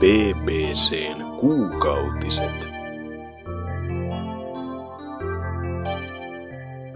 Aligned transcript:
BBCn 0.00 1.24
kuukautiset. 1.40 2.70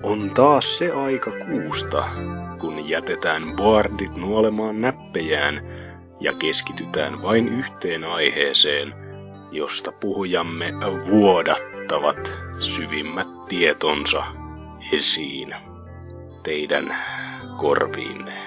On 0.03 0.31
taas 0.35 0.79
se 0.79 0.93
aika 0.93 1.31
kuusta, 1.31 2.05
kun 2.61 2.89
jätetään 2.89 3.43
boardit 3.57 4.17
nuolemaan 4.17 4.81
näppejään 4.81 5.63
ja 6.21 6.33
keskitytään 6.33 7.23
vain 7.23 7.49
yhteen 7.49 8.05
aiheeseen, 8.05 8.95
josta 9.53 9.93
puhujamme 9.93 10.73
vuodattavat 11.11 12.33
syvimmät 12.59 13.47
tietonsa 13.49 14.25
esiin 14.93 15.55
teidän 16.43 16.97
korviinne. 17.57 18.43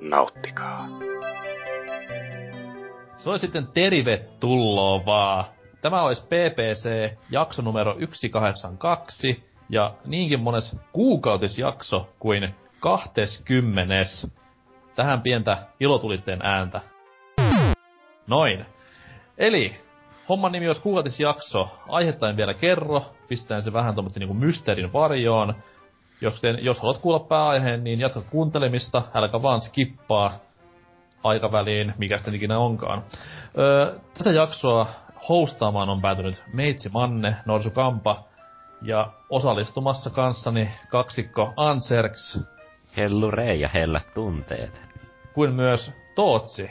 Nauttikaa. 0.00 0.91
Se 3.22 3.30
on 3.30 3.38
sitten 3.38 3.66
tervetuloa 3.66 5.06
vaan. 5.06 5.44
Tämä 5.82 6.02
olisi 6.02 6.22
PPC 6.22 7.12
jakso 7.30 7.62
numero 7.62 7.96
182 8.12 9.44
ja 9.68 9.94
niinkin 10.04 10.40
mones 10.40 10.76
kuukautisjakso 10.92 12.08
kuin 12.18 12.54
20. 12.80 13.94
Tähän 14.94 15.22
pientä 15.22 15.58
ilotulitteen 15.80 16.38
ääntä. 16.42 16.80
Noin. 18.26 18.66
Eli 19.38 19.76
homman 20.28 20.52
nimi 20.52 20.66
olisi 20.66 20.82
kuukautisjakso. 20.82 21.68
Aihetta 21.88 22.28
en 22.28 22.36
vielä 22.36 22.54
kerro. 22.54 23.02
Pistään 23.28 23.62
se 23.62 23.72
vähän 23.72 23.94
tuommoista 23.94 24.20
niinku 24.20 24.34
mysteerin 24.34 24.92
varjoon. 24.92 25.54
Jos, 26.20 26.42
jos 26.60 26.80
haluat 26.80 26.98
kuulla 26.98 27.20
pääaiheen, 27.20 27.84
niin 27.84 28.00
jatka 28.00 28.22
kuuntelemista. 28.30 29.02
Älkää 29.14 29.42
vaan 29.42 29.60
skippaa 29.60 30.38
aikaväliin, 31.24 31.94
mikä 31.98 32.16
sitten 32.16 32.34
ikinä 32.34 32.58
onkaan. 32.58 33.02
Öö, 33.58 33.98
tätä 34.18 34.30
jaksoa 34.30 34.86
hostaamaan 35.28 35.88
on 35.88 36.02
päätynyt 36.02 36.42
Meitsi 36.52 36.88
Manne, 36.88 37.36
Norsu 37.46 37.70
Kampa 37.70 38.24
ja 38.82 39.12
osallistumassa 39.30 40.10
kanssani 40.10 40.70
kaksikko 40.88 41.52
Anserks. 41.56 42.38
Hellure 42.96 43.54
ja 43.54 43.68
hellät 43.74 44.14
tunteet. 44.14 44.82
Kuin 45.34 45.54
myös 45.54 45.92
Tootsi. 46.14 46.70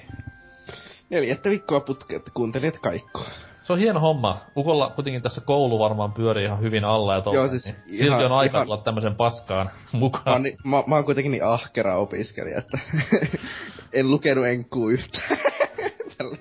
Neljättä 1.10 1.50
viikkoa 1.50 1.80
putkeen, 1.80 2.18
että 2.18 2.32
kuuntelijat 2.34 2.80
kaikkoa. 2.80 3.26
Se 3.64 3.74
on 3.74 3.80
hieno 3.80 4.00
homma. 4.00 4.42
Ukolla 4.58 4.90
kuitenkin 4.90 5.22
tässä 5.22 5.42
koulu 5.42 5.80
varmaan 5.80 6.14
pyörii 6.14 6.46
ihan 6.46 6.62
hyvin 6.62 6.84
alla 6.86 7.14
ja 7.16 7.24
Joo, 7.34 7.48
siis 7.48 7.66
niin 7.66 7.76
ihan- 7.76 7.98
silti 7.98 8.24
on 8.26 8.32
aika 8.32 8.58
ihan- 8.58 8.68
tulla 8.68 8.78
tämmöisen 8.78 9.16
paskaan 9.16 9.70
mukaan. 9.92 10.24
Mä 10.26 10.32
oon, 10.32 10.44
ni, 10.44 10.56
mä, 10.64 10.84
mä 10.88 10.96
oon 10.96 11.06
kuitenkin 11.06 11.32
niin 11.32 11.46
ahkera 11.46 11.98
opiskelija, 11.98 12.60
että 12.60 12.80
en 13.94 14.10
lukenut 14.12 14.46
enkuu 14.48 14.90
yhtään. 14.90 15.38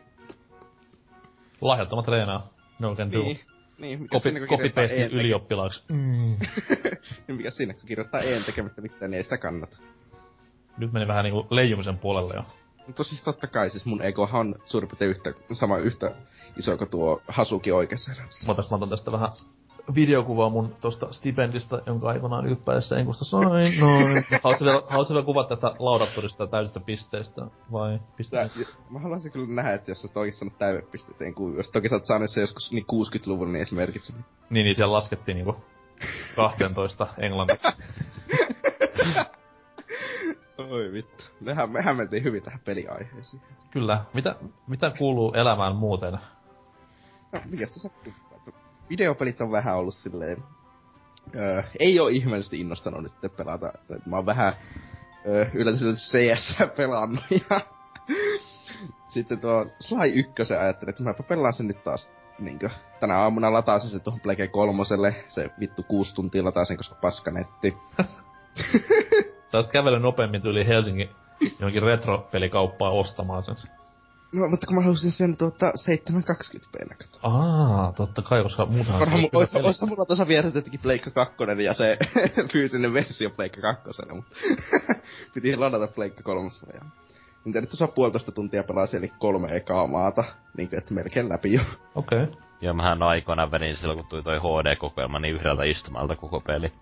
Lahjattomat 1.61 2.05
treenaa. 2.07 2.49
No 2.79 2.95
can 2.97 3.13
do. 3.13 3.19
Niin, 3.23 3.41
niin 3.79 4.03
mikä 4.03 4.21
kirjoittaa 4.21 4.57
copy-paste 4.59 5.09
ylioppilaaksi. 5.13 5.83
Mm. 5.93 6.37
niin 7.29 7.37
mikä 7.37 7.51
siinä, 7.51 7.75
kun 7.75 7.83
kirjoittaa 7.87 8.21
een 8.21 8.45
tekemättä 8.45 8.81
mitään, 8.83 9.11
niin 9.11 9.17
ei 9.17 9.23
sitä 9.23 9.39
kannata. 9.39 9.77
Nyt 10.79 10.93
meni 10.93 11.07
vähän 11.09 11.25
niinku 11.25 11.47
leijumisen 11.51 11.99
puolelle 11.99 12.35
jo. 12.35 12.43
Mutta 12.87 13.05
siis 13.05 13.23
totta 13.23 13.47
kai, 13.47 13.71
siis 13.71 13.87
mun 13.87 14.03
egohan 14.03 14.41
on 14.41 14.55
suurin 14.67 14.89
piirtein 14.89 15.11
yhtä, 15.11 15.33
sama 15.53 15.79
yhtä 15.79 16.13
iso 16.57 16.77
kuin 16.77 16.91
tuo 16.91 17.23
Hasuki 17.29 17.73
oikeassa 17.73 18.13
elämässä. 18.13 18.47
Mä 18.47 18.77
otan 18.77 18.89
tästä 18.89 19.13
vähän 19.13 19.29
videokuvaa 19.95 20.51
mun 20.51 20.77
tosta 20.81 21.13
stipendistä, 21.13 21.83
jonka 21.87 22.09
aikanaan 22.09 22.47
ylppäidessä 22.47 22.97
enkusta 22.97 23.25
sain. 23.25 23.49
Noin. 23.49 23.73
Haluatko 24.43 24.65
vielä, 24.65 24.83
haluatko 24.89 25.15
vielä 25.15 25.25
kuvata 25.25 25.49
tästä 25.49 25.75
laudatturista 25.79 26.47
täysistä 26.47 26.81
pisteistä? 26.81 27.43
Vai 27.73 27.99
Tää, 27.99 28.09
pisteistä? 28.17 28.59
mä 28.91 28.99
haluaisin 28.99 29.33
kyllä 29.33 29.55
nähdä, 29.55 29.75
että 29.75 29.91
jos 29.91 30.03
sä 30.03 30.09
oikeesti 30.15 30.39
saanut 30.39 30.59
täydepisteet 30.59 31.23
enkuu, 31.23 31.55
jos 31.55 31.71
toki 31.71 31.89
sä 31.89 31.95
oot 31.95 32.07
saanut 32.07 32.31
se 32.31 32.41
joskus 32.41 32.73
niin 32.73 32.85
60-luvun, 32.93 33.53
niin 33.53 33.67
mitään. 33.71 34.25
Niin, 34.51 34.65
niin 34.65 34.77
siellä 34.77 34.93
laskettiin 34.93 35.35
niinku 35.35 35.57
12 36.37 37.07
englanniksi. 37.19 37.69
Oi 40.71 40.93
vittu. 40.93 41.25
Mehän, 41.41 41.71
mehän 41.71 41.97
mentiin 41.97 42.25
hyvin 42.25 42.43
tähän 42.43 42.61
peliaiheeseen. 42.65 43.43
Kyllä. 43.71 44.05
Mitä, 44.15 44.37
mitä 44.67 44.93
kuuluu 44.99 45.33
elämään 45.33 45.77
muuten? 45.77 46.19
No, 47.33 47.41
mikä 47.51 47.67
sitä 47.67 47.81
sattuu? 47.81 48.13
Videopelit 48.91 49.41
on 49.41 49.53
vähän 49.53 49.77
ollut 49.77 49.95
silleen... 49.95 50.45
Öö, 51.35 51.63
ei 51.79 52.01
oo 52.01 52.09
ihmeellisesti 52.09 52.61
innostanut 52.61 53.03
nyt 53.03 53.37
pelata. 53.37 53.73
Mä 54.07 54.17
oon 54.17 54.27
vähän 54.27 54.53
öö, 55.27 55.47
yllätys 55.55 56.11
CS 56.13 56.59
pelannut 56.77 57.25
ja... 57.31 57.61
Sitten 59.09 59.41
tuo 59.41 59.67
Sly 59.81 60.13
1 60.15 60.55
ajattelin, 60.55 60.91
että 60.91 61.03
mäpä 61.03 61.23
pelaan 61.23 61.53
sen 61.53 61.67
nyt 61.67 61.85
taas 61.85 62.13
niinkö, 62.39 62.71
tänä 63.01 63.19
aamuna 63.19 63.53
latasin 63.53 63.91
se 63.91 63.99
tuohon 63.99 64.21
Plege 64.21 64.49
kolmoselle, 64.49 65.25
se 65.29 65.51
vittu 65.61 65.83
kuusi 65.83 66.15
tuntia 66.15 66.45
latasin, 66.45 66.77
koska 66.77 66.95
paska 66.95 67.31
netti. 67.31 67.77
Sä 69.51 69.57
oot 69.57 69.71
kävellyt 69.73 70.03
nopeammin 70.03 70.43
tyyli 70.43 70.67
Helsingin 70.67 71.11
johonkin 71.59 71.83
retropelikauppaan 71.83 72.93
ostamaan 72.93 73.45
sen. 73.45 73.57
No, 74.33 74.49
mutta 74.49 74.67
kun 74.67 74.77
mä 74.77 74.83
halusin 74.83 75.13
sen 75.13 75.37
tuota 75.37 75.71
720p 75.71 76.89
kato. 76.89 77.19
Aa, 77.23 77.93
totta 77.93 78.23
kai, 78.23 78.43
koska 78.43 78.67
muutenhan... 78.67 79.03
Onhan 79.03 79.21
se 79.21 79.27
mu- 79.27 79.31
on 79.33 79.39
ois, 79.39 79.55
ois 79.55 79.83
mulla 79.83 80.05
tuossa 80.05 80.29
vieressä 80.29 80.53
tietenkin 80.53 80.81
Pleikka 80.81 81.11
2 81.11 81.35
ja 81.65 81.75
se 81.75 81.99
fyysinen 82.53 82.95
versio 82.95 83.31
Pleikka 83.31 83.61
2, 83.61 83.89
mutta 84.15 84.37
piti 85.35 85.57
ladata 85.57 85.89
Pleikka 85.89 86.23
3. 86.23 86.49
Ja... 86.75 86.81
Niitä 87.45 87.61
nyt 87.61 87.71
tuossa 87.71 87.87
puolitoista 87.87 88.33
tuntia 88.33 88.65
pelasin, 88.65 88.99
eli 88.99 89.13
kolme 89.19 89.57
ekaa 89.57 89.87
maata, 89.87 90.25
niin 90.57 90.69
kuin, 90.69 90.79
että 90.79 90.95
melkein 90.95 91.29
läpi 91.29 91.53
jo. 91.53 91.61
Okei. 91.95 92.23
Okay. 92.23 92.35
Ja 92.61 92.75
mähän 92.75 93.03
aikoinaan 93.03 93.51
vedin 93.51 93.77
silloin, 93.77 93.99
kun 93.99 94.09
tuli 94.09 94.23
toi 94.23 94.39
HD-kokoelma, 94.39 95.21
niin 95.21 95.35
yhdeltä 95.35 95.65
istumalta 95.65 96.17
koko 96.17 96.41
peli. 96.41 96.73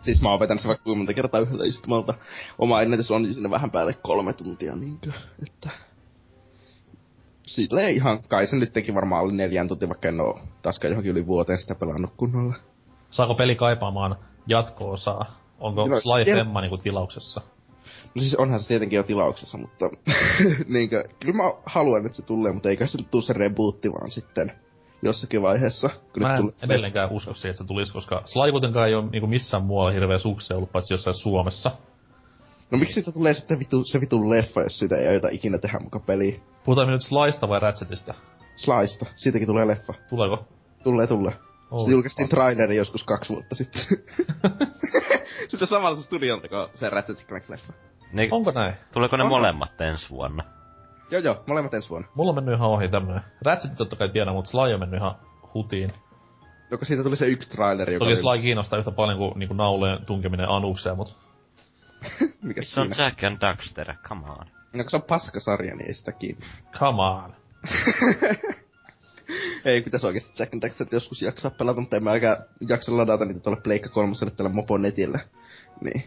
Siis 0.00 0.22
mä 0.22 0.30
oon 0.30 0.40
vetänyt 0.40 0.60
se 0.62 0.68
vaikka 0.68 0.84
kuinka 0.84 0.98
monta 0.98 1.14
kertaa 1.14 1.40
yhdellä 1.40 1.64
istumalta. 1.64 2.14
Oma 2.58 2.82
ennätys 2.82 3.10
on 3.10 3.34
sinne 3.34 3.50
vähän 3.50 3.70
päälle 3.70 3.94
kolme 4.02 4.32
tuntia, 4.32 4.76
niinkö, 4.76 5.12
että... 5.42 5.70
Silleen 7.54 7.94
ihan, 7.94 8.18
kai 8.28 8.46
se 8.46 8.56
nyt 8.56 8.72
teki 8.72 8.94
varmaan 8.94 9.20
alle 9.22 9.32
neljän 9.32 9.68
tuntia, 9.68 9.88
vaikka 9.88 10.08
en 10.08 10.20
oo 10.20 10.40
taaskaan 10.62 10.90
johonkin 10.90 11.10
yli 11.12 11.26
vuoteen 11.26 11.58
sitä 11.58 11.74
pelannut 11.74 12.10
kunnolla. 12.16 12.54
Saako 13.08 13.34
peli 13.34 13.54
kaipaamaan 13.54 14.16
jatko-osaa? 14.46 15.24
Onko 15.60 15.88
No, 15.88 16.00
Sly 16.00 16.34
Femma 16.34 16.60
niinku 16.60 16.76
tilauksessa? 16.78 17.40
No 18.14 18.20
siis 18.20 18.34
onhan 18.34 18.60
se 18.60 18.68
tietenkin 18.68 18.96
jo 18.96 19.02
tilauksessa, 19.02 19.58
mutta 19.58 19.88
niinkö, 20.74 21.04
kyllä 21.20 21.34
mä 21.34 21.42
haluan, 21.66 22.06
että 22.06 22.16
se 22.16 22.22
tulee, 22.24 22.52
mutta 22.52 22.68
eikä 22.70 22.86
se 22.86 22.98
tuu 23.10 23.22
se 23.22 23.32
rebootti 23.32 23.92
vaan 23.92 24.10
sitten 24.10 24.52
jossakin 25.02 25.42
vaiheessa. 25.42 25.90
Kun 26.12 26.22
Mä 26.22 26.30
en 26.30 26.36
tulee- 26.36 26.54
edelleenkään 26.62 27.10
usko 27.10 27.34
siihen, 27.34 27.50
että 27.50 27.62
se 27.62 27.66
tulisi, 27.68 27.92
koska 27.92 28.22
Sly 28.26 28.52
kuitenkaan 28.52 28.88
ei 28.88 28.94
ole 28.94 29.10
niinku 29.10 29.26
missään 29.26 29.64
muualla 29.64 29.90
hirveä 29.90 30.18
sukseen 30.18 30.56
ollut, 30.56 30.72
paitsi 30.72 30.94
jossain 30.94 31.14
Suomessa. 31.14 31.70
No 32.70 32.78
miksi 32.78 32.94
siitä 32.94 33.12
tulee 33.12 33.34
sitten 33.34 33.58
vitu, 33.58 33.84
se 33.84 34.00
vitun 34.00 34.30
leffa, 34.30 34.62
jos 34.62 34.78
sitä 34.78 34.96
ei 34.96 35.08
aiota 35.08 35.28
ikinä 35.30 35.58
tehdä 35.58 35.78
muka 35.78 36.00
peliä? 36.00 36.40
Puhutaan 36.64 36.88
me 36.88 36.92
nyt 36.92 37.02
Slysta 37.02 37.48
vai 37.48 37.60
Ratchetista? 37.60 38.14
Slysta, 38.54 39.06
siitäkin 39.16 39.46
tulee 39.48 39.66
leffa. 39.66 39.94
Tuleeko? 40.08 40.48
Tulee, 40.82 41.06
tulee. 41.06 41.32
Oh, 41.70 41.78
Sitten 41.78 41.92
julkaistiin 41.92 42.28
traileri 42.28 42.76
joskus 42.76 43.04
kaksi 43.04 43.32
vuotta 43.32 43.54
sitten. 43.54 43.82
sitten 45.48 45.68
samalta 45.68 46.02
studiolta 46.02 46.48
kuin 46.48 46.68
se 46.74 46.90
Ratchet 46.90 47.26
Clank-leffa. 47.28 47.72
Ne, 48.12 48.28
Onko 48.30 48.50
näin? 48.50 48.74
tuleeko 48.92 49.16
ne 49.16 49.22
Onko? 49.24 49.36
molemmat 49.36 49.80
ensi 49.80 50.10
vuonna? 50.10 50.44
Joo 51.10 51.20
joo, 51.22 51.44
molemmat 51.46 51.74
ensi 51.74 51.90
vuonna. 51.90 52.08
Mulla 52.14 52.28
on 52.30 52.34
mennyt 52.34 52.54
ihan 52.54 52.68
ohi 52.68 52.88
tämmönen. 52.88 53.22
Ratchet 53.44 53.76
totta 53.76 53.96
kai 53.96 54.08
tiedän, 54.08 54.34
mutta 54.34 54.50
Sly 54.50 54.74
on 54.74 54.80
mennyt 54.80 55.00
ihan 55.00 55.14
hutiin. 55.54 55.90
Joko 56.70 56.84
siitä 56.84 57.02
tuli 57.02 57.16
se 57.16 57.26
yksi 57.26 57.50
traileri, 57.50 57.94
joka 57.94 58.04
Toki 58.04 58.14
oli... 58.14 58.36
Sly 58.36 58.42
kiinnostaa 58.42 58.78
yhtä 58.78 58.90
paljon 58.90 59.18
kuin 59.18 59.38
niinku 59.38 59.54
nauleen 59.54 60.04
tunkeminen 60.06 60.48
anukseen, 60.48 60.96
mut 60.96 61.18
Mikä 62.42 62.62
Se 62.62 62.80
on 62.80 62.86
siinä? 62.94 63.04
Jack 63.04 63.24
and 63.24 63.40
Daxter, 63.40 63.94
come 64.08 64.26
on. 64.30 64.46
No 64.72 64.84
se 64.88 64.96
on 64.96 65.02
paskasarja, 65.02 65.74
niin 65.74 65.86
ei 65.86 65.94
sitä 65.94 66.12
kiinni. 66.12 66.46
come 66.78 67.02
on. 67.02 67.34
Ei 69.64 69.80
pitäisi 69.82 70.06
oikeesti 70.06 70.42
Jack 70.42 70.54
and 70.54 70.62
Daxter 70.62 70.86
joskus 70.92 71.22
jaksaa 71.22 71.50
pelata, 71.50 71.80
mutta 71.80 71.96
en 71.96 72.04
mä 72.04 72.10
oikein 72.10 72.36
jaksa 72.68 72.96
ladata 72.96 73.24
niitä 73.24 73.40
tuolle 73.40 73.60
Pleikka 73.60 73.88
kolmoselle 73.88 74.32
tällä 74.36 74.50
Moponetillä. 74.52 75.18
Niin. 75.80 76.04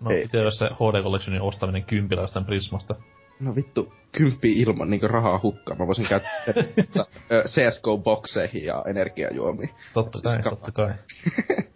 No, 0.00 0.10
Ei. 0.10 0.22
itse 0.24 0.38
se 0.50 0.66
HD 0.66 1.02
Collectionin 1.02 1.42
ostaminen 1.42 1.84
kympiläisten 1.84 2.44
Prismasta. 2.44 2.94
No 3.40 3.54
vittu, 3.54 3.92
kymppi 4.12 4.52
ilman 4.52 4.90
niinku 4.90 5.08
rahaa 5.08 5.40
hukkaa. 5.42 5.76
Mä 5.76 5.86
voisin 5.86 6.06
käyttää 6.08 6.44
CSGO-bokseihin 7.46 8.64
ja 8.64 8.84
energiajuomiin. 8.90 9.70
Totta 9.94 10.18
Siis 10.18 10.34
kai, 10.34 10.42
ka- 10.42 10.50
totta 10.50 10.72
kai. 10.72 10.94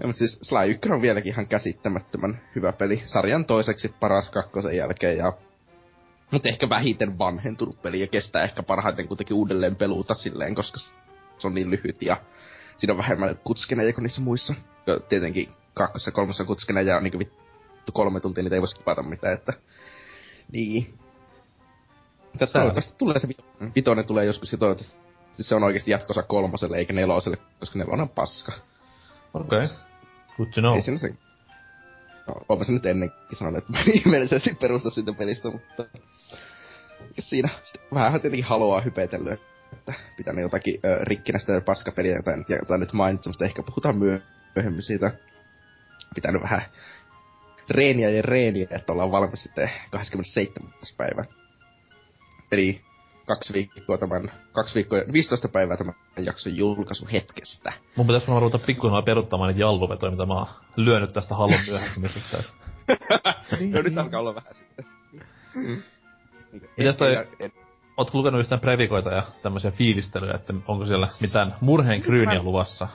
Ja, 0.00 0.06
mutta 0.06 0.18
siis 0.18 0.38
Sly 0.42 0.70
1 0.70 0.88
on 0.92 1.02
vieläkin 1.02 1.32
ihan 1.32 1.48
käsittämättömän 1.48 2.40
hyvä 2.54 2.72
peli. 2.72 3.02
Sarjan 3.06 3.46
toiseksi 3.46 3.94
paras 4.00 4.30
kakkosen 4.30 4.76
jälkeen 4.76 5.16
ja... 5.16 5.32
Mutta 6.30 6.48
ehkä 6.48 6.68
vähiten 6.68 7.18
vanhentunut 7.18 7.82
peli 7.82 8.00
ja 8.00 8.06
kestää 8.06 8.44
ehkä 8.44 8.62
parhaiten 8.62 9.08
kuitenkin 9.08 9.36
uudelleen 9.36 9.76
peluuta 9.76 10.14
silleen, 10.14 10.54
koska 10.54 10.78
se 11.38 11.46
on 11.46 11.54
niin 11.54 11.70
lyhyt 11.70 12.02
ja 12.02 12.16
siinä 12.76 12.92
on 12.92 12.98
vähemmän 12.98 13.38
kutskeneja 13.44 13.92
kuin 13.92 14.02
niissä 14.02 14.20
muissa. 14.20 14.54
Ja 14.86 15.00
tietenkin 15.00 15.48
kakkosessa 15.74 16.08
ja 16.08 16.12
kolmosessa 16.14 16.44
kutskeneja 16.44 16.96
on 16.96 17.02
niinku 17.02 17.18
vittu 17.18 17.92
kolme 17.92 18.20
tuntia, 18.20 18.44
niitä 18.44 18.56
ei 18.56 18.60
voi 18.60 18.68
skipata 18.68 19.02
mitään, 19.02 19.34
että... 19.34 19.52
Niin. 20.52 20.86
Mutta 22.32 22.46
toivottavasti 22.46 22.94
tulee 22.98 23.18
se 23.18 23.28
vi- 23.28 23.72
vitonen 23.74 24.06
tulee 24.06 24.24
joskus 24.24 24.52
ja 24.52 24.58
toivottavasti 24.58 25.02
se 25.32 25.54
on 25.54 25.64
oikeasti 25.64 25.90
jatkossa 25.90 26.22
kolmoselle 26.22 26.76
eikä 26.76 26.92
neloselle, 26.92 27.38
koska 27.60 27.78
nelonen 27.78 28.00
on 28.00 28.08
paska. 28.08 28.52
Okei. 29.34 29.58
Okay. 29.58 29.76
Good 30.36 30.48
to 30.54 30.60
know. 30.60 30.74
Ei 30.74 30.82
siinä 30.82 30.98
se... 30.98 31.14
No, 32.48 32.64
se 32.64 32.72
nyt 32.72 32.86
ennenkin 32.86 33.36
sanonut, 33.36 33.64
että 33.64 33.90
ihmeellisesti 33.98 34.56
perusta 34.60 34.90
siitä 34.90 35.12
pelistä, 35.12 35.50
mutta... 35.50 35.84
Siinä 37.18 37.48
sitten 37.62 37.82
vähän 37.94 38.20
tietenkin 38.20 38.44
haluaa 38.44 38.80
hypetellyt, 38.80 39.40
että 39.72 39.92
pitää 40.16 40.34
ne 40.34 40.42
jotakin 40.42 40.80
ö, 40.84 40.98
rikkinäistä 41.04 41.60
paskapeliä, 41.60 42.16
jota, 42.16 42.32
en- 42.32 42.44
jota 42.48 42.78
nyt 42.78 42.92
mainitsin, 42.92 43.30
mutta 43.30 43.44
ehkä 43.44 43.62
puhutaan 43.62 43.96
myöhemmin 43.96 44.82
siitä. 44.82 45.12
Pitänyt 46.14 46.42
vähän 46.42 46.62
reeniä 47.70 48.10
ja 48.10 48.22
reeniä, 48.22 48.66
että 48.70 48.92
ollaan 48.92 49.10
valmis 49.10 49.42
sitten 49.42 49.70
27. 49.90 50.72
päivä. 50.96 51.24
Eli 52.52 52.84
kaksi 53.26 53.52
viikkoa 53.52 53.98
tämän, 53.98 54.32
kaksi 54.52 54.74
viikkoa, 54.74 54.98
15 55.12 55.48
päivää 55.48 55.76
tämän 55.76 55.94
jakson 56.24 56.56
julkaisun 56.56 57.08
hetkestä. 57.08 57.72
Mun 57.96 58.06
pitäis 58.06 58.22
varmaan 58.26 58.42
ruveta 58.42 58.58
pikkuhiljaa 58.66 59.02
peruttamaan 59.02 59.48
niitä 59.48 59.60
jallovetoja, 59.60 60.10
mitä 60.10 60.26
mä 60.26 60.34
oon 60.34 60.46
lyönyt 60.76 61.12
tästä 61.12 61.34
Hallon 61.34 61.58
myöhemmisestä. 61.70 62.42
no 63.72 63.82
nyt 63.82 63.98
alkaa 63.98 64.20
olla 64.20 64.34
vähän 64.34 64.54
sitten. 64.54 64.86
Mitäs 66.78 66.96
toi- 66.96 67.26
Ootko 67.96 68.18
lukenut 68.18 68.40
yhtään 68.40 68.60
previkoita 68.60 69.10
ja 69.10 69.22
tämmöisiä 69.42 69.70
fiilistelyjä, 69.70 70.32
että 70.34 70.54
onko 70.68 70.86
siellä 70.86 71.08
mitään 71.20 71.54
murheen 71.60 72.02
kryyniä 72.02 72.42
luvassa? 72.42 72.88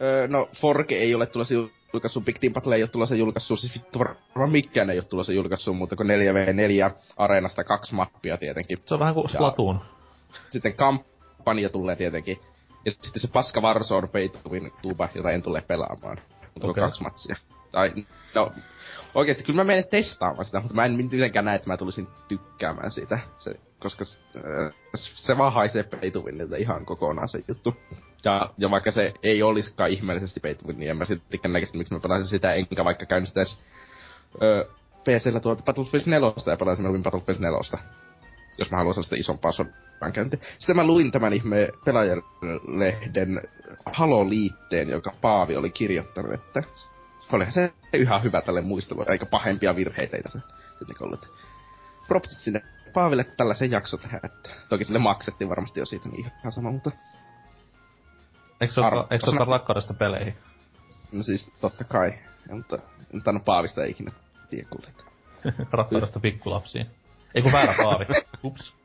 Öö, 0.00 0.28
no, 0.28 0.48
Forge 0.60 0.94
ei 0.96 1.14
ole 1.14 1.26
tulossa 1.26 1.54
julkaissut, 1.92 2.24
Big 2.24 2.38
Team 2.38 2.52
Battle 2.52 2.76
ei 2.76 2.82
ole 2.82 2.90
tulossa 2.90 3.14
julkaissut, 3.14 3.60
siis 3.60 3.74
vittu 3.74 3.98
varmaan 3.98 4.52
mikään 4.52 4.90
ei 4.90 4.98
ole 4.98 5.04
tulossa 5.04 5.32
julkaissut, 5.32 5.76
mutta 5.76 5.96
kuin 5.96 6.08
4v4 6.08 6.90
areenasta 7.16 7.64
kaksi 7.64 7.94
mappia 7.94 8.38
tietenkin. 8.38 8.78
Se 8.86 8.94
on 8.94 9.00
vähän 9.00 9.14
kuin 9.14 9.24
Ja- 9.24 9.28
Splatoon. 9.28 9.80
Sitten 10.50 10.74
kampanja 10.74 11.70
tulee 11.70 11.96
tietenkin. 11.96 12.38
Ja 12.84 12.90
sitten 12.90 13.20
se 13.20 13.28
paska 13.32 13.60
Warzone 13.60 14.08
Win 14.50 14.72
tuba, 14.82 15.08
jota 15.14 15.30
en 15.30 15.42
tule 15.42 15.60
pelaamaan. 15.60 16.18
Mutta 16.54 16.68
okay. 16.68 16.84
Kaksi 16.84 17.02
matsia. 17.02 17.36
Tai, 17.70 17.92
no, 18.34 18.52
oikeesti 19.14 19.44
kyllä 19.44 19.56
mä 19.56 19.64
menen 19.64 19.88
testaamaan 19.90 20.44
sitä, 20.44 20.60
mutta 20.60 20.74
mä 20.74 20.84
en 20.84 20.92
mitenkään 20.92 21.44
näe, 21.44 21.56
että 21.56 21.68
mä 21.68 21.76
tulisin 21.76 22.08
tykkäämään 22.28 22.90
siitä. 22.90 23.18
Se, 23.36 23.54
koska 23.80 24.04
äh, 24.36 24.72
se 24.94 25.38
vaan 25.38 25.52
haisee 25.52 25.84
Winiltä 26.24 26.56
ihan 26.56 26.86
kokonaan 26.86 27.28
se 27.28 27.44
juttu. 27.48 27.74
Ja, 28.24 28.50
ja 28.58 28.70
vaikka 28.70 28.90
se 28.90 29.14
ei 29.22 29.42
olisikaan 29.42 29.90
ihmeellisesti 29.90 30.40
Win, 30.66 30.78
niin 30.78 30.90
en 30.90 30.96
mä 30.96 31.04
siltikään 31.04 31.52
näkisi, 31.52 31.76
miksi 31.76 31.94
mä 31.94 32.00
pelaisin 32.00 32.28
sitä, 32.28 32.52
enkä 32.52 32.84
vaikka 32.84 33.06
käynnistäisi 33.06 33.58
öö, 34.42 34.64
PCllä 35.04 35.40
tuota 35.40 35.62
Battlefield 35.62 36.04
4 36.06 36.32
ja 36.46 36.56
pelaisin 36.56 36.82
mieluummin 36.82 37.02
Battlefield 37.02 37.40
4 37.40 37.58
jos 38.58 38.70
mä 38.70 38.76
haluan 38.76 38.94
sellaista 38.94 39.16
isompaa 39.16 39.52
sodankäyntiä. 39.52 40.40
Sitten 40.58 40.76
mä 40.76 40.86
luin 40.86 41.12
tämän 41.12 41.32
ihme 41.32 41.68
pelaajalehden 41.84 43.40
Halo-liitteen, 43.86 44.88
joka 44.88 45.12
Paavi 45.20 45.56
oli 45.56 45.70
kirjoittanut, 45.70 46.32
että 46.32 46.62
olihan 47.32 47.52
se 47.52 47.72
ihan 47.92 48.22
hyvä 48.22 48.40
tälle 48.40 48.60
muistelua, 48.60 49.04
eikä 49.08 49.26
pahempia 49.26 49.76
virheitä 49.76 50.16
ei 50.16 50.22
tässä 50.22 50.40
tietenkin 50.78 51.06
ollut. 51.06 51.28
Propsit 52.08 52.38
sinne 52.38 52.62
Paaville 52.92 53.24
tällaisen 53.24 53.70
jakso 53.70 53.96
tehdä, 53.96 54.20
että 54.24 54.50
toki 54.68 54.84
sille 54.84 54.98
maksettiin 54.98 55.48
varmasti 55.48 55.80
jo 55.80 55.86
siitä 55.86 56.08
niin 56.08 56.20
ihan 56.40 56.52
sama, 56.52 56.70
mutta 56.70 56.90
Eikö 58.60 58.74
se 58.74 58.80
Arvo- 58.80 59.06
ole, 59.10 59.18
sana- 59.18 59.44
rakkaudesta 59.44 59.94
peleihin? 59.94 60.34
no 61.12 61.22
siis 61.22 61.52
totta 61.60 61.84
kai, 61.84 62.18
mutta 62.50 62.78
en 63.14 63.22
tainnut 63.22 63.44
Paavista 63.44 63.84
ei 63.84 63.90
ikinä 63.90 64.12
tiedä 64.50 64.68
kuulee. 64.70 64.90
rakkaudesta 65.72 66.20
pikkulapsiin. 66.20 66.86
Ei 67.34 67.42
kun 67.42 67.52
väärä 67.52 67.74
paavi. 67.84 68.04
Ups. 68.44 68.76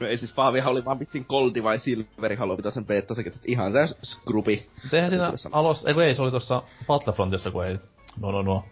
No 0.00 0.06
ei 0.06 0.16
siis 0.16 0.32
Paavihan 0.32 0.72
oli 0.72 0.84
vaan 0.84 0.98
vitsin 0.98 1.26
Goldi 1.28 1.62
vai 1.62 1.78
Silveri 1.78 2.36
Halo 2.36 2.56
sen 2.70 2.86
beta 2.86 3.14
sekä 3.14 3.28
että 3.30 3.40
ihan 3.44 3.72
tää 3.72 3.86
skrubi. 4.04 4.66
Tehän 4.90 5.10
siinä 5.10 5.32
alos, 5.52 5.84
ei 5.86 5.94
ei, 6.04 6.14
se 6.14 6.22
oli 6.22 6.30
tuossa 6.30 6.62
Battlefrontissa, 6.86 7.50
kun 7.50 7.64
ei, 7.66 7.78
no 8.20 8.30
no 8.32 8.42
no. 8.42 8.64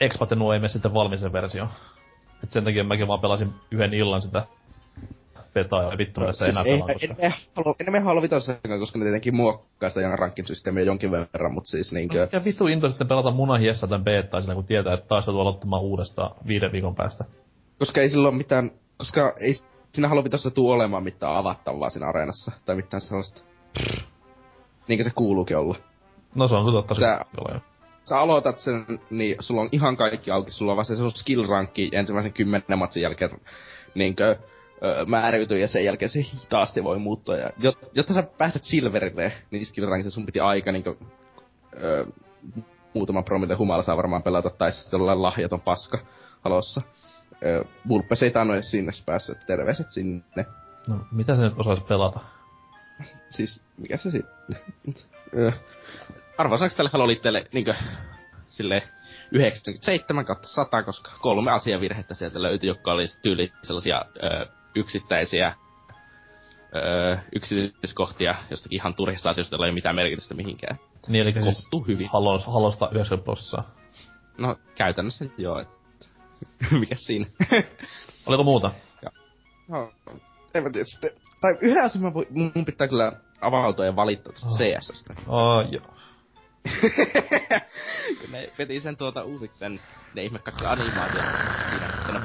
Expat 0.00 0.30
ja 0.30 0.36
nuo 0.36 0.52
ei 0.52 0.58
mene 0.58 0.68
sitten 0.68 0.94
valmiisen 0.94 1.32
versio. 1.32 1.68
Et 2.42 2.50
sen 2.50 2.64
takia 2.64 2.84
mäkin 2.84 3.08
vaan 3.08 3.20
pelasin 3.20 3.54
yhden 3.70 3.94
illan 3.94 4.22
sitä 4.22 4.46
betaa 5.54 5.82
ja 5.82 5.98
vittu 5.98 6.20
no, 6.20 6.32
siis 6.32 6.50
enää 6.50 6.62
ei, 6.66 6.72
pelaa, 6.72 6.94
koska... 6.94 7.14
en, 7.18 7.32
halua, 7.56 7.74
en 7.86 7.92
me 7.92 8.00
halua 8.00 8.22
vitosenkaan, 8.22 8.80
koska 8.80 8.98
ne 8.98 9.04
tietenkin 9.04 9.36
muokkaa 9.36 9.88
sitä 9.88 10.16
rankin 10.16 10.46
systeemiä 10.46 10.82
jonkin 10.82 11.10
verran, 11.10 11.54
mutta 11.54 11.70
siis 11.70 11.92
niinkö... 11.92 12.28
Ja 12.32 12.44
vittu 12.44 12.66
into 12.66 12.88
sitten 12.88 13.08
pelata 13.08 13.30
munahiessä 13.30 13.86
tämän 13.86 14.04
betaa 14.04 14.40
sillä 14.40 14.54
kun 14.54 14.64
tietää, 14.64 14.94
että 14.94 15.06
taas 15.06 15.26
joutuu 15.26 15.40
aloittamaan 15.40 15.82
uudestaan 15.82 16.30
viiden 16.46 16.72
viikon 16.72 16.94
päästä. 16.94 17.24
Koska 17.78 18.00
ei 18.00 18.08
silloin 18.08 18.34
mitään... 18.34 18.70
Koska 18.98 19.34
ei 19.40 19.54
siinä 19.92 20.08
halua 20.08 20.24
vitossa 20.24 20.50
tuu 20.50 20.70
olemaan 20.70 21.04
mitään 21.04 21.36
avattavaa 21.36 21.90
siinä 21.90 22.08
areenassa. 22.08 22.52
Tai 22.64 22.76
mitään 22.76 23.00
sellaista... 23.00 23.40
Niinkö 24.88 25.04
se 25.04 25.10
kuuluukin 25.14 25.56
olla. 25.56 25.76
No 26.34 26.48
se 26.48 26.54
on 26.54 26.72
totta. 26.72 26.94
Sä- 26.94 27.24
se. 27.52 27.60
Sä 28.08 28.18
aloitat 28.18 28.58
sen, 28.58 28.86
niin 29.10 29.36
sulla 29.40 29.60
on 29.60 29.68
ihan 29.72 29.96
kaikki 29.96 30.30
auki. 30.30 30.50
Sulla 30.50 30.72
on 30.72 30.76
vasta 30.76 30.96
se 30.96 31.02
skill 31.10 31.46
rankki 31.48 31.90
ensimmäisen 31.92 32.32
kymmenen 32.32 32.78
matsin 32.78 33.02
jälkeen 33.02 33.30
niinkö 33.94 34.36
ö, 34.82 35.06
määräytyy 35.06 35.58
ja 35.58 35.68
sen 35.68 35.84
jälkeen 35.84 36.08
se 36.08 36.20
hitaasti 36.34 36.84
voi 36.84 36.98
muuttua. 36.98 37.36
Ja, 37.36 37.50
jot, 37.58 37.78
jotta 37.94 38.14
sä 38.14 38.22
pääset 38.22 38.64
silverille, 38.64 39.32
niin 39.50 39.66
skill 39.66 39.86
rankissa 39.86 40.10
sun 40.10 40.26
piti 40.26 40.40
aika 40.40 40.72
niinkö 40.72 40.94
ö, 41.82 42.06
muutaman 42.94 43.24
promille 43.24 43.54
humala 43.54 43.82
saa 43.82 43.96
varmaan 43.96 44.22
pelata, 44.22 44.50
tai 44.50 44.72
sitten 44.72 45.00
olla 45.00 45.22
lahjaton 45.22 45.60
paska 45.60 45.98
halossa. 46.44 46.80
Ö, 47.46 47.64
Vulpes 47.88 48.22
ei 48.22 48.30
tainnut 48.30 48.54
edes 48.54 48.70
sinne 48.70 48.92
päässyt, 49.06 49.38
terveiset 49.46 49.92
sinne. 49.92 50.46
No, 50.88 50.96
mitä 51.12 51.36
se 51.36 51.42
nyt 51.42 51.54
osaisi 51.56 51.84
pelata? 51.84 52.20
Siis, 53.30 53.62
mikä 53.76 53.96
se 53.96 54.10
sitten? 54.10 54.56
Ö, 56.38 56.42
Arvoisaanko 56.42 56.76
tälle 56.76 56.90
haloliitteelle 56.92 57.44
niinkö 57.52 57.74
sille 58.48 58.82
97 59.32 60.24
kautta 60.24 60.48
100, 60.48 60.82
koska 60.82 61.10
kolme 61.20 61.50
asiavirhettä 61.50 62.14
sieltä 62.14 62.42
löytyi, 62.42 62.68
jotka 62.68 62.92
oli 62.92 63.04
tyyli 63.22 63.52
sellaisia 63.62 64.04
ö, 64.22 64.46
yksittäisiä 64.74 65.54
ö, 66.76 67.18
yksityiskohtia 67.34 68.34
jostakin 68.50 68.76
ihan 68.76 68.94
turhista 68.94 69.30
asioista, 69.30 69.54
joilla 69.54 69.66
ei 69.66 69.70
ole 69.70 69.74
mitään 69.74 69.96
merkitystä 69.96 70.34
mihinkään. 70.34 70.78
Niin, 71.08 71.22
eli 71.22 71.32
siis 71.42 71.68
hyvin. 71.88 72.08
halos, 72.12 72.46
halosta 72.46 72.88
90 72.92 73.24
prosenttia. 73.24 73.64
No, 74.38 74.56
käytännössä 74.74 75.24
joo, 75.38 75.58
et... 75.58 75.68
mikä 76.80 76.94
siinä? 76.94 77.26
Oliko 78.26 78.44
muuta? 78.44 78.70
no, 79.68 79.92
en 80.54 80.62
mä 80.62 80.70
tiedä 80.70 80.84
sitten. 80.84 81.10
Tai 81.40 81.58
yhden 81.60 81.84
asian 81.84 82.04
mä 82.04 82.14
voi, 82.14 82.26
mun 82.30 82.64
pitää 82.66 82.88
kyllä 82.88 83.12
avautua 83.40 83.84
ja 83.86 83.96
valittaa 83.96 84.32
tästä 84.32 84.48
Oh. 84.48 84.58
CSstä. 84.58 85.14
Oh, 85.26 85.64
joo. 85.72 85.82
Kun 88.20 88.32
ne 88.32 88.48
veti 88.58 88.80
sen 88.80 88.96
tuota 88.96 89.24
uusiksi 89.24 89.58
sen, 89.58 89.80
ne 90.14 90.22
ihme 90.22 90.38
kaikki 90.38 90.64
animaatiot 90.66 91.24
siinä, 91.70 91.86
että 91.86 92.12
ne 92.12 92.20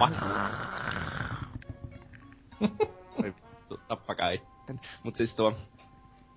vittu, 3.24 3.80
tappakaa 3.88 4.30
itten. 4.30 4.80
Mut 5.04 5.16
siis 5.16 5.36
tuo, 5.36 5.54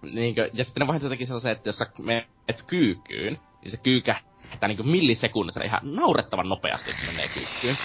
niinkö, 0.02 0.50
ja 0.52 0.64
sitten 0.64 0.80
ne 0.80 0.86
vahinko 0.86 1.08
teki 1.08 1.26
sellaisen, 1.26 1.52
että 1.52 1.68
jos 1.68 1.78
sä 1.78 1.86
menet 1.98 2.62
kyykkyyn, 2.66 3.40
niin 3.62 3.70
se 3.70 3.76
kyy 3.76 4.00
kähtää 4.00 4.68
niinkö 4.68 4.82
millisekunnissa 4.82 5.64
ihan 5.64 5.80
naurettavan 5.82 6.48
nopeasti, 6.48 6.90
kun 6.92 7.06
menee 7.06 7.28
kyykkyyn. 7.28 7.78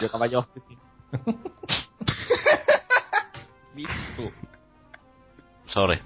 Joka 0.00 0.18
vaan 0.18 0.30
johti 0.30 0.60
siihen. 0.60 0.84
Vittu. 3.76 4.32
Sorry. 5.66 5.98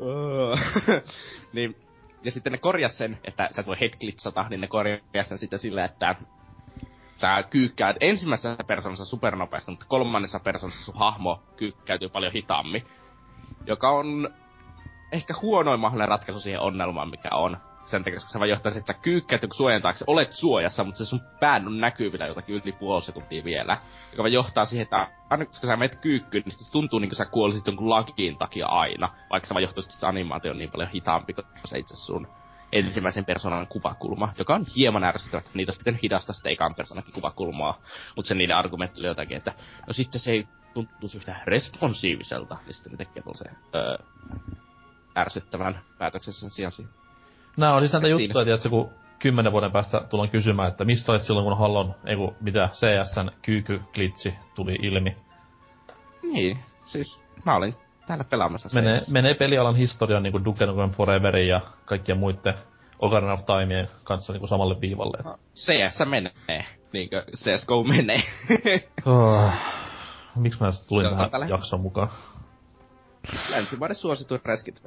Öö. 0.00 0.56
niin, 1.54 1.76
ja 2.24 2.30
sitten 2.30 2.52
ne 2.52 2.58
korjas 2.58 2.98
sen, 2.98 3.18
että 3.24 3.48
sä 3.50 3.60
et 3.60 3.66
voi 3.66 3.76
headglitsata, 3.80 4.46
niin 4.50 4.60
ne 4.60 4.66
korjas 4.66 5.28
sen 5.28 5.38
sitten 5.38 5.58
sillä, 5.58 5.84
että 5.84 6.14
sä 7.16 7.42
kyykkäät 7.50 7.96
ensimmäisessä 8.00 8.56
persoonassa 8.66 9.04
supernopeasti, 9.04 9.70
mutta 9.70 9.86
kolmannessa 9.88 10.40
persoonassa 10.40 10.84
sun 10.84 11.00
hahmo 11.00 11.42
kyykkäytyy 11.56 12.08
paljon 12.08 12.32
hitaammin. 12.32 12.84
Joka 13.66 13.90
on 13.90 14.30
ehkä 15.12 15.34
huonoin 15.42 15.80
mahdollinen 15.80 16.08
ratkaisu 16.08 16.40
siihen 16.40 16.60
onnelmaan, 16.60 17.10
mikä 17.10 17.28
on. 17.32 17.56
Sen 17.86 18.04
takia, 18.04 18.16
koska 18.16 18.30
se 18.30 18.38
vaan 18.38 18.48
johtaa 18.48 18.72
että 18.76 18.92
sä 18.92 18.98
kyykkäyt 18.98 19.42
suojan 19.52 19.82
taakse, 19.82 20.04
olet 20.08 20.32
suojassa, 20.32 20.84
mutta 20.84 20.98
se 20.98 21.04
sun 21.04 21.20
pään 21.40 21.66
on 21.66 21.80
näkyvillä 21.80 22.26
jotakin 22.26 22.54
yli 22.54 22.72
puoli 22.72 23.02
sekuntia 23.02 23.44
vielä. 23.44 23.76
Joka 24.10 24.22
vaan 24.22 24.32
johtaa 24.32 24.64
siihen, 24.64 24.82
että 24.82 25.08
aina 25.30 25.46
koska 25.46 25.66
sä 25.66 25.76
menet 25.76 26.00
kyykkyyn, 26.00 26.42
niin 26.44 26.52
se 26.52 26.72
tuntuu 26.72 26.98
niin 26.98 27.08
kuin 27.08 27.16
sä 27.16 27.24
kuolisit 27.24 27.66
jonkun 27.66 27.90
lakiin 27.90 28.38
takia 28.38 28.66
aina. 28.66 29.08
Vaikka 29.30 29.46
se 29.46 29.54
vaan 29.54 29.62
johtaisi, 29.62 29.90
että 29.90 30.00
se 30.00 30.06
animaatio 30.06 30.50
on 30.50 30.58
niin 30.58 30.70
paljon 30.70 30.90
hitaampi 30.90 31.32
kuin 31.32 31.46
se 31.64 31.78
itse 31.78 31.96
sun 31.96 32.28
ensimmäisen 32.72 33.24
persoonan 33.24 33.66
kuvakulma, 33.66 34.32
joka 34.38 34.54
on 34.54 34.66
hieman 34.76 35.04
ärsyttävä, 35.04 35.38
että 35.38 35.50
niitä 35.54 35.70
olisi 35.70 35.78
pitänyt 35.78 36.02
hidastaa 36.02 36.34
sitä 36.34 36.48
ekan 36.48 36.74
persoonakin 36.76 37.12
kuvakulmaa. 37.12 37.78
Mutta 38.16 38.28
sen 38.28 38.38
niiden 38.38 38.56
argumentti 38.56 39.00
oli 39.00 39.06
jotakin, 39.06 39.36
että 39.36 39.52
no 39.86 39.92
sitten 39.92 40.20
se 40.20 40.30
ei 40.30 40.48
tuntuisi 40.74 41.16
yhtään 41.16 41.42
responsiiviselta, 41.46 42.56
niin 42.64 42.74
sitten 42.74 42.92
ne 42.92 42.98
tekee 42.98 43.22
tuollaisen 43.22 43.56
öö, 43.74 43.98
ärsyttävän 45.16 45.80
päätöksen 45.98 46.34
sen 46.34 46.50
sijaan 46.50 46.72
siihen. 46.72 46.92
Nää 47.56 47.74
on 47.74 47.82
siis 47.82 47.92
näitä 47.92 48.06
Siinä. 48.06 48.22
juttuja, 48.22 48.44
tiedätkö, 48.44 48.68
kun 48.68 48.90
kymmenen 49.18 49.52
vuoden 49.52 49.72
päästä 49.72 50.00
tullaan 50.10 50.30
kysymään, 50.30 50.68
että 50.68 50.84
missä 50.84 51.12
olet 51.12 51.22
silloin, 51.22 51.44
kun 51.44 51.58
Hallon, 51.58 51.94
ei 52.06 52.16
kun 52.16 52.34
mitä, 52.40 52.68
CSN 52.72 53.30
kyykyklitsi 53.42 54.34
tuli 54.54 54.76
ilmi. 54.82 55.16
Niin, 56.22 56.58
siis 56.78 57.24
mä 57.44 57.56
olin 57.56 57.74
täällä 58.06 58.24
pelaamassa 58.24 58.80
Menee, 58.80 58.98
CS. 58.98 59.12
menee 59.12 59.34
pelialan 59.34 59.76
historian 59.76 60.22
niin 60.22 60.32
kuin 60.32 60.44
Duke 60.44 60.66
Nukem 60.66 60.90
Foreverin 60.90 61.48
ja 61.48 61.60
kaikkien 61.84 62.18
muiden 62.18 62.54
Ocarina 62.98 63.32
of 63.32 63.40
Timeen 63.46 63.88
kanssa 64.04 64.32
niin 64.32 64.40
kuin 64.40 64.48
samalle 64.48 64.80
viivalle. 64.80 65.18
No, 65.24 65.36
CS 65.54 66.04
menee, 66.06 66.64
niinkö 66.92 67.24
CSGO 67.36 67.84
menee. 67.84 68.22
Oh. 69.06 69.50
Miksi 70.36 70.60
mä 70.60 70.70
tulin 70.88 71.10
tähän 71.10 71.48
jaksoon 71.48 71.82
mukaan? 71.82 72.08
Länsimaiden 73.50 73.96
suosituin 73.96 74.40
räskit. 74.44 74.82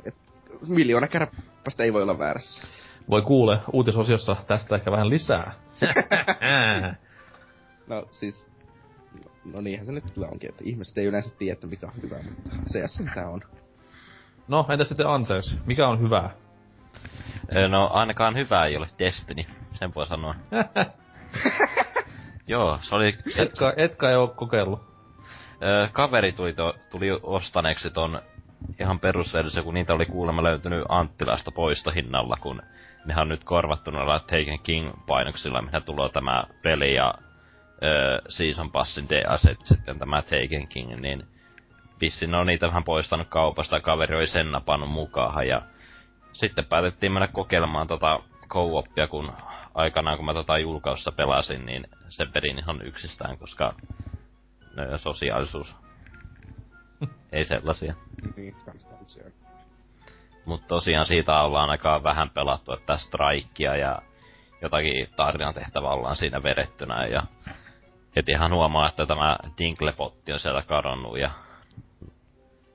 Miljoona 0.67 1.07
kärppästä 1.07 1.83
ei 1.83 1.93
voi 1.93 2.03
olla 2.03 2.19
väärässä. 2.19 2.67
Voi 3.09 3.21
kuule 3.21 3.59
uutisosiossa 3.73 4.35
tästä 4.47 4.75
ehkä 4.75 4.91
vähän 4.91 5.09
lisää. 5.09 5.51
No 7.87 8.07
siis, 8.11 8.49
no 9.45 9.61
niinhän 9.61 9.85
se 9.85 9.91
nyt 9.91 10.11
kyllä 10.11 10.27
onkin, 10.27 10.49
että 10.49 10.63
ihmiset 10.65 10.97
ei 10.97 11.05
yleensä 11.05 11.35
tiedä, 11.37 11.53
että 11.53 11.67
mikä 11.67 11.87
on 11.87 12.01
hyvä, 12.03 12.15
mutta 12.35 12.51
CS 12.73 13.03
tää 13.15 13.29
on. 13.29 13.41
No, 14.47 14.65
entä 14.69 14.85
sitten 14.85 15.07
Ansers? 15.07 15.55
Mikä 15.65 15.87
on 15.87 16.01
hyvää? 16.01 16.29
No 17.69 17.89
ainakaan 17.93 18.35
hyvää 18.35 18.65
ei 18.65 18.77
ole 18.77 18.89
Destiny, 18.99 19.43
sen 19.79 19.91
voi 19.95 20.07
sanoa. 20.07 20.35
Joo, 22.47 22.79
se 22.81 22.95
oli... 22.95 23.17
Se, 23.29 23.41
Etka, 23.41 23.73
etka 23.77 24.09
ei 24.09 24.15
oo 24.15 24.27
kokeillut. 24.27 24.81
kaveri 25.91 26.31
tuli, 26.31 26.53
to, 26.53 26.75
tuli 26.89 27.07
ostaneeksi 27.23 27.89
ton 27.89 28.21
ihan 28.79 28.99
perusversio, 28.99 29.63
kun 29.63 29.73
niitä 29.73 29.93
oli 29.93 30.05
kuulemma 30.05 30.43
löytynyt 30.43 30.85
Anttilasta 30.89 31.51
poistohinnalla, 31.51 32.37
kun 32.41 32.61
nehän 33.05 33.21
on 33.21 33.29
nyt 33.29 33.43
korvattu 33.43 33.91
noilla 33.91 34.19
Taken 34.19 34.59
King-painoksilla, 34.63 35.61
mitä 35.61 35.81
tulee 35.81 36.09
tämä 36.09 36.43
peli 36.63 36.95
ja 36.95 37.13
ö, 37.83 38.21
Season 38.29 38.71
Passin 38.71 39.09
DLC, 39.09 39.55
sitten 39.63 39.99
tämä 39.99 40.21
Taken 40.21 40.67
King, 40.67 40.95
niin 40.99 41.23
vissiin 42.01 42.31
ne 42.31 42.37
on 42.37 42.47
niitä 42.47 42.67
vähän 42.67 42.83
poistanut 42.83 43.27
kaupasta, 43.27 43.75
ja 43.75 43.81
kaveri 43.81 44.15
oli 44.15 44.27
sen 44.27 44.51
napannut 44.51 44.89
mukaan, 44.89 45.47
ja 45.47 45.61
sitten 46.33 46.65
päätettiin 46.65 47.11
mennä 47.11 47.27
kokeilemaan 47.27 47.87
tota 47.87 48.19
co-opia, 48.49 49.07
kun 49.07 49.31
aikanaan 49.75 50.17
kun 50.17 50.25
mä 50.25 50.33
tota 50.33 50.57
julkaussa 50.57 51.11
pelasin, 51.11 51.65
niin 51.65 51.87
se 52.09 52.27
vedin 52.33 52.59
ihan 52.59 52.81
yksistään, 52.85 53.37
koska 53.37 53.73
sosiaalisuus. 54.97 55.77
Ei 57.31 57.45
sellaisia. 57.45 57.95
Niin. 58.37 58.55
Mutta 60.45 60.67
tosiaan 60.67 61.05
siitä 61.05 61.41
ollaan 61.41 61.69
aika 61.69 62.03
vähän 62.03 62.29
pelattu, 62.29 62.73
että 62.73 62.97
strikea 62.97 63.75
ja 63.75 64.01
jotakin 64.61 65.07
tarinan 65.15 65.53
tehtävää 65.53 65.91
ollaan 65.91 66.15
siinä 66.15 66.43
vedettynä 66.43 67.05
ja 67.05 67.21
hetihan 68.15 68.53
huomaa, 68.53 68.89
että 68.89 69.05
tämä 69.05 69.37
Dinklepotti 69.57 70.33
on 70.33 70.39
sieltä 70.39 70.61
kadonnut 70.61 71.19
ja 71.19 71.31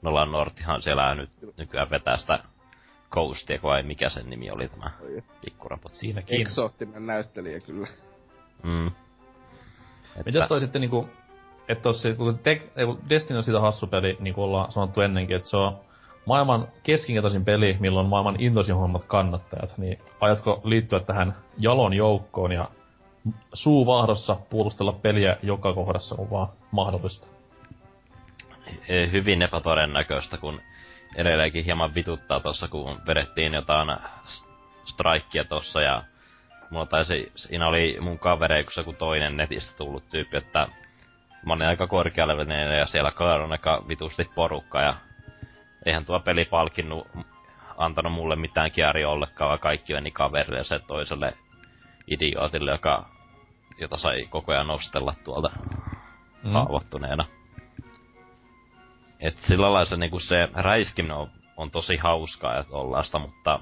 Nolan 0.02 0.32
Nortihan 0.32 0.82
siellä 0.82 1.14
nyt 1.14 1.30
nykyään 1.58 1.90
vetää 1.90 2.16
sitä 2.16 2.38
Coastia, 3.10 3.58
kun 3.58 3.76
ei 3.76 3.82
mikä 3.82 4.08
sen 4.08 4.30
nimi 4.30 4.50
oli 4.50 4.68
tämä 4.68 4.90
Oi. 5.02 5.22
pikkurapotti. 5.44 5.98
Siinäkin. 5.98 6.40
Eksoottinen 6.40 7.06
näyttelijä 7.06 7.60
kyllä. 7.60 7.86
Mm. 8.62 8.90
Mitäs 10.24 10.48
toi 10.48 10.60
sitten 10.60 10.80
niinku, 10.80 11.08
että 11.68 11.82
tossa, 11.82 12.14
kun, 12.14 12.38
tek, 12.38 12.62
Destiny 13.08 13.36
on 13.36 13.44
siitä 13.44 13.60
hassu 13.60 13.86
peli, 13.86 14.16
niin 14.20 14.34
kuin 14.34 14.44
ollaan 14.44 14.72
sanottu 14.72 15.00
ennenkin, 15.00 15.36
että 15.36 15.48
se 15.48 15.56
on 15.56 15.78
maailman 16.26 16.68
keskinkertaisin 16.82 17.44
peli, 17.44 17.76
milloin 17.80 18.04
on 18.04 18.10
maailman 18.10 18.36
intoisimmat 18.38 19.04
kannattajat, 19.04 19.78
niin 19.78 19.98
aiotko 20.20 20.60
liittyä 20.64 21.00
tähän 21.00 21.36
jalon 21.58 21.94
joukkoon 21.94 22.52
ja 22.52 22.68
suu 23.52 23.86
vaahdossa 23.86 24.36
puolustella 24.50 24.92
peliä 24.92 25.36
joka 25.42 25.72
kohdassa, 25.72 26.14
kun 26.14 26.30
vaan 26.30 26.48
mahdollista? 26.70 27.26
Hyvin 29.12 29.42
epätodennäköistä, 29.42 30.36
kun 30.36 30.60
edelleenkin 31.16 31.64
hieman 31.64 31.94
vituttaa 31.94 32.40
tossa, 32.40 32.68
kun 32.68 33.00
vedettiin 33.08 33.54
jotain 33.54 33.98
s- 34.26 34.48
strikea 34.84 35.44
tossa 35.44 35.80
ja 35.80 36.02
mulla 36.70 36.86
taisi, 36.86 37.32
siinä 37.34 37.68
oli 37.68 37.96
mun 38.00 38.18
se 38.74 38.80
joku 38.80 38.92
toinen 38.92 39.36
netistä 39.36 39.76
tullut 39.76 40.04
tyyppi, 40.10 40.36
että 40.36 40.68
mä 41.46 41.52
olin 41.52 41.66
aika 41.66 41.86
korkealevelinen 41.86 42.78
ja 42.78 42.86
siellä 42.86 43.10
kaadon 43.10 43.52
aika 43.52 43.84
vitusti 43.88 44.28
porukka 44.34 44.80
ja 44.80 44.94
eihän 45.86 46.04
tuo 46.04 46.20
peli 46.20 46.44
palkinnut, 46.44 47.08
antanut 47.76 48.12
mulle 48.12 48.36
mitään 48.36 48.70
kiaria 48.70 49.08
ollenkaan, 49.08 49.48
vaan 49.48 49.58
kaikki 49.58 49.94
meni 49.94 50.10
kaverille 50.10 50.58
ja 50.58 50.64
se 50.64 50.78
toiselle 50.78 51.32
idiootille, 52.06 52.70
joka, 52.70 53.04
jota 53.80 53.96
sai 53.96 54.26
koko 54.30 54.52
ajan 54.52 54.66
nostella 54.66 55.14
tuolta 55.24 55.50
mm. 56.42 56.52
haavoittuneena. 56.52 57.26
Et 59.20 59.38
sillä 59.38 59.72
lailla 59.72 59.84
se, 59.84 59.96
niinku 59.96 60.18
se 60.18 60.48
räiskiminen 60.54 61.16
on, 61.16 61.30
on 61.56 61.70
tosi 61.70 61.96
hauskaa 61.96 62.54
ja 62.54 62.64
tollaista, 62.64 63.18
mutta 63.18 63.60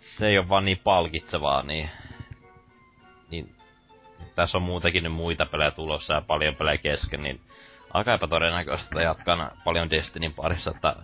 se 0.00 0.28
ei 0.28 0.38
ole 0.38 0.48
vaan 0.48 0.64
niin 0.64 0.80
palkitsevaa, 0.84 1.62
niin, 1.62 1.90
niin 3.30 3.54
tässä 4.40 4.58
on 4.58 4.62
muutenkin 4.62 5.04
nyt 5.04 5.12
muita 5.12 5.46
pelejä 5.46 5.70
tulossa 5.70 6.14
ja 6.14 6.20
paljon 6.20 6.54
pelejä 6.54 6.78
kesken, 6.78 7.22
niin 7.22 7.40
aika 7.92 8.14
epätodennäköistä, 8.14 8.86
että 8.86 9.02
jatkan 9.02 9.50
paljon 9.64 9.90
Destinin 9.90 10.34
parissa, 10.34 10.70
että 10.70 10.96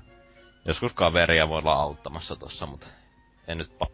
joskus 0.65 0.93
kaveria 0.93 1.49
voi 1.49 1.59
olla 1.59 1.73
auttamassa 1.73 2.37
tossa, 2.37 2.67
mutta 2.67 2.87
en 3.49 3.59
nyt 3.59 3.71
pa- 3.85 3.93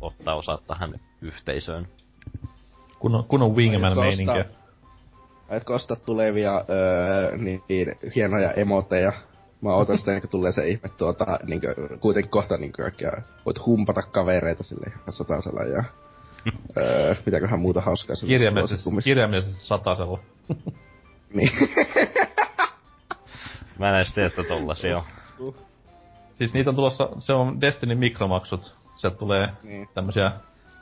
ottaa 0.00 0.34
osaa 0.34 0.58
tähän 0.66 1.00
yhteisöön. 1.20 1.88
Kun 2.98 3.14
on, 3.14 3.24
kun 3.24 3.42
on 3.42 3.56
wingman 3.56 3.84
Aiotko 3.84 4.00
meininkiä. 4.00 4.44
ostaa- 5.68 5.96
tulevia 5.96 6.64
öö, 6.70 7.36
niin, 7.36 7.62
niin, 7.68 7.86
hienoja 8.14 8.52
emoteja? 8.52 9.12
Mä 9.60 9.74
odotan 9.74 9.98
sitä, 9.98 10.20
kun 10.20 10.30
tulee 10.30 10.52
se 10.52 10.68
ihme 10.68 10.88
tuota, 10.88 11.38
niinkö, 11.46 11.74
kuitenkin 12.00 12.30
kohta 12.30 12.56
niinkö, 12.56 12.82
kaikkea, 12.82 13.22
voit 13.46 13.66
humpata 13.66 14.02
kavereita 14.02 14.62
sille 14.62 14.86
ihan 14.86 15.12
satasella 15.12 15.62
ja 15.62 15.84
öö, 16.76 17.14
mitäköhän 17.26 17.60
muuta 17.60 17.80
hauskaa 17.80 18.16
se 18.16 18.26
Kirjaimellisesti, 18.26 18.90
kirjaimellisesti 19.04 19.66
satasella. 19.66 20.18
Niin. 21.34 21.50
Mä 23.78 23.88
en 23.88 23.94
edes 23.96 24.14
tiedä, 24.14 24.26
että 24.26 24.44
tollasia 24.44 25.02
on. 25.38 25.54
Siis 26.34 26.54
niitä 26.54 26.70
on 26.70 26.76
tulossa, 26.76 27.08
se 27.18 27.32
on 27.32 27.60
Destiny 27.60 27.94
mikromaksut. 27.94 28.76
Sieltä 28.96 29.16
tulee 29.16 29.48
niin. 29.62 29.88
tämmösiä 29.94 30.32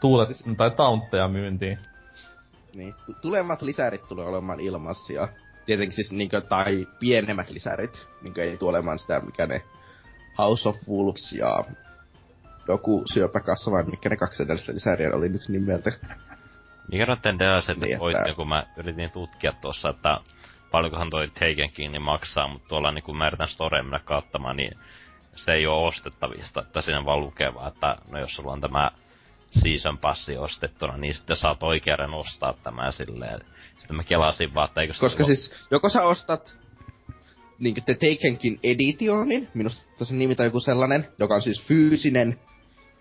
tuulet, 0.01 0.29
Siis- 0.29 0.45
tai 0.57 0.71
tauntteja 0.71 1.29
myyntiin. 1.29 1.79
Niin. 2.75 2.95
Tu- 3.07 3.15
Tulevat 3.23 3.63
lisärit 3.63 4.09
tulee 4.09 4.27
olemaan 4.27 4.61
ilmaisia. 4.61 5.29
Tietenkin 5.67 5.95
siis 5.95 6.13
niinkö, 6.13 6.41
tai 6.41 6.87
pienemmät 7.01 7.51
lisärit. 7.51 8.09
Niinkö 8.23 8.45
ei 8.45 8.57
tule 8.57 8.71
olemaan 8.71 8.99
sitä, 8.99 9.21
mikä 9.21 9.47
ne 9.47 9.63
House 10.39 10.69
of 10.69 10.77
Wolves 10.89 11.33
ja 11.33 11.65
joku 12.71 13.03
syöpäkassa, 13.13 13.71
vai 13.71 13.83
mikä 13.83 14.09
ne 14.09 14.17
kaksi 14.17 14.43
edellistä 14.43 14.73
lisäriä 14.75 15.11
oli 15.15 15.29
nyt 15.29 15.49
nimeltä. 15.49 15.93
Mikä 16.93 17.07
noitten 17.07 17.39
DLC 17.39 17.81
Niin, 17.81 17.99
voit, 17.99 18.17
että- 18.17 18.35
kun 18.35 18.49
mä 18.49 18.67
yritin 18.77 19.11
tutkia 19.11 19.53
tuossa, 19.61 19.89
että 19.89 20.21
paljonkohan 20.71 21.11
toi 21.11 21.29
Taken 21.29 21.71
kiinni 21.75 21.99
maksaa, 21.99 22.49
mutta 22.49 22.69
tuolla 22.69 22.93
niin 22.93 23.03
kun 23.03 23.17
mä 23.17 23.27
yritän 23.27 23.49
Storeen 23.49 23.85
mennä 23.85 24.01
katsomaan, 24.05 24.57
niin 24.57 24.79
se 25.35 25.53
ei 25.53 25.67
ole 25.67 25.87
ostettavista, 25.89 26.61
että 26.61 26.81
siinä 26.81 27.05
vaan 27.05 27.21
lukee 27.21 27.55
vaan, 27.55 27.69
että 27.73 27.97
no 28.11 28.19
jos 28.21 28.37
sulla 28.37 28.53
on 28.53 28.61
tämä 28.61 28.91
season 29.51 29.99
passi 29.99 30.37
ostettuna, 30.37 30.97
niin 30.97 31.15
sitten 31.15 31.37
saat 31.37 31.63
oikeuden 31.63 32.11
ostaa 32.15 32.53
tämä 32.63 32.93
silleen. 32.93 33.41
Sitten 33.79 33.97
mä 33.97 34.05
kelasin 34.05 34.55
vaan, 34.55 34.69
että 34.69 34.81
eikö 34.81 34.93
se 34.93 35.01
Koska 35.01 35.23
ole- 35.23 35.27
siis, 35.27 35.55
joko 35.71 35.89
sä 35.89 36.03
ostat 36.03 36.59
niinkö 37.59 37.81
The 37.81 37.95
Takenkin 37.95 38.59
editionin, 38.63 39.49
minusta 39.55 40.05
se 40.05 40.15
nimitään 40.15 40.47
joku 40.47 40.61
sellainen, 40.61 41.07
joka 41.19 41.35
on 41.35 41.43
siis 41.43 41.63
fyysinen, 41.67 42.39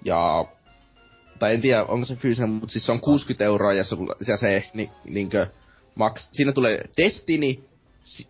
ja 0.06 0.46
tai 1.40 1.54
en 1.54 1.62
tiedä, 1.62 1.84
onko 1.84 2.06
se 2.06 2.16
fyysinen, 2.16 2.50
mutta 2.50 2.72
siis 2.72 2.86
se 2.86 2.92
on 2.92 3.02
60 3.02 3.46
euroa 3.46 3.74
ja 3.74 3.84
se, 3.84 3.96
ja 4.28 4.38
se 4.38 4.64
ni, 4.74 4.92
niinkö, 5.04 5.48
maks, 5.96 6.30
siinä 6.32 6.52
tulee 6.52 6.90
Destiny, 6.98 7.64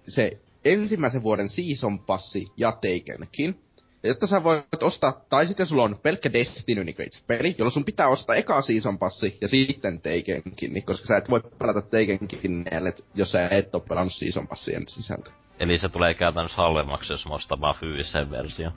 se 0.07 0.37
ensimmäisen 0.65 1.23
vuoden 1.23 1.49
season 1.49 1.99
passi 1.99 2.47
ja 2.57 2.71
Takenkin. 2.71 3.59
Ja 4.03 4.09
jotta 4.09 4.27
sä 4.27 4.43
voit 4.43 4.83
ostaa, 4.83 5.21
tai 5.29 5.47
sitten 5.47 5.65
sulla 5.65 5.83
on 5.83 5.99
pelkkä 6.03 6.33
Destiny 6.33 6.83
niin 6.83 7.01
itse 7.01 7.23
peli, 7.27 7.55
jolloin 7.57 7.71
sun 7.71 7.85
pitää 7.85 8.07
ostaa 8.07 8.35
eka 8.35 8.61
season 8.61 8.99
passi 8.99 9.37
ja 9.41 9.47
sitten 9.47 10.01
Takenkin, 10.01 10.73
niin 10.73 10.85
koska 10.85 11.07
sä 11.07 11.17
et 11.17 11.29
voi 11.29 11.41
pelata 11.59 11.81
Takenkin, 11.81 12.65
ellei- 12.71 13.05
jos 13.13 13.31
sä 13.31 13.47
et 13.49 13.75
oo 13.75 13.81
pelannut 13.81 14.13
season 14.13 14.47
passien 14.47 14.83
sisältö. 14.87 15.31
Eli 15.59 15.77
se 15.77 15.89
tulee 15.89 16.13
käytännössä 16.13 16.57
halvemmaksi, 16.57 17.13
jos 17.13 17.27
mä 17.27 17.33
ostan 17.33 17.61
vaan 17.61 17.75
fyysisen 17.75 18.31
version. 18.31 18.73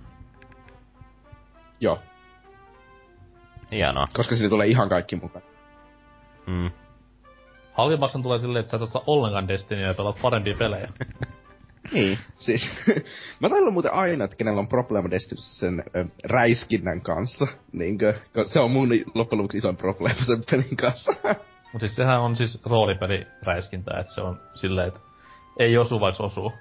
Joo, 1.80 1.98
Hienoa. 3.72 4.06
koska 4.14 4.36
siinä 4.36 4.48
tulee 4.48 4.66
ihan 4.66 4.88
kaikki 4.88 5.16
mukaan. 5.16 5.44
Mm. 6.46 6.70
Halvimmaksan 7.72 8.22
tulee 8.22 8.38
silleen, 8.38 8.60
että 8.60 8.70
sä 8.70 8.76
et 8.76 8.82
osta 8.82 9.02
ollenkaan 9.06 9.48
Destinyä 9.48 9.86
ja 9.86 9.94
pelaat 9.94 10.16
parempia 10.22 10.54
pelejä. 10.58 10.88
Niin, 11.92 12.18
siis 12.38 12.76
mä 13.40 13.48
taidan 13.48 13.72
muuten 13.72 13.92
aina, 13.92 14.24
että 14.24 14.36
kenellä 14.36 14.60
on 14.60 14.68
probleema 14.68 15.10
Destinissä 15.10 15.60
sen 15.66 15.84
ö, 15.96 16.04
räiskinnän 16.24 17.00
kanssa. 17.00 17.46
Niinkö, 17.72 18.14
se 18.46 18.60
on 18.60 18.70
mun 18.70 18.88
loppujen 19.14 19.38
lopuksi 19.38 19.58
isoin 19.58 19.76
probleema 19.76 20.24
sen 20.24 20.44
pelin 20.50 20.76
kanssa. 20.76 21.12
Mut 21.72 21.80
siis 21.80 21.96
sehän 21.96 22.20
on 22.20 22.36
siis 22.36 22.60
roolipeli 22.64 23.26
räiskintä, 23.42 24.00
että 24.00 24.14
se 24.14 24.20
on 24.20 24.40
silleen, 24.54 24.88
että 24.88 25.00
ei 25.58 25.78
osu 25.78 26.00
vaikka 26.00 26.22
osuu. 26.24 26.52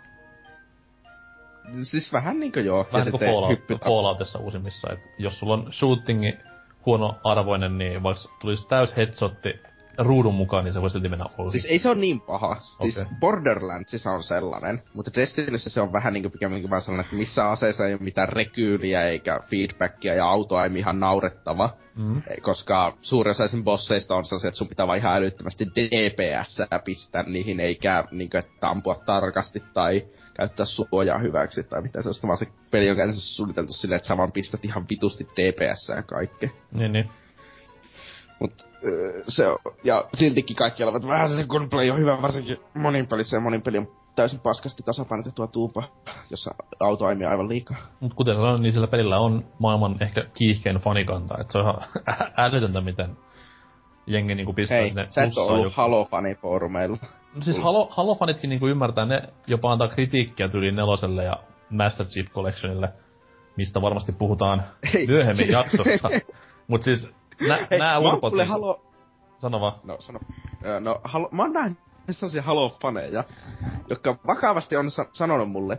siis 1.81 2.13
vähän 2.13 2.39
niinkö 2.39 2.61
joo. 2.61 2.87
Vähän 2.93 3.05
niinku 3.05 3.17
Fallout, 3.25 3.51
hyppyt- 3.51 3.85
Falloutissa 3.85 4.39
uusimmissa, 4.39 4.93
että 4.93 5.05
jos 5.17 5.39
sulla 5.39 5.53
on 5.53 5.73
shootingi 5.73 6.37
huono 6.85 7.17
arvoinen, 7.23 7.77
niin 7.77 8.03
vaikka 8.03 8.23
tulisi 8.41 8.67
täys 8.67 8.97
headshotti 8.97 9.59
ruudun 9.97 10.33
mukaan, 10.33 10.63
niin 10.63 10.73
se 10.73 10.81
voi 10.81 10.89
silti 10.89 11.09
mennä 11.09 11.25
ohi. 11.37 11.51
Siis 11.51 11.65
ei 11.65 11.79
se 11.79 11.89
on 11.89 12.01
niin 12.01 12.21
paha. 12.21 12.55
Siis 12.55 12.97
Okei. 12.97 13.13
Borderlandsissa 13.19 14.11
on 14.11 14.23
sellainen, 14.23 14.81
mutta 14.93 15.11
Destinyssä 15.15 15.69
se 15.69 15.81
on 15.81 15.93
vähän 15.93 16.13
niinku 16.13 16.29
pikemminkin 16.29 16.69
vaan 16.69 16.81
sellainen, 16.81 17.05
että 17.05 17.15
missä 17.15 17.49
aseessa 17.49 17.87
ei 17.87 17.93
ole 17.93 18.01
mitään 18.01 18.29
rekyyliä 18.29 19.03
eikä 19.03 19.39
feedbackia 19.49 20.13
ja 20.13 20.27
autoaimi 20.27 20.79
ihan 20.79 20.99
naurettava. 20.99 21.69
Mm. 21.95 22.21
Koska 22.41 22.97
suurin 23.01 23.31
osa 23.31 23.43
esim. 23.43 23.63
bosseista 23.63 24.15
on 24.15 24.25
sellaisia, 24.25 24.47
että 24.47 24.57
sun 24.57 24.67
pitää 24.67 24.87
vaan 24.87 24.97
ihan 24.97 25.15
älyttömästi 25.15 25.65
DPS 25.65 26.61
pistää 26.83 27.23
niihin, 27.23 27.59
eikä 27.59 28.03
niinku, 28.11 28.37
että 28.37 28.69
ampua 28.69 28.95
tarkasti 29.05 29.63
tai 29.73 30.05
käyttää 30.41 30.65
suojaa 30.65 31.17
hyväksi 31.17 31.63
tai 31.63 31.81
mitään 31.81 32.03
sellaista, 32.03 32.27
vaan 32.27 32.37
se 32.37 32.47
peli 32.71 32.89
on 32.89 32.95
käytännössä 32.95 33.35
suunniteltu 33.35 33.73
silleen, 33.73 33.97
että 33.97 34.07
sä 34.07 34.17
vaan 34.17 34.31
pistät 34.31 34.65
ihan 34.65 34.85
vitusti 34.89 35.27
DPS 35.35 35.89
ja 35.89 36.03
kaikkea. 36.03 36.49
Niin, 36.71 36.91
niin. 36.91 37.09
Mut 38.39 38.53
se 39.27 39.47
on, 39.47 39.57
ja 39.83 40.05
siltikin 40.13 40.55
kaikki 40.55 40.83
olevat 40.83 41.07
vähän 41.07 41.29
se 41.29 41.43
gunplay 41.43 41.89
on 41.89 41.99
hyvä, 41.99 42.21
varsinkin 42.21 42.57
monin 42.73 43.07
pelissä 43.07 43.37
ja 43.37 43.41
monin 43.41 43.61
peli 43.61 43.77
on 43.77 43.87
täysin 44.15 44.39
paskasti 44.39 44.83
tasapainotettua 44.83 45.47
tuupa, 45.47 45.83
jossa 46.29 46.55
auto 46.79 47.05
aimii 47.05 47.27
aivan 47.27 47.49
liikaa. 47.49 47.77
Mut 47.99 48.13
kuten 48.13 48.35
sanoin, 48.35 48.61
niin 48.61 48.73
sillä 48.73 48.87
pelillä 48.87 49.19
on 49.19 49.45
maailman 49.59 50.03
ehkä 50.03 50.25
kiihkein 50.33 50.77
fanikanta, 50.77 51.37
että 51.41 51.51
se 51.51 51.57
on 51.57 51.63
ihan 51.63 51.81
älytöntä, 52.45 52.81
miten 52.81 53.17
jengi 54.07 54.35
niinku 54.35 54.53
pistää 54.53 54.77
Hei, 54.77 54.87
sinne 54.87 55.05
sä 55.09 55.23
et 55.23 55.37
ollut 55.37 55.63
joku- 55.63 55.73
Halo-fani 55.77 56.35
foorumeilla. 56.35 56.97
No 57.35 57.41
siis 57.41 57.59
Halo, 57.59 57.89
Halo-fanitkin 57.91 58.49
niinku 58.49 58.67
ymmärtää, 58.67 59.05
ne 59.05 59.21
jopa 59.47 59.71
antaa 59.71 59.87
kritiikkiä 59.87 60.47
tyyliin 60.49 60.75
neloselle 60.75 61.23
ja 61.23 61.37
Master 61.69 62.05
Chief 62.05 62.27
Collectionille, 62.31 62.89
mistä 63.57 63.81
varmasti 63.81 64.11
puhutaan 64.11 64.63
Hei, 64.93 65.07
myöhemmin 65.07 65.35
siis- 65.35 65.51
jaksossa. 65.51 66.09
Mut 66.67 66.81
siis 66.83 67.09
nä, 67.47 67.67
Hei, 67.71 67.79
nää 67.79 67.99
urpot... 67.99 68.33
Siis, 68.35 68.49
Halo... 68.49 68.85
Sano 69.39 69.61
vaan. 69.61 69.73
No, 69.83 69.95
sano. 69.99 70.19
No, 70.79 71.01
halo, 71.03 71.29
mä 71.31 71.41
oon 71.43 71.53
nähnyt 71.53 71.77
sellaisia 72.11 72.41
Halo-faneja, 72.41 73.23
jotka 73.89 74.15
vakavasti 74.27 74.75
on 74.75 74.91
sa- 74.91 75.05
sanonut 75.13 75.51
mulle, 75.51 75.77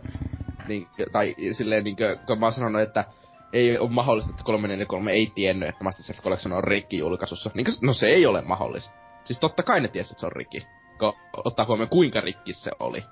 niin, 0.67 0.87
tai 1.11 1.35
silleen 1.51 1.83
niinkö, 1.83 2.17
kun 2.27 2.39
mä 2.39 2.45
oon 2.45 2.53
sanonut, 2.53 2.81
että 2.81 3.05
ei 3.53 3.77
ole 3.77 3.89
mahdollista, 3.89 4.31
että 4.31 4.43
343 4.43 5.11
ei 5.11 5.31
tiennyt, 5.35 5.69
että 5.69 5.83
Master 5.83 6.03
Chief 6.05 6.23
Collection 6.23 6.53
on 6.53 6.63
rikki 6.63 6.97
julkaisussa. 6.97 7.51
Niin, 7.53 7.67
no 7.81 7.93
se 7.93 8.07
ei 8.07 8.25
ole 8.25 8.41
mahdollista. 8.41 8.95
Siis 9.23 9.39
totta 9.39 9.63
kai 9.63 9.81
ne 9.81 9.87
tiesi, 9.87 10.13
että 10.13 10.19
se 10.19 10.25
on 10.25 10.31
rikki. 10.31 10.67
Kun 10.99 11.13
ottaa 11.45 11.65
huomioon, 11.65 11.89
kuinka 11.89 12.21
rikki 12.21 12.53
se 12.53 12.71
oli. 12.79 13.03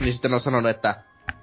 Niin 0.00 0.12
sitten 0.12 0.34
on 0.34 0.40
sanonut, 0.40 0.70
että 0.70 1.02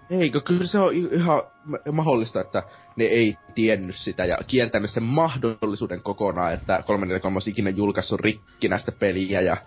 Eikö, 0.09 0.41
kyllä 0.41 0.65
se 0.65 0.79
on 0.79 0.93
ihan 0.93 1.41
ma- 1.65 1.77
mahdollista, 1.91 2.41
että 2.41 2.63
ne 2.95 3.03
ei 3.03 3.37
tiennyt 3.55 3.95
sitä 3.95 4.25
ja 4.25 4.37
kieltänyt 4.47 4.89
sen 4.89 5.03
mahdollisuuden 5.03 6.03
kokonaan, 6.03 6.53
että 6.53 6.83
343 6.85 7.35
olisi 7.35 7.51
ikinä 7.51 7.69
julkaissut 7.69 8.21
rikkinäistä 8.21 8.91
peliä 8.91 9.41
ja 9.41 9.57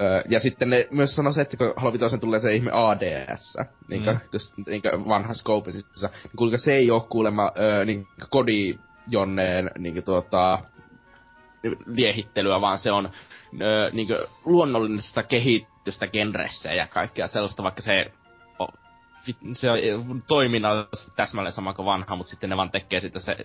Öö, 0.00 0.22
ja 0.28 0.40
sitten 0.40 0.70
ne 0.70 0.88
myös 0.90 1.14
sanoi 1.16 1.32
se, 1.32 1.40
että 1.40 1.56
kun 1.56 1.74
Halo 1.76 1.92
Vitoisen 1.92 2.20
tulee 2.20 2.40
se 2.40 2.54
ihme 2.54 2.70
ADS, 2.74 3.56
niin 3.88 4.02
Mm. 4.02 4.08
mm. 4.08 4.64
niin 4.66 4.82
vanha 5.08 5.34
Scopeisissa, 5.34 6.08
niin 6.22 6.36
kuinka 6.36 6.58
se 6.58 6.72
ei 6.72 6.90
ole 6.90 7.02
kuulemma 7.10 7.52
öö, 7.58 7.84
niin 7.84 8.06
kodi 8.30 8.78
jonneen 9.08 9.70
niin 9.78 10.02
tuota, 10.04 10.58
liehittelyä, 11.86 12.60
vaan 12.60 12.78
se 12.78 12.92
on 12.92 13.10
öö, 13.60 13.90
niin 13.90 14.08
luonnollista 14.44 15.22
kehitystä 15.22 16.06
genressä 16.06 16.72
ja 16.72 16.86
kaikkea 16.86 17.26
sellaista, 17.26 17.62
vaikka 17.62 17.82
se 17.82 18.12
se 19.52 19.70
on 19.70 20.22
toiminnallisesti 20.28 21.12
täsmälleen 21.16 21.52
sama 21.52 21.74
kuin 21.74 21.86
vanha, 21.86 22.16
mutta 22.16 22.30
sitten 22.30 22.50
ne 22.50 22.56
vaan 22.56 22.70
tekee 22.70 23.00
sitä 23.00 23.18
se 23.20 23.36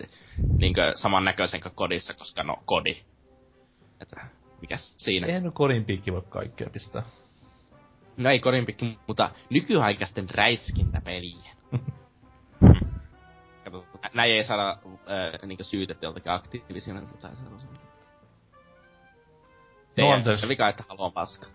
niin 0.58 0.74
samannäköisen 0.94 1.60
kuin 1.60 1.74
kodissa, 1.74 2.14
koska 2.14 2.42
no 2.42 2.56
kodi. 2.66 2.96
Että 4.00 4.26
mikäs 4.60 4.94
siinä? 4.98 5.26
Eihän 5.26 5.42
nyt 5.42 5.54
kodin 5.54 5.84
piikki 5.84 6.12
voi 6.12 6.22
kaikkea 6.28 6.70
pistää. 6.70 7.02
No 8.16 8.30
ei 8.30 8.40
kodinpikki, 8.40 8.98
mutta 9.06 9.30
nykyaikaisten 9.50 10.30
räiskintäpelien. 10.30 11.56
Kato, 13.64 13.86
näin 14.14 14.34
ei 14.34 14.44
saada 14.44 14.70
äh, 14.70 14.78
niinku 15.46 15.64
syytettä 15.64 16.06
joltakin 16.06 16.32
aktiivisina 16.32 17.00
tai 17.20 17.36
sellaisen. 17.36 17.70
No 17.72 17.78
Teidän 19.94 20.14
anteeksi. 20.14 20.48
vika, 20.48 20.68
että 20.68 20.84
haluan 20.88 21.12
paska. 21.12 21.46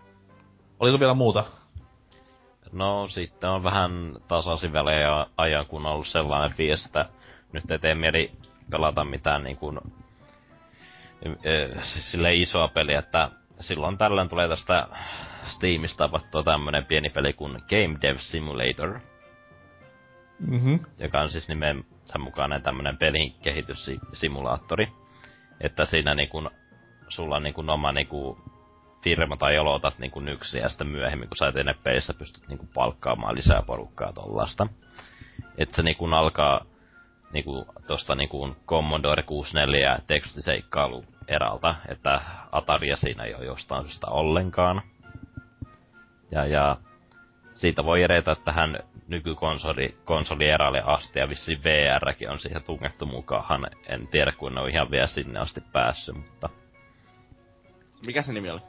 Oliko 0.80 1.00
vielä 1.00 1.14
muuta? 1.14 1.44
No 2.72 3.06
sitten 3.06 3.50
on 3.50 3.62
vähän 3.62 4.16
tasaisin 4.28 4.72
välejä 4.72 5.26
ajan, 5.36 5.66
kun 5.66 5.86
on 5.86 5.92
ollut 5.92 6.06
sellainen 6.06 6.56
että 6.86 7.08
nyt 7.52 7.70
ei 7.70 7.78
tee 7.78 7.94
mieli 7.94 8.32
pelata 8.70 9.04
mitään 9.04 9.44
niin 9.44 9.56
kuin, 9.56 9.78
sille 11.82 12.34
isoa 12.34 12.68
peliä, 12.68 12.98
että 12.98 13.30
silloin 13.60 13.98
tällöin 13.98 14.28
tulee 14.28 14.48
tästä 14.48 14.86
Steamista 15.44 16.04
avattua 16.04 16.42
tämmönen 16.42 16.84
pieni 16.84 17.10
peli 17.10 17.32
kuin 17.32 17.52
Game 17.52 17.98
Dev 18.02 18.16
Simulator, 18.16 19.00
Mhm. 20.38 20.74
joka 20.98 21.20
on 21.20 21.30
siis 21.30 21.48
nimensä 21.48 22.18
mukainen 22.18 22.62
tämmönen 22.62 22.96
pelin 22.98 23.32
kehityssimulaattori. 23.42 24.88
Että 25.60 25.84
siinä 25.84 26.14
niinku, 26.14 26.50
sulla 27.08 27.36
on 27.36 27.42
niinku 27.42 27.64
oma 27.68 27.92
niinku 27.92 28.38
firma 29.04 29.36
tai 29.36 29.58
aloitat 29.58 29.98
niinku 29.98 30.20
yksi 30.20 30.58
ja 30.58 30.68
sitten 30.68 30.86
myöhemmin 30.86 31.28
kun 31.28 31.36
sä 31.36 31.52
pelissä 31.84 32.14
pystyt 32.14 32.48
niinku 32.48 32.68
palkkaamaan 32.74 33.34
lisää 33.34 33.62
porukkaa 33.66 34.12
tollasta. 34.12 34.66
Että 35.58 35.76
se 35.76 35.82
niinku 35.82 36.04
alkaa 36.04 36.64
niinku 37.32 37.66
tosta 37.86 38.14
niinku 38.14 38.56
Commodore 38.66 39.22
64 39.22 39.98
tekstiseikkailu 40.06 41.04
eralta, 41.28 41.74
että 41.88 42.20
Ataria 42.52 42.96
siinä 42.96 43.24
ei 43.24 43.34
ole 43.34 43.44
jostain 43.44 43.84
syystä 43.84 44.06
ollenkaan. 44.06 44.82
Ja, 46.30 46.46
ja 46.46 46.76
siitä 47.52 47.84
voi 47.84 48.02
edetä 48.02 48.36
tähän 48.44 48.78
nykykonsoli 49.08 49.96
konsolieralle 50.04 50.82
asti 50.84 51.18
ja 51.18 51.28
vissiin 51.28 51.64
VRkin 51.64 52.30
on 52.30 52.38
siihen 52.38 52.62
tungettu 52.64 53.06
mukaan. 53.06 53.66
En 53.88 54.08
tiedä, 54.08 54.32
kun 54.32 54.54
ne 54.54 54.60
on 54.60 54.70
ihan 54.70 54.90
vielä 54.90 55.06
sinne 55.06 55.40
asti 55.40 55.60
päässyt, 55.72 56.16
mutta 56.16 56.48
Mikä 58.06 58.22
se 58.22 58.32
nimi 58.32 58.50
oli? 58.50 58.60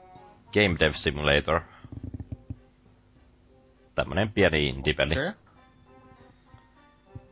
Game 0.54 0.76
Dev 0.80 0.92
Simulator. 0.92 1.62
Tämmönen 3.96 4.32
pieni 4.32 4.70
indie-peli. 4.70 5.14
Okei. 5.14 5.43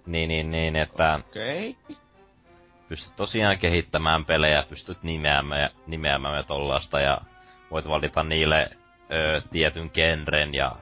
Niin, 0.05 0.27
niin, 0.27 0.51
niin, 0.51 0.75
että 0.75 1.19
Okei. 1.29 1.75
pystyt 2.89 3.15
tosiaan 3.15 3.57
kehittämään 3.57 4.25
pelejä, 4.25 4.63
pystyt 4.69 5.03
nimeämään, 5.03 5.69
nimeämään 5.87 6.35
ja 6.35 6.43
tollaista 6.43 6.99
ja 6.99 7.21
voit 7.71 7.87
valita 7.87 8.23
niille 8.23 8.69
ö, 9.11 9.41
tietyn 9.51 9.89
genren 9.93 10.53
ja 10.53 10.75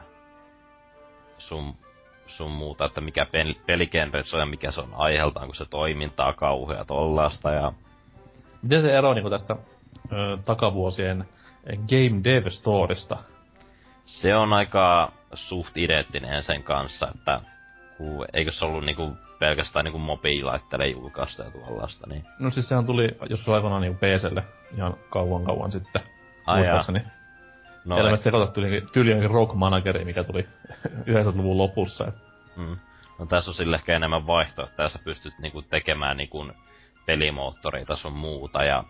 sun, 1.37 1.75
sun 2.27 2.51
muuta, 2.51 2.85
että 2.85 3.01
mikä 3.01 3.25
pel, 3.25 3.53
peligenre 3.65 4.23
se 4.23 4.35
on 4.35 4.39
ja 4.39 4.45
mikä 4.45 4.71
se 4.71 4.81
on 4.81 4.93
aiheeltaan, 4.93 5.47
kun 5.47 5.55
se 5.55 5.65
toimintaa 5.65 6.33
kauhea 6.33 6.85
tollaista 6.85 7.51
ja 7.51 7.73
Miten 8.61 8.81
se 8.81 8.97
ero 8.97 9.13
niinku 9.13 9.29
tästä 9.29 9.55
ö, 10.11 10.37
takavuosien 10.45 11.29
Game 11.65 12.23
Dev 12.23 12.47
Storesta? 12.47 13.17
se 14.05 14.35
on 14.35 14.53
aika 14.53 15.11
suht 15.33 15.77
identtinen 15.77 16.43
sen 16.43 16.63
kanssa, 16.63 17.07
että 17.15 17.41
ku, 17.99 18.25
eikö 18.33 18.51
se 18.51 18.65
ollut 18.65 18.85
niinku 18.85 19.17
pelkästään 19.39 19.85
niinku 19.85 19.99
mobiililaitteille 19.99 20.87
julkaista 20.87 21.43
ja 21.43 21.51
tuollaista, 21.51 22.07
niin 22.09 22.25
No 22.39 22.49
siis 22.49 22.69
sehän 22.69 22.85
tuli 22.85 23.17
joskus 23.29 23.49
aikanaan 23.49 23.81
niinku 23.81 23.99
PClle 23.99 24.43
ihan 24.77 24.93
kauan 25.09 25.43
kauan 25.43 25.71
sitten. 25.71 26.01
Ai 26.45 26.57
muistaakseni. 26.57 26.99
no, 26.99 27.05
No, 27.85 27.97
Elämässä 27.97 28.23
sekoitat 28.23 28.53
tyyli, 28.53 28.81
tyyli 28.93 29.27
Rock 29.27 29.53
Manageri, 29.53 30.05
mikä 30.05 30.23
tuli 30.23 30.47
90-luvun 31.11 31.57
lopussa. 31.57 32.07
Et 32.07 32.29
Mm. 32.59 32.77
No 33.19 33.25
tässä 33.25 33.51
on 33.51 33.55
sille 33.55 33.75
ehkä 33.75 33.95
enemmän 33.95 34.27
vaihtoehtoja, 34.27 34.89
sä 34.89 34.99
pystyt 35.03 35.33
niinku 35.39 35.61
tekemään 35.61 36.17
niinku 36.17 36.47
pelimoottoreita 37.05 37.95
sun 37.95 38.13
muuta 38.13 38.63
ja... 38.63 38.83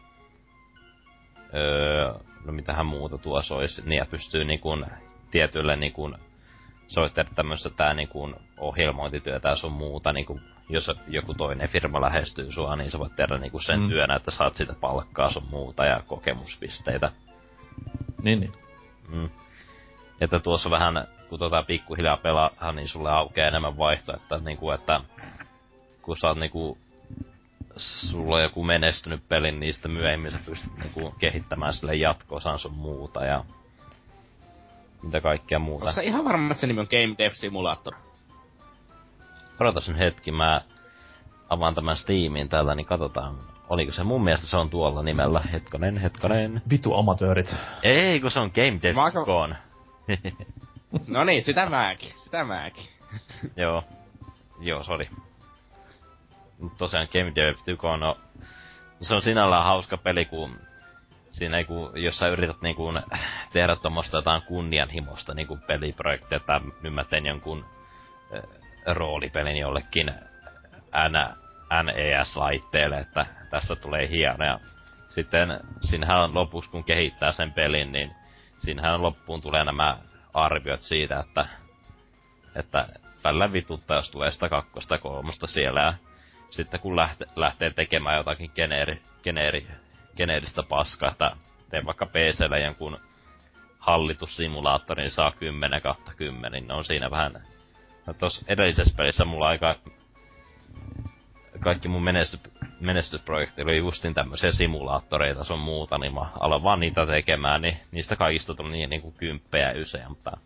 Öö, 1.53 2.13
no 2.45 2.53
mitähän 2.53 2.85
muuta 2.85 3.17
tuossa 3.17 3.55
olisi, 3.55 3.81
niin 3.85 3.97
ja 3.97 4.05
pystyy 4.05 4.43
niinku 4.45 4.77
tietylle 5.31 5.75
niinku 5.75 6.11
tehdä 7.13 7.29
tämmöistä 7.35 7.69
tää 7.69 7.93
niinku 7.93 8.33
ohjelmointityötä 8.59 9.49
ja 9.49 9.55
sun 9.55 9.71
muuta, 9.71 10.13
niinku 10.13 10.39
jos 10.69 10.91
joku 11.07 11.33
toinen 11.33 11.69
firma 11.69 12.01
lähestyy 12.01 12.51
sua, 12.51 12.75
niin 12.75 12.91
sä 12.91 12.99
voit 12.99 13.15
tehdä 13.15 13.37
niinku 13.37 13.59
sen 13.59 13.79
Mm. 13.79 13.89
työnä, 13.89 14.15
että 14.15 14.31
saat 14.31 14.55
siitä 14.55 14.73
palkkaa 14.81 15.29
sun 15.29 15.47
muuta 15.51 15.85
ja 15.85 16.03
kokemuspisteitä. 16.07 17.11
niin, 18.23 18.39
niin. 18.39 18.51
Mm. 19.09 19.29
Että 20.21 20.39
tuossa 20.39 20.69
vähän 20.69 21.07
kun 21.29 21.39
tota 21.39 21.63
pikkuhiljaa 21.63 22.17
pelaa, 22.17 22.71
niin 22.73 22.87
sulle 22.87 23.11
aukeaa 23.11 23.47
enemmän 23.47 23.77
vaihtoehtoja, 23.77 24.37
että 24.37 24.49
niinku, 24.49 24.71
että 24.71 25.01
kun 26.01 26.17
sä 26.17 26.27
oot 26.27 26.37
niinku 26.37 26.77
sulla 27.77 28.35
on 28.35 28.43
joku 28.43 28.63
menestynyt 28.63 29.29
peli, 29.29 29.51
niin 29.51 29.73
sitten 29.73 29.91
myöhemmin 29.91 30.31
sä 30.31 30.39
pystyt 30.45 30.77
niinku 30.77 31.15
kehittämään 31.19 31.73
sille 31.73 31.95
jatko 31.95 32.39
sun 32.57 32.73
muuta 32.73 33.25
ja 33.25 33.43
mitä 35.03 35.21
kaikkea 35.21 35.59
muuta. 35.59 35.85
Onko 35.85 36.01
ihan 36.01 36.25
varma, 36.25 36.51
että 36.51 36.61
se 36.61 36.67
nimi 36.67 36.79
on 36.79 36.87
Game 36.89 37.15
Dev 37.17 37.31
Simulator? 37.33 37.93
Odotas 39.59 39.89
nyt 39.89 39.97
hetki, 39.97 40.31
mä 40.31 40.61
avaan 41.49 41.75
tämän 41.75 41.95
Steamin 41.95 42.49
täällä, 42.49 42.75
niin 42.75 42.85
katsotaan. 42.85 43.37
Oliko 43.69 43.91
se 43.91 44.03
mun 44.03 44.23
mielestä 44.23 44.47
se 44.47 44.57
on 44.57 44.69
tuolla 44.69 45.03
nimellä? 45.03 45.41
Hetkonen, 45.51 45.97
hetkonen. 45.97 46.61
Vitu 46.69 46.95
amatöörit. 46.95 47.55
Ei, 47.83 48.19
kun 48.19 48.31
se 48.31 48.39
on 48.39 48.51
Game 48.55 48.79
Dev. 48.83 48.95
Gone. 49.25 49.55
no 51.07 51.23
niin, 51.23 51.43
sitä 51.43 51.69
mäkin, 51.69 52.11
sitä 52.15 52.43
mäkin. 52.43 52.85
Joo. 53.57 53.83
Joo, 54.59 54.83
sorry. 54.83 55.07
Mut 56.59 56.77
tosiaan 56.77 57.07
Game 57.13 57.35
Dev 57.35 57.77
Gone 57.77 58.05
no, 58.05 58.17
se 59.01 59.15
on 59.15 59.21
sinällään 59.21 59.63
hauska 59.63 59.97
peli, 59.97 60.25
kun 60.25 60.59
siinä 61.31 61.57
ei, 61.57 61.65
kun, 61.65 61.91
jos 61.95 62.17
sä 62.17 62.27
yrität 62.27 62.61
niin 62.61 62.75
kuin, 62.75 63.01
tehdä 63.53 63.75
tuommoista 63.75 64.17
jotain 64.17 64.41
kunnianhimosta 64.41 65.33
niin 65.33 65.47
kuin 65.47 65.61
peliprojektia, 65.61 66.35
että 66.35 66.61
nyt 66.81 66.93
mä 66.93 67.03
teen 67.03 67.25
jonkun 67.25 67.65
äh, 68.35 68.43
roolipelin 68.85 69.57
jollekin 69.57 70.11
NES-laitteelle, 71.83 72.97
että 72.97 73.25
tässä 73.49 73.75
tulee 73.75 74.09
hieno. 74.09 74.45
Ja 74.45 74.59
sitten 75.09 75.59
siinähän 75.81 76.33
lopuksi, 76.33 76.69
kun 76.69 76.83
kehittää 76.83 77.31
sen 77.31 77.53
pelin, 77.53 77.91
niin 77.91 78.15
siinähän 78.57 79.01
loppuun 79.01 79.41
tulee 79.41 79.63
nämä 79.63 79.97
arviot 80.33 80.81
siitä, 80.81 81.19
että, 81.19 81.45
että 82.55 82.87
välillä 83.23 83.53
vituttaa, 83.53 83.97
jos 83.97 84.11
tulee 84.11 84.31
sitä 84.31 84.49
kakkosta 84.49 84.97
kolmosta 84.97 85.47
siellä. 85.47 85.81
Ja 85.81 85.93
sitten 86.49 86.79
kun 86.79 86.95
lähtee, 86.95 87.27
lähtee 87.35 87.69
tekemään 87.69 88.17
jotakin 88.17 88.51
geneeri, 88.55 89.01
geneeri, 89.23 89.67
geneeristä 90.19 90.63
paskaa, 90.63 91.11
että 91.11 91.35
teen 91.69 91.85
vaikka 91.85 92.05
PClle 92.05 92.59
jonkun 92.59 92.97
hallitussimulaattorin, 93.79 95.03
niin 95.03 95.11
saa 95.11 95.31
10 95.31 95.81
kautta 95.81 96.11
10, 96.17 96.51
niin 96.51 96.71
on 96.71 96.83
siinä 96.85 97.11
vähän... 97.11 97.43
No 98.05 98.13
tossa 98.13 98.45
edellisessä 98.47 98.95
pelissä 98.97 99.25
mulla 99.25 99.47
aika... 99.47 99.75
Kaikki 101.59 101.87
mun 101.87 102.03
menesty, 102.03 102.51
menestysprojekti 102.79 103.61
oli 103.61 103.77
justin 103.77 104.13
tämmöisiä 104.13 104.51
simulaattoreita 104.51 105.43
sun 105.43 105.59
muuta, 105.59 105.97
niin 105.97 106.13
mä 106.13 106.25
aloin 106.39 106.63
vaan 106.63 106.79
niitä 106.79 107.05
tekemään, 107.05 107.61
niin 107.61 107.77
niistä 107.91 108.15
kaikista 108.15 108.55
tuli 108.55 108.71
niin, 108.71 108.89
niin 108.89 109.01
kuin 109.01 109.13
kymppejä 109.17 109.73
mutta 110.09 110.37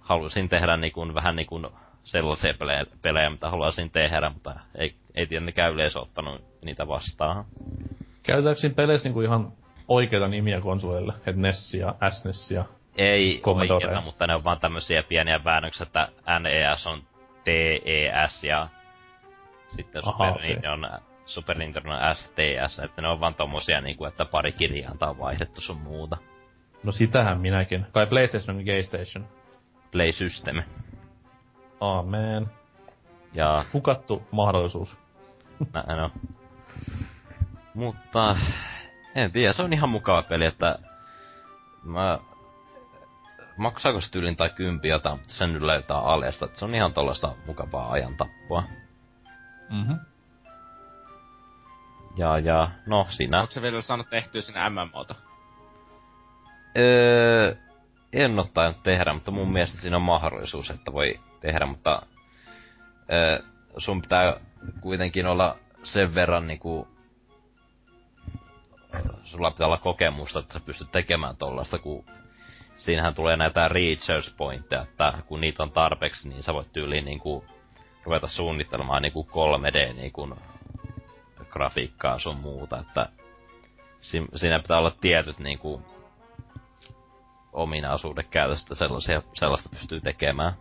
halusin 0.00 0.48
tehdä 0.48 0.76
niin 0.76 0.92
kuin, 0.92 1.14
vähän 1.14 1.36
niin 1.36 1.46
kuin 1.46 1.66
sellaisia 2.04 2.54
pelejä, 2.54 2.86
pelejä, 3.02 3.30
mitä 3.30 3.50
haluaisin 3.50 3.90
tehdä, 3.90 4.30
mutta 4.30 4.54
ei, 4.74 4.94
ei 5.14 5.26
tietenkään 5.26 5.72
yleensä 5.72 6.00
ottanut 6.00 6.44
niitä 6.64 6.88
vastaan. 6.88 7.44
Käytetäänkö 8.22 8.60
siinä 8.60 8.74
peleissä 8.74 9.08
niinku 9.08 9.20
ihan 9.20 9.52
oikeita 9.88 10.28
nimiä 10.28 10.60
konsoleille? 10.60 11.12
Et 11.26 11.36
NES 11.36 11.74
ja 11.74 11.94
SNES 12.10 12.50
ja 12.50 12.64
Ei 12.96 13.40
Commodore. 13.44 13.74
oikeita, 13.74 14.00
mutta 14.00 14.26
ne 14.26 14.34
on 14.34 14.44
vaan 14.44 14.60
tämmöisiä 14.60 15.02
pieniä 15.02 15.44
väännöksiä, 15.44 15.86
että 15.86 16.08
NES 16.40 16.86
on 16.86 17.02
TES 17.44 18.44
ja 18.44 18.68
sitten 19.68 20.02
Aha, 20.04 20.12
Super, 20.12 20.30
okay. 20.30 20.46
niin 20.46 20.68
on 20.68 20.88
Super 21.26 21.58
Nintendo 21.58 21.90
on 21.90 22.14
STS, 22.14 22.78
että 22.78 23.02
ne 23.02 23.08
on 23.08 23.20
vaan 23.20 23.34
tommosia 23.34 23.80
niinku, 23.80 24.04
että 24.04 24.24
pari 24.24 24.52
kirjainta 24.52 25.08
on 25.08 25.18
vaihdettu 25.18 25.60
sun 25.60 25.80
muuta. 25.80 26.16
No 26.82 26.92
sitähän 26.92 27.40
minäkin. 27.40 27.86
Kai 27.92 28.06
PlayStation 28.06 28.56
on 28.56 28.64
Gaystation. 28.64 29.28
Play 29.92 30.12
System. 30.12 30.62
Amen. 31.80 32.46
Ja... 33.34 33.64
Hukattu 33.72 34.22
mahdollisuus. 34.30 34.98
Näin 35.74 35.98
no. 35.98 36.10
Mutta 37.74 38.36
en 39.14 39.32
tiedä, 39.32 39.52
se 39.52 39.62
on 39.62 39.72
ihan 39.72 39.88
mukava 39.88 40.22
peli, 40.22 40.46
että 40.46 40.78
mä 41.82 42.18
maksaako 43.56 44.00
se 44.00 44.10
tyylin 44.10 44.36
tai 44.36 44.50
kympi 44.50 44.88
jotain, 44.88 45.18
mutta 45.18 45.34
sen 45.34 45.52
nyt 45.52 45.62
löytää 45.62 45.98
alesta, 45.98 46.46
että 46.46 46.58
se 46.58 46.64
on 46.64 46.74
ihan 46.74 46.92
tollaista 46.92 47.34
mukavaa 47.46 47.90
ajan 47.92 48.16
tappua. 48.16 48.62
Mhm. 49.70 49.92
Ja, 52.18 52.38
ja, 52.38 52.70
no 52.86 53.06
siinä... 53.08 53.40
Onko 53.40 53.50
se 53.50 53.62
vielä 53.62 53.82
saanut 53.82 54.10
tehtyä 54.10 54.42
sinne 54.42 54.60
MMOta? 54.68 55.14
Öö, 56.78 57.54
en 58.12 58.38
oo 58.38 58.46
tehdä, 58.82 59.12
mutta 59.12 59.30
mun 59.30 59.52
mielestä 59.52 59.76
siinä 59.76 59.96
on 59.96 60.02
mahdollisuus, 60.02 60.70
että 60.70 60.92
voi 60.92 61.20
tehdä, 61.40 61.66
mutta 61.66 62.02
öö, 63.12 63.42
sun 63.78 64.02
pitää 64.02 64.36
kuitenkin 64.80 65.26
olla 65.26 65.56
sen 65.82 66.14
verran 66.14 66.46
niinku 66.46 66.88
sulla 69.24 69.50
pitää 69.50 69.66
olla 69.66 69.78
kokemusta, 69.78 70.38
että 70.38 70.52
sä 70.52 70.60
pystyt 70.60 70.92
tekemään 70.92 71.36
tollasta, 71.36 71.78
kun 71.78 72.04
siinähän 72.76 73.14
tulee 73.14 73.36
näitä 73.36 73.68
research 73.68 74.36
pointteja, 74.36 74.82
että 74.82 75.12
kun 75.26 75.40
niitä 75.40 75.62
on 75.62 75.72
tarpeeksi, 75.72 76.28
niin 76.28 76.42
sä 76.42 76.54
voit 76.54 76.72
tyyliin 76.72 77.04
niinku 77.04 77.44
ruveta 78.04 78.28
suunnittelemaan 78.28 79.02
niinku 79.02 79.26
3D 79.30 79.92
niinku 79.94 80.28
grafiikkaa 81.50 82.18
sun 82.18 82.40
muuta, 82.40 82.78
että 82.78 83.08
siinä 84.34 84.58
pitää 84.58 84.78
olla 84.78 84.96
tietyt 85.00 85.38
niinku 85.38 85.82
ominaisuudet 87.52 88.28
käytöstä, 88.28 88.74
sellaisia, 88.74 89.22
sellaista 89.34 89.68
pystyy 89.68 90.00
tekemään. 90.00 90.56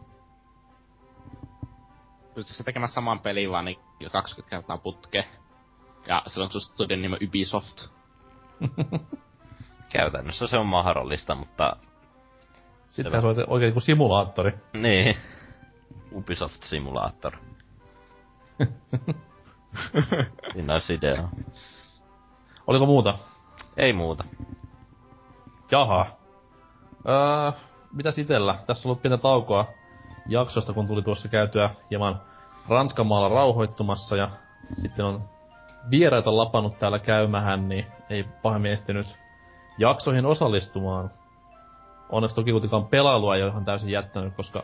Pystytkö 2.36 2.58
sä 2.58 2.64
tekemään 2.64 2.90
saman 2.90 3.20
pelin 3.20 3.52
vaan 3.52 3.66
niin 3.66 3.80
20 4.12 4.56
kertaa 4.56 4.78
putke? 4.78 5.28
Ja 6.08 6.22
silloin 6.28 6.52
sun 6.52 6.62
studion 6.62 7.02
nimi 7.02 7.18
Ubisoft. 7.28 8.01
Käytännössä 9.94 10.48
se 10.48 10.58
on 10.58 10.66
mahdollista, 10.66 11.36
mutta... 11.36 11.76
Sitten 12.88 13.22
se 13.22 13.28
on 13.28 13.36
oikein 13.48 13.68
niinku 13.68 13.80
simulaattori. 13.80 14.52
Niin. 14.74 15.18
Ubisoft 16.12 16.64
Simulator. 16.64 17.38
Siinä 20.54 20.74
olisi 20.74 20.94
idea. 20.94 21.28
Oliko 22.68 22.86
muuta? 22.86 23.18
Ei 23.78 23.94
muuta. 23.94 24.24
Jaha. 25.72 26.06
Öö, 27.10 27.52
mitä 27.94 28.10
itellä? 28.18 28.56
Tässä 28.68 28.88
on 28.88 28.92
ollut 28.92 29.02
pientä 29.02 29.18
taukoa 29.18 29.66
jaksosta, 30.28 30.74
kun 30.74 30.88
tuli 30.88 31.02
tuossa 31.02 31.30
käytyä 31.30 31.70
hieman 31.90 32.22
Ranskamaalla 32.70 33.30
rauhoittumassa 33.30 34.16
ja 34.16 34.30
sitten 34.82 35.06
on 35.06 35.22
vieraita 35.90 36.38
lapannut 36.38 36.78
täällä 36.78 37.00
käymähän, 37.00 37.70
niin 37.70 37.86
ei 38.10 38.26
pahemmin 38.42 38.72
ehtinyt 38.72 39.08
jaksoihin 39.78 40.26
osallistumaan. 40.26 41.12
Onneksi 42.10 42.36
toki 42.36 42.52
kuitenkaan 42.52 42.88
pelailua 42.88 43.36
ei 43.36 43.42
ole 43.42 43.52
ihan 43.52 43.66
täysin 43.66 43.90
jättänyt, 43.90 44.36
koska 44.36 44.64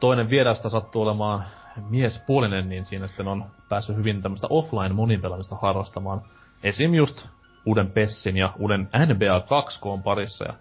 toinen 0.00 0.30
vierasta 0.30 0.68
sattuu 0.68 1.02
olemaan 1.02 1.44
miespuolinen, 1.88 2.68
niin 2.68 2.84
siinä 2.84 3.06
sitten 3.06 3.28
on 3.28 3.44
päässyt 3.68 3.96
hyvin 3.96 4.22
tämmöistä 4.22 4.46
offline 4.50 4.94
monipelaamista 4.94 5.56
harrastamaan. 5.62 6.22
Esim. 6.62 6.94
just 6.94 7.28
uuden 7.66 7.90
Pessin 7.90 8.36
ja 8.36 8.52
uuden 8.58 8.88
NBA 9.06 9.40
2 9.40 9.80
on 9.84 10.02
parissa 10.02 10.44
ja 10.44 10.54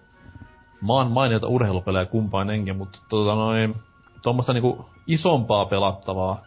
maan 0.82 1.12
mainita 1.12 1.48
urheilupelejä 1.48 2.06
kumpaan 2.06 2.50
enkin, 2.50 2.78
mutta 2.78 3.00
tota 3.10 3.36
noin, 3.36 3.76
tuommoista 4.24 4.54
niinku 4.54 4.86
isompaa 5.08 5.66
pelattavaa 5.66 6.42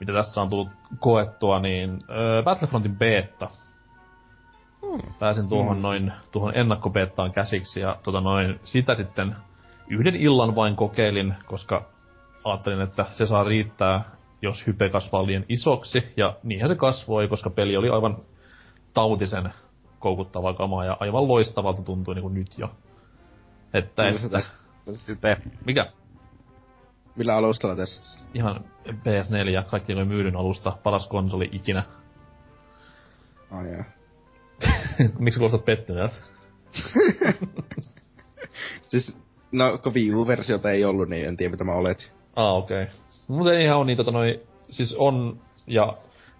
mitä 0.00 0.12
tässä 0.12 0.42
on 0.42 0.50
tullut 0.50 0.68
koettua, 0.98 1.60
niin 1.60 1.98
öö, 2.10 2.42
Battlefrontin 2.42 2.96
beta. 2.96 3.48
Hmm. 4.82 5.00
Pääsin 5.18 5.48
tuohon 5.48 5.76
hmm. 5.76 5.82
noin, 5.82 6.12
tuohon 6.32 6.56
ennakkobeettaan 6.56 7.32
käsiksi 7.32 7.80
ja 7.80 7.96
tota 8.02 8.20
noin, 8.20 8.60
sitä 8.64 8.94
sitten 8.94 9.36
yhden 9.88 10.16
illan 10.16 10.54
vain 10.54 10.76
kokeilin, 10.76 11.34
koska 11.46 11.84
ajattelin, 12.44 12.80
että 12.80 13.06
se 13.12 13.26
saa 13.26 13.44
riittää, 13.44 14.04
jos 14.42 14.66
hype 14.66 14.88
kasvaa 14.88 15.26
liian 15.26 15.44
isoksi, 15.48 16.12
ja 16.16 16.34
niinhän 16.42 16.70
se 16.70 16.76
kasvoi, 16.76 17.28
koska 17.28 17.50
peli 17.50 17.76
oli 17.76 17.88
aivan 17.88 18.16
tautisen 18.94 19.52
koukuttava 19.98 20.54
kama 20.54 20.84
ja 20.84 20.96
aivan 21.00 21.28
loistavalta 21.28 21.82
tuntui 21.82 22.14
niin 22.14 22.22
kuin 22.22 22.34
nyt 22.34 22.58
jo. 22.58 22.70
Että, 23.74 24.08
että, 24.08 24.38
että, 25.12 25.50
mikä? 25.64 25.86
Millä 27.16 27.36
alustalla 27.36 27.76
tässä? 27.76 28.28
Ihan 28.34 28.64
PS4, 28.90 29.64
kaikki 29.70 29.94
noin 29.94 30.08
myydyn 30.08 30.36
alusta, 30.36 30.72
paras 30.82 31.06
konsoli 31.06 31.48
ikinä. 31.52 31.82
Ai 33.50 33.66
oh, 33.66 33.72
jaa. 33.72 33.84
Miksi 35.18 35.38
kuulostat 35.38 35.64
pettyneet? 35.64 36.22
siis, 38.88 39.16
no 39.52 39.78
kun 39.78 39.94
Wii 39.94 40.14
U-versiota 40.14 40.70
ei 40.70 40.84
ollut, 40.84 41.08
niin 41.08 41.28
en 41.28 41.36
tiedä 41.36 41.50
mitä 41.50 41.64
mä 41.64 41.72
olet. 41.72 42.12
Ah, 42.36 42.56
okei. 42.56 42.82
Okay. 42.82 42.94
Mutta 43.28 43.54
ei 43.54 43.64
ihan 43.64 43.78
on 43.78 43.86
niin, 43.86 43.96
tota 43.96 44.10
noi, 44.10 44.42
siis 44.70 44.94
on, 44.98 45.40
ja 45.66 45.96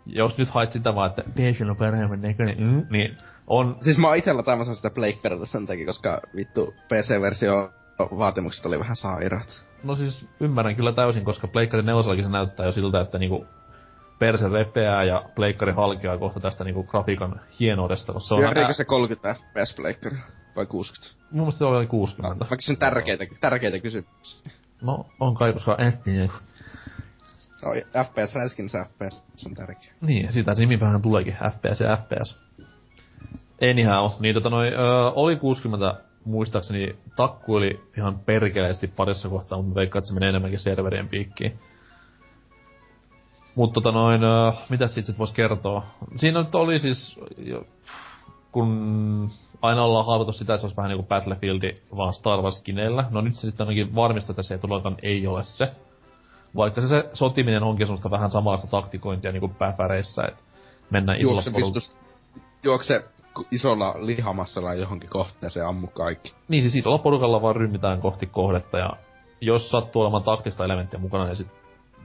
jos 0.06 0.38
nyt 0.38 0.48
hait 0.48 0.72
sitä 0.72 0.94
vaan, 0.94 1.10
että 1.10 1.22
PS 1.22 1.60
on 1.70 1.76
paremmin 1.76 2.20
näköinen, 2.20 2.60
mm, 2.60 2.86
niin 2.90 3.16
on... 3.46 3.76
Siis 3.80 3.98
mä 3.98 4.06
oon 4.06 4.16
itellä 4.16 4.42
tämmöisen 4.42 4.76
sitä 4.76 4.90
Blake 4.90 5.18
sen 5.44 5.66
takia, 5.66 5.86
koska 5.86 6.20
vittu 6.36 6.74
PC-versio 6.88 7.72
vaatimukset 8.02 8.66
oli 8.66 8.78
vähän 8.78 8.96
sairaat. 8.96 9.64
No 9.82 9.96
siis 9.96 10.28
ymmärrän 10.40 10.76
kyllä 10.76 10.92
täysin, 10.92 11.24
koska 11.24 11.48
Pleikkari 11.48 11.82
nelosellakin 11.82 12.24
se 12.24 12.30
näyttää 12.30 12.66
jo 12.66 12.72
siltä, 12.72 13.00
että 13.00 13.18
niinku 13.18 13.46
perse 14.18 14.48
repeää 14.48 15.04
ja 15.04 15.22
Pleikkari 15.34 15.72
halkeaa 15.72 16.18
kohta 16.18 16.40
tästä 16.40 16.64
niinku 16.64 16.82
grafiikan 16.82 17.40
hienoudesta. 17.60 18.20
Se 18.20 18.34
on 18.34 18.40
Pyöriikö 18.40 18.72
se 18.72 18.84
30 18.84 19.34
fps 19.34 19.74
Pleikkari 19.76 20.16
vai 20.56 20.66
60? 20.66 21.20
Mun 21.30 21.40
mielestä 21.40 21.58
se 21.58 21.64
oli 21.64 21.86
60. 21.86 22.40
Vaikka 22.40 22.56
se 22.60 22.72
on 22.72 22.78
tärkeitä, 22.78 23.26
tärkeitä 23.40 23.78
kysymyksiä. 23.78 24.52
No, 24.82 25.06
on 25.20 25.34
kai, 25.34 25.52
koska 25.52 25.76
ehtii. 25.78 26.28
No, 27.62 27.70
FPS 28.04 28.34
räiskin 28.34 28.68
se 28.68 28.78
FPS 28.84 29.46
on 29.46 29.54
tärkeä. 29.54 29.92
Niin, 30.00 30.32
sitä 30.32 30.54
se 30.54 30.60
nimi 30.60 30.80
vähän 30.80 31.02
tuleekin, 31.02 31.36
FPS 31.50 31.80
ja 31.80 31.96
FPS. 31.96 32.40
Anyhow, 33.70 34.10
niin 34.20 34.34
tota 34.34 34.50
noi, 34.50 34.68
ö, 34.68 35.10
oli 35.14 35.36
60 35.36 35.94
muistaakseni 36.30 36.96
takkuili 37.16 37.80
ihan 37.96 38.18
perkeleesti 38.18 38.92
parissa 38.96 39.28
kohtaa, 39.28 39.58
mutta 39.58 39.74
veikkaan, 39.74 40.00
että 40.00 40.08
se 40.08 40.14
menee 40.14 40.28
enemmänkin 40.28 40.60
serverien 40.60 41.08
piikkiin. 41.08 41.52
Mutta 43.54 43.74
tota 43.74 43.92
noin, 43.92 44.20
mitä 44.68 44.88
siitä 44.88 45.06
sit 45.06 45.18
vois 45.18 45.32
kertoa? 45.32 45.86
Siinä 46.16 46.40
nyt 46.40 46.54
oli 46.54 46.78
siis, 46.78 47.20
kun 48.52 49.30
aina 49.62 49.84
ollaan 49.84 50.06
haavattu 50.06 50.32
sitä, 50.32 50.52
että 50.52 50.60
se 50.60 50.66
olisi 50.66 50.76
vähän 50.76 50.88
niinku 50.88 51.06
Battlefieldi 51.06 51.74
vaan 51.96 52.14
Star 52.14 52.40
Wars 52.40 52.62
kineillä. 52.62 53.04
No 53.10 53.20
nyt 53.20 53.34
se 53.34 53.40
sitten 53.40 53.68
ainakin 53.68 53.94
varmistaa, 53.94 54.32
että 54.32 54.42
se 54.42 54.54
ei 54.54 54.60
todellakaan 54.60 54.96
ei 55.02 55.26
ole 55.26 55.44
se. 55.44 55.70
Vaikka 56.56 56.80
se, 56.80 56.88
se 56.88 57.10
sotiminen 57.12 57.62
onkin 57.62 57.86
semmoista 57.86 58.10
vähän 58.10 58.30
samanlaista 58.30 58.70
taktikointia 58.70 59.32
niinku 59.32 59.48
päpäreissä, 59.48 60.22
että 60.22 60.42
mennään 60.90 61.20
isolla 61.20 61.42
Juokse 61.42 61.50
pistus, 61.50 61.98
juokse 62.62 63.04
isolla 63.50 63.94
lihamassalla 63.98 64.74
johonkin 64.74 65.10
kohteeseen 65.10 65.66
ammu 65.66 65.86
kaikki. 65.86 66.34
Niin 66.48 66.62
siis 66.62 66.76
isolla 66.76 66.98
porukalla 66.98 67.42
vaan 67.42 67.56
ryhmitään 67.56 68.00
kohti 68.00 68.26
kohdetta 68.26 68.78
ja 68.78 68.90
jos 69.40 69.70
sattuu 69.70 70.02
olemaan 70.02 70.22
taktista 70.22 70.64
elementtiä 70.64 71.00
mukana, 71.00 71.24
niin 71.24 71.36
sit 71.36 71.48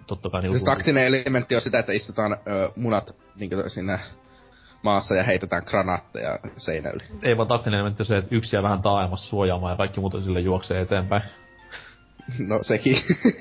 totta 0.07 0.29
kai 0.29 0.41
niinku... 0.41 0.57
Se 0.57 0.65
taktinen 0.65 1.05
elementti 1.05 1.55
on 1.55 1.61
sitä, 1.61 1.79
että 1.79 1.91
istutaan 1.91 2.31
ö, 2.33 2.71
munat 2.75 3.15
niin 3.35 3.51
siinä 3.67 3.99
maassa 4.83 5.15
ja 5.15 5.23
heitetään 5.23 5.63
granaatteja 5.65 6.39
seinälle. 6.57 7.03
Ei 7.21 7.38
vaan 7.38 7.47
taktinen 7.47 7.77
elementti 7.79 8.03
on 8.03 8.07
se, 8.07 8.17
että 8.17 8.35
yksi 8.35 8.55
jää 8.55 8.63
vähän 8.63 8.81
taaemmas 8.81 9.29
suojaamaan 9.29 9.73
ja 9.73 9.77
kaikki 9.77 9.99
muut 9.99 10.13
sille 10.23 10.39
juoksee 10.39 10.81
eteenpäin. 10.81 11.23
No 12.47 12.59
sekin. 12.61 12.97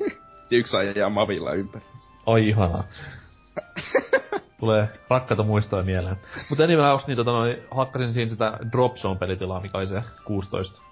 Yksi 0.51 0.77
ajaa 0.77 1.11
mavilla 1.11 1.53
ympäri. 1.53 1.85
Ai 2.27 2.49
ihanaa. 2.49 2.85
Tulee 4.61 4.89
rakkaita 5.11 5.43
muistoja 5.43 5.83
mieleen. 5.83 6.17
Mutta 6.51 6.65
anyway, 6.65 6.99
niin 7.07 7.17
tota 7.17 7.33
noin, 7.33 7.57
hakkasin 7.71 8.15
siinä 8.15 8.31
sitä 8.31 8.59
Drop 8.73 8.95
Zone 8.95 9.19
pelitilaa, 9.19 9.61
mikä 9.61 9.79
oli 9.79 9.87
se 9.87 10.03
16 10.25 10.83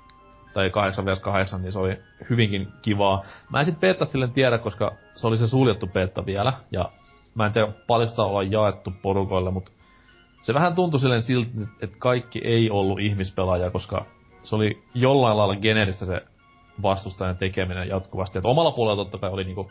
tai 0.54 0.70
8 0.70 1.06
vs 1.06 1.20
8, 1.20 1.62
niin 1.62 1.72
se 1.72 1.78
oli 1.78 1.98
hyvinkin 2.30 2.68
kivaa. 2.82 3.24
Mä 3.50 3.60
en 3.60 3.66
sit 3.66 3.80
beta 3.80 4.04
silleen 4.04 4.32
tiedä, 4.32 4.58
koska 4.58 4.92
se 5.14 5.26
oli 5.26 5.36
se 5.36 5.48
suljettu 5.48 5.86
beta 5.86 6.26
vielä, 6.26 6.52
ja 6.70 6.90
mä 7.34 7.46
en 7.46 7.52
tiedä 7.52 7.72
paljon 7.86 8.10
sitä 8.10 8.22
ollaan 8.22 8.52
jaettu 8.52 8.92
porukoille, 9.02 9.50
mutta 9.50 9.72
se 10.40 10.54
vähän 10.54 10.74
tuntui 10.74 11.00
silleen 11.00 11.22
siltä, 11.22 11.50
että 11.82 11.96
kaikki 11.98 12.40
ei 12.44 12.70
ollut 12.70 13.00
ihmispelaajia, 13.00 13.70
koska 13.70 14.06
se 14.44 14.56
oli 14.56 14.82
jollain 14.94 15.36
lailla 15.36 15.56
geneeristä 15.56 16.06
se 16.06 16.22
vastustajan 16.82 17.36
tekeminen 17.36 17.88
jatkuvasti. 17.88 18.38
Et 18.38 18.46
omalla 18.46 18.70
puolella 18.70 19.04
totta 19.04 19.18
kai 19.18 19.30
oli 19.30 19.44
niinku 19.44 19.70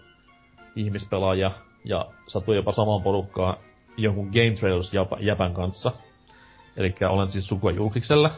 ihmispelaaja 0.76 1.52
ja 1.86 2.06
satui 2.28 2.56
jopa 2.56 2.72
samaan 2.72 3.02
porukkaan 3.02 3.58
jonkun 3.98 4.28
Game 4.28 4.52
Trailers 4.60 4.94
jäpä, 4.94 5.18
jäpän 5.20 5.54
kanssa. 5.54 5.92
Eli 6.78 6.96
olen 7.10 7.32
siis 7.32 7.48
sukua 7.48 7.72
Julkikselle. 7.72 8.30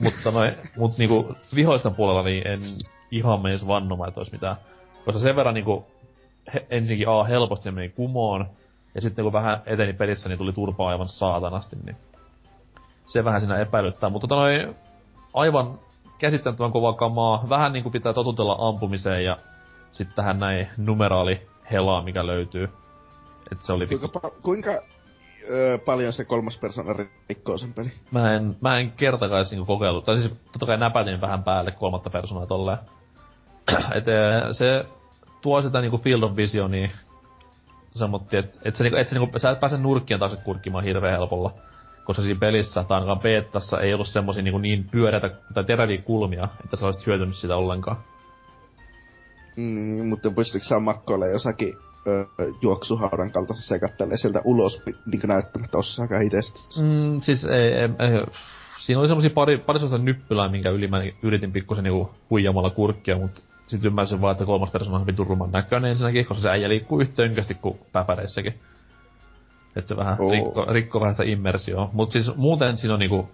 Mutta 0.00 0.30
noin, 0.30 0.52
mut 0.76 0.98
niinku 0.98 1.34
vihoisten 1.54 1.94
puolella 1.94 2.22
niin 2.22 2.46
en 2.46 2.60
ihan 3.10 3.42
meis 3.42 3.66
vannomaan, 3.66 4.08
että 4.08 4.20
olisi 4.20 4.32
mitään. 4.32 4.56
Koska 5.04 5.20
sen 5.20 5.36
verran 5.36 5.54
niinku 5.54 5.86
he, 6.54 6.66
ensinnäkin 6.70 7.08
A 7.08 7.24
helposti 7.24 7.70
meni 7.70 7.88
kumoon. 7.88 8.46
Ja 8.94 9.00
sitten 9.00 9.24
kun 9.24 9.32
vähän 9.32 9.62
eteni 9.66 9.92
pelissä, 9.92 10.28
niin 10.28 10.38
tuli 10.38 10.52
turpaa 10.52 10.88
aivan 10.88 11.08
saatanasti, 11.08 11.76
niin 11.84 11.96
se 13.06 13.24
vähän 13.24 13.40
siinä 13.40 13.56
epäilyttää. 13.56 14.10
Mutta 14.10 14.28
tota 14.28 14.40
noin, 14.40 14.76
aivan 15.34 15.78
käsittämättömän 16.18 16.72
kovaa 16.72 16.92
kamaa. 16.92 17.46
Vähän 17.48 17.72
niinku 17.72 17.90
pitää 17.90 18.12
totutella 18.12 18.56
ampumiseen 18.58 19.24
ja 19.24 19.38
sitten 19.90 20.16
tähän 20.16 20.38
näin 20.38 20.68
numeraali 20.76 21.46
helaa, 21.72 22.02
mikä 22.02 22.26
löytyy. 22.26 22.68
Et 23.52 23.62
se 23.62 23.72
oli 23.72 23.86
Kuinka, 23.86 24.06
pa- 24.06 24.42
kuinka 24.42 24.70
ö, 25.50 25.78
paljon 25.84 26.12
se 26.12 26.24
kolmas 26.24 26.58
persona 26.58 26.94
rikkoo 27.28 27.58
sen 27.58 27.74
peli? 27.74 27.92
Mä 28.10 28.34
en, 28.34 28.56
mä 28.60 28.78
en 28.78 28.90
kertakaan 28.90 29.38
edes 29.38 29.50
niinku 29.50 29.66
kokeillut. 29.66 30.04
Tai 30.04 30.18
siis 30.18 30.34
totta 30.52 30.66
kai 30.66 30.78
näpätin 30.78 31.20
vähän 31.20 31.44
päälle 31.44 31.70
kolmatta 31.70 32.10
persoonaa 32.10 32.46
tolleen. 32.46 32.78
et 33.96 34.04
se 34.52 34.86
tuo 35.42 35.62
sitä 35.62 35.80
niinku 35.80 35.98
Field 35.98 36.22
of 36.22 36.36
Visionia 36.36 36.88
semmotti, 37.90 38.36
et, 38.36 38.60
et, 38.64 38.76
se, 38.76 38.82
niinku, 38.84 38.98
et 38.98 39.08
se 39.08 39.18
niinku, 39.18 39.38
sä 39.38 39.50
et 39.50 39.60
pääse 39.60 39.78
nurkkien 39.78 40.20
taakse 40.20 40.36
kurkkimaan 40.36 40.84
hirveän 40.84 41.14
helpolla. 41.14 41.54
Koska 42.04 42.22
siinä 42.22 42.40
pelissä, 42.40 42.84
tai 42.84 42.94
ainakaan 42.94 43.20
beettassa, 43.20 43.80
ei 43.80 43.94
ollut 43.94 44.08
semmosia 44.08 44.42
niinku 44.42 44.58
niin 44.58 44.88
pyöreitä 44.90 45.30
tai 45.54 45.64
teräviä 45.64 46.02
kulmia, 46.02 46.48
että 46.64 46.76
sä 46.76 46.86
olisit 46.86 47.06
hyötynyt 47.06 47.36
sitä 47.36 47.56
ollenkaan. 47.56 47.96
Mm, 49.56 50.06
mutta 50.06 50.30
pystyykö 50.30 50.66
sä 50.66 50.78
makkoille 50.78 51.28
jossakin 51.28 51.74
ö, 52.06 52.26
juoksuhaudan 52.62 53.32
kaltaisessa 53.32 53.74
sekoittelee 53.74 54.16
sieltä 54.16 54.40
ulos 54.44 54.82
niin 55.06 55.20
näyttämättä 55.26 55.78
osaakaan 55.78 56.22
itsestä? 56.22 56.82
Mm, 56.82 57.20
siis 57.20 57.44
ei, 57.44 57.72
ei, 57.72 57.88
ei, 57.98 58.26
siinä 58.80 59.00
oli 59.00 59.08
semmosia 59.08 59.30
pari, 59.30 59.58
pari 59.58 59.78
semmoista 59.78 60.04
nyppylää, 60.04 60.48
minkä 60.48 60.70
yli 60.70 60.88
mä 60.88 61.02
yritin 61.22 61.52
pikkusen 61.52 61.84
niinku 61.84 62.10
huijamalla 62.30 62.70
kurkkia, 62.70 63.18
mut 63.18 63.44
sit 63.66 63.84
ymmärsin 63.84 64.20
vaan, 64.20 64.32
että 64.32 64.44
kolmas 64.44 64.70
persona 64.70 64.98
on 64.98 65.06
vitun 65.06 65.26
ruman 65.26 65.50
näköinen 65.50 65.90
ensinnäkin, 65.90 66.26
koska 66.26 66.42
se 66.42 66.50
äijä 66.50 66.68
liikkuu 66.68 67.00
yhtä 67.00 67.22
ynkästi 67.22 67.54
kuin 67.54 67.78
päpäreissäkin. 67.92 68.54
Et 69.76 69.86
se 69.86 69.96
vähän 69.96 70.16
Oo. 70.20 70.30
rikko, 70.30 70.64
rikko 70.64 71.00
vähän 71.00 71.14
sitä 71.14 71.24
immersioa. 71.24 71.90
Mut 71.92 72.12
siis 72.12 72.36
muuten 72.36 72.78
siinä 72.78 72.94
on 72.94 73.00
niinku, 73.00 73.28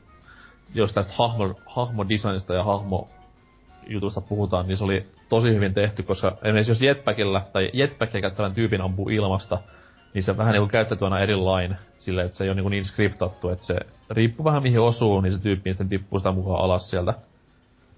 jos 0.74 0.92
tästä 0.92 1.12
hahmo, 1.18 1.54
hahmodesignista 1.66 2.54
ja 2.54 2.64
hahmo 2.64 3.08
jutusta 3.86 4.20
puhutaan, 4.20 4.66
niin 4.66 4.76
se 4.76 4.84
oli 4.84 5.06
tosi 5.32 5.54
hyvin 5.54 5.74
tehty, 5.74 6.02
koska 6.02 6.38
esimerkiksi 6.42 6.70
jos 6.70 6.82
jetpackilla 6.82 7.48
tai 7.52 7.70
jetpackia 7.72 8.20
käyttävän 8.20 8.54
tyypin 8.54 8.80
ampuu 8.80 9.08
ilmasta, 9.08 9.58
niin 10.14 10.22
se 10.22 10.36
vähän 10.36 10.52
niinku 10.52 10.68
käyttäytyy 10.68 11.06
aina 11.06 11.20
erilain 11.20 11.76
silleen, 11.96 12.26
että 12.26 12.38
se 12.38 12.44
ei 12.44 12.50
ole 12.50 12.54
niinku 12.54 12.68
niin 12.68 12.84
skriptattu, 12.84 13.48
että 13.48 13.66
se 13.66 13.74
riippuu 14.10 14.44
vähän 14.44 14.62
mihin 14.62 14.80
osuu, 14.80 15.20
niin 15.20 15.32
se 15.32 15.42
tyyppi 15.42 15.70
sitten 15.70 15.88
tippuu 15.88 16.18
sitä 16.18 16.32
mukaan 16.32 16.64
alas 16.64 16.90
sieltä. 16.90 17.14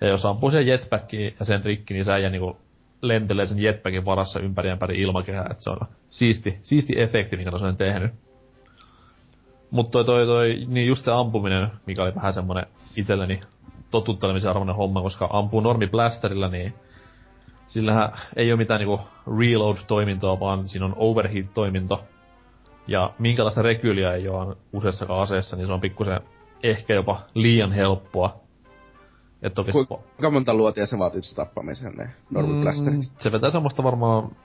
Ja 0.00 0.08
jos 0.08 0.24
ampuu 0.24 0.50
sen 0.50 0.66
jetpackiin 0.66 1.34
ja 1.40 1.44
sen 1.44 1.64
rikki, 1.64 1.94
niin 1.94 2.04
se 2.04 2.12
äijä 2.12 2.30
niinku 2.30 2.56
lentelee 3.02 3.46
sen 3.46 3.62
jetpackin 3.62 4.04
varassa 4.04 4.40
ympäri 4.40 4.70
ympäri 4.70 5.00
ilmakehää, 5.00 5.46
että 5.50 5.62
se 5.62 5.70
on 5.70 5.78
siisti, 6.10 6.58
siisti 6.62 7.00
efekti, 7.00 7.36
mikä 7.36 7.50
on 7.50 7.76
tehnyt. 7.76 8.12
Mutta 9.70 9.92
toi, 9.92 10.04
toi, 10.04 10.26
toi, 10.26 10.64
niin 10.66 10.86
just 10.86 11.04
se 11.04 11.12
ampuminen, 11.12 11.68
mikä 11.86 12.02
oli 12.02 12.14
vähän 12.14 12.32
semmonen 12.32 12.66
itselleni 12.96 13.40
totuttelemisen 13.90 14.50
arvoinen 14.50 14.76
homma, 14.76 15.02
koska 15.02 15.28
ampuu 15.32 15.60
normi 15.60 15.86
blasterilla, 15.86 16.48
niin 16.48 16.74
sillähän 17.68 18.12
ei 18.36 18.52
ole 18.52 18.58
mitään 18.58 18.80
niinku 18.80 19.00
reload-toimintoa, 19.38 20.40
vaan 20.40 20.68
siinä 20.68 20.86
on 20.86 20.94
overheat-toiminto. 20.96 22.04
Ja 22.86 23.10
minkälaista 23.18 23.62
rekyyliä 23.62 24.12
ei 24.12 24.28
ole 24.28 24.56
useassakaan 24.72 25.20
aseessa, 25.20 25.56
niin 25.56 25.66
se 25.66 25.72
on 25.72 25.80
pikkusen 25.80 26.20
ehkä 26.62 26.94
jopa 26.94 27.20
liian 27.34 27.72
helppoa. 27.72 28.40
Et 29.42 29.54
toki 29.54 29.72
Kuinka 29.72 30.30
monta 30.30 30.54
luotia 30.54 30.86
se 30.86 30.98
vaatii 30.98 31.22
se 31.22 31.34
tappamisen 31.34 31.92
ne? 31.92 32.10
Mm, 32.30 33.00
se 33.18 33.32
vetää 33.32 33.50
semmoista 33.50 33.82
varmaan 33.82 34.36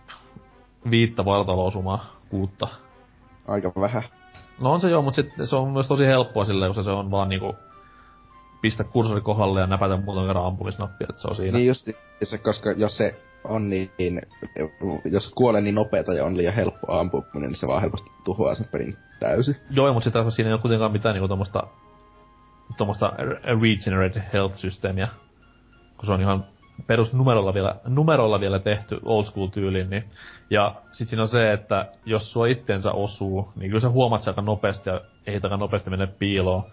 viittä 0.89 1.25
vartalousumaa, 1.25 2.05
kuutta. 2.29 2.67
Aika 3.47 3.71
vähän. 3.81 4.03
No 4.59 4.71
on 4.71 4.81
se 4.81 4.89
joo, 4.89 5.01
mutta 5.01 5.15
sit 5.15 5.33
se 5.43 5.55
on 5.55 5.71
myös 5.71 5.87
tosi 5.87 6.05
helppoa 6.05 6.45
silleen, 6.45 6.69
koska 6.69 6.83
se 6.83 6.89
on 6.91 7.11
vaan 7.11 7.29
niinku 7.29 7.55
pistä 8.61 8.83
kursori 8.83 9.21
kohdalle 9.21 9.61
ja 9.61 9.67
näpätä 9.67 9.97
muutaman 9.97 10.27
kerran 10.27 10.45
ampumisnappia, 10.45 11.07
että 11.09 11.21
se 11.21 11.27
on 11.27 11.35
siinä. 11.35 11.57
Niin 11.57 11.67
justi 11.67 11.97
se, 12.23 12.37
koska 12.37 12.71
jos 12.71 12.97
se 12.97 13.15
on 13.43 13.69
niin, 13.69 14.21
jos 15.11 15.33
kuolee 15.35 15.61
niin 15.61 15.75
nopeeta 15.75 16.13
ja 16.13 16.25
on 16.25 16.37
liian 16.37 16.53
helppo 16.53 16.99
ampuminen, 16.99 17.49
niin 17.49 17.55
se 17.55 17.67
vaan 17.67 17.81
helposti 17.81 18.11
tuhoaa 18.23 18.55
sen 18.55 18.67
pelin 18.71 18.95
täysin. 19.19 19.55
Joo, 19.71 19.93
mutta 19.93 20.03
sitten 20.03 20.31
siinä 20.31 20.49
ei 20.49 20.53
ole 20.53 20.61
kuitenkaan 20.61 20.91
mitään 20.91 21.13
niinku 21.13 21.27
tommosta, 21.27 21.63
tommosta 22.77 23.13
re- 23.17 23.61
regenerate 23.61 24.23
health-systeemiä, 24.33 25.07
kun 25.97 26.05
se 26.05 26.11
on 26.11 26.21
ihan 26.21 26.45
perusnumerolla 26.87 27.53
vielä, 27.53 27.75
numerolla 27.87 28.39
vielä 28.39 28.59
tehty 28.59 28.99
old 29.05 29.25
school 29.25 29.47
tyyliin, 29.47 29.89
niin. 29.89 30.03
Ja 30.49 30.75
sit 30.91 31.07
siinä 31.07 31.21
on 31.21 31.27
se, 31.27 31.53
että 31.53 31.85
jos 32.05 32.31
sua 32.31 32.47
itteensä 32.47 32.91
osuu, 32.91 33.51
niin 33.55 33.69
kyllä 33.69 33.81
sä 33.81 33.89
huomaat 33.89 34.21
se 34.21 34.29
aika 34.29 34.41
nopeasti 34.41 34.89
ja 34.89 35.01
ei 35.27 35.39
aika 35.43 35.57
nopeasti 35.57 35.89
mene 35.89 36.07
piiloon. 36.07 36.63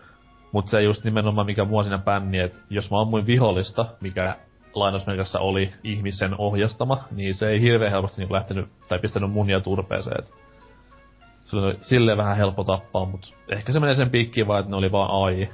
Mut 0.53 0.67
se 0.67 0.83
just 0.83 1.05
nimenomaan 1.05 1.47
mikä 1.47 1.65
mua 1.65 1.83
siinä 1.83 1.99
pänni, 1.99 2.39
että 2.39 2.57
jos 2.71 2.91
mä 2.91 3.01
ammuin 3.01 3.27
vihollista, 3.27 3.87
mikä 4.01 4.37
lainausmerkissä 4.75 5.41
oli 5.41 5.73
ihmisen 5.85 6.35
ohjastama, 6.39 7.05
niin 7.11 7.35
se 7.35 7.49
ei 7.49 7.61
hirveän 7.61 7.91
helposti 7.91 8.21
niinku 8.21 8.35
lähtenyt 8.35 8.67
tai 8.89 8.99
pistänyt 8.99 9.31
munia 9.31 9.61
turpeeseen. 9.61 10.17
Et 10.19 10.35
se 11.45 11.57
oli 11.57 11.77
silleen 11.83 12.19
vähän 12.19 12.37
helppo 12.37 12.65
tappaa, 12.65 13.05
mut 13.05 13.35
ehkä 13.53 13.73
se 13.73 13.81
menee 13.81 13.95
sen 13.95 14.11
piikkiin 14.11 14.47
vaan, 14.47 14.61
että 14.61 14.71
ne 14.71 14.77
oli 14.77 14.93
vaan 14.93 15.11
AI, 15.11 15.51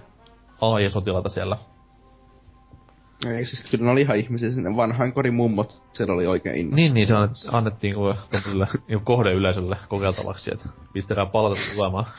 AI-sotilaita 0.61 1.29
siellä. 1.29 1.57
Ei, 3.27 3.45
siis 3.45 3.65
kyllä 3.71 3.85
ne 3.85 3.91
oli 3.91 4.01
ihan 4.01 4.17
ihmisiä 4.17 4.51
sinne 4.51 4.77
vanhainkodin 4.77 5.35
mummot, 5.35 5.83
siellä 5.93 6.15
oli 6.15 6.27
oikein 6.27 6.57
innostunut. 6.57 6.77
Niin, 6.77 6.95
niin 6.95 7.07
se 7.07 7.15
annet, 7.15 7.33
annettiin 7.53 7.95
kuin 7.95 8.17
tommoselle 8.31 8.67
niin 8.89 9.01
kohdeyleisölle 9.01 9.77
kokeiltavaksi, 9.89 10.51
että 10.55 10.69
pistäkää 10.93 11.27
palata 11.27 11.57
tulemaan. 11.75 12.07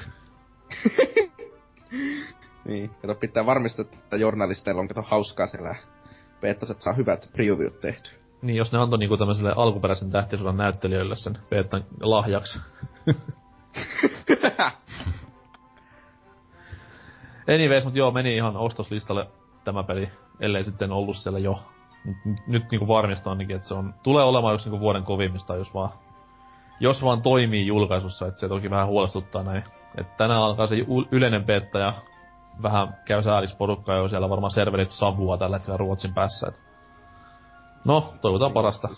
Niin, 2.65 2.89
kato 3.01 3.15
pitää 3.15 3.45
varmistaa, 3.45 3.85
että 3.93 4.17
journalisteilla 4.17 4.81
on 4.81 4.87
kato 4.87 5.01
hauskaa 5.01 5.47
siellä 5.47 5.75
beettaset 6.41 6.81
saa 6.81 6.93
hyvät 6.93 7.29
previewt 7.33 7.81
tehty. 7.81 8.09
Niin, 8.41 8.55
jos 8.55 8.71
ne 8.71 8.79
antoi 8.79 8.99
niinku 8.99 9.17
tämmöiselle 9.17 9.53
alkuperäisen 9.55 10.11
tähtisodan 10.11 10.57
näyttelijöille 10.57 11.15
sen 11.15 11.37
beettan 11.49 11.85
lahjaksi. 12.01 12.59
Anyways, 17.55 17.85
mut 17.85 17.95
joo, 17.95 18.11
meni 18.11 18.35
ihan 18.35 18.57
ostoslistalle 18.57 19.27
tämä 19.63 19.83
peli, 19.83 20.09
ellei 20.39 20.63
sitten 20.63 20.91
ollut 20.91 21.17
siellä 21.17 21.39
jo. 21.39 21.59
Nyt, 22.25 22.47
nyt 22.47 22.71
niinku 22.71 22.87
varmistaa 22.87 23.31
ainakin, 23.31 23.55
että 23.55 23.67
se 23.67 23.73
on, 23.73 23.93
tulee 24.03 24.23
olemaan 24.23 24.55
yksi 24.55 24.69
niinku 24.69 24.79
vuoden 24.79 25.03
kovimmista, 25.03 25.55
jos 25.55 25.73
vaan, 25.73 25.89
jos 26.79 27.03
vaan 27.03 27.21
toimii 27.21 27.67
julkaisussa, 27.67 28.27
että 28.27 28.39
se 28.39 28.47
toki 28.47 28.69
vähän 28.69 28.87
huolestuttaa 28.87 29.43
näin. 29.43 29.63
Et 29.97 30.17
tänään 30.17 30.41
alkaa 30.41 30.67
se 30.67 30.75
yleinen 31.11 31.45
beta 31.45 31.79
ja 31.79 31.93
vähän 32.61 32.97
käy 33.05 33.23
sääliksi 33.23 33.57
porukkaa 33.57 33.95
jo 33.95 34.07
siellä 34.07 34.29
varmaan 34.29 34.51
serverit 34.51 34.91
savua 34.91 35.37
tällä 35.37 35.57
hetkellä 35.57 35.77
Ruotsin 35.77 36.13
päässä. 36.13 36.47
Et. 36.47 36.63
No, 37.85 38.13
toivotaan 38.21 38.51
parasta. 38.53 38.89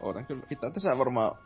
Ootan 0.00 0.26
kyllä. 0.26 0.46
Pitää 0.48 0.70
tässä 0.70 0.98
varmaan 0.98 1.36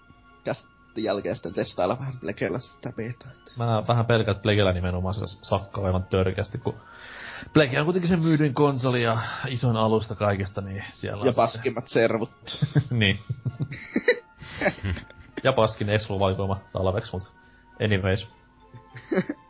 kästin 0.44 1.04
jälkeen 1.04 1.37
sitten 1.37 1.54
testailla 1.54 1.98
vähän 1.98 2.18
Plekellä 2.20 2.58
sitä 2.58 2.92
beta. 2.96 3.26
Mä 3.56 3.82
vähän 3.88 4.06
pelkät 4.06 4.42
Plekellä 4.42 4.72
nimenomaan 4.72 5.14
se 5.14 5.26
sakkaa 5.26 5.84
aivan 5.84 6.04
törkeästi, 6.04 6.58
kun 6.58 6.74
Pleke 7.52 7.78
on 7.78 7.84
kuitenkin 7.84 8.08
se 8.08 8.16
myydyin 8.16 8.54
konsoli 8.54 9.02
ja 9.02 9.18
isoin 9.48 9.76
alusta 9.76 10.14
kaikesta, 10.14 10.61
niin 10.61 10.84
siellä 10.90 11.26
Ja 11.26 11.32
paskimmat 11.32 11.88
se... 11.88 11.92
servut. 11.92 12.30
niin. 12.90 13.18
ja 15.44 15.52
paskin 15.52 15.88
Exflu-valikoima 15.88 16.56
talveksi, 16.72 17.12
mut 17.12 17.32
anyways. 17.84 18.28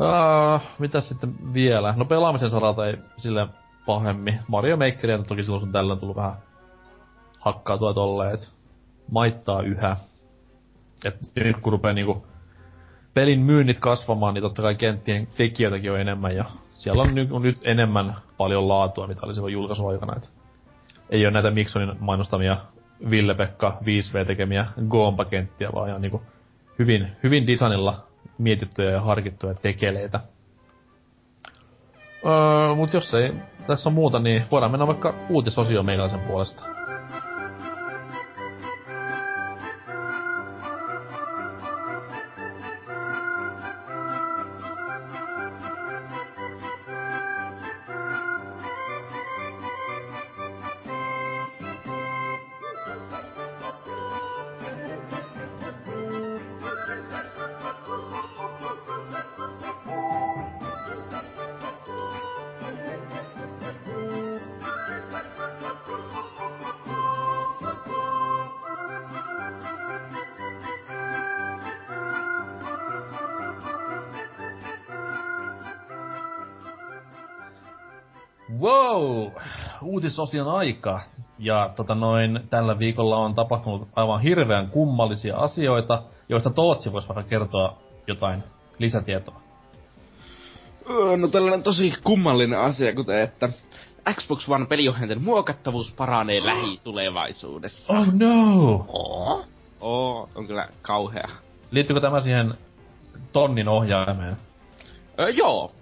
Uh, 0.00 0.62
mitä 0.78 1.00
sitten 1.00 1.54
vielä? 1.54 1.94
No 1.96 2.04
pelaamisen 2.04 2.50
saralta 2.50 2.86
ei 2.86 2.96
sille 3.16 3.48
pahemmin. 3.86 4.38
Mario 4.48 4.76
Makeria 4.76 5.18
toki 5.18 5.42
silloin 5.42 5.60
sun 5.60 5.72
tällöin 5.72 6.00
tullut 6.00 6.16
vähän 6.16 6.34
hakkautua 7.40 7.94
tolleen, 7.94 8.34
et 8.34 8.52
maittaa 9.10 9.62
yhä. 9.62 9.96
Et 11.04 11.16
nyt 11.36 11.56
kun 11.56 11.72
rupee 11.72 11.92
niinku 11.92 12.26
pelin 13.14 13.40
myynnit 13.40 13.80
kasvamaan, 13.80 14.34
niin 14.34 14.42
totta 14.42 14.62
kai 14.62 14.74
kenttien 14.74 15.26
tekijöitäkin 15.36 15.92
on 15.92 16.00
enemmän 16.00 16.36
ja 16.36 16.44
siellä 16.76 17.02
on 17.02 17.14
nyt, 17.14 17.32
on 17.32 17.42
nyt 17.42 17.56
enemmän 17.64 18.16
paljon 18.36 18.68
laatua, 18.68 19.06
mitä 19.06 19.26
oli 19.26 19.34
silloin 19.34 19.52
julkaisuaikana. 19.52 20.16
Et 20.16 20.30
ei 21.10 21.26
ole 21.26 21.32
näitä 21.32 21.50
Miksonin 21.50 21.96
mainostamia 22.00 22.56
Ville-Pekka 23.10 23.78
5V 23.80 24.26
tekemiä 24.26 24.66
Goomba-kenttiä, 24.88 25.72
vaan 25.74 25.88
ihan 25.88 26.02
niinku 26.02 26.22
hyvin, 26.78 27.08
hyvin 27.22 27.46
designilla 27.46 28.06
mietittyjä 28.42 28.90
ja 28.90 29.00
harkittuja 29.00 29.54
tekeleitä. 29.54 30.20
Öö, 32.26 32.74
mut 32.74 32.92
jos 32.94 33.14
ei 33.14 33.32
tässä 33.66 33.88
on 33.88 33.92
muuta, 33.92 34.18
niin 34.18 34.42
voidaan 34.50 34.72
mennä 34.72 34.86
vaikka 34.86 35.14
uutisosioon 35.28 35.86
meikäläisen 35.86 36.20
puolesta. 36.20 36.62
Uutisosion 80.12 80.48
aika. 80.48 81.00
Ja 81.38 81.70
tota 81.76 81.94
noin, 81.94 82.40
tällä 82.50 82.78
viikolla 82.78 83.16
on 83.16 83.34
tapahtunut 83.34 83.88
aivan 83.96 84.20
hirveän 84.20 84.68
kummallisia 84.68 85.36
asioita, 85.36 86.02
joista 86.28 86.50
Tootsi 86.50 86.92
voisi 86.92 87.08
vaikka 87.08 87.22
kertoa 87.22 87.78
jotain 88.06 88.44
lisätietoa. 88.78 89.40
No 91.16 91.28
tällainen 91.28 91.62
tosi 91.62 91.92
kummallinen 92.04 92.58
asia, 92.58 92.94
kuten 92.94 93.20
että 93.20 93.48
Xbox 94.14 94.48
One 94.48 94.66
peliohjainten 94.66 95.22
muokattavuus 95.22 95.94
paranee 95.94 96.44
lähitulevaisuudessa. 96.50 97.92
Oh 97.92 98.06
no! 98.12 98.86
Oh, 98.88 99.46
oh 99.80 100.28
on 100.34 100.46
kyllä 100.46 100.68
kauhea. 100.82 101.28
Liittyykö 101.70 102.00
tämä 102.00 102.20
siihen 102.20 102.54
tonnin 103.32 103.68
ohjaimeen? 103.68 104.36
Öö, 105.20 105.28
joo, 105.28 105.72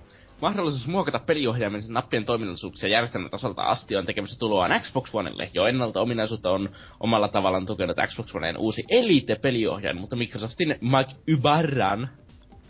Mahdollisuus 0.40 0.88
muokata 0.88 1.18
peliohjaimen 1.18 1.81
nappien 1.88 2.24
toiminnallisuuksia 2.24 2.88
järjestelmän 2.88 3.31
tasolta 3.31 3.62
asti 3.62 3.96
on 3.96 4.07
tekemässä 4.07 4.38
tuloaan 4.38 4.81
Xbox 4.81 5.14
Onelle. 5.14 5.50
Jo 5.55 5.66
ennalta 5.66 6.00
ominaisuutta 6.00 6.50
on 6.50 6.68
omalla 7.00 7.29
tavallaan 7.29 7.66
tukenut 7.66 7.96
Xbox 8.07 8.35
Oneen 8.35 8.57
uusi 8.57 8.85
Elite-peliohjain, 8.90 10.00
mutta 10.00 10.16
Microsoftin 10.16 10.68
Mike 10.68 11.20
Ybarran 11.29 12.09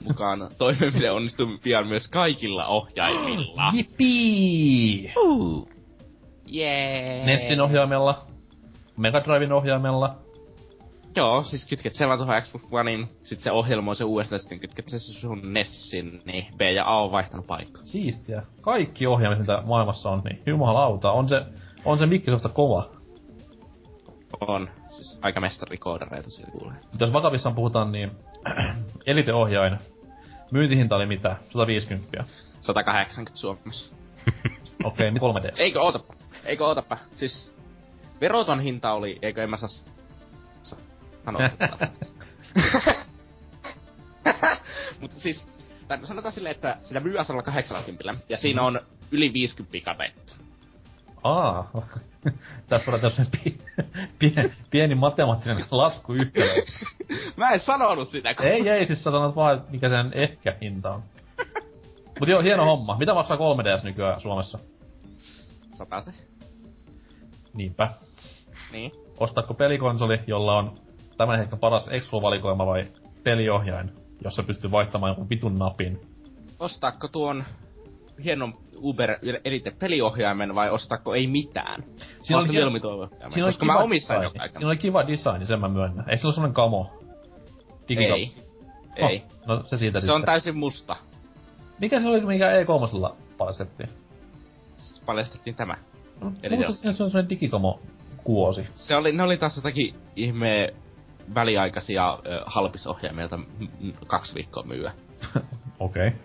mukaan 0.08 0.50
toimenpide 0.58 1.10
onnistuu 1.10 1.46
pian 1.62 1.86
myös 1.86 2.08
kaikilla 2.08 2.66
ohjaimilla. 2.66 3.62
Jippii! 3.72 5.12
Uh. 5.16 5.68
Yeah. 6.54 7.26
Nessin 7.26 7.60
ohjaimella, 7.60 8.26
Mega 8.96 9.22
Driven 9.24 9.52
ohjaimella, 9.52 10.16
Joo, 11.16 11.42
siis 11.42 11.66
kytket 11.66 11.94
sen 11.94 12.08
vaan 12.08 12.18
tuohon 12.18 12.42
Xbox 12.42 12.62
Onein, 12.72 13.08
sit 13.22 13.40
se 13.40 13.50
ohjelmoi 13.50 13.96
se 13.96 14.04
uudestaan, 14.04 14.40
sitten 14.40 14.60
kytket 14.60 14.88
se 14.88 14.98
sun 14.98 15.52
Nessin, 15.52 16.22
niin 16.24 16.46
B 16.56 16.60
ja 16.60 16.84
A 16.86 17.02
on 17.02 17.12
vaihtanut 17.12 17.46
paikkaa. 17.46 17.84
Siistiä. 17.84 18.42
Kaikki 18.60 19.06
ohjaimet, 19.06 19.38
mitä 19.38 19.62
maailmassa 19.66 20.10
on, 20.10 20.22
niin 20.24 20.42
jumalauta, 20.46 21.12
on 21.12 21.28
se, 21.28 21.42
on 21.84 21.98
se 21.98 22.06
Microsofta 22.06 22.48
kova. 22.48 22.90
On. 24.40 24.68
Siis 24.88 25.18
aika 25.22 25.40
mestarikoodareita 25.40 26.30
siellä 26.30 26.52
kuulee. 26.52 26.76
Mutta 26.90 27.04
jos 27.04 27.12
vakavissaan 27.12 27.54
puhutaan, 27.54 27.92
niin 27.92 28.10
Elite-ohjain, 29.06 29.78
myyntihinta 30.50 30.96
oli 30.96 31.06
mitä? 31.06 31.36
150? 31.50 32.24
180 32.60 33.38
Suomessa. 33.38 33.96
Okei, 34.84 35.08
okay, 35.08 35.50
3D. 35.50 35.54
Eikö 35.58 35.82
ootapa? 35.82 36.14
Eikö 36.44 36.66
ootapa? 36.66 36.98
Siis 37.16 37.54
veroton 38.20 38.60
hinta 38.60 38.92
oli, 38.92 39.18
eikö 39.22 39.42
en 39.42 39.50
mä 39.50 39.56
saa 39.56 39.68
Mutta 45.00 45.20
siis, 45.20 45.48
tai 45.88 46.06
sanotaan 46.06 46.32
silleen, 46.32 46.54
että 46.54 46.76
sitä 46.82 47.00
myy 47.00 47.24
180 47.24 48.14
ja 48.28 48.38
siinä 48.38 48.62
on 48.62 48.80
yli 49.10 49.32
50 49.32 49.78
katettu. 49.84 50.32
Aa, 51.24 51.70
tässä 52.68 52.90
on 52.90 53.00
tässä 53.00 53.26
pi- 53.32 53.60
pieni, 54.18 54.52
pieni 54.70 54.94
matemaattinen 54.94 55.64
lasku 55.70 56.12
yhtälö. 56.12 56.48
Mä 57.36 57.50
en 57.50 57.60
sanonut 57.60 58.08
sitä. 58.08 58.34
Kun... 58.34 58.46
Ei, 58.46 58.68
ei, 58.68 58.86
siis 58.86 59.04
sä 59.04 59.10
sanot 59.10 59.36
vaan, 59.36 59.64
mikä 59.70 59.88
sen 59.88 60.12
ehkä 60.14 60.56
hinta 60.60 60.94
on. 60.94 61.02
Mut 62.20 62.28
joo, 62.28 62.42
hieno 62.42 62.64
homma. 62.64 62.98
Mitä 62.98 63.14
maksaa 63.14 63.36
3DS 63.36 63.84
nykyään 63.84 64.20
Suomessa? 64.20 64.58
Sata 65.72 66.00
se. 66.00 66.12
Niinpä. 67.54 67.90
Niin. 68.72 68.92
Ostatko 69.18 69.54
pelikonsoli, 69.54 70.20
jolla 70.26 70.58
on 70.58 70.80
tämän 71.20 71.38
hetken 71.38 71.58
paras 71.58 71.88
Expo-valikoima 71.88 72.66
vai 72.66 72.86
peliohjain, 73.24 73.90
jossa 74.24 74.42
pystyy 74.42 74.70
vaihtamaan 74.70 75.10
jonkun 75.10 75.28
vitun 75.28 75.58
napin? 75.58 76.00
Ostaako 76.58 77.08
tuon 77.08 77.44
hienon 78.24 78.54
Uber 78.76 79.18
Elite 79.44 79.70
peliohjaimen 79.70 80.54
vai 80.54 80.70
ostaako 80.70 81.14
ei 81.14 81.26
mitään? 81.26 81.84
Siinä 82.22 82.38
oli, 82.40 82.48
kiva, 82.48 83.08
siinä 83.28 83.46
koska 83.46 83.66
mä 83.66 83.78
omistan 83.78 84.22
jo 84.22 84.30
Siinä 84.30 84.68
oli 84.68 84.76
kiva 84.76 85.06
design, 85.06 85.46
sen 85.46 85.60
mä 85.60 85.68
myönnän. 85.68 86.10
Ei 86.10 86.18
se 86.18 86.26
ole 86.26 86.34
sellainen 86.34 86.54
kamo. 86.54 86.90
Digika- 87.88 88.14
ei. 88.14 88.32
Oh, 89.02 89.10
ei. 89.10 89.22
No 89.46 89.62
se 89.62 89.76
siitä 89.76 90.00
Se 90.00 90.02
sitten. 90.02 90.14
on 90.14 90.24
täysin 90.24 90.56
musta. 90.56 90.96
Mikä 91.80 92.00
se 92.00 92.08
oli, 92.08 92.20
mikä 92.20 92.50
E3 92.50 93.14
paljastettiin? 93.38 93.88
Paljastettiin 95.06 95.56
tämä. 95.56 95.74
No, 96.20 96.32
Eli 96.42 96.56
se 96.62 96.86
on 96.86 96.94
sellainen 96.94 97.30
digikamo 97.30 97.80
kuosi. 98.24 98.66
Se 98.74 98.96
oli, 98.96 99.12
ne 99.12 99.22
oli 99.22 99.36
taas 99.36 99.56
jotakin 99.56 99.94
ihme 100.16 100.74
väliaikaisia 101.34 102.18
halpisohjaimia, 102.46 103.28
kaksi 104.06 104.34
viikkoa 104.34 104.62
myyä. 104.62 104.92
Okei. 105.78 106.08
Okay. 106.08 106.20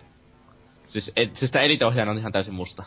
Siis, 0.86 1.12
et, 1.16 1.36
siis 1.36 1.52
tämä 1.52 1.64
elite 1.66 1.86
on 1.86 2.18
ihan 2.18 2.32
täysin 2.32 2.54
musta. 2.54 2.84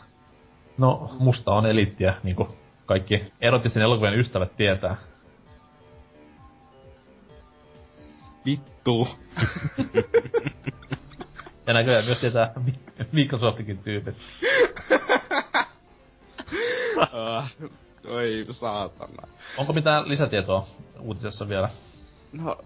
No, 0.77 1.11
musta 1.19 1.51
on 1.51 1.65
elittiä, 1.65 2.13
niinku 2.23 2.55
kaikki 2.85 3.31
erotisten 3.41 3.83
elokuvien 3.83 4.19
ystävät 4.19 4.55
tietää. 4.55 4.95
Vittu. 8.45 9.07
Ja 11.67 11.73
näköjään 11.73 12.05
myös 12.05 12.19
tietää 12.19 12.51
Mi- 12.65 12.79
Microsoftikin 13.11 13.77
tyypit. 13.77 14.15
Ah, 17.11 17.51
Oi 18.07 18.45
saatana. 18.51 19.27
Onko 19.57 19.73
mitään 19.73 20.09
lisätietoa 20.09 20.67
uutisessa 20.99 21.49
vielä? 21.49 21.69
No, 22.31 22.57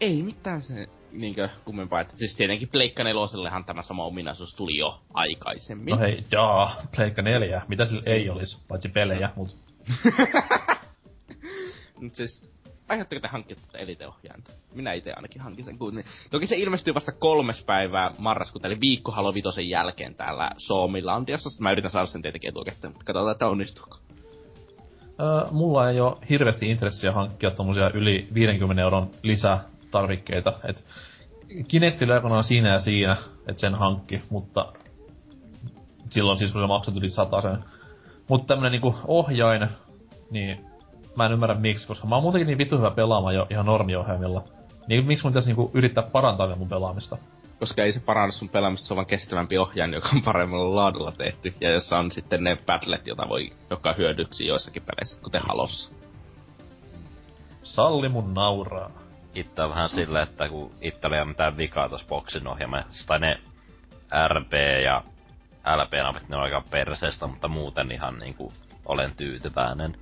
ei 0.00 0.22
mitään 0.22 0.62
se 0.62 0.88
niinkö 1.12 1.48
kummempaa. 1.64 2.00
Että 2.00 2.16
siis 2.16 2.36
tietenkin 2.36 2.68
Pleikka 2.68 3.04
nelosellehan 3.04 3.64
tämä 3.64 3.82
sama 3.82 4.04
ominaisuus 4.04 4.54
tuli 4.54 4.78
jo 4.78 5.00
aikaisemmin. 5.14 5.92
No 5.92 5.98
hei, 5.98 6.24
daa, 6.30 6.82
Pleikka 6.96 7.22
4. 7.22 7.62
Mitä 7.68 7.86
sillä 7.86 8.02
ei 8.06 8.30
olisi, 8.30 8.58
paitsi 8.68 8.88
pelejä, 8.88 9.30
mut... 9.36 9.56
Mut 12.00 12.14
siis, 12.14 12.50
aiheutteko 12.88 13.20
te 13.20 13.28
hankkia 13.28 13.56
tätä 13.56 13.78
eliteohjainta? 13.78 14.52
Minä 14.74 14.92
itse 14.92 15.12
ainakin 15.12 15.42
hankin 15.42 15.64
sen 15.64 15.78
kuitenkin. 15.78 16.12
Toki 16.30 16.46
se 16.46 16.56
ilmestyy 16.56 16.94
vasta 16.94 17.12
kolmes 17.12 17.64
päivää 17.64 18.10
marraskuuta, 18.18 18.66
eli 18.66 18.80
viikko 18.80 19.12
Halo 19.12 19.34
Vitosen 19.34 19.68
jälkeen 19.68 20.14
täällä 20.14 20.50
Suomilandiassa. 20.56 21.62
Mä 21.62 21.72
yritän 21.72 21.90
saada 21.90 22.06
sen 22.06 22.22
tietenkin 22.22 22.48
etukäteen, 22.48 22.92
mutta 22.92 23.04
katsotaan, 23.04 23.32
että 23.32 23.46
onnistuuko. 23.46 23.98
Mulla 25.50 25.90
ei 25.90 26.00
ole 26.00 26.16
hirveästi 26.30 26.70
intressiä 26.70 27.12
hankkia 27.12 27.50
tommosia 27.50 27.90
yli 27.94 28.28
50 28.34 28.82
euron 28.82 29.10
lisätarvikkeita. 29.22 30.52
Et 30.64 30.84
Kinectillä 31.68 32.14
aikanaan 32.14 32.44
siinä 32.44 32.68
ja 32.68 32.80
siinä, 32.80 33.16
että 33.48 33.60
sen 33.60 33.74
hankki, 33.74 34.22
mutta 34.30 34.72
silloin 36.10 36.38
siis 36.38 36.52
se 36.52 36.58
maksoi 36.58 36.94
yli 36.96 37.10
sen. 37.10 37.64
Mutta 38.28 38.46
tämmönen 38.46 38.72
niinku 38.72 38.94
ohjain, 39.06 39.68
niin 40.30 40.66
mä 41.16 41.26
en 41.26 41.32
ymmärrä 41.32 41.54
miksi, 41.54 41.86
koska 41.86 42.06
mä 42.06 42.14
oon 42.14 42.22
muutenkin 42.22 42.46
niin 42.46 42.58
vittu 42.58 42.76
hyvä 42.76 42.90
pelaamaan 42.90 43.34
jo 43.34 43.46
ihan 43.50 43.66
normiohjaimilla. 43.66 44.44
Niin 44.86 45.06
miksi 45.06 45.24
mun 45.24 45.32
pitäisi 45.32 45.48
niinku 45.48 45.70
yrittää 45.74 46.04
parantaa 46.04 46.46
vielä 46.46 46.58
mun 46.58 46.68
pelaamista? 46.68 47.16
Koska 47.62 47.82
ei 47.82 47.92
se 47.92 48.00
paranna 48.00 48.32
sun 48.32 48.48
pelaamista, 48.48 48.86
se 48.86 48.94
on 48.94 48.96
vaan 48.96 49.06
kestävämpi 49.06 49.58
ohjain, 49.58 49.92
joka 49.92 50.08
on 50.14 50.22
paremmalla 50.22 50.74
laadulla 50.74 51.12
tehty. 51.12 51.54
Ja 51.60 51.70
jossa 51.70 51.98
on 51.98 52.10
sitten 52.10 52.44
ne 52.44 52.56
battlet, 52.66 53.06
joita 53.06 53.28
voi 53.28 53.50
joka 53.70 53.92
hyödyksi 53.92 54.46
joissakin 54.46 54.82
peleissä, 54.82 55.22
kuten 55.22 55.42
Halossa. 55.42 55.94
Salli 57.62 58.08
mun 58.08 58.34
nauraa. 58.34 58.90
Itse 59.34 59.62
on 59.62 59.70
vähän 59.70 59.88
silleen, 59.88 60.28
että 60.28 60.48
kun 60.48 60.74
itse 60.80 61.06
oli 61.06 61.24
mitään 61.24 61.56
vikaa 61.56 61.88
tossa 61.88 62.08
boksin 62.08 62.46
ohjelmassa, 62.46 63.06
tai 63.06 63.18
ne 63.18 63.40
RB 64.28 64.52
ja 64.84 65.04
LP-napit, 65.76 66.28
ne 66.28 66.36
on 66.36 66.42
aika 66.42 66.64
perseestä, 66.70 67.26
mutta 67.26 67.48
muuten 67.48 67.92
ihan 67.92 68.18
niinku 68.18 68.52
olen 68.86 69.16
tyytyväinen. 69.16 69.96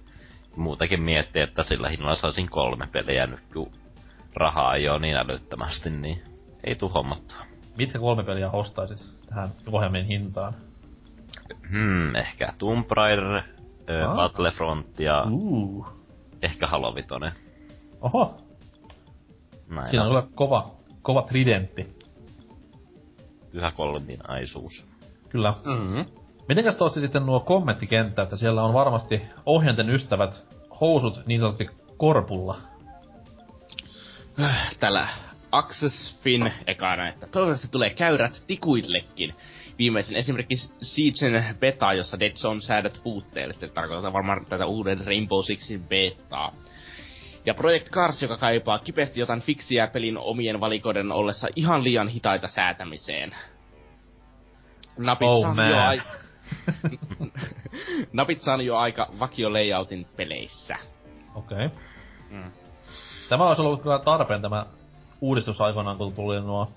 Muutenkin 0.57 1.03
miettii, 1.03 1.43
että 1.43 1.63
sillä 1.63 1.89
hinnalla 1.89 2.17
saisin 2.17 2.51
kolme 2.51 2.87
peliä 2.87 3.27
nyt, 3.27 3.41
kun 3.53 3.73
rahaa 4.35 4.75
ei 4.75 4.89
oo 4.89 4.99
niin 4.99 5.17
älyttömästi, 5.17 5.91
niin 5.91 6.23
ei 6.65 6.75
tuu 6.75 6.89
hommattua. 6.89 7.50
Mitkä 7.81 7.99
kolme 7.99 8.23
peliä 8.25 8.51
ostaisit 8.51 9.13
tähän 9.29 9.51
ohjelmien 9.73 10.05
hintaan? 10.07 10.55
Hmm, 11.71 12.17
ehkä 12.17 12.53
Tomb 12.59 12.91
Raider, 12.91 13.43
Ah. 14.07 14.17
Battlefront 14.17 15.01
ja 15.01 15.25
Uh. 15.31 15.87
ehkä 16.43 16.67
Halo 16.67 16.95
Vitoinen. 16.95 17.33
Oho, 18.01 18.41
Näin 19.69 19.89
siinä 19.89 20.03
on 20.05 20.09
kyllä 20.09 20.27
kova, 20.35 20.71
kova 21.03 21.23
tridentti. 21.23 21.97
Pyhä 23.53 23.71
kolminaisuus. 23.71 24.87
Kyllä. 25.29 25.55
Mm-hmm. 25.65 26.05
Mitenkäs 26.49 26.77
tuossa 26.77 27.01
sitten 27.01 27.27
nuo 27.27 27.41
kommenttikenttä, 27.41 28.23
että 28.23 28.37
siellä 28.37 28.63
on 28.63 28.75
varmasti 28.75 29.23
ohjainten 29.47 29.91
ystävät 29.91 30.47
housut 30.81 31.27
niin 31.27 31.41
sanotusti 31.41 31.71
korpulla. 31.97 32.57
Täällä 34.81 35.09
Access 35.53 36.21
Fin 36.23 36.53
ekana, 36.67 37.09
että 37.09 37.27
toivottavasti 37.27 37.69
tulee 37.69 37.91
käyrät 37.91 38.45
tikuillekin. 38.47 39.35
Viimeisen 39.79 40.17
esimerkki 40.17 40.55
Siegen 40.81 41.57
beta, 41.61 41.93
jossa 41.93 42.21
Dead 42.21 42.33
Zone 42.33 42.61
säädöt 42.61 43.01
puutteellisesti, 43.03 43.69
tarkoittaa 43.69 44.13
varmaan 44.13 44.47
tätä 44.49 44.67
uuden 44.67 45.07
Rainbow 45.07 45.43
Sixin 45.43 45.83
betaa. 45.83 46.53
Ja 47.47 47.55
Project 47.55 47.91
Cars, 47.91 48.23
joka 48.23 48.37
kaipaa 48.37 48.79
kipeästi 48.79 49.21
jotain 49.21 49.41
fiksiä 49.43 49.87
pelin 49.87 50.19
omien 50.19 50.61
valikoiden 50.61 51.13
ollessa 51.13 51.49
ihan 51.57 51.85
liian 51.85 52.09
hitaita 52.09 52.49
säätämiseen. 52.49 53.37
Napit 54.99 55.29
Oh, 55.29 55.41
saanut 55.41 55.57
man. 55.57 55.71
jo 55.71 55.79
ai- 55.79 56.03
Napit 58.13 58.41
saanut 58.41 58.67
jo 58.67 58.77
aika 58.77 59.09
vakio 59.19 59.53
layoutin 59.53 60.07
peleissä. 60.17 60.77
Okei. 61.35 61.67
Okay. 61.67 61.79
Mm. 62.31 62.53
Tämä 63.29 63.49
olisi 63.49 63.63
ollut 63.63 63.83
kyllä 63.83 63.99
tarpeen 63.99 64.43
tämä 64.43 64.67
uudistus 65.21 65.61
aikoinaan, 65.61 65.97
kun 65.97 66.13
tuli 66.13 66.41
nuo 66.41 66.69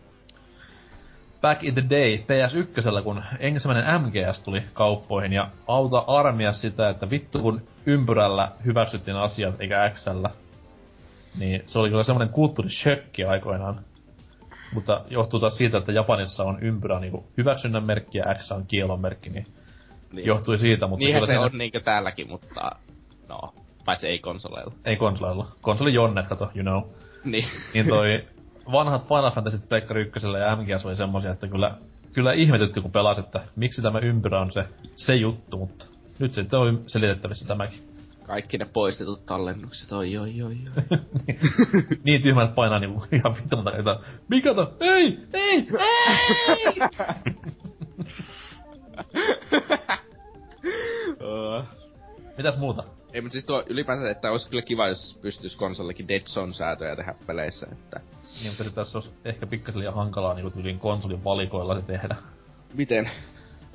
Back 1.41 1.63
in 1.63 1.73
the 1.73 1.83
day 1.89 2.17
PS1, 2.17 3.03
kun 3.03 3.23
ensimmäinen 3.39 4.01
MGS 4.01 4.43
tuli 4.43 4.63
kauppoihin 4.73 5.33
ja 5.33 5.47
auta 5.67 6.03
armia 6.07 6.53
sitä, 6.53 6.89
että 6.89 7.09
vittu 7.09 7.39
kun 7.39 7.61
ympyrällä 7.85 8.51
hyväksyttiin 8.65 9.17
asiat 9.17 9.61
eikä 9.61 9.91
Xllä. 9.95 10.29
Niin 11.39 11.63
se 11.67 11.79
oli 11.79 11.89
kyllä 11.89 12.03
semmoinen 12.03 12.33
kulttuurishökki 12.33 13.23
aikoinaan. 13.23 13.79
Mutta 14.73 15.01
johtuu 15.09 15.39
taas 15.39 15.57
siitä, 15.57 15.77
että 15.77 15.91
Japanissa 15.91 16.43
on 16.43 16.57
ympyrä 16.63 16.99
niinku 16.99 17.25
hyväksynnän 17.37 17.83
merkki 17.83 18.17
ja 18.17 18.35
X 18.35 18.51
on 18.51 18.65
kielon 18.67 19.01
merkki, 19.01 19.29
niin 19.29 19.47
Niin. 20.13 20.25
johtui 20.27 20.57
siitä, 20.57 20.87
mutta 20.87 21.03
Niinhän 21.05 21.21
se 21.21 21.25
siinä- 21.25 21.41
on 21.41 21.51
niinkö 21.57 21.79
täälläkin, 21.79 22.29
mutta 22.29 22.71
no, 23.29 23.39
paitsi 23.85 24.07
ei 24.07 24.19
konsoleilla. 24.19 24.73
Ei 24.85 24.95
konsoleilla. 24.95 25.47
Konsoli 25.61 25.93
jonnet, 25.93 26.27
kato, 26.27 26.51
you 26.55 26.63
know. 26.63 26.81
Niin. 27.23 27.45
Niin 27.73 27.87
toi 27.87 28.07
vanhat 28.72 29.07
Final 29.07 29.32
Fantasy 29.32 29.68
Pleikkari 29.70 30.01
ykkösellä 30.01 30.39
ja 30.39 30.55
MGS 30.55 30.86
oli 30.86 30.95
semmosia, 30.95 31.32
että 31.32 31.47
kyllä, 31.47 31.76
kyllä 32.14 32.34
ihmetytti 32.34 32.82
kun 32.82 32.91
pelas, 32.91 33.20
että 33.20 33.41
miksi 33.55 33.82
tämä 33.82 33.99
ympyrä 33.99 34.39
on 34.39 34.51
se, 34.51 34.66
se 34.95 35.16
juttu, 35.16 35.57
mutta 35.57 35.86
nyt 36.20 36.34
sitten 36.34 36.59
on 36.59 36.84
selitettävissä 36.88 37.47
tämäkin. 37.47 37.80
Kaikki 38.24 38.57
ne 38.57 38.66
poistetut 38.74 39.26
tallennukset, 39.26 39.91
oi 39.91 40.18
oi 40.18 40.41
oi 40.41 40.43
oi. 40.43 40.57
niin 42.05 42.22
tyhmät 42.22 42.43
että 42.43 42.55
painaa 42.55 42.80
niinku 42.80 43.03
ihan 43.11 43.36
monta 43.55 43.72
kertaa. 43.72 43.99
Mikä 44.28 44.53
to? 44.53 44.74
Ei! 44.80 45.20
Ei! 45.34 45.68
Ei! 45.80 46.78
Mitäs 52.38 52.57
muuta? 52.57 52.84
Ei, 53.14 53.22
mutta 53.22 53.34
siis 53.34 53.45
tuo 53.45 53.64
ylipäänsä, 53.68 54.09
että 54.09 54.32
olisi 54.32 54.49
kyllä 54.49 54.61
kiva, 54.61 54.88
jos 54.88 55.20
pystyisi 55.22 55.57
konsolillekin 55.57 56.07
Dead 56.07 56.22
Zone-säätöjä 56.22 56.95
tehdä 56.95 57.16
peleissä, 57.28 57.68
että... 57.72 57.99
Niin, 57.99 58.51
mutta 58.51 58.64
sitten 58.64 58.74
tässä 58.74 58.97
olisi 58.97 59.09
ehkä 59.26 59.47
pikkasen 59.47 59.80
liian 59.80 59.93
hankalaa 59.93 60.34
niinku 60.34 60.51
tyylin 60.51 60.80
konsolin 60.80 61.24
valikoilla 61.24 61.76
se 61.76 61.82
tehdä. 61.82 62.16
Miten? 62.74 63.09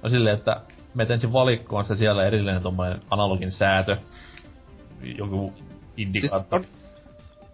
No 0.03 0.09
silleen, 0.09 0.35
että 0.35 0.61
menet 0.95 1.11
ensin 1.11 1.33
valikkoon 1.33 1.85
sitä 1.85 1.97
siellä 1.97 2.27
erillinen 2.27 2.63
tommonen 2.63 3.01
analogin 3.11 3.53
säätö. 3.53 3.97
Joku 5.19 5.53
Siis 5.57 5.69
indikaattori. 5.97 6.65
on... 6.65 6.69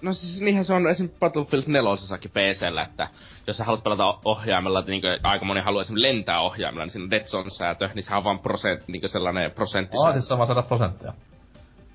No 0.03 0.13
siis 0.13 0.41
niinhän 0.41 0.65
se 0.65 0.75
on 0.75 0.89
esim. 0.89 1.11
Battlefield 1.21 1.65
4 1.67 1.91
PCllä, 2.29 2.83
että 2.83 3.09
jos 3.47 3.57
sä 3.57 3.65
haluat 3.65 3.85
pelata 3.85 4.19
ohjaimella, 4.25 4.85
niin 4.87 5.03
aika 5.23 5.45
moni 5.45 5.61
haluaa 5.61 5.83
esim. 5.83 5.97
lentää 5.99 6.41
ohjaimella, 6.41 6.85
niin 6.85 6.91
siinä 6.91 7.05
on 7.05 7.11
Dead 7.11 7.25
Zone-säätö, 7.25 7.91
niin 7.95 8.03
sehän 8.03 8.19
on 8.19 8.25
vaan 8.25 8.39
prosent, 8.39 8.89
niin 8.89 9.09
sellainen 9.09 9.53
prosenttisäätö. 9.53 10.07
Aa, 10.07 10.13
siis 10.13 10.29
se 10.29 10.35
on 10.35 10.39
vaan 10.39 10.47
100 10.47 10.63
prosenttia. 10.63 11.13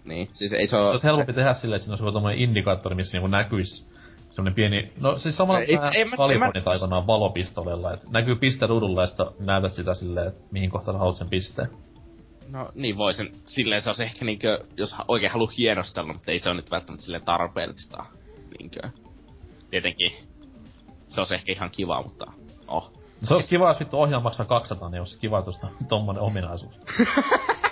Niin, 0.10 0.30
siis 0.34 0.54
ei 0.54 0.68
se 0.68 0.72
Se 0.72 0.78
oo... 0.78 0.90
olisi 0.92 1.08
helpompi 1.08 1.34
tehdä 1.34 1.54
silleen, 1.54 1.76
että 1.76 1.84
siinä 1.84 1.94
olisi 1.94 2.04
joku 2.04 2.12
tommonen 2.12 2.38
indikaattori, 2.40 2.96
missä 2.96 3.18
niinku 3.18 3.28
näkyis 3.28 3.90
semmonen 4.32 4.54
pieni... 4.54 4.94
No 5.00 5.18
siis 5.18 5.38
samalla 5.38 5.60
Ei- 5.62 5.68
ei, 5.96 6.06
Kalifornit 6.18 6.66
mä- 6.66 6.72
aikanaan 6.72 7.08
valopistolella, 7.08 7.94
että 7.94 8.08
näkyy 8.12 8.36
piste 8.36 8.68
ruudulla 8.68 9.02
ja 9.02 9.08
sitten 9.08 9.26
näytät 9.40 9.74
sitä 9.74 9.94
silleen, 9.94 10.28
että 10.28 10.42
mihin 10.52 10.70
kohtaan 10.70 11.00
haluat 11.00 11.16
sen 11.16 11.30
pisteen. 11.30 11.70
No 12.50 12.70
niin 12.76 12.98
voi 12.98 13.14
sen, 13.14 13.30
silleen 13.46 13.82
se 13.82 13.90
olisi 13.90 14.04
ehkä 14.04 14.26
niinkö, 14.26 14.58
jos 14.78 14.96
oikein 15.08 15.32
haluaa 15.32 15.52
hienostella, 15.58 16.14
mutta 16.14 16.32
ei 16.32 16.40
se 16.40 16.50
ole 16.50 16.56
nyt 16.56 16.72
välttämättä 16.72 17.06
silleen 17.06 17.26
tarpeellista. 17.26 18.06
Niinkö. 18.60 18.80
Tietenkin 19.70 20.12
se 21.08 21.22
olisi 21.22 21.36
ehkä 21.36 21.52
ihan 21.52 21.70
kiva, 21.72 22.02
mutta 22.04 22.26
oh. 22.68 22.92
No 23.22 23.28
se 23.28 23.34
olisi 23.34 23.50
kiva, 23.50 23.68
jos 23.68 23.80
vittu 23.80 24.02
ohjaa 24.02 24.20
maksaa 24.20 24.46
200, 24.46 24.90
niin 24.90 25.02
olisi 25.02 25.20
kiva 25.20 25.42
tuosta 25.42 25.68
tommonen 25.90 26.22
ominaisuus. 26.22 26.80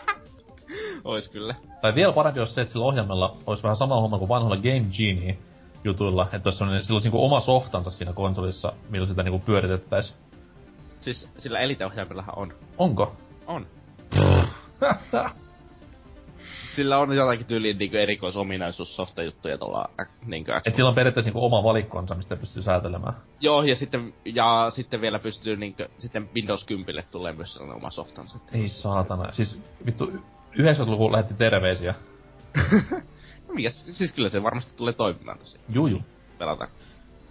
Ois 1.07 1.29
kyllä. 1.29 1.55
Tai 1.81 1.95
vielä 1.95 2.13
parempi 2.13 2.39
olisi 2.39 2.53
se, 2.53 2.61
että 2.61 2.71
sillä 2.71 2.85
ohjelmalla 2.85 3.37
olisi 3.45 3.63
vähän 3.63 3.75
sama 3.75 4.01
homma 4.01 4.17
kuin 4.17 4.29
vanhoilla 4.29 4.57
Game 4.57 4.85
Genie 4.97 5.37
jutuilla, 5.83 6.27
että 6.33 6.49
olisi 6.49 6.57
sillä 6.57 6.73
olisi 6.73 7.07
niinku 7.07 7.25
oma 7.25 7.39
softansa 7.39 7.91
siinä 7.91 8.13
konsolissa, 8.13 8.73
millä 8.89 9.07
sitä 9.07 9.23
niinku 9.23 9.39
pyöritettäis. 9.39 10.15
Siis 11.01 11.29
sillä 11.37 11.59
eliteohjaimillahan 11.59 12.37
on. 12.37 12.53
Onko? 12.77 13.15
On. 13.47 13.65
Sillä 16.75 16.97
on 16.97 17.15
jotakin 17.15 17.45
tyyliin 17.45 17.77
niinku 17.77 17.97
erikoisominaisuus 17.97 18.95
softajuttuja 18.95 19.57
tuolla 19.57 19.89
äh, 20.01 20.07
niinku 20.25 20.51
Et 20.65 20.75
sillä 20.75 20.89
on 20.89 20.95
periaatteessa 20.95 21.27
niinku 21.27 21.45
oma 21.45 21.63
valikkonsa, 21.63 22.15
mistä 22.15 22.35
pystyy 22.35 22.63
säätelemään. 22.63 23.13
Joo, 23.39 23.63
ja 23.63 23.75
sitten, 23.75 24.13
ja 24.25 24.65
sitten 24.69 25.01
vielä 25.01 25.19
pystyy 25.19 25.55
niinkö, 25.55 25.89
sitten 25.97 26.29
Windows 26.35 26.65
10 26.65 27.03
tulee 27.11 27.33
myös 27.33 27.53
sellainen 27.53 27.77
oma 27.77 27.91
softansa. 27.91 28.39
Ei 28.51 28.67
saatana. 28.67 29.31
Siis 29.31 29.61
vittu, 29.85 30.11
90-luvulla 30.53 31.11
lähetti 31.11 31.33
terveisiä. 31.33 31.93
No 33.47 33.53
mikä, 33.53 33.69
siis 33.69 34.13
kyllä 34.13 34.29
se 34.29 34.43
varmasti 34.43 34.75
tulee 34.75 34.93
toimimaan 34.93 35.39
tosiaan. 35.39 35.65
Juu, 35.73 35.87
juu. 35.87 36.01
Pelata 36.37 36.67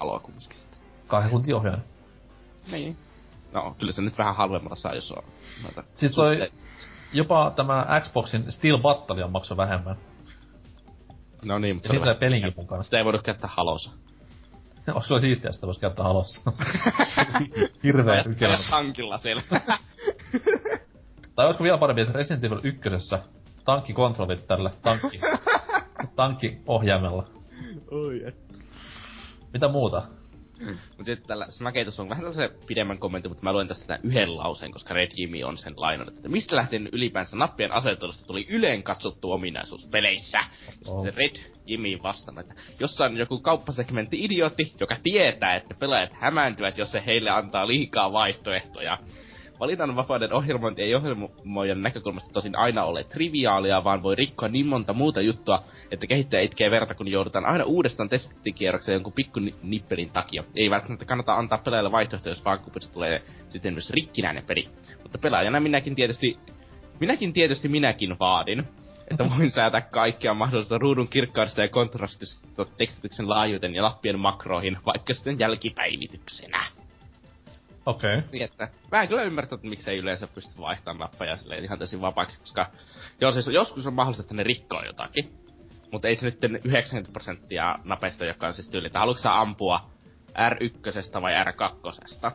aloa 0.01 0.21
kumminkin 0.21 0.59
sitten. 0.59 0.81
Kahden 1.07 1.31
kunti 1.31 1.53
ohjaan. 1.53 1.83
Niin. 2.73 2.97
No, 3.53 3.75
kyllä 3.79 3.93
se 3.93 4.03
nyt 4.03 4.19
vähän 4.19 4.37
halvemmalla 4.37 4.77
saa, 4.77 4.95
jos 4.95 5.13
on 5.13 5.25
noita... 5.63 5.85
Siis 5.97 6.13
toi- 6.13 6.37
suhte- 6.37 6.53
Jopa 7.13 7.53
tämä 7.57 8.01
Xboxin 8.01 8.53
Steel 8.53 8.79
Battalion 8.79 9.33
maksoi 9.33 9.57
vähemmän. 9.57 9.97
No 11.45 11.59
niin, 11.59 11.77
mutta 11.77 11.89
se 11.89 12.11
on 12.11 12.17
pelinkin 12.17 12.53
mukaan. 12.57 12.85
sitä 12.85 12.99
ei 12.99 13.05
voida 13.05 13.19
käyttää 13.23 13.51
halossa. 13.53 13.91
Onko 14.89 15.01
sulla 15.03 15.21
siistiä, 15.21 15.49
että 15.49 15.53
sitä 15.55 15.67
voisi 15.67 15.81
käyttää 15.81 16.05
halossa? 16.05 16.53
Hirveä 17.85 18.23
ykellä. 18.27 18.59
Tankilla 18.71 19.19
siellä. 19.19 19.43
Tai 21.37 21.47
olisiko 21.47 21.65
vielä 21.65 21.79
parempi, 21.79 22.01
että 22.01 22.13
Resident 22.19 22.45
Evil 22.45 22.61
1 22.63 22.81
tankkikontrollit 23.65 24.47
tällä 24.47 24.71
tankki, 24.83 25.21
tankkiohjaimella. 26.17 27.27
Oi, 27.91 28.23
et. 28.27 28.37
Mitä 29.53 29.69
muuta? 29.69 30.03
Mut 30.97 31.05
sitten 31.07 31.29
tällä 31.29 31.47
Snaketus 31.49 32.01
on 32.01 32.09
vähän 32.09 32.23
tällaisen 32.23 32.51
pidemmän 32.67 32.99
kommentin, 32.99 33.31
mutta 33.31 33.45
mä 33.45 33.53
luen 33.53 33.69
tästä 33.69 33.87
tämän 33.87 34.01
yhden 34.03 34.37
lauseen, 34.37 34.73
koska 34.73 34.95
Red 34.95 35.11
Jimmy 35.17 35.43
on 35.43 35.59
sen 35.59 35.73
lainannut, 35.77 36.17
että 36.17 36.29
mistä 36.29 36.57
lähtien 36.57 36.89
ylipäänsä 36.93 37.37
nappien 37.37 37.73
asetelusta 37.73 38.27
tuli 38.27 38.47
yleen 38.51 38.83
katsottu 38.83 39.33
ominaisuus 39.33 39.89
peleissä. 39.89 40.39
Ja 40.39 40.45
sitten 40.73 40.95
Oh. 40.95 41.03
se 41.03 41.11
Red 41.11 41.37
Jimmy 41.67 42.03
vastannut, 42.03 42.41
että 42.51 42.63
jossain 42.81 43.13
on 43.13 43.19
joku 43.19 43.41
kauppasegmentti 43.41 44.25
idiootti, 44.25 44.73
joka 44.81 44.97
tietää, 45.03 45.57
että 45.57 45.75
pelaajat 45.75 46.13
hämääntyvät, 46.13 46.79
jos 46.79 46.93
se 46.93 47.03
heille 47.07 47.31
antaa 47.31 47.67
liikaa 47.67 48.13
vaihtoehtoja. 48.13 48.99
Valinnanvapauden 49.61 50.33
ohjelmointi 50.33 50.83
ei 50.83 50.95
ohjelmoijan 50.95 51.83
näkökulmasta 51.83 52.33
tosin 52.33 52.59
aina 52.59 52.85
ole 52.85 53.05
triviaalia, 53.05 53.85
vaan 53.85 54.03
voi 54.03 54.15
rikkoa 54.15 54.49
niin 54.49 54.67
monta 54.67 54.93
muuta 54.93 55.21
juttua, 55.21 55.63
että 55.91 56.07
kehittäjä 56.07 56.43
itkee 56.43 56.71
verta, 56.71 56.95
kun 56.95 57.09
joudutaan 57.09 57.47
aina 57.47 57.65
uudestaan 57.65 58.09
testikierrokseen 58.09 58.95
jonkun 58.97 59.13
pikku 59.13 59.41
ni- 59.41 59.55
nippelin 59.63 60.11
takia. 60.11 60.45
Ei 60.55 60.71
välttämättä 60.71 61.05
kannata 61.05 61.35
antaa 61.35 61.59
pelaajalle 61.59 61.93
vaihtoehtoja, 61.93 62.31
jos 62.31 62.45
vaakakupista 62.45 62.93
tulee 62.93 63.23
sitten 63.49 63.73
myös 63.73 63.91
rikkinäinen 63.91 64.45
peli. 64.47 64.69
Mutta 65.03 65.19
pelaajana 65.19 65.61
minäkin 65.61 65.97
tietysti, 65.97 66.39
minäkin 67.01 67.33
tietysti 67.33 67.69
minäkin 67.69 68.17
vaadin, 68.21 68.65
että 69.11 69.25
voin 69.39 69.51
säätää 69.51 69.81
kaikkea 69.81 70.35
mahdollista 70.35 70.79
ruudun 70.79 71.09
kirkkaudesta 71.09 71.63
ja 71.63 71.69
kontrastista 71.69 72.65
tekstityksen 72.77 73.29
laajuuteen 73.29 73.75
ja 73.75 73.83
lappien 73.83 74.19
makroihin, 74.19 74.79
vaikka 74.87 75.15
sitten 75.15 75.39
jälkipäivityksenä. 75.39 76.86
Okei. 77.87 78.19
Okay. 78.19 78.29
Niin, 78.33 78.45
että 78.45 78.69
mä 78.93 79.03
en 79.03 79.09
kyllä 79.09 79.23
ymmärtänyt, 79.23 79.59
että 79.59 79.69
miksei 79.69 79.99
yleensä 79.99 80.27
pysty 80.27 80.61
vaihtamaan 80.61 81.11
nappeja 81.11 81.37
silleen 81.37 81.65
ihan 81.65 81.79
täysin 81.79 82.01
vapaaksi, 82.01 82.41
koska 82.41 82.67
joo, 83.21 83.33
siis 83.33 83.49
joskus 83.49 83.87
on 83.87 83.95
mahdollista, 83.95 84.23
että 84.23 84.35
ne 84.35 84.43
rikkoo 84.43 84.83
jotakin. 84.83 85.33
Mutta 85.93 86.09
ei 86.09 86.15
se 86.15 86.27
nyt 86.27 86.45
90 86.65 87.13
prosenttia 87.13 87.79
napeista, 87.85 88.25
joka 88.25 88.47
on 88.47 88.55
siis 88.55 88.69
tyyli, 88.69 88.87
että 88.87 88.99
haluatko 88.99 89.23
sä 89.23 89.41
ampua 89.41 89.81
R1 90.29 91.23
vai 91.23 91.33
R2? 91.45 92.33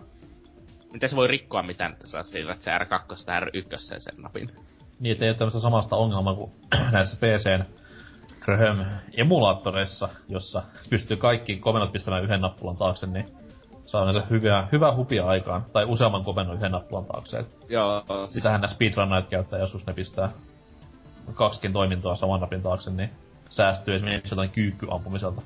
Miten 0.91 1.09
se 1.09 1.15
voi 1.15 1.27
rikkoa 1.27 1.63
mitään, 1.63 1.91
että 1.91 2.07
saa 2.07 2.23
siirrät 2.23 2.61
se 2.61 2.71
R2 2.77 3.15
R1 3.41 3.77
sen 3.77 4.23
napin? 4.23 4.51
Niin, 4.99 5.11
että 5.11 5.25
ei 5.25 5.29
ole 5.29 5.37
tämmöistä 5.37 5.59
samasta 5.59 5.95
ongelmaa 5.95 6.35
kuin 6.35 6.51
näissä 6.91 7.17
PCn 7.17 7.65
Graham 8.39 8.85
emulaattoreissa, 9.17 10.09
jossa 10.29 10.63
pystyy 10.89 11.17
kaikki 11.17 11.57
komennot 11.57 11.91
pistämään 11.91 12.23
yhden 12.23 12.41
nappulan 12.41 12.77
taakse, 12.77 13.07
niin 13.07 13.40
saa 13.91 14.05
näille 14.05 14.23
hyviä, 14.29 14.67
hyvää 14.71 14.95
hupia 14.95 15.25
aikaan. 15.25 15.65
Tai 15.73 15.85
useamman 15.85 16.23
komennon 16.23 16.55
yhden 16.55 16.71
nappulan 16.71 17.05
taakse. 17.05 17.39
Et 17.39 17.47
Joo, 17.69 18.03
siis, 18.07 18.33
Sitähän 18.33 18.61
nämä 18.61 18.73
speedrunnait 18.73 19.29
käyttää, 19.29 19.59
joskus 19.59 19.85
ne 19.85 19.93
pistää 19.93 20.29
kaksikin 21.33 21.73
toimintoa 21.73 22.15
saman 22.15 22.41
napin 22.41 22.61
taakse, 22.61 22.91
niin 22.91 23.09
säästyy 23.49 23.95
esimerkiksi 23.95 24.33
jotain 24.33 24.49
kyykkyampumiselta. 24.49 25.41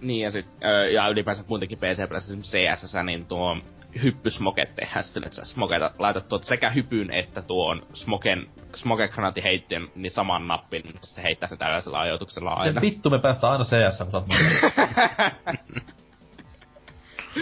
Niin, 0.00 0.20
ja, 0.20 0.30
sit, 0.30 0.46
ja 0.94 1.08
ylipäänsä 1.08 1.44
muutenkin 1.48 1.78
PC-pelissä 1.78 2.32
esimerkiksi 2.32 2.58
CSS, 2.58 2.94
niin 3.04 3.26
tuo 3.26 3.56
hyppysmoket 4.02 4.74
tehdään 4.74 5.04
sitten, 5.04 5.24
että 5.24 5.36
sä 5.36 5.44
smoketa, 5.44 5.90
laitat 5.98 6.28
tuot 6.28 6.44
sekä 6.44 6.70
hypyn 6.70 7.10
että 7.10 7.42
tuon 7.42 7.82
smoken, 7.92 8.46
smokegranaatin 8.74 9.42
heitteen, 9.42 9.88
niin 9.94 10.10
saman 10.10 10.48
nappin, 10.48 10.82
niin 10.82 10.94
se 11.00 11.22
heittää 11.22 11.48
sen 11.48 11.58
tällaisella 11.58 12.00
ajoituksella 12.00 12.50
aina. 12.50 12.80
Miten 12.80 12.82
vittu 12.82 13.10
me 13.10 13.18
päästään 13.18 13.52
aina 13.52 13.64
CS, 13.64 13.98
kun 13.98 14.10
sä 14.10 14.16
oot 14.16 14.26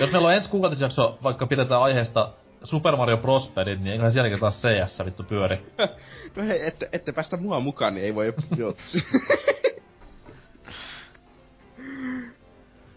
Jos 0.01 0.12
meillä 0.12 0.28
on 0.28 0.34
ensi 0.34 0.51
kuukautisjakso, 0.51 1.18
vaikka 1.22 1.47
pidetään 1.47 1.82
aiheesta 1.82 2.32
Super 2.64 2.97
Mario 2.97 3.16
Prosperit, 3.16 3.80
niin 3.80 3.93
eiköhän 3.93 4.12
sielläkin 4.12 4.40
taas 4.40 4.62
CS 4.62 5.05
vittu 5.05 5.22
pyöri. 5.22 5.59
No 6.36 6.43
hei, 6.47 6.66
ette, 6.66 6.88
ette 6.93 7.12
päästä 7.12 7.36
mua 7.36 7.61
mukaan, 7.61 7.95
niin 7.95 8.05
ei 8.05 8.14
voi 8.14 8.34
joo. 8.57 8.74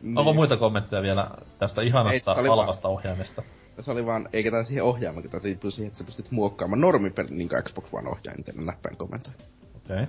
niin. 0.02 0.18
Onko 0.18 0.34
muita 0.34 0.58
kommentteja 0.58 1.02
vielä 1.02 1.32
tästä 1.60 1.82
Ei, 1.82 1.88
ihanasta 1.88 2.36
vaan- 2.36 2.48
halvasta 2.50 2.88
ohjaimesta? 2.88 3.44
Se 3.80 3.92
oli 3.92 4.06
vaan, 4.06 4.30
eikä 4.34 4.52
tää 4.52 4.64
siihen 4.64 4.84
ohjaamaan, 4.84 5.30
tää 5.30 5.40
liittyy 5.44 5.72
siihen, 5.72 5.88
että 5.88 5.98
sä 5.98 6.04
pystyt 6.04 6.32
muokkaamaan 6.32 6.82
normipeli, 6.82 7.28
niin 7.30 7.50
kuin 7.50 7.64
Xbox 7.64 7.86
One 7.92 8.10
ohjaajan 8.10 8.44
tänne 8.44 8.62
näppäin 8.66 8.98
kommentoi. 8.98 9.34
Okei. 9.76 9.96
Okay. 9.96 10.06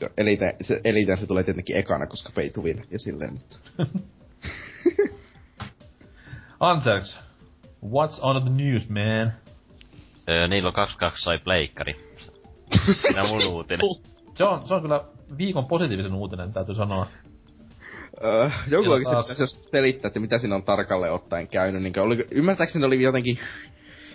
Niin 0.00 0.10
elite, 0.16 0.56
se, 0.60 0.80
eliten 0.84 1.16
se 1.16 1.26
tulee 1.26 1.42
tietenkin 1.42 1.76
ekana, 1.76 2.06
koska 2.06 2.32
pay 2.34 2.50
to 2.50 2.60
win 2.60 2.86
ja 2.90 2.98
silleen, 2.98 3.32
mutta... 3.32 3.56
Anserks, 6.60 7.18
what's 7.84 8.18
on 8.22 8.42
the 8.42 8.50
news, 8.50 8.88
man? 8.88 9.32
Öö, 10.28 10.48
Niilo 10.48 10.72
22 10.72 11.22
sai 11.24 11.38
pleikkari. 11.38 11.96
Siinä 13.02 13.24
mun 13.28 13.46
uutinen. 13.46 13.86
Se 14.34 14.44
on, 14.44 14.68
se 14.68 14.74
on 14.74 14.82
kyllä 14.82 15.04
viikon 15.38 15.66
positiivisen 15.66 16.14
uutinen, 16.14 16.52
täytyy 16.52 16.74
sanoa. 16.74 17.06
Öö, 18.24 18.50
joku 18.68 18.90
oikeesti 18.90 19.12
taas- 19.14 19.26
pitäisi 19.26 19.42
jos 19.42 19.68
selittää, 19.70 20.08
että 20.08 20.20
mitä 20.20 20.38
siinä 20.38 20.54
on 20.54 20.64
tarkalleen 20.64 21.12
ottaen 21.12 21.48
käynyt. 21.48 21.82
Niin 21.82 21.98
oli, 21.98 22.26
ymmärtääkseni 22.30 22.84
oli 22.84 23.02
jotenkin... 23.02 23.38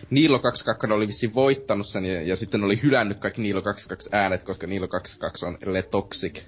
Niilo 0.09 0.39
22 0.39 0.93
oli 0.93 1.07
vissiin 1.07 1.33
voittanut 1.35 1.87
sen 1.87 2.05
ja, 2.05 2.21
ja 2.21 2.35
sitten 2.35 2.63
oli 2.63 2.79
hylännyt 2.83 3.19
kaikki 3.19 3.41
Niilo 3.41 3.61
22 3.61 4.09
äänet, 4.11 4.43
koska 4.43 4.67
Niilo 4.67 4.87
22 4.87 5.45
on 5.45 5.57
Le 5.65 5.81
Toxic. 5.81 6.43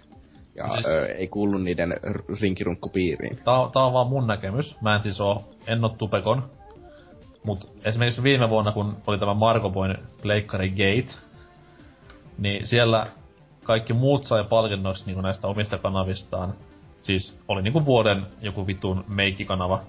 Ja 0.55 0.67
Siis- 0.67 0.85
siis... 0.85 0.87
öö, 0.87 1.05
ei 1.05 1.27
kuulu 1.27 1.57
niiden 1.57 1.93
rinkirunkkupiiriin. 2.41 3.37
Tää, 3.43 3.53
on- 3.59 3.71
tää 3.71 3.83
on 3.83 3.93
vaan 3.93 4.07
mun 4.07 4.27
näkemys. 4.27 4.81
Mä 4.81 4.95
en 4.95 5.01
siis 5.01 5.21
oo, 5.21 5.43
en 5.67 5.83
oo 5.85 5.95
tupekon. 5.97 6.43
Mut 7.45 7.71
esimerkiksi 7.85 8.23
viime 8.23 8.49
vuonna, 8.49 8.71
kun 8.71 8.97
oli 9.07 9.17
tämä 9.17 9.33
Marko 9.33 9.69
Boyn 9.69 9.97
Pleikkari 10.21 10.69
Gate, 10.69 11.13
niin 12.37 12.67
siellä 12.67 13.07
kaikki 13.63 13.93
muut 13.93 14.23
sai 14.23 14.43
palkinnoksi 14.43 15.05
niinku 15.05 15.21
näistä 15.21 15.47
omista 15.47 15.77
kanavistaan. 15.77 16.53
Siis 17.03 17.39
oli 17.47 17.61
niinku 17.61 17.85
vuoden 17.85 18.25
joku 18.41 18.67
vitun 18.67 19.05
meikkikanava. 19.07 19.79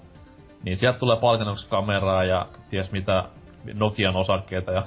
Niin 0.63 0.77
sieltä 0.77 0.99
tulee 0.99 1.17
palkinnoksi 1.19 1.69
kameraa 1.69 2.23
ja 2.23 2.45
ties 2.69 2.91
mitä 2.91 3.23
Nokian 3.73 4.15
osakkeita 4.15 4.71
ja 4.71 4.83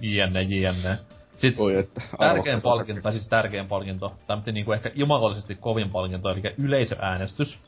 jne 0.00 0.42
jne. 0.42 0.98
Sitten 1.38 1.64
Oi, 1.64 1.78
että 1.78 2.00
tärkein 2.18 2.60
palkinto, 2.60 3.02
tai 3.02 3.12
siis 3.12 3.28
tärkein 3.28 3.68
palkinto, 3.68 4.12
tai 4.26 4.38
niinku 4.52 4.72
ehkä 4.72 4.90
jumalallisesti 4.94 5.54
kovin 5.54 5.90
palkinto, 5.90 6.28
eli 6.28 6.42
yleisöäänestys. 6.58 7.58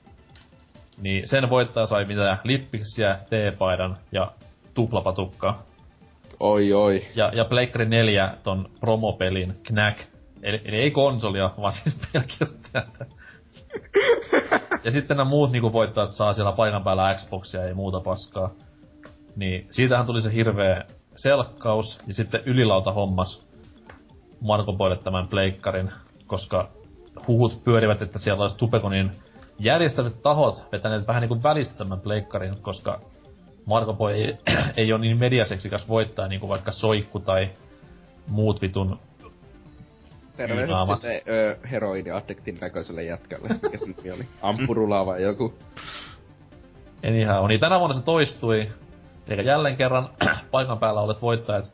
Niin 0.98 1.28
sen 1.28 1.50
voittaja 1.50 1.86
sai 1.86 2.04
mitä 2.04 2.38
lippiksiä, 2.44 3.18
teepaidan 3.30 3.96
ja 4.12 4.32
tuplapatukkaa. 4.74 5.62
Oi, 6.40 6.72
oi. 6.72 7.06
Ja, 7.14 7.32
ja 7.34 7.44
Pleikkari 7.44 7.88
4 7.88 8.34
ton 8.42 8.70
promopelin 8.80 9.54
Knack. 9.62 9.98
Eli, 10.42 10.60
eli 10.64 10.76
ei 10.76 10.90
konsolia, 10.90 11.50
vaan 11.60 11.72
siis 11.72 11.98
pelkästään. 12.12 12.86
ja 14.84 14.90
sitten 14.90 15.16
nämä 15.16 15.30
muut 15.30 15.50
niinku 15.50 15.72
voittajat 15.72 16.12
saa 16.12 16.32
siellä 16.32 16.52
paikan 16.52 16.84
päällä 16.84 17.14
Xboxia 17.14 17.64
ja 17.64 17.74
muuta 17.74 18.00
paskaa. 18.00 18.50
Niin 19.36 19.66
siitähän 19.70 20.06
tuli 20.06 20.22
se 20.22 20.32
hirveä 20.32 20.84
selkkaus, 21.16 21.98
ja 22.06 22.14
sitten 22.14 22.42
ylilauta 22.46 22.92
hommas 22.92 23.49
Marko 24.40 24.72
Boyle 24.72 24.96
tämän 24.96 25.28
pleikkarin, 25.28 25.92
koska 26.26 26.68
huhut 27.28 27.64
pyörivät, 27.64 28.02
että 28.02 28.18
siellä 28.18 28.42
olisi 28.42 28.56
Tupekonin 28.56 29.10
järjestävät 29.58 30.22
tahot 30.22 30.54
vetäneet 30.72 31.06
vähän 31.06 31.20
niinku 31.20 31.42
välistä 31.42 31.78
tämän 31.78 32.00
pleikkarin, 32.00 32.56
koska 32.62 33.00
Marko 33.66 33.92
Boy 33.94 34.12
ei, 34.12 34.38
ei 34.76 34.92
ole 34.92 35.00
niin 35.00 35.18
mediaseksikäs 35.18 35.88
voittaa 35.88 36.28
niinku 36.28 36.48
vaikka 36.48 36.72
Soikku 36.72 37.20
tai 37.20 37.50
muut 38.26 38.62
vitun 38.62 38.98
Naamat. 40.68 41.00
sitten 41.00 41.34
öö, 41.34 41.56
heroidiaddiktin 41.70 42.58
näköiselle 42.60 43.02
jätkälle. 43.02 43.48
Mikä 43.48 43.78
se 43.78 43.86
nimi 43.86 44.10
oli? 44.10 44.26
Ampurula 44.42 45.06
vai 45.06 45.22
joku? 45.22 45.54
Anyhow, 47.08 47.48
niin 47.48 47.60
tänä 47.60 47.78
vuonna 47.78 47.96
se 47.98 48.04
toistui. 48.04 48.66
Eli 49.28 49.46
jälleen 49.46 49.76
kerran 49.76 50.08
paikan 50.50 50.78
päällä 50.78 51.00
olet 51.00 51.22
voittajat 51.22 51.72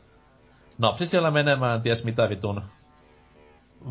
napsi 0.77 1.05
siellä 1.07 1.31
menemään 1.31 1.81
ties 1.81 2.03
mitä 2.03 2.29
vitun 2.29 2.61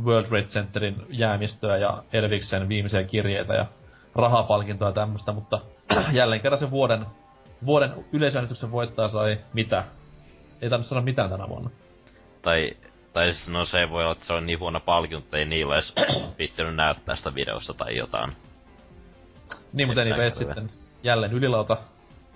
World 0.05 0.27
Trade 0.27 0.45
Centerin 0.45 1.07
jäämistöä 1.09 1.77
ja 1.77 2.03
Elviksen 2.13 2.69
viimeisiä 2.69 3.05
kirjeitä 3.05 3.55
ja 3.55 3.67
rahapalkintoa 4.15 4.89
ja 4.89 4.93
tämmöstä, 4.93 5.33
mutta 5.33 5.61
jälleen 6.13 6.41
kerran 6.41 6.59
se 6.59 6.71
vuoden, 6.71 7.07
vuoden 7.67 7.95
yleisäänestyksen 8.13 8.71
voittaa 8.71 9.09
sai 9.09 9.39
mitä? 9.53 9.85
Ei 10.63 10.71
tarvitse 10.71 10.89
sanoa 10.89 11.05
mitään 11.05 11.31
tänä 11.31 11.49
vuonna. 11.49 11.71
Tai, 12.43 12.77
tai 13.13 13.35
siis, 13.35 13.49
no 13.49 13.65
se 13.65 13.91
voi 13.91 14.03
olla, 14.03 14.13
että 14.13 14.25
se 14.25 14.33
on 14.33 14.47
niin 14.47 14.61
huono 14.61 14.81
palkinto, 14.81 15.25
että 15.25 15.37
ei 15.37 15.45
niillä 15.45 15.75
edes 15.75 15.95
viittinyt 16.39 16.75
näyttää 16.75 17.17
sitä 17.17 17.35
videosta 17.35 17.75
tai 17.75 17.97
jotain. 17.97 18.37
Niin, 19.73 19.89
mutta 19.89 20.05
hirveä. 20.05 20.31
sitten 20.31 20.71
jälleen 21.03 21.33
ylilauta 21.33 21.77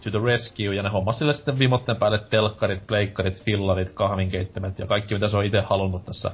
to 0.04 0.10
the 0.10 0.18
rescue, 0.24 0.74
ja 0.74 0.82
ne 0.82 0.88
hommas 0.88 1.18
sille 1.18 1.32
sitten 1.34 1.58
vimotteen 1.58 1.98
päälle 1.98 2.18
telkkarit, 2.18 2.86
pleikkarit, 2.86 3.42
fillarit, 3.44 3.92
kahvinkeittimet 3.92 4.78
ja 4.78 4.86
kaikki 4.86 5.14
mitä 5.14 5.28
se 5.28 5.36
on 5.36 5.44
itse 5.44 5.60
halunnut 5.60 6.04
tässä 6.04 6.30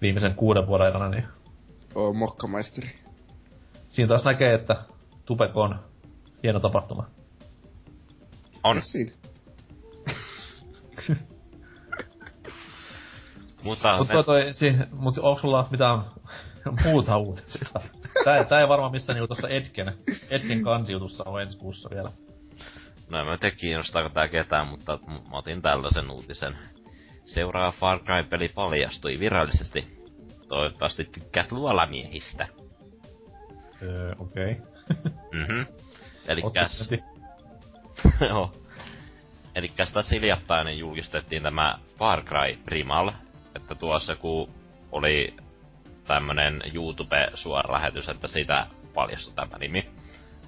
viimeisen 0.00 0.34
kuuden 0.34 0.66
vuoden 0.66 0.86
aikana, 0.86 1.08
niin 1.08 1.24
Oo, 1.94 2.12
mokkamaisteri. 2.12 2.90
siinä 3.88 4.08
taas 4.08 4.24
näkee, 4.24 4.54
että 4.54 4.76
Tupeko 5.26 5.62
on 5.62 5.78
hieno 6.42 6.60
tapahtuma. 6.60 7.06
On. 8.64 8.82
Siinä? 8.82 9.12
Mutta 13.64 13.98
Mutta 13.98 14.12
toi, 14.12 14.24
toi, 14.24 14.54
si, 14.54 14.74
mut 14.92 15.18
onko 15.18 15.40
sulla 15.40 15.68
mitään 15.70 16.02
muuta 16.84 17.16
uutista? 17.16 17.80
Tää, 18.24 18.44
tää 18.44 18.60
ei 18.60 18.68
varmaan 18.68 18.92
missään 18.92 19.14
niinku 19.14 19.34
tossa 19.34 19.48
Edgen, 19.48 19.94
Edgen 20.30 20.64
kansiutussa 20.64 21.24
on 21.26 21.42
ensi 21.42 21.58
kuussa 21.58 21.90
vielä. 21.90 22.10
No 23.12 23.20
en 23.20 23.26
mä 23.26 23.36
tiedä 23.36 23.56
kiinnostaako 23.56 24.08
tää 24.08 24.28
ketään, 24.28 24.68
mutta 24.68 24.98
mä 25.06 25.36
otin 25.36 25.62
tällaisen 25.62 26.10
uutisen. 26.10 26.58
Seuraava 27.24 27.72
Far 27.72 27.98
Cry-peli 27.98 28.48
paljastui 28.48 29.18
virallisesti. 29.18 30.08
Toivottavasti 30.48 31.04
tykkäät 31.04 31.52
luolamiehistä. 31.52 32.48
Öö, 33.82 34.14
okei. 34.18 34.52
Okay. 34.52 35.12
Mhm. 35.42 35.62
Elikkäs... 36.26 36.90
Joo. 38.28 38.52
Elikkäs 39.54 39.92
tässä 39.92 40.14
hiljattain 40.14 40.78
julkistettiin 40.78 41.42
tämä 41.42 41.78
Far 41.98 42.22
Cry 42.22 42.58
Primal, 42.64 43.12
että 43.56 43.74
tuossa 43.74 44.16
kun 44.16 44.50
oli 44.92 45.36
tämmönen 46.06 46.62
YouTube-suora 46.74 47.72
lähetys, 47.72 48.08
että 48.08 48.28
siitä 48.28 48.66
paljastui 48.94 49.34
tämä 49.34 49.58
nimi. 49.58 50.01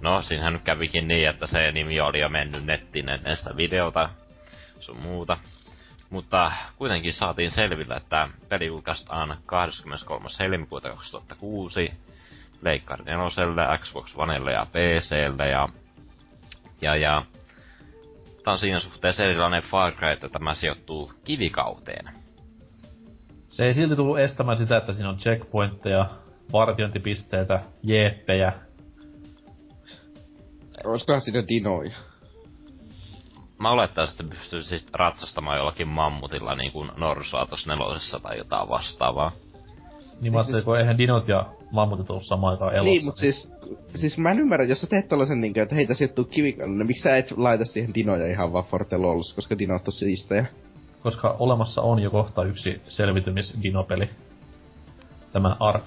No, 0.05 0.23
siinähän 0.23 0.61
kävikin 0.65 1.09
niin, 1.09 1.29
että 1.29 1.47
se 1.47 1.73
nimi 1.73 2.01
oli 2.01 2.21
jo 2.21 2.29
mennyt 2.29 2.65
nettiin 2.65 3.09
ennen 3.09 3.37
sitä 3.37 3.57
videota, 3.57 4.09
sun 4.79 5.01
muuta. 5.01 5.37
Mutta 6.11 6.53
kuitenkin 6.77 7.13
saatiin 7.13 7.51
selville, 7.51 7.95
että 7.95 8.29
peli 8.49 8.67
julkaistaan 8.67 9.39
23. 9.47 10.29
helmikuuta 10.41 10.89
2006 10.89 11.93
Pleikkari 12.61 13.05
4, 13.05 13.79
Xbox 13.79 14.15
Onelle 14.17 14.53
ja 14.53 14.67
PClle 14.67 15.49
ja, 15.49 15.69
ja, 16.81 16.97
ja 16.97 17.23
Tää 18.45 18.53
on 18.53 18.59
siinä 18.59 18.81
suhteessa 18.81 19.25
erilainen 19.25 19.63
Far 19.63 19.93
Cry, 19.93 20.11
että 20.11 20.29
tämä 20.29 20.55
sijoittuu 20.55 21.13
kivikauteen. 21.25 22.11
Se 23.49 23.65
ei 23.65 23.75
silti 23.75 23.97
tullut 23.97 24.19
estämään 24.19 24.59
sitä, 24.59 24.77
että 24.77 24.93
siinä 24.93 25.09
on 25.09 25.17
checkpointteja, 25.17 26.07
vartiointipisteitä, 26.53 27.61
jeeppejä. 27.83 28.53
Olisikohan 30.85 31.21
siinä 31.21 31.49
dinoja? 31.49 31.97
Mä 33.59 33.71
olettaisin, 33.71 34.13
että 34.13 34.37
pystyy 34.37 34.63
siis 34.63 34.87
ratsastamaan 34.93 35.59
jollakin 35.59 35.89
mammutilla 35.89 36.55
niin 36.55 36.73
kuin 36.73 36.91
Norsua 36.97 37.47
tossa 37.47 37.71
nelosessa 37.71 38.21
tai 38.21 38.39
jotain 38.39 38.69
vastaavaa. 38.69 39.33
Niin 40.21 40.33
mä 40.33 40.45
siis- 40.45 40.55
siis... 40.55 40.65
kun 40.65 40.79
eihän 40.79 40.99
dinot 40.99 41.29
ja 41.29 41.47
mammutit 41.71 42.11
ollut 42.11 42.27
samaan 42.27 42.51
aikaan 42.51 42.75
elossa. 42.75 42.91
Niin, 42.91 43.05
mut 43.05 43.17
siis, 43.17 43.53
siis 43.95 44.19
mä 44.19 44.31
en 44.31 44.41
ymmärrä, 44.41 44.65
jos 44.65 44.81
sä 44.81 44.87
teet 44.87 45.09
tollasen 45.09 45.41
niinkö, 45.41 45.63
että 45.63 45.75
heitä 45.75 45.95
sijoittuu 45.95 46.25
kivikalle, 46.25 46.75
niin 46.75 46.87
miksi 46.87 47.03
sä 47.03 47.17
et 47.17 47.31
laita 47.37 47.65
siihen 47.65 47.95
dinoja 47.95 48.27
ihan 48.27 48.53
vaan 48.53 48.65
Forte 48.65 48.97
Lols, 48.97 49.33
koska 49.33 49.59
dinot 49.59 49.89
on 49.89 49.93
siistejä. 49.93 50.47
Koska 51.03 51.37
olemassa 51.39 51.83
on 51.83 51.99
jo 51.99 52.11
kohta 52.11 52.45
yksi 52.45 52.83
selvitymis-dinopeli. 52.89 54.11
Tämä 55.33 55.57
Ark, 55.61 55.85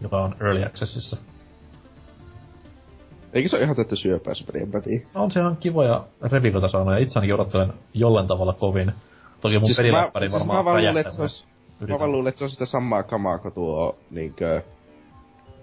joka 0.00 0.22
on 0.22 0.34
Early 0.40 0.64
Accessissa. 0.64 1.16
Eikö 3.34 3.48
se 3.48 3.56
ole 3.56 3.64
ihan 3.64 3.76
täyttä 3.76 3.96
syöpää 3.96 4.34
se 4.34 4.44
peli, 4.52 4.62
en 4.62 4.70
mä 4.70 4.80
tiedä. 4.80 5.06
No 5.14 5.22
on 5.22 5.30
se 5.30 5.40
ihan 5.40 5.56
kivoja 5.56 6.04
reviikoita 6.22 6.68
saanut 6.68 6.94
ja 6.94 6.98
itse 6.98 7.18
ainakin 7.18 7.34
odottelen 7.34 7.72
jollain 7.94 8.26
tavalla 8.26 8.52
kovin. 8.52 8.92
Toki 9.40 9.58
mun 9.58 9.66
Siis 9.66 9.76
siis 9.76 9.78
mä, 9.78 9.92
peliläppäri 9.92 10.28
siis 10.28 10.40
varmaan 10.40 10.58
mä 10.58 10.64
vaan 10.64 10.76
luulen, 10.76 10.96
että 10.96 11.12
se 11.12 11.22
olisi, 11.22 11.48
mä 11.88 11.98
vaan 11.98 12.12
luulen, 12.12 12.28
että 12.28 12.38
se 12.38 12.44
on 12.44 12.50
sitä 12.50 12.66
samaa 12.66 13.02
kamaa 13.02 13.38
kuin 13.38 13.54
tuo 13.54 13.98
niinkö, 14.10 14.62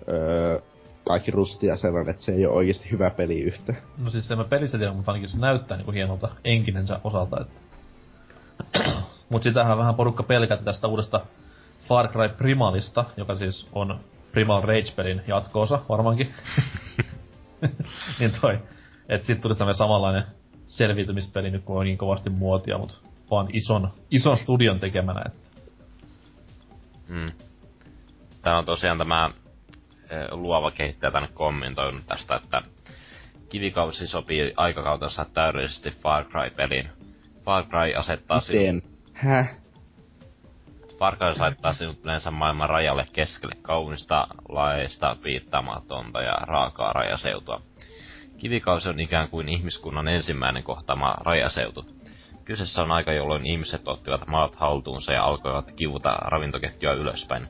öö, 0.10 0.60
kaikki 1.08 1.32
rusti 1.32 1.68
ja 1.68 1.78
sellainen, 1.78 2.12
että 2.12 2.24
se 2.24 2.32
ei 2.32 2.46
ole 2.46 2.56
oikeasti 2.56 2.92
hyvä 2.92 3.10
peli 3.10 3.42
yhtä. 3.42 3.74
No 3.98 4.10
siis 4.10 4.32
en 4.32 4.38
mä 4.38 4.44
pelistä 4.44 4.78
tiedä, 4.78 4.94
mutta 4.94 5.12
ainakin 5.12 5.30
se 5.30 5.38
näyttää 5.38 5.78
niinku 5.78 5.92
hienolta 5.92 6.30
enkinensä 6.44 7.00
osalta, 7.04 7.38
että... 7.42 7.62
Mut 9.30 9.44
sitähän 9.44 9.78
vähän 9.78 9.96
porukka 9.96 10.24
pelkäti 10.24 10.64
tästä 10.64 10.88
uudesta 10.88 11.22
Far 11.88 12.08
Cry 12.08 12.30
Primalista, 12.30 13.06
joka 13.18 13.36
siis 13.36 13.70
on 13.74 14.00
Primal 14.32 14.62
Rage-pelin 14.62 15.22
jatkoosa 15.28 15.80
varmaankin. 15.90 16.34
niin 18.20 18.32
toi, 18.42 18.60
et 19.10 19.24
sit 19.24 19.42
tuli 19.42 19.56
tämmönen 19.56 19.76
samanlainen 19.76 20.24
selviytymispeli 20.68 21.52
nyt 21.52 21.64
kun 21.64 21.78
on 21.78 21.86
niin 21.86 21.98
kovasti 21.98 22.30
muotia, 22.30 22.78
mut 22.78 23.02
vaan 23.32 23.48
ison, 23.54 23.90
ison 24.12 24.38
studion 24.38 24.80
tekemänä, 24.80 25.22
et 25.26 25.42
Mm. 27.12 27.26
Tää 28.42 28.58
on 28.58 28.66
tosiaan 28.66 28.98
tämä 28.98 29.32
eh, 30.10 30.28
luova 30.32 30.72
kehittäjä 30.72 31.12
tänne 31.12 31.30
kommentoinut 31.34 32.08
tästä, 32.08 32.36
että 32.36 32.62
kivikausi 33.50 34.08
sopii 34.08 34.54
aikakautensa 34.58 35.26
täydellisesti 35.34 35.92
Far 35.92 36.26
Cry-peliin. 36.26 36.90
Far 37.46 37.64
Cry 37.64 37.94
asettaa 37.96 38.42
Miten? 38.50 38.84
Häh? 39.14 39.61
Far 41.02 41.18
Cry 41.18 41.28
asettaa 41.28 41.74
sinut 41.74 42.04
yleensä 42.04 42.32
maailman 42.32 42.70
rajalle 42.70 43.06
keskelle 43.14 43.56
kaunista, 43.62 44.28
laeista, 44.50 45.18
piittaamatonta 45.24 46.22
ja 46.22 46.34
raakaa 46.34 46.94
rajaseutua. 46.94 47.62
Kivikausi 48.38 48.90
on 48.90 49.00
ikään 49.00 49.30
kuin 49.30 49.50
ihmiskunnan 49.50 50.08
ensimmäinen 50.08 50.64
kohtaama 50.64 51.16
rajaseutu. 51.22 51.86
Kyseessä 52.46 52.82
on 52.84 52.92
aika, 52.92 53.14
jolloin 53.14 53.46
ihmiset 53.46 53.88
ottivat 53.88 54.28
maat 54.28 54.56
haltuunsa 54.56 55.14
ja 55.14 55.24
alkoivat 55.24 55.72
kivuta 55.72 56.10
ravintoketjua 56.10 56.94
ylöspäin. 56.94 57.48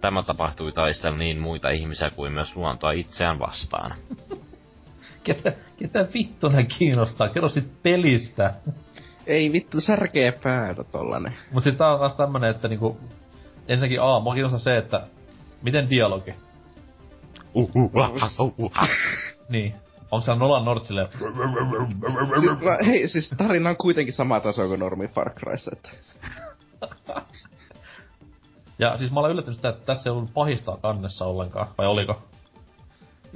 Tämä 0.00 0.22
tapahtui 0.22 0.72
taistella 0.72 1.18
niin 1.18 1.38
muita 1.38 1.70
ihmisiä 1.70 2.10
kuin 2.10 2.32
myös 2.32 2.56
luontoa 2.56 2.92
itseään 2.92 3.38
vastaan. 3.38 3.94
ketä, 5.24 5.52
ketä 5.78 6.08
vittu 6.14 6.50
kiinnostaa? 6.78 7.28
Kerro 7.28 7.48
sit 7.48 7.82
pelistä. 7.82 8.54
Ei 9.28 9.52
vittu, 9.52 9.80
särkeä 9.80 10.32
päätä 10.32 10.84
tollanen. 10.84 11.34
Mut 11.52 11.62
siis 11.62 11.74
tää 11.74 11.92
on 11.92 11.98
taas 11.98 12.14
tämmönen, 12.14 12.50
että 12.50 12.68
niinku... 12.68 13.00
Ensinnäkin 13.68 14.00
A, 14.00 14.20
mua 14.20 14.34
kiinnostaa 14.34 14.58
se, 14.58 14.76
että... 14.76 15.06
Miten 15.62 15.90
dialogi? 15.90 16.34
Niin. 19.48 19.74
Onko 20.10 20.24
se 20.24 20.34
Nolan 20.34 20.64
North 20.64 20.86
silleen... 20.86 21.08
Siis, 22.40 22.60
mä, 22.64 22.76
hei, 22.86 23.08
siis 23.08 23.34
tarina 23.38 23.70
on 23.70 23.76
kuitenkin 23.76 24.14
sama 24.14 24.40
taso 24.40 24.68
kuin 24.68 24.80
normi 24.80 25.08
Far 25.08 25.30
Cryssa, 25.30 25.70
että... 25.76 25.90
Ja 28.78 28.96
siis 28.96 29.12
mä 29.12 29.20
olen 29.20 29.32
yllättynyt 29.32 29.56
sitä, 29.56 29.68
että 29.68 29.86
tässä 29.86 30.10
ei 30.10 30.12
ollut 30.12 30.34
pahistaa 30.34 30.76
kannessa 30.76 31.24
ollenkaan. 31.24 31.66
Vai 31.78 31.86
oliko? 31.86 32.22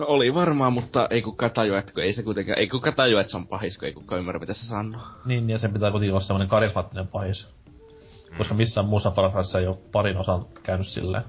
No 0.03 0.07
oli 0.09 0.34
varmaan, 0.34 0.72
mutta 0.72 1.07
ei 1.11 1.22
kukaan 1.22 1.53
tajua, 1.53 1.78
että 1.78 1.92
kun 1.92 2.03
ei 2.03 2.12
se 2.12 2.22
kuitenkaan, 2.22 2.59
ei 2.59 2.68
kukaan 2.68 2.94
tajua, 2.94 3.20
että 3.20 3.30
se 3.30 3.36
on 3.36 3.48
pahis, 3.48 3.78
kun 3.78 3.88
ei 3.88 3.94
kukaan 3.94 4.18
ymmärrä, 4.18 4.40
mitä 4.40 4.55
se 4.55 4.66
sanoo. 4.66 5.00
Niin, 5.24 5.50
ja 5.50 5.59
sen 5.59 5.72
pitää 5.72 5.90
kuitenkin 5.90 6.12
olla 6.12 6.20
semmonen 6.20 6.48
karismaattinen 6.48 7.09
pahis. 7.09 7.48
Koska 8.38 8.55
missään 8.55 8.86
muussa 8.86 9.11
Far 9.11 9.30
Cryssa 9.32 9.59
ei 9.59 9.66
ole 9.66 9.76
parin 9.92 10.16
osan 10.16 10.46
käynyt 10.62 10.86
silleen. 10.86 11.22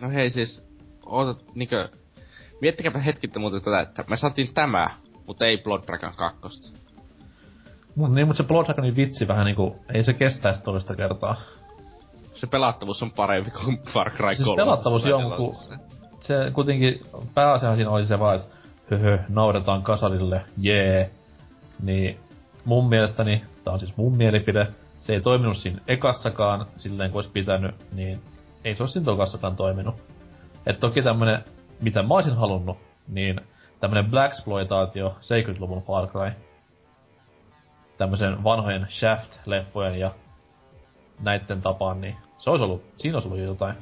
No 0.00 0.10
hei 0.10 0.30
siis, 0.30 0.66
ootat 1.06 1.38
niinkö... 1.54 1.88
Miettikääpä 2.60 2.98
hetkittä 2.98 3.38
muuten 3.38 3.62
tätä, 3.62 3.80
että 3.80 4.04
me 4.08 4.16
saatiin 4.16 4.54
tämä, 4.54 4.90
mutta 5.26 5.46
ei 5.46 5.58
Blood 5.58 5.82
Dragon 5.86 6.12
2. 6.16 6.74
Mut, 7.96 8.12
niin, 8.14 8.26
mutta 8.26 8.42
se 8.42 8.48
Blood 8.48 8.64
Dragonin 8.64 8.96
vitsi 8.96 9.28
vähän 9.28 9.44
niinku... 9.46 9.76
Ei 9.94 10.04
se 10.04 10.12
kestäisi 10.12 10.62
toista 10.62 10.96
kertaa. 10.96 11.36
Se 12.32 12.46
pelattavuus 12.46 13.02
on 13.02 13.12
parempi 13.12 13.50
kuin 13.50 13.78
Far 13.92 14.10
Cry 14.10 14.18
3. 14.18 14.34
Siis 14.34 14.56
pelattavuus 14.56 15.06
joo, 15.06 15.20
mut 15.20 15.36
ku- 15.36 15.54
se 16.26 16.50
kuitenkin 16.54 17.00
pääasiahan 17.34 17.76
siinä 17.76 17.90
oli 17.90 18.06
se 18.06 18.18
vaan, 18.18 18.36
että 18.36 18.46
höhö, 18.90 19.18
naudetaan 19.28 19.82
kasarille, 19.82 20.42
jee. 20.58 21.10
Niin 21.82 22.20
mun 22.64 22.88
mielestäni, 22.88 23.44
tää 23.64 23.72
on 23.72 23.80
siis 23.80 23.96
mun 23.96 24.16
mielipide, 24.16 24.66
se 25.00 25.12
ei 25.12 25.20
toiminut 25.20 25.56
siinä 25.56 25.80
ekassakaan 25.88 26.66
silleen 26.76 27.10
kuin 27.10 27.18
olisi 27.18 27.32
pitänyt, 27.32 27.74
niin 27.92 28.22
ei 28.64 28.74
se 28.74 28.82
olisi 28.82 28.92
siinä 28.92 29.04
tokassakaan 29.04 29.56
toiminut. 29.56 29.94
Et 30.66 30.80
toki 30.80 31.02
tämmönen, 31.02 31.44
mitä 31.80 32.02
mä 32.02 32.14
olisin 32.14 32.36
halunnut, 32.36 32.78
niin 33.08 33.40
tämmönen 33.80 34.10
Blaxploitaatio 34.10 35.08
70-luvun 35.08 35.82
Far 35.82 36.06
Cry. 36.06 36.32
Tämmösen 37.98 38.44
vanhojen 38.44 38.86
Shaft-leffojen 38.88 39.98
ja 39.98 40.10
näitten 41.20 41.62
tapaan, 41.62 42.00
niin 42.00 42.16
Se 42.38 42.50
olisi 42.50 42.64
ollut, 42.64 42.84
siinä 42.96 43.16
olisi 43.16 43.28
ollut 43.28 43.44
jotain. 43.44 43.74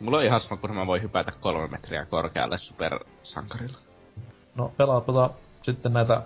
Mulla 0.00 0.18
on 0.18 0.24
ihan 0.24 0.40
sama, 0.40 0.60
kun 0.60 0.74
mä 0.74 0.86
voin 0.86 1.02
hypätä 1.02 1.32
kolme 1.40 1.68
metriä 1.68 2.06
korkealle 2.06 2.58
supersankarilla. 2.58 3.78
No 4.54 4.72
pelaa 4.76 5.00
tota, 5.00 5.30
sitten 5.62 5.92
näitä 5.92 6.22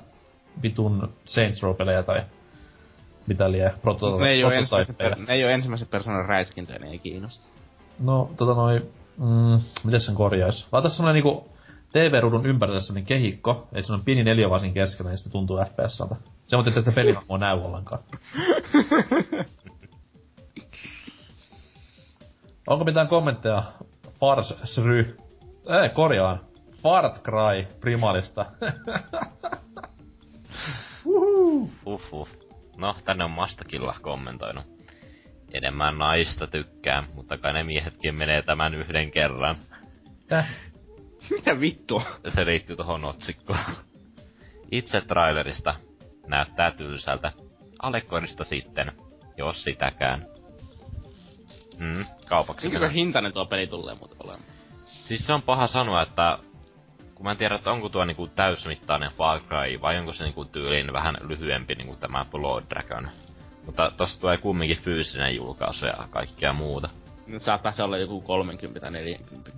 vitun 0.62 1.12
Saints 1.24 1.62
Row-pelejä 1.62 2.02
tai 2.02 2.22
mitä 3.26 3.52
liian 3.52 3.72
prototypeja. 3.82 4.24
Ne 4.24 4.30
ei 4.30 4.44
oo 4.44 4.50
ensimmäisen, 4.50 4.94
per, 4.94 5.18
ne 5.18 5.34
ei 5.34 5.44
oo 5.44 5.50
ensimmäisen 5.50 5.88
persoonan 5.88 6.26
räiskintöjä, 6.26 6.78
ne 6.78 6.90
ei 6.90 6.98
kiinnosta. 6.98 7.48
No, 7.98 8.30
tota 8.36 8.54
noi, 8.54 8.90
mm, 9.16 9.60
miten 9.84 10.00
sen 10.00 10.14
korjais? 10.14 10.66
Laita 10.72 10.88
semmonen 10.88 11.14
niinku 11.14 11.48
TV-ruudun 11.92 12.46
ympärille 12.46 12.80
semmonen 12.80 13.06
kehikko, 13.06 13.68
ei 13.72 13.82
semmonen 13.82 14.04
pieni 14.04 14.24
neljövasin 14.24 14.74
keskellä, 14.74 15.10
niin 15.10 15.18
sitten 15.18 15.32
tuntuu 15.32 15.58
FPS-salta. 15.58 16.16
Se 16.44 16.56
on 16.56 16.64
tietysti 16.64 16.90
pelihahmoa 16.90 17.38
näy 17.38 17.58
ollenkaan. 17.64 18.02
Onko 22.70 22.84
mitään 22.84 23.08
kommentteja 23.08 23.62
Fars 24.20 24.54
Sry? 24.64 25.16
Ei, 25.82 25.88
korjaan. 25.88 26.40
Fart 26.82 27.22
Cry 27.22 27.66
Primalista. 27.80 28.46
Uhuh. 31.86 32.28
No, 32.76 32.94
tänne 33.04 33.24
on 33.24 33.30
Mastakilla 33.30 33.94
kommentoinut. 34.02 34.64
Enemmän 35.52 35.98
naista 35.98 36.46
tykkää, 36.46 37.04
mutta 37.14 37.38
kai 37.38 37.52
ne 37.52 37.64
miehetkin 37.64 38.14
menee 38.14 38.42
tämän 38.42 38.74
yhden 38.74 39.10
kerran. 39.10 39.56
Täh? 40.28 40.48
Mitä 41.30 41.60
vittua? 41.60 42.02
Se 42.28 42.46
liittyy 42.46 42.76
tohon 42.76 43.04
otsikkoon. 43.04 43.58
Itse 44.70 45.00
trailerista 45.00 45.74
näyttää 46.26 46.70
tylsältä. 46.70 47.32
Alekorista 47.82 48.44
sitten, 48.44 48.92
jos 49.36 49.64
sitäkään. 49.64 50.39
Hmm, 51.80 52.04
kaupaksi 52.28 52.68
Mikä 52.68 52.88
hintainen 52.88 53.32
tuo 53.32 53.46
peli 53.46 53.66
tulee 53.66 53.94
muuten 53.94 54.16
olemaan? 54.24 54.44
Siis 54.84 55.26
se 55.26 55.32
on 55.32 55.42
paha 55.42 55.66
sanoa, 55.66 56.02
että 56.02 56.38
kun 57.14 57.24
mä 57.24 57.30
en 57.30 57.36
tiedä, 57.36 57.54
että 57.54 57.70
onko 57.70 57.88
tuo 57.88 58.04
niinku 58.04 58.26
täysmittainen 58.26 59.10
Far 59.10 59.40
Cry 59.40 59.80
vai 59.80 59.98
onko 59.98 60.12
se 60.12 60.24
niinku 60.24 60.44
tyyliin 60.44 60.92
vähän 60.92 61.16
lyhyempi 61.20 61.74
niinku 61.74 61.96
tämä 61.96 62.24
Blood 62.30 62.64
Dragon. 62.70 63.08
Mutta 63.66 63.92
tosta 63.96 64.20
tulee 64.20 64.38
kumminkin 64.38 64.78
fyysinen 64.78 65.36
julkaisu 65.36 65.86
ja 65.86 66.08
kaikkea 66.10 66.52
muuta. 66.52 66.88
No, 67.26 67.38
saattaa 67.38 67.72
se 67.72 67.82
olla 67.82 67.98
joku 67.98 68.20
30 68.20 68.80
tai 68.80 68.90
40. 68.90 69.50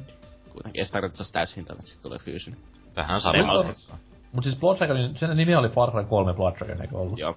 Kuitenkin 0.52 0.80
ei 0.80 0.84
sitä 0.84 0.96
tarvitse, 0.96 1.22
että 1.22 1.26
se 1.26 1.32
täyshintainen, 1.32 1.80
että 1.80 1.90
sitten 1.90 2.02
tulee 2.02 2.18
fyysinen. 2.18 2.60
Vähän 2.96 3.20
Mutta 3.36 3.72
sama. 3.72 3.98
Mut 4.32 4.44
siis 4.44 4.60
Blood 4.60 4.78
Dragonin, 4.78 5.16
sen 5.18 5.36
nimi 5.36 5.54
oli 5.54 5.68
Far 5.68 5.90
Cry 5.90 6.04
3 6.04 6.34
Blood 6.34 6.56
Dragon, 6.56 6.82
eikö 6.82 6.96
ollut? 6.96 7.18
Joo. 7.18 7.36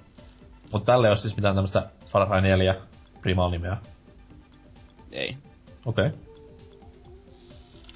Mut 0.71 0.85
tälle 0.85 1.07
ei 1.07 1.11
oo 1.11 1.17
siis 1.17 1.35
mitään 1.35 1.55
tämmöstä 1.55 1.89
Far 2.07 2.27
Cry 2.27 2.41
4 2.41 2.75
Primal-nimeä. 3.21 3.77
Ei. 5.15 5.37
Okei. 5.85 6.07
Okay. 6.07 6.19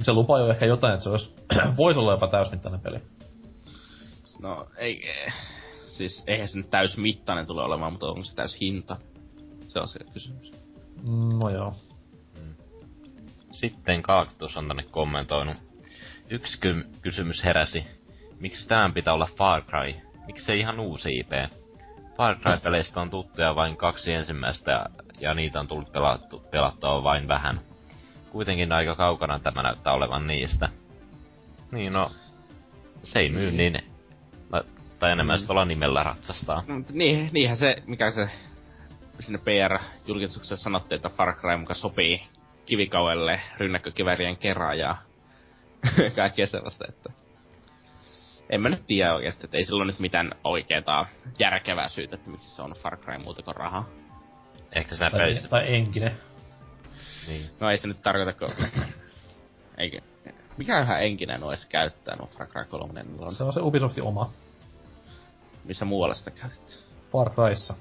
Se 0.01 0.13
lupaa 0.13 0.39
jo 0.39 0.49
ehkä 0.49 0.65
jotain, 0.65 0.93
että 0.93 1.03
se 1.03 1.09
olisi, 1.09 1.35
voisi 1.77 1.99
olla 1.99 2.11
jopa 2.11 2.27
täysmittainen 2.27 2.79
peli. 2.81 2.99
No, 4.41 4.67
ei, 4.77 5.09
ei. 5.09 5.31
Siis 5.85 6.23
eihän 6.27 6.47
se 6.47 6.57
nyt 6.57 6.69
täysmittainen 6.69 7.45
tule 7.47 7.63
olemaan, 7.63 7.93
mutta 7.93 8.07
onko 8.07 8.23
se 8.23 8.35
täys 8.35 8.61
hinta? 8.61 8.97
Se 9.67 9.79
on 9.79 9.87
se 9.87 9.99
kysymys. 10.13 10.53
Mm, 11.03 11.39
No 11.39 11.49
joo. 11.49 11.73
Sitten 13.51 14.01
Kaaktus 14.01 14.57
on 14.57 14.67
tänne 14.67 14.83
kommentoinut. 14.83 15.57
Yksi 16.29 16.59
ky- 16.59 16.87
kysymys 17.01 17.43
heräsi. 17.43 17.85
Miksi 18.39 18.67
tämän 18.67 18.93
pitää 18.93 19.13
olla 19.13 19.29
Far 19.37 19.61
Cry? 19.61 19.93
Miksi 20.27 20.45
se 20.45 20.55
ihan 20.55 20.79
uusi 20.79 21.09
IP? 21.19 21.31
Far 22.17 22.35
Cry-peleistä 22.35 23.01
on 23.01 23.09
tuttuja 23.09 23.55
vain 23.55 23.77
kaksi 23.77 24.13
ensimmäistä 24.13 24.71
ja, 24.71 24.85
ja 25.19 25.33
niitä 25.33 25.59
on 25.59 25.67
tullut 25.67 25.91
pelattu, 25.91 26.39
pelattua 26.51 27.03
vain 27.03 27.27
vähän. 27.27 27.61
Kuitenkin 28.31 28.71
aika 28.71 28.95
kaukana 28.95 29.39
tämä 29.39 29.63
näyttää 29.63 29.93
olevan 29.93 30.27
niistä. 30.27 30.69
Niin 31.71 31.93
no, 31.93 32.11
se 33.03 33.19
ei 33.19 33.29
myy 33.29 33.51
niin, 33.51 33.79
no, 34.49 34.63
tai 34.99 35.11
enemmän 35.11 35.39
mm. 35.39 35.45
tuolla 35.45 35.65
nimellä 35.65 36.03
ratsastaa. 36.03 36.63
No, 36.67 36.83
niin, 36.89 37.29
niinhän 37.33 37.57
se, 37.57 37.75
mikä 37.87 38.11
se 38.11 38.29
sinne 39.19 39.39
PR-julkisuuksessa 39.39 40.63
sanottiin, 40.63 40.95
että 40.95 41.09
Far 41.09 41.35
Cry 41.35 41.57
muka 41.57 41.73
sopii 41.73 42.21
kivikauelle 42.65 43.41
rynnäkkökivärien 43.57 44.37
kerran 44.37 44.79
ja 44.79 44.97
kaikkea 46.15 46.47
sellaista, 46.47 46.85
että 46.89 47.09
en 48.49 48.61
mä 48.61 48.69
nyt 48.69 48.87
tiedä 48.87 49.13
oikeesti, 49.13 49.47
että 49.47 49.57
ei 49.57 49.65
sillä 49.65 49.77
ole 49.77 49.91
nyt 49.91 49.99
mitään 49.99 50.31
oikeeta 50.43 51.05
järkevää 51.39 51.89
syytä, 51.89 52.15
että 52.15 52.29
miksi 52.29 52.55
se 52.55 52.61
on 52.61 52.73
Far 52.81 52.97
Cry 52.97 53.17
muuta 53.17 53.43
kuin 53.43 53.55
rahaa. 53.55 53.85
Ehkä 54.75 54.95
siinä 54.95 55.11
Tai, 55.11 55.39
tai 55.49 55.75
enkinen. 55.75 56.11
Niin. 57.27 57.49
No 57.59 57.69
ei 57.69 57.77
se 57.77 57.87
nyt 57.87 58.01
tarkoita, 58.03 58.33
kun... 58.33 58.65
Eikö... 59.77 60.01
Mikä 60.57 60.81
ihan 60.81 61.03
enkinen 61.03 61.43
olisi 61.43 61.69
käyttää 61.69 62.15
nuo 62.15 62.27
Far 62.37 62.47
Cry 62.47 62.65
3, 62.65 63.03
niin 63.03 63.19
on, 63.19 63.31
Se 63.35 63.43
on 63.43 63.53
se 63.53 63.59
Ubisoftin 63.61 64.03
oma. 64.03 64.31
missä 65.63 65.85
muualla 65.85 66.15
sitä 66.15 66.31
käytetään. 66.31 66.79
Far 67.11 67.29
Cryssa. 67.29 67.73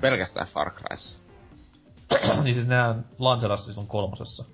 Pelkästään 0.00 0.46
Far 0.46 0.70
Cryssa. 0.70 1.20
niin 2.44 2.54
siis 2.54 2.66
nehän 2.66 3.04
lanserasi 3.18 3.64
silloin 3.64 3.86
kolmosessa. 3.86 4.44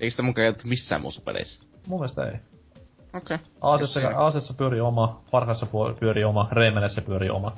Eikö 0.00 0.10
sitä 0.10 0.22
mun 0.22 0.34
käytetty 0.34 0.68
missään 0.68 1.00
muussa 1.00 1.22
pelissä? 1.24 1.64
Mun 1.86 2.00
mielestä 2.00 2.24
ei. 2.24 2.36
Okei. 3.14 3.34
Okay. 3.34 3.38
Aasessa, 3.60 4.00
Aasessa 4.16 4.54
pyörii 4.54 4.80
oma, 4.80 5.22
Farhassa 5.30 5.66
pyörii 6.00 6.24
oma, 6.24 6.48
Reimenessä 6.52 7.02
pyörii 7.02 7.30
oma. 7.30 7.56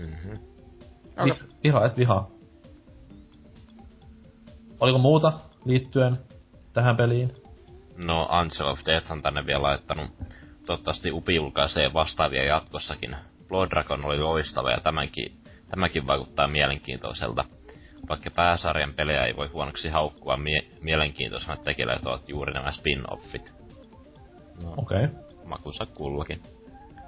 Mm-hmm. 0.00 0.38
Okei. 1.18 1.32
Vi- 1.34 1.54
vihaa 1.64 1.86
et 1.86 1.96
vihaa. 1.96 2.28
Oliko 4.80 4.98
muuta 4.98 5.32
liittyen 5.64 6.18
tähän 6.72 6.96
peliin? 6.96 7.32
No, 8.04 8.26
Angel 8.30 8.66
of 8.66 8.80
Death 8.86 9.12
on 9.12 9.22
tänne 9.22 9.46
vielä 9.46 9.62
laittanut. 9.62 10.10
Toivottavasti 10.66 11.12
Upi 11.12 11.34
julkaisee 11.34 11.92
vastaavia 11.92 12.44
jatkossakin. 12.44 13.16
Blood 13.48 13.70
Dragon 13.70 14.04
oli 14.04 14.18
loistava 14.18 14.70
ja 14.70 14.80
tämänkin, 14.80 15.40
tämäkin 15.70 16.06
vaikuttaa 16.06 16.48
mielenkiintoiselta. 16.48 17.44
Vaikka 18.08 18.30
pääsarjan 18.30 18.92
pelejä 18.96 19.24
ei 19.24 19.36
voi 19.36 19.46
huonoksi 19.48 19.88
haukkua, 19.88 20.36
mie- 20.36 20.66
mielenkiintoisena 20.80 21.56
tekijät 21.56 22.06
ovat 22.06 22.28
juuri 22.28 22.52
nämä 22.52 22.70
spin-offit. 22.70 23.52
No, 24.62 24.74
Okei, 24.76 25.04
okay. 25.04 25.08
makunsa 25.44 25.86
kullakin. 25.86 26.42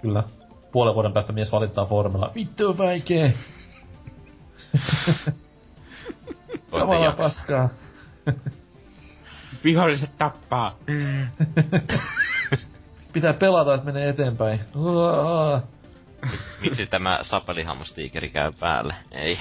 kyllä. 0.03 0.22
Puolen 0.73 0.95
vuoden 0.95 1.12
päästä 1.12 1.33
mies 1.33 1.53
valittaa 1.53 1.87
foorumilla. 1.87 2.33
Vittu 2.35 2.68
on 2.68 2.79
vaikee! 2.79 3.35
Kamalaa 6.70 7.12
paskaa. 7.12 7.68
Viholliset 9.64 10.18
tappaa. 10.18 10.77
Pitää 13.12 13.33
pelata, 13.33 13.75
että 13.75 13.87
menee 13.87 14.09
eteenpäin. 14.09 14.61
Uaa. 14.77 15.62
Miksi 16.61 16.87
tämä 16.87 17.18
sapelihammastiikeri 17.23 18.31
käy 18.31 18.53
päälle? 18.61 18.95
Ei. 19.11 19.39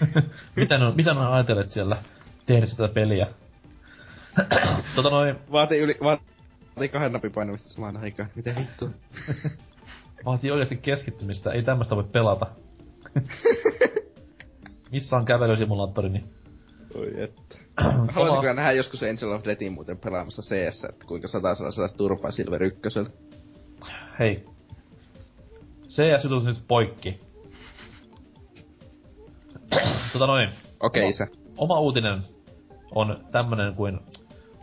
mitä, 0.56 0.78
ne 0.78 0.84
on, 0.84 0.96
mitä 0.96 1.14
ne 1.14 1.26
ajatellet 1.26 1.70
siellä 1.70 1.96
tehdä 2.46 2.66
sitä 2.66 2.88
peliä? 2.88 3.26
tota 4.94 5.10
noin, 5.10 5.36
Vaatii 5.52 5.78
yli, 5.78 5.98
vaatii 6.02 6.88
kahden 6.92 7.12
napin 7.12 7.32
painamista 7.32 7.68
samaan 7.68 7.96
aikaan. 7.96 8.30
Miten 8.34 8.56
vittu? 8.56 8.90
vaatii 10.24 10.50
oikeasti 10.50 10.76
keskittymistä, 10.76 11.52
ei 11.52 11.62
tämmöstä 11.62 11.96
voi 11.96 12.04
pelata. 12.04 12.46
Missä 14.92 15.16
on 15.16 15.24
kävelysimulaattori, 15.24 16.08
niin 16.08 16.24
Oi 16.94 17.22
että. 17.22 17.56
Haluaisin 18.12 18.40
kyllä 18.40 18.54
nähdä 18.54 18.72
joskus 18.72 19.02
Angel 19.02 19.32
of 19.32 19.44
Deathin 19.44 19.72
muuten 19.72 19.98
pelaamassa 19.98 20.42
CS, 20.42 20.84
että 20.84 21.06
kuinka 21.06 21.28
satasella 21.28 21.70
saada 21.70 21.92
turpaa 21.92 22.30
Silver 22.30 22.62
ykkösellä. 22.62 23.10
hei. 24.18 24.46
CS 25.88 26.24
jutut 26.24 26.44
nyt 26.44 26.64
poikki. 26.68 27.20
tota 30.12 30.26
noin, 30.26 30.48
Okei 30.80 31.08
isä. 31.08 31.26
oma 31.56 31.80
uutinen 31.80 32.22
on 32.94 33.24
tämmönen 33.32 33.74
kuin 33.74 34.00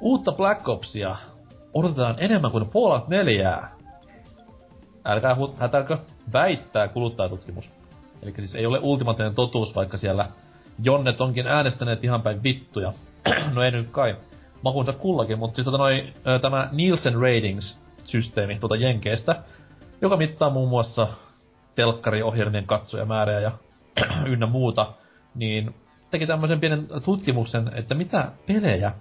uutta 0.01 0.31
Black 0.31 0.69
Opsia 0.69 1.15
odotetaan 1.73 2.15
enemmän 2.19 2.51
kuin 2.51 2.65
Fallout 2.65 3.07
4. 3.07 3.61
Älkää 5.05 5.35
hätälkö 5.57 5.97
väittää 6.33 6.87
kuluttajatutkimus. 6.87 7.71
Eli 8.23 8.33
siis 8.37 8.55
ei 8.55 8.65
ole 8.65 8.79
ultimaattinen 8.81 9.35
totuus, 9.35 9.75
vaikka 9.75 9.97
siellä 9.97 10.27
Jonnet 10.83 11.21
onkin 11.21 11.47
äänestäneet 11.47 12.03
ihan 12.03 12.21
päin 12.21 12.43
vittuja. 12.43 12.93
no 13.53 13.63
ei 13.63 13.71
nyt 13.71 13.89
kai. 13.91 14.15
Makunsa 14.63 14.93
kullakin, 14.93 15.39
mutta 15.39 15.55
siis 15.55 15.65
tota 15.65 15.77
noi, 15.77 16.13
tämä 16.41 16.69
Nielsen 16.71 17.13
Ratings-systeemi 17.13 18.59
tuota 18.59 18.75
Jenkeestä, 18.75 19.43
joka 20.01 20.17
mittaa 20.17 20.49
muun 20.49 20.69
muassa 20.69 21.07
telkkariohjelmien 21.75 22.67
katsojamääriä 22.67 23.39
ja 23.39 23.51
ynnä 24.33 24.45
muuta, 24.45 24.93
niin 25.35 25.75
teki 26.11 26.27
tämmöisen 26.27 26.59
pienen 26.59 26.87
tutkimuksen, 27.05 27.71
että 27.75 27.95
mitä 27.95 28.31
pelejä 28.47 28.91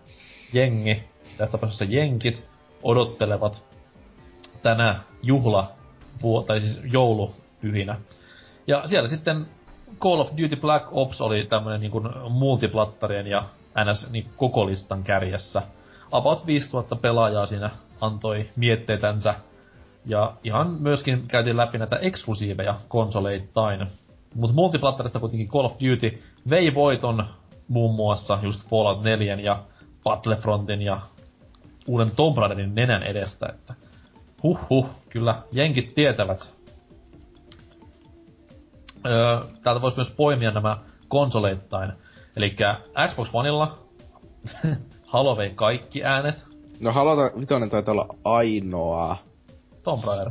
jengi, 0.53 1.03
tässä 1.39 1.53
tapauksessa 1.53 1.85
jenkit, 1.85 2.49
odottelevat 2.83 3.69
tänä 4.63 5.01
juhla, 5.23 5.73
vuo- 6.23 6.43
tai 6.43 6.61
siis 6.61 6.81
joulupyhinä. 6.85 7.97
Ja 8.66 8.83
siellä 8.87 9.09
sitten 9.09 9.47
Call 10.01 10.21
of 10.21 10.31
Duty 10.31 10.57
Black 10.57 10.87
Ops 10.91 11.21
oli 11.21 11.47
tämmönen 11.47 11.81
niin 11.81 11.93
multiplattarien 12.31 13.27
ja 13.27 13.45
NS 13.85 14.11
niin 14.11 14.31
koko 14.37 14.66
listan 14.66 15.05
kärjessä. 15.05 15.62
About 16.12 16.47
5000 16.47 16.97
pelaajaa 16.97 17.47
siinä 17.47 17.71
antoi 18.01 18.49
mietteitänsä. 18.57 19.35
Ja 20.07 20.33
ihan 20.45 20.77
myöskin 20.81 21.29
käytiin 21.29 21.57
läpi 21.57 21.79
näitä 21.79 21.97
eksklusiiveja 21.97 22.75
konsoleittain. 22.89 23.87
Mutta 24.35 24.55
multiplattarista 24.55 25.21
kuitenkin 25.21 25.49
Call 25.49 25.64
of 25.64 25.73
Duty 25.73 26.23
vei 26.51 26.75
voiton 26.75 27.27
muun 27.68 27.95
muassa 27.95 28.39
just 28.43 28.68
Fallout 28.68 29.03
4 29.03 29.35
ja 29.35 29.62
Battlefrontin 30.05 30.83
ja 30.83 31.01
uuden 31.87 32.16
Tomb 32.16 32.39
Raiderin 32.39 32.75
nenän 32.75 33.03
edestä, 33.03 33.49
että 33.55 33.75
huh 34.43 34.59
huh, 34.70 34.86
kyllä 35.11 35.34
jenkit 35.53 35.95
tietävät. 35.95 36.55
Öö, 39.07 39.41
täältä 39.62 39.82
voisi 39.82 39.97
myös 39.97 40.11
poimia 40.11 40.51
nämä 40.51 40.78
konsoleittain. 41.09 41.93
Eli 42.36 42.57
Xbox 43.09 43.30
Oneilla 43.32 43.78
Halo 45.12 45.36
vei 45.36 45.51
kaikki 45.51 46.05
äänet. 46.05 46.34
No 46.80 46.93
Halo 46.93 47.41
Vitoinen 47.41 47.70
taitaa 47.70 47.93
olla 47.93 48.09
ainoa. 48.24 49.16
Tomb 49.82 50.05
Raider. 50.05 50.30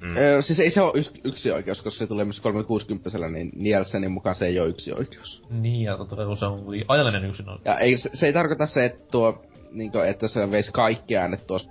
Mm. 0.00 0.16
Öö, 0.16 0.42
siis 0.42 0.60
ei 0.60 0.70
se 0.70 0.82
ole 0.82 0.92
yksi, 0.94 1.20
yksi 1.24 1.50
oikeus, 1.50 1.82
koska 1.82 1.98
se 1.98 2.06
tulee 2.06 2.24
myös 2.24 2.40
360 2.40 3.10
niin 3.32 3.50
Nielsenin 3.56 4.12
mukaan 4.12 4.34
se 4.34 4.46
ei 4.46 4.60
ole 4.60 4.68
yksi 4.68 4.92
oikeus. 4.92 5.44
Niin, 5.50 5.84
ja 5.84 5.96
totta 5.96 6.16
kai 6.16 6.36
se 6.36 6.46
on 6.46 6.66
ajallinen 6.88 7.24
yksin 7.24 7.48
on. 7.48 7.60
Ja 7.64 7.78
ei, 7.78 7.96
se, 7.96 8.10
se 8.14 8.26
ei 8.26 8.32
tarkoita 8.32 8.66
se, 8.66 8.84
että 8.84 9.10
tuo, 9.10 9.44
niin 9.70 9.92
kuin, 9.92 10.08
että 10.08 10.28
se 10.28 10.50
veisi 10.50 10.72
kaikki 10.72 11.16
äänet 11.16 11.46
tuossa 11.46 11.70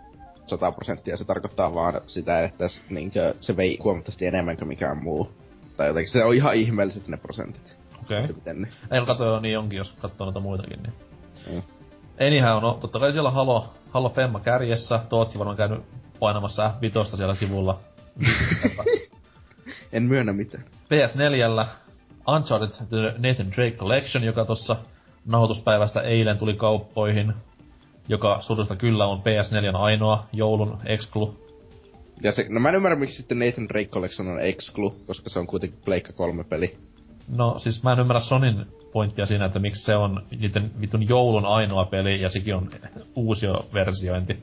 100 0.50 0.72
prosenttia, 0.72 1.18
se 1.18 1.26
tarkoittaa 1.26 1.74
vaan 1.74 2.02
sitä, 2.06 2.40
että 2.40 2.66
niin 2.90 3.12
kuin, 3.12 3.24
se 3.40 3.58
vei 3.58 3.80
huomattavasti 3.84 4.26
enemmän 4.26 4.58
kuin 4.58 4.68
mikään 4.68 5.04
muu. 5.04 5.32
Tai 5.78 5.88
jotenkin 5.88 6.12
se 6.12 6.24
on 6.24 6.36
ihan 6.36 6.56
ihmeelliset 6.56 7.08
ne 7.08 7.18
prosentit. 7.18 7.78
Okei. 8.02 8.24
Okay. 8.24 8.56
Ei 8.92 9.06
katso 9.06 9.40
niin 9.40 9.60
onkin, 9.60 9.78
jos 9.78 9.94
katsoo 10.02 10.26
noita 10.26 10.40
muitakin, 10.40 10.84
niin. 10.84 10.94
Mm. 11.52 11.62
Anyhow, 12.28 12.62
no 12.62 12.78
totta 12.82 13.00
kai 13.00 13.12
siellä 13.12 13.32
Halo, 13.32 13.74
Halo 13.90 14.10
Femma 14.10 14.40
kärjessä. 14.40 15.00
Tootsi 15.10 15.40
varmaan 15.40 15.58
käynyt 15.58 15.84
painamassa 16.20 16.74
F5 16.82 17.18
siellä 17.18 17.36
sivulla. 17.36 17.80
en 19.94 20.04
myönnä 20.04 20.34
mitään. 20.34 20.64
PS4 20.64 21.66
Uncharted 22.36 22.70
The 22.90 23.14
Nathan 23.18 23.52
Drake 23.56 23.78
Collection, 23.78 24.24
joka 24.24 24.46
tuossa 24.46 24.76
nauhoituspäivästä 25.26 26.02
eilen 26.02 26.38
tuli 26.38 26.54
kauppoihin, 26.54 27.34
joka 28.08 28.42
surusta 28.42 28.76
kyllä 28.76 29.08
on 29.08 29.20
PS4 29.20 29.76
ainoa 29.78 30.24
joulun 30.34 30.80
exclu. 30.86 31.48
Ja 32.24 32.32
se, 32.32 32.46
no 32.50 32.60
mä 32.60 32.70
en 32.70 32.76
ymmärrä, 32.76 33.00
miksi 33.00 33.18
sitten 33.18 33.40
Nathan 33.40 33.70
Drake 33.70 33.90
Collection 33.90 34.28
on 34.28 34.42
exclu, 34.42 34.96
koska 35.08 35.30
se 35.30 35.40
on 35.40 35.48
kuitenkin 35.48 35.80
Pleikka 35.86 36.14
3 36.14 36.44
peli. 36.44 36.78
No 37.28 37.60
siis 37.60 37.84
mä 37.84 37.92
en 37.92 38.00
ymmärrä 38.00 38.22
Sonin 38.22 38.66
pointtia 38.92 39.26
siinä, 39.26 39.46
että 39.46 39.60
miksi 39.60 39.86
se 39.86 39.96
on 39.96 40.24
niiden 40.40 40.72
vitun 40.82 41.10
joulun 41.10 41.46
ainoa 41.46 41.86
peli 41.86 42.22
ja 42.22 42.30
sekin 42.30 42.56
on 42.56 42.70
uusio 43.16 43.66
versiointi. 43.74 44.38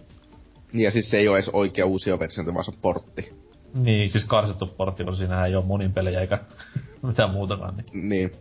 Niin 0.72 0.84
ja 0.84 0.90
siis 0.90 1.10
se 1.10 1.18
ei 1.18 1.28
ole 1.28 1.36
edes 1.36 1.48
oikea 1.48 1.86
uusio 1.86 2.18
versiointi, 2.18 2.54
vaan 2.54 2.64
se 2.64 2.70
on 2.70 2.80
portti. 2.82 3.32
Niin, 3.74 4.10
siis 4.10 4.26
karsittu 4.26 4.66
portti, 4.66 5.04
koska 5.04 5.18
siinä 5.18 5.46
ei 5.46 5.56
ole 5.56 5.64
monin 5.64 5.92
pelejä 5.92 6.20
eikä 6.20 6.38
mitään 7.02 7.30
muutakaan. 7.30 7.76
Niin. 7.76 8.08
niin. 8.08 8.32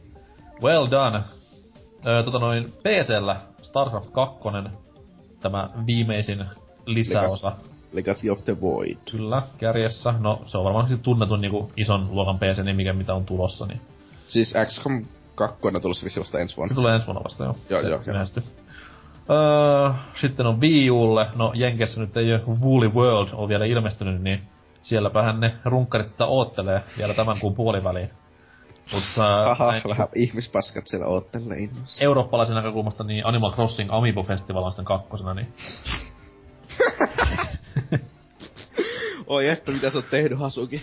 Well 0.61 0.87
done. 0.91 1.21
Öö, 2.05 2.23
tota 2.23 2.39
noin, 2.39 2.71
PCllä 2.71 3.35
StarCraft 3.61 4.09
2, 4.09 4.39
tämä 5.43 5.67
viimeisin 5.85 6.45
lisäosa. 6.85 7.51
Legacy 7.91 8.29
of 8.29 8.43
the 8.45 8.61
Void. 8.61 8.97
Kyllä, 9.11 9.41
kärjessä. 9.57 10.13
No, 10.19 10.41
se 10.45 10.57
on 10.57 10.63
varmaan 10.63 10.99
tunnetun 10.99 11.41
niinku 11.41 11.71
ison 11.77 12.07
luokan 12.11 12.39
PC-nimi, 12.39 12.93
mitä 12.93 13.13
on 13.13 13.25
tulossa, 13.25 13.65
niin 13.65 13.81
Siis 14.27 14.53
XCOM 14.65 15.05
2 15.35 15.59
on 15.63 15.81
tulossa 15.81 16.05
vissi 16.05 16.19
vasta 16.19 16.39
ensi 16.39 16.57
vuonna. 16.57 16.69
Se 16.69 16.75
tulee 16.75 16.93
ensi 16.93 17.07
vuonna 17.07 17.23
vasta, 17.23 17.43
joo. 17.43 17.55
Joo, 17.69 17.81
se 17.81 17.89
joo, 17.89 18.01
joo. 18.05 18.15
Öö, 19.29 19.93
sitten 20.21 20.45
on 20.45 20.61
Wii 20.61 20.91
Ulle. 20.91 21.27
No 21.35 21.51
Jenkessä 21.55 22.01
nyt 22.01 22.17
ei 22.17 22.33
ole 22.33 22.41
Woolly 22.61 22.89
World 22.89 23.29
on 23.33 23.49
vielä 23.49 23.65
ilmestynyt, 23.65 24.21
niin 24.21 24.41
sielläpähän 24.81 25.39
ne 25.39 25.53
runkkarit 25.65 26.07
sitä 26.07 26.25
oottelee 26.25 26.83
vielä 26.97 27.13
tämän 27.13 27.39
kuun 27.39 27.53
puoliväliin. 27.53 28.09
Mutta, 28.91 29.51
Aha, 29.51 29.71
näin, 29.71 29.83
vähän 29.89 30.07
ihmispaskat 30.15 30.87
siellä 30.87 31.07
oottelee 31.07 31.57
innossa. 31.57 32.05
Eurooppalaisen 32.05 32.55
näkökulmasta 32.55 33.03
niin 33.03 33.25
Animal 33.25 33.51
Crossing 33.51 33.89
Amiibo 33.93 34.23
Festival 34.23 34.63
on 34.63 34.71
sitten 34.71 34.85
kakkosena, 34.85 35.33
niin... 35.33 35.53
Oi 39.27 39.49
että, 39.49 39.71
mitä 39.71 39.89
sä 39.89 39.97
oot 39.97 40.09
tehnyt, 40.09 40.39
Hasuki? 40.39 40.81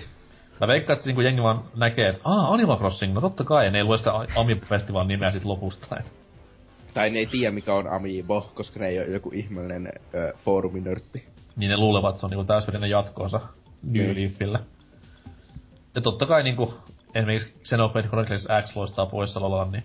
Mä 0.61 0.69
veikkaan, 0.69 0.97
että 0.97 1.09
niinku 1.09 1.21
jengi 1.21 1.43
vaan 1.43 1.65
näkee, 1.77 2.09
että 2.09 2.23
aah, 2.25 2.53
Animal 2.53 2.79
Crossing, 2.79 3.15
no 3.15 3.21
totta 3.21 3.45
kai, 3.45 3.65
ja 3.65 3.71
ne 3.71 3.79
ei 3.79 3.85
lue 3.85 3.99
sitä 3.99 4.11
Amiibo-festivaalin 4.11 5.09
nimeä 5.09 5.31
sit 5.31 5.45
lopusta. 5.45 5.97
Et. 5.97 6.13
Tai 6.95 7.11
ne 7.11 7.19
ei 7.19 7.27
tiedä 7.27 7.55
mikä 7.55 7.75
on 7.75 7.93
Amiibo, 7.93 8.51
koska 8.55 8.81
ne 8.81 8.89
ei 8.89 8.99
ole 8.99 9.07
joku 9.07 9.31
ihmeellinen 9.35 9.93
ö, 10.15 10.33
fooruminörtti. 10.45 11.29
Niin 11.57 11.71
ne 11.71 11.77
luulevat, 11.77 12.11
että 12.11 12.21
se 12.21 12.27
on 12.27 12.31
niinku 12.31 12.45
täysverinen 12.45 12.91
jatkoosa 12.91 13.41
New 13.83 14.07
niin. 14.07 14.17
Leafille. 14.17 14.59
Ja 15.95 16.01
totta 16.01 16.27
kai 16.27 16.43
niinku, 16.43 16.75
esimerkiksi 17.15 17.55
Xenoblade 17.65 18.09
Chronicles 18.09 18.49
X 18.65 18.77
loistaa 18.77 19.07
poissaolollaan, 19.07 19.73
niin 19.73 19.85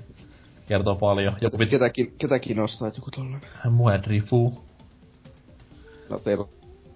kertoo 0.67 0.95
paljon. 0.95 1.35
Joku 1.41 1.57
pit... 1.57 1.69
ketäkin, 1.69 2.13
ketäkin 2.17 2.57
nostaa 2.57 2.91
joku 2.95 3.11
tollanen? 3.15 3.41
Muedrifu. 3.69 4.63
No 6.09 6.19
teillä 6.19 6.45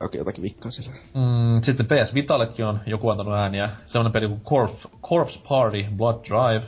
okay, 0.01 0.17
jotakin 0.19 0.41
vikkaa 0.41 0.71
siellä. 0.71 0.93
Mm, 1.13 1.61
sitten 1.61 1.85
PS 1.85 2.13
Vitallekin 2.13 2.65
on 2.65 2.79
joku 2.85 3.09
antanut 3.09 3.33
ääniä. 3.33 3.69
Sellainen 3.85 4.11
peli 4.11 4.27
kuin 4.27 4.41
Corpse, 4.41 4.89
Corpse 5.01 5.39
Party 5.49 5.85
Blood 5.95 6.19
Drive. 6.25 6.65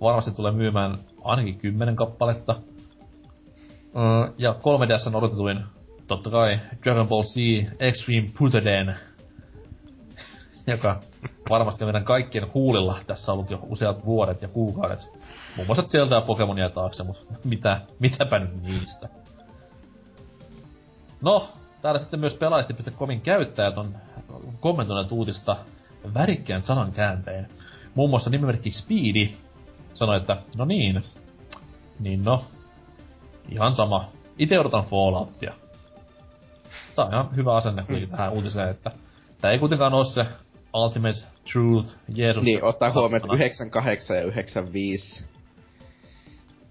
Varmasti 0.00 0.30
tulee 0.30 0.52
myymään 0.52 0.98
ainakin 1.24 1.58
kymmenen 1.58 1.96
kappaletta. 1.96 2.54
Uh, 3.88 4.34
ja 4.38 4.52
3DS 4.52 5.06
on 5.06 5.16
odotetuin, 5.16 5.64
totta 6.08 6.30
kai, 6.30 6.58
Dragon 6.84 7.08
Ball 7.08 7.22
Z 7.22 7.36
Extreme 7.80 8.30
Putoden, 8.38 8.96
joka 10.70 11.00
varmasti 11.50 11.84
meidän 11.84 12.04
kaikkien 12.04 12.54
huulilla 12.54 12.98
tässä 13.06 13.32
on 13.32 13.38
ollut 13.38 13.50
jo 13.50 13.58
useat 13.62 14.04
vuodet 14.04 14.42
ja 14.42 14.48
kuukaudet. 14.48 14.98
Muun 15.56 15.66
muassa 15.66 15.88
Zelda 15.88 16.14
ja 16.14 16.20
Pokemonia 16.20 16.70
taakse, 16.70 17.04
mutta 17.04 17.34
mitä, 17.44 17.80
mitäpä 17.98 18.38
nyt 18.38 18.62
niistä. 18.62 19.08
No, 21.22 21.48
Täällä 21.82 22.00
sitten 22.00 22.20
myös 22.20 22.34
pelaajalehti.comin 22.34 23.20
käyttäjät 23.20 23.78
on 23.78 23.94
kommentoineet 24.60 25.12
uutista 25.12 25.56
värikkään 26.14 26.62
sanan 26.62 26.92
käänteen. 26.92 27.48
Muun 27.94 28.10
muassa 28.10 28.30
nimimerkki 28.30 28.70
Speedy 28.70 29.28
sanoi, 29.94 30.16
että 30.16 30.36
no 30.58 30.64
niin, 30.64 31.04
niin 32.00 32.24
no, 32.24 32.44
ihan 33.48 33.74
sama. 33.74 34.08
Itse 34.38 34.58
odotan 34.58 34.84
Falloutia. 34.84 35.54
Tää 36.96 37.04
on 37.04 37.12
ihan 37.12 37.36
hyvä 37.36 37.56
asenne 37.56 37.84
mm. 37.88 38.08
tähän 38.08 38.32
uutiseen, 38.32 38.68
että 38.68 38.90
tää 39.40 39.50
ei 39.50 39.58
kuitenkaan 39.58 39.94
ole 39.94 40.04
se 40.04 40.26
Ultimate 40.84 41.18
Truth, 41.52 41.88
Jeesus. 42.14 42.44
Niin, 42.44 42.64
ottaa 42.64 42.92
huomioon, 42.92 43.16
että 43.16 43.34
98 43.34 44.16
ja 44.16 44.22
95. 44.22 45.26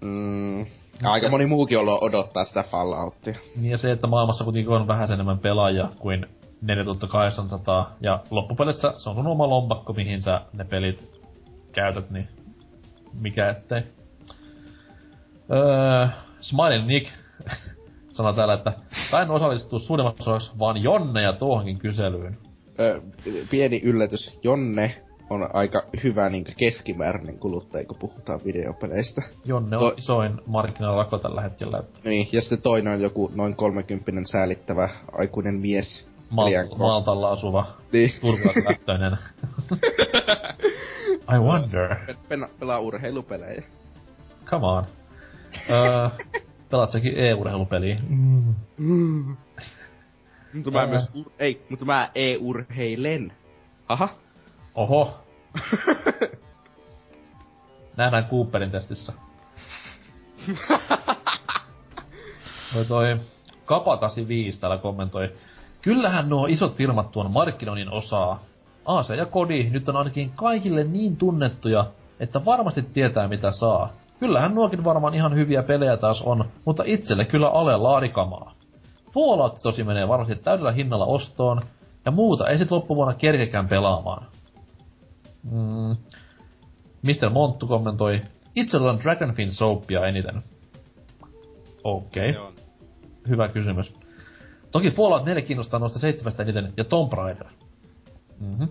Mm, 0.00 0.66
Aika 1.04 1.28
moni 1.28 1.46
muukin 1.46 1.78
ollut 1.78 2.02
odottaa 2.02 2.44
sitä 2.44 2.62
Falloutia. 2.62 3.34
Niin 3.56 3.70
ja 3.70 3.78
se, 3.78 3.90
että 3.92 4.06
maailmassa 4.06 4.44
kuitenkin 4.44 4.72
on 4.72 4.88
vähän 4.88 5.12
enemmän 5.12 5.38
pelaajia 5.38 5.88
kuin 5.98 6.26
4800, 6.62 7.96
ja 8.00 8.18
loppupeleissä 8.30 8.92
se 8.96 9.08
on 9.08 9.14
sun 9.14 9.26
oma 9.26 9.48
lompakko, 9.48 9.92
mihin 9.92 10.22
sä 10.22 10.40
ne 10.52 10.64
pelit 10.64 11.22
käytät, 11.72 12.10
niin 12.10 12.28
mikä 13.20 13.48
ettei. 13.48 13.82
Öö, 15.50 16.08
Smiley 16.40 16.82
Nick 16.82 17.06
sanoi 18.16 18.34
täällä, 18.34 18.54
että 18.54 18.72
tain 19.10 19.30
osallistua 19.30 19.78
suuremmassa 19.78 20.30
osassa 20.30 20.58
vaan 20.58 20.82
Jonne 20.82 21.22
ja 21.22 21.32
tuohonkin 21.32 21.78
kyselyyn. 21.78 22.38
Pieni 23.50 23.80
yllätys. 23.84 24.38
Jonne 24.42 24.94
on 25.30 25.48
aika 25.52 25.82
hyvä 26.04 26.28
niin 26.28 26.44
keskimääräinen 26.56 27.38
kuluttaja, 27.38 27.84
kun 27.84 27.96
puhutaan 27.96 28.40
videopeleistä. 28.44 29.22
Jonne 29.44 29.76
on 29.76 29.82
to- 29.82 29.94
isoin 29.98 30.40
markkinalako 30.46 31.18
tällä 31.18 31.40
hetkellä. 31.42 31.78
Että... 31.78 32.00
Niin, 32.04 32.28
ja 32.32 32.40
sitten 32.40 32.62
toinen 32.62 32.92
on 32.92 33.00
joku 33.00 33.30
noin 33.34 33.56
30 33.56 34.12
säällittävä 34.32 34.88
aikuinen 35.12 35.54
mies. 35.54 36.08
Mal- 36.30 36.76
Maltalla 36.78 37.30
asuva, 37.30 37.66
niin. 37.92 38.12
I 41.34 41.38
wonder. 41.38 41.96
Pe- 42.28 42.48
pelaa 42.60 42.80
urheilupelejä. 42.80 43.62
Come 44.44 44.66
on. 44.66 44.84
uh, 45.70 46.10
pelaat 46.70 46.90
säkin 46.90 47.18
e-urheilupeliä? 47.18 47.96
Mm. 48.08 48.54
Mm. 48.78 49.36
mutta 50.54 50.70
mä 50.70 50.86
myös, 50.86 51.10
ei, 51.38 51.66
mutta 51.70 51.84
mä 51.84 52.10
e-urheilen. 52.14 53.32
Aha. 53.88 54.08
Oho. 54.74 55.18
Nähdään 57.96 58.24
Cooperin 58.24 58.70
testissä. 58.70 59.12
toi 62.72 62.84
toi 62.84 63.16
Kapa 63.64 63.96
85 63.96 64.60
täällä 64.60 64.78
kommentoi. 64.78 65.32
Kyllähän 65.82 66.28
nuo 66.28 66.46
isot 66.46 66.76
firmat 66.76 67.12
tuon 67.12 67.30
markkinoinnin 67.30 67.92
osaa. 67.92 68.38
AC 68.84 69.16
ja 69.16 69.26
Kodi 69.26 69.70
nyt 69.70 69.88
on 69.88 69.96
ainakin 69.96 70.30
kaikille 70.36 70.84
niin 70.84 71.16
tunnettuja, 71.16 71.86
että 72.20 72.44
varmasti 72.44 72.82
tietää 72.82 73.28
mitä 73.28 73.50
saa. 73.50 73.88
Kyllähän 74.20 74.54
nuokin 74.54 74.84
varmaan 74.84 75.14
ihan 75.14 75.34
hyviä 75.34 75.62
pelejä 75.62 75.96
taas 75.96 76.22
on, 76.22 76.44
mutta 76.64 76.82
itselle 76.86 77.24
kyllä 77.24 77.48
ale 77.48 77.76
laadikamaa. 77.76 78.52
Fallout 79.10 79.58
tosi 79.62 79.84
menee 79.84 80.08
varmasti 80.08 80.36
täydellä 80.36 80.72
hinnalla 80.72 81.06
ostoon, 81.06 81.60
ja 82.04 82.10
muuta 82.10 82.48
ei 82.48 82.58
sit 82.58 82.70
loppuvuonna 82.70 83.14
kerkekään 83.14 83.68
pelaamaan. 83.68 84.26
Mm. 85.50 85.96
Mr. 87.02 87.30
Monttu 87.30 87.66
kommentoi, 87.66 88.20
itse 88.56 88.76
on 88.76 88.98
Dragonfin 89.02 89.52
Soapia 89.52 90.06
eniten. 90.06 90.42
Okei, 91.84 92.30
okay. 92.30 92.52
hyvä 93.28 93.48
kysymys. 93.48 93.94
Toki 94.72 94.90
Fallout 94.90 95.24
4 95.24 95.42
kiinnostaa 95.42 95.80
noista 95.80 95.98
seitsemästä 95.98 96.42
eniten 96.42 96.72
ja 96.76 96.84
Tomb 96.84 97.12
Raider. 97.12 97.46
Mm-hmm. 98.40 98.68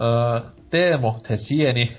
Öö, 0.00 0.40
Teemo 0.70 1.18
Tesieni 1.28 1.96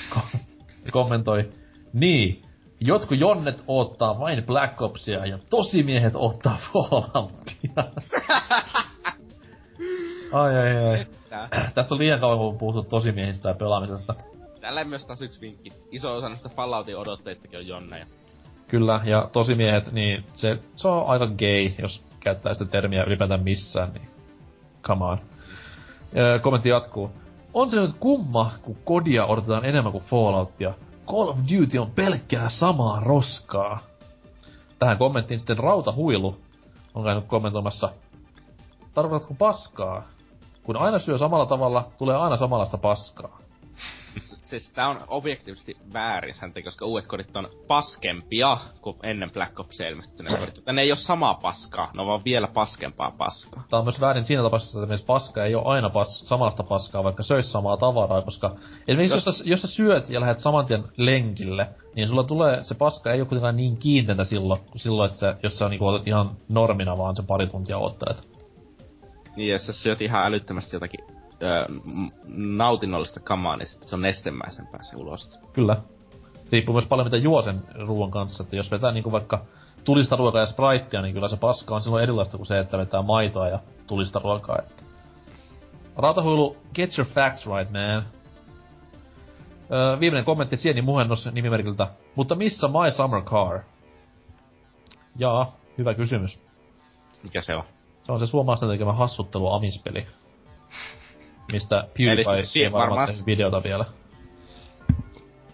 kommentoi, 0.92 1.52
niin, 1.92 2.42
jotkut 2.80 3.18
jonnet 3.18 3.64
ottaa 3.66 4.18
vain 4.18 4.46
Black 4.46 4.82
Opsia 4.82 5.26
ja 5.26 5.38
tosimiehet 5.50 6.12
ottaa 6.16 6.58
Falloutia. 6.72 7.84
ai 10.32 10.56
ai 10.56 10.76
ai. 10.76 11.06
Tästä 11.74 11.94
on 11.94 11.98
liian 11.98 12.20
kauan, 12.20 12.38
kun 12.38 12.58
puhuttu 12.58 12.90
tosimiehistä 12.90 13.48
ja 13.48 13.54
pelaamisesta. 13.54 14.14
Tällä 14.60 14.84
myös 14.84 15.04
taas 15.04 15.22
yksi 15.22 15.40
vinkki. 15.40 15.72
Iso 15.90 16.16
osa 16.16 16.28
näistä 16.28 16.48
Falloutin 16.48 16.96
odotteistakin 16.96 17.58
on 17.58 17.66
jonneja. 17.66 18.06
Kyllä, 18.68 19.00
ja 19.04 19.28
tosimiehet, 19.32 19.92
niin 19.92 20.24
se, 20.32 20.58
se 20.76 20.88
on 20.88 21.06
aika 21.06 21.26
gay, 21.26 21.70
jos 21.82 22.04
käyttää 22.20 22.54
sitä 22.54 22.64
termiä 22.64 23.04
ylipäätään 23.04 23.42
missään, 23.42 23.92
niin 23.92 24.08
come 24.82 25.04
on. 25.04 25.18
Öö, 26.16 26.38
kommentti 26.38 26.68
jatkuu. 26.68 27.10
On 27.54 27.70
se 27.70 27.80
nyt 27.80 27.96
kumma, 28.00 28.50
kun 28.62 28.76
kodia 28.84 29.26
odotetaan 29.26 29.64
enemmän 29.64 29.92
kuin 29.92 30.04
Falloutia. 30.04 30.74
Call 31.10 31.28
of 31.28 31.36
Duty 31.38 31.78
on 31.78 31.90
pelkkää 31.90 32.48
samaa 32.48 33.00
roskaa. 33.00 33.78
Tähän 34.78 34.98
kommenttiin 34.98 35.40
sitten 35.40 35.58
Rautahuilu 35.58 36.36
on 36.94 37.04
käynyt 37.04 37.26
kommentoimassa. 37.26 37.90
Tarkoitatko 38.94 39.34
paskaa? 39.34 40.02
Kun 40.62 40.76
aina 40.76 40.98
syö 40.98 41.18
samalla 41.18 41.46
tavalla, 41.46 41.88
tulee 41.98 42.16
aina 42.16 42.36
samanlaista 42.36 42.78
paskaa 42.78 43.38
siis 44.20 44.72
tää 44.72 44.88
on 44.88 45.04
objektiivisesti 45.08 45.76
väärin, 45.92 46.34
koska 46.64 46.84
uudet 46.84 47.06
kodit 47.06 47.36
on 47.36 47.48
paskempia 47.68 48.56
kuin 48.80 48.96
ennen 49.02 49.30
Black 49.30 49.60
Ops 49.60 49.80
ilmestyneet 49.80 50.38
kodit. 50.38 50.66
ne 50.72 50.82
ei 50.82 50.92
oo 50.92 50.96
samaa 50.96 51.34
paskaa, 51.34 51.90
ne 51.94 52.00
on 52.00 52.06
vaan 52.06 52.24
vielä 52.24 52.48
paskempaa 52.48 53.12
paskaa. 53.18 53.64
Tää 53.70 53.78
on 53.78 53.84
myös 53.84 54.00
väärin 54.00 54.24
siinä 54.24 54.42
tapauksessa, 54.42 54.82
että 54.82 55.06
paska 55.06 55.44
ei 55.44 55.54
ole 55.54 55.64
aina 55.66 55.90
pas, 55.90 56.20
samanlaista 56.28 56.62
paskaa, 56.62 57.04
vaikka 57.04 57.22
söis 57.22 57.52
samaa 57.52 57.76
tavaraa, 57.76 58.22
koska 58.22 58.56
esimerkiksi 58.88 59.16
jos, 59.16 59.26
jos, 59.26 59.38
sä, 59.38 59.44
jos 59.46 59.60
sä 59.62 59.68
syöt 59.68 60.10
ja 60.10 60.20
lähdet 60.20 60.38
saman 60.38 60.66
tien 60.66 60.84
lenkille, 60.96 61.68
niin 61.94 62.08
sulla 62.08 62.24
tulee, 62.24 62.64
se 62.64 62.74
paska 62.74 63.12
ei 63.12 63.20
ole 63.20 63.28
kuitenkaan 63.28 63.56
niin 63.56 63.76
kiinteitä 63.76 64.24
silloin, 64.24 64.60
kuin 64.60 64.80
silloin, 64.80 65.10
että 65.10 65.20
se, 65.20 65.34
jos 65.42 65.58
sä 65.58 65.68
niinku 65.68 65.86
otat 65.86 66.06
ihan 66.06 66.36
normina 66.48 66.98
vaan 66.98 67.16
se 67.16 67.22
pari 67.22 67.46
tuntia 67.46 67.78
oottelet. 67.78 68.28
Niin, 69.36 69.52
jos 69.52 69.66
sä 69.66 69.72
syöt 69.72 70.00
ihan 70.00 70.26
älyttömästi 70.26 70.76
jotakin 70.76 71.17
öö, 71.42 71.66
nautinnollista 72.56 73.20
kamaa, 73.20 73.56
niin 73.56 73.66
sit 73.66 73.82
se 73.82 73.94
on 73.94 74.02
nestemäisempää 74.02 74.82
se 74.82 74.96
ulosta. 74.96 75.38
Kyllä. 75.52 75.76
Riippuu 76.52 76.72
myös 76.72 76.86
paljon 76.86 77.06
mitä 77.06 77.16
juo 77.16 77.42
sen 77.42 77.62
ruoan 77.74 78.10
kanssa, 78.10 78.42
että 78.42 78.56
jos 78.56 78.70
vetää 78.70 78.92
niinku 78.92 79.12
vaikka 79.12 79.40
tulista 79.84 80.16
ruokaa 80.16 80.40
ja 80.40 80.46
spraittia, 80.46 81.02
niin 81.02 81.14
kyllä 81.14 81.28
se 81.28 81.36
paska 81.36 81.74
on 81.74 81.82
silloin 81.82 82.02
erilaista 82.02 82.36
kuin 82.36 82.46
se, 82.46 82.58
että 82.58 82.78
vetää 82.78 83.02
maitoa 83.02 83.48
ja 83.48 83.58
tulista 83.86 84.18
ruokaa. 84.24 84.56
Että. 84.58 84.82
Rautahuilu, 85.96 86.56
get 86.74 86.98
your 86.98 87.08
facts 87.08 87.46
right, 87.46 87.72
man. 87.72 88.06
Öö, 89.72 90.00
viimeinen 90.00 90.24
kommentti 90.24 90.56
Sieni 90.56 90.82
muhennos 90.82 91.28
nimimerkiltä. 91.32 91.86
Mutta 92.14 92.34
missä 92.34 92.68
My 92.68 92.90
Summer 92.90 93.22
Car? 93.22 93.60
Jaa, 95.16 95.56
hyvä 95.78 95.94
kysymys. 95.94 96.38
Mikä 97.22 97.40
se 97.40 97.54
on? 97.54 97.62
Se 98.02 98.12
on 98.12 98.18
se 98.18 98.26
suomalaisten 98.26 98.68
tekemä 98.68 98.92
hassuttelu 98.92 99.52
amispeli 99.52 100.06
mistä 101.52 101.76
PewDiePie 101.98 102.34
Eli 102.34 102.42
siis 102.42 102.56
ei 102.56 102.72
varmaan 102.72 102.90
varmasti... 102.90 103.26
videota 103.26 103.62
vielä. 103.62 103.84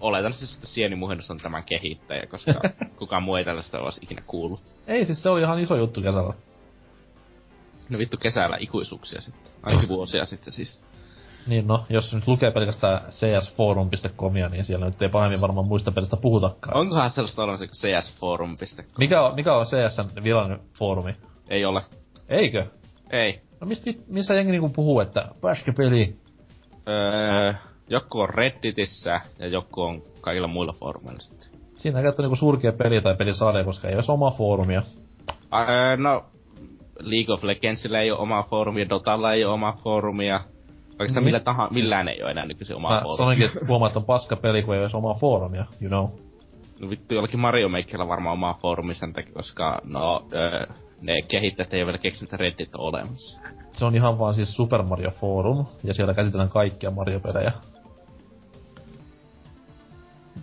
Oletan 0.01 0.32
siis, 0.32 0.55
että 0.55 0.66
Sieni 0.66 0.97
Muhennus 0.97 1.30
on 1.30 1.38
tämän 1.38 1.64
kehittäjä, 1.64 2.26
koska 2.26 2.53
kukaan 2.99 3.22
muu 3.22 3.36
ei 3.36 3.45
tällaista 3.45 3.80
olisi 3.80 4.01
ikinä 4.03 4.22
kuullut. 4.26 4.62
Ei, 4.86 5.05
siis 5.05 5.22
se 5.22 5.28
oli 5.28 5.40
ihan 5.40 5.59
iso 5.59 5.76
juttu 5.76 6.03
kesällä. 6.03 6.34
No 7.88 7.99
vittu 7.99 8.16
kesällä 8.16 8.57
ikuisuuksia 8.61 9.20
sitten. 9.20 9.53
Ainakin 9.62 9.88
vuosia 9.88 10.24
sitten 10.34 10.53
siis. 10.53 10.84
Niin 11.47 11.66
no, 11.66 11.86
jos 11.88 12.14
nyt 12.14 12.28
lukee 12.28 12.51
pelkästään 12.51 13.01
csforum.comia, 13.11 14.49
niin 14.49 14.64
siellä 14.64 14.86
nyt 14.86 15.03
ei 15.03 15.09
pahemmin 15.09 15.40
varmaan 15.40 15.66
muista 15.66 15.92
pelistä 15.92 16.16
puhutakaan. 16.16 16.76
Onkohan 16.76 17.11
sellaista 17.11 17.42
olemassa 17.42 17.66
kuin 17.66 18.03
csforum.com? 18.03 18.95
Mikä 18.99 19.22
on, 19.22 19.34
mikä 19.34 19.55
on 19.55 19.66
CSn 19.66 20.24
virallinen 20.24 20.61
foorumi? 20.78 21.16
Ei 21.49 21.64
ole. 21.64 21.82
Eikö? 22.28 22.66
Ei. 23.11 23.40
No 23.64 23.68
mistä, 23.68 23.90
missä 24.08 24.34
jengi 24.34 24.52
niinku 24.52 24.68
puhuu, 24.68 25.00
että 25.00 25.28
päskäpeli? 25.40 26.16
Öö, 26.88 27.54
joku 27.88 28.20
on 28.20 28.28
Redditissä 28.28 29.20
ja 29.38 29.46
joku 29.46 29.82
on 29.82 30.00
kaikilla 30.20 30.48
muilla 30.48 30.72
foorumeilla 30.72 31.20
sitten. 31.20 31.48
Siinä 31.76 31.98
on 31.98 32.04
niinku 32.18 32.36
surkea 32.36 32.72
peli 32.72 33.00
tai 33.00 33.14
pelisarja, 33.16 33.64
koska 33.64 33.88
ei 33.88 33.94
ole 33.94 34.02
oma 34.08 34.30
foorumia. 34.30 34.82
Öö, 35.52 35.96
no, 35.96 36.24
League 37.00 37.34
of 37.34 37.44
Legendsillä 37.44 38.00
ei 38.00 38.10
ole 38.10 38.20
omaa 38.20 38.42
foorumia, 38.42 38.88
Dotalla 38.88 39.32
ei 39.32 39.44
ole 39.44 39.54
omaa 39.54 39.78
foorumia. 39.84 40.40
Oikeastaan 40.90 41.14
niin. 41.14 41.24
millä 41.24 41.40
tahansa, 41.40 41.74
millään 41.74 42.08
ei 42.08 42.22
ole 42.22 42.30
enää 42.30 42.46
nykyisin 42.46 42.76
omaa 42.76 42.90
foorumia. 42.90 43.16
Sanoinkin, 43.16 43.46
että 43.46 43.58
huomaat, 43.68 43.90
että 43.90 43.98
on 43.98 44.04
paska 44.04 44.36
peli, 44.36 44.62
kun 44.62 44.74
ei 44.74 44.80
ole 44.80 44.90
omaa 44.94 45.14
foorumia, 45.14 45.64
you 45.80 45.88
know. 45.88 46.06
No 46.80 46.90
vittu, 46.90 47.14
jollakin 47.14 47.40
Mario 47.40 47.68
Makerilla 47.68 48.08
varmaan 48.08 48.32
omaa 48.32 48.58
foorumi 48.62 48.94
sen 48.94 49.12
takia, 49.12 49.34
koska 49.34 49.80
no, 49.84 50.26
öö, 50.34 50.66
ne 51.04 51.14
kehittäjät 51.28 51.74
ei 51.74 51.80
ole 51.80 51.86
vielä 51.86 51.98
keksinyt, 51.98 52.32
että 52.32 52.44
Reddit 52.44 52.74
on 52.74 52.80
olemassa. 52.80 53.40
Se 53.75 53.85
on 53.85 53.95
ihan 53.95 54.18
vaan 54.18 54.35
siis 54.35 54.57
Super 54.57 54.83
Mario 54.83 55.11
Forum, 55.11 55.66
ja 55.85 55.95
siellä 55.95 56.14
käsitellään 56.14 56.51
kaikkia 56.51 56.91
Mario-pelejä. 56.91 57.53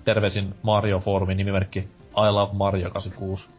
Terveisin 0.04 0.56
Mario 0.62 1.00
Forumin 1.00 1.38
nimimerkki 1.38 1.80
I 2.18 2.32
Love 2.32 2.54
Mario 2.54 2.90
86. 2.92 3.50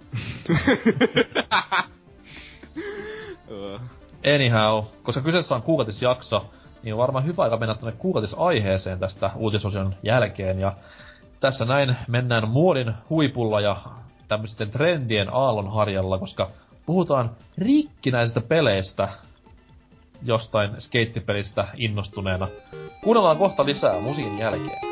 Anyhow, 4.34 4.84
koska 5.02 5.22
kyseessä 5.22 5.54
on 5.54 5.62
kuukatisjakso, 5.62 6.50
niin 6.82 6.94
on 6.94 6.98
varmaan 6.98 7.24
hyvä 7.24 7.42
aika 7.42 7.56
mennä 7.56 7.74
tänne 7.74 7.92
kuukatisaiheeseen 7.92 8.98
tästä 8.98 9.30
uutisosion 9.36 9.94
jälkeen. 10.02 10.58
Ja 10.58 10.72
tässä 11.40 11.64
näin 11.64 11.96
mennään 12.08 12.48
muodin 12.48 12.94
huipulla 13.10 13.60
ja 13.60 13.76
tämmöisten 14.28 14.70
trendien 14.70 15.28
aallonharjalla, 15.34 16.18
koska 16.18 16.50
puhutaan 16.86 17.30
rikkinäisistä 17.58 18.40
peleistä 18.40 19.08
jostain 20.24 20.70
skeittipelistä 20.80 21.68
innostuneena. 21.76 22.48
Kuunnellaan 23.04 23.38
kohta 23.38 23.64
lisää 23.64 24.00
musiikin 24.00 24.38
jälkeen. 24.38 24.91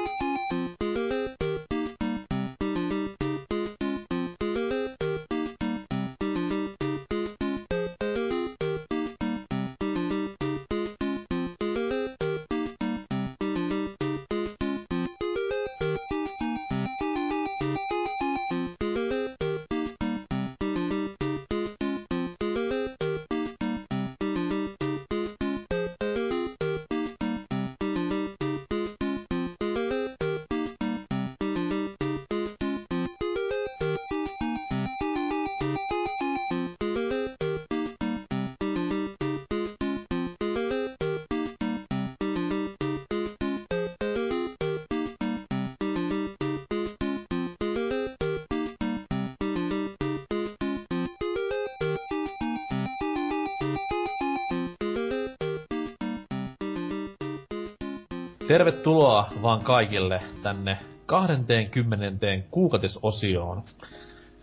Tervetuloa 58.51 59.29
vaan 59.43 59.61
kaikille 59.61 60.23
tänne 60.43 60.79
20. 61.07 62.27
kuukautisosioon. 62.51 63.63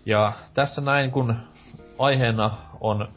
Ja 0.05 0.31
tässä 0.53 0.81
näin 0.81 1.11
kun 1.11 1.35
aiheena 1.99 2.51
on, 2.81 3.07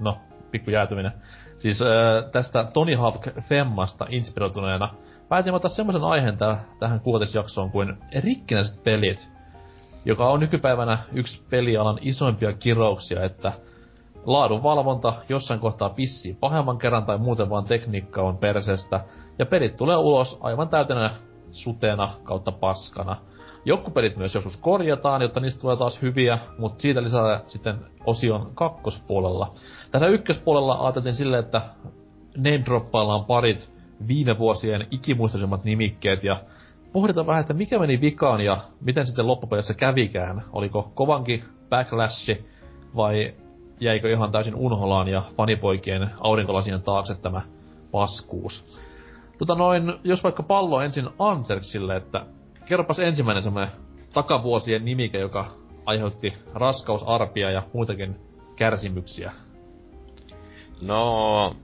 no, 0.00 0.18
pikku 0.50 0.70
jäätyminen, 0.70 1.12
Siis 1.56 1.82
äh, 1.82 1.88
tästä 2.32 2.64
Tony 2.64 2.96
Hawk 2.96 3.26
Femmasta 3.40 4.06
inspiroituneena 4.08 4.88
päätin 5.28 5.54
ottaa 5.54 5.68
semmoisen 5.68 6.04
aiheen 6.04 6.34
täh- 6.34 6.78
tähän 6.78 7.00
kuutisjaksoon 7.00 7.70
kuin 7.70 7.94
rikkinäiset 8.20 8.84
pelit, 8.84 9.30
joka 10.04 10.28
on 10.30 10.40
nykypäivänä 10.40 10.98
yksi 11.12 11.46
pelialan 11.50 11.98
isoimpia 12.00 12.52
kirouksia, 12.52 13.22
että 13.22 13.52
laadunvalvonta 14.26 15.14
jossain 15.28 15.60
kohtaa 15.60 15.90
pissii 15.90 16.36
pahemman 16.40 16.78
kerran 16.78 17.06
tai 17.06 17.18
muuten 17.18 17.50
vaan 17.50 17.64
tekniikka 17.64 18.22
on 18.22 18.36
perseestä, 18.38 19.00
ja 19.38 19.46
pelit 19.46 19.76
tulee 19.76 19.96
ulos 19.96 20.38
aivan 20.40 20.68
täytenä 20.68 21.10
sutena 21.52 22.10
kautta 22.24 22.52
paskana. 22.52 23.16
Jokkupelit 23.64 24.16
myös 24.16 24.34
joskus 24.34 24.56
korjataan, 24.56 25.22
jotta 25.22 25.40
niistä 25.40 25.60
tulee 25.60 25.76
taas 25.76 26.02
hyviä, 26.02 26.38
mutta 26.58 26.82
siitä 26.82 27.02
lisää 27.02 27.40
sitten 27.48 27.78
osion 28.06 28.50
kakkospuolella. 28.54 29.52
Tässä 29.90 30.06
ykköspuolella 30.06 30.78
ajateltiin 30.80 31.14
silleen, 31.14 31.44
että 31.44 31.62
name 32.36 32.64
parit 33.26 33.70
viime 34.08 34.38
vuosien 34.38 34.86
ikimuistoisimmat 34.90 35.64
nimikkeet 35.64 36.24
ja 36.24 36.36
pohditaan 36.92 37.26
vähän, 37.26 37.40
että 37.40 37.54
mikä 37.54 37.78
meni 37.78 38.00
vikaan 38.00 38.40
ja 38.40 38.56
miten 38.80 39.06
sitten 39.06 39.26
loppupeleissä 39.26 39.74
kävikään. 39.74 40.42
Oliko 40.52 40.92
kovankin 40.94 41.44
backlashi 41.68 42.46
vai 42.96 43.34
jäikö 43.80 44.12
ihan 44.12 44.32
täysin 44.32 44.54
unholaan 44.54 45.08
ja 45.08 45.22
fanipoikien 45.36 46.10
aurinkolasien 46.20 46.82
taakse 46.82 47.14
tämä 47.14 47.42
paskuus. 47.92 48.78
Tota 49.38 49.54
noin, 49.54 49.94
jos 50.04 50.22
vaikka 50.24 50.42
pallo 50.42 50.80
ensin 50.80 51.08
Anserksille, 51.18 51.96
että 51.96 52.26
kerropas 52.66 52.98
ensimmäinen 52.98 53.42
semmoinen 53.42 53.72
takavuosien 54.14 54.84
nimike, 54.84 55.18
joka 55.18 55.46
aiheutti 55.86 56.32
raskausarpia 56.54 57.50
ja 57.50 57.62
muitakin 57.72 58.16
kärsimyksiä. 58.56 59.32
No, 60.82 61.56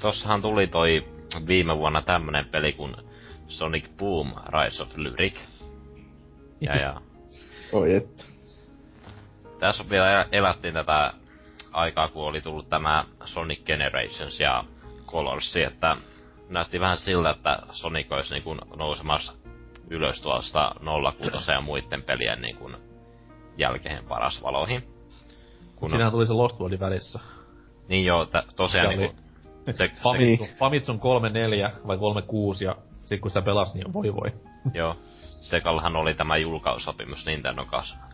tossahan 0.00 0.42
tuli 0.42 0.66
toi 0.66 1.06
viime 1.46 1.78
vuonna 1.78 2.02
tämmönen 2.02 2.44
peli 2.44 2.72
kuin 2.72 2.96
Sonic 3.48 3.88
Boom 3.96 4.32
Rise 4.46 4.82
of 4.82 4.96
Lyric. 4.96 5.34
Ja, 6.60 6.76
ja 6.76 7.00
Oi 7.72 7.94
et. 7.94 8.30
tässä 9.60 9.90
vielä 9.90 10.26
elättiin 10.32 10.74
tätä 10.74 11.12
aikaa, 11.72 12.08
kun 12.08 12.24
oli 12.24 12.40
tullut 12.40 12.68
tämä 12.68 13.04
Sonic 13.24 13.64
Generations 13.64 14.40
ja 14.40 14.64
Colors, 15.06 15.56
että 15.56 15.96
näytti 16.48 16.80
vähän 16.80 16.98
siltä, 16.98 17.30
että 17.30 17.58
Sonic 17.70 18.12
olisi 18.12 18.34
niin 18.34 18.44
kuin 18.44 18.58
nousemassa 18.76 19.32
ylös 19.90 20.22
tuosta 20.22 20.74
06 21.20 21.52
ja 21.52 21.60
muiden 21.60 22.02
pelien 22.02 22.42
niin 22.42 22.56
kuin 22.58 22.76
jälkeen 23.56 24.04
paras 24.08 24.42
valoihin. 24.42 24.82
Kun 25.76 25.90
Siinähän 25.90 26.12
tuli 26.12 26.26
se 26.26 26.32
Lost 26.32 26.60
Worldin 26.60 26.80
välissä. 26.80 27.20
Niin 27.88 28.04
joo, 28.04 28.26
t- 28.26 28.56
tosiaan 28.56 28.98
niin 28.98 29.16
se, 29.66 29.72
se, 29.72 29.90
Famitsu, 30.02 30.46
Famitsun 30.58 31.00
3-4 31.00 31.86
vai 31.86 31.96
3-6 31.96 32.00
ja 32.64 32.76
sit 32.92 33.20
kun 33.20 33.30
sitä 33.30 33.42
pelasi, 33.42 33.78
niin 33.78 33.92
voi 33.92 34.14
voi. 34.14 34.28
joo, 34.74 34.96
Segallahan 35.40 35.96
oli 35.96 36.14
tämä 36.14 36.36
julkaussopimus 36.36 37.26
Nintendo 37.26 37.64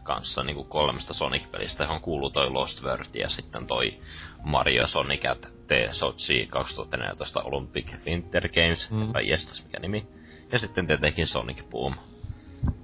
kanssa, 0.02 0.42
niin 0.42 0.56
kuin 0.56 0.68
kolmesta 0.68 1.14
Sonic-pelistä, 1.14 1.84
johon 1.84 2.00
kuuluu 2.00 2.30
toi 2.30 2.50
Lost 2.50 2.82
World 2.82 3.14
ja 3.14 3.28
sitten 3.28 3.66
toi 3.66 4.00
Mario 4.42 4.86
Sonic 4.86 5.24
at 5.26 5.53
the 5.66 5.88
Sochi 5.92 6.46
2014 6.46 7.42
Olympic 7.42 7.86
Winter 8.06 8.48
Games, 8.48 8.90
Mm. 8.90 9.12
vai 9.14 9.28
jestas 9.28 9.64
mikä 9.64 9.78
nimi. 9.80 10.06
Ja 10.52 10.58
sitten 10.58 10.86
tietenkin 10.86 11.26
Sonic 11.26 11.70
Boom. 11.70 11.94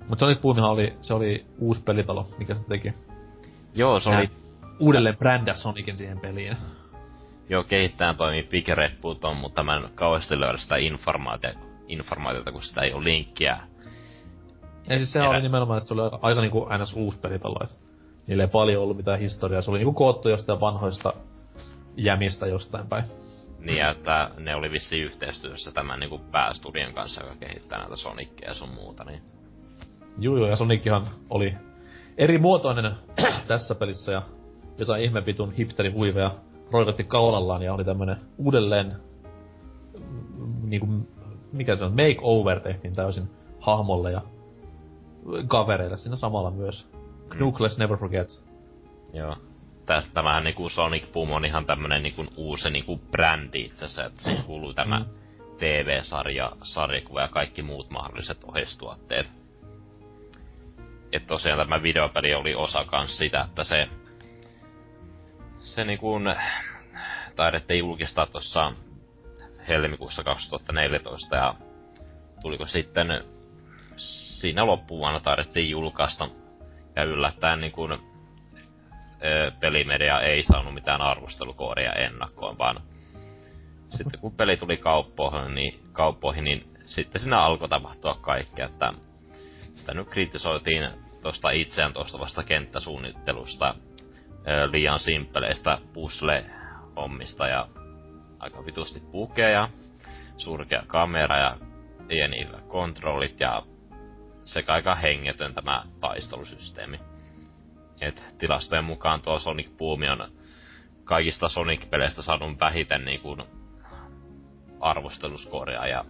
Mut 0.08 0.18
Sonic 0.18 0.40
Boomihan 0.40 0.70
oli, 0.70 0.94
se 1.00 1.14
oli 1.14 1.46
uusi 1.58 1.82
pelitalo, 1.82 2.28
mikä 2.38 2.54
se 2.54 2.64
teki. 2.68 2.92
Joo, 3.74 4.00
se 4.00 4.10
Nää 4.10 4.18
oli, 4.18 4.30
Uudelleen 4.80 5.16
brändäs 5.16 5.62
Sonicin 5.62 5.96
siihen 5.98 6.20
peliin. 6.20 6.56
joo, 7.48 7.64
kehittäjän 7.64 8.16
toimi 8.16 8.42
Big 8.42 8.68
Red 8.68 8.96
Button, 9.00 9.36
mutta 9.36 9.62
mä 9.62 9.76
en 9.76 9.88
kauheasti 9.94 10.40
löydä 10.40 10.58
sitä 10.58 10.76
informaatiota, 10.76 11.58
informaatiota, 11.88 12.52
kun 12.52 12.62
sitä 12.62 12.80
ei 12.80 12.92
ole 12.92 13.04
linkkiä. 13.04 13.60
Ja 14.88 14.96
siis 14.96 15.12
sehän 15.12 15.28
Erä- 15.28 15.34
oli 15.36 15.42
nimenomaan, 15.42 15.78
että 15.78 15.88
se 15.88 15.94
oli 15.94 16.02
aika, 16.02 16.18
aika 16.22 16.40
niinku 16.40 16.66
ns. 16.78 16.94
uusi 16.96 17.18
pelitalo, 17.18 17.56
et 17.64 17.70
niillä 18.26 18.42
ei 18.44 18.48
paljon 18.52 18.82
ollut 18.82 18.96
mitään 18.96 19.18
historiaa. 19.20 19.62
Se 19.62 19.70
oli 19.70 19.78
niinku 19.78 19.92
koottu 19.92 20.28
jostain 20.28 20.60
vanhoista 20.60 21.12
jämistä 22.04 22.46
jostain 22.46 22.86
päin. 22.86 23.04
Niin, 23.58 23.78
ja 23.78 23.90
että 23.90 24.30
ne 24.38 24.54
oli 24.54 24.70
vissiin 24.70 25.04
yhteistyössä 25.04 25.72
tämän 25.72 26.00
niinku 26.00 26.18
päästudion 26.18 26.94
kanssa, 26.94 27.22
joka 27.24 27.36
kehittää 27.36 27.78
näitä 27.78 27.96
Sonicia 27.96 28.48
ja 28.48 28.54
sun 28.54 28.74
muuta, 28.74 29.04
niin 29.04 29.22
Juu, 30.18 30.36
joo, 30.36 30.48
ja 30.48 30.56
Sonicihan 30.56 31.06
oli 31.30 31.54
eri 32.18 32.38
muotoinen 32.38 32.92
tässä 33.48 33.74
pelissä 33.74 34.12
ja 34.12 34.22
jotain 34.78 35.02
ihme 35.02 35.26
vitun 35.26 35.52
hipsterin 35.52 35.94
huiveja 35.94 36.30
roikotti 36.72 37.04
kaulallaan 37.04 37.62
ja 37.62 37.74
oli 37.74 37.84
tämmönen 37.84 38.16
uudelleen 38.38 38.96
mm, 40.38 40.70
niinku, 40.70 40.88
mikä 41.52 41.76
se 41.76 41.84
on, 41.84 41.92
makeover 41.92 42.60
tehtiin 42.60 42.94
täysin 42.94 43.28
hahmolle 43.60 44.12
ja 44.12 44.20
kavereille 45.48 45.96
siinä 45.96 46.16
samalla 46.16 46.50
myös. 46.50 46.88
Knuckles 47.28 47.78
Never 47.78 47.98
Forgets. 47.98 48.44
Joo. 49.12 49.36
Tästä 49.90 50.14
tämähän 50.14 50.44
niinku 50.44 50.68
Sonic 50.68 51.12
Boom 51.12 51.30
on 51.30 51.44
ihan 51.44 51.66
tämmönen 51.66 52.02
niinku 52.02 52.26
uusi 52.36 52.70
niinku 52.70 52.96
brändi 52.96 53.60
itse 53.60 53.84
asiassa, 53.84 54.04
että 54.04 54.22
siihen 54.22 54.44
kuuluu 54.44 54.74
tämä 54.74 54.98
Mm. 54.98 55.04
TV-sarja, 55.58 56.50
sarjakuva 56.62 57.20
ja 57.20 57.28
kaikki 57.28 57.62
muut 57.62 57.90
mahdolliset 57.90 58.44
oheistuotteet. 58.44 59.26
Et 61.12 61.26
tosiaan 61.26 61.58
tämä 61.58 61.82
videopeli 61.82 62.34
oli 62.34 62.54
osa 62.54 62.84
kans 62.84 63.18
sitä, 63.18 63.46
että 63.48 63.64
se 63.64 63.88
se 65.60 65.84
niinku 65.84 66.20
taidettiin 67.36 67.78
julkistaa 67.78 68.26
tuossa 68.26 68.72
helmikuussa 69.68 70.24
2014 70.24 71.36
ja 71.36 71.54
tuliko 72.42 72.66
sitten 72.66 73.24
siinä 73.96 74.66
loppuvuonna 74.66 75.20
taidettiin 75.20 75.70
julkaista 75.70 76.28
ja 76.96 77.04
yllättäen 77.04 77.60
niin 77.60 77.72
kuin, 77.72 78.09
ö, 79.24 79.52
pelimedia 79.60 80.20
ei 80.20 80.42
saanut 80.42 80.74
mitään 80.74 81.00
arvostelukoodia 81.00 81.92
ennakkoon, 81.92 82.58
vaan 82.58 82.80
sitten 83.90 84.20
kun 84.20 84.36
peli 84.36 84.56
tuli 84.56 84.76
kauppoihin, 84.76 85.54
niin, 85.54 85.74
kauppoihin, 85.92 86.44
niin 86.44 86.64
sitten 86.86 87.20
siinä 87.20 87.40
alkoi 87.40 87.68
tapahtua 87.68 88.18
kaikkea, 88.20 88.66
että 88.66 88.92
sitä 89.76 89.94
nyt 89.94 90.08
kritisoitiin 90.08 90.90
tuosta 91.22 91.50
itseään 91.50 91.92
tuosta 91.92 92.18
vasta 92.18 92.42
kenttäsuunnittelusta, 92.42 93.74
ö, 94.48 94.70
liian 94.72 94.98
simppeleistä 94.98 95.78
puzzle-hommista 95.92 97.48
ja 97.48 97.68
aika 98.38 98.66
vitusti 98.66 99.00
pukeja, 99.12 99.68
surkea 100.36 100.82
kamera 100.86 101.38
ja 101.38 101.56
pieni 102.08 102.48
kontrollit 102.68 103.40
ja 103.40 103.62
sekä 104.40 104.72
aika 104.72 104.94
hengetön 104.94 105.54
tämä 105.54 105.82
taistelusysteemi. 106.00 107.09
Et 108.00 108.24
tilastojen 108.38 108.84
mukaan 108.84 109.22
tuo 109.22 109.38
Sonic 109.38 109.68
Boom 109.78 110.00
on 110.12 110.32
kaikista 111.04 111.48
Sonic-peleistä 111.48 112.22
saanut 112.22 112.60
vähiten 112.60 113.04
niin 113.04 113.20
kuin 113.20 113.42
arvosteluskoria 114.80 115.86
ja 115.86 116.04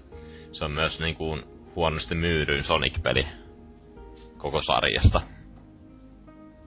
se 0.52 0.64
on 0.64 0.70
myös 0.70 1.00
niin 1.00 1.16
kuin 1.16 1.42
huonosti 1.76 2.14
myydyin 2.14 2.64
Sonic-peli 2.64 3.26
koko 4.38 4.62
sarjasta. 4.62 5.20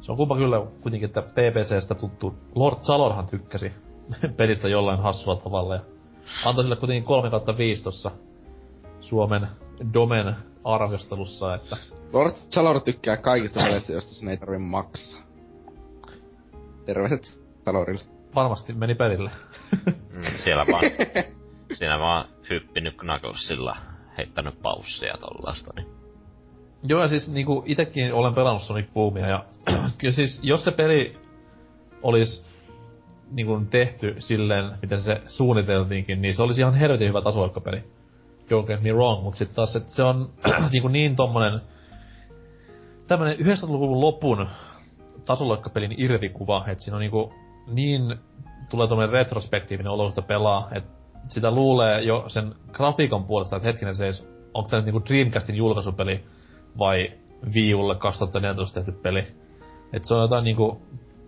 Se 0.01 0.11
on 0.11 0.17
kumpa 0.17 0.35
kyllä 0.35 0.65
kuitenkin, 0.81 1.07
että 1.07 1.21
PPCstä 1.21 1.95
tuttu 1.95 2.35
Lord 2.55 2.77
Salorhan 2.79 3.27
tykkäsi 3.27 3.71
pelistä 4.37 4.67
jollain 4.67 4.99
hassua 4.99 5.35
tavalla 5.35 5.75
ja 5.75 5.81
antoi 6.45 6.63
sille 6.63 6.75
kuitenkin 6.75 7.03
3 7.03 7.29
kautta 7.29 7.57
5 7.57 7.83
tossa 7.83 8.11
Suomen 9.01 9.47
Domen 9.93 10.35
arvostelussa, 10.63 11.55
että 11.55 11.77
Lord 12.13 12.33
Salor 12.35 12.79
tykkää 12.81 13.17
kaikista 13.17 13.59
peleistä, 13.63 13.93
joista 13.93 14.11
sen 14.11 14.29
ei 14.29 14.37
tarvi 14.37 14.57
maksaa. 14.57 15.21
Terveiset 16.85 17.43
Salorille. 17.65 18.03
varmasti 18.35 18.73
meni 18.73 18.95
perille. 18.95 19.31
Mm, 19.85 20.23
siellä 20.43 20.65
vaan, 20.71 20.83
siinä 21.77 21.99
vaan 21.99 22.25
hyppinyt 22.49 22.97
Knucklesilla, 22.97 23.77
heittänyt 24.17 24.61
paussia 24.61 25.17
tollasta, 25.17 25.71
niin 25.75 25.87
Joo, 26.83 27.01
ja 27.01 27.07
siis 27.07 27.29
niinku 27.29 27.63
itekin 27.65 28.13
olen 28.13 28.33
pelannut 28.33 28.63
Sonic 28.63 28.93
Boomia, 28.93 29.27
ja 29.27 29.45
kyllä 29.99 30.11
siis, 30.11 30.39
jos 30.43 30.63
se 30.63 30.71
peli 30.71 31.17
olisi 32.03 32.45
niinku 33.31 33.61
tehty 33.69 34.15
silleen, 34.19 34.71
miten 34.81 35.01
se 35.01 35.21
suunniteltiinkin, 35.25 36.21
niin 36.21 36.35
se 36.35 36.43
olisi 36.43 36.61
ihan 36.61 36.75
helvetin 36.75 37.07
hyvä 37.07 37.21
tasoikkapeli. 37.21 37.77
Don't 38.43 38.67
get 38.67 38.81
me 38.81 38.91
wrong, 38.91 39.23
mutta 39.23 39.37
sitten 39.37 39.55
taas, 39.55 39.75
että 39.75 39.91
se 39.91 40.03
on 40.03 40.29
niinku 40.71 40.87
niin 40.87 41.15
tommonen 41.15 41.59
tämmönen 43.17 43.37
90-luvun 43.39 44.01
lopun 44.01 44.47
tasoloikkapelin 45.25 45.95
irvikuva, 45.97 46.63
että 46.67 46.83
siinä 46.83 46.95
on 46.95 47.01
niinku 47.01 47.33
niin 47.67 48.15
tulee 48.69 48.87
tommonen 48.87 49.11
retrospektiivinen 49.13 49.91
olo 49.91 50.09
sitä 50.09 50.21
pelaa, 50.21 50.67
että 50.75 50.89
sitä 51.29 51.51
luulee 51.51 52.01
jo 52.01 52.23
sen 52.27 52.55
grafiikan 52.71 53.23
puolesta, 53.23 53.55
että 53.55 53.67
hetkinen 53.67 53.95
se 53.95 54.05
edes, 54.05 54.29
onko 54.53 54.69
tää 54.69 54.79
nyt 54.79 54.85
niinku 54.85 55.05
Dreamcastin 55.05 55.55
julkaisupeli 55.55 56.23
vai 56.79 57.11
Wii 57.53 57.73
Ulle 57.73 57.95
2014 57.95 58.79
tehty 58.79 59.01
peli. 59.01 59.27
Et 59.93 60.05
se 60.05 60.13
on 60.13 60.21
jotain 60.21 60.43
niinku, 60.43 60.81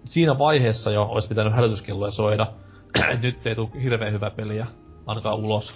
siinä 0.06 0.38
vaiheessa 0.38 0.92
jo 0.92 1.04
olisi 1.04 1.28
pitänyt 1.28 1.54
hälytyskelloja 1.54 2.12
soida. 2.12 2.48
nyt 3.24 3.48
ei 3.48 3.56
tuu 3.56 3.72
hirveän 3.84 4.14
hyvä 4.14 4.30
peliä 4.30 4.68
ainakaan 5.06 5.36
ulos. 5.36 5.74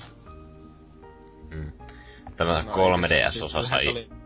Mm. 1.49 1.71
Tämä 2.37 2.63
No, 2.63 2.71
3DS-osa 2.71 3.33
kyllähän 3.33 3.63
se 3.63 3.69
sai, 3.69 3.87
oli- 3.87 4.18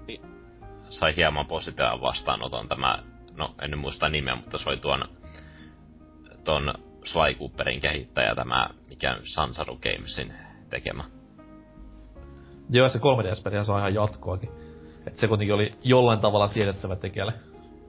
sai 0.94 1.16
hieman 1.16 1.48
positiivisen 1.48 2.02
vastaanoton 2.02 2.68
tämä, 2.68 3.00
no 3.38 3.56
en 3.62 3.78
muista 3.78 4.10
nimeä, 4.10 4.36
mutta 4.36 4.58
se 4.58 4.70
oli 4.70 4.78
tuon, 4.78 5.04
ton 6.44 6.74
Sly 7.04 7.36
Cooperin 7.40 7.80
kehittäjä 7.80 8.36
tämä, 8.36 8.70
mikä 8.90 9.18
Sansaru 9.22 9.78
Gamesin 9.78 10.34
tekemä. 10.70 11.04
Joo, 12.70 12.90
se 12.90 13.00
3DS-pelihän 13.00 13.66
saa 13.66 13.80
ihan 13.80 13.94
jatkoakin. 13.94 14.50
Et 15.08 15.18
se 15.18 15.28
kuitenkin 15.28 15.56
oli 15.56 15.72
jollain 15.84 16.20
tavalla 16.20 16.48
siedettävä 16.48 16.96
tekijälle. 16.96 17.34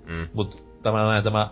Mm. 0.06 0.28
Mut 0.34 0.78
tämä 0.82 1.02
näin, 1.02 1.24
tämä, 1.24 1.48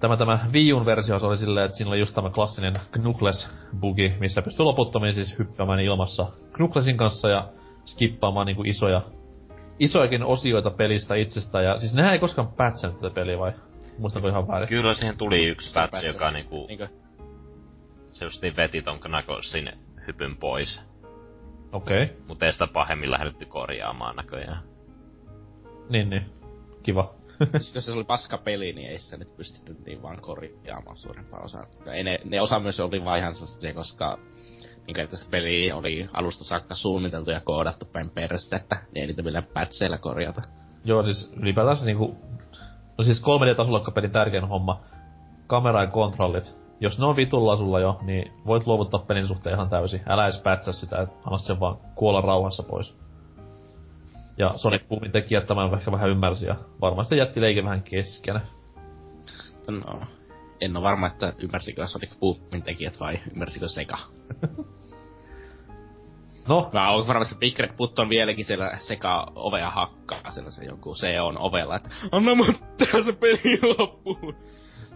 tämä, 0.00 0.16
tämä 0.16 0.38
Wii 0.52 0.72
U'n 0.72 0.84
versio 0.84 1.18
se 1.18 1.26
oli 1.26 1.36
silleen, 1.36 1.64
että 1.64 1.76
siinä 1.76 1.90
oli 1.90 1.98
just 1.98 2.14
tämä 2.14 2.30
klassinen 2.30 2.74
Knuckles 2.92 3.50
bugi, 3.80 4.12
missä 4.20 4.42
pystyy 4.42 4.64
loputtomiin 4.64 5.14
siis 5.14 5.38
hyppäämään 5.38 5.80
ilmassa 5.80 6.26
Knucklesin 6.52 6.96
kanssa 6.96 7.28
ja 7.28 7.48
skippaamaan 7.84 8.46
niinku 8.46 8.62
isoja, 8.66 9.02
isojakin 9.78 10.22
osioita 10.22 10.70
pelistä 10.70 11.14
itsestä. 11.14 11.62
Ja 11.62 11.78
siis 11.78 11.94
nehän 11.94 12.12
ei 12.12 12.18
koskaan 12.18 12.48
pätsännyt 12.48 13.00
tätä 13.00 13.14
peliä 13.14 13.38
vai? 13.38 13.52
Muistanko 13.98 14.28
ihan 14.28 14.48
väärin? 14.48 14.68
Kyllä 14.68 14.94
siihen 14.94 15.18
tuli 15.18 15.44
yksi 15.44 15.74
patch, 15.74 16.04
joka 16.06 16.30
niinku, 16.30 16.66
Niinkö? 16.66 16.88
se 18.10 18.24
justiin 18.24 18.56
veti 18.56 18.82
ton 18.82 19.00
Knucklesin 19.00 19.72
hypyn 20.06 20.36
pois. 20.36 20.80
Okei, 21.72 22.02
okay. 22.02 22.16
Mutta 22.28 22.46
ei 22.46 22.52
sitä 22.52 22.66
pahemmin 22.66 23.10
lähdetty 23.10 23.46
korjaamaan 23.46 24.16
näköjään. 24.16 24.62
niin 25.88 26.10
niin. 26.10 26.26
Kiva. 26.82 27.14
Siis 27.50 27.74
jos 27.74 27.86
se 27.86 27.92
oli 27.92 28.04
paska 28.04 28.38
peli, 28.38 28.72
niin 28.72 28.88
ei 28.88 28.98
sitä 28.98 29.16
nyt 29.16 29.36
pystynyt 29.36 29.86
niin 29.86 30.02
vaan 30.02 30.20
korjaamaan 30.20 30.96
suurempaa 30.96 31.40
osaa. 31.40 31.66
Ei 31.86 32.04
ne, 32.04 32.18
ne 32.24 32.40
osa 32.40 32.60
myös 32.60 32.80
oli 32.80 33.04
vaan 33.04 33.18
ihan 33.18 33.34
se, 33.34 33.72
koska 33.72 34.18
niin 34.94 35.04
että 35.04 35.16
se 35.16 35.26
peli 35.30 35.72
oli 35.72 36.08
alusta 36.12 36.44
saakka 36.44 36.74
suunniteltu 36.74 37.30
ja 37.30 37.40
koodattu 37.40 37.86
päin 37.92 38.10
perstä, 38.10 38.56
että 38.56 38.76
ne 38.94 39.00
ei 39.00 39.06
niitä 39.06 39.22
millään 39.22 39.46
patcheilla 39.54 39.98
korjata. 39.98 40.42
Joo, 40.84 41.02
siis 41.02 41.32
ylipäätään 41.36 41.76
se 41.76 41.84
niinku... 41.84 42.16
No 42.98 43.04
siis 43.04 43.22
3D-tasolla 43.22 43.90
pelin 43.90 44.10
tärkein 44.10 44.48
homma. 44.48 44.80
Kamera 45.46 45.82
ja 45.82 45.90
kontrollit. 45.90 46.56
Jos 46.80 46.98
ne 46.98 47.06
on 47.06 47.16
vitulla 47.16 47.56
sulla 47.56 47.80
jo, 47.80 47.98
niin 48.02 48.32
voit 48.46 48.66
luovuttaa 48.66 49.00
pelin 49.00 49.26
suhteen 49.26 49.54
ihan 49.54 49.68
täysin. 49.68 50.00
Älä 50.08 50.24
edes 50.24 50.40
pätsää 50.40 50.72
sitä, 50.72 51.02
et 51.02 51.08
anna 51.26 51.38
sen 51.38 51.60
vaan 51.60 51.76
kuolla 51.94 52.20
rauhassa 52.20 52.62
pois. 52.62 52.94
Ja 54.38 54.52
Sonic 54.56 54.88
Boomin 54.88 55.12
tekijät 55.12 55.46
tämän 55.46 55.74
ehkä 55.74 55.92
vähän 55.92 56.10
ymmärsi 56.10 56.46
ja 56.46 56.56
varmasti 56.80 57.16
jätti 57.16 57.40
leikin 57.40 57.64
vähän 57.64 57.82
kesken. 57.82 58.40
No, 59.68 60.00
en 60.60 60.76
ole 60.76 60.84
varma, 60.84 61.06
että 61.06 61.32
ymmärsikö 61.38 61.86
Sonic 61.86 62.18
Boomin 62.18 62.62
tekijät 62.62 63.00
vai 63.00 63.20
ymmärsikö 63.32 63.68
Sega. 63.68 63.98
No, 66.48 66.70
Mä 66.72 66.90
oon 66.90 67.06
varma, 67.06 67.22
että 67.22 67.34
se 67.34 67.38
Big 67.38 67.58
Red 67.58 67.76
Button 67.76 68.04
on 68.04 68.10
vieläkin 68.10 68.44
siellä 68.44 68.70
Sega 68.76 69.26
ovea 69.34 69.70
hakkaa 69.70 70.30
sellaisen 70.30 70.66
jonkun 70.66 70.96
se 70.96 71.20
on 71.20 71.38
ovella, 71.38 71.76
että 71.76 71.90
anna 72.12 72.34
mun 72.34 72.54
tehdä 72.76 73.02
se 73.02 73.12
peli 73.12 73.60
loppuun. 73.78 74.34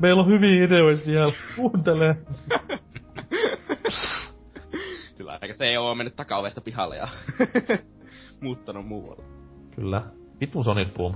meillä 0.00 0.20
on 0.22 0.28
hyviä 0.28 0.64
ideoita 0.64 1.06
vielä. 1.06 1.32
Kuuntele. 1.56 2.16
Sillä 5.14 5.32
aikaa 5.32 5.56
se 5.56 5.78
on 5.78 5.96
mennyt 5.96 6.16
takaovesta 6.16 6.60
pihalle 6.60 6.96
ja 6.96 7.08
muuttanut 8.42 8.86
muualle. 8.86 9.24
Kyllä. 9.76 10.02
Vittu 10.40 10.64
Sonic 10.64 10.94
Boom. 10.96 11.14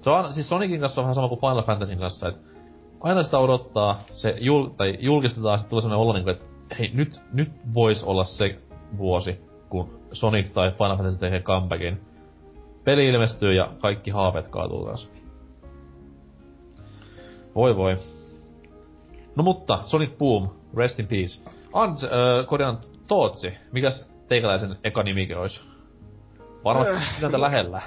Se 0.00 0.10
on, 0.10 0.32
siis 0.32 0.48
Sonicin 0.48 0.80
kanssa 0.80 1.00
on 1.00 1.04
vähän 1.04 1.14
sama 1.14 1.28
kuin 1.28 1.40
Final 1.40 1.62
Fantasyn 1.62 1.98
kanssa, 1.98 2.28
että 2.28 2.40
aina 3.00 3.22
sitä 3.22 3.38
odottaa, 3.38 4.00
se 4.12 4.36
jul, 4.40 4.68
tai 4.68 4.94
julkistetaan, 5.00 5.58
sitten 5.58 5.70
tulee 5.70 5.82
sellainen 5.82 6.02
olo, 6.02 6.12
niin 6.12 6.24
kuin, 6.24 6.34
että 6.34 6.46
hei, 6.78 6.90
nyt, 6.94 7.20
nyt 7.32 7.50
vois 7.74 8.04
olla 8.04 8.24
se 8.24 8.58
vuosi, 8.98 9.40
kun 9.68 10.00
Sonic 10.12 10.52
tai 10.52 10.70
Final 10.70 10.96
Fantasy 10.96 11.18
tekee 11.18 11.40
comebackin. 11.40 12.00
Peli 12.84 13.08
ilmestyy 13.08 13.52
ja 13.52 13.72
kaikki 13.80 14.10
haaveet 14.10 14.48
kaatuu 14.48 14.84
taas. 14.84 15.10
Voi 17.54 17.76
voi. 17.76 17.96
No 19.36 19.42
mutta, 19.42 19.78
Sonic 19.86 20.18
Boom, 20.18 20.48
rest 20.76 21.00
in 21.00 21.08
peace. 21.08 21.42
Ans, 21.72 22.04
äh, 22.04 22.10
korjaan 22.46 22.78
Tootsi, 23.06 23.52
mikäs 23.72 24.10
teikäläisen 24.28 24.76
eka 24.84 25.02
nimikin 25.02 25.38
olisi? 25.38 25.60
Varmasti 26.64 27.24
äh, 27.24 27.40
lähellä. 27.40 27.82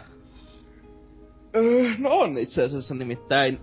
Öö, 1.55 1.89
no 1.97 2.09
on 2.09 2.37
itse 2.37 2.63
asiassa 2.63 2.95
nimittäin 2.95 3.59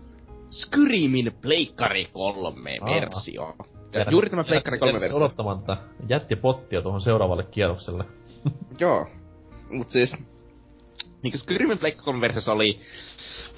Skyrimin 0.50 1.32
Pleikkari 1.42 2.04
3 2.12 2.78
Aa. 2.80 2.86
versio. 2.86 3.56
Ja 3.92 4.10
juuri 4.10 4.30
tämä 4.30 4.44
Pleikkari 4.44 4.78
3 4.78 4.90
Jäätkö 4.90 5.00
versio. 5.00 5.16
odottamaan 5.16 5.60
tätä 5.60 5.76
jättipottia 6.08 6.82
tuohon 6.82 7.00
seuraavalle 7.00 7.44
kierrokselle. 7.50 8.04
Joo. 8.80 9.06
Mut 9.70 9.90
siis, 9.90 10.16
niinku 11.22 11.38
Skyrimin 11.38 11.78
Pleikkari 11.78 12.04
3 12.04 12.20
versiossa 12.20 12.52
oli 12.52 12.78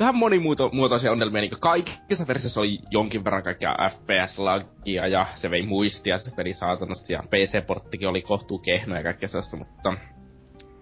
vähän 0.00 0.16
monimuotoisia 0.16 1.12
ongelmia, 1.12 1.40
niinku 1.40 1.56
kaikissa 1.60 2.26
versioissa 2.26 2.60
oli 2.60 2.78
jonkin 2.90 3.24
verran 3.24 3.42
kaikkea 3.42 3.76
FPS-lagia 3.90 5.06
ja 5.06 5.26
se 5.34 5.50
vei 5.50 5.62
muistia 5.62 6.18
se 6.18 6.30
peli 6.36 6.52
saatanasti 6.52 7.12
ja 7.12 7.20
PC-porttikin 7.30 8.08
oli 8.08 8.22
kohtuu 8.22 8.58
kehno 8.58 8.96
ja 8.96 9.02
kaikkea 9.02 9.28
sellaista, 9.28 9.56
mutta 9.56 9.94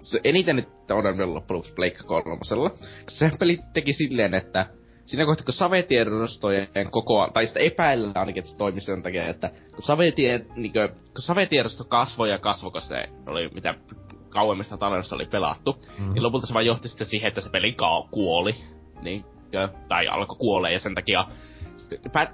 se 0.00 0.20
eniten 0.24 0.56
nyt 0.56 0.68
ongelmia 0.90 1.24
oli 1.24 1.32
loppujen 1.32 1.56
lopuksi 1.56 1.74
Pleikka 1.74 2.04
kolmosella. 2.04 2.70
Koska 2.70 3.10
se 3.10 3.30
peli 3.38 3.58
teki 3.72 3.92
silleen, 3.92 4.34
että 4.34 4.66
siinä 5.10 5.26
kohtaa 5.26 5.44
kun 5.44 5.54
savetiedostojen 5.54 6.68
koko, 6.90 7.30
tai 7.34 7.46
sitä 7.46 7.60
epäillä 7.60 8.12
ainakin, 8.14 8.40
että 8.40 8.50
se 8.50 8.56
toimi 8.56 8.80
sen 8.80 9.02
takia, 9.02 9.26
että 9.26 9.50
kun, 9.74 9.82
savetie, 9.82 10.46
niin 10.56 10.72
kun, 10.72 10.88
kun 10.88 11.22
savetiedosto 11.22 11.84
kasvoi 11.84 12.30
ja 12.30 12.38
kasvoi, 12.38 12.70
kun 12.70 12.80
se 12.80 13.08
oli 13.26 13.48
mitä 13.54 13.74
kauemmista 14.28 14.76
tallennusta 14.76 15.14
oli 15.14 15.26
pelattu, 15.26 15.72
mm-hmm. 15.72 16.12
niin 16.12 16.22
lopulta 16.22 16.46
se 16.46 16.54
vaan 16.54 16.66
johti 16.66 16.88
sitten 16.88 17.06
siihen, 17.06 17.28
että 17.28 17.40
se 17.40 17.50
peli 17.50 17.76
kuoli. 18.10 18.54
Niin, 19.02 19.24
tai 19.88 20.08
alkoi 20.08 20.36
kuolee, 20.36 20.72
ja 20.72 20.80
sen 20.80 20.94
takia 20.94 21.26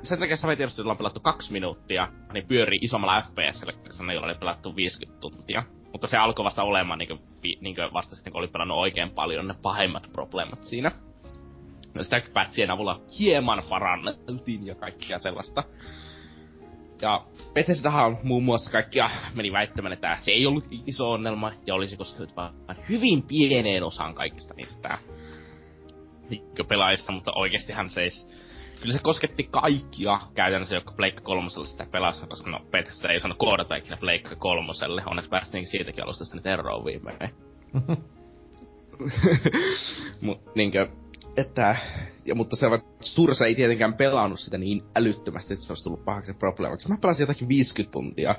sen 0.02 0.18
takia 0.18 0.36
savetiedostoilla 0.36 0.92
on 0.92 0.98
pelattu 0.98 1.20
kaksi 1.20 1.52
minuuttia, 1.52 2.08
niin 2.32 2.46
pyörii 2.46 2.78
isommalla 2.82 3.22
FPSllä, 3.22 3.72
kun 3.72 4.14
jolla 4.14 4.26
oli 4.26 4.34
pelattu 4.34 4.76
50 4.76 5.20
tuntia. 5.20 5.62
Mutta 5.92 6.06
se 6.06 6.16
alkoi 6.16 6.44
vasta 6.44 6.62
olemaan 6.62 6.98
niin 6.98 7.08
kuin, 7.08 7.20
niin 7.60 7.74
kuin 7.74 7.92
vasta 7.92 8.14
sitten, 8.14 8.32
kun 8.32 8.38
oli 8.38 8.48
pelannut 8.48 8.78
oikein 8.78 9.14
paljon 9.14 9.48
ne 9.48 9.54
pahimmat 9.62 10.10
probleemat 10.12 10.62
siinä. 10.62 10.92
Ja 11.96 12.04
sitä 12.04 12.22
pätsien 12.32 12.70
avulla 12.70 13.00
hieman 13.18 13.62
parannettiin 13.68 14.66
ja 14.66 14.74
kaikkia 14.74 15.18
sellaista. 15.18 15.64
Ja 17.02 17.24
Bethesdahan 17.54 18.06
on 18.06 18.16
muun 18.22 18.44
muassa 18.44 18.70
kaikkia 18.70 19.10
meni 19.34 19.52
väittämään, 19.52 19.92
että 19.92 20.16
se 20.20 20.30
ei 20.30 20.46
ollut 20.46 20.64
iso 20.86 21.10
ongelma 21.10 21.52
ja 21.66 21.74
olisi 21.74 21.96
koskenut 21.96 22.36
vain 22.36 22.52
hyvin 22.88 23.22
pieneen 23.22 23.82
osaan 23.82 24.14
kaikista 24.14 24.54
niistä 24.54 24.98
pelaajista, 26.68 27.12
mutta 27.12 27.32
oikeestihan 27.34 27.90
se 27.90 28.02
ei 28.02 28.10
Kyllä 28.80 28.92
se 28.92 29.02
kosketti 29.02 29.44
kaikkia 29.44 30.18
käytännössä, 30.34 30.74
jotka 30.74 30.92
Pleikka 30.92 31.22
kolmoselle 31.22 31.66
sitä 31.66 31.86
pelasi, 31.92 32.26
koska 32.26 32.50
no 32.50 32.60
Bethesda 32.70 33.08
ei 33.08 33.16
osannut 33.16 33.38
koodata 33.38 33.76
ikinä 33.76 33.96
Pleikka 33.96 34.36
kolmoselle. 34.36 35.02
Onneksi 35.06 35.30
päästiin 35.30 35.66
siitäkin 35.66 36.04
alustasta 36.04 36.36
nyt 36.36 36.46
eroon 36.46 36.84
viimein. 36.84 37.18
Mut 40.20 40.54
niinkö, 40.54 40.88
että, 41.36 41.76
ja, 42.24 42.34
mutta 42.34 42.56
se 42.56 42.66
Sursa 43.00 43.46
ei 43.46 43.54
tietenkään 43.54 43.94
pelannut 43.94 44.40
sitä 44.40 44.58
niin 44.58 44.80
älyttömästi, 44.96 45.54
että 45.54 45.66
se 45.66 45.72
olisi 45.72 45.84
tullut 45.84 46.04
pahaksi 46.04 46.34
probleemaksi. 46.34 46.88
Mä 46.88 46.98
pelasin 47.02 47.22
jotakin 47.22 47.48
50 47.48 47.92
tuntia 47.92 48.34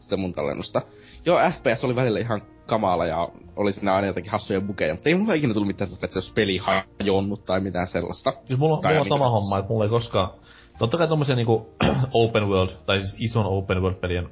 sitä 0.00 0.16
mun 0.16 0.32
tallennusta. 0.32 0.82
Joo, 1.26 1.38
FPS 1.50 1.84
oli 1.84 1.96
välillä 1.96 2.18
ihan 2.18 2.42
kamala 2.66 3.06
ja 3.06 3.28
oli 3.56 3.72
siinä 3.72 3.94
aina 3.94 4.06
jotakin 4.06 4.30
hassuja 4.30 4.60
bukeja, 4.60 4.94
mutta 4.94 5.10
ei 5.10 5.14
mulla 5.14 5.34
ikinä 5.34 5.54
tullut 5.54 5.66
mitään 5.66 5.88
sellaista, 5.88 6.06
että 6.06 6.14
se 6.14 6.18
olisi 6.18 6.32
peli 6.32 6.58
hajonnut 6.58 7.44
tai 7.44 7.60
mitään 7.60 7.86
sellaista. 7.86 8.32
Siis 8.44 8.58
mulla, 8.58 8.76
mulla 8.76 9.00
on 9.00 9.08
sama 9.08 9.30
homma, 9.30 9.58
että 9.58 9.72
mulla 9.72 9.84
ei 9.84 9.90
koskaan... 9.90 10.30
Totta 10.78 10.98
kai 10.98 11.08
tommosia 11.08 11.36
niinku 11.36 11.74
open 12.12 12.48
world, 12.48 12.70
tai 12.86 12.98
siis 12.98 13.16
ison 13.18 13.46
open 13.46 13.82
world 13.82 13.96
pelien 13.96 14.28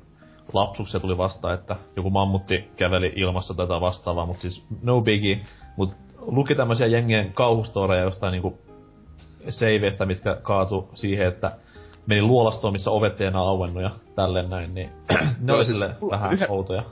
lapsuksia 0.53 1.01
tuli 1.01 1.19
vastaan, 1.19 1.55
että 1.55 1.77
joku 1.97 2.11
mammutti 2.11 2.69
käveli 2.77 3.13
ilmassa 3.17 3.55
tätä 3.55 3.81
vastaavaa, 3.81 4.27
mutta 4.27 4.43
siis 4.43 4.65
no 4.83 5.01
biggie. 5.01 5.41
Mut 5.77 5.91
luki 6.29 6.55
tämmösiä 6.55 6.87
jengien 6.87 7.33
kauhustoreja 7.35 8.03
jostain 8.03 8.33
niinku 8.33 8.59
saveista, 9.49 10.07
mitkä 10.07 10.35
kaatu 10.43 10.89
siihen, 10.95 11.27
että 11.29 11.53
meni 12.07 12.23
luolastoon, 12.23 12.73
missä 12.73 12.91
ovet 12.91 13.21
ei 13.21 13.27
enää 13.27 13.41
auennut 13.41 13.83
ja 13.83 13.91
tälleen 14.17 14.51
näin, 14.51 14.75
niin 14.75 14.91
ne 15.41 15.53
oli 15.53 15.65
siis 15.65 15.77
sille 15.77 15.95
mulla 16.01 16.17
vähän 16.17 16.33
yhä- 16.33 16.47
outoja. 16.49 16.83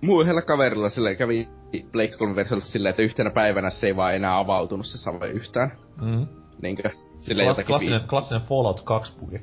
Mun 0.00 0.22
yhdellä 0.22 0.42
kaverilla 0.42 0.88
silleen 0.90 1.16
kävi 1.16 1.48
Blake 1.92 2.16
3 2.18 2.36
versiolla 2.36 2.64
silleen, 2.64 2.90
että 2.90 3.02
yhtenä 3.02 3.30
päivänä 3.30 3.70
se 3.70 3.86
ei 3.86 3.96
vaan 3.96 4.14
enää 4.14 4.38
avautunut 4.38 4.86
se 4.86 4.98
save 4.98 5.28
yhtään. 5.28 5.72
Mm. 6.00 6.26
Niinkö, 6.62 6.90
sille 7.18 7.42
Kla- 7.42 7.46
jotakin 7.46 7.66
klassinen, 7.66 8.00
klassinen 8.08 8.42
Fallout 8.42 8.80
2 8.80 9.16
bugi. 9.20 9.42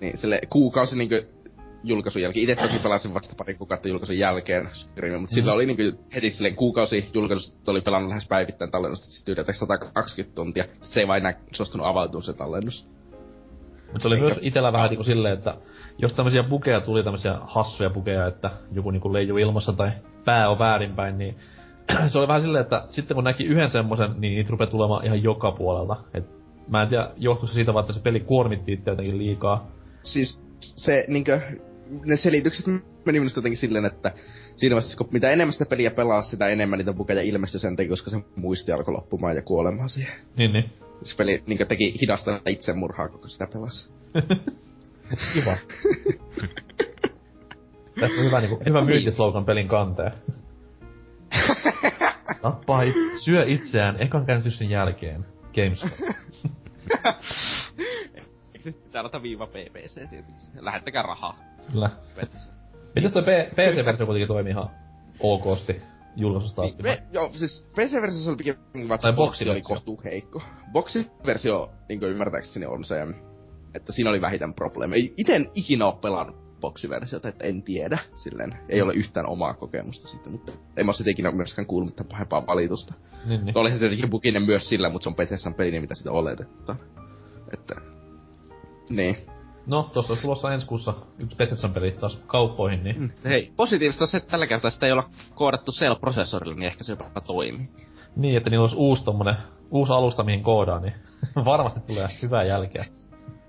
Niin, 0.00 0.18
sille 0.18 0.40
kuukausi 0.50 0.96
niinkö 0.98 1.26
julkaisun 1.84 2.22
jälkeen. 2.22 2.42
Itse 2.42 2.62
toki 2.62 2.78
pelasin 2.78 3.14
vasta 3.14 3.34
pari 3.38 3.54
kuukautta 3.54 3.88
julkaisun 3.88 4.18
jälkeen 4.18 4.68
Skyrimin, 4.72 5.20
mutta 5.20 5.34
mm. 5.34 5.34
sillä 5.34 5.52
oli 5.52 5.66
niinku 5.66 5.82
heti 6.14 6.30
silleen 6.30 6.56
kuukausi 6.56 7.10
julkaisusta 7.14 7.70
oli 7.70 7.80
pelannut 7.80 8.08
lähes 8.08 8.28
päivittäin 8.28 8.70
tallennusta, 8.70 9.06
siis 9.06 9.24
tyyliä 9.24 9.44
120 9.52 10.34
tuntia. 10.34 10.64
Sitten 10.64 10.82
se 10.82 11.00
ei 11.00 11.08
vaan 11.08 11.18
enää 11.18 11.40
suostunut 11.52 11.86
avautumaan 11.86 12.24
se 12.24 12.32
tallennus. 12.32 12.90
Mutta 13.92 14.02
se 14.02 14.08
oli 14.08 14.14
Eikä- 14.14 14.26
myös 14.26 14.38
itellä 14.42 14.72
vähän 14.72 14.90
niinku 14.90 15.04
silleen, 15.04 15.34
että 15.34 15.54
jos 15.98 16.14
tämmöisiä 16.14 16.42
bukeja 16.42 16.80
tuli, 16.80 17.02
tämmöisiä 17.04 17.34
hassuja 17.42 17.90
bukeja, 17.90 18.26
että 18.26 18.50
joku 18.72 18.90
niinku 18.90 19.12
leijuu 19.12 19.38
ilmassa 19.38 19.72
tai 19.72 19.90
pää 20.24 20.50
on 20.50 20.58
väärinpäin, 20.58 21.18
niin 21.18 21.36
se 22.08 22.18
oli 22.18 22.28
vähän 22.28 22.42
silleen, 22.42 22.62
että 22.62 22.84
sitten 22.90 23.14
kun 23.14 23.24
näki 23.24 23.44
yhden 23.44 23.70
semmoisen, 23.70 24.10
niin 24.18 24.34
niitä 24.34 24.50
rupeaa 24.50 24.70
tulemaan 24.70 25.06
ihan 25.06 25.22
joka 25.22 25.52
puolelta. 25.52 25.96
Et 26.14 26.24
mä 26.68 26.82
en 26.82 26.88
tiedä, 26.88 27.10
johtuiko 27.16 27.46
se 27.46 27.52
siitä 27.54 27.74
vaan, 27.74 27.82
että 27.82 27.92
se 27.92 28.02
peli 28.02 28.20
kuormitti 28.20 28.72
itse 28.72 28.90
jotenkin 28.90 29.18
liikaa. 29.18 29.66
Siis 30.02 30.42
se 30.58 31.04
niinkö, 31.08 31.40
ne 32.04 32.16
selitykset 32.16 32.66
meni 33.04 33.20
minusta 33.20 33.38
jotenkin 33.38 33.58
silleen, 33.58 33.84
että 33.84 34.12
siinä 34.56 34.74
vaiheessa, 34.74 34.98
kun 34.98 35.08
mitä 35.12 35.30
enemmän 35.30 35.52
sitä 35.52 35.66
peliä 35.66 35.90
pelaa, 35.90 36.22
sitä 36.22 36.48
enemmän 36.48 36.78
niitä 36.78 36.92
bukeja 36.92 37.22
ilmestyi 37.22 37.60
sen 37.60 37.76
takia, 37.76 37.90
koska 37.90 38.10
se 38.10 38.16
muisti 38.36 38.72
alkoi 38.72 38.94
loppumaan 38.94 39.36
ja 39.36 39.42
kuolemaan 39.42 39.88
siihen. 39.88 40.12
Niin, 40.36 40.52
niin. 40.52 40.70
Se 41.02 41.16
peli 41.16 41.42
niinkö 41.46 41.66
teki 41.66 41.94
hidasta 42.00 42.40
itsemurhaa, 42.46 43.08
koko 43.08 43.28
sitä 43.28 43.46
pelasi. 43.52 43.88
Kiva. 45.34 45.56
Tässä 48.00 48.20
on 48.20 48.26
hyvä, 48.26 48.40
niinku, 48.40 48.62
hyvä 48.66 48.84
myyntislogan 48.84 49.44
pelin 49.44 49.68
kanteen. 49.68 50.12
Tappaa 52.42 52.82
it, 52.82 52.94
syö 53.16 53.44
itseään 53.46 54.02
ekan 54.02 54.26
käynnistyksen 54.26 54.70
jälkeen. 54.70 55.26
Gamescom. 55.54 55.90
Se 58.64 58.72
pitää 58.72 59.02
laittaa 59.02 59.22
viiva 59.22 59.46
PPC 59.46 59.94
tietenkin? 59.94 60.34
Lähettäkää 60.60 61.02
rahaa. 61.02 61.36
Kyllä. 61.72 61.90
Mitäs 62.94 63.12
toi 63.12 63.22
PC-versio 63.22 64.06
kuitenkin 64.06 64.28
toimii 64.28 64.50
ihan 64.50 64.70
okosti 65.20 65.82
julkaisusta 66.16 66.62
asti? 66.62 66.82
Me, 66.82 67.02
joo, 67.12 67.30
siis 67.34 67.66
PC-versiossa 67.72 68.30
oli 68.30 68.36
pikemminkin 68.36 68.88
vaan, 68.88 68.94
että 68.94 69.02
Tai 69.02 69.12
se 69.12 69.16
boksi 69.16 69.50
oli 69.50 69.62
kohtuu 69.62 70.00
heikko. 70.04 70.42
Boksi-versio, 70.72 71.70
niin 71.88 72.02
ymmärtääkseni 72.02 72.66
on 72.66 72.84
se, 72.84 72.96
että 73.74 73.92
siinä 73.92 74.10
oli 74.10 74.20
vähiten 74.20 74.54
probleemi. 74.54 74.96
Ei 74.96 75.14
ite 75.16 75.36
en 75.36 75.50
ikinä 75.54 75.86
ole 75.86 75.94
pelannut 76.02 76.60
boksiversiota, 76.60 77.28
että 77.28 77.44
en 77.44 77.62
tiedä. 77.62 77.98
Silleen, 78.14 78.58
ei 78.68 78.82
ole 78.82 78.94
yhtään 78.94 79.26
omaa 79.28 79.54
kokemusta 79.54 80.08
siitä, 80.08 80.30
mutta 80.30 80.52
en 80.76 80.86
mä 80.86 80.92
sitä 80.92 81.10
ikinä 81.10 81.30
myöskään 81.30 81.66
kuullut 81.66 81.90
mitään 81.90 82.08
pahempaa 82.08 82.46
valitusta. 82.46 82.94
Niin, 83.28 83.44
niin. 83.44 83.58
Oli 83.58 83.70
se 83.70 83.78
tietenkin 83.78 84.10
buginen 84.10 84.42
myös 84.42 84.68
sillä, 84.68 84.90
mutta 84.90 85.04
se 85.04 85.08
on 85.08 85.16
Bethesdan 85.16 85.54
peli, 85.54 85.70
niin 85.70 85.82
mitä 85.82 85.94
sitä 85.94 86.10
oletetaan. 86.10 86.78
Että... 87.52 87.93
Niin. 88.90 89.16
No, 89.66 89.90
tossa 89.92 90.12
olisi 90.12 90.22
tulossa 90.22 90.52
ensi 90.52 90.66
kuussa 90.66 90.94
yksi 91.18 91.36
Bethesdan 91.36 91.74
peli 91.74 91.90
taas 91.90 92.22
kauppoihin, 92.26 92.84
niin... 92.84 93.12
Hei, 93.24 93.52
positiivista 93.56 94.04
on 94.04 94.08
se, 94.08 94.16
että 94.16 94.30
tällä 94.30 94.46
kertaa 94.46 94.70
sitä 94.70 94.86
ei 94.86 94.92
olla 94.92 95.08
koodattu 95.34 95.72
Cell-prosessorille, 95.72 96.54
niin 96.54 96.66
ehkä 96.66 96.84
se 96.84 96.92
jopa 96.92 97.20
toimii. 97.26 97.68
Niin, 98.16 98.36
että 98.36 98.50
niillä 98.50 98.62
olisi 98.62 98.76
uusi 98.76 99.04
tommonen, 99.04 99.34
uusi 99.70 99.92
alusta 99.92 100.24
mihin 100.24 100.42
koodaa, 100.42 100.80
niin 100.80 100.94
varmasti 101.44 101.80
tulee 101.80 102.08
hyvää 102.22 102.42
jälkeä. 102.42 102.84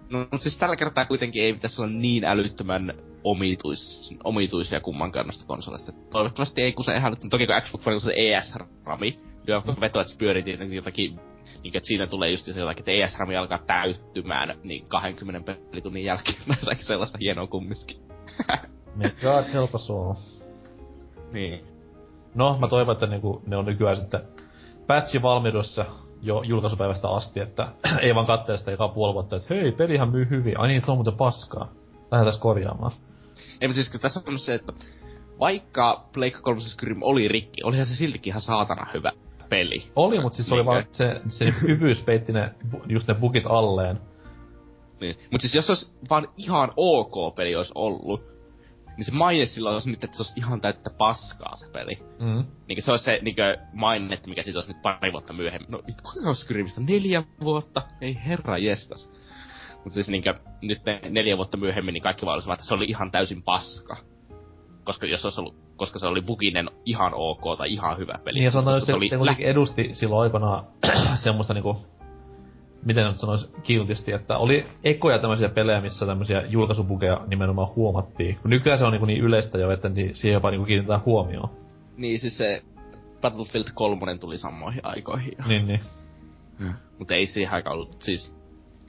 No, 0.10 0.20
mutta 0.20 0.38
siis 0.38 0.57
tällä 0.57 0.76
kertaa 0.76 1.06
kuitenkin 1.06 1.44
ei 1.44 1.53
pitäisi 1.53 1.82
olla 1.82 1.91
niin 1.91 2.26
älyttömän 2.26 2.94
omituis, 3.24 4.14
omituisia 4.24 4.82
kummankaan 4.82 5.26
noista 5.26 5.45
konsolista. 5.45 5.91
Toivottavasti 5.91 6.62
ei, 6.62 6.74
kun 6.74 6.86
se 6.86 6.95
ihan 6.95 7.12
nyt, 7.12 7.30
toki 7.30 7.48
kun 7.48 7.56
Xbox 7.62 7.88
One 7.88 7.95
on 7.95 8.02
se 8.02 8.14
ES-rami, 8.16 9.20
lyö 9.48 9.60
mm. 9.60 9.82
vetoa, 9.82 10.02
että 10.02 10.14
se 10.14 10.18
pyörii 10.20 10.44
tietenkin 10.44 10.76
jotakin, 10.76 11.20
niin 11.64 11.78
että 11.78 11.88
siinä 11.88 12.08
tulee 12.08 12.32
just 12.32 12.46
se 12.46 12.60
jotakin, 12.60 12.82
että 12.82 12.92
ES-rami 12.92 13.38
alkaa 13.38 13.58
täyttymään 13.58 14.60
niin 14.64 14.88
20 14.90 15.56
pelitunnin 15.72 16.04
jälkeen, 16.04 16.38
tai 16.66 16.76
sellaista 16.76 17.18
hienoa 17.22 17.48
kumminkin. 17.48 17.98
May 18.96 19.10
God 19.22 19.54
help 19.54 19.76
us 19.76 19.90
all. 19.90 20.14
Niin. 21.32 21.66
No, 22.36 22.58
mä 22.60 22.68
toivon, 22.68 22.94
että 22.94 23.08
niinku, 23.08 23.42
ne 23.48 23.58
on 23.58 23.66
nykyään 23.66 23.98
sitten 23.98 24.22
patchi 24.88 25.22
valmiudessa 25.22 25.86
jo 26.22 26.42
julkaisupäivästä 26.42 27.10
asti, 27.10 27.40
että 27.40 27.68
ei 28.02 28.16
vaan 28.16 28.26
katsele 28.26 28.58
sitä 28.58 28.72
joka 28.72 28.88
puoli 28.88 29.14
vuotta, 29.14 29.36
että 29.36 29.54
hei, 29.54 29.72
pelihän 29.72 30.10
myy 30.10 30.30
hyvin, 30.30 30.60
ai 30.60 30.68
niin, 30.68 30.86
se 30.86 30.92
on 30.92 30.98
muuten 30.98 31.18
paskaa. 31.18 31.68
Lähdetään 32.12 32.40
korjaamaan. 32.40 32.92
Ei, 33.62 33.68
mutta 33.68 33.84
siis 33.84 34.02
tässä 34.02 34.22
on 34.28 34.40
se, 34.40 34.54
että 34.54 34.74
vaikka 35.40 36.06
Pleikka 36.14 36.42
3 36.42 36.62
Skyrim 36.62 37.04
oli 37.04 37.28
rikki, 37.28 37.64
olihan 37.64 37.86
se 37.86 37.96
siltikin 37.96 38.32
ihan 38.32 38.42
saatana 38.42 38.88
hyvä 38.94 39.12
peli. 39.50 39.92
Oli, 39.96 40.22
mutta 40.22 40.36
siis 40.36 40.48
se 40.48 40.54
oli 40.54 40.64
Niinkö? 40.64 40.72
vaan, 40.72 40.86
se, 40.92 41.22
se 41.30 41.46
hyvyys 41.68 42.02
peitti 42.02 42.34
ne, 42.34 42.52
just 42.88 43.08
ne 43.08 43.14
bugit 43.14 43.46
alleen. 43.46 44.00
Niin. 45.02 45.16
Mut 45.32 45.42
siis 45.42 45.56
jos 45.56 45.66
se 45.66 45.72
olisi 45.72 45.94
vaan 46.10 46.28
ihan 46.38 46.72
ok 46.76 47.36
peli 47.36 47.56
olisi 47.56 47.72
ollut, 47.76 48.22
niin 48.98 49.06
se 49.06 49.12
maine 49.12 49.46
silloin 49.46 49.74
olisi 49.74 49.90
nyt, 49.90 50.04
että 50.04 50.18
se 50.18 50.24
olisi 50.24 50.40
ihan 50.40 50.62
täyttä 50.62 50.90
paskaa 50.90 51.56
se 51.56 51.68
peli. 51.70 52.00
Mm. 52.20 52.46
Niin 52.68 52.84
se 52.84 52.92
olisi 52.92 53.06
se 53.06 53.20
niin 53.22 53.36
maine, 53.74 54.20
mikä 54.28 54.44
siitä 54.44 54.60
olisi 54.60 54.74
nyt 54.74 54.82
pari 54.82 55.12
vuotta 55.12 55.34
myöhemmin. 55.34 55.72
No 55.72 55.82
nyt 55.88 56.02
kuinka 56.02 56.30
on 56.30 56.36
Skyrimistä? 56.36 56.82
Neljä 56.82 57.24
vuotta? 57.42 57.82
Ei 58.02 58.18
herra 58.26 58.58
jestas. 58.58 59.12
Mutta 59.76 59.94
siis 59.94 60.10
niin 60.10 60.24
nyt 60.62 60.86
ne 60.86 61.02
neljä 61.10 61.38
vuotta 61.38 61.58
myöhemmin, 61.58 61.94
niin 61.94 62.04
kaikki 62.04 62.26
vaan 62.26 62.34
olisivat, 62.34 62.54
että 62.60 62.68
se 62.68 62.74
oli 62.74 62.86
ihan 62.86 63.12
täysin 63.12 63.44
paska. 63.44 63.98
Koska 64.86 65.06
jos 65.06 65.22
se 65.22 65.28
olisi 65.28 65.41
ollut, 65.41 65.56
koska 65.76 65.99
se 65.99 66.07
oli 66.07 66.22
buginen 66.22 66.70
ihan 66.86 67.12
ok 67.16 67.57
tai 67.57 67.74
ihan 67.74 67.98
hyvä 67.98 68.20
peli. 68.24 68.36
Niin 68.36 68.45
ja 68.45 68.52
sanotaan, 68.52 68.76
Koska 68.76 68.94
että 68.94 69.06
se, 69.06 69.10
se 69.10 69.18
kuitenkin 69.18 69.48
edusti 69.48 69.90
silloin 69.94 70.22
aikanaan 70.22 70.64
semmoista 71.24 71.53
niinku, 71.53 71.78
miten 72.86 73.07
nyt 73.07 73.18
sanois 73.18 73.52
kiltisti, 73.64 74.12
että 74.12 74.38
oli 74.38 74.66
ekoja 74.84 75.20
tämmöisiä 75.20 75.49
pelejä, 75.49 75.82
missä 75.82 76.06
tämmöisiä 76.06 76.44
julkaisubugeja 76.48 77.22
nimenomaan 77.28 77.76
huomattiin. 77.76 78.38
Kun 78.41 78.49
nykyään 78.49 78.80
se 78.80 78.86
on 78.86 78.91
niinku 78.91 79.06
niin 79.06 79.22
yleistä 79.22 79.57
jo, 79.57 79.72
että 79.72 79.90
niin 79.90 80.16
siihen 80.16 80.34
jopa 80.34 80.52
niinku 80.52 80.66
kiinnitetään 80.66 81.06
huomioon. 81.06 81.49
Niin 81.98 82.20
siis 82.20 82.38
se 82.38 82.64
Battlefield 83.22 83.66
3 83.74 84.18
tuli 84.18 84.38
samoihin 84.38 84.86
aikoihin. 84.86 85.34
Ja... 85.38 85.45
Niin, 85.48 85.68
niin. 85.68 85.82
Mutta 86.99 87.14
ei 87.14 87.28
siihen 87.28 87.53
aikaan 87.53 87.74
ollut, 87.74 88.02
siis... 88.02 88.36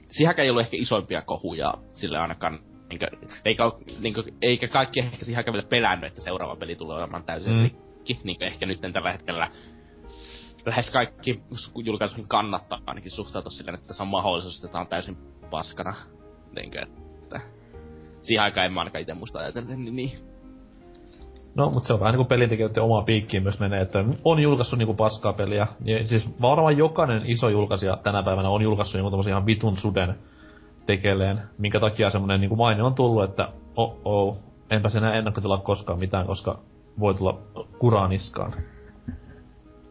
Siihenkään 0.07 0.43
ei 0.43 0.49
ollut 0.49 0.63
ehkä 0.63 0.77
isoimpia 0.77 1.21
kohuja 1.21 1.73
sille 1.93 2.17
ainakaan, 2.17 2.59
niinkö, 2.89 3.07
eikä, 3.45 3.63
niinkö, 4.01 4.23
eikä 4.41 4.67
kaikki 4.67 4.99
ehkä 4.99 5.25
siihen 5.25 5.39
aikaan 5.39 5.53
vielä 5.53 5.67
pelännyt, 5.67 6.07
että 6.07 6.21
seuraava 6.21 6.55
peli 6.55 6.75
tulee 6.75 6.97
olemaan 6.97 7.23
täysin 7.23 7.53
Mm. 7.53 7.63
rikki. 7.63 8.19
Niinkö 8.23 8.45
ehkä 8.45 8.65
nyt 8.65 8.81
tällä 8.81 9.11
hetkellä 9.11 9.51
lähes 10.65 10.91
kaikki 10.91 11.43
julkaisuihin 11.83 12.27
kannattaa 12.27 12.79
ainakin 12.85 13.11
suhtautua 13.11 13.51
silleen, 13.51 13.75
että 13.75 13.87
tässä 13.87 14.03
on 14.03 14.09
mahdollisuus, 14.09 14.55
että 14.55 14.67
tää 14.67 14.81
on 14.81 14.87
täysin 14.87 15.17
paskana. 15.49 15.95
Niinkö, 16.55 16.81
että... 17.23 17.41
Siihen 18.21 18.43
aikaan 18.43 18.65
en 18.65 18.73
mä 18.73 18.79
ainakaan 18.79 19.01
itse 19.01 19.13
muista 19.13 19.39
ajatellen, 19.39 19.83
niin, 19.83 19.95
niin. 19.95 20.11
No, 21.55 21.69
mutta 21.69 21.87
se 21.87 21.93
on 21.93 21.99
vähän 21.99 22.13
niinku 22.13 22.25
pelintekijöiden 22.25 22.83
omaa 22.83 23.03
piikkiin 23.03 23.43
myös 23.43 23.59
menee, 23.59 23.81
että 23.81 24.05
on 24.23 24.39
julkaissut 24.39 24.79
niinku 24.79 24.93
paskaa 24.93 25.33
peliä. 25.33 25.67
Ja 25.85 26.07
siis 26.07 26.29
varmaan 26.41 26.77
jokainen 26.77 27.21
iso 27.25 27.49
julkaisija 27.49 27.97
tänä 27.97 28.23
päivänä 28.23 28.49
on 28.49 28.61
julkaissut 28.61 29.01
jonkun 29.01 29.29
ihan 29.29 29.45
vitun 29.45 29.77
suden 29.77 30.15
tekeleen, 30.87 31.41
minkä 31.57 31.79
takia 31.79 32.09
semmonen 32.09 32.41
niinku 32.41 32.55
maine 32.55 32.83
on 32.83 32.95
tullut, 32.95 33.23
että 33.23 33.49
oh 33.75 34.01
oh, 34.05 34.37
enpä 34.71 34.89
enää 34.97 35.13
ennakkotilaa 35.13 35.57
koskaan 35.57 35.99
mitään, 35.99 36.27
koska 36.27 36.59
voi 36.99 37.13
tulla 37.13 37.39
kuraa 37.79 38.07
niskaan. 38.07 38.53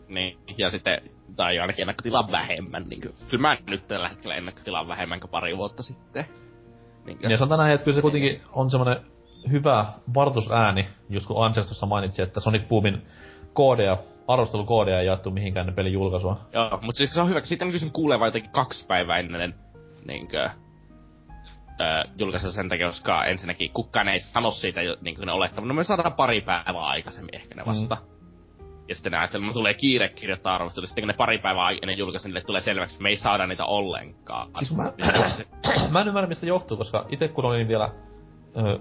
Niin, 0.09 0.39
ja 0.59 0.71
sitten, 0.71 1.01
tai 1.37 1.59
ainakin 1.59 1.83
ennakkotilaa 1.83 2.29
vähemmän, 2.33 2.85
niin 2.89 3.01
Kyllä 3.01 3.43
mä 3.43 3.57
nyt 3.67 3.89
tällä 3.89 4.09
hetkellä 4.09 4.35
ennakkotilaan 4.35 4.89
vähemmän 4.89 5.21
kuin 5.21 5.31
pari 5.31 5.57
vuotta 5.57 5.83
sitten. 5.83 6.27
Niin 7.07 7.19
Ja 7.31 7.39
sanotaan 7.39 7.59
näin, 7.59 7.75
että 7.75 7.85
kyllä 7.85 7.95
se 7.95 8.03
kuitenkin 8.03 8.41
on 8.55 8.71
semmonen 8.71 9.01
hyvä 9.51 9.87
varoitusääni, 10.15 10.87
just 11.09 11.27
kun 11.27 11.45
Ansels 11.45 11.67
tuossa 11.67 11.87
mainitsi, 11.87 12.23
että 12.23 12.41
Sonic 12.41 12.69
Boomin 12.69 13.03
koodeja, 13.53 13.97
arvostelukoodeja 14.29 15.01
ei 15.01 15.07
jaettu 15.07 15.31
mihinkään 15.31 15.67
ne 15.67 15.73
pelin 15.73 15.93
julkaisua. 15.93 16.41
Joo, 16.53 16.79
mutta 16.83 17.07
se 17.07 17.21
on 17.21 17.29
hyvä, 17.29 17.41
kun 17.41 17.47
sitten 17.47 17.73
kysyn 17.73 17.93
kuulee 17.93 18.19
vaan 18.19 18.29
jotenkin 18.29 18.53
kaksi 18.53 18.87
päivää 18.87 19.19
ennen 19.19 19.55
niinkö, 20.07 20.51
öö, 21.81 22.05
julkaisua 22.19 22.51
sen 22.51 22.69
takia, 22.69 22.87
koska 22.87 23.25
ensinnäkin 23.25 23.71
kukaan 23.71 24.09
ei 24.09 24.21
sano 24.21 24.51
siitä, 24.51 24.81
niin 25.01 25.17
kuin 25.17 25.27
ne 25.27 25.33
no 25.61 25.75
me 25.75 25.85
saadaan 25.85 26.13
pari 26.13 26.41
päivää 26.41 26.83
aikaisemmin 26.83 27.35
ehkä 27.35 27.55
ne 27.55 27.67
vasta. 27.67 27.95
Mm. 27.95 28.17
Ja 28.89 28.95
sitten 28.95 29.13
ne 29.13 29.19
ajattelee, 29.19 29.47
että 29.47 29.55
tulee 29.55 29.75
kiire 29.75 30.09
kirjoittaa 30.09 30.55
arvostelu, 30.55 30.87
sitten 30.87 31.03
kun 31.03 31.09
ne 31.09 31.15
pari 31.15 31.39
päivää 31.39 31.71
ennen 31.71 31.99
julkaisen, 31.99 32.29
niille 32.29 32.41
tulee 32.41 32.61
selväksi, 32.61 32.95
että 32.95 33.03
me 33.03 33.09
ei 33.09 33.17
saada 33.17 33.47
niitä 33.47 33.65
ollenkaan. 33.65 34.51
Siis 34.59 34.77
mä, 34.77 34.93
mä 35.91 36.01
en 36.01 36.09
ymmärrä 36.09 36.29
mistä 36.29 36.47
johtuu, 36.47 36.77
koska 36.77 37.07
itse 37.09 37.29
kun 37.29 37.45
olin 37.45 37.69
vielä 37.69 37.91
ö, 38.57 38.79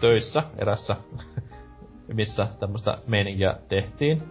töissä 0.00 0.42
erässä, 0.58 0.96
missä 2.12 2.46
tämmöstä 2.60 2.98
meininkiä 3.06 3.54
tehtiin, 3.68 4.22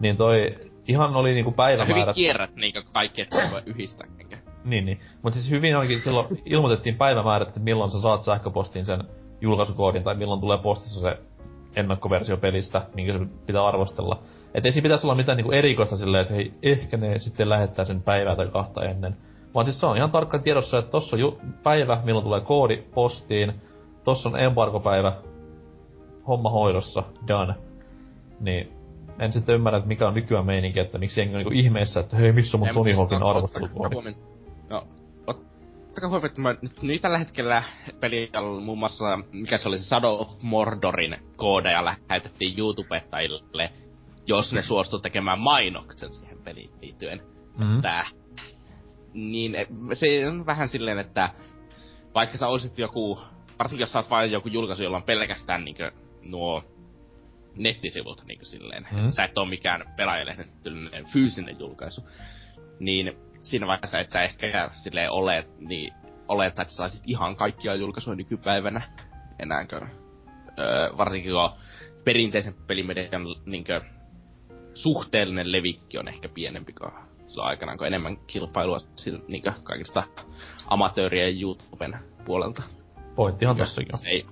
niin 0.00 0.16
toi 0.16 0.56
ihan 0.88 1.16
oli 1.16 1.34
niinku 1.34 1.50
Hyvin 1.50 1.56
päivämäärät. 1.56 2.14
kierrät 2.14 2.56
niinkö 2.56 2.82
kaikki, 2.92 3.22
että 3.22 3.48
voi 3.52 3.62
yhdistää. 3.66 4.06
Enkä. 4.20 4.38
Niin, 4.66 4.86
niin. 4.86 4.98
Mutta 5.22 5.38
siis 5.38 5.50
hyvin 5.50 5.76
olikin 5.76 6.00
silloin 6.00 6.26
ilmoitettiin 6.44 6.96
päivämäärät, 6.96 7.48
että 7.48 7.60
milloin 7.60 7.90
sä 7.90 8.00
saat 8.00 8.22
sähköpostiin 8.22 8.84
sen 8.84 9.04
julkaisukoodin 9.40 10.02
tai 10.02 10.14
milloin 10.14 10.40
tulee 10.40 10.58
postissa 10.58 11.00
se 11.00 11.16
ennakkoversio 11.76 12.36
pelistä, 12.36 12.86
minkä 12.94 13.12
se 13.12 13.18
pitää 13.46 13.66
arvostella. 13.66 14.18
Et 14.54 14.66
ei 14.66 14.72
siinä 14.72 14.82
pitäisi 14.82 15.06
olla 15.06 15.14
mitään 15.14 15.36
niinku 15.36 15.52
erikoista 15.52 15.96
silleen, 15.96 16.22
että 16.22 16.34
hei, 16.34 16.52
ehkä 16.62 16.96
ne 16.96 17.18
sitten 17.18 17.48
lähettää 17.48 17.84
sen 17.84 18.02
päivää 18.02 18.36
tai 18.36 18.46
kahta 18.46 18.84
ennen. 18.84 19.16
Vaan 19.54 19.66
siis 19.66 19.80
se 19.80 19.86
on 19.86 19.96
ihan 19.96 20.10
tarkkaan 20.10 20.42
tiedossa, 20.42 20.78
että 20.78 20.90
tossa 20.90 21.16
on 21.16 21.20
ju- 21.20 21.40
päivä, 21.62 22.00
milloin 22.04 22.24
tulee 22.24 22.40
koodi 22.40 22.76
postiin, 22.94 23.52
tossa 24.04 24.28
on 24.28 24.40
embargopäivä, 24.40 25.12
homma 26.28 26.50
hoidossa, 26.50 27.02
done. 27.28 27.54
Niin 28.40 28.72
en 29.18 29.32
sitten 29.32 29.54
ymmärrä, 29.54 29.76
että 29.76 29.88
mikä 29.88 30.08
on 30.08 30.14
nykyään 30.14 30.46
meininki, 30.46 30.80
että 30.80 30.98
miksi 30.98 31.20
jengi 31.20 31.34
on 31.34 31.38
niinku 31.38 31.54
ihmeessä, 31.54 32.00
että 32.00 32.16
hei, 32.16 32.32
missä 32.32 32.56
on 32.56 32.60
mun 32.60 32.68
Ei, 32.68 32.74
Tony 32.74 32.96
Hawkin 32.96 33.18
siis, 33.18 33.30
arvostelukoodi. 33.30 33.96
No, 34.68 34.86
ot, 35.26 35.40
ottakaa 35.88 36.08
huomioon, 36.08 36.26
että 36.26 36.40
mä 36.40 36.54
nyt, 36.62 36.82
nyt 36.82 37.02
tällä 37.02 37.18
hetkellä 37.18 37.62
peli 38.00 38.30
on 38.36 38.62
muun 38.62 38.78
muassa, 38.78 39.18
mikä 39.32 39.58
se 39.58 39.68
oli 39.68 39.78
se 39.78 39.84
Shadow 39.84 40.20
of 40.20 40.42
Mordorin 40.42 41.16
koodeja 41.36 41.84
lähetettiin 41.84 42.58
YouTubettajille, 42.58 43.72
jos 44.26 44.52
ne 44.52 44.62
suostuu 44.62 44.98
tekemään 44.98 45.40
mainoksen 45.40 46.12
siihen 46.12 46.38
peliin 46.44 46.70
liittyen. 46.82 47.22
Mm-hmm. 47.58 47.76
Että, 47.76 48.04
niin 49.14 49.54
e, 49.54 49.66
se 49.94 50.28
on 50.28 50.46
vähän 50.46 50.68
silleen, 50.68 50.98
että 50.98 51.30
vaikka 52.14 52.38
sä 52.38 52.48
olisit 52.48 52.78
joku, 52.78 53.20
varsinkin 53.58 53.82
jos 53.82 53.92
sä 53.92 53.98
oot 53.98 54.10
vain 54.10 54.32
joku 54.32 54.48
julkaisu, 54.48 54.82
jolla 54.82 54.96
on 54.96 55.02
pelkästään 55.02 55.64
niinkö 55.64 55.92
nuo 56.22 56.64
nettisivut 57.56 58.24
niin 58.26 58.38
kuin 58.38 58.46
silleen. 58.46 58.88
Mm. 58.92 59.10
Sä 59.10 59.24
et 59.24 59.38
oo 59.38 59.44
mikään 59.44 59.84
pelaajalehden 59.96 60.46
fyysinen 61.12 61.58
julkaisu. 61.58 62.00
Niin 62.80 63.16
siinä 63.46 63.66
vaiheessa 63.66 64.00
et 64.00 64.10
sä 64.10 64.22
ehkä 64.22 64.70
silleen 64.72 65.10
ole, 65.10 65.46
niin 65.58 65.94
oleta, 66.28 66.62
että 66.62 66.72
sä 66.72 66.76
saisit 66.76 67.02
ihan 67.06 67.36
kaikkia 67.36 67.74
julkaisuja 67.74 68.16
nykypäivänä 68.16 68.82
enääkö. 69.38 69.80
Öö, 70.58 70.96
varsinkin 70.96 71.32
kun 71.32 71.62
perinteisen 72.04 72.54
pelimedian 72.66 73.22
niinkö, 73.46 73.80
suhteellinen 74.74 75.52
levikki 75.52 75.98
on 75.98 76.08
ehkä 76.08 76.28
pienempi 76.28 76.72
kuin 76.72 76.92
silloin 77.26 77.48
aikanaan, 77.48 77.78
kun 77.78 77.86
enemmän 77.86 78.16
kilpailua 78.26 78.78
sillä, 78.96 79.20
niinkö, 79.28 79.52
kaikista 79.62 80.02
amatöörien 80.68 81.40
YouTuben 81.40 81.98
puolelta. 82.24 82.62
Pointtihan 83.14 83.56
tossakin 83.56 83.94
on. 83.94 83.98
se 83.98 84.08
ei, 84.08 84.26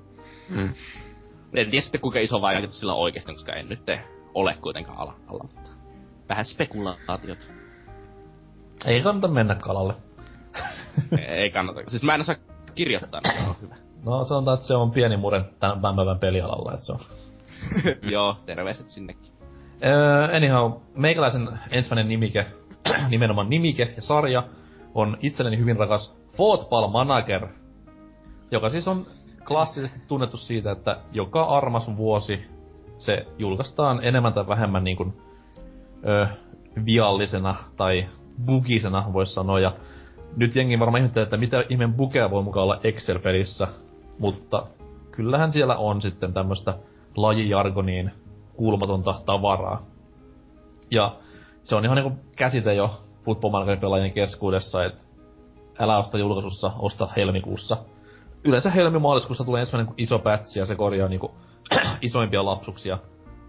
mm. 0.48 0.74
En 1.54 1.70
tiedä 1.70 1.80
sitten 1.80 2.00
kuinka 2.00 2.18
iso 2.18 2.40
vaikutus 2.40 2.80
sillä 2.80 2.94
on 2.94 3.00
oikeesti, 3.00 3.32
koska 3.32 3.52
en 3.52 3.68
nyt 3.68 3.80
ole 4.34 4.56
kuitenkaan 4.62 4.98
ala, 4.98 5.16
alla 5.26 5.44
mutta 5.54 5.70
vähän 6.28 6.44
spekulaatiot. 6.44 7.63
Ei 8.86 9.02
kannata 9.02 9.28
mennä 9.28 9.54
kalalle. 9.54 9.94
ei 11.28 11.50
kannata. 11.50 11.80
Siis 11.88 12.02
mä 12.02 12.14
en 12.14 12.20
osaa 12.20 12.34
kirjoittaa, 12.74 13.20
niin 13.20 13.42
se 13.42 13.48
on 13.48 13.56
hyvä. 13.62 13.74
No 14.04 14.24
sanotaan, 14.24 14.54
että 14.54 14.66
se 14.66 14.74
on 14.74 14.90
pieni 14.90 15.16
mure 15.16 15.44
tämän 15.60 15.96
päivän 15.96 16.18
pelialalla, 16.18 16.72
että 16.72 16.86
se 16.86 16.92
on. 16.92 16.98
Joo, 18.12 18.36
terveiset 18.46 18.88
sinnekin. 18.88 19.32
Öö, 19.84 20.36
anyhow, 20.36 20.72
meikäläisen 20.94 21.48
ensimmäinen 21.70 22.08
nimike, 22.08 22.46
nimenomaan 23.10 23.50
nimike 23.50 23.92
ja 23.96 24.02
sarja, 24.02 24.42
on 24.94 25.16
itselleni 25.20 25.58
hyvin 25.58 25.76
rakas 25.76 26.14
Football 26.36 26.88
Manager, 26.88 27.48
joka 28.50 28.70
siis 28.70 28.88
on 28.88 29.06
klassisesti 29.44 30.00
tunnettu 30.08 30.36
siitä, 30.36 30.70
että 30.70 30.98
joka 31.12 31.44
armas 31.44 31.96
vuosi 31.96 32.46
se 32.98 33.26
julkaistaan 33.38 34.04
enemmän 34.04 34.32
tai 34.32 34.46
vähemmän 34.46 34.84
niin 34.84 34.96
kuin, 34.96 35.22
ö, 36.08 36.26
viallisena 36.86 37.54
tai 37.76 38.06
bugisena, 38.46 39.04
voisi 39.12 39.34
sanoa. 39.34 39.60
Ja 39.60 39.72
nyt 40.36 40.56
jengi 40.56 40.78
varmaan 40.78 41.00
ihmettelee, 41.00 41.24
että 41.24 41.36
mitä 41.36 41.64
ihmeen 41.68 41.94
bugea 41.94 42.30
voi 42.30 42.42
mukaan 42.42 42.64
olla 42.64 42.80
Excel-pelissä, 42.84 43.68
mutta 44.18 44.66
kyllähän 45.10 45.52
siellä 45.52 45.76
on 45.76 46.02
sitten 46.02 46.32
tämmöistä 46.32 46.74
lajijargoniin 47.16 48.10
kuulumatonta 48.56 49.14
tavaraa. 49.26 49.82
Ja 50.90 51.16
se 51.62 51.76
on 51.76 51.84
ihan 51.84 51.96
niinku 51.96 52.18
käsite 52.36 52.74
jo 52.74 52.90
Football 53.24 54.10
keskuudessa, 54.14 54.84
että 54.84 55.04
älä 55.78 55.98
osta 55.98 56.18
julkaisussa, 56.18 56.72
osta 56.78 57.08
helmikuussa. 57.16 57.76
Yleensä 58.44 58.70
helmimaaliskuussa 58.70 59.44
tulee 59.44 59.60
ensimmäinen 59.60 59.94
iso 59.98 60.18
pätsi 60.18 60.58
ja 60.58 60.66
se 60.66 60.74
korjaa 60.74 61.08
niinku 61.08 61.34
isoimpia 62.02 62.44
lapsuksia 62.44 62.98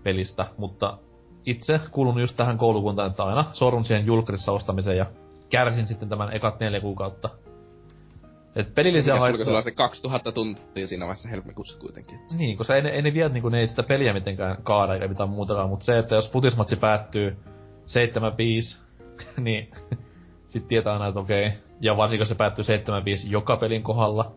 pelistä, 0.03 0.45
mutta 0.57 0.97
itse 1.45 1.79
kuulun 1.91 2.19
just 2.19 2.37
tähän 2.37 2.57
koulukuntaan, 2.57 3.09
että 3.09 3.23
aina 3.23 3.45
sorun 3.53 3.85
siihen 3.85 4.05
julkarissa 4.05 4.51
ostamiseen 4.51 4.97
ja 4.97 5.05
kärsin 5.49 5.87
sitten 5.87 6.09
tämän 6.09 6.33
ekat 6.33 6.59
neljä 6.59 6.81
kuukautta. 6.81 7.29
Et 8.55 8.75
pelillisiä 8.75 9.19
haittoja... 9.19 9.45
sulla 9.45 9.57
on 9.57 9.63
se 9.63 9.71
2000 9.71 10.31
tuntia 10.31 10.87
siinä 10.87 11.05
vaiheessa 11.05 11.29
helmikuussa 11.29 11.79
kuitenkin. 11.79 12.19
Niin, 12.37 12.57
koska 12.57 12.75
ei 12.75 12.81
ne, 12.81 12.89
ei 12.89 13.01
ne 13.01 13.13
vie 13.13 13.29
niinku, 13.29 13.49
ne 13.49 13.59
ei 13.59 13.67
sitä 13.67 13.83
peliä 13.83 14.13
mitenkään 14.13 14.57
kaada 14.63 14.93
eikä 14.93 15.07
mitään 15.07 15.29
muutakaan, 15.29 15.69
mutta 15.69 15.85
se, 15.85 15.97
että 15.97 16.15
jos 16.15 16.31
futismatsi 16.31 16.75
päättyy 16.75 17.37
7-5, 18.77 18.79
niin 19.41 19.71
sit 20.47 20.67
tietää 20.67 20.93
aina, 20.93 21.07
että 21.07 21.19
okei. 21.19 21.51
Ja 21.81 21.97
varsinkin 21.97 22.21
jos 22.21 22.29
se 22.29 22.35
päättyy 22.35 22.65
7-5 22.65 22.67
joka 23.29 23.57
pelin 23.57 23.83
kohdalla, 23.83 24.31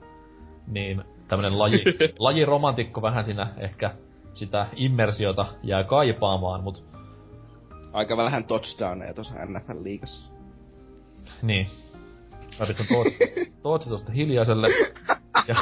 niin 0.67 1.03
tämmönen 1.29 1.59
laji, 1.59 1.85
lajiromantikko 2.19 3.03
vähän 3.03 3.25
siinä 3.25 3.47
ehkä 3.59 3.91
sitä 4.35 4.67
immersiota 4.77 5.47
jää 5.63 5.85
kaipaamaan, 5.85 6.63
mut 6.63 6.88
Aika 7.93 8.17
vähän 8.17 8.45
touchdowneja 8.45 9.15
tuossa 9.15 9.35
NFL-liigassa. 9.35 10.33
niin. 11.43 11.67
Mä 12.61 12.67
pistän 12.67 12.87
Tootsi, 12.89 13.19
Tootsi 13.63 13.89
tosta 13.89 14.13
hiljaiselle. 14.13 14.69
Ja... 15.49 15.55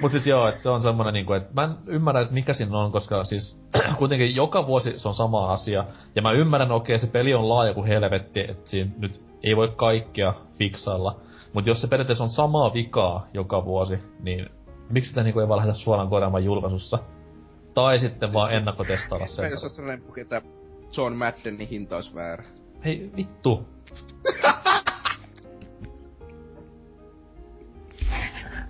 Mut 0.00 0.10
siis 0.10 0.26
joo, 0.26 0.48
että 0.48 0.62
se 0.62 0.68
on 0.68 0.82
semmonen 0.82 1.14
niinku, 1.14 1.32
että 1.32 1.54
mä 1.54 1.64
en 1.64 1.76
ymmärrä, 1.86 2.20
että 2.20 2.34
mikä 2.34 2.52
siinä 2.52 2.78
on, 2.78 2.92
koska 2.92 3.24
siis 3.24 3.64
kuitenkin 3.98 4.34
joka 4.34 4.66
vuosi 4.66 4.98
se 4.98 5.08
on 5.08 5.14
sama 5.14 5.52
asia. 5.52 5.84
Ja 6.14 6.22
mä 6.22 6.32
ymmärrän, 6.32 6.72
okei, 6.72 6.96
okay, 6.96 7.06
se 7.06 7.12
peli 7.12 7.34
on 7.34 7.48
laaja 7.48 7.74
kuin 7.74 7.86
helvetti, 7.86 8.40
että 8.40 8.70
siinä 8.70 8.90
nyt 8.98 9.24
ei 9.44 9.56
voi 9.56 9.72
kaikkea 9.76 10.34
fiksailla. 10.58 11.20
Mut 11.52 11.66
jos 11.66 11.80
se 11.80 11.88
periaatteessa 11.88 12.24
on 12.24 12.30
samaa 12.30 12.74
vikaa 12.74 13.26
joka 13.34 13.64
vuosi, 13.64 13.98
niin 14.20 14.50
miksi 14.90 15.08
sitä 15.08 15.22
niinku 15.22 15.40
ei 15.40 15.48
vaan 15.48 15.58
lähdetä 15.58 15.78
suoraan 15.78 16.08
korjaamaan 16.08 16.44
julkaisussa? 16.44 16.98
Tai 17.76 17.98
sitten 17.98 18.28
siis 18.28 18.34
vaan 18.34 18.54
ennakkotestailla 18.54 19.26
sen. 19.26 19.50
Jos 19.50 19.64
on 19.64 19.70
sellainen 19.70 20.06
puhe, 20.06 20.20
että 20.20 20.42
John 20.96 21.14
Maddenin 21.16 21.68
hinta 21.68 21.96
olisi 21.96 22.14
väärä? 22.14 22.44
Hei, 22.84 23.10
vittu. 23.16 23.68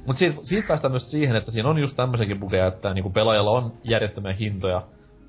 Mut 0.07 0.19
siitä, 0.19 0.37
siitä 0.45 0.69
päästään 0.69 0.93
myös 0.93 1.11
siihen, 1.11 1.37
että 1.37 1.51
siinä 1.51 1.69
on 1.69 1.79
just 1.79 1.97
tämmöisenkin 1.97 2.41
bugeja, 2.41 2.67
että 2.67 2.95
niinku 2.95 3.11
pelaajalla 3.11 3.51
on 3.51 3.73
järjettömiä 3.85 4.33
hintoja 4.33 4.83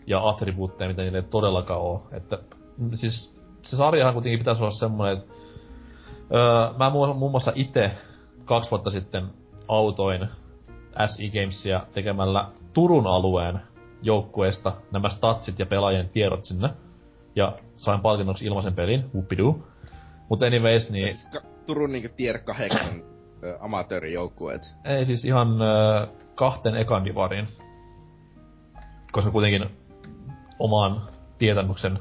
ja 0.08 0.30
attribuutteja, 0.30 0.90
mitä 0.90 1.02
niille 1.02 1.18
ei 1.18 1.24
todellakaan 1.24 1.82
oo. 1.82 2.08
Että 2.12 2.40
mm, 2.78 2.90
siis 2.94 3.40
se 3.62 3.78
sarjahan 3.78 4.14
kuitenkin 4.14 4.40
pitäisi 4.40 4.62
olla 4.62 4.72
semmonen, 4.72 5.18
että 5.18 5.34
öö, 6.34 6.74
mä 6.78 6.90
muun, 6.90 7.18
muun 7.18 7.32
muassa 7.32 7.52
itse 7.56 7.92
kaksi 8.46 8.72
vuotta 8.72 8.92
sitten 8.92 9.28
autoin 9.68 10.28
SE 11.06 11.30
Gamesia 11.30 11.82
tekemällä 11.94 12.46
Turun 12.74 13.08
alueen 13.08 13.60
joukkueesta 14.02 14.74
nämä 14.92 15.10
statsit 15.10 15.60
ja 15.60 15.66
pelaajien 15.66 16.10
tiedot 16.10 16.46
sinne. 16.46 16.70
Ja 17.36 17.54
sain 17.78 18.00
palkinnoksi 18.02 18.46
ilmaisen 18.46 18.74
pelin, 18.74 19.06
whoopidoo. 19.14 19.60
Mutta 20.30 20.46
anyways, 20.46 20.90
niin... 20.90 21.08
Siis 21.10 21.30
ka- 21.30 21.42
Turun 21.66 21.92
niinku 21.92 22.10
tier 22.18 22.40
8 22.40 23.04
ö, 23.44 23.58
amatöörijoukkueet. 23.60 24.76
Ei 24.86 25.06
siis 25.06 25.26
ihan 25.26 25.62
ö, 25.62 26.08
kahten 26.36 26.76
ekan 26.76 27.06
divariin. 27.06 27.48
Koska 29.12 29.32
kuitenkin 29.32 29.70
oman 30.60 31.02
tietämyksen 31.38 32.00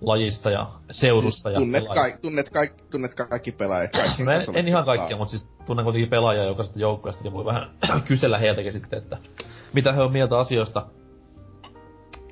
lajista 0.00 0.50
ja 0.50 0.66
seudusta 0.90 1.42
Siis 1.48 1.54
ja 1.54 1.60
tunnet, 1.60 1.82
pelaajista. 1.82 1.94
kaik, 2.10 2.20
tunnet, 2.20 2.50
kaik, 2.50 2.72
tunnet 2.90 3.14
kaikki 3.14 3.52
pelaajat. 3.52 3.90
Kaikkien 3.92 4.26
No 4.26 4.32
en, 4.32 4.40
en 4.54 4.68
ihan 4.68 4.84
kaikkia, 4.84 5.16
mutta 5.16 5.30
siis 5.30 5.48
tunnen 5.66 5.84
kuitenkin 5.84 6.10
pelaajia 6.10 6.44
jokaisesta 6.44 6.80
joukkueesta 6.80 7.24
ja 7.24 7.32
voi 7.32 7.44
vähän 7.44 7.70
kysellä 8.08 8.38
heiltäkin 8.38 8.72
sitten, 8.72 8.98
että 8.98 9.18
mitä 9.72 9.92
he 9.92 10.02
on 10.02 10.12
mieltä 10.12 10.38
asioista. 10.38 10.86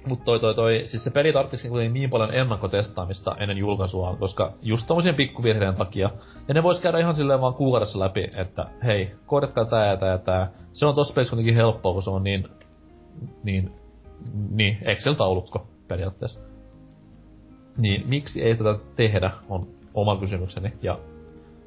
Mutta 0.07 0.25
toi, 0.25 0.41
toi, 0.41 0.55
toi, 0.55 0.83
siis 0.85 1.05
se 1.05 1.11
peli 1.11 1.33
tarvitsisi 1.33 1.69
kuitenkin 1.69 1.95
niin 1.95 2.11
paljon 2.11 2.35
ennakkotestaamista 2.35 3.37
ennen 3.39 3.59
julkaisua, 3.59 4.17
koska 4.21 4.53
just 4.63 4.87
tommosien 4.87 5.15
pikkuvirheiden 5.15 5.75
takia. 5.75 6.11
Ja 6.49 6.55
ne 6.55 6.63
vois 6.63 6.81
käydä 6.81 6.99
ihan 6.99 7.17
silleen 7.17 7.41
vaan 7.41 7.55
kuukaudessa 7.55 7.99
läpi, 7.99 8.29
että 8.37 8.67
hei, 8.87 9.13
korjatkaa 9.27 9.65
tää 9.65 9.87
ja 9.87 9.97
tää 9.97 10.09
ja 10.09 10.19
tää. 10.19 10.51
Se 10.73 10.87
on 10.87 10.95
tossa 10.95 11.15
pelissä 11.15 11.37
kuitenkin 11.37 11.55
helppoa, 11.55 11.93
kun 11.93 12.03
se 12.03 12.11
on 12.11 12.23
niin, 12.23 12.49
niin, 13.43 13.73
niin 14.51 14.79
Excel-taulukko 14.83 15.67
periaatteessa. 15.89 16.41
Niin 17.79 18.09
miksi 18.09 18.43
ei 18.43 18.57
tätä 18.57 18.79
tehdä, 18.97 19.31
on 19.49 19.67
oma 19.95 20.17
kysymykseni. 20.17 20.73
Ja 20.83 20.99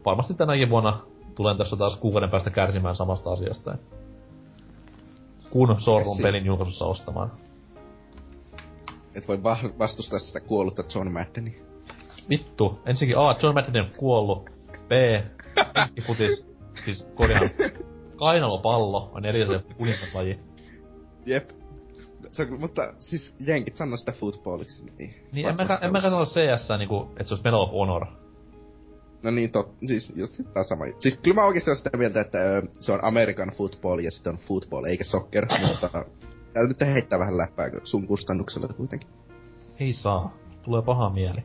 varmasti 0.06 0.34
tänäkin 0.34 0.70
vuonna 0.70 1.00
tulen 1.36 1.58
tässä 1.58 1.78
taas 1.78 1.98
kuukauden 1.98 2.30
päästä 2.30 2.50
kärsimään 2.50 2.96
samasta 2.96 3.32
asiasta. 3.32 3.78
Kun 5.52 5.82
sorrun 5.82 6.18
pelin 6.22 6.46
julkaisussa 6.46 6.86
ostamaan. 6.86 7.32
Et 9.16 9.28
voi 9.28 9.44
va- 9.44 9.58
vastustaa 9.80 10.20
sitä 10.20 10.40
kuollutta 10.40 10.84
John 10.96 11.12
Maddenia. 11.12 11.62
Vittu. 12.30 12.80
Ensinnäkin 12.86 13.18
A. 13.18 13.36
John 13.44 13.54
Madden 13.54 13.86
kuollut. 14.00 14.50
B. 14.88 14.92
Futis. 16.08 16.48
Siis 16.86 17.08
korjaan. 17.16 17.50
Kainalopallo 18.16 19.12
on 19.14 19.26
eri 19.26 19.46
se 19.48 19.60
kuningaslaji. 19.78 20.40
Jep. 21.26 21.50
Se 22.32 22.44
on, 22.44 22.60
mutta 22.60 22.94
siis 23.00 23.36
jenkit 23.40 23.76
sanoo 23.76 23.98
sitä 23.98 24.12
footballiksi. 24.12 24.86
Niin, 25.00 25.14
Niin 25.32 25.48
en 25.48 25.56
mäkään, 25.56 25.80
en 25.84 25.92
mäkään 25.92 26.12
sano 26.12 26.26
CS 26.26 26.70
niinku, 26.78 27.08
että 27.12 27.24
se 27.24 27.34
olisi 27.34 27.44
Medal 27.44 27.62
of 27.62 27.72
Honor. 27.72 28.06
No 29.24 29.32
niin, 29.32 29.52
tot, 29.52 29.74
siis 29.86 30.14
just 30.16 30.42
taas 30.54 30.68
sama. 30.68 30.86
Siis 30.98 31.18
kyllä 31.18 31.36
mä 31.36 31.46
oikeesti 31.46 31.76
sitä 31.76 31.98
mieltä, 31.98 32.22
että 32.22 32.38
ö, 32.38 32.62
se 32.80 32.92
on 32.92 33.06
American 33.06 33.52
football 33.58 34.00
ja 34.00 34.12
sitten 34.12 34.34
on 34.34 34.40
football, 34.40 34.86
eikä 34.86 35.04
soccer, 35.04 35.48
mutta 35.68 35.90
täällä 36.54 36.68
nyt 36.68 36.82
heittää 36.82 37.20
vähän 37.20 37.38
läppää 37.38 37.70
sun 37.84 38.08
kustannuksella 38.08 38.68
kuitenkin. 38.68 39.10
Ei 39.80 39.94
saa. 39.94 40.34
Tulee 40.64 40.82
paha 40.82 41.10
mieli. 41.10 41.42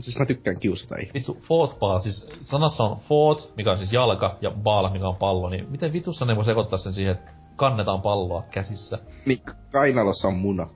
Siis 0.00 0.18
mä 0.18 0.26
tykkään 0.26 0.60
kiusata 0.60 0.96
ihmisiä. 0.96 1.14
Vittu, 1.14 1.38
football, 1.48 2.00
siis 2.00 2.28
sanassa 2.42 2.84
on 2.84 2.96
foot, 2.96 3.52
mikä 3.56 3.72
on 3.72 3.78
siis 3.78 3.92
jalka, 3.92 4.36
ja 4.40 4.50
ball, 4.50 4.90
mikä 4.90 5.08
on 5.08 5.16
pallo, 5.16 5.48
niin 5.48 5.70
miten 5.70 5.92
vitussa 5.92 6.24
ne 6.24 6.36
voi 6.36 6.44
sekoittaa 6.44 6.78
sen 6.78 6.92
siihen, 6.92 7.12
että 7.12 7.32
kannetaan 7.56 8.02
palloa 8.02 8.42
käsissä? 8.50 8.98
Niin, 9.26 9.42
kainalossa 9.72 10.28
on 10.28 10.36
muna. 10.36 10.68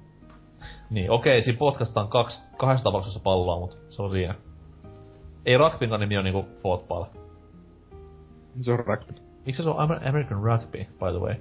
Niin, 0.90 1.10
okei, 1.10 1.42
siinä 1.42 1.58
potkaistaan 1.58 2.08
kaksi, 2.08 2.40
kahdessa 2.56 2.84
tapauksessa 2.84 3.20
palloa, 3.20 3.60
mutta 3.60 3.76
se 3.88 4.02
on 4.02 4.10
siinä. 4.10 4.34
Ei 5.47 5.59
rugbyn 5.59 6.01
nimi 6.01 6.19
on 6.19 6.24
niinku 6.24 6.47
football. 6.62 7.05
Se 8.60 8.73
on 8.73 8.78
rugby. 8.78 9.12
Miksi 9.47 9.62
se 9.62 9.70
on 9.70 9.77
Amer- 9.77 10.09
American 10.09 10.43
Rugby, 10.43 10.78
by 10.78 11.10
the 11.12 11.20
way? 11.20 11.35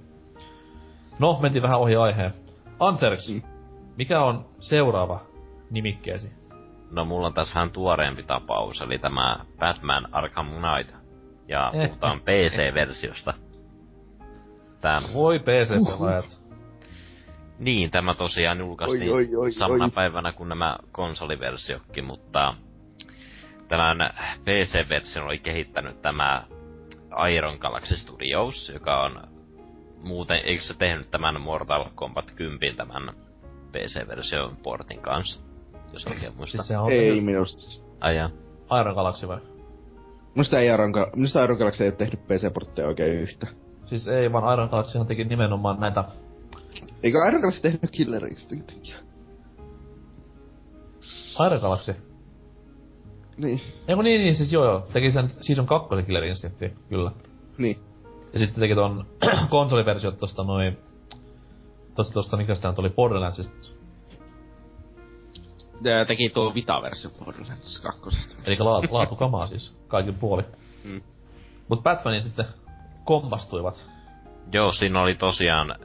No, 1.20 1.40
mentiin 1.42 1.64
vähän 1.64 1.80
ohi 1.80 1.96
aiheen. 1.96 2.32
Anserks, 2.80 3.30
Mm. 3.34 3.42
mikä 3.98 4.22
on 4.24 4.46
seuraava 4.60 5.20
nimikkeesi? 5.72 6.32
No 6.92 7.06
mulla 7.06 7.28
on 7.28 7.34
tässä 7.34 7.54
vähän 7.56 7.72
tuoreempi 7.72 8.24
tapaus, 8.24 8.82
eli 8.82 8.98
tämä 8.98 9.38
Batman 9.60 10.08
Arkham 10.12 10.48
Knight. 10.48 10.96
Ja 11.48 11.72
Eh. 11.74 11.88
puhutaan 11.88 12.20
PC-versiosta. 12.22 13.34
Tää, 14.82 15.02
Voi 15.14 15.40
PC-pelaajat. 15.40 16.40
niin, 17.60 17.92
tämä 17.92 18.14
tosiaan 18.16 18.60
julkaistiin 18.60 19.14
Oi, 19.14 19.28
oi, 19.28 19.36
oi, 19.36 19.52
samana 19.54 19.86
oi. 19.86 19.92
päivänä 19.96 20.32
kuin 20.34 20.50
nämä 20.50 20.78
konsoliversiokkin, 20.92 22.06
mutta 22.06 22.54
tämän 23.72 23.98
PC-version 24.46 25.26
oli 25.26 25.40
kehittänyt 25.40 26.02
tämä 26.02 26.44
Iron 27.36 27.58
Galaxy 27.60 27.96
Studios, 27.96 28.72
joka 28.74 29.04
on 29.04 29.22
muuten, 30.04 30.38
eikö 30.38 30.64
se 30.64 30.74
tehnyt 30.74 31.12
tämän 31.12 31.42
Mortal 31.42 31.86
Kombat 31.96 32.32
10 32.36 32.76
tämän 32.76 33.14
PC-version 33.72 34.58
portin 34.58 35.02
kanssa, 35.02 35.42
jos 35.94 36.08
oikein 36.08 36.36
muistan. 36.36 36.60
Siis 36.60 36.68
se 36.68 36.78
on 36.78 36.92
Ei 36.92 37.16
se 37.16 37.22
minusta. 37.22 37.86
Aja. 38.00 38.30
Iron 38.82 38.96
Galaxy 38.96 39.28
vai? 39.28 39.40
Musta 40.36 40.60
ei 40.60 40.68
Iron, 40.68 40.92
minusta 41.16 41.44
Iron 41.44 41.58
Galaxy 41.58 41.84
ei 41.84 41.90
ole 41.90 41.96
tehnyt 41.96 42.28
PC-portteja 42.28 42.88
oikein 42.88 43.20
yhtä. 43.20 43.48
Siis 43.86 44.08
ei, 44.08 44.32
vaan 44.32 44.54
Iron 44.54 44.70
Galaxyhan 44.70 45.08
teki 45.08 45.24
nimenomaan 45.24 45.80
näitä... 45.80 46.04
Eikö 47.04 47.18
Iron 47.28 47.42
Galaxy 47.42 47.62
tehnyt 47.62 47.92
Killer 47.92 48.26
Instinctia? 48.26 48.98
Iron 51.46 51.62
Galaxy? 51.62 52.11
Niin. 53.42 53.62
Eiku 53.88 54.02
niin, 54.02 54.22
niin, 54.22 54.36
siis 54.36 54.54
joo 54.54 54.66
joo. 54.66 54.88
Teki 54.94 55.12
sen 55.12 55.32
Season 55.42 55.66
2 55.66 55.90
Killer 56.06 56.26
Instincti, 56.26 56.74
kyllä. 56.90 57.12
Niin. 57.58 57.78
Ja 58.34 58.40
sitten 58.40 58.60
teki 58.60 58.76
ton 58.76 59.06
konsoliversiot 59.50 60.18
tosta 60.18 60.44
noin... 60.44 60.78
Tosta 61.96 62.14
tosta, 62.14 62.38
mikä 62.38 62.56
sitä 62.56 62.70
nyt 62.70 62.80
oli, 62.80 62.90
Borderlandsista. 62.90 63.82
Ja 65.84 66.06
teki 66.06 66.30
tuo 66.30 66.54
Vita-versio 66.54 67.10
Borderlands 67.26 67.82
2. 67.82 68.38
Eli 68.46 68.56
laatu, 68.60 68.88
laatukamaa 68.92 69.48
siis, 69.48 69.76
kaikin 69.88 70.16
puoli. 70.16 70.44
Mm. 70.84 71.02
Mut 71.70 71.84
Batmanin 71.84 72.22
sitten 72.22 72.46
kompastuivat. 73.04 73.90
Joo, 74.54 74.72
siinä 74.72 75.02
oli 75.02 75.16
tosiaan 75.16 75.76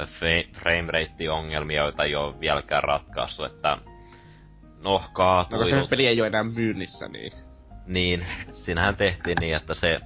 fe- 0.00 0.58
framerate-ongelmia, 0.58 1.82
joita 1.82 2.04
ei 2.04 2.14
ole 2.14 2.40
vieläkään 2.40 2.82
ratkaistu, 2.82 3.44
että 3.44 3.78
no 4.86 4.92
No 4.92 5.02
kaatui. 5.12 5.58
kun 5.58 5.68
se 5.68 5.86
peli 5.90 6.06
ei 6.06 6.20
ole 6.20 6.26
enää 6.26 6.44
myynnissä, 6.44 7.08
niin... 7.08 7.32
Niin, 7.86 8.26
siinähän 8.52 8.96
tehtiin 8.96 9.36
niin, 9.40 9.56
että 9.56 9.74
se 9.74 10.00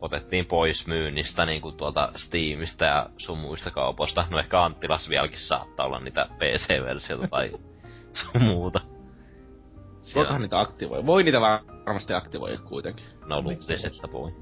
otettiin 0.00 0.46
pois 0.46 0.86
myynnistä 0.86 1.46
niin 1.46 1.62
kuin 1.62 1.76
tuolta 1.76 2.12
Steamista 2.16 2.84
ja 2.84 3.06
sun 3.16 3.38
muista 3.38 3.70
kaupoista. 3.70 4.26
No 4.30 4.38
ehkä 4.38 4.64
Anttilas 4.64 5.08
vieläkin 5.08 5.38
saattaa 5.40 5.86
olla 5.86 6.00
niitä 6.00 6.26
PC-versiota 6.38 7.28
tai 7.28 7.50
sun 8.32 8.42
muuta. 8.42 8.80
Voikohan 10.14 10.42
niitä 10.42 10.60
aktivoi? 10.60 11.06
Voi 11.06 11.22
niitä 11.22 11.40
varmasti 11.40 12.14
aktivoida 12.14 12.58
kuitenkin. 12.58 13.04
No 13.26 13.42
Miksei 13.42 13.76
luulisi, 13.76 13.86
että 13.86 14.08
voi. 14.12 14.32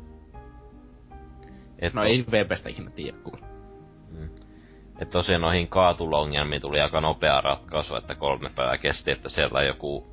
Et 1.79 1.95
No 1.95 2.03
ei 2.03 2.25
VPstä 2.31 2.69
ikinä 2.69 2.91
tiedä 2.91 3.17
kuule. 3.19 3.50
Et 5.01 5.11
tosiaan 5.11 5.43
noihin 5.43 5.69
kaatulongelmiin 5.69 6.63
tuli 6.63 6.81
aika 6.81 7.01
nopea 7.01 7.41
ratkaisu, 7.41 7.97
että 7.97 8.15
kolme 8.15 8.51
päivää 8.57 8.79
kesti, 8.79 9.13
että 9.13 9.29
sieltä 9.29 9.63
joku 9.63 10.07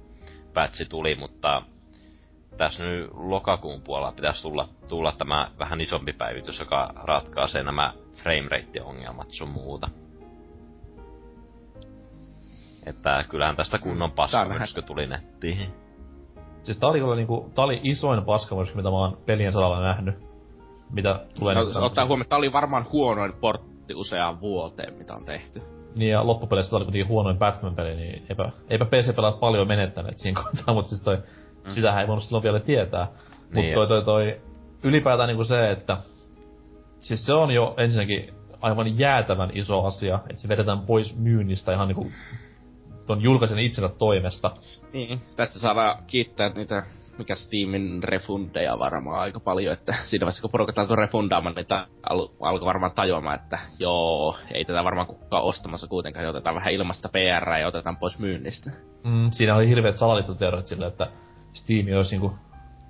patchi 0.54 0.86
tuli, 0.86 1.16
mutta 1.16 1.62
tässä 2.58 2.84
nyt 2.84 3.10
lokakuun 3.14 3.82
puolella 3.82 4.12
pitäisi 4.12 4.42
tulla, 4.42 4.70
tulla 4.90 5.12
tämä 5.12 5.48
vähän 5.60 5.82
isompi 5.82 6.14
päivitys, 6.14 6.60
joka 6.60 6.94
ratkaisee 7.04 7.64
nämä 7.64 7.94
framerate-ongelmat 8.24 9.30
sun 9.30 9.50
muuta. 9.50 9.90
Että 12.86 13.26
kyllähän 13.30 13.56
tästä 13.56 13.78
kunnon 13.78 14.12
paskamyrsky 14.12 14.82
tuli 14.82 15.08
nettiin. 15.08 15.60
Siis 16.64 16.80
tää 16.80 16.90
oli 16.90 17.00
kyllä 17.00 17.16
niinku, 17.16 17.52
tää 17.56 17.66
oli 17.66 17.80
isoin 17.84 18.26
paskamyrsky, 18.26 18.78
mitä 18.78 18.90
mä 18.90 18.96
oon 18.96 19.18
pelien 19.26 19.52
salalla 19.52 19.82
nähnyt. 19.82 20.16
Mitä 20.90 21.20
tulee 21.40 21.56
No, 21.56 21.64
niinku 21.64 21.80
ottaa 21.80 22.06
huomioon, 22.06 22.22
että 22.22 22.30
tää 22.30 22.38
oli 22.38 22.54
varmaan 22.54 22.86
huonoin 22.92 23.34
portti 23.88 23.96
useaan 23.96 24.42
vuoteen, 24.42 24.94
mitä 24.94 25.14
on 25.14 25.26
tehty. 25.26 25.62
Niin 25.96 26.12
ja 26.12 26.28
loppupeleissä 26.28 26.70
tää 26.70 26.78
oli 26.78 26.86
kuitenkin 26.86 27.08
huonoin 27.08 27.38
Batman-peli, 27.38 27.96
niin 27.96 28.26
eipä, 28.30 28.50
eipä 28.70 28.86
PC-pelaat 28.86 29.40
paljon 29.40 29.68
menettäneet 29.68 30.18
siinä 30.18 30.42
kohtaa, 30.44 30.74
mutta 30.74 30.90
siis 30.90 31.02
toi, 31.02 31.16
mm. 31.16 31.72
sitähän 31.72 32.02
ei 32.02 32.08
voinut 32.08 32.24
silloin 32.24 32.44
vielä 32.44 32.60
tietää. 32.60 33.08
Mut 33.54 33.54
Niin. 33.54 33.74
toi, 33.74 33.88
toi, 33.88 34.04
toi, 34.04 34.42
ylipäätään 34.84 35.28
niinku 35.28 35.44
se, 35.44 35.72
että 35.72 35.98
siis 37.00 37.26
se 37.26 37.34
on 37.34 37.52
jo 37.52 37.74
ensinnäkin 37.78 38.34
aivan 38.62 39.00
jäätävän 39.00 39.52
iso 39.54 39.86
asia, 39.86 40.20
että 40.30 40.42
se 40.42 40.48
vedetään 40.48 40.80
pois 40.80 41.16
myynnistä 41.16 41.74
ihan 41.74 41.88
niinku 41.88 42.12
ton 43.06 43.22
julkaisen 43.22 43.60
itsensä 43.60 43.96
toimesta. 43.98 44.52
Niin. 44.94 45.22
Tästä 45.36 45.60
saadaan 45.60 46.04
kiittää 46.08 46.50
niitä, 46.50 46.84
mikä 47.18 47.36
Steamin 47.36 48.04
refundeja 48.04 48.80
varmaan 48.80 49.20
aika 49.20 49.40
paljon, 49.40 49.74
että 49.74 49.96
siinä 50.04 50.26
vaiheessa 50.26 50.42
kun 50.42 50.52
porukat 50.52 50.80
alkoi 50.80 50.96
refundaamaan, 50.96 51.56
niin 51.56 51.66
al- 52.10 52.28
alkoi 52.42 52.66
varmaan 52.66 52.92
tajuamaan, 52.92 53.36
että 53.36 53.60
joo, 53.80 54.38
ei 54.54 54.66
tätä 54.66 54.84
varmaan 54.84 55.08
kukaan 55.08 55.44
ostamassa 55.44 55.88
kuitenkaan, 55.88 56.24
ja 56.24 56.30
otetaan 56.30 56.56
vähän 56.56 56.74
ilmasta 56.74 57.10
PR 57.10 57.54
ja 57.60 57.68
otetaan 57.68 57.98
pois 57.98 58.20
myynnistä. 58.20 58.72
Mm, 59.04 59.32
siinä 59.32 59.56
oli 59.56 59.70
hirveät 59.70 59.96
salaliittoteoriat 59.96 60.66
sille, 60.66 60.88
että 60.88 61.08
Steam 61.54 61.98
olisi 61.98 62.12
niinku 62.12 62.36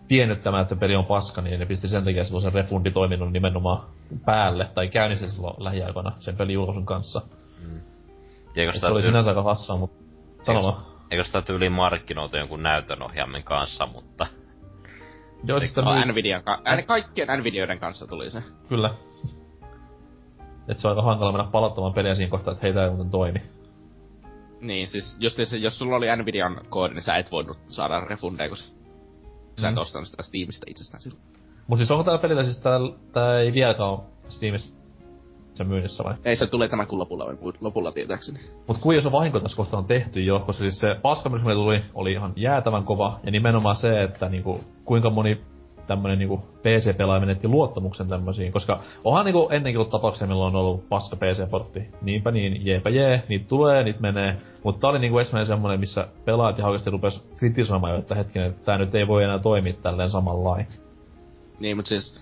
tiennyt 0.08 0.44
tämän, 0.44 0.62
että 0.62 0.76
peli 0.76 0.96
on 0.96 1.06
paska, 1.06 1.42
niin 1.42 1.60
ne 1.60 1.66
pisti 1.66 1.88
sen 1.88 2.06
takia 2.06 2.24
silloin 2.24 2.42
sen 2.42 2.54
refunditoiminnon 2.54 3.34
nimenomaan 3.34 3.84
päälle, 4.26 4.68
tai 4.76 4.88
käynnissä 4.88 5.28
silloin 5.28 5.64
lähiaikoina 5.64 6.12
sen 6.20 6.38
pelin 6.38 6.54
julkaisun 6.54 6.86
kanssa. 6.86 7.22
Eikö 8.56 8.70
Et 8.70 8.76
sitä, 8.76 8.88
se 8.88 8.94
oli 8.94 9.02
sinänsä 9.02 9.32
aika 9.32 9.44
hassua, 9.44 9.78
mutta 9.78 10.04
sano 10.44 10.64
vaan. 10.64 10.97
Eikö 11.12 11.24
sitä 11.24 11.42
tyyliin 11.42 11.72
markkinoitu 11.72 12.38
jonkun 12.38 12.64
näytönohjaimen 12.64 13.44
kanssa, 13.44 13.86
mutta 13.86 14.28
Joo, 15.44 15.60
sitä 15.60 15.82
myy- 15.82 16.06
Nvidian, 16.12 16.44
ka- 16.44 16.62
kaikkien 16.86 17.28
Nvidioiden 17.40 17.80
kanssa 17.80 18.08
tuli 18.08 18.30
se. 18.30 18.44
Kyllä. 18.70 18.90
Et 20.68 20.78
se 20.78 20.88
on 20.88 20.92
aika 20.92 21.02
hankala 21.02 21.32
mennä 21.32 21.52
palauttamaan 21.52 21.94
peliä 21.94 22.16
siinä 22.16 22.30
kohtaa, 22.30 22.52
että 22.52 22.66
hei 22.68 22.74
tää 22.74 22.84
ei 22.84 22.90
muuten 22.90 23.10
toimi. 23.10 23.40
Niin, 24.62 24.88
siis 24.88 25.18
jos, 25.20 25.36
se, 25.36 25.58
jos 25.58 25.80
sulla 25.80 25.96
oli 25.96 26.16
Nvidian 26.16 26.62
koodi, 26.70 26.94
niin 26.94 27.02
sä 27.04 27.16
et 27.16 27.32
voinut 27.32 27.58
saada 27.68 28.00
refundeja, 28.00 28.50
kun 28.50 28.58
sä 28.58 29.70
et 29.70 29.76
Mm. 29.76 29.82
ostanut 29.82 30.08
sitä 30.08 30.24
Steamista 30.24 30.66
itsestään 30.70 31.02
silloin. 31.02 31.24
Mut 31.68 31.80
siis 31.80 31.92
onko 31.92 32.04
tää 32.04 32.18
pelillä 32.18 32.44
siis 32.44 32.60
tää, 32.60 32.80
tää 33.12 33.40
ei 33.40 33.54
vieläkään 33.54 33.90
oo 33.90 34.06
Steamissa 34.30 34.76
se 35.58 35.64
myynnissä 35.64 36.04
vai? 36.04 36.16
Ei 36.26 36.36
se 36.36 36.48
tulee 36.48 36.68
tämän 36.68 36.88
kuun 36.88 37.00
lopulla, 37.00 37.26
lopulla 37.62 37.92
tietääkseni. 37.92 38.40
Mut 38.68 38.78
kuin 38.78 38.98
iso 38.98 39.12
vahinko 39.12 39.40
tässä 39.40 39.58
kohtaa 39.58 39.80
on 39.80 39.86
tehty 39.86 40.20
jo, 40.20 40.40
koska 40.40 40.64
siis 40.64 40.80
se 40.80 40.96
paskamys, 41.02 41.42
mikä 41.42 41.54
tuli, 41.54 41.82
oli 41.94 42.12
ihan 42.12 42.34
jäätävän 42.36 42.84
kova. 42.84 43.20
Ja 43.24 43.32
nimenomaan 43.32 43.76
se, 43.76 44.04
että 44.04 44.30
niinku, 44.30 44.60
kuinka 44.86 45.10
moni 45.10 45.42
tämmönen 45.88 46.20
niinku 46.20 46.38
PC-pelaaja 46.38 47.20
menetti 47.20 47.48
luottamuksen 47.48 48.08
tämmösiin, 48.08 48.52
koska 48.52 48.80
onhan 49.04 49.26
niinku 49.26 49.50
ennenkin 49.52 49.80
ollut 49.80 49.92
tapauksia, 49.92 50.28
milloin 50.28 50.56
on 50.56 50.62
ollut 50.62 50.90
paska 50.90 51.16
PC-portti. 51.16 51.88
Niinpä 52.02 52.32
niin, 52.32 52.66
jeepä 52.66 52.90
jee, 52.90 53.24
niitä 53.30 53.48
tulee, 53.48 53.84
niitä 53.84 54.02
menee. 54.02 54.36
Mutta 54.64 54.82
tää 54.82 54.90
oli 54.90 55.00
niinku 55.00 55.18
ensimmäinen 55.18 55.48
semmonen, 55.48 55.80
missä 55.80 56.08
pelaajat 56.26 56.60
ihan 56.60 56.72
oikeesti 56.72 56.90
rupes 56.90 57.24
kritisoimaan 57.38 57.94
jo, 57.94 58.00
että 58.00 58.16
hetkinen, 58.16 58.50
että 58.50 58.66
tää 58.66 58.78
nyt 58.78 58.96
ei 58.96 59.08
voi 59.08 59.24
enää 59.24 59.40
toimia 59.40 59.74
tälleen 59.74 60.10
samanlain. 60.10 60.68
Niin, 61.60 61.78
mutta 61.78 61.90
siis 61.90 62.18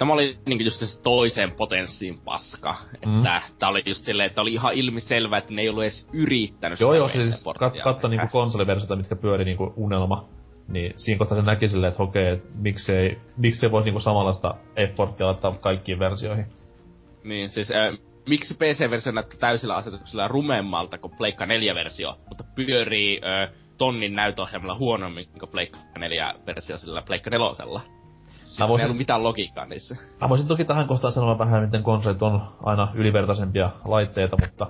tämä 0.00 0.12
oli 0.12 0.38
niinku 0.46 0.64
just 0.64 0.80
se 0.80 1.02
toiseen 1.02 1.52
potenssiin 1.52 2.20
paska. 2.24 2.76
Mm. 3.06 3.18
Että 3.18 3.40
tää 3.58 3.68
oli 3.68 3.82
just 3.86 4.04
silleen, 4.04 4.26
että 4.26 4.40
oli 4.40 4.52
ihan 4.52 4.74
ilmiselvä, 4.74 5.38
että 5.38 5.54
ne 5.54 5.62
ei 5.62 5.68
ollut 5.68 5.82
edes 5.82 6.08
yrittänyt 6.12 6.80
Joo 6.80 6.94
joo, 6.94 7.08
siis 7.08 7.44
kat, 7.58 7.74
katso 7.84 8.08
niinku 8.08 8.26
konsoliversiota, 8.32 8.96
mitkä 8.96 9.16
pyöri 9.16 9.44
niinku 9.44 9.72
unelma. 9.76 10.28
Niin 10.68 10.94
siinä 10.96 11.18
kohtaa 11.18 11.36
se 11.36 11.42
näki 11.42 11.68
silleen, 11.68 11.90
että 11.90 12.02
okei, 12.02 12.28
et 12.28 12.50
miksei, 12.54 13.18
miksei 13.36 13.70
voi 13.70 13.84
niinku 13.84 14.00
samanlaista 14.00 14.54
efforttia 14.76 15.26
laittaa 15.26 15.52
kaikkiin 15.52 15.98
versioihin. 15.98 16.46
Niin, 17.24 17.48
siis 17.48 17.70
äh, 17.70 17.98
miksi 18.28 18.54
PC-versio 18.54 19.12
näyttää 19.12 19.38
täysillä 19.40 19.76
asetuksella 19.76 20.28
rumemmalta 20.28 20.98
kuin 20.98 21.12
Pleikka 21.16 21.44
4-versio, 21.44 22.18
mutta 22.28 22.44
pyörii 22.54 23.20
äh, 23.24 23.56
tonnin 23.78 24.14
näytöohjelmalla 24.14 24.78
huonommin 24.78 25.28
kuin 25.40 25.50
Pleikka 25.50 25.78
4-versio 25.98 26.78
sillä 26.78 27.02
Pleikka 27.02 27.30
4. 27.30 27.99
Ei 28.60 28.68
voisin, 28.68 28.86
ollut 28.86 28.98
mitään 28.98 29.22
logiikkaa 29.22 29.66
niissä. 29.66 29.96
mä 30.20 30.28
voisin 30.28 30.48
toki 30.48 30.64
tähän 30.64 30.88
kohtaan 30.88 31.12
sanoa 31.12 31.38
vähän, 31.38 31.62
miten 31.62 31.82
konsolit 31.82 32.22
on 32.22 32.42
aina 32.62 32.88
ylivertaisempia 32.94 33.70
laitteita, 33.84 34.36
mutta 34.40 34.66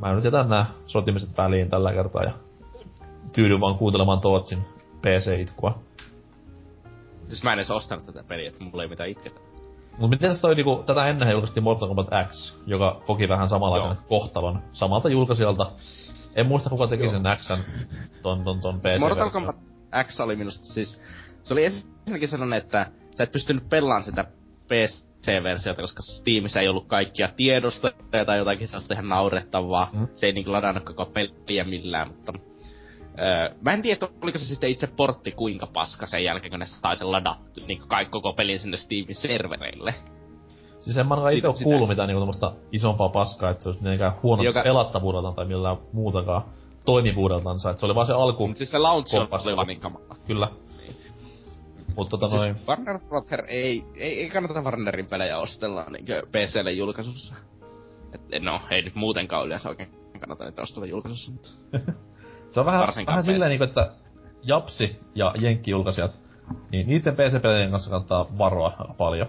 mä 0.00 0.12
nyt 0.12 0.24
jätän 0.24 0.48
nää 0.48 0.66
sotimiset 0.86 1.36
väliin 1.36 1.70
tällä 1.70 1.92
kertaa 1.92 2.22
ja 2.22 2.32
tyydyn 3.32 3.60
vaan 3.60 3.78
kuuntelemaan 3.78 4.20
Tootsin 4.20 4.58
PC-itkua. 5.02 5.78
Siis 7.28 7.42
mä 7.42 7.52
en 7.52 7.58
edes 7.58 7.70
ostanut 7.70 8.06
tätä 8.06 8.24
peliä, 8.28 8.48
että 8.48 8.64
mulla 8.64 8.82
ei 8.82 8.88
mitään 8.88 9.10
itketä. 9.10 9.40
Mut 9.98 10.10
miten 10.10 10.40
toi 10.40 10.54
niinku, 10.54 10.82
tätä 10.86 11.06
ennen 11.06 11.30
julkaistiin 11.30 11.64
Mortal 11.64 11.88
Kombat 11.88 12.08
X, 12.28 12.56
joka 12.66 13.00
koki 13.06 13.28
vähän 13.28 13.48
samanlaisen 13.48 13.88
Joo. 13.88 14.04
kohtalon 14.08 14.62
samalta 14.72 15.08
julkaisijalta. 15.08 15.66
En 16.36 16.46
muista 16.46 16.70
kuka 16.70 16.86
teki 16.86 17.02
Joo. 17.02 17.12
sen 17.12 17.22
Xn 17.36 17.58
ton, 18.22 18.44
ton, 18.44 18.60
ton 18.60 18.80
PC 18.80 19.00
Mortal 19.00 19.30
Kombat 19.30 19.56
X 20.04 20.20
oli 20.20 20.36
minusta 20.36 20.66
siis... 20.66 21.00
Se 21.48 21.54
oli 21.54 21.64
ensinnäkin 21.64 22.28
sellainen, 22.28 22.58
että 22.58 22.86
sä 23.10 23.24
et 23.24 23.32
pystynyt 23.32 23.68
pelaamaan 23.68 24.04
sitä 24.04 24.24
PC-versiota, 24.68 25.80
koska 25.82 26.02
Steamissa 26.02 26.60
ei 26.60 26.68
ollut 26.68 26.86
kaikkia 26.86 27.28
tiedostoja 27.36 28.24
tai 28.26 28.38
jotakin 28.38 28.68
sellaista 28.68 28.94
ihan 28.94 29.08
naurettavaa. 29.08 29.90
Mm. 29.92 30.08
Se 30.14 30.26
ei 30.26 30.32
niinku 30.32 30.52
ladannut 30.52 30.84
koko 30.84 31.06
peliä 31.06 31.64
millään, 31.64 32.08
mutta... 32.08 32.32
Öö, 33.18 33.54
mä 33.60 33.72
en 33.72 33.82
tiedä, 33.82 34.08
oliko 34.22 34.38
se 34.38 34.44
sitten 34.44 34.70
itse 34.70 34.86
portti 34.86 35.32
kuinka 35.32 35.66
paska 35.66 36.06
sen 36.06 36.24
jälkeen, 36.24 36.50
kun 36.50 36.60
ne 36.60 36.66
sai 36.66 36.96
sen 36.96 37.12
ladattu, 37.12 37.60
niin 37.66 37.82
kaikki 37.88 38.12
koko 38.12 38.32
pelin 38.32 38.58
sinne 38.58 38.76
Steamin 38.76 39.14
servereille. 39.14 39.94
Siis 40.80 40.98
en 40.98 41.06
mä 41.06 41.14
ainakaan 41.14 41.46
oo 41.46 41.52
sitä- 41.52 41.64
kuullut 41.64 41.88
mitään 41.88 42.06
niinku 42.06 42.20
tämmöstä 42.20 42.52
isompaa 42.72 43.08
paskaa, 43.08 43.50
että 43.50 43.62
se 43.62 43.68
olisi 43.68 43.82
mitenkään 43.82 44.12
huono 44.22 44.42
Joka... 44.42 44.62
Pelattavuudeltaan 44.62 45.34
tai 45.34 45.44
millään 45.44 45.76
muutakaan 45.92 46.42
toimivuudeltansa. 46.84 47.70
Et 47.70 47.78
se 47.78 47.86
oli 47.86 47.94
vaan 47.94 48.06
se 48.06 48.12
alku, 48.12 48.46
Mutta 48.46 48.58
siis 48.58 48.70
se 48.70 48.78
launch 48.78 49.14
oli 49.14 49.56
vaan 49.56 49.66
niin 49.66 49.80
kamala. 49.80 50.16
kyllä. 50.26 50.48
Mut 51.98 52.08
tota 52.08 52.26
noin, 52.26 52.54
Siis 52.54 52.68
Warner 52.68 52.98
Brother 52.98 53.40
ei, 53.48 53.84
ei, 53.96 54.22
ei 54.22 54.30
kannata 54.30 54.62
Warnerin 54.62 55.06
pelejä 55.06 55.38
ostella 55.38 55.84
niinkö 55.84 56.22
PClle 56.26 56.72
julkaisussa. 56.72 57.34
Et, 58.12 58.42
no, 58.42 58.60
ei 58.70 58.82
nyt 58.82 58.94
muutenkaan 58.94 59.46
yleensä 59.46 59.68
oikein 59.68 59.90
kannata 60.20 60.44
niitä 60.44 60.62
ostella 60.62 60.86
julkaisussa, 60.86 61.30
mutta... 61.32 61.48
se 62.50 62.60
on 62.60 62.66
vähän, 62.66 62.80
varsinkaan 62.80 63.12
vähän 63.12 63.24
silleen 63.24 63.48
niinku, 63.48 63.64
että 63.64 63.92
Japsi 64.42 65.00
ja 65.14 65.34
Jenkki-julkaisijat, 65.38 66.18
niin 66.70 66.86
niiden 66.86 67.14
PC-pelien 67.14 67.70
kanssa 67.70 67.90
kannattaa 67.90 68.38
varoa 68.38 68.94
paljon. 68.98 69.28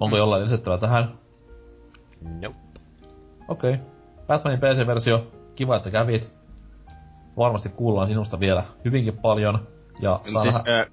Onko 0.00 0.16
Mm. 0.16 0.18
jollain 0.18 0.44
lisättävää 0.44 0.78
tähän? 0.78 1.18
Nope. 2.20 2.58
Okei. 3.48 3.74
Okay. 3.74 3.86
Batmanin 4.26 4.60
PC-versio, 4.60 5.26
kiva 5.54 5.76
että 5.76 5.90
kävit. 5.90 6.37
Varmasti 7.38 7.68
kuullaan 7.68 8.08
sinusta 8.08 8.40
vielä 8.40 8.64
hyvinkin 8.84 9.18
paljon. 9.18 9.64
Ja 10.00 10.20
Mut 10.32 10.42
siis, 10.42 10.54
nähdä... 10.54 10.80
ö, 10.80 10.86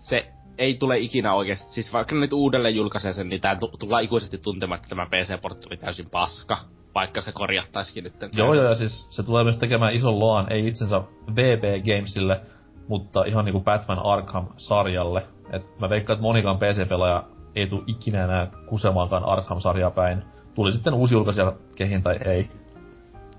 se 0.00 0.32
ei 0.58 0.74
tule 0.74 0.98
ikinä 0.98 1.34
oikeesti, 1.34 1.72
siis 1.72 1.92
vaikka 1.92 2.14
nyt 2.14 2.32
uudelleen 2.32 2.76
julkaisee 2.76 3.12
sen, 3.12 3.28
niin 3.28 3.40
tää 3.40 3.56
tu- 3.56 3.72
tullaan 3.78 4.02
ikuisesti 4.02 4.38
tuntemaan, 4.38 4.76
että 4.76 4.88
tämä 4.88 5.06
PC-portti 5.06 5.66
oli 5.66 5.76
täysin 5.76 6.06
paska. 6.12 6.58
Vaikka 6.94 7.20
se 7.20 7.32
korjattaisikin 7.32 8.04
nyt. 8.04 8.14
Joo, 8.32 8.54
joo, 8.54 8.64
ja 8.64 8.74
siis 8.74 9.06
se 9.10 9.22
tulee 9.22 9.44
myös 9.44 9.58
tekemään 9.58 9.94
ison 9.94 10.18
loan, 10.18 10.52
ei 10.52 10.66
itsensä 10.66 11.00
VB 11.34 11.84
Gamesille, 11.84 12.40
mutta 12.88 13.24
ihan 13.24 13.44
niinku 13.44 13.60
Batman 13.60 13.98
Arkham-sarjalle. 14.04 15.22
Et 15.50 15.78
mä 15.78 15.88
veikkaan, 15.88 16.14
että 16.14 16.22
monikaan 16.22 16.58
PC-pelaaja 16.58 17.24
ei 17.54 17.66
tule 17.66 17.82
ikinä 17.86 18.24
enää 18.24 18.50
kusemaankaan 18.68 19.24
Arkham-sarjaa 19.24 19.90
päin. 19.90 20.22
Tuli 20.54 20.72
sitten 20.72 20.94
uusi 20.94 21.14
julkaisija 21.14 21.52
kehin 21.76 22.02
tai 22.02 22.18
ei. 22.24 22.48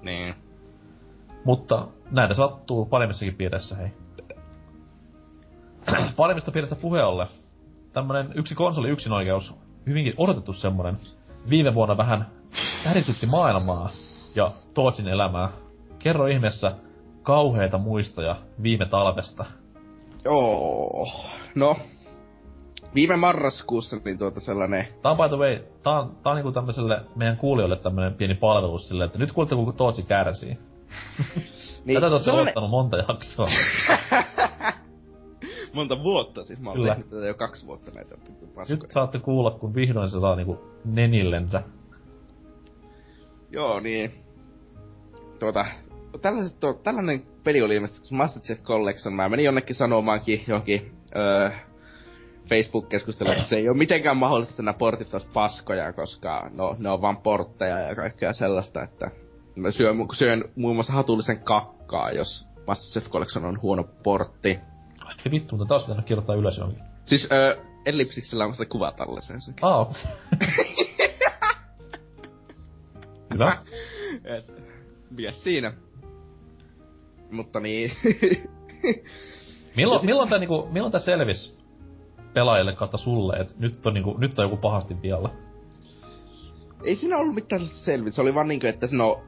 Niin. 0.03 0.35
Mutta 1.47 1.87
näitä 2.11 2.33
sattuu 2.33 2.85
paremmissakin 2.85 3.35
piirissä, 3.35 3.75
hei. 3.75 3.89
Paremmista 6.17 6.51
piiristä 6.51 6.75
puhe 6.75 7.03
ollen. 7.03 7.27
Tämmönen 7.93 8.31
yksi 8.35 8.55
konsoli 8.55 8.89
yksin 8.89 9.11
oikeus, 9.11 9.55
hyvinkin 9.85 10.13
odotettu 10.17 10.53
semmonen. 10.53 10.95
Viime 11.49 11.73
vuonna 11.73 11.97
vähän 11.97 12.25
täritytti 12.83 13.25
maailmaa 13.25 13.89
ja 14.35 14.51
Tootsin 14.73 15.07
elämää. 15.07 15.49
Kerro 15.99 16.25
ihmeessä 16.25 16.71
kauheita 17.23 17.77
muistoja 17.77 18.35
viime 18.63 18.85
talvesta. 18.85 19.45
Joo. 20.25 21.07
No. 21.55 21.75
Viime 22.95 23.17
marraskuussa 23.17 23.97
niin 24.05 24.17
tuota 24.17 24.39
sellainen... 24.39 24.87
Tää 25.01 25.11
on 25.11 25.17
by 25.17 25.27
the 25.29 25.37
way, 25.37 25.59
tää 25.83 25.99
on, 25.99 26.17
tää 26.23 26.31
on 26.31 26.35
niinku 26.35 26.51
tämmöiselle 26.51 27.01
meidän 27.15 27.37
kuulijoille 27.37 27.75
tämmönen 27.75 28.13
pieni 28.13 28.35
palvelus 28.35 28.87
silleen, 28.87 29.05
että 29.05 29.19
nyt 29.19 29.31
kuulette 29.31 29.55
kun 29.55 29.73
Tootsi 29.73 30.03
kärsii. 30.03 30.57
Niin, 31.85 32.01
Tätä 32.01 32.17
te 32.17 32.23
sellainen- 32.23 32.43
odottanut 32.43 32.69
monta 32.69 32.97
jaksoa. 32.97 33.47
Monta 35.73 36.03
vuotta 36.03 36.43
siis, 36.43 36.59
mä 36.61 36.69
oon 36.69 36.77
Kyllä. 36.79 36.93
tehnyt 36.95 37.09
tätä 37.09 37.25
jo 37.25 37.33
kaksi 37.33 37.65
vuotta 37.65 37.91
näitä 37.91 38.15
paskoja. 38.55 38.79
Nyt 38.81 38.91
saatte 38.91 39.19
kuulla, 39.19 39.51
kun 39.51 39.75
vihdoin 39.75 40.09
se 40.09 40.19
saa 40.19 40.35
niinku 40.35 40.59
nenillensä. 40.85 41.63
Joo, 43.51 43.79
niin. 43.79 44.11
Tuota, 45.39 45.65
tällaiset, 46.21 46.59
tuo, 46.59 46.73
tällainen 46.73 47.21
peli 47.43 47.61
oli 47.61 47.75
ilmeisesti 47.75 48.09
kuin 48.09 48.17
Master 48.17 48.41
Chief 48.41 48.61
Collection. 48.61 49.13
Mä 49.13 49.29
menin 49.29 49.45
jonnekin 49.45 49.75
sanomaankin 49.75 50.43
johonkin 50.47 50.91
öö, 51.15 51.49
Facebook-keskusteluun, 52.49 53.35
että 53.35 53.47
se 53.49 53.55
ei 53.55 53.69
ole 53.69 53.77
mitenkään 53.77 54.17
mahdollista, 54.17 54.51
että 54.51 54.63
nämä 54.63 54.77
portit 54.77 55.13
olisi 55.13 55.29
paskoja, 55.33 55.93
koska 55.93 56.49
no, 56.53 56.75
ne 56.79 56.89
on 56.89 57.01
vaan 57.01 57.17
portteja 57.17 57.79
ja 57.79 57.95
kaikkea 57.95 58.33
sellaista, 58.33 58.83
että 58.83 59.11
mä 59.57 59.71
syön, 59.71 59.97
syön 60.13 60.51
muun 60.55 60.75
muassa 60.75 60.93
hatullisen 60.93 61.41
kakkaa, 61.41 62.11
jos 62.11 62.47
Chief 62.91 63.09
Collection 63.09 63.45
on 63.45 63.61
huono 63.61 63.83
portti. 63.83 64.59
Ai 65.05 65.15
vittu, 65.31 65.55
mutta 65.55 65.69
taas 65.69 65.83
pitänyt 65.83 66.05
kirjoittaa 66.05 66.35
ylös 66.35 66.57
johonkin. 66.57 66.83
Siis 67.05 67.29
öö, 67.31 67.57
Ellipsiksellä 67.85 68.45
on 68.45 68.55
se 68.55 68.65
kuva 68.65 68.91
talleseen 68.91 69.41
sekin. 69.41 69.65
Aa. 69.65 69.93
Hyvä. 73.33 73.57
Et, 74.23 74.51
mies 75.17 75.43
siinä. 75.43 75.73
Mutta 77.31 77.59
niin. 77.59 77.91
Milloin, 79.75 80.05
milloin 80.05 80.29
tää 80.29 80.39
niinku, 80.39 80.67
milloin 80.71 80.91
tää 80.91 81.01
selvis 81.01 81.57
pelaajille 82.33 82.75
kautta 82.75 82.97
sulle, 82.97 83.37
että 83.37 83.53
nyt 83.57 83.85
on 83.85 83.93
niinku, 83.93 84.17
nyt 84.17 84.39
on 84.39 84.45
joku 84.45 84.57
pahasti 84.57 85.01
vialla? 85.01 85.29
ei 86.83 86.95
siinä 86.95 87.17
ollut 87.17 87.35
mitään 87.35 87.61
selvitä. 87.61 88.15
Se 88.15 88.21
oli 88.21 88.35
vaan 88.35 88.47
niinkö, 88.47 88.69
että 88.69 88.87
no, 88.91 89.23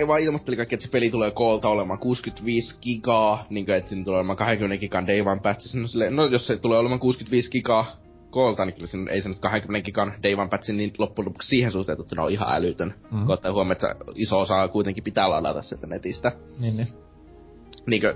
ei 0.00 0.06
vaan 0.06 0.20
ilmoitteli 0.20 0.56
kaikki, 0.56 0.74
että 0.74 0.86
se 0.86 0.92
peli 0.92 1.10
tulee 1.10 1.30
koolta 1.30 1.68
olemaan 1.68 1.98
65 1.98 2.78
gigaa, 2.80 3.46
niinkö, 3.50 3.76
että 3.76 3.88
siinä 3.88 4.04
tulee 4.04 4.18
olemaan 4.18 4.36
20 4.36 4.80
gigan 4.80 5.06
day 5.06 5.20
one 5.20 5.40
patch. 5.42 5.74
No, 5.74 5.86
silleen, 5.86 6.16
no 6.16 6.24
jos 6.24 6.46
se 6.46 6.56
tulee 6.56 6.78
olemaan 6.78 7.00
65 7.00 7.50
gigaa 7.50 7.96
koolta, 8.30 8.64
niin 8.64 8.74
kyllä 8.74 8.86
siinä, 8.86 9.10
ei 9.10 9.20
se 9.20 9.28
nyt 9.28 9.38
20 9.38 9.84
gigan 9.84 10.12
day 10.22 10.34
one 10.34 10.48
patch, 10.48 10.70
niin 10.70 10.92
loppujen 10.98 11.26
lopuksi 11.26 11.48
siihen 11.48 11.72
suhteutettuna 11.72 12.22
on 12.22 12.32
ihan 12.32 12.54
älytön. 12.54 12.94
Mhm. 13.04 13.16
Mm. 13.16 13.26
Kun 13.26 13.34
ottaa 13.34 13.52
huomioon, 13.52 13.72
että 13.72 13.94
iso 14.14 14.40
osa 14.40 14.68
kuitenkin 14.68 15.04
pitää 15.04 15.30
ladata 15.30 15.62
sieltä 15.62 15.86
netistä. 15.86 16.32
Niin, 16.60 16.76
niin. 16.76 16.88
Niinkö, 17.86 18.14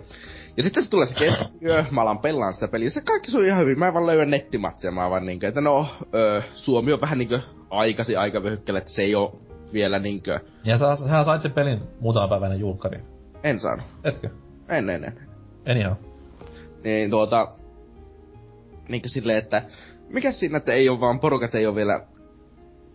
ja 0.56 0.62
sitten 0.62 0.82
se 0.82 0.90
tulee 0.90 1.06
se 1.06 1.14
keskiyö, 1.14 1.84
mä 1.90 2.02
alan 2.02 2.18
pelaan 2.18 2.54
sitä 2.54 2.68
peliä, 2.68 2.90
se 2.90 3.00
kaikki 3.00 3.30
sujuu 3.30 3.46
ihan 3.46 3.60
hyvin, 3.60 3.78
mä 3.78 3.88
en 3.88 3.94
vaan 3.94 4.06
löydä 4.06 4.24
nettimatsia, 4.24 4.90
mä 4.90 5.10
vaan 5.10 5.26
niinkö, 5.26 5.48
että 5.48 5.60
no, 5.60 5.86
ö, 6.14 6.42
Suomi 6.54 6.92
on 6.92 7.00
vähän 7.00 7.18
niinkö 7.18 7.40
aikasi 7.70 8.16
aikavyöhykkeellä, 8.16 8.78
että 8.78 8.90
se 8.90 9.02
ei 9.02 9.14
oo 9.14 9.40
vielä 9.72 9.98
niinkö, 9.98 10.40
Ja 10.64 10.78
sä, 10.78 10.96
sähän 10.96 11.24
sait 11.24 11.42
sen 11.42 11.52
pelin 11.52 11.80
muutama 12.00 12.28
päivänä 12.28 12.54
julkkari. 12.54 13.00
en 13.42 13.60
saanut, 13.60 13.86
Etkö? 14.04 14.30
en, 14.68 14.90
en, 14.90 15.04
en. 15.04 15.28
Anyhow. 15.70 15.92
Niin 16.84 17.10
tuota, 17.10 17.48
niinkö 18.88 19.08
silleen, 19.08 19.38
että 19.38 19.62
mikä 20.08 20.32
siinä, 20.32 20.56
että 20.56 20.72
ei 20.72 20.88
oo 20.88 21.00
vaan, 21.00 21.20
porukat 21.20 21.54
ei 21.54 21.66
oo 21.66 21.74
vielä 21.74 22.06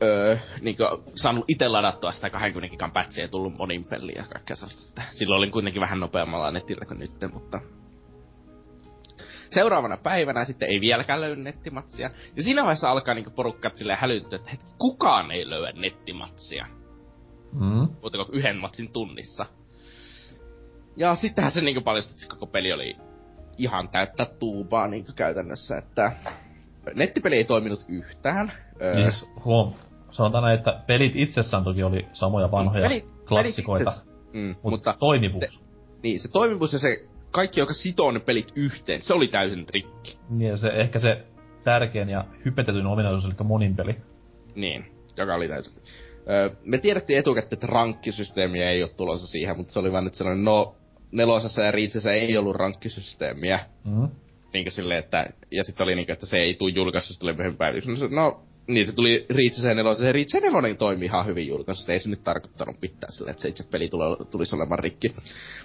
öö, 0.04 0.38
Niinkö 0.62 0.98
saanut 1.16 1.46
ite 1.48 1.68
ladattua 1.68 2.12
sitä 2.12 2.30
20 2.30 2.72
gigan 2.72 2.92
ja 3.22 3.28
tullut 3.28 3.58
monin 3.58 3.86
peliä 3.90 4.16
ja 4.22 4.26
kaikkea 4.34 4.56
sellaista. 4.56 5.02
Silloin 5.12 5.38
olin 5.40 5.52
kuitenkin 5.52 5.82
vähän 5.82 6.00
nopeammalla 6.00 6.52
netillä 6.52 6.86
kuin 6.86 7.00
nyt, 7.00 7.34
mutta... 7.34 7.60
Seuraavana 9.50 9.98
päivänä 9.98 10.46
sitten 10.46 10.70
ei 10.70 10.82
vieläkään 10.82 11.22
löydy 11.22 11.42
nettimatsia. 11.42 12.10
Ja 12.36 12.44
siinä 12.44 12.62
vaiheessa 12.64 12.92
alkaa 12.92 13.14
niinku 13.14 13.32
porukkat 13.32 13.76
silleen 13.76 14.00
hälytyä, 14.02 14.36
että 14.36 14.52
hetki, 14.52 14.72
kukaan 14.78 15.32
ei 15.32 15.50
löydä 15.50 15.72
nettimatsia. 15.72 16.66
Mm. 17.60 17.88
Muuta 18.02 18.18
yhden 18.32 18.58
matsin 18.58 18.92
tunnissa. 18.94 19.46
Ja 20.98 21.16
sittenhän 21.16 21.52
se 21.52 21.62
niinku 21.62 21.82
paljastui, 21.82 22.12
että 22.12 22.22
se 22.22 22.28
koko 22.28 22.48
peli 22.48 22.74
oli 22.74 22.96
ihan 23.58 23.90
täyttä 23.90 24.26
tuubaa 24.26 24.88
niinkö 24.88 25.14
käytännössä, 25.16 25.78
että 25.78 26.12
nettipeli 26.96 27.36
ei 27.36 27.44
toiminut 27.44 27.86
yhtään. 27.88 28.52
Siis 28.94 29.30
huom, 29.46 29.74
sanotaan 30.12 30.44
näin, 30.44 30.60
että 30.60 30.80
pelit 30.88 31.16
itsessään 31.16 31.64
toki 31.64 31.84
oli 31.84 32.08
samoja 32.14 32.52
vanhoja 32.52 32.90
Pelit- 32.90 33.26
klassikoita, 33.28 33.92
pelit 33.92 34.00
itse- 34.04 34.38
mm, 34.38 34.48
mutta, 34.48 34.70
mutta 34.70 34.96
toimivuus. 35.00 35.40
te- 35.40 35.66
niin, 36.04 36.20
se 36.20 36.32
toimivuus 36.32 36.74
ja 36.74 36.80
se 36.80 37.08
kaikki, 37.36 37.60
joka 37.60 37.74
sitoo 37.74 38.12
ne 38.12 38.20
pelit 38.20 38.52
yhteen, 38.56 39.02
se 39.02 39.14
oli 39.14 39.28
täysin 39.28 39.66
rikki. 39.70 40.18
Niin, 40.30 40.50
ja 40.50 40.58
se, 40.58 40.68
ehkä 40.68 41.00
se 41.00 41.24
tärkein 41.64 42.10
ja 42.10 42.26
hypetetyn 42.46 42.86
ominaisuus, 42.86 43.26
eli 43.26 43.34
monin 43.44 43.76
peli. 43.76 43.96
Niin, 44.56 44.86
joka 45.18 45.36
oli 45.36 45.48
täysin. 45.48 45.74
Öö, 46.30 46.50
me 46.64 46.78
tiedettiin 46.78 47.20
etukäteen, 47.20 47.54
että 47.54 47.68
rankkisysteemiä 47.68 48.70
ei 48.70 48.84
ole 48.84 48.92
tulossa 48.92 49.28
siihen, 49.28 49.58
mutta 49.58 49.74
se 49.74 49.80
oli 49.80 49.92
vaan 49.92 50.04
nyt 50.04 50.14
sellainen, 50.14 50.44
no, 50.44 50.76
nelosessa 51.12 51.62
ja 51.62 51.72
riitsessä 51.72 52.12
ei 52.12 52.38
ollut 52.38 52.56
rankkisysteemiä. 52.56 53.60
Mm. 53.84 54.08
Niinkö 54.54 54.72
silleen, 54.72 55.00
että, 55.00 55.30
ja 55.52 55.64
sitten 55.64 55.84
oli 55.84 55.96
niinkö, 55.96 56.14
että 56.14 56.26
se 56.26 56.38
ei 56.38 56.54
tuu 56.54 56.68
julkaisusta 56.68 57.20
tuli 57.20 57.34
myöhemmin 57.34 57.98
se- 57.98 58.08
no, 58.08 58.44
Niin, 58.68 58.88
se 58.88 58.96
tuli 58.96 59.26
Reach 59.30 59.64
4, 59.64 59.96
se 59.96 60.12
Reach 60.12 60.34
4 60.34 60.76
toimi 60.76 61.06
ihan 61.06 61.26
hyvin 61.26 61.48
julkaisusta, 61.48 61.92
ei 61.92 62.00
se 62.00 62.10
nyt 62.10 62.24
tarkoittanut 62.24 62.80
pitää 62.80 63.12
sille, 63.12 63.32
että 63.32 63.42
se 63.42 63.50
itse 63.50 63.64
peli 63.72 63.90
tuli, 63.90 64.26
tulisi 64.32 64.56
olemaan 64.56 64.80
rikki. 64.80 65.14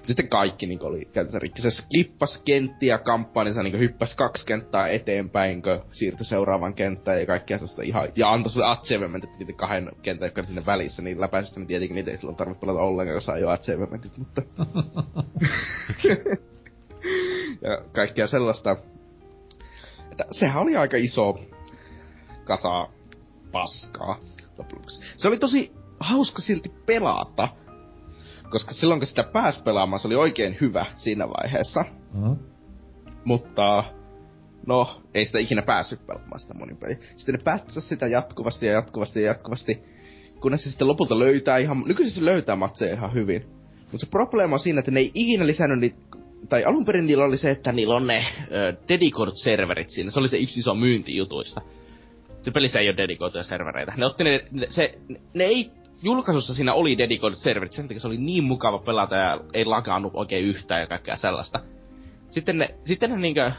Sitten 0.02 0.28
kaikki 0.28 0.66
niin 0.66 0.82
oli 0.82 1.04
käytännössä 1.04 1.38
rikki. 1.38 1.62
Se 1.62 1.70
skippas 1.70 2.42
kenttiä 2.44 2.98
kamppaanissa, 2.98 3.62
niin 3.62 3.78
hyppäsi 3.78 4.16
kaksi 4.16 4.46
kenttää 4.46 4.88
eteenpäin, 4.88 5.62
kun 5.62 5.80
siirtyi 5.92 6.26
seuraavan 6.26 6.74
kenttään 6.74 7.20
ja 7.20 7.26
kaikkea 7.26 7.58
sellaista 7.58 7.82
ihan, 7.82 8.08
ja 8.16 8.32
antoi 8.32 8.52
sulle 8.52 8.66
achievementit 8.66 9.30
niiden 9.38 9.54
kahden 9.54 9.90
kentän, 10.02 10.26
jotka 10.26 10.42
sinne 10.42 10.66
välissä, 10.66 11.02
niin 11.02 11.20
läpäisystä, 11.20 11.60
niin 11.60 11.68
tietenkin 11.68 11.94
niitä 11.94 12.10
ei 12.10 12.16
silloin 12.16 12.36
tarvitse 12.36 12.60
pelata 12.60 12.80
ollenkaan, 12.80 13.14
jos 13.14 13.24
saa 13.24 13.38
jo 13.38 13.48
achievementit, 13.50 14.18
mutta... 14.18 14.42
ja 17.62 17.82
kaikkea 17.92 18.26
sellaista. 18.26 18.76
Että 20.10 20.24
sehän 20.30 20.62
oli 20.62 20.76
aika 20.76 20.96
iso 20.96 21.34
kasa 22.50 22.88
paskaa 23.52 24.18
lopuksi. 24.58 25.00
Se 25.16 25.28
oli 25.28 25.38
tosi 25.38 25.72
hauska 26.00 26.42
silti 26.42 26.68
pelata, 26.86 27.48
koska 28.50 28.72
silloin 28.74 29.00
kun 29.00 29.06
sitä 29.06 29.22
pääsi 29.22 29.62
pelaamaan, 29.62 30.00
se 30.00 30.06
oli 30.08 30.16
oikein 30.16 30.56
hyvä 30.60 30.86
siinä 30.96 31.28
vaiheessa. 31.28 31.84
Mm. 32.14 32.36
Mutta 33.24 33.84
no, 34.66 35.00
ei 35.14 35.24
sitä 35.24 35.38
ikinä 35.38 35.62
päässyt 35.62 36.06
pelaamaan 36.06 36.40
sitä 36.40 36.54
monin 36.54 36.76
peliä. 36.76 36.98
Sitten 37.16 37.34
ne 37.34 37.40
päättäisi 37.44 37.80
sitä 37.80 38.06
jatkuvasti 38.06 38.66
ja 38.66 38.72
jatkuvasti 38.72 39.22
ja 39.22 39.26
jatkuvasti, 39.26 39.82
kunnes 40.40 40.62
se 40.62 40.70
sitten 40.70 40.88
lopulta 40.88 41.18
löytää 41.18 41.58
ihan, 41.58 41.82
nykyisin 41.86 42.14
se 42.14 42.24
löytää 42.24 42.56
matseja 42.56 42.94
ihan 42.94 43.14
hyvin. 43.14 43.46
Mutta 43.78 43.98
se 43.98 44.10
probleema 44.10 44.54
on 44.54 44.60
siinä, 44.60 44.78
että 44.78 44.90
ne 44.90 45.00
ei 45.00 45.10
ikinä 45.14 45.46
lisännyt 45.46 45.78
niitä 45.78 45.98
tai 46.48 46.64
alun 46.64 46.84
perin 46.84 47.06
niillä 47.06 47.24
oli 47.24 47.36
se, 47.36 47.50
että 47.50 47.72
niillä 47.72 47.94
on 47.94 48.06
ne 48.06 48.24
ö, 48.52 48.76
dedicoidut 48.88 49.38
serverit 49.38 49.90
siinä. 49.90 50.10
Se 50.10 50.18
oli 50.18 50.28
se 50.28 50.38
yksi 50.38 50.60
iso 50.60 50.74
myynti 50.74 51.16
jutuista. 51.16 51.60
Se 52.42 52.50
pelissä 52.50 52.80
ei 52.80 52.88
ole 52.88 52.96
dedikoituja 52.96 53.44
servereitä. 53.44 53.92
Ne 53.96 54.06
otti 54.06 54.24
ne, 54.24 54.44
ne, 54.50 54.66
se, 54.68 54.98
ne 55.34 55.44
ei 55.44 55.70
julkaisussa 56.02 56.54
siinä 56.54 56.74
oli 56.74 56.98
dedikoidut 56.98 57.38
serverit, 57.38 57.72
sen 57.72 57.88
takia 57.88 58.00
se 58.00 58.06
oli 58.06 58.16
niin 58.16 58.44
mukava 58.44 58.78
pelata 58.78 59.16
ja 59.16 59.40
ei 59.52 59.64
lakaannut 59.64 60.12
oikein 60.14 60.44
yhtään 60.44 60.80
ja 60.80 60.86
kaikkea 60.86 61.16
sellaista. 61.16 61.60
Sitten 62.30 62.58
ne, 62.58 62.74
sitten 62.84 63.10
ne 63.10 63.16
niinkö 63.16 63.52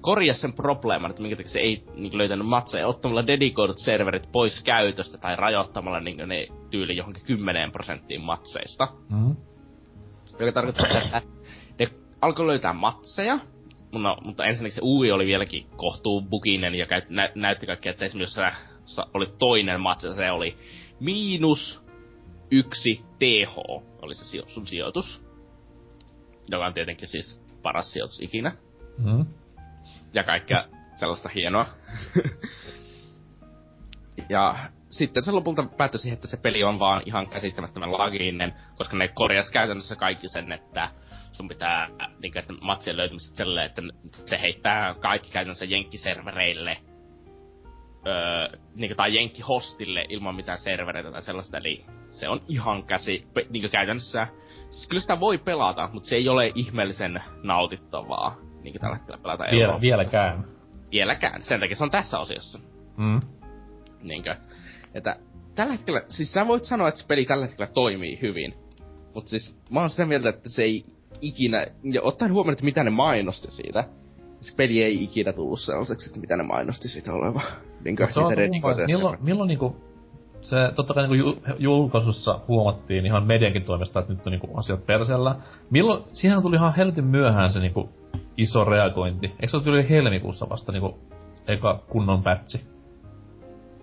korjasi 0.00 0.40
sen 0.40 0.52
probleeman, 0.52 1.10
että 1.10 1.22
minkä 1.22 1.36
takia 1.36 1.52
se 1.52 1.58
ei 1.58 1.84
niinkö 1.94 2.18
löytänyt 2.18 2.46
matseja, 2.46 2.86
ottamalla 2.86 3.26
dedikoidut 3.26 3.78
serverit 3.78 4.32
pois 4.32 4.62
käytöstä 4.62 5.18
tai 5.18 5.36
rajoittamalla 5.36 6.00
niinkö 6.00 6.26
ne 6.26 6.46
tyyli 6.70 6.96
johonkin 6.96 7.24
10 7.24 7.72
prosenttiin 7.72 8.20
matseista. 8.20 8.88
Mm. 9.10 9.36
Joka 10.40 10.52
tarkoittaa, 10.52 10.86
että 11.02 11.22
ne 11.78 11.88
alkoi 12.20 12.46
löytää 12.46 12.72
matseja, 12.72 13.38
mutta, 13.94 14.16
mutta 14.24 14.44
ensinnäkin 14.44 14.74
se 14.74 14.80
UI 14.84 15.12
oli 15.12 15.26
vieläkin 15.26 15.66
kohtuu 15.76 16.22
buginen 16.22 16.74
ja 16.74 16.86
käyt, 16.86 17.10
nä, 17.10 17.30
näytti 17.34 17.66
kaikkea, 17.66 17.92
että 17.92 18.04
esimerkiksi 18.04 18.40
jos 18.40 18.54
sä, 18.86 19.06
oli 19.14 19.26
toinen 19.38 19.80
matse, 19.80 20.14
se 20.14 20.30
oli 20.30 20.56
miinus 21.00 21.84
yksi 22.50 23.04
TH 23.18 23.56
oli 24.02 24.14
se 24.14 24.24
sijo, 24.24 24.42
sun 24.46 24.66
sijoitus. 24.66 25.24
Joka 26.50 26.66
on 26.66 26.74
tietenkin 26.74 27.08
siis 27.08 27.42
paras 27.62 27.92
sijoitus 27.92 28.20
ikinä. 28.20 28.52
Mm. 29.04 29.26
Ja 30.14 30.24
kaikkea 30.24 30.64
sellaista 30.96 31.28
hienoa. 31.34 31.66
ja 34.28 34.70
sitten 34.90 35.22
se 35.22 35.32
lopulta 35.32 35.64
päättyi 35.76 36.00
siihen, 36.00 36.14
että 36.14 36.28
se 36.28 36.36
peli 36.36 36.64
on 36.64 36.78
vaan 36.78 37.02
ihan 37.06 37.28
käsittämättömän 37.28 37.92
laginen, 37.92 38.54
koska 38.76 38.96
ne 38.96 39.08
korjas 39.08 39.50
käytännössä 39.50 39.96
kaikki 39.96 40.28
sen, 40.28 40.52
että 40.52 40.90
sun 41.34 41.48
pitää 41.48 41.88
niin 42.22 42.32
kuin, 42.32 42.40
että 42.40 42.54
matsien 42.62 42.96
löytymisestä 42.96 43.36
sellainen, 43.36 43.66
että 43.66 43.82
se 44.26 44.40
heittää 44.40 44.94
kaikki 44.94 45.30
käytännössä 45.30 45.64
jenkkiservereille 45.64 46.76
öö, 48.06 48.58
niin 48.74 48.88
kuin, 48.88 48.96
tai 48.96 49.14
jenkkihostille 49.14 50.06
ilman 50.08 50.34
mitään 50.34 50.58
servereitä 50.58 51.12
tai 51.12 51.22
sellaista, 51.22 51.58
eli 51.58 51.84
se 52.04 52.28
on 52.28 52.40
ihan 52.48 52.84
käsi, 52.84 53.26
niin 53.50 53.62
kuin 53.62 53.70
käytännössä, 53.70 54.26
siis 54.70 54.88
kyllä 54.88 55.00
sitä 55.00 55.20
voi 55.20 55.38
pelata, 55.38 55.90
mutta 55.92 56.08
se 56.08 56.16
ei 56.16 56.28
ole 56.28 56.52
ihmeellisen 56.54 57.22
nautittavaa, 57.42 58.36
niin 58.62 58.72
kuin 58.72 58.80
tällä 58.80 58.96
hetkellä 58.96 59.18
pelata 59.22 59.44
Vielä, 59.50 59.80
vieläkään. 59.80 60.44
Vieläkään, 60.90 61.42
sen 61.42 61.60
takia 61.60 61.76
se 61.76 61.84
on 61.84 61.90
tässä 61.90 62.18
osiossa. 62.18 62.58
Mm. 62.96 63.20
Niinkö, 64.02 64.36
että 64.94 65.16
tällä 65.54 65.72
hetkellä, 65.72 66.02
siis 66.08 66.32
sä 66.32 66.46
voit 66.46 66.64
sanoa, 66.64 66.88
että 66.88 67.00
se 67.00 67.06
peli 67.06 67.24
tällä 67.24 67.46
hetkellä 67.46 67.72
toimii 67.72 68.20
hyvin, 68.22 68.54
mutta 69.14 69.30
siis 69.30 69.60
mä 69.70 69.80
oon 69.80 69.90
sitä 69.90 70.06
mieltä, 70.06 70.28
että 70.28 70.48
se 70.48 70.62
ei 70.62 70.82
ikinä, 71.26 71.66
ja 71.82 72.02
ottaen 72.02 72.32
huomioon, 72.32 72.52
että 72.52 72.64
mitä 72.64 72.84
ne 72.84 72.90
mainosti 72.90 73.50
siitä, 73.50 73.84
se 74.40 74.54
peli 74.56 74.82
ei 74.82 75.04
ikinä 75.04 75.32
tullut 75.32 75.60
sellaiseksi, 75.60 76.08
että 76.08 76.20
mitä 76.20 76.36
ne 76.36 76.42
mainosti 76.42 76.88
siitä 76.88 77.12
oleva. 77.12 77.42
Niin 77.84 77.96
se 78.10 78.20
on, 78.20 78.34
niinku, 78.50 78.68
milloin, 78.86 79.18
milloin 79.22 79.48
niinku, 79.48 79.76
se 80.42 80.56
totta 80.74 80.94
kai 80.94 81.08
niinku 81.08 81.40
julkaisussa 81.58 82.40
huomattiin 82.48 83.06
ihan 83.06 83.26
mediankin 83.26 83.64
toimesta, 83.64 84.00
että 84.00 84.12
nyt 84.12 84.26
on 84.26 84.30
niinku 84.30 84.50
asiat 84.56 84.86
persellä. 84.86 85.36
Milloin, 85.70 86.04
siihen 86.12 86.42
tuli 86.42 86.56
ihan 86.56 86.74
helvetin 86.76 87.04
myöhään 87.04 87.52
se 87.52 87.60
niinku 87.60 87.88
iso 88.36 88.64
reagointi. 88.64 89.26
Eikö 89.26 89.48
se 89.48 89.60
tuli 89.60 89.88
helmikuussa 89.88 90.46
vasta 90.48 90.72
niinku 90.72 90.98
eka 91.48 91.80
kunnon 91.88 92.22
pätsi? 92.22 92.60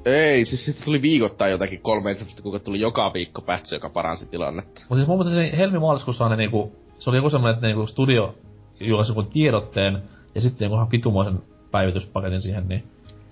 Ei, 0.06 0.46
siis 0.46 0.66
sitten 0.66 0.86
tuli 0.86 1.02
viikoittain 1.02 1.52
jotakin 1.52 1.82
kolme 1.82 2.16
kuinka 2.42 2.60
tuli 2.60 2.80
joka 2.80 3.14
viikko 3.14 3.42
pätsi, 3.42 3.76
joka 3.76 3.90
paransi 3.90 4.26
tilannetta. 4.26 4.82
Mutta 4.82 4.96
siis 4.96 5.08
mun 5.08 5.18
mielestä 5.18 5.36
se 5.36 5.58
helmi-maaliskuussa 5.58 6.26
on 6.26 6.32
ne 6.32 6.38
niinku 6.38 6.72
se 7.02 7.10
oli 7.10 7.18
joku 7.18 7.30
semmonen, 7.30 7.54
että 7.54 7.68
niinku 7.68 7.88
studio 7.88 8.36
julkaisi 8.80 9.12
joku 9.12 9.24
tiedotteen, 9.24 10.02
ja 10.36 10.42
sitten 10.42 10.72
joku 10.72 10.86
pitumoisen 10.90 11.44
päivityspaketin 11.72 12.42
siihen, 12.42 12.68
niin... 12.68 12.84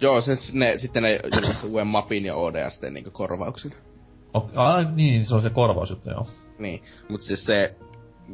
Joo, 0.01 0.21
se, 0.21 0.31
ne, 0.53 0.73
sitten 0.77 1.03
ne 1.03 1.19
julkaisi 1.35 1.67
uuden 1.67 1.87
mapin 1.87 2.25
ja 2.25 2.35
ODST 2.35 2.83
niinku 2.83 3.11
korvauksen. 3.11 3.71
Okay, 4.33 4.51
ah, 4.55 4.95
niin, 4.95 5.25
se 5.25 5.35
on 5.35 5.41
se 5.41 5.49
korvausjuttu, 5.49 6.09
joo. 6.09 6.27
Niin, 6.59 6.83
mutta 7.09 7.27
siis 7.27 7.45
se... 7.45 7.75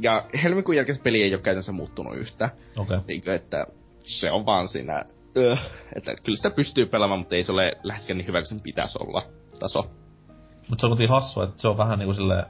Ja 0.02 0.26
helmikuun 0.44 0.76
jälkeen 0.76 1.00
peli 1.04 1.24
ei 1.24 1.34
ole 1.34 1.42
käytännössä 1.42 1.72
muuttunut 1.72 2.16
yhtä. 2.16 2.50
Okei. 2.78 2.98
Okay. 2.98 3.08
Niin, 3.08 3.30
että 3.30 3.68
se 4.04 4.32
on 4.32 4.46
vaan 4.46 4.68
siinä... 4.68 5.06
Öh, 5.38 5.72
että 5.96 6.14
kyllä 6.24 6.36
sitä 6.36 6.50
pystyy 6.50 6.86
pelaamaan, 6.86 7.20
mutta 7.20 7.36
ei 7.36 7.44
se 7.44 7.52
ole 7.52 7.78
läheskään 7.84 8.18
niin 8.18 8.28
hyvä 8.28 8.40
kuin 8.40 8.48
sen 8.48 8.62
pitäisi 8.62 8.98
olla 9.02 9.24
taso. 9.60 9.84
Mutta 10.70 10.82
se 10.82 10.86
on 10.86 10.90
kuitenkin 10.90 11.10
hassu, 11.10 11.42
että 11.42 11.62
se 11.62 11.68
on 11.68 11.78
vähän 11.78 12.00
niinku 12.00 12.14
silleen 12.14 12.46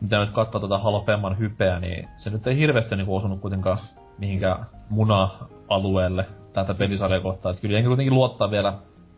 mitä 0.00 0.20
nyt 0.20 0.30
katsoo 0.30 0.60
tätä 0.60 0.78
Halo 0.78 1.04
Femman 1.06 1.38
hypeä, 1.38 1.80
niin 1.80 2.08
se 2.16 2.30
nyt 2.30 2.46
ei 2.46 2.56
hirveästi 2.56 2.96
niinku 2.96 3.16
osunut 3.16 3.40
kuitenkaan 3.40 3.78
mihinkään 4.18 4.66
muna-alueelle 4.90 6.26
tätä 6.52 6.74
pelisarjaa 6.74 7.20
kohtaan. 7.20 7.50
Että 7.50 7.62
kyllä 7.62 7.76
jenkin 7.76 7.90
kuitenkin 7.90 8.14
luottaa 8.14 8.50
vielä 8.50 8.72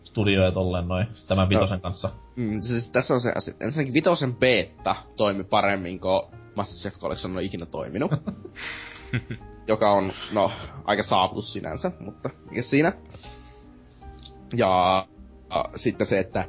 studioja 0.05 0.53
tolleen 0.53 0.89
noin 0.89 1.07
tämän 1.29 1.49
vitosen 1.49 1.77
no. 1.79 1.83
kanssa. 1.83 2.11
Mm, 2.37 2.61
siis 2.61 2.91
tässä 2.91 3.15
on 3.15 3.21
se 3.21 3.33
asia. 3.37 3.55
Ensinnäkin 3.61 3.95
vitosen 3.95 4.37
beta 4.37 4.97
toimi 5.17 5.45
paremmin 5.45 6.01
kuin 6.01 6.23
Master 6.55 6.77
Chef 6.77 7.01
Collection 7.01 7.37
on 7.37 7.43
ikinä 7.43 7.67
toiminut. 7.67 8.11
joka 9.69 9.91
on, 9.91 10.13
no, 10.33 10.53
aika 10.85 11.03
saavutus 11.03 11.53
sinänsä, 11.53 11.93
mutta 12.01 12.31
mikä 12.51 12.63
siinä. 12.63 12.93
Ja, 14.57 15.07
ja 15.51 15.65
sitten 15.77 16.07
se, 16.07 16.19
että 16.19 16.45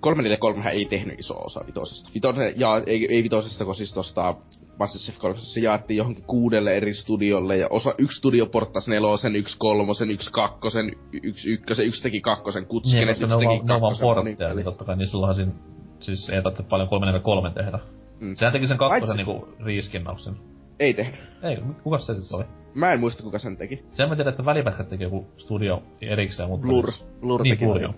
343 0.00 0.70
ei 0.70 0.84
tehnyt 0.84 1.18
iso 1.18 1.34
osa 1.34 1.60
vitosesta. 1.66 2.10
Vitosen, 2.14 2.52
ja 2.56 2.82
ei, 2.86 3.06
ei 3.10 3.22
vitosesta, 3.22 3.64
kun 3.64 3.74
siis 3.74 3.94
tosta 3.94 4.34
Master 4.78 5.00
Chef 5.00 5.36
se 5.36 5.60
jaettiin 5.60 5.98
johonkin 5.98 6.24
kuudelle 6.24 6.76
eri 6.76 6.94
studiolle, 6.94 7.56
ja 7.56 7.66
osa, 7.70 7.94
yksi 7.98 8.18
studio 8.18 8.46
porttasi 8.46 8.90
nelosen, 8.90 9.36
yksi 9.36 9.56
kolmosen, 9.58 10.10
yksi 10.10 10.32
kakkosen, 10.32 10.92
yksi 11.22 11.50
ykkösen, 11.50 11.86
yksi 11.86 12.02
teki 12.02 12.20
kakkosen, 12.20 12.66
kutskinen, 12.66 13.06
niin, 13.06 13.10
yksi 13.10 13.38
teki 13.38 13.58
kakkosen. 13.66 13.66
Ne 13.66 14.10
on 14.10 14.14
portteja, 14.24 14.54
niin 14.54 14.64
totta 14.64 14.84
kai, 14.84 14.96
niin 14.96 15.08
silloinhan 15.08 15.34
siinä, 15.34 15.52
siis 16.00 16.30
ei 16.30 16.42
tarvitse 16.42 16.62
paljon 16.62 16.88
343 16.88 17.50
tehdä. 17.50 17.78
Mm. 18.20 18.34
Sehän 18.36 18.52
teki 18.52 18.66
sen 18.66 18.78
kakkosen 18.78 19.16
niinku 19.16 19.48
riiskinnauksen. 19.64 20.34
Ei 20.78 20.94
tehnyt. 20.94 21.20
Ei, 21.42 21.56
kuka 21.82 21.98
se 21.98 22.20
sitten 22.20 22.36
oli? 22.36 22.44
Mä 22.74 22.92
en 22.92 23.00
muista 23.00 23.22
kuka 23.22 23.38
sen 23.38 23.56
teki. 23.56 23.84
Sen 23.92 24.08
mä 24.08 24.16
tiedän, 24.16 24.30
että 24.30 24.44
välipätkät 24.44 24.88
teki 24.88 25.02
joku 25.02 25.26
studio 25.36 25.82
erikseen, 26.00 26.48
mutta... 26.48 26.66
Blur. 26.66 26.92
Blur 27.20 27.42
niin, 27.42 27.58
Blur, 27.58 27.82
joo. 27.82 27.94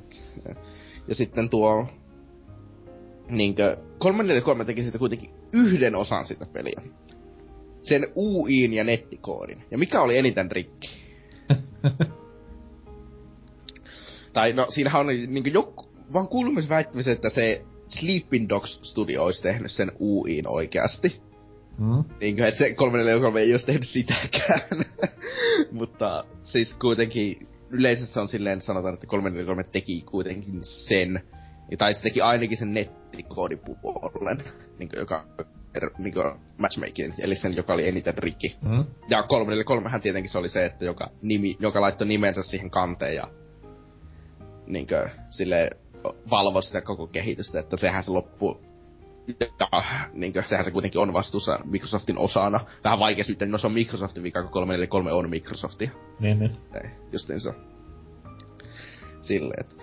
Ja 1.08 1.14
sitten 1.14 1.48
tuo... 1.48 1.86
Niinkö... 3.28 3.76
343 3.98 4.64
teki 4.64 4.82
sitä 4.82 4.98
kuitenkin 4.98 5.30
yhden 5.52 5.94
osan 5.94 6.26
sitä 6.26 6.46
peliä. 6.46 6.82
Sen 7.82 8.06
UIin 8.16 8.72
ja 8.72 8.84
nettikoodin. 8.84 9.62
Ja 9.70 9.78
mikä 9.78 10.02
oli 10.02 10.18
eniten 10.18 10.50
rikki? 10.50 10.88
tai 14.32 14.52
no, 14.52 14.66
siinähän 14.68 15.00
on 15.00 15.06
niinkö 15.06 15.50
joku... 15.50 15.92
Vaan 16.12 16.28
kuulumisväittämisen, 16.28 17.12
että 17.12 17.30
se 17.30 17.64
Sleeping 17.88 18.48
Dogs 18.48 18.80
Studio 18.82 19.24
olisi 19.24 19.42
tehnyt 19.42 19.72
sen 19.72 19.92
UIin 20.00 20.48
oikeasti. 20.48 21.20
Mm. 21.78 22.04
Niinkö, 22.20 22.48
että 22.48 22.58
se 22.58 22.74
343 22.74 23.40
ei 23.40 23.52
olisi 23.52 23.66
tehnyt 23.66 23.88
sitäkään. 23.88 24.60
Mutta 25.78 26.24
siis 26.40 26.74
kuitenkin 26.74 27.48
yleisesti 27.72 28.20
on 28.20 28.28
silleen 28.28 28.60
sanotaan, 28.60 28.94
että 28.94 29.06
343 29.06 29.62
teki 29.72 30.02
kuitenkin 30.10 30.58
sen. 30.62 31.22
Tai 31.78 31.94
se 31.94 32.02
teki 32.02 32.20
ainakin 32.20 32.56
sen 32.56 32.74
nettikoodipuolen, 32.74 34.38
niin 34.78 34.90
joka 34.96 35.24
niin 35.98 36.14
matchmaking, 36.58 37.14
eli 37.18 37.34
sen, 37.34 37.56
joka 37.56 37.72
oli 37.74 37.88
eniten 37.88 38.18
rikki. 38.18 38.56
Mm. 38.62 38.84
Ja 39.08 39.22
343 39.22 39.90
hän 39.90 40.00
tietenkin 40.00 40.30
se 40.30 40.38
oli 40.38 40.48
se, 40.48 40.64
että 40.64 40.84
joka, 40.84 41.10
nimi, 41.22 41.56
joka 41.60 41.80
laittoi 41.80 42.08
nimensä 42.08 42.42
siihen 42.42 42.70
kanteen 42.70 43.14
ja 43.14 43.28
niinkö, 44.66 45.08
sille 45.30 45.70
valvo 46.30 46.62
sitä 46.62 46.80
koko 46.80 47.06
kehitystä, 47.06 47.60
että 47.60 47.76
sehän 47.76 48.02
se 48.02 48.10
loppu 48.10 48.60
ja 49.60 49.82
niinkö, 50.12 50.42
sehän 50.42 50.64
se 50.64 50.70
kuitenkin 50.70 51.00
on 51.00 51.12
vastuussa 51.12 51.58
Microsoftin 51.64 52.18
osana. 52.18 52.60
Vähän 52.84 52.98
vaikea 52.98 53.24
syyttää, 53.24 53.48
no 53.48 53.58
se 53.58 53.66
on 53.66 53.72
Microsoftin 53.72 54.22
vika, 54.22 54.42
kun 54.42 54.52
343 54.52 55.12
on 55.12 55.30
Microsoftia. 55.30 55.90
Niin, 56.20 56.38
niin. 56.38 56.52
Ei, 56.74 56.90
justiinsa. 57.12 57.54
Silleen, 59.20 59.60
että 59.60 59.74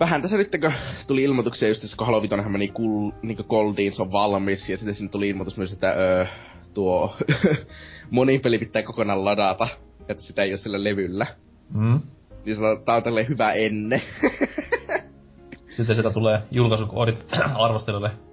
vähän 0.00 0.22
tässä 0.22 0.36
nyt, 0.36 0.50
kun 0.60 0.72
tuli 1.06 1.22
ilmoituksia 1.22 1.68
just, 1.68 1.96
kun 1.96 2.06
Halo 2.06 2.22
5 2.22 2.36
meni 2.36 2.68
kul, 2.68 3.10
niin 3.22 3.38
Goldiin, 3.48 3.92
se 3.92 4.02
on 4.02 4.12
valmis, 4.12 4.70
ja 4.70 4.76
sitten 4.76 4.94
sinne 4.94 5.10
tuli 5.10 5.28
ilmoitus 5.28 5.58
myös, 5.58 5.72
että 5.72 5.90
öö, 5.90 6.26
tuo 6.74 7.16
monin 8.10 8.40
peli 8.40 8.58
pitää 8.58 8.82
kokonaan 8.82 9.24
ladata, 9.24 9.68
että 10.08 10.22
sitä 10.22 10.42
ei 10.42 10.50
ole 10.50 10.58
sillä 10.58 10.84
levyllä. 10.84 11.26
Mm. 11.74 12.00
Niin 12.44 12.56
se 12.56 12.62
tää 12.84 12.96
on 12.96 13.02
tälleen 13.02 13.28
hyvä 13.28 13.52
enne. 13.52 14.02
Sitten 15.76 15.96
sitä 15.96 16.10
tulee 16.10 16.42
julkaisukoodit 16.50 17.26
arvostelijoille 17.64 18.25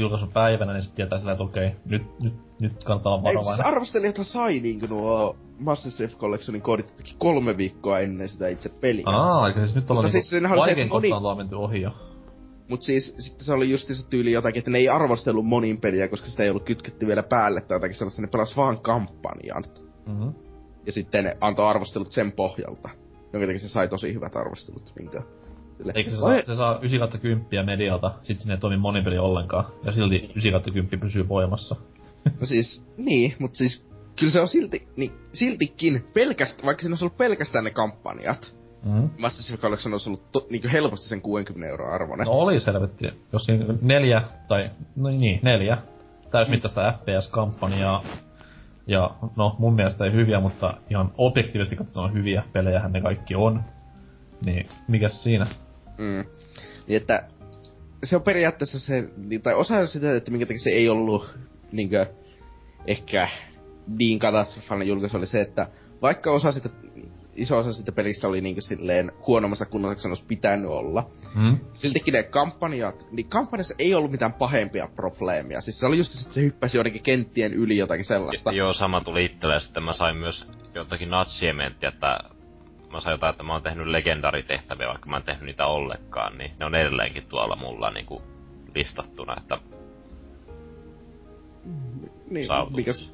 julkaisupäivänä, 0.00 0.72
niin 0.72 0.82
sitten 0.82 0.96
tietää 0.96 1.18
sillä, 1.18 1.32
että 1.32 1.44
okei, 1.44 1.70
nyt, 1.84 2.02
nyt, 2.22 2.34
nyt 2.60 2.84
kannattaa 2.84 3.14
olla 3.14 3.22
Ei, 3.28 3.32
siis 3.34 3.44
varovainen. 3.44 3.66
arvostelijathan 3.66 4.24
sai 4.24 4.60
niinku 4.60 4.86
nuo 4.86 5.36
Master 5.58 5.92
Chief 5.92 6.16
Collectionin 6.16 6.62
koodit 6.62 6.88
jotenkin 6.88 7.14
kolme 7.18 7.56
viikkoa 7.56 7.98
ennen 7.98 8.28
sitä 8.28 8.48
itse 8.48 8.68
peliä. 8.80 9.04
Aa, 9.06 9.46
eli 9.46 9.54
siis 9.54 9.74
nyt 9.74 9.90
ollaan 9.90 10.04
Mutta 10.04 10.16
niinku 10.16 10.28
siis 10.28 10.42
vaikein 10.66 10.88
kohtaan 10.88 11.10
moni- 11.12 11.18
ollaan 11.18 11.36
menty 11.36 11.54
ohi 11.54 11.80
jo. 11.80 11.90
Mut 12.68 12.82
siis 12.82 13.14
sitten 13.18 13.44
se 13.44 13.52
oli 13.52 13.70
just 13.70 13.88
se 13.88 14.08
tyyli 14.08 14.32
jotakin, 14.32 14.58
että 14.58 14.70
ne 14.70 14.78
ei 14.78 14.88
arvostellut 14.88 15.46
monin 15.46 15.80
peliä, 15.80 16.08
koska 16.08 16.26
sitä 16.26 16.42
ei 16.42 16.50
ollut 16.50 16.64
kytketty 16.64 17.06
vielä 17.06 17.22
päälle 17.22 17.60
tai 17.60 17.74
jotakin 17.76 17.96
sellaista, 17.96 18.22
ne 18.22 18.28
pelas 18.28 18.56
vaan 18.56 18.80
kampanjan. 18.80 19.64
Mm-hmm. 20.06 20.34
Ja 20.86 20.92
sitten 20.92 21.24
ne 21.24 21.36
antoi 21.40 21.66
arvostelut 21.68 22.12
sen 22.12 22.32
pohjalta. 22.32 22.88
Jonka 23.32 23.46
takia 23.46 23.58
se 23.58 23.68
sai 23.68 23.88
tosi 23.88 24.14
hyvät 24.14 24.36
arvostelut. 24.36 24.92
Minkä. 24.98 25.22
Sille- 25.78 25.92
Eikö 25.94 26.10
se 26.10 26.16
saa, 26.16 26.42
se 26.42 26.56
saa 26.56 26.78
9 26.82 27.20
10 27.20 27.66
medialta, 27.66 28.10
sit 28.22 28.40
sinne 28.40 28.54
ei 28.54 28.60
toimi 28.60 28.76
monipeli 28.76 29.18
ollenkaan, 29.18 29.64
ja 29.84 29.92
silti 29.92 30.30
9 30.34 30.62
10 30.72 31.00
pysyy 31.00 31.28
voimassa. 31.28 31.76
No 32.40 32.46
siis, 32.46 32.86
niin, 32.96 33.34
mutta 33.38 33.58
siis 33.58 33.88
kyllä 34.16 34.32
se 34.32 34.40
on 34.40 34.48
silti, 34.48 34.88
niin, 34.96 35.12
siltikin 35.32 36.04
pelkästään, 36.14 36.66
vaikka 36.66 36.82
siinä 36.82 36.92
olisi 36.92 37.04
ollut 37.04 37.16
pelkästään 37.18 37.64
ne 37.64 37.70
kampanjat, 37.70 38.58
Mm-hmm. 38.84 39.10
Master 39.18 39.44
Chief 39.44 39.60
Collection 39.60 39.94
olisi 39.94 40.10
ollut 40.10 40.32
to, 40.32 40.46
niin 40.50 40.68
helposti 40.68 41.08
sen 41.08 41.20
60 41.22 41.70
euroa 41.70 41.94
arvoinen. 41.94 42.24
No 42.24 42.32
oli 42.32 42.60
selvetti, 42.60 43.06
jos 43.32 43.44
siinä 43.44 43.64
neljä, 43.82 44.22
tai 44.48 44.70
no 44.96 45.08
niin, 45.08 45.40
neljä 45.42 45.78
täysmittaista 46.30 46.92
FPS-kampanjaa, 46.92 48.04
ja 48.86 49.10
no 49.36 49.56
mun 49.58 49.74
mielestä 49.74 50.04
ei 50.04 50.12
hyviä, 50.12 50.40
mutta 50.40 50.74
ihan 50.90 51.12
objektiivisesti 51.16 51.76
katsottuna 51.76 52.08
hyviä 52.08 52.42
pelejähän 52.52 52.92
ne 52.92 53.00
kaikki 53.00 53.34
on. 53.34 53.62
Niin, 54.44 54.66
mikäs 54.88 55.22
siinä? 55.22 55.46
Mm. 55.98 56.24
Niin 56.86 56.96
että 56.96 57.24
se 58.04 58.16
on 58.16 58.22
periaatteessa 58.22 58.78
se, 58.80 59.08
niin- 59.16 59.42
tai 59.42 59.54
osa 59.54 59.86
sitä, 59.86 60.16
että 60.16 60.30
minkä 60.30 60.46
takia 60.46 60.58
se 60.60 60.70
ei 60.70 60.88
ollut 60.88 61.34
niinkö, 61.72 62.06
ehkä 62.86 63.28
niin 63.98 64.18
katastrofaalinen 64.18 64.88
julkaisu 64.88 65.16
oli 65.16 65.26
se, 65.26 65.40
että 65.40 65.68
vaikka 66.02 66.32
osa 66.32 66.52
sitä, 66.52 66.68
iso 67.34 67.58
osa 67.58 67.72
sitä 67.72 67.92
pelistä 67.92 68.28
oli 68.28 68.40
niinkö 68.40 68.60
silleen 68.60 69.12
huonommassa 69.26 69.66
kunnossa 69.66 70.08
olisi 70.08 70.24
pitänyt 70.28 70.70
olla, 70.70 71.10
Mm? 71.34 71.58
siltikin 71.74 72.12
ne 72.12 72.22
kampanjat, 72.22 73.06
niin 73.12 73.28
kampanjassa 73.28 73.74
ei 73.78 73.94
ollut 73.94 74.10
mitään 74.10 74.32
pahempia 74.32 74.88
probleemia. 74.96 75.60
Siis 75.60 75.80
se 75.80 75.86
oli 75.86 75.98
just 75.98 76.12
se, 76.12 76.20
että 76.22 76.34
se 76.34 76.42
hyppäsi 76.42 76.76
joidenkin 76.76 77.02
kenttien 77.02 77.54
yli 77.54 77.76
jotakin 77.76 78.04
sellaista. 78.04 78.52
Joo, 78.52 78.72
sama 78.72 79.00
tuli 79.00 79.24
itselle, 79.24 79.60
sitten 79.60 79.82
mä 79.82 79.92
sain 79.92 80.16
myös 80.16 80.50
jotakin 80.74 81.10
natsiementtiä, 81.10 81.88
että 81.88 82.18
mä 82.92 83.00
sain 83.00 83.14
jotain, 83.14 83.30
että 83.30 83.42
mä 83.42 83.52
oon 83.52 83.62
tehnyt 83.62 83.86
legendaritehtäviä, 83.86 84.88
vaikka 84.88 85.08
mä 85.10 85.16
en 85.16 85.22
tehnyt 85.22 85.44
niitä 85.44 85.66
ollenkaan, 85.66 86.38
niin 86.38 86.50
ne 86.58 86.66
on 86.66 86.74
edelleenkin 86.74 87.26
tuolla 87.28 87.56
mulla 87.56 87.90
niinku 87.90 88.22
listattuna, 88.74 89.36
että 89.38 89.58
Niin, 92.30 92.46
saavutus. 92.46 92.76
mikäs, 92.76 93.12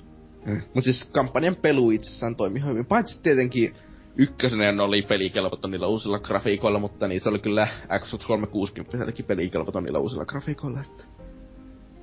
Mut 0.75 0.85
siis 0.85 1.11
kampanjan 1.13 1.57
pelu 1.57 1.91
itsessään 1.91 2.37
toimi 2.37 2.65
hyvin. 2.65 2.87
Paitsi 2.87 3.21
tietenkin 3.23 3.75
ykkösenä 4.17 4.83
oli 4.83 5.03
pelikelvoton 5.03 5.71
niillä 5.71 5.87
uusilla 5.87 6.19
grafiikoilla, 6.19 6.79
mutta 6.79 7.09
niin 7.09 7.21
se 7.21 7.29
oli 7.29 7.39
kyllä 7.39 7.69
Xbox 7.99 8.27
360 8.27 9.07
teki 9.07 9.23
pelikelvoton 9.23 9.85
niillä 9.85 9.99
uusilla 9.99 10.25
grafiikoilla, 10.25 10.81
että 10.81 11.05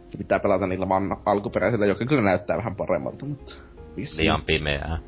se 0.10 0.18
pitää 0.18 0.40
pelata 0.40 0.68
niillä 0.68 0.90
vaan 0.90 1.18
alkuperäisillä, 1.26 1.86
joka 1.86 2.06
kyllä 2.06 2.22
näyttää 2.22 2.58
vähän 2.58 2.76
paremmalta, 2.76 3.26
mutta 3.26 3.54
vissiin. 3.96 4.24
liian 4.24 4.42
pimeää. 4.42 5.00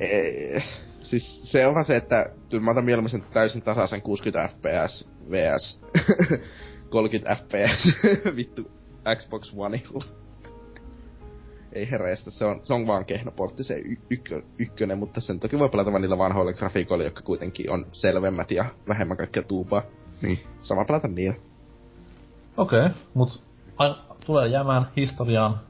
Ei, 0.00 0.62
siis 1.02 1.52
se 1.52 1.66
on 1.66 1.74
vaan 1.74 1.84
se, 1.84 1.96
että 1.96 2.30
kyllä 2.50 2.64
mä 2.64 2.70
otan 2.70 2.84
mieluummin 2.84 3.10
sen 3.10 3.22
täysin 3.32 3.62
tasaisen 3.62 4.02
60 4.02 4.54
fps 4.54 5.08
vs 5.30 5.80
30 6.90 7.34
fps 7.34 7.96
vittu 8.36 8.70
Xbox 9.16 9.52
Oneilla. 9.56 10.04
Ei 11.72 11.90
herreistä, 11.90 12.30
se 12.30 12.44
on, 12.44 12.60
se 12.62 12.74
on 12.74 12.86
vaan 12.86 13.04
kehno 13.04 13.32
portti 13.32 13.64
se 13.64 13.78
y- 13.78 14.00
ykkö, 14.10 14.42
ykkönen, 14.58 14.98
mutta 14.98 15.20
sen 15.20 15.40
toki 15.40 15.58
voi 15.58 15.68
pelata 15.68 15.90
vaan 15.90 16.02
niillä 16.02 16.18
vanhoilla 16.18 16.52
grafiikoilla, 16.52 17.04
jotka 17.04 17.22
kuitenkin 17.22 17.70
on 17.70 17.86
selvemmät 17.92 18.50
ja 18.50 18.64
vähemmän 18.88 19.16
kaikkea 19.16 19.42
tuupaa. 19.42 19.82
Niin, 20.22 20.38
sama 20.62 20.84
pelata 20.84 21.08
niillä. 21.08 21.36
Okei, 22.56 22.80
okay, 22.80 22.90
mut 23.14 23.42
aina 23.76 23.96
tulee 24.26 24.48
jäämään 24.48 24.86
historiaan 24.96 25.60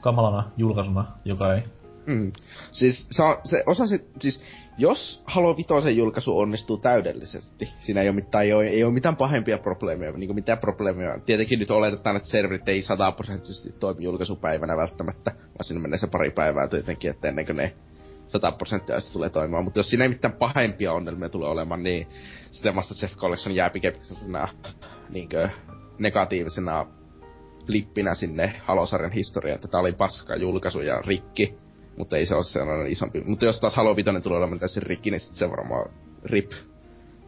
kamalana 0.00 0.50
julkaisuna, 0.56 1.06
joka 1.24 1.54
ei... 1.54 1.62
Mm. 2.10 2.32
Siis 2.70 3.06
se, 3.10 3.22
on, 3.22 3.36
se 3.44 3.62
osa 3.66 3.86
sit, 3.86 4.04
siis 4.20 4.40
jos 4.78 5.22
Halo 5.26 5.56
Vitoisen 5.56 5.96
julkaisu 5.96 6.38
onnistuu 6.38 6.76
täydellisesti, 6.76 7.68
siinä 7.80 8.00
ei 8.00 8.08
ole 8.08 8.14
mitään, 8.14 8.44
ei 8.44 8.52
ole, 8.52 8.66
ei 8.66 8.84
ole 8.84 8.92
mitään 8.92 9.16
pahempia 9.16 9.58
probleemia, 9.58 10.12
niin 10.12 10.34
mitään 10.34 10.58
probleemia. 10.58 11.18
Tietenkin 11.26 11.58
nyt 11.58 11.70
oletetaan, 11.70 12.16
että 12.16 12.28
serverit 12.28 12.68
ei 12.68 12.82
sataprosenttisesti 12.82 13.72
toimi 13.80 14.04
julkaisupäivänä 14.04 14.76
välttämättä, 14.76 15.30
vaan 15.30 15.64
siinä 15.64 15.80
menee 15.80 15.98
se 15.98 16.06
pari 16.06 16.30
päivää 16.30 16.68
tietenkin, 16.68 17.10
että 17.10 17.28
ennen 17.28 17.46
kuin 17.46 17.56
ne 17.56 17.72
100 18.28 18.52
prosenttia 18.52 18.96
tulee 19.12 19.30
toimimaan. 19.30 19.64
Mutta 19.64 19.78
jos 19.78 19.90
siinä 19.90 20.04
ei 20.04 20.08
mitään 20.08 20.34
pahempia 20.34 20.92
ongelmia 20.92 21.28
tule 21.28 21.48
olemaan, 21.48 21.82
niin 21.82 22.06
sitten 22.50 22.74
Master 22.74 22.96
Chief 22.96 23.16
Collection 23.16 23.54
jää 23.54 23.70
pikemminkin 23.70 24.10
niinkö 25.10 25.48
negatiivisena 25.98 26.86
flippinä 27.66 28.14
sinne 28.14 28.60
Halo-sarjan 28.64 29.12
historiaan, 29.12 29.54
että 29.54 29.68
tää 29.68 29.80
oli 29.80 29.92
paska 29.92 30.36
julkaisu 30.36 30.80
ja 30.80 31.02
rikki. 31.06 31.54
Mutta 32.00 32.16
ei 32.16 32.26
se 32.26 32.34
ole 32.34 32.44
sellainen 32.44 32.92
isompi. 32.92 33.20
Mutta 33.26 33.44
jos 33.44 33.60
taas 33.60 33.74
Halo 33.76 33.96
5 33.96 34.10
tulee 34.22 34.38
olemaan 34.38 34.58
täysin 34.60 34.82
rikki, 34.82 35.10
niin 35.10 35.20
sit 35.20 35.34
se 35.36 35.50
varmaan 35.50 35.90
rip. 36.24 36.50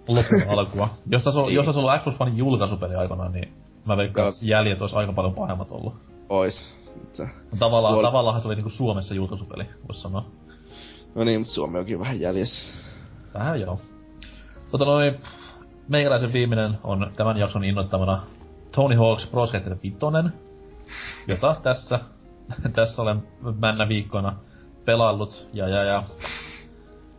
lopun 0.09 0.43
alkua. 0.49 0.89
Jos 1.13 1.25
tässä 1.25 1.41
on, 1.41 1.55
jos 1.55 1.67
tässä 1.67 1.81
on 1.81 1.85
ollut 1.85 2.01
Xbox 2.01 2.17
Onein 2.21 2.37
julkaisupeli 2.37 2.95
aikanaan, 2.95 3.33
niin 3.33 3.53
mä 3.85 3.97
veikkaan, 3.97 4.29
että 4.29 4.41
jäljet 4.47 4.81
olisi 4.81 4.97
aika 4.97 5.13
paljon 5.13 5.35
pahemmat 5.35 5.71
ollut. 5.71 5.95
Ois. 6.29 6.75
Se- 7.13 7.29
Tavallaan, 7.59 7.95
Tuolla- 7.95 8.09
tavallaan 8.09 8.43
se 8.43 8.49
oli 8.49 8.55
niinku 8.55 8.71
Suomessa 8.71 9.15
julkaisupeli, 9.15 9.65
voisi 9.89 10.01
sanoa. 10.01 10.25
No 11.15 11.25
niin, 11.25 11.41
mutta 11.41 11.55
Suomi 11.55 11.79
onkin 11.79 11.99
vähän 11.99 12.21
jäljessä. 12.21 12.79
Vähän 13.35 13.61
joo. 13.61 13.81
Tota 14.71 14.85
noin, 14.85 15.15
meikäläisen 15.89 16.33
viimeinen 16.33 16.79
on 16.85 17.13
tämän 17.17 17.39
jakson 17.39 17.65
innoittamana 17.65 18.23
Tony 18.75 18.95
Hawk's 18.95 19.31
Pro 19.31 19.47
Skater 19.47 19.77
5, 19.83 19.97
jota 21.29 21.57
tässä, 21.63 22.01
tässä 22.75 23.03
olen 23.03 23.23
männä 23.61 23.89
viikkoina 23.89 24.37
pelaillut 24.85 25.49
ja 25.53 25.69
ja 25.69 25.85
ja. 25.85 26.03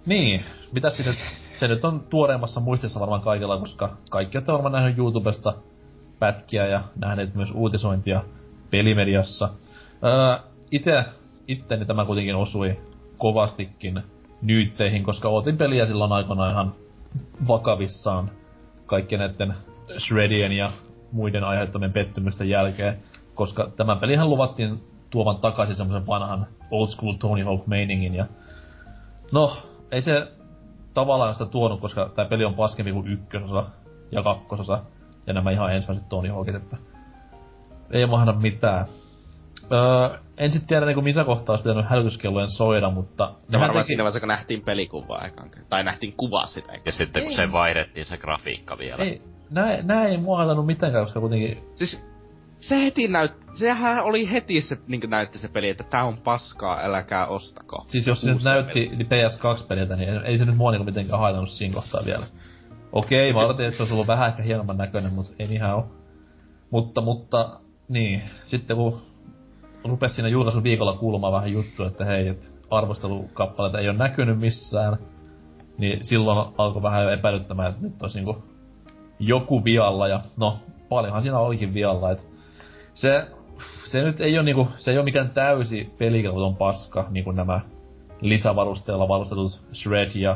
Niin, 0.05 0.45
mitä 0.71 0.91
nyt, 1.05 1.15
se 1.55 1.67
nyt 1.67 1.85
on 1.85 2.01
tuoreimmassa 2.09 2.59
muistissa 2.59 2.99
varmaan 2.99 3.21
kaikilla, 3.21 3.57
koska 3.57 3.97
kaikki 4.11 4.37
olette 4.37 4.51
varmaan 4.51 4.71
nähnyt 4.71 4.97
YouTubesta 4.97 5.53
pätkiä 6.19 6.65
ja 6.67 6.81
nähneet 6.95 7.35
myös 7.35 7.51
uutisointia 7.51 8.23
pelimediassa. 8.71 9.49
Öö, 10.03 10.37
ite, 10.71 11.05
itteni 11.47 11.85
tämä 11.85 12.05
kuitenkin 12.05 12.35
osui 12.35 12.79
kovastikin 13.17 14.03
nyytteihin, 14.41 15.03
koska 15.03 15.29
otin 15.29 15.57
peliä 15.57 15.85
silloin 15.85 16.11
aikana 16.11 16.51
ihan 16.51 16.73
vakavissaan 17.47 18.31
kaikkien 18.85 19.19
näiden 19.19 19.53
Shredien 19.97 20.51
ja 20.51 20.69
muiden 21.11 21.43
aiheuttamien 21.43 21.93
pettymysten 21.93 22.49
jälkeen, 22.49 22.95
koska 23.35 23.71
tämän 23.75 23.99
pelihän 23.99 24.29
luvattiin 24.29 24.81
tuovan 25.13 25.37
takaisin 25.37 25.75
semmoisen 25.75 26.07
vanhan 26.07 26.47
old 26.71 26.87
school 26.87 27.13
Tony 27.13 27.43
Hawk 27.43 27.67
meiningin 27.67 28.15
ja 28.15 28.25
no, 29.31 29.57
ei 29.91 30.01
se 30.01 30.27
tavallaan 30.93 31.33
sitä 31.35 31.45
tuonut, 31.45 31.81
koska 31.81 32.09
tämä 32.15 32.29
peli 32.29 32.45
on 32.45 32.53
paskempi 32.53 32.91
kuin 32.91 33.07
ykkösosa 33.07 33.63
ja 34.11 34.23
kakkososa 34.23 34.79
ja 35.27 35.33
nämä 35.33 35.51
ihan 35.51 35.75
ensimmäiset 35.75 36.09
Tony 36.09 36.29
Hawkit, 36.29 36.55
että 36.55 36.77
ei 37.91 38.05
mahda 38.05 38.33
mitään. 38.33 38.85
Öö, 39.71 40.19
en 40.37 40.51
sit 40.51 40.67
tiedä 40.67 40.85
niinku 40.85 41.01
missä 41.01 41.23
kohtaa 41.23 41.53
olisi 41.53 41.63
pitänyt 41.63 41.89
hälytyskellojen 41.89 42.51
soida, 42.51 42.89
mutta... 42.89 43.23
Ja 43.23 43.29
nehän 43.49 43.61
varmaan 43.61 43.83
teki- 43.83 43.87
siinä 43.87 44.03
vaiheessa, 44.03 44.19
kun 44.19 44.27
nähtiin 44.27 44.61
pelikuvaa 44.61 45.25
ekaan. 45.25 45.49
Tai 45.69 45.83
nähtiin 45.83 46.13
kuva 46.17 46.45
sitä. 46.45 46.73
Ja 46.85 46.91
sitten 46.91 47.23
kun 47.23 47.31
Ei 47.31 47.37
se 47.37 47.51
vaihdettiin 47.51 48.05
se 48.05 48.17
grafiikka 48.17 48.77
vielä. 48.77 49.03
Ei, 49.03 49.21
nää, 49.49 49.81
nää 49.81 50.05
ei 50.05 50.17
mua 50.17 50.37
haitannut 50.37 50.65
mitenkään, 50.65 51.03
koska 51.03 51.19
kuitenkin... 51.19 51.63
Siis 51.75 52.12
se 52.63 52.83
heti 52.83 53.07
näyt... 53.07 53.31
Sehän 53.53 54.03
oli 54.03 54.31
heti 54.31 54.61
se 54.61 54.77
niin 54.87 55.09
näytti 55.09 55.37
se 55.37 55.47
peli, 55.47 55.69
että 55.69 55.83
tää 55.83 56.03
on 56.03 56.17
paskaa, 56.23 56.79
äläkää 56.83 57.27
ostako. 57.27 57.85
Siis 57.87 58.07
jos 58.07 58.21
se 58.21 58.33
nyt 58.33 58.43
näytti 58.43 58.91
PS2-peliltä, 58.93 59.95
niin 59.95 60.09
ei 60.09 60.37
se 60.37 60.45
nyt 60.45 60.57
mua 60.57 60.71
niinku 60.71 60.85
mitenkään 60.85 61.19
haitannut 61.19 61.49
siinä 61.49 61.73
kohtaa 61.73 62.01
vielä. 62.05 62.25
Okei, 62.91 63.33
mä 63.33 63.39
odotin, 63.39 63.65
että 63.65 63.77
se 63.77 63.83
olisi 63.83 63.93
ollut 63.93 64.07
vähän 64.07 64.29
ehkä 64.29 64.43
hienomman 64.43 64.77
näköinen, 64.77 65.13
mutta 65.13 65.33
ei 65.39 65.53
ihan 65.53 65.75
oo. 65.75 65.87
Mutta, 66.71 67.01
mutta, 67.01 67.49
niin. 67.89 68.21
Sitten 68.45 68.77
kun 68.77 69.01
rupesi 69.85 70.15
siinä 70.15 70.29
julkaisun 70.29 70.63
viikolla 70.63 70.97
kuulumaan 70.97 71.33
vähän 71.33 71.51
juttu, 71.51 71.83
että 71.83 72.05
hei, 72.05 72.27
että 72.27 72.45
arvostelukappaleita 72.71 73.79
ei 73.79 73.89
ole 73.89 73.97
näkynyt 73.97 74.39
missään, 74.39 74.97
niin 75.77 76.05
silloin 76.05 76.53
alkoi 76.57 76.81
vähän 76.81 77.03
jo 77.03 77.09
epäilyttämään, 77.09 77.69
että 77.69 77.81
nyt 77.81 78.01
olisi 78.01 78.17
niinku 78.17 78.43
joku 79.19 79.63
vialla, 79.63 80.07
ja 80.07 80.19
no, 80.37 80.59
paljonhan 80.89 81.23
siinä 81.23 81.39
olikin 81.39 81.73
vialla, 81.73 82.11
että 82.11 82.32
se, 82.93 83.27
se 83.85 84.01
nyt 84.01 84.21
ei 84.21 84.37
ole 84.37 84.45
niinku, 84.45 84.67
se 84.77 84.91
ei 84.91 84.97
ole 84.97 85.03
mikään 85.03 85.29
täysi 85.29 85.93
pelikelvoton 85.97 86.55
paska, 86.55 87.07
niinku 87.09 87.31
nämä 87.31 87.61
lisävarusteella 88.21 89.07
varustetut 89.07 89.61
Shred 89.73 90.11
ja 90.15 90.35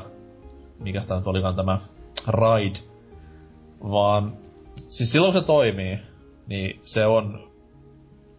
mikä 0.79 1.01
sitä 1.01 1.15
nyt 1.15 1.27
olikaan 1.27 1.55
tämä 1.55 1.79
Ride, 2.27 2.79
vaan 3.91 4.31
siis 4.75 5.11
silloin 5.11 5.33
se 5.33 5.41
toimii, 5.41 5.99
niin 6.47 6.79
se 6.81 7.05
on 7.05 7.47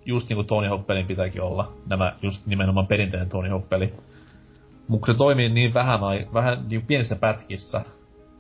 just 0.05 0.29
niinku 0.29 0.45
Tony 0.45 0.69
Hawk-pelin 0.69 1.07
pitääkin 1.07 1.43
olla. 1.43 1.73
Nämä 1.91 2.13
just 2.23 2.47
nimenomaan 2.47 2.87
perinteinen 2.87 3.29
Tony 3.29 3.49
Hawk-peli. 3.49 3.93
Mutta 4.89 5.13
se 5.13 5.19
toimii 5.19 5.49
niin 5.49 5.75
vähän, 5.75 6.01
vähän 6.35 6.69
niin 6.69 6.87
pienissä 6.87 7.17
pätkissä, 7.17 7.85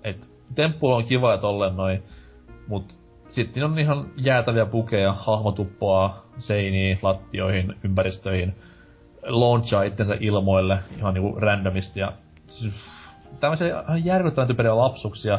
että 0.05 0.27
temppu 0.55 0.93
on 0.93 1.05
kiva 1.05 1.33
ja 1.33 1.39
tolleen 1.39 1.77
noin, 1.77 2.03
mut 2.69 2.99
sitten 3.29 3.65
on 3.65 3.79
ihan 3.79 4.11
jäätäviä 4.17 4.67
pukeja, 4.67 5.13
hahmotuppoa 5.13 6.15
seiniin, 6.39 6.99
lattioihin, 7.03 7.75
ympäristöihin, 7.85 8.55
launchaa 9.27 9.83
itsensä 9.83 10.17
ilmoille 10.21 10.79
ihan 10.99 11.15
niinku 11.15 11.41
randomisti 11.41 12.01
ja 12.01 12.13
siis, 12.47 12.75
tämmöisiä 13.41 13.67
ihan 13.67 14.05
järkyttävän 14.05 14.49
typeriä 14.49 14.77
lapsuksia. 14.77 15.39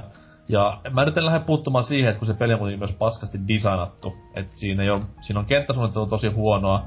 Ja 0.50 0.78
mä 0.92 1.06
nyt 1.06 1.18
en 1.18 1.26
lähde 1.26 1.40
puuttumaan 1.40 1.84
siihen, 1.84 2.10
että 2.10 2.20
kun 2.20 2.28
se 2.28 2.34
peli 2.34 2.54
on 2.54 2.80
myös 2.80 2.94
paskasti 2.94 3.38
designattu. 3.48 4.14
Että 4.36 4.56
siinä, 4.56 4.84
ei 4.84 4.90
ole, 4.90 5.02
siinä 5.22 5.40
on 5.40 5.46
kenttäsuunnittelu 5.46 6.08
tosi 6.08 6.28
huonoa, 6.28 6.82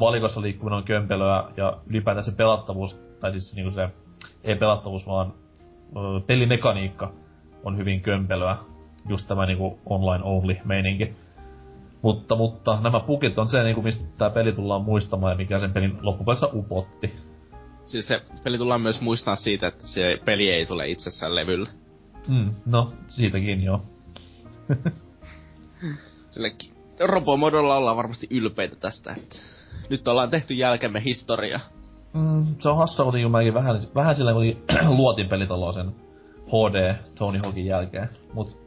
valikossa 0.00 0.42
liikkuminen 0.42 0.76
on 0.76 0.84
kömpelöä 0.84 1.44
ja 1.56 1.76
ylipäätään 1.86 2.24
se 2.24 2.36
pelattavuus, 2.36 3.00
tai 3.20 3.32
siis 3.32 3.54
niinku 3.56 3.70
se, 3.70 3.88
ei 4.44 4.56
pelattavuus 4.56 5.06
vaan 5.06 5.32
pelimekaniikka 6.26 7.10
on 7.64 7.78
hyvin 7.78 8.00
kömpelöä. 8.00 8.56
Just 9.08 9.28
tämä 9.28 9.46
niinku 9.46 9.78
online 9.86 10.24
only 10.24 10.56
meininki. 10.64 11.12
Mutta, 12.02 12.36
mutta 12.36 12.78
nämä 12.80 13.00
pukit 13.00 13.38
on 13.38 13.48
se, 13.48 13.62
niinku, 13.62 13.82
mistä 13.82 14.04
tämä 14.18 14.30
peli 14.30 14.52
tullaan 14.52 14.82
muistamaan 14.82 15.32
ja 15.32 15.36
mikä 15.36 15.58
sen 15.58 15.72
pelin 15.72 15.98
loppupeleissä 16.00 16.48
upotti. 16.52 17.12
Siis 17.86 18.06
se 18.06 18.20
peli 18.44 18.58
tullaan 18.58 18.80
myös 18.80 19.00
muistaa 19.00 19.36
siitä, 19.36 19.66
että 19.66 19.86
se 19.86 20.20
peli 20.24 20.50
ei 20.50 20.66
tule 20.66 20.88
itsessään 20.88 21.34
levyllä. 21.34 21.70
Mm, 22.28 22.54
no, 22.66 22.92
siitäkin 23.06 23.62
joo. 23.62 23.82
Sille 26.30 26.52
Robomodolla 27.00 27.76
ollaan 27.76 27.96
varmasti 27.96 28.26
ylpeitä 28.30 28.76
tästä, 28.76 29.12
että 29.16 29.36
nyt 29.90 30.08
ollaan 30.08 30.30
tehty 30.30 30.54
jälkemme 30.54 31.04
historia. 31.04 31.60
Mm, 32.12 32.46
se 32.60 32.68
on 32.68 32.76
hassua 32.76 33.04
kuitenkin, 33.04 33.30
mäkin 33.30 33.54
vähän, 33.54 33.80
vähän 33.94 34.16
sillä 34.16 34.32
kun 34.32 34.44
luotin 34.98 35.28
pelitaloa 35.28 35.72
sen 35.72 35.94
HD 36.46 36.94
Tony 37.18 37.38
Hawkin 37.38 37.66
jälkeen. 37.66 38.08
Mut, 38.34 38.65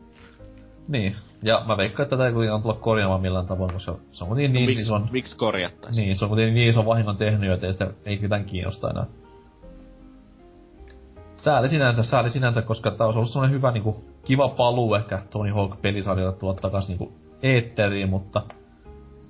niin. 0.90 1.16
Ja 1.44 1.64
mä 1.68 1.78
veikkaan, 1.78 2.04
että 2.04 2.18
tätä 2.18 2.28
ei 2.28 2.34
kuitenkaan 2.34 2.62
tulla 2.62 2.76
korjaamaan 2.76 3.22
millään 3.22 3.48
tavoin, 3.48 3.74
koska 3.74 3.96
se 4.12 4.24
on 4.24 4.28
kuitenkin 4.28 4.54
No, 4.54 4.60
niin 4.60 4.70
miksi, 4.70 4.84
ison... 4.84 5.08
miksi 5.12 5.38
korjattaisiin? 5.38 6.06
Niin, 6.06 6.18
se 6.18 6.26
on 6.26 6.30
kuitenkin 6.30 6.56
niin 6.56 6.70
ison 6.70 6.86
vahingon 6.86 7.18
tehnyt, 7.18 7.52
että 7.52 7.68
ei 7.68 7.74
sitä 7.74 7.88
ei 8.06 8.18
ketään 8.18 8.46
kiinnosta 8.46 8.90
enää. 8.90 9.06
Sääli 11.38 11.70
sinänsä, 11.70 12.04
sääli 12.04 12.30
sinänsä, 12.30 12.62
koska 12.62 12.92
tää 12.92 13.08
olisi 13.08 13.18
ollut 13.18 13.32
semmonen 13.32 13.56
hyvä 13.56 13.72
niinku, 13.72 14.04
kiva 14.26 14.50
paluu 14.50 14.96
ehkä 14.96 15.22
Tony 15.30 15.52
Hawk 15.52 15.82
pelisarjalle 15.82 16.38
tulla 16.38 16.54
takas 16.54 16.88
niinku 16.88 17.12
eetteriin, 17.44 18.10
mutta... 18.10 18.42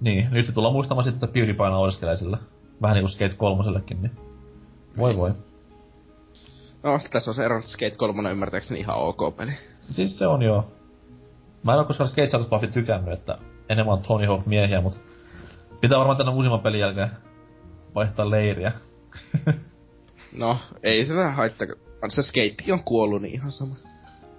Niin, 0.02 0.28
nyt 0.32 0.46
se 0.46 0.52
tullaan 0.52 0.74
muistamaan 0.74 1.04
sitten, 1.04 1.28
että 1.28 1.34
PewDiePie 1.34 1.70
naureskelee 1.70 2.18
sillä. 2.18 2.38
Vähän 2.82 2.96
niinku 2.96 3.10
Skate 3.10 3.36
3 3.38 3.64
niin. 3.90 4.12
Voi 4.98 5.18
voi. 5.18 5.32
No, 6.84 7.00
tässä 7.12 7.32
on 7.32 7.36
se 7.36 7.46
ero, 7.46 7.58
että 7.58 7.72
Skate 7.72 7.98
3 7.98 8.32
ymmärtääkseni 8.32 8.80
ihan 8.80 8.98
ok 8.98 9.38
peli. 9.38 9.52
Siis 9.80 10.20
se 10.20 10.28
on 10.28 10.42
joo. 10.42 10.66
Mä 11.64 11.74
en 11.74 11.80
oo 11.80 11.86
koskaan 11.86 12.10
Skate 12.10 12.68
tykännyt, 12.74 13.14
että 13.14 13.38
enemmän 13.70 13.94
on 13.94 14.04
Tony 14.04 14.28
Hawk 14.28 14.46
miehiä, 14.46 14.82
mutta 14.82 15.00
pitää 15.82 15.98
varmaan 15.98 16.18
tänne 16.18 16.32
uusimman 16.32 16.60
pelin 16.60 16.80
jälkeen 16.80 17.10
vaihtaa 17.96 18.30
leiriä. 18.30 18.72
No, 20.38 20.58
ei 20.84 21.06
se 21.06 21.24
haittaa. 21.24 21.68
Se 22.10 22.22
skeittikin 22.22 22.74
on 22.74 22.84
kuollut, 22.84 23.22
niin 23.22 23.34
ihan 23.34 23.52
sama. 23.52 23.76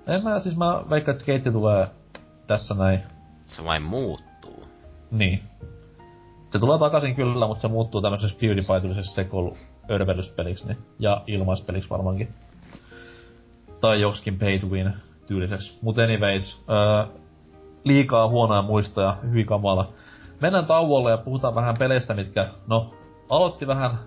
En 0.07 0.25
mä, 0.25 0.41
siis 0.41 0.57
mä 0.57 0.83
veikkaan, 0.91 1.13
että 1.13 1.23
Skate 1.23 1.51
tulee 1.51 1.87
tässä 2.47 2.75
näin. 2.75 3.01
Se 3.47 3.65
vain 3.65 3.83
muuttuu. 3.83 4.65
Niin. 5.11 5.43
Se 6.51 6.59
tulee 6.59 6.79
takaisin 6.79 7.15
kyllä, 7.15 7.47
mutta 7.47 7.61
se 7.61 7.69
muuttuu 7.69 8.03
tämmöiseksi 8.03 8.37
PewDiePie-tyyliseksi 8.37 9.15
sekoilu 9.15 9.57
örvelyspeliksi 9.91 10.67
niin, 10.67 10.79
ja 10.99 11.23
ilmaispeliksi 11.27 11.91
varmaankin. 11.91 12.29
Tai 13.81 14.01
joksikin 14.01 14.39
pay 14.39 14.59
to 14.59 14.67
win 14.67 14.93
tyyliseksi. 15.31 15.79
Mut 15.83 15.99
anyways, 15.99 16.65
öö, 16.71 17.05
liikaa 17.85 18.29
huonoja 18.29 18.63
muistoja, 18.63 19.17
hyvin 19.23 19.47
kamala. 19.47 19.87
Mennään 20.41 20.67
tauolle 20.67 21.11
ja 21.11 21.19
puhutaan 21.19 21.55
vähän 21.55 21.77
peleistä, 21.77 22.15
mitkä, 22.15 22.49
no, 22.67 22.95
aloitti 23.29 23.67
vähän 23.67 23.99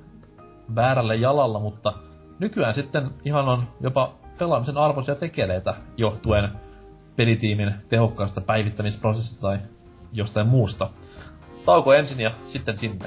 väärälle 0.76 1.16
jalalla, 1.16 1.60
mutta 1.60 1.94
nykyään 2.40 2.74
sitten 2.74 3.10
ihan 3.26 3.50
on 3.50 3.68
jopa 3.82 4.14
pelaamisen 4.38 4.78
arvoisia 4.78 5.16
tekeleitä 5.16 5.74
johtuen 5.98 6.50
pelitiimin 7.16 7.74
tehokkaasta 7.90 8.41
päivittämisprosessista 8.41 9.41
tai 9.41 9.60
jostain 10.14 10.48
muusta. 10.48 10.90
Tauko 11.66 11.94
ensin 11.94 12.20
ja 12.20 12.32
sitten 12.48 12.78
sinne. 12.78 13.06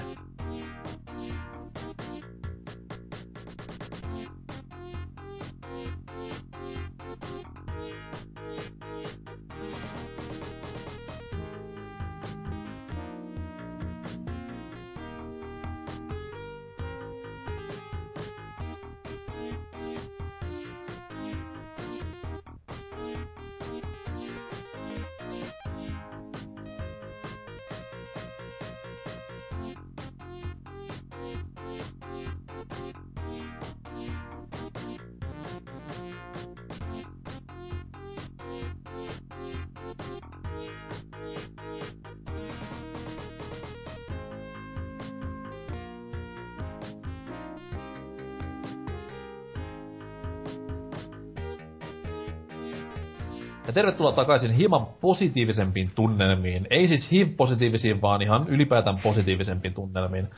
Takaisin 54.16 54.50
hieman 54.50 54.86
positiivisempiin 55.00 55.90
tunnelmiin. 55.94 56.66
Ei 56.70 56.88
siis 56.88 57.10
HIV-positiivisiin, 57.12 58.02
vaan 58.02 58.22
ihan 58.22 58.48
ylipäätään 58.48 58.98
positiivisempiin 59.02 59.74
tunnelmiin. 59.74 60.30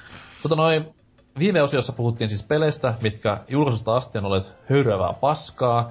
Tota 0.43 0.57
noin, 0.57 0.95
viime 1.39 1.63
osiossa 1.63 1.93
puhuttiin 1.93 2.29
siis 2.29 2.47
peleistä, 2.47 2.95
mitkä 3.01 3.39
julkaisusta 3.49 3.97
asti 3.97 4.19
on 4.19 4.25
olleet 4.25 4.55
höyryävää 4.71 5.13
paskaa. 5.13 5.91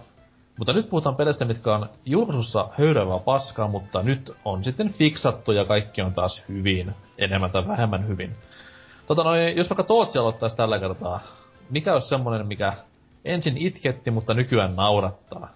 Mutta 0.57 0.73
nyt 0.73 0.89
puhutaan 0.89 1.15
peleistä, 1.15 1.45
mitkä 1.45 1.75
on 1.75 1.89
julkaisussa 2.05 2.69
höyryävää 2.79 3.19
paskaa, 3.19 3.67
mutta 3.67 4.03
nyt 4.03 4.31
on 4.45 4.63
sitten 4.63 4.93
fiksattu 4.93 5.51
ja 5.51 5.65
kaikki 5.65 6.01
on 6.01 6.13
taas 6.13 6.43
hyvin. 6.49 6.93
Enemmän 7.17 7.51
tai 7.51 7.67
vähemmän 7.67 8.07
hyvin. 8.07 8.33
Tota 9.07 9.23
noin, 9.23 9.57
jos 9.57 9.69
vaikka 9.69 9.83
Tootsi 9.83 10.19
aloittaisi 10.19 10.57
tällä 10.57 10.79
kertaa, 10.79 11.19
mikä 11.69 11.93
olisi 11.93 12.07
semmonen, 12.07 12.47
mikä 12.47 12.73
ensin 13.25 13.57
itketti, 13.57 14.11
mutta 14.11 14.33
nykyään 14.33 14.75
naurattaa? 14.75 15.49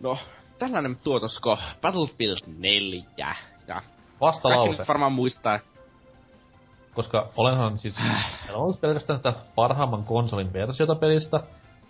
No, 0.00 0.18
tällainen 0.60 0.96
tuotosko 1.04 1.58
Battlefield 1.80 2.36
4. 2.58 3.04
Ja 3.66 3.82
Vastalause. 4.20 4.66
kaikki 4.66 4.78
nyt 4.78 4.88
varmaan 4.88 5.12
muistaa, 5.12 5.58
koska 6.94 7.28
olenhan 7.36 7.78
siis 7.78 7.98
en 8.48 8.54
ollut 8.54 8.80
pelkästään 8.80 9.16
sitä 9.16 9.32
parhaamman 9.54 10.04
konsolin 10.04 10.52
versiota 10.52 10.94
pelistä, 10.94 11.40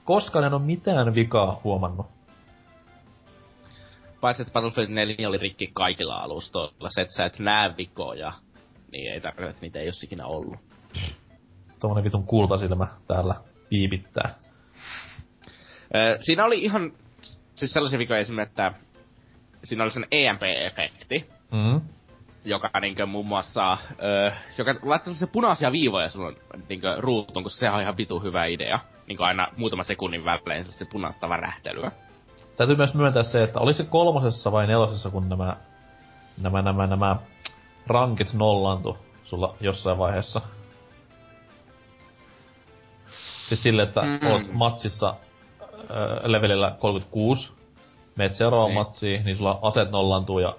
koska 0.04 0.46
en 0.46 0.54
ole 0.54 0.62
mitään 0.62 1.14
vikaa 1.14 1.60
huomannut. 1.64 2.06
paitsi 4.20 4.42
että 4.42 4.52
Battlefield 4.52 4.88
4 4.88 5.28
oli 5.28 5.38
rikki 5.38 5.70
kaikilla 5.72 6.16
alustoilla. 6.16 6.90
Se, 6.90 7.00
että 7.00 7.14
sä 7.14 7.24
et 7.24 7.38
näe 7.38 7.76
vikoja, 7.76 8.32
niin 8.92 9.12
ei 9.12 9.20
tarkoita, 9.20 9.50
että 9.50 9.62
niitä 9.62 9.78
ei 9.78 9.86
ole 9.86 9.94
ikinä 10.04 10.26
ollut. 10.26 10.58
Tuommoinen 11.80 12.04
vitun 12.04 12.26
kultasilmä 12.26 12.86
täällä 13.06 13.34
piipittää. 13.68 14.34
Ö, 15.94 16.16
siinä 16.20 16.44
oli 16.44 16.64
ihan 16.64 16.92
siis 17.60 17.72
sellaisia 17.72 17.98
vikoja 17.98 18.20
esimerkiksi, 18.20 18.50
että 18.52 18.72
siinä 19.64 19.84
oli 19.84 19.90
sen 19.90 20.06
EMP-efekti, 20.10 21.30
Mm. 21.52 21.80
joka 22.44 22.70
niinkö 22.80 23.06
muun 23.06 23.26
muassa, 23.26 23.78
öö, 24.02 24.32
joka 24.58 24.74
laittaa 24.82 25.14
se 25.14 25.26
punaisia 25.26 25.72
viivoja 25.72 26.08
sulle 26.10 26.32
niinkö 26.68 26.94
ruutuun, 26.98 27.44
koska 27.44 27.60
sehän 27.60 27.74
on 27.76 27.82
ihan 27.82 27.96
vitu 27.96 28.20
hyvä 28.20 28.44
idea. 28.44 28.78
Niinkö 29.06 29.24
aina 29.24 29.48
muutama 29.56 29.84
sekunnin 29.84 30.24
välein 30.24 30.64
se 30.64 30.84
punaista 30.84 31.28
värähtelyä. 31.28 31.92
Täytyy 32.56 32.76
myös 32.76 32.94
myöntää 32.94 33.22
se, 33.22 33.42
että 33.42 33.60
oli 33.60 33.74
se 33.74 33.84
kolmosessa 33.84 34.52
vai 34.52 34.66
nelosessa, 34.66 35.10
kun 35.10 35.28
nämä, 35.28 35.56
nämä, 36.42 36.62
nämä, 36.62 36.86
nämä 36.86 37.16
rankit 37.86 38.32
nollantu 38.34 38.98
sulla 39.24 39.54
jossain 39.60 39.98
vaiheessa. 39.98 40.40
Siis 43.48 43.62
sille, 43.62 43.82
että 43.82 44.02
Mm. 44.02 44.08
mm. 44.22 44.26
oot 44.26 44.52
matsissa 44.52 45.08
ö, 45.08 45.29
levelillä 46.24 46.76
36, 46.80 47.52
meet 48.16 48.34
seuraavaan 48.34 48.68
Niin. 48.70 48.78
matsiin, 48.78 49.24
niin 49.24 49.36
sulla 49.36 49.58
aset 49.62 49.90
nollantuu 49.90 50.38
ja 50.38 50.56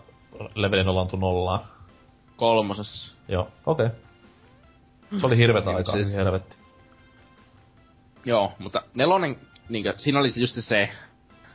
leveli 0.56 0.84
nollantuu 0.84 1.20
nollaan. 1.20 1.60
Kolmosessa. 2.36 3.18
Joo, 3.28 3.48
okei. 3.66 3.86
Okay. 3.86 5.20
Se 5.20 5.26
oli 5.28 5.38
hirvetä 5.38 5.66
Niin, 5.70 5.78
aikaa, 5.78 5.94
siis- 5.94 6.08
siis... 6.08 6.18
helvetti. 6.18 6.56
Joo, 8.26 8.52
mutta 8.60 8.84
nelonen, 8.94 9.36
niinkö, 9.70 9.94
siinä 9.98 10.20
oli 10.20 10.30
just 10.42 10.56
se 10.60 10.90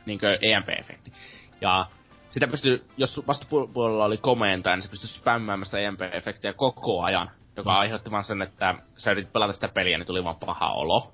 niinkö 0.05 0.37
EMP-efekti. 0.41 1.11
Ja 1.61 1.85
sitä 2.29 2.47
pystyy, 2.47 2.87
jos 2.97 3.21
vastapuolella 3.27 4.05
oli 4.05 4.17
komentaja, 4.17 4.75
niin 4.75 4.83
se 4.83 4.89
pystyy 4.89 5.09
spämmäämään 5.09 5.65
sitä 5.65 5.77
EMP-efektiä 5.77 6.53
koko 6.55 7.03
ajan. 7.03 7.29
Joka 7.57 7.71
Mm. 7.71 7.77
aiheutti 7.77 8.11
vaan 8.11 8.23
sen, 8.23 8.41
että 8.41 8.75
sä 8.97 9.11
yritit 9.11 9.33
pelata 9.33 9.53
sitä 9.53 9.67
peliä, 9.67 9.97
niin 9.97 10.05
tuli 10.07 10.23
vaan 10.23 10.35
paha 10.45 10.71
olo. 10.73 11.13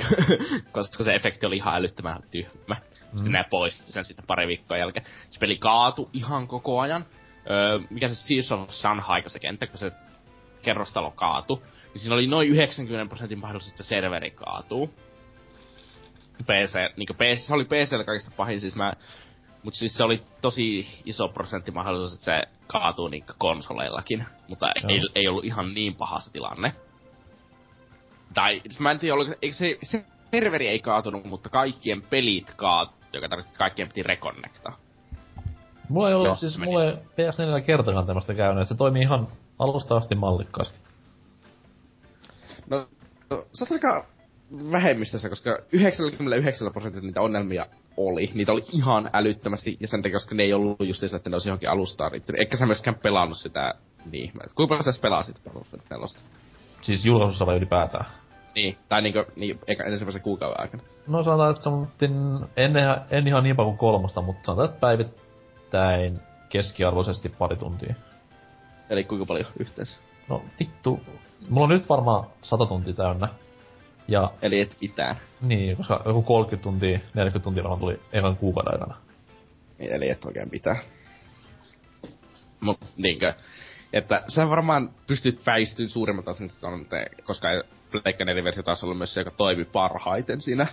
Koska 0.72 1.04
se 1.04 1.14
efekti 1.14 1.46
oli 1.46 1.56
ihan 1.56 1.76
älyttömän 1.76 2.22
tyhmä. 2.30 2.76
Sitten 3.00 3.26
Mm. 3.26 3.32
ne 3.32 3.44
poisti 3.50 3.92
sen 3.92 4.04
sitten 4.04 4.26
pari 4.26 4.46
viikkoa 4.46 4.76
jälkeen. 4.76 5.06
Se 5.30 5.40
peli 5.40 5.56
kaatu 5.58 6.10
ihan 6.12 6.48
koko 6.48 6.80
ajan. 6.80 7.06
Öö, 7.50 7.78
mikä 7.90 8.08
se 8.08 8.14
Seas 8.14 8.52
of 8.52 8.70
Sunhike 8.70 9.28
se 9.28 9.38
kenttä, 9.38 9.66
kun 9.66 9.78
se 9.78 9.92
kerrostalo 10.62 11.10
kaatu. 11.10 11.62
Niin 11.84 11.98
siinä 12.00 12.14
oli 12.14 12.26
noin 12.26 12.48
90 12.48 13.08
prosentin 13.08 13.38
mahdollisuus, 13.38 13.72
että 13.72 13.82
serveri 13.82 14.30
kaatuu. 14.30 14.94
PC, 16.42 16.74
niinku 16.96 17.14
PC, 17.14 17.38
se 17.38 17.54
oli 17.54 17.64
PCllä 17.64 18.04
kaikista 18.04 18.30
pahin, 18.36 18.60
siis 18.60 18.74
mä... 18.74 18.92
Mut 19.62 19.74
siis 19.74 19.94
se 19.94 20.04
oli 20.04 20.22
tosi 20.42 20.86
iso 21.04 21.28
prosentti 21.28 21.70
mahdollisuus, 21.70 22.14
että 22.14 22.24
se 22.24 22.42
kaatuu 22.66 23.08
niinku 23.08 23.32
konsoleillakin. 23.38 24.26
Mutta 24.48 24.66
Joo. 24.66 24.88
ei, 24.90 25.00
ei 25.14 25.28
ollut 25.28 25.44
ihan 25.44 25.74
niin 25.74 25.94
paha 25.94 26.20
se 26.20 26.32
tilanne. 26.32 26.72
Tai, 28.34 28.60
siis 28.60 28.80
mä 28.80 28.90
en 28.90 28.98
tiedä, 28.98 29.14
oliko, 29.14 29.34
eikö 29.42 29.56
se, 29.56 29.78
se 29.82 30.04
serveri 30.30 30.68
ei 30.68 30.78
kaatunut, 30.78 31.24
mutta 31.24 31.48
kaikkien 31.48 32.02
pelit 32.02 32.50
kaatu, 32.56 32.92
joka 33.12 33.28
tarkoittaa, 33.28 33.50
että 33.50 33.58
kaikkien 33.58 33.88
piti 33.88 34.02
reconnecta. 34.02 34.72
Mulla 35.88 36.08
ei 36.08 36.14
ollut, 36.14 36.26
Joo, 36.26 36.36
siis 36.36 36.58
meni. 36.58 36.70
mulla 36.70 36.84
ei 36.84 36.92
PS4 36.92 37.62
kertakaan 37.66 38.06
tämmöstä 38.06 38.34
käynyt, 38.34 38.62
että 38.62 38.74
se 38.74 38.78
toimii 38.78 39.02
ihan 39.02 39.28
alusta 39.58 39.96
asti 39.96 40.14
mallikkaasti. 40.14 40.78
No, 42.70 42.88
no 43.30 43.46
sä 43.52 43.64
oot 43.64 43.72
aika 43.72 44.06
vähemmistössä, 44.72 45.28
koska 45.28 45.58
99 45.72 46.72
prosenttia 46.72 47.02
niitä 47.02 47.20
ongelmia 47.20 47.66
oli. 47.96 48.30
Niitä 48.34 48.52
oli 48.52 48.62
ihan 48.72 49.10
älyttömästi, 49.12 49.76
ja 49.80 49.88
sen 49.88 50.02
takia, 50.02 50.16
koska 50.16 50.34
ne 50.34 50.42
ei 50.42 50.52
ollut 50.52 50.80
just 50.80 51.00
se, 51.00 51.16
että 51.16 51.30
ne 51.30 51.34
olisi 51.34 51.48
johonkin 51.48 51.70
alustaan 51.70 52.12
riittynyt. 52.12 52.40
Eikä 52.40 52.56
sä 52.56 52.66
myöskään 52.66 52.96
pelannut 53.02 53.38
sitä 53.38 53.74
niin. 54.12 54.32
Kuinka 54.54 54.68
paljon 54.68 54.94
sä 54.94 55.00
pelasit 55.02 55.44
Battlefield 55.44 55.82
4? 55.90 56.06
Siis 56.82 57.06
julkaisussa 57.06 57.46
vai 57.46 57.56
ylipäätään? 57.56 58.04
Niin, 58.54 58.76
tai 58.88 59.02
niinku, 59.02 59.24
niin, 59.36 59.60
eikä 59.66 59.84
ensimmäisen 59.84 60.22
kuukauden 60.22 60.60
aikana. 60.60 60.82
No 61.06 61.22
sanotaan, 61.22 61.50
että 61.50 61.62
sammutin, 61.62 62.12
en, 62.56 62.76
ihan- 62.76 63.00
en 63.10 63.26
ihan 63.28 63.42
niin 63.44 63.56
paljon 63.56 63.76
kuin 63.76 63.92
kolmosta, 63.92 64.22
mutta 64.22 64.42
sanotaan, 64.46 64.68
että 64.68 64.80
päivittäin 64.80 66.20
keskiarvoisesti 66.48 67.28
pari 67.28 67.56
tuntia. 67.56 67.94
Eli 68.90 69.04
kuinka 69.04 69.26
paljon 69.26 69.46
yhteensä. 69.58 69.98
No 70.28 70.42
vittu, 70.60 71.00
mulla 71.48 71.64
on 71.64 71.70
nyt 71.70 71.88
varmaan 71.88 72.24
100 72.42 72.66
tuntia 72.66 72.94
täynnä. 72.94 73.28
Ja 74.08 74.30
Eli 74.42 74.60
et 74.60 74.76
mitään. 74.80 75.16
niin, 75.40 75.76
koska 75.76 76.02
joku 76.06 76.22
30 76.22 76.62
tuntia, 76.62 76.98
40 77.14 77.38
tuntia 77.44 77.62
varmaan 77.62 77.80
tuli 77.80 78.00
ekan 78.12 78.36
kuukauden 78.36 78.72
aikana. 78.72 78.96
Eli 79.78 80.08
et 80.10 80.24
oikein 80.24 80.50
pitää. 80.50 80.76
Mut 82.60 82.78
niinkö, 82.96 83.34
että 83.92 84.22
sä 84.28 84.48
varmaan 84.48 84.90
pystyt 85.06 85.46
väistyyn 85.46 85.88
osin 86.26 86.50
sanomaan, 86.50 86.82
että 86.82 87.24
koska 87.24 87.48
Pleikka 87.92 88.24
4 88.24 88.44
versio 88.44 88.62
taas 88.62 88.84
ollut 88.84 88.98
myös 88.98 89.14
se, 89.14 89.20
joka 89.20 89.30
toimi 89.30 89.64
parhaiten 89.64 90.42
siinä. 90.42 90.66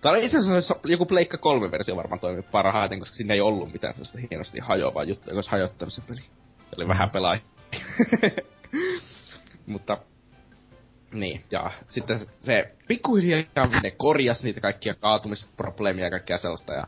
Tai 0.00 0.24
itse 0.24 0.38
asiassa 0.38 0.76
joku 0.84 1.06
Pleikka 1.06 1.38
3 1.38 1.70
versio 1.70 1.96
varmaan 1.96 2.20
toimi 2.20 2.42
parhaiten, 2.42 2.98
koska 2.98 3.16
siinä 3.16 3.34
ei 3.34 3.40
ollut 3.40 3.72
mitään 3.72 3.94
sellaista 3.94 4.18
hienosti 4.30 4.58
hajoavaa 4.58 5.04
juttua, 5.04 5.34
olisi 5.34 5.50
hajottanut 5.50 5.92
sen 5.92 6.04
peli. 6.08 6.20
Oli 6.76 6.88
vähän 6.88 7.10
pelaajia. 7.10 7.42
Mutta 9.66 9.98
niin, 11.12 11.44
ja 11.50 11.70
sitten 11.88 12.18
se, 12.18 12.26
se 12.38 12.74
pikkuhiljaa 12.88 13.80
ne 13.82 13.90
korjas 13.90 14.44
niitä 14.44 14.60
kaikkia 14.60 14.94
kaatumisprobleemia 14.94 16.04
ja 16.04 16.10
kaikkea 16.10 16.38
sellaista, 16.38 16.74
ja 16.74 16.86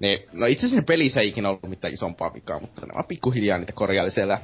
niin, 0.00 0.28
no 0.32 0.46
itse 0.46 0.66
asiassa 0.66 0.86
pelissä 0.86 1.20
ei 1.20 1.28
ikinä 1.28 1.48
ollut 1.48 1.68
mitään 1.68 1.94
isompaa 1.94 2.34
vikaa, 2.34 2.60
mutta 2.60 2.86
ne 2.86 2.94
vaan 2.94 3.04
pikkuhiljaa 3.08 3.58
niitä 3.58 3.72
korjaili 3.72 4.10
siellä. 4.10 4.38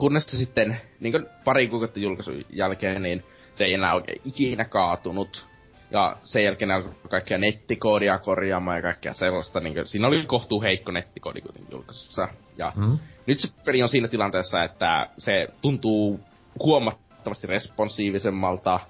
Kunnes 0.00 0.26
se 0.26 0.36
sitten, 0.36 0.80
niin 1.00 1.12
kuin 1.12 1.26
pari 1.44 1.68
kuukautta 1.68 2.00
julkaisun 2.00 2.44
jälkeen, 2.50 3.02
niin 3.02 3.24
se 3.54 3.64
ei 3.64 3.74
enää 3.74 3.94
oikein 3.94 4.20
ikinä 4.24 4.64
kaatunut. 4.64 5.46
Ja 5.90 6.16
sen 6.22 6.44
jälkeen 6.44 6.70
alkoi 6.70 6.92
kaikkia 7.10 7.38
nettikoodia 7.38 8.18
korjaamaan 8.18 8.76
ja 8.76 8.82
kaikkea 8.82 9.12
sellaista. 9.12 9.60
Niin 9.60 9.74
kuin, 9.74 9.86
siinä 9.86 10.08
oli 10.08 10.26
kohtuu 10.26 10.62
heikko 10.62 10.92
nettikoodi 10.92 11.40
kuitenkin 11.40 11.72
julkaisussa. 11.72 12.28
Ja 12.58 12.72
Mm. 12.76 12.98
nyt 13.26 13.38
se 13.38 13.48
peli 13.66 13.82
on 13.82 13.88
siinä 13.88 14.08
tilanteessa, 14.08 14.62
että 14.64 15.08
se 15.18 15.48
tuntuu 15.62 16.20
huomattavasti 16.64 17.46
responsiivisemmalta. 17.46 18.80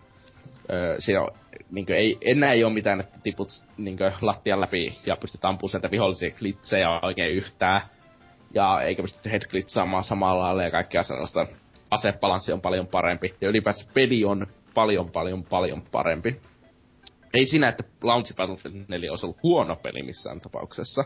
Öö, 0.72 0.96
siinä 1.00 1.22
on, 1.22 1.28
niin 1.70 1.92
ei, 1.92 2.18
enää 2.20 2.52
ei 2.52 2.64
ole 2.64 2.72
mitään, 2.72 3.00
että 3.00 3.18
tiput 3.22 3.48
niin 3.76 3.98
lattian 4.20 4.60
läpi 4.60 4.98
ja 5.06 5.16
pystyt 5.16 5.44
ampumaan 5.44 5.70
sieltä 5.70 5.90
vihollisia 5.90 6.30
klitsejä 6.38 7.00
oikein 7.02 7.30
yhtään. 7.34 7.80
Ja 8.54 8.82
eikä 8.82 9.02
pysty 9.02 9.30
headglitzaamaan 9.30 10.04
samalla 10.04 10.42
lailla 10.42 10.62
ja 10.62 10.70
kaikkea 10.70 11.02
sellaista. 11.02 11.46
Asebalanssi 11.90 12.52
on 12.52 12.60
paljon 12.60 12.86
parempi. 12.86 13.34
Ja 13.40 13.48
ylipäänsä 13.48 13.90
peli 13.94 14.24
on 14.24 14.46
paljon, 14.74 15.10
paljon, 15.10 15.44
paljon 15.44 15.82
parempi. 15.82 16.40
Ei 17.34 17.46
siinä, 17.46 17.68
että 17.68 17.84
Launch 18.02 18.36
Battlefield 18.36 18.84
4 18.88 19.10
olisi 19.10 19.26
ollut 19.26 19.42
huono 19.42 19.76
peli 19.76 20.02
missään 20.02 20.40
tapauksessa. 20.40 21.04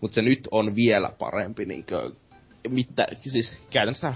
Mutta 0.00 0.14
se 0.14 0.22
nyt 0.22 0.48
on 0.50 0.76
vielä 0.76 1.12
parempi, 1.18 1.64
niinkö, 1.64 2.10
mitä, 2.68 3.06
siis 3.26 3.66
käytännössä 3.70 4.14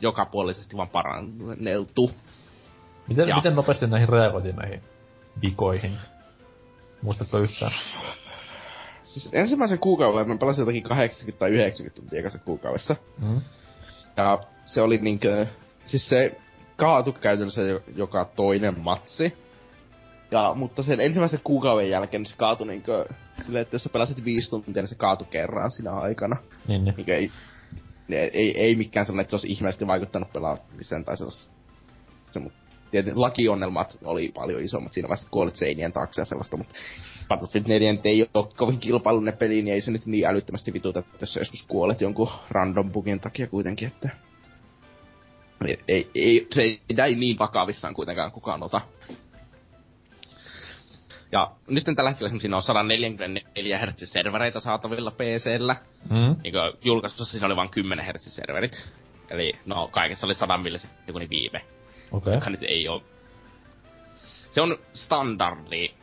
jokapuolisesti 0.00 0.76
vaan 0.76 0.88
paranneltu. 0.88 2.10
Miten, 3.08 3.34
miten 3.34 3.56
nopeasti 3.56 3.86
näihin 3.86 4.08
reagoitiin 4.08 4.56
näihin 4.56 4.80
vikoihin? 5.42 5.92
Muistatko 7.02 7.38
yhtään? 7.38 7.72
Siis 9.08 9.28
ensimmäisen 9.32 9.78
kuukauden 9.78 10.28
mä 10.28 10.36
pelasin 10.36 10.62
jotakin 10.62 10.82
80 10.82 11.38
tai 11.38 11.50
90 11.50 12.00
tuntia 12.00 12.18
ekassa 12.20 12.38
kuukaudessa. 12.38 12.96
Mm. 13.22 13.40
Ja 14.16 14.40
se 14.64 14.82
oli 14.82 14.98
niinkö, 14.98 15.46
siis 15.84 16.08
se 16.08 16.38
kaatu 16.76 17.12
käytännössä 17.12 17.62
jo- 17.62 17.82
joka 17.96 18.24
toinen 18.24 18.80
matsi. 18.80 19.36
Ja, 20.30 20.52
mutta 20.54 20.82
sen 20.82 21.00
ensimmäisen 21.00 21.40
kuukauden 21.44 21.90
jälkeen 21.90 22.26
se 22.26 22.36
kaatui 22.36 22.66
niinkö, 22.66 23.04
silleen, 23.40 23.62
että 23.62 23.74
jos 23.74 23.84
sä 23.84 23.90
pelasit 23.90 24.24
viisi 24.24 24.50
tuntia, 24.50 24.82
niin 24.82 24.88
se 24.88 24.94
kaatui 24.94 25.28
kerran 25.30 25.70
siinä 25.70 25.92
aikana. 25.92 26.36
Niin, 26.68 26.84
niin. 26.84 26.94
Niinkö 26.96 27.16
ei, 27.16 27.30
ei, 28.08 28.30
ei, 28.32 28.60
ei 28.60 28.76
mikään 28.76 29.06
sellainen, 29.06 29.22
että 29.22 29.30
se 29.30 29.36
olisi 29.36 29.52
ihmeellisesti 29.52 29.86
vaikuttanut 29.86 30.32
pelaamiseen 30.32 31.04
tai 31.04 31.16
sellaista. 31.16 31.54
Se, 32.30 32.38
mutta 32.38 32.58
tietysti 32.90 33.18
lakionnelmat 33.18 33.98
oli 34.04 34.32
paljon 34.34 34.62
isommat 34.62 34.92
siinä 34.92 35.08
vaiheessa, 35.08 35.30
kuolit 35.30 35.56
seinien 35.56 35.92
taakse 35.92 36.20
ja 36.20 36.24
sellaista, 36.24 36.56
mutta 36.56 36.74
Battlefield 37.28 37.66
4 37.68 37.92
nyt 37.92 38.06
ei 38.06 38.30
ole 38.34 38.48
kovin 38.56 38.78
kilpailullinen 38.78 39.38
peli, 39.38 39.62
niin 39.62 39.74
ei 39.74 39.80
se 39.80 39.90
nyt 39.90 40.06
niin 40.06 40.26
älyttömästi 40.26 40.72
vituta, 40.72 41.00
että 41.00 41.16
jos 41.20 41.36
joskus 41.36 41.64
kuolet 41.68 42.00
jonkun 42.00 42.30
random 42.50 42.92
bugin 42.92 43.20
takia 43.20 43.46
kuitenkin, 43.46 43.88
että 43.88 44.08
ei, 45.66 45.78
ei, 45.88 46.10
ei, 46.14 46.46
se 46.50 46.62
ei 46.62 46.80
näin 46.96 47.20
niin 47.20 47.38
vakavissaan 47.38 47.94
kuitenkaan 47.94 48.32
kukaan 48.32 48.62
ota. 48.62 48.80
Ja 51.32 51.50
nyt 51.68 51.84
tällä 51.96 52.10
hetkellä 52.10 52.40
siinä 52.40 52.56
on 52.56 52.62
144 52.62 53.78
Hz 53.78 54.04
servereitä 54.04 54.60
saatavilla 54.60 55.10
PCllä. 55.10 55.76
Mm. 56.10 56.36
Niin 56.42 56.54
julkaisussa 56.84 57.24
siinä 57.24 57.46
oli 57.46 57.56
vain 57.56 57.70
10 57.70 58.04
Hz 58.04 58.34
serverit. 58.34 58.88
Eli 59.30 59.52
no 59.66 59.88
kaikessa 59.88 60.26
oli 60.26 60.34
100 60.34 60.58
millisekunnin 60.58 61.30
viive. 61.30 61.62
Okei. 62.12 62.34
Joka 62.34 62.50
nyt 62.50 62.62
ei 62.62 62.88
oo... 62.88 63.02
Se 64.50 64.60
on 64.60 64.78
standardi, 64.92 65.94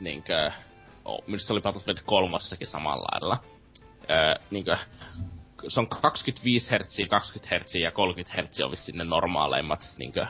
niinkö... 0.00 0.50
Oh, 1.04 1.24
minusta 1.26 1.46
se 1.46 1.52
oli 1.52 1.60
Battlefield 1.60 1.98
3 2.06 2.36
samalla 2.64 3.04
lailla. 3.12 3.38
Öö, 4.10 4.34
niinkö... 4.50 4.76
Se 5.68 5.80
on 5.80 5.88
25 5.88 6.70
Hz, 6.76 7.08
20 7.08 7.56
Hz 7.56 7.74
ja 7.74 7.90
30 7.90 8.42
Hz 8.42 8.60
on 8.60 8.70
vissiin 8.70 8.98
ne 8.98 9.04
normaaleimmat 9.04 9.94
niinkö 9.98 10.26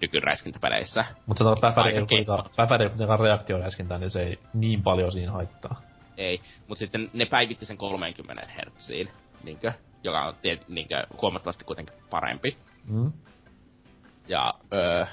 nykyräiskintäpeleissä. 0.00 1.04
Mut 1.26 1.38
se 1.38 1.44
päfäri 1.60 1.92
ei 1.92 1.98
kuitenkaan, 1.98 2.44
kuitenkaan 2.88 3.20
reaktioräiskintää, 3.20 3.98
niin 3.98 4.10
se 4.10 4.22
ei 4.22 4.38
niin 4.54 4.82
paljon 4.82 5.12
siinä 5.12 5.32
haittaa. 5.32 5.82
Ei, 6.16 6.40
mutta 6.68 6.78
sitten 6.78 7.10
ne 7.12 7.26
päivitti 7.26 7.66
sen 7.66 7.76
30 7.76 8.46
hertsiin, 8.56 9.10
niinkö, 9.44 9.72
joka 10.04 10.24
on 10.24 10.34
tiet, 10.42 10.68
niinkö, 10.68 11.06
huomattavasti 11.22 11.64
kuitenkin 11.64 11.94
parempi. 12.10 12.56
Mm. 12.88 13.12
Ja, 14.28 14.54
öö, 14.72 15.06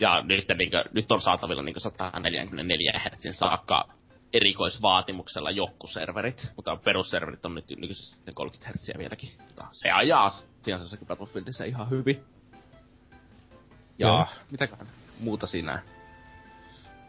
ja 0.00 0.22
nyt, 0.22 0.44
niinkö, 0.58 0.84
nyt 0.92 1.12
on 1.12 1.20
saatavilla 1.20 1.62
niinkö 1.62 1.80
144 1.80 3.00
hertsin 3.04 3.34
saakka 3.34 3.88
erikoisvaatimuksella 4.32 5.50
jokkuserverit, 5.50 6.52
mutta 6.56 6.76
perusserverit 6.76 7.44
on 7.44 7.54
nyt 7.54 7.70
nykyisin 7.70 8.34
30 8.34 8.66
hertsiä 8.66 8.94
vieläkin. 8.98 9.30
Mutta 9.46 9.66
se 9.72 9.90
ajaa 9.90 10.30
sinänsä 10.62 10.88
sekin 10.88 11.06
Battlefieldissä 11.06 11.64
ihan 11.64 11.90
hyvin. 11.90 12.24
Ja 13.98 14.08
Joo. 14.08 14.26
mitäköhän 14.50 14.86
muuta 15.20 15.46
siinä 15.46 15.82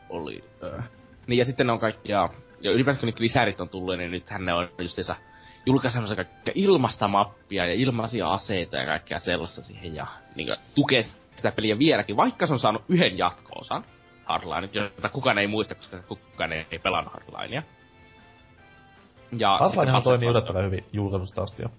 oli. 0.09 0.43
Öö. 0.63 0.81
Niin 1.27 1.37
ja 1.37 1.45
sitten 1.45 1.67
ne 1.67 1.73
on 1.73 1.79
kaikkia, 1.79 2.29
ja 2.61 2.71
ylipäänsä 2.71 3.01
kun 3.01 3.13
lisärit 3.19 3.61
on 3.61 3.69
tullut, 3.69 3.97
niin 3.97 4.11
nythän 4.11 4.45
ne 4.45 4.53
on 4.53 4.69
justiinsa 4.77 5.15
julkaisemassa 5.65 6.15
kaikkea 6.15 6.53
ilmasta 6.55 7.07
mappia 7.07 7.65
ja 7.65 7.73
ilmaisia 7.73 8.31
aseita 8.31 8.77
ja 8.77 8.85
kaikkea 8.85 9.19
sellaista 9.19 9.61
siihen 9.61 9.95
ja 9.95 10.07
niin 10.35 10.47
kuin, 10.47 10.57
tukee 10.75 11.01
sitä 11.35 11.51
peliä 11.51 11.79
vieläkin, 11.79 12.17
vaikka 12.17 12.45
se 12.45 12.53
on 12.53 12.59
saanut 12.59 12.83
yhden 12.89 13.17
jatko-osan 13.17 13.85
Hardline, 14.25 14.69
jota 14.73 15.09
kukaan 15.09 15.37
ei 15.37 15.47
muista, 15.47 15.75
koska 15.75 15.97
kukaan 16.07 16.53
ei, 16.53 16.65
ei 16.71 16.79
pelannut 16.79 17.13
Hardlinea. 17.13 17.63
Ja 19.37 19.57
Hardlinehan 19.57 20.03
toimii 20.03 20.29
yllättävän 20.29 20.65
hyvin 20.65 20.85
julkaisusta 20.93 21.43
asti 21.43 21.61
jo. 21.61 21.69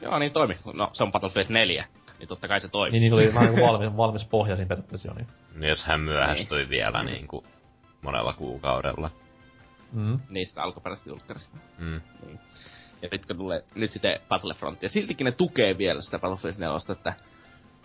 Joo, 0.00 0.18
niin 0.18 0.32
toimi. 0.32 0.54
No, 0.74 0.90
se 0.92 1.02
on 1.02 1.12
Battlefield 1.12 1.46
4, 1.50 1.84
niin 2.18 2.28
totta 2.28 2.48
kai 2.48 2.60
se 2.60 2.68
toimii. 2.68 3.00
Niin, 3.00 3.00
niin 3.00 3.14
oli 3.14 3.34
vähän 3.34 3.56
valmis, 3.66 3.96
valmis 3.96 4.24
pohja 4.24 4.56
siinä 4.56 4.68
periaatteessa 4.68 5.10
jo. 5.10 5.14
Niin. 5.14 5.26
Niin 5.54 5.68
jos 5.68 5.84
hän 5.84 6.00
myöhästyi 6.00 6.68
vielä 6.68 7.02
niinku 7.02 7.44
monella 8.02 8.32
kuukaudella. 8.32 9.10
Mm. 9.92 10.20
Niistä 10.28 10.62
alkuperäisistä 10.62 11.10
julkkarista. 11.10 11.58
Mm. 11.78 12.00
Niin. 12.26 12.40
Ja 13.02 13.08
nyt 13.12 13.26
kun 13.26 13.36
tulee 13.36 13.60
nyt 13.74 13.90
sitten 13.90 14.20
Battlefront, 14.28 14.82
ja 14.82 14.88
siltikin 14.88 15.24
ne 15.24 15.32
tukee 15.32 15.78
vielä 15.78 16.00
sitä 16.00 16.18
Battlefield 16.18 16.56
4, 16.58 16.76
että 16.92 17.14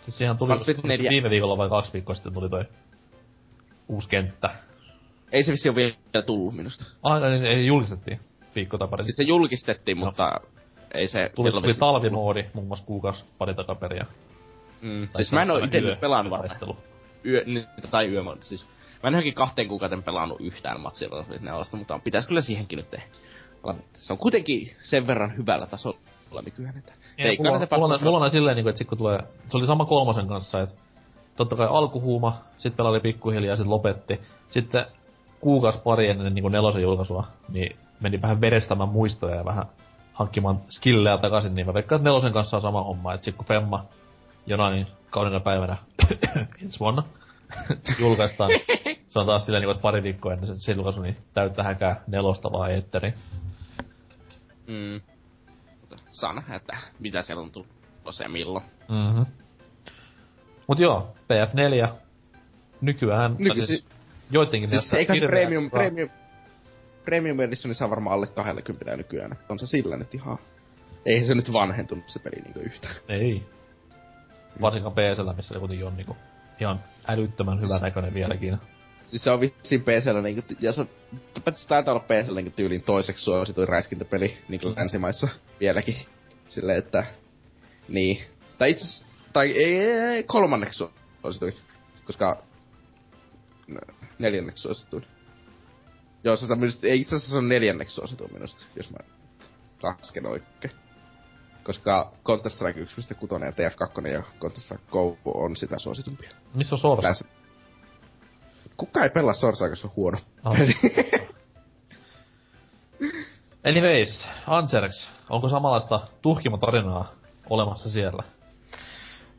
Siis 0.02 0.18
siihen 0.18 0.38
tuli, 0.38 0.49
Battlefield 0.49 0.81
tuli 0.81 0.88
4. 0.88 1.10
viime 1.10 1.30
viikolla 1.30 1.57
vai 1.57 1.69
kaksi 1.69 1.94
viikkoa 1.94 2.15
sitten 2.15 2.34
tuli 2.34 2.49
toi 2.49 2.65
uusi 3.88 4.10
kenttä. 4.10 4.49
ei 5.31 5.44
se 5.44 5.52
vissi 5.52 5.69
ole 5.69 5.76
vielä 5.76 6.26
tullut 6.26 6.56
minusta. 6.56 6.85
Aina 7.03 7.30
niin 7.30 7.45
ei 7.45 7.65
julkistettiin 7.65 8.19
viikko 8.56 8.77
tai 8.77 8.88
pari 8.88 9.03
Siis 9.03 9.15
se 9.15 9.23
julkistettiin, 9.23 9.98
mutta 9.98 10.41
ei 10.94 11.07
se... 11.07 11.31
Tuli, 11.35 11.52
tuli 11.52 11.73
talvimoodi 11.73 12.45
muun 12.53 12.68
muassa 12.68 12.85
kuukausi 12.85 13.26
pari 13.38 13.53
takaperia. 13.53 14.06
Mm. 14.81 15.07
Siis 15.15 15.31
mä 15.31 15.41
en 15.41 15.52
oo 15.52 15.57
ite 15.57 15.81
nyt 15.81 15.99
pelannut 15.99 16.31
varmaan 16.31 16.77
yö, 17.26 17.45
tai 17.91 18.07
yömon, 18.07 18.38
siis 18.41 18.69
mä 19.03 19.07
en 19.07 19.14
johonkin 19.14 19.34
kahteen 19.34 19.68
kuukauden 19.68 20.03
pelannut 20.03 20.41
yhtään 20.41 20.81
matsia 20.81 21.10
Battlefield 21.10 21.44
4, 21.44 21.64
mutta 21.77 21.99
pitäis 22.03 22.27
kyllä 22.27 22.41
siihenkin 22.41 22.77
nyt 22.77 22.89
tehdä. 22.89 23.06
Se 23.94 24.14
on 24.14 24.19
kuitenkin 24.19 24.72
sen 24.84 25.07
verran 25.07 25.38
hyvällä 25.38 25.68
tasolla 25.68 26.41
nykyään, 26.45 26.77
että 26.77 26.94
Ei, 27.18 27.38
mulla, 27.38 27.52
kannata 27.52 27.76
mulla, 27.76 27.94
on, 27.94 27.99
Battlefront- 27.99 28.03
mulla 28.03 28.26
on 28.26 28.31
silleen, 28.31 28.56
niin 28.56 28.64
kuin, 28.64 28.69
että 28.69 28.77
sit 28.77 28.88
kun 28.88 28.98
tulee, 28.98 29.19
se 29.48 29.57
oli 29.57 29.68
sama 29.68 29.85
kolmosen 29.85 30.27
kanssa, 30.27 30.61
että 30.61 30.76
totta 31.38 31.56
kai 31.56 31.68
alkuhuuma, 31.69 32.38
sit 32.57 32.77
pelaili 32.77 32.99
pikkuhiljaa, 32.99 33.56
sit 33.56 33.68
lopetti. 33.68 34.22
Sitten 34.49 34.85
kuukausi 35.39 35.81
pari 35.84 36.10
ennen 36.10 36.35
niin 36.35 36.44
kuin 36.44 36.52
nelosen 36.52 36.81
julkaisua, 36.81 37.27
niin 37.49 37.77
meni 37.99 38.22
vähän 38.22 38.41
verestämään 38.41 38.89
muistoja 38.89 39.35
ja 39.35 39.45
vähän 39.45 39.65
hankkimaan 40.14 40.60
skillejä 40.69 41.18
takaisin, 41.18 41.56
niin 41.56 41.65
mä 41.65 41.73
veikkaan, 41.73 41.99
että 41.99 42.10
nelosen 42.10 42.34
kanssa 42.34 42.57
on 42.57 42.61
sama 42.61 42.84
homma, 42.84 43.14
että 43.14 43.26
sit 43.26 43.35
kun 43.35 43.45
Femma 43.45 43.85
jonain 44.45 44.88
kaudena 45.10 45.39
päivänä 45.39 45.77
ensi 46.64 46.80
vuonna 46.80 47.03
julkaistaan, 48.02 48.52
se 49.10 49.20
on 49.20 49.26
taas 49.26 49.46
silleen, 49.46 49.62
niin 49.62 49.68
kuin, 49.68 49.76
että 49.76 49.82
pari 49.82 50.04
viikkoa 50.04 50.34
ennen 50.34 50.60
sen- 50.60 50.76
julkaisu, 50.76 51.02
niin 51.02 51.18
täyttä 51.34 51.64
häkää 51.64 52.04
nelosta 52.08 52.52
vaan 52.52 52.72
etteri. 52.72 53.14
Mm. 54.68 55.02
Saa 56.12 56.34
nähdä, 56.34 56.56
että 56.56 56.78
mitä 57.00 57.22
siellä 57.22 57.44
on 57.44 57.52
tulossa 57.52 58.24
ja 58.24 58.30
milloin. 58.30 58.66
Mhm. 58.90 59.22
Mut 60.68 60.80
joo, 60.80 61.16
PF4 61.28 61.90
nykyään, 62.82 63.36
Nykyisin- 63.40 63.68
siis 63.68 63.86
joittenkin 64.32 64.70
Siis 64.70 64.94
eikä 64.94 65.16
se 65.16 65.28
premium, 65.28 65.64
hyvä. 65.64 65.78
premium, 65.80 66.10
premium 67.06 67.40
editioni 67.40 67.74
saa 67.74 67.90
varmaan 67.90 68.14
alle 68.14 68.28
20 68.28 68.98
nykyään, 68.98 69.32
että 69.32 69.46
on 69.50 69.60
se 69.60 69.68
sillä 69.68 69.98
nyt 69.98 70.14
ihan... 70.14 70.38
Eihän 71.06 71.28
se 71.28 71.36
nyt 71.36 71.54
vanhentunut 71.54 72.10
se 72.10 72.20
peli 72.20 72.42
niinku 72.42 72.60
yhtään. 72.60 72.96
Ei. 73.10 73.44
Varsinkaan 74.62 74.94
PCllä, 74.96 75.34
missä 75.34 75.54
se 75.54 75.60
kuitenkin 75.60 75.88
on 75.88 75.98
niinku 75.98 76.18
ihan 76.60 76.80
älyttömän 77.08 77.62
hyvän 77.62 77.82
näköinen 77.82 78.14
vieläkin. 78.14 78.58
Siis 79.08 79.24
se 79.24 79.32
on 79.32 79.40
vissiin 79.40 79.82
PCllä 79.82 80.22
niinku, 80.22 80.42
ja 80.60 80.72
se 80.72 80.82
on, 80.82 80.90
se 81.52 81.68
taitaa 81.68 81.94
olla 81.94 82.06
PCllä 82.06 82.42
niinku 82.42 82.56
tyyliin 82.56 82.84
toiseksi 82.84 83.24
suosituin 83.24 83.68
räiskintäpeli 83.68 84.38
niinku 84.48 84.74
länsimaissa 84.78 85.28
vieläkin. 85.60 85.96
Silleen, 86.48 86.78
että, 86.78 87.06
niin. 87.88 88.18
Tai 88.58 88.70
itse 88.70 89.06
tai 89.34 89.52
ei, 89.52 89.80
ei, 89.80 90.00
ei, 90.00 90.24
kolmanneksi 90.24 90.84
suosituin, 91.22 91.54
koska 92.06 92.44
neljänneksi 94.20 94.62
suosituin. 94.62 95.06
Joo, 96.24 96.36
se 96.36 96.54
on 96.54 96.60
minusta, 96.60 96.88
ei 96.88 97.02
itse 97.02 97.16
asiassa 97.16 97.32
se 97.32 97.38
on 97.38 97.50
neljänneksi 97.50 97.96
suosituin 97.96 98.34
minusta, 98.34 98.66
jos 98.76 98.92
mä 98.92 98.98
lasken 99.84 100.26
oikein. 100.26 100.74
Koska 101.64 102.14
Counter-Strike 102.26 102.80
1.6 102.80 103.46
ja 103.46 103.52
TF2 103.52 104.08
ja 104.08 104.24
Counter-Strike 104.40 104.92
Go 104.92 105.18
on 105.26 105.56
sitä 105.56 105.80
suositumpia. 105.80 106.30
Missä 106.54 106.76
on 106.76 106.80
Sorsa? 106.80 107.08
Länsi. 107.08 107.26
Kuka 108.78 109.04
ei 109.04 109.10
pelaa 109.10 109.34
Sorsaa, 109.34 109.70
koska 109.70 109.88
on 109.88 109.95
huono. 109.95 110.18
Ah. 110.44 110.54
Anyways, 113.70 114.30
Anserx, 114.48 115.10
onko 115.30 115.49
samanlaista 115.49 116.08
tuhkimotarinaa 116.22 117.12
olemassa 117.49 117.90
siellä? 117.90 118.24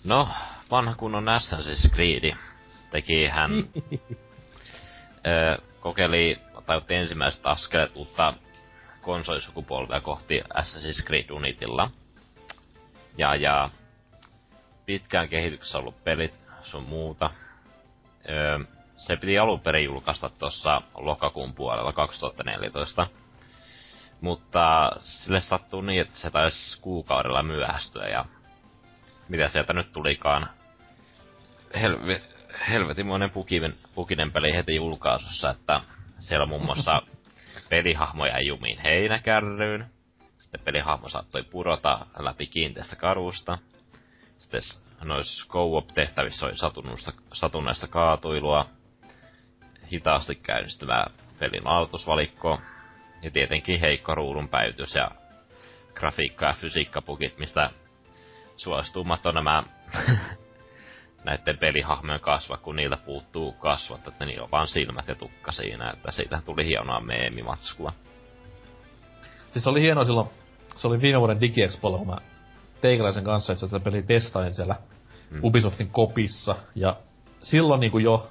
No, 0.05 0.29
vanha 0.71 0.95
kunnon 0.95 1.27
Assassin's 1.29 1.91
Creed 1.95 2.37
teki 2.91 3.27
hän... 3.27 3.51
ö, 5.27 5.63
kokeili, 5.81 6.41
tai 6.67 6.77
otti 6.77 6.95
ensimmäiset 6.95 7.47
askeleet 7.47 7.97
uutta 7.97 8.35
konsolisukupolvea 9.01 10.01
kohti 10.01 10.41
Assassin's 10.41 11.07
Creed 11.07 11.31
Unitilla. 11.31 11.91
Ja, 13.19 13.35
ja 13.35 13.71
pitkään 14.87 15.29
kehityksessä 15.29 15.79
ollut 15.79 16.05
pelit 16.05 16.45
sun 16.63 16.83
muuta. 16.83 17.31
Öö, 18.29 18.59
se 18.99 19.17
piti 19.17 19.39
alun 19.39 19.61
perin 19.61 19.85
julkaista 19.85 20.31
tuossa 20.39 20.83
lokakuun 20.95 21.55
puolella 21.55 21.93
2014. 21.93 23.07
Mutta 24.21 24.93
sille 25.01 25.41
sattuu 25.41 25.81
niin, 25.81 26.01
että 26.01 26.17
se 26.17 26.31
taisi 26.31 26.81
kuukaudella 26.81 27.43
myöhästyä 27.43 28.09
ja 28.09 28.25
mitä 29.29 29.49
sieltä 29.49 29.73
nyt 29.73 29.93
tulikaan. 29.93 30.51
Helve, 31.75 32.21
helvetimoinen 32.69 33.31
pukinen, 33.31 33.75
pukinen 33.95 34.33
peli 34.33 34.55
heti 34.55 34.75
julkaisussa, 34.75 35.51
että 35.51 35.81
siellä 36.19 36.47
muun 36.47 36.65
muassa 36.65 37.03
pelihahmoja 37.71 38.41
jumiin 38.41 38.79
heinäkärryyn. 38.79 39.87
Sitten 40.41 40.61
pelihahmo 40.61 41.09
saattoi 41.09 41.43
pudota 41.43 42.07
läpi 42.19 42.47
kiinteästä 42.47 42.97
karusta. 42.97 43.59
Sitten 44.39 44.61
noissa 45.05 45.47
co-op-tehtävissä 45.49 46.47
oli 46.47 46.55
satunnaista 47.33 47.89
kaatuilua. 47.89 48.78
Hitaasti 49.93 50.35
käynnistyvää 50.35 51.11
pelin 51.39 51.67
aloitusvalikko. 51.67 52.61
Ja 53.23 53.31
tietenkin 53.31 53.81
heikko 53.81 54.15
ruudun 54.15 54.49
päivitys 54.49 54.95
ja 54.95 55.11
grafiikka- 55.95 56.47
ja 56.47 56.53
fysiikkapukit, 56.53 57.39
mistä 57.39 57.71
suosituimmat 58.57 59.27
on 59.27 59.35
nämä 59.35 59.63
näiden 61.25 61.59
pelihahmojen 61.59 62.21
kasvat, 62.21 62.61
kun 62.61 62.77
niiltä 62.77 62.97
puuttuu 62.97 63.53
kasvat, 63.53 64.09
että 64.09 64.25
niillä 64.25 64.45
on 64.45 64.51
vaan 64.53 64.69
silmät 64.69 65.09
ja 65.09 65.15
tukka 65.15 65.53
siinä, 65.53 65.91
että 65.91 66.11
siitä 66.11 66.43
tuli 66.45 66.67
hienoa 66.67 67.01
meemimatskua. 67.01 67.93
Siis 69.53 69.65
se 69.65 69.71
oli 69.71 69.81
hienoa 69.81 70.05
silloin, 70.05 70.29
se 70.77 70.89
oli 70.89 71.01
viime 71.01 71.19
vuoden 71.19 71.41
DigiExpolla, 71.41 71.99
kun 71.99 72.07
mä 72.07 72.17
teikäläisen 72.81 73.25
kanssa 73.25 73.53
itse 73.53 73.67
tätä 73.67 73.85
peliä 73.85 74.03
testailin 74.03 74.55
siellä 74.55 74.77
mm. 75.31 75.41
Ubisoftin 75.43 75.91
kopissa. 75.91 76.57
Ja 76.75 76.97
silloin 77.43 77.81
niinku 77.81 77.99
jo 77.99 78.31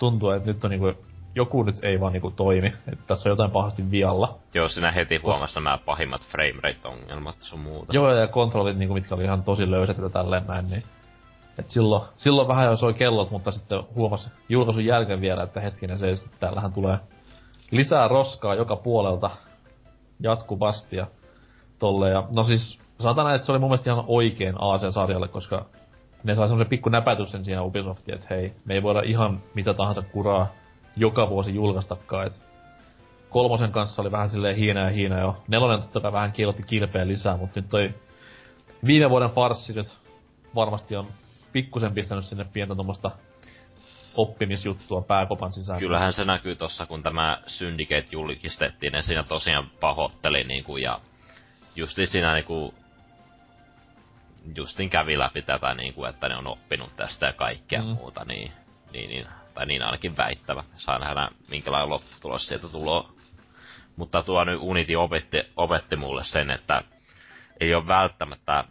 tuntuu, 0.00 0.30
että 0.30 0.46
nyt 0.46 0.64
on 0.64 0.70
niinku, 0.70 0.92
joku 1.34 1.62
nyt 1.62 1.76
ei 1.82 2.00
vaan 2.00 2.12
niinku 2.12 2.30
toimi. 2.30 2.72
Että 2.92 3.04
tässä 3.06 3.28
on 3.28 3.32
jotain 3.32 3.50
pahasti 3.50 3.90
vialla. 3.90 4.38
Joo, 4.54 4.68
sinä 4.68 4.90
heti 4.90 5.16
huomasi 5.16 5.54
nämä 5.54 5.78
pahimmat 5.78 6.26
framerate-ongelmat 6.26 7.36
sun 7.38 7.60
muuta. 7.60 7.92
Joo, 7.92 8.14
ja 8.14 8.26
kontrollit, 8.26 8.78
niinku, 8.78 8.94
mitkä 8.94 9.14
oli 9.14 9.24
ihan 9.24 9.42
tosi 9.42 9.70
löysät 9.70 9.98
ja 9.98 10.08
tälleen 10.08 10.46
näin, 10.46 10.70
niin... 10.70 10.82
Et 11.58 11.68
silloin, 11.68 12.02
silloin 12.14 12.48
vähän 12.48 12.66
jo 12.66 12.76
soi 12.76 12.94
kellot, 12.94 13.30
mutta 13.30 13.52
sitten 13.52 13.82
huomasi 13.94 14.30
julkaisun 14.48 14.84
jälkeen 14.84 15.20
vielä, 15.20 15.42
että 15.42 15.60
hetkinen 15.60 15.98
se, 15.98 16.10
että 16.10 16.38
täällähän 16.40 16.72
tulee 16.72 16.98
lisää 17.70 18.08
roskaa 18.08 18.54
joka 18.54 18.76
puolelta 18.76 19.30
jatkuvasti 20.20 20.96
ja 20.96 21.06
tolle. 21.78 22.10
Ja, 22.10 22.28
no 22.36 22.42
siis, 22.42 22.78
sanotaan 23.00 23.24
näin, 23.24 23.34
että 23.34 23.46
se 23.46 23.52
oli 23.52 23.58
mun 23.58 23.68
mielestä 23.68 23.90
ihan 23.90 24.04
oikein 24.06 24.54
AC-sarjalle, 24.58 25.28
koska 25.28 25.66
ne 26.24 26.34
sai 26.34 26.48
semmonen 26.48 26.68
pikku 26.68 26.88
näpätyksen 26.88 27.44
siihen 27.44 27.62
Ubisoftiin, 27.62 28.14
että 28.14 28.26
hei, 28.34 28.52
me 28.64 28.74
ei 28.74 28.82
voida 28.82 29.00
ihan 29.00 29.42
mitä 29.54 29.74
tahansa 29.74 30.02
kuraa 30.02 30.46
joka 30.96 31.28
vuosi 31.28 31.54
julkaistakaan, 31.54 32.26
et 32.26 32.44
kolmosen 33.30 33.72
kanssa 33.72 34.02
oli 34.02 34.10
vähän 34.10 34.28
silleen 34.28 34.56
hiina 34.56 34.80
ja 34.80 34.90
hiina 34.90 35.20
jo. 35.20 35.36
Nelonen 35.48 35.80
totta 35.80 36.00
kai 36.00 36.12
vähän 36.12 36.32
kiilotti 36.32 36.62
kilpeä 36.62 37.06
lisää, 37.06 37.36
mutta 37.36 37.60
nyt 37.60 37.68
toi 37.68 37.94
viime 38.86 39.10
vuoden 39.10 39.30
farssi 39.30 39.72
nyt 39.72 39.86
varmasti 40.54 40.96
on 40.96 41.06
pikkusen 41.52 41.94
pistänyt 41.94 42.24
sinne 42.24 42.46
pientä 42.52 42.74
tuommoista 42.74 43.10
oppimisjuttua 44.16 45.02
pääkopan 45.02 45.52
sisään. 45.52 45.78
Kyllähän 45.78 46.12
se 46.12 46.24
näkyy 46.24 46.56
tossa, 46.56 46.86
kun 46.86 47.02
tämä 47.02 47.38
Syndicate 47.46 48.06
julkistettiin, 48.12 48.92
ja 48.92 49.02
siinä 49.02 49.22
tosiaan 49.22 49.70
pahoitteli 49.80 50.44
niinku, 50.44 50.76
ja 50.76 51.00
justi 51.76 52.06
siinä 52.06 52.34
niinku, 52.34 52.74
justin 54.56 54.90
kävi 54.90 55.18
läpi 55.18 55.42
tätä 55.42 55.74
niinku, 55.74 56.04
että 56.04 56.28
ne 56.28 56.36
on 56.36 56.46
oppinut 56.46 56.96
tästä 56.96 57.26
ja 57.26 57.32
kaikkea 57.32 57.82
mm. 57.82 57.88
muuta, 57.88 58.24
niin, 58.24 58.52
niin, 58.92 59.10
niin, 59.10 59.26
tai 59.54 59.66
niin 59.66 59.82
ainakin 59.82 60.16
väittävä. 60.16 60.64
Saa 60.76 60.98
nähdä, 60.98 61.28
minkälainen 61.50 61.90
lopputulos 61.90 62.48
sieltä 62.48 62.68
tulee. 62.68 63.02
Mutta 63.96 64.22
tuo 64.22 64.44
nyt 64.44 64.58
Unity 64.60 64.94
opetti, 64.94 65.38
opetti 65.56 65.96
mulle 65.96 66.24
sen, 66.24 66.50
että 66.50 66.82
ei 67.60 67.74
ole 67.74 67.86
välttämättä 67.86 68.64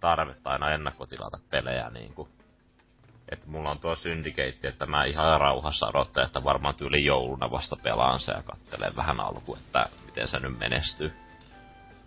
tarvetta 0.00 0.50
aina 0.50 0.70
ennakkotilata 0.70 1.38
pelejä 1.50 1.90
niinku 1.90 2.28
että 3.32 3.46
mulla 3.46 3.70
on 3.70 3.78
tuo 3.78 3.94
Syndicate, 3.94 4.68
että 4.68 4.86
mä 4.86 5.04
ihan 5.04 5.40
rauhassa 5.40 5.86
odottelen, 5.86 6.26
että 6.26 6.44
varmaan 6.44 6.74
tyyli 6.74 7.04
jouluna 7.04 7.50
vasta 7.50 7.76
pelaan 7.82 8.20
se 8.20 8.32
ja 8.32 8.42
katselen 8.42 8.96
vähän 8.96 9.20
alku, 9.20 9.56
että 9.56 9.86
miten 10.06 10.28
se 10.28 10.38
nyt 10.38 10.58
menestyy. 10.58 11.12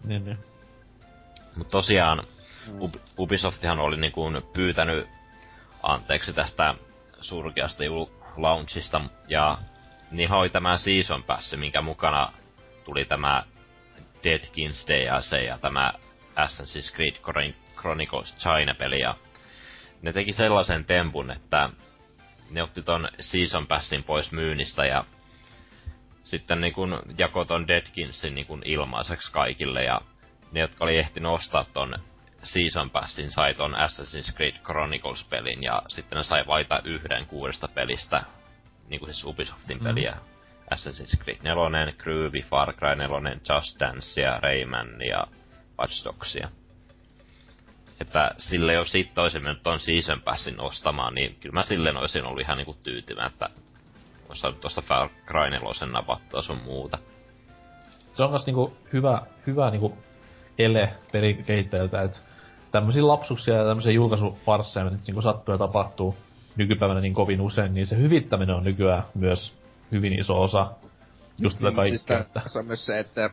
Niin, 0.03 0.26
niin. 0.26 0.38
Mut 1.55 1.68
tosiaan. 1.68 2.23
Ubisoftihan 3.18 3.80
oli 3.80 3.98
niinku 3.98 4.22
pyytänyt 4.54 5.08
anteeksi 5.84 6.34
tästä 6.34 6.76
surkeasta 7.22 7.84
launchista, 8.38 9.02
ja 9.28 9.58
niin 10.12 10.32
oli 10.32 10.50
tämä 10.50 10.78
Season 10.78 11.24
Pass, 11.24 11.56
minkä 11.58 11.82
mukana 11.82 12.34
tuli 12.86 13.06
tämä 13.06 13.44
Deadkins 14.24 14.86
DLC 14.88 15.46
ja 15.46 15.58
tämä 15.58 15.94
Assassin's 16.36 16.96
Creed 16.96 17.16
Chronicles 17.80 18.36
China-peli, 18.38 19.00
ja 19.00 19.16
ne 20.02 20.14
teki 20.14 20.34
sellaisen 20.34 20.86
tempun, 20.86 21.32
että 21.32 21.70
ne 22.52 22.64
otti 22.64 22.82
ton 22.82 23.10
Season 23.20 23.68
Passin 23.68 24.04
pois 24.04 24.32
myynnistä 24.32 24.86
ja 24.86 25.04
sitten 26.24 26.62
niin 26.62 26.74
kun 26.74 27.00
jako 27.18 27.46
ton 27.46 27.68
Deadkinsin 27.68 28.36
niin 28.36 28.48
kun 28.48 28.62
ilmaiseksi 28.66 29.32
kaikille 29.32 29.84
ja 29.84 30.02
ne, 30.52 30.60
jotka 30.60 30.84
oli 30.84 30.98
ehtinyt 30.98 31.32
ostaa 31.32 31.66
ton 31.74 31.96
Season 32.43 32.89
Passin, 32.89 33.31
sai 33.31 33.53
ton 33.53 33.76
Assassin's 33.76 34.35
Creed 34.35 34.55
Chronicles-pelin 34.63 35.63
ja 35.63 35.81
sitten 35.88 36.18
ne 36.18 36.23
sai 36.23 36.47
vaita 36.47 36.81
yhden 36.84 37.26
kuudesta 37.26 37.68
pelistä, 37.68 38.23
niin 38.89 38.99
kuin 38.99 39.13
siis 39.13 39.26
Ubisoftin 39.26 39.77
mm. 39.77 39.84
peliä. 39.84 40.18
Assassin's 40.73 41.23
Creed 41.23 41.39
4, 41.43 41.93
Groovy, 41.97 42.41
Far 42.41 42.73
Cry 42.73 42.95
4, 42.95 43.31
Just 43.49 43.80
Dance 43.80 44.22
ja 44.22 44.39
Rayman 44.39 45.01
ja 45.01 45.27
Watch 45.80 46.05
Dogsia 46.05 46.49
että 48.01 48.31
sille 48.38 48.73
jos 48.73 48.91
sit 48.91 49.18
olisin 49.18 49.43
mennyt 49.43 49.63
ton 49.63 49.80
season 49.80 50.22
passin 50.22 50.59
ostamaan, 50.59 51.15
niin 51.15 51.35
kyllä 51.35 51.53
mä 51.53 51.63
silleen 51.63 51.97
olisin 51.97 52.26
ollut 52.26 52.41
ihan 52.41 52.57
niinku 52.57 52.77
tyytymään, 52.84 53.31
että 53.31 53.49
olisi 54.30 54.41
saanut 54.41 54.59
tosta 54.59 54.81
Far 54.81 55.09
Cry 55.27 55.49
4 55.49 55.59
napattua 55.91 56.41
sun 56.41 56.61
muuta. 56.61 56.97
Se 58.13 58.23
on 58.23 58.30
myös 58.30 58.45
niinku 58.45 58.77
hyvä, 58.93 59.22
hyvä 59.47 59.72
niinku 59.72 59.97
ele 60.59 60.93
pelikehittäjältä, 61.11 62.01
että 62.01 62.19
tämmöisiä 62.72 63.07
lapsuksia 63.07 63.56
ja 63.56 63.65
tämmöisiä 63.65 63.91
julkaisufarsseja 63.91 64.89
nyt 64.89 65.07
niinku 65.07 65.22
sattuu 65.22 65.53
ja 65.53 65.60
tapahtuu 65.60 66.15
nykypäivänä 66.56 67.02
niin 67.02 67.14
kovin 67.14 67.41
usein, 67.41 67.73
niin 67.73 67.88
se 67.88 67.98
hyvittäminen 67.98 68.56
on 68.56 68.64
nykyään 68.64 69.03
myös 69.15 69.53
hyvin 69.91 70.19
iso 70.19 70.41
osa 70.41 70.72
just 71.41 71.57
tätä 71.57 71.76
kaikkea. 71.76 71.98
Siis 71.98 72.06
tässä 72.34 72.60
on 72.60 72.65
myös 72.65 72.85
se, 72.85 72.99
että 72.99 73.30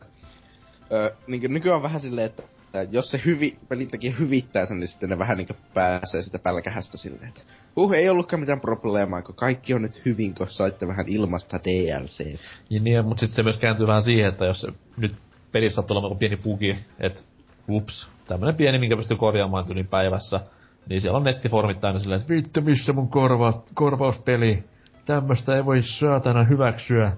ö, 0.92 1.14
niin 1.26 1.54
nykyään 1.54 1.76
on 1.76 1.82
vähän 1.82 2.00
silleen, 2.00 2.26
että 2.26 2.42
että 2.74 2.96
jos 2.96 3.10
se 3.10 3.20
hyvi, 3.24 3.58
pelintekijä 3.68 4.14
hyvittää 4.18 4.66
sen, 4.66 4.80
niin 4.80 4.88
sitten 4.88 5.10
ne 5.10 5.18
vähän 5.18 5.36
niinku 5.36 5.54
pääsee 5.74 6.22
sitä 6.22 6.38
pälkähästä 6.38 6.96
silleen, 6.96 7.28
että 7.28 7.40
huh, 7.76 7.92
ei 7.92 8.08
ollutkaan 8.08 8.40
mitään 8.40 8.60
probleemaa, 8.60 9.22
kun 9.22 9.34
kaikki 9.34 9.74
on 9.74 9.82
nyt 9.82 10.02
hyvin, 10.04 10.34
kun 10.34 10.48
saitte 10.50 10.88
vähän 10.88 11.08
ilmasta 11.08 11.60
DLC. 11.64 12.38
Ja 12.70 12.80
niin, 12.80 13.04
mutta 13.04 13.20
sitten 13.20 13.36
se 13.36 13.42
myös 13.42 13.58
kääntyy 13.58 13.86
vähän 13.86 14.02
siihen, 14.02 14.28
että 14.28 14.44
jos 14.44 14.66
nyt 14.96 15.14
pelissä 15.52 15.82
olemaan 15.90 16.18
pieni 16.18 16.36
bugi, 16.36 16.78
että 17.00 17.20
ups, 17.68 18.08
tämmönen 18.28 18.54
pieni, 18.54 18.78
minkä 18.78 18.96
pystyy 18.96 19.16
korjaamaan 19.16 19.64
tyyliin 19.64 19.88
päivässä, 19.88 20.40
niin 20.88 21.00
siellä 21.00 21.16
on 21.16 21.24
nettiformit 21.24 21.80
täynnä 21.80 22.00
silleen, 22.00 22.20
että 22.20 22.34
vittu 22.34 22.60
missä 22.60 22.92
mun 22.92 23.08
korva, 23.08 23.62
korvauspeli, 23.74 24.64
tämmöstä 25.06 25.56
ei 25.56 25.64
voi 25.64 25.82
saatana 25.82 26.44
hyväksyä. 26.44 27.12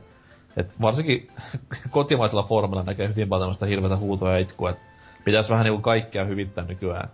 Et 0.57 0.81
varsinkin 0.81 1.29
kotimaisella 1.91 2.43
foorumilla 2.43 2.83
näkee 2.83 3.09
hyvin 3.09 3.29
paljon 3.29 3.47
tämmöistä 3.47 3.67
hirveätä 3.67 3.97
huutoa 3.97 4.33
ja 4.33 4.39
itkua, 4.39 4.71
että 4.71 4.83
pitäisi 5.25 5.51
vähän 5.51 5.65
niinku 5.65 5.83
kaikkea 5.83 6.25
hyvittää 6.25 6.65
nykyään. 6.65 7.11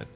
Et 0.00 0.08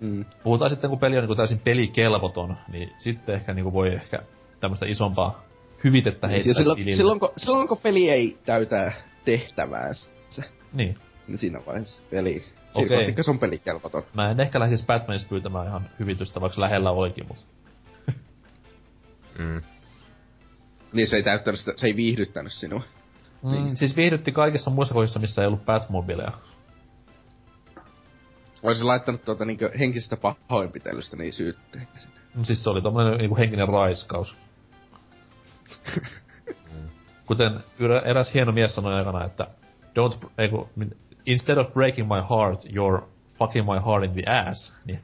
mm. 0.00 0.24
Puhutaan 0.42 0.70
sitten, 0.70 0.90
kun 0.90 0.98
peli 0.98 1.16
on 1.16 1.22
niinku 1.22 1.36
täysin 1.36 1.60
pelikelvoton, 1.64 2.56
niin 2.72 2.92
sitten 2.98 3.34
ehkä 3.34 3.54
niinku 3.54 3.72
voi 3.72 3.88
ehkä 3.88 4.18
tämmöistä 4.60 4.86
isompaa 4.86 5.42
hyvitettä 5.84 6.26
niin, 6.26 6.32
heittää 6.32 6.50
ja 6.50 6.54
silloin, 6.54 6.96
silloin, 6.96 7.20
kun, 7.20 7.30
silloin, 7.36 7.68
kun 7.68 7.78
peli 7.82 8.10
ei 8.10 8.38
täytä 8.44 8.92
tehtäväänsä, 9.24 10.10
niin. 10.72 10.96
Niin 11.28 11.38
siinä 11.38 11.60
vaiheessa 11.66 12.04
peli 12.10 12.44
Okei. 12.74 13.10
Okay. 13.10 13.24
se 13.24 13.30
on 13.30 13.38
pelikelvoton. 13.38 14.02
Mä 14.14 14.30
en 14.30 14.40
ehkä 14.40 14.60
lähtisi 14.60 14.86
Batmanista 14.86 15.28
pyytämään 15.28 15.66
ihan 15.66 15.90
hyvitystä, 15.98 16.40
vaikka 16.40 16.60
lähellä 16.60 16.90
olikin, 16.90 17.26
mutta... 17.28 17.44
mm. 19.38 19.62
Niin 20.92 21.06
se 21.06 21.16
ei 21.16 21.22
täyttänyt 21.22 21.60
sitä, 21.60 21.72
se 21.76 21.86
ei 21.86 21.96
viihdyttänyt 21.96 22.52
sinua. 22.52 22.82
Mm, 23.42 23.50
niin. 23.50 23.76
Siis 23.76 23.96
viihdytti 23.96 24.32
kaikissa 24.32 24.70
muissa 24.70 24.94
kohdissa, 24.94 25.20
missä 25.20 25.42
ei 25.42 25.46
ollut 25.48 25.64
Batmobileja. 25.64 26.32
Olisin 28.62 28.86
laittanut 28.86 29.24
tuota 29.24 29.44
niinkö 29.44 29.70
henkisestä 29.78 30.16
pahoinpitelystä 30.16 31.16
niin 31.16 31.32
syytteen. 31.32 31.88
No 32.34 32.44
siis 32.44 32.64
se 32.64 32.70
oli 32.70 32.82
tommonen 32.82 33.18
niinku 33.18 33.36
henkinen 33.36 33.68
raiskaus. 33.68 34.36
Kuten 37.26 37.52
eräs 38.04 38.34
hieno 38.34 38.52
mies 38.52 38.74
sanoi 38.74 38.94
aikana, 38.94 39.24
että 39.24 39.46
don't, 39.88 40.28
eiku, 40.38 40.68
instead 41.26 41.58
of 41.58 41.72
breaking 41.72 42.08
my 42.08 42.20
heart, 42.20 42.64
you're 42.64 43.02
fucking 43.38 43.66
my 43.66 43.78
heart 43.84 44.04
in 44.04 44.12
the 44.12 44.22
ass. 44.30 44.76
Niin, 44.84 45.00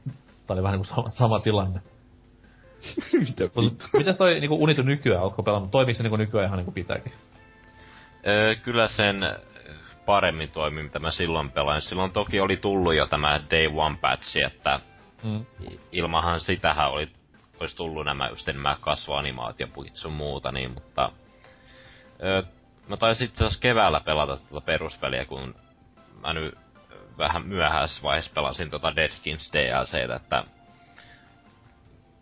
tää 0.47 0.53
oli 0.53 0.63
vähän 0.63 0.79
niinku 0.79 0.95
sama, 0.95 1.09
sama 1.09 1.39
tilanne. 1.39 1.81
Mitä 3.29 3.49
Mut, 3.55 3.83
mitäs 3.93 4.17
toi 4.17 4.39
niinku 4.39 4.63
Unitu 4.63 4.81
nykyään, 4.81 5.23
ootko 5.23 5.43
pelannut? 5.43 5.71
Toimiiko 5.71 5.97
se 5.97 6.03
niinku 6.03 6.17
nykyään 6.17 6.45
ihan 6.45 6.57
niinku 6.57 6.71
pitääkin? 6.71 7.13
Öö, 8.27 8.55
kyllä 8.55 8.87
sen 8.87 9.15
paremmin 10.05 10.51
toimi, 10.51 10.83
mitä 10.83 10.99
mä 10.99 11.11
silloin 11.11 11.51
pelain. 11.51 11.81
Silloin 11.81 12.11
toki 12.11 12.39
oli 12.39 12.57
tullut 12.57 12.95
jo 12.95 13.07
tämä 13.07 13.41
Day 13.51 13.67
One 13.75 13.97
patchi, 14.01 14.41
että 14.43 14.79
mm. 15.23 15.45
ilmahan 15.91 16.39
sitähän 16.39 16.91
oli, 16.91 17.09
olisi 17.59 17.75
tullut 17.75 18.05
nämä 18.05 18.29
just 18.29 18.47
nämä 18.47 18.75
kasvoanimaatiopuit 18.81 19.95
sun 19.95 20.13
muuta, 20.13 20.51
niin, 20.51 20.71
mutta 20.71 21.11
öö, 22.23 22.43
mä 22.87 22.97
taisin 22.97 23.27
itse 23.27 23.45
asiassa 23.45 23.61
keväällä 23.61 23.99
pelata 23.99 24.37
tuota 24.37 24.65
peruspeliä, 24.65 25.25
kun 25.25 25.55
mä 26.25 26.33
nyt 26.33 26.55
vähän 27.17 27.47
myöhäisessä 27.47 28.03
vaiheessa 28.03 28.31
pelasin 28.35 28.69
tuota 28.69 28.95
Deadkins 28.95 29.51
DLCtä, 29.53 30.15
että 30.15 30.43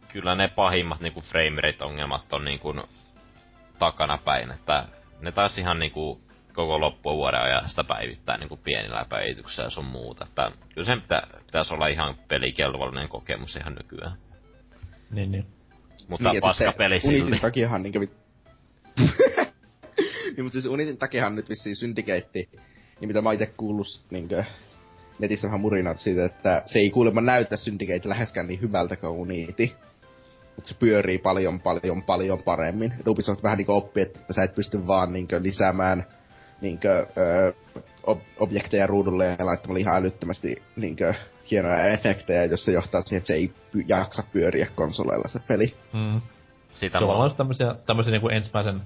kyllä 0.08 0.36
ne 0.36 0.48
pahimmat 0.48 1.00
niinku 1.00 1.22
framerate 1.22 1.86
ongelmat 1.86 2.34
on 2.34 2.46
niinku 2.46 2.74
takana 3.80 4.18
päin, 4.18 4.52
että 4.52 4.86
ne 5.22 5.32
taas 5.32 5.58
ihan 5.58 5.80
niinku 5.80 6.22
koko 6.54 6.80
loppuvuoden 6.80 7.42
ajan 7.42 7.70
sitä 7.70 7.84
päivittää 7.84 8.38
niinku 8.38 8.58
pienillä 8.58 9.06
päivityksillä 9.10 9.66
ja 9.66 9.70
sun 9.70 9.86
muuta. 9.86 10.26
Että 10.26 10.52
kyllä 10.74 10.86
sen 10.86 11.02
pitä, 11.02 11.22
pitäisi 11.46 11.74
olla 11.74 11.88
ihan 11.88 12.16
pelikelvollinen 12.28 13.10
kokemus 13.10 13.56
ihan 13.56 13.76
nykyään. 13.76 14.18
Niin, 15.12 15.32
niin. 15.32 15.46
Mutta 16.08 16.32
niin, 16.32 16.42
paska 16.42 16.74
peli 16.78 17.00
silti. 17.00 17.40
Takiahan 17.42 17.84
niinkö 17.84 18.00
vit... 18.00 18.14
niin, 20.36 20.44
mutta 20.44 20.52
siis 20.52 20.66
Unitin 20.66 20.98
takiahan 20.98 21.36
nyt 21.36 21.50
vissiin 21.50 21.76
Syndicate, 21.76 22.48
niin 23.04 23.10
mitä 23.10 23.22
mä 23.22 23.30
oon 23.30 23.36
ite 23.36 23.54
kuullut 23.58 24.02
niinkö 24.12 24.44
netissä 25.20 25.48
vähän 25.48 25.62
murinat 25.62 26.00
siitä, 26.00 26.26
että 26.26 26.62
se 26.66 26.80
ei 26.80 26.90
kuulemma 26.90 27.22
näytä 27.22 27.58
Syndicate 27.58 28.10
läheskään 28.10 28.48
niin 28.48 28.62
hyvältä 28.62 28.96
kuin 28.96 29.12
Unity 29.12 29.70
että 30.58 30.70
se 30.70 30.76
pyörii 30.80 31.18
paljon, 31.18 31.60
paljon, 31.60 32.04
paljon 32.04 32.44
paremmin. 32.44 32.94
Et 33.00 33.08
Ubisoft 33.08 33.44
vähän 33.44 33.58
niinku 33.58 33.74
oppi, 33.74 34.02
että 34.02 34.20
sä 34.32 34.44
et 34.44 34.56
pysty 34.56 34.88
vaan 34.88 35.14
niinku 35.14 35.36
lisäämään 35.42 36.06
niinku, 36.62 36.88
ö, 36.88 37.54
ob- 38.08 38.22
objekteja 38.40 38.88
ruudulle 38.88 39.36
ja 39.40 39.46
laittamalla 39.46 39.80
ihan 39.80 39.96
älyttömästi 39.96 40.62
niinku, 40.76 41.04
hienoja 41.52 41.88
efektejä, 41.88 42.46
jos 42.46 42.66
se 42.66 42.72
johtaa 42.72 43.02
siihen, 43.02 43.18
että 43.18 43.28
se 43.28 43.34
ei 43.34 43.54
py- 43.72 43.86
jaksa 43.88 44.24
pyöriä 44.34 44.68
konsoleilla 44.76 45.28
se 45.28 45.40
peli. 45.48 45.74
Mm. 45.94 46.22
Sitä 46.74 47.00
se 47.00 47.06
on 47.06 47.32
tämmösiä, 47.38 47.76
tämmösiä 47.86 48.12
niinku 48.12 48.30
ensimmäisen, 48.30 48.82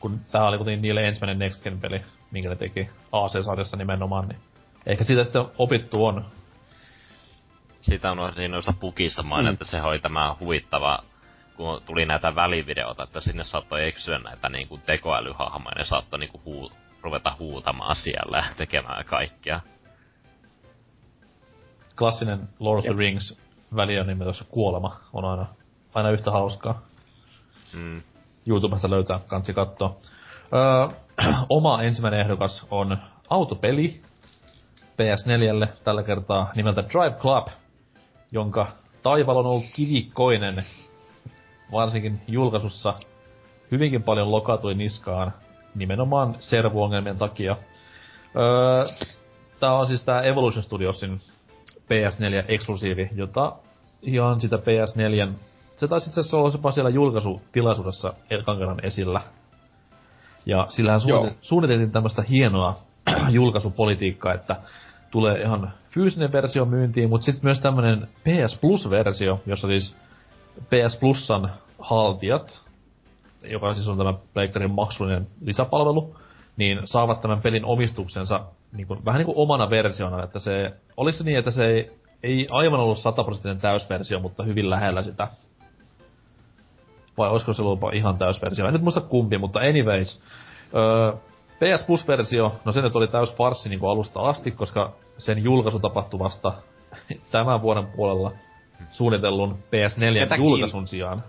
kun 0.00 0.18
tää 0.32 0.48
oli 0.48 0.56
kuitenkin 0.56 0.82
niille 0.82 1.08
ensimmäinen 1.08 1.38
Next 1.38 1.62
Gen 1.62 1.80
peli, 1.80 2.02
minkä 2.34 2.48
ne 2.48 2.56
teki 2.56 2.90
AC-sarjassa 3.12 3.76
nimenomaan, 3.76 4.28
niin 4.28 4.40
ehkä 4.86 5.04
siitä 5.04 5.24
sitten 5.24 5.46
opittu 5.58 6.06
on 6.06 6.24
Sitä 7.80 8.10
on 8.10 8.34
siinä 8.34 8.52
noista 8.52 8.72
pukista 8.80 9.22
mainita, 9.22 9.50
mm. 9.50 9.52
että 9.52 9.64
se 9.64 9.82
oli 9.82 9.98
tämä 9.98 10.36
huvittava 10.40 10.98
kun 11.56 11.82
tuli 11.86 12.06
näitä 12.06 12.34
välivideoita, 12.34 13.02
että 13.02 13.20
sinne 13.20 13.44
saattoi 13.44 13.86
eksyä 13.86 14.18
näitä 14.18 14.48
niin 14.48 14.68
kuin 14.68 14.80
tekoälyhahmoja, 14.80 15.74
ne 15.78 15.84
saattoi 15.84 16.18
niin 16.18 16.30
kuin 16.30 16.44
huu, 16.44 16.72
ruveta 17.02 17.36
huutamaan 17.38 17.96
siellä 17.96 18.36
ja 18.36 18.44
tekemään 18.56 19.04
kaikkea. 19.04 19.60
Klassinen 21.98 22.48
Lord 22.58 22.78
of 22.78 22.84
the 22.84 22.94
Rings 22.96 23.38
välianimetus 23.76 24.44
kuolema 24.48 24.96
on 25.12 25.24
aina, 25.24 25.46
aina 25.94 26.10
yhtä 26.10 26.30
hauskaa. 26.30 26.80
Mm. 27.72 28.02
YouTubesta 28.46 28.90
löytää, 28.90 29.20
kansi 29.26 29.54
katsoa. 29.54 29.96
Öö, 30.52 30.96
oma 31.48 31.82
ensimmäinen 31.82 32.20
ehdokas 32.20 32.66
on 32.70 32.98
autopeli 33.30 34.00
PS4 34.82 35.68
tällä 35.84 36.02
kertaa 36.02 36.52
nimeltä 36.54 36.82
Drive 36.82 37.16
Club, 37.20 37.46
jonka 38.32 38.66
taival 39.02 39.36
on 39.36 39.46
ollut 39.46 39.64
kivikkoinen 39.76 40.54
varsinkin 41.72 42.20
julkaisussa 42.28 42.94
hyvinkin 43.70 44.02
paljon 44.02 44.30
loka 44.30 44.56
tuli 44.56 44.74
niskaan 44.74 45.34
nimenomaan 45.74 46.36
servuongelmien 46.40 47.18
takia. 47.18 47.56
Öö, 48.36 48.84
tää 49.60 49.72
on 49.72 49.86
siis 49.88 50.04
tää 50.04 50.22
Evolution 50.22 50.64
Studiosin 50.64 51.20
PS4-eksklusiivi, 51.70 53.08
jota 53.14 53.56
ihan 54.02 54.40
sitä 54.40 54.56
PS4... 54.56 55.28
Se 55.76 55.88
taisi 55.88 56.08
itse 56.08 56.20
asiassa 56.20 56.36
olla 56.36 56.50
jopa 56.52 56.70
siellä 56.70 56.90
julkaisutilaisuudessa 56.90 58.14
Elkankaran 58.30 58.84
esillä. 58.84 59.20
Ja 60.46 60.66
sillähän 60.68 61.00
suunnit- 61.00 61.38
suunniteltiin 61.42 61.92
tämmöistä 61.92 62.22
hienoa 62.22 62.78
julkaisupolitiikkaa, 63.30 64.34
että 64.34 64.56
tulee 65.10 65.40
ihan 65.40 65.72
fyysinen 65.88 66.32
versio 66.32 66.64
myyntiin, 66.64 67.08
mutta 67.08 67.24
sitten 67.24 67.44
myös 67.44 67.60
tämmönen 67.60 68.02
PS 68.02 68.58
Plus-versio, 68.60 69.40
jossa 69.46 69.68
siis 69.68 69.96
PS 70.60 70.96
Plusan 71.00 71.50
haltijat, 71.78 72.60
joka 73.50 73.74
siis 73.74 73.88
on 73.88 73.98
tämä 73.98 74.14
Pleikkarin 74.34 74.70
maksullinen 74.70 75.26
lisäpalvelu, 75.44 76.16
niin 76.56 76.80
saavat 76.84 77.20
tämän 77.20 77.42
pelin 77.42 77.64
omistuksensa 77.64 78.40
niin 78.72 78.86
kuin, 78.86 79.04
vähän 79.04 79.18
niin 79.18 79.26
kuin 79.26 79.38
omana 79.38 79.70
versiona, 79.70 80.22
että 80.24 80.38
se, 80.38 80.72
olisi 80.96 81.18
se 81.18 81.24
niin, 81.24 81.38
että 81.38 81.50
se 81.50 81.66
ei, 81.66 81.90
ei 82.22 82.46
aivan 82.50 82.80
ollut 82.80 82.98
sataprosenttinen 82.98 83.60
täysversio, 83.60 84.20
mutta 84.20 84.42
hyvin 84.42 84.70
lähellä 84.70 85.02
sitä. 85.02 85.28
Vai 87.18 87.30
olisiko 87.30 87.52
se 87.52 87.62
ollut 87.62 87.80
ihan 87.92 88.18
täysversio? 88.18 88.66
En 88.66 88.72
nyt 88.72 88.82
muista 88.82 89.00
kumpi, 89.00 89.38
mutta 89.38 89.60
anyways. 89.60 90.22
Öö, 90.74 91.12
PS 91.54 91.84
Plus-versio, 91.86 92.60
no 92.64 92.72
se 92.72 92.82
nyt 92.82 92.96
oli 92.96 93.08
täys 93.08 93.34
farssi 93.34 93.68
niin 93.68 93.80
alusta 93.90 94.20
asti, 94.20 94.50
koska 94.50 94.92
sen 95.18 95.44
julkaisu 95.44 95.78
tapahtui 95.78 96.18
vasta 96.20 96.52
tämän 97.32 97.62
vuoden 97.62 97.86
puolella 97.86 98.30
suunnitellun 98.92 99.58
PS4 99.66 100.18
Ketä 100.18 100.36
julkaisun 100.36 100.80
kiin... 100.80 100.88
sijaan. 100.88 101.24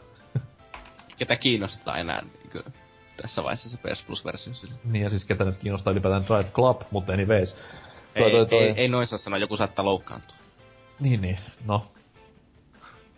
Ketä 1.19 1.35
kiinnostaa 1.35 1.97
enää 1.97 2.21
niin 2.21 2.49
kuin, 2.51 2.73
tässä 3.21 3.43
vaiheessa 3.43 3.69
se 3.69 3.77
PS 3.77 4.03
Plus-versio? 4.03 4.53
Niin 4.83 5.03
ja 5.03 5.09
siis 5.09 5.25
ketä 5.25 5.45
nyt 5.45 5.57
kiinnostaa 5.57 5.91
ylipäätään 5.91 6.25
Drive 6.25 6.51
Club, 6.51 6.81
mutta 6.91 7.13
anyways. 7.13 7.53
Toi, 7.53 8.23
ei, 8.23 8.31
toi, 8.31 8.45
toi. 8.45 8.63
ei, 8.63 8.73
ei 8.77 8.87
noin 8.87 9.07
saa 9.07 9.17
sanoa, 9.17 9.39
joku 9.39 9.57
saattaa 9.57 9.85
loukkaantua. 9.85 10.37
Niin, 10.99 11.21
niin, 11.21 11.37
no. 11.65 11.85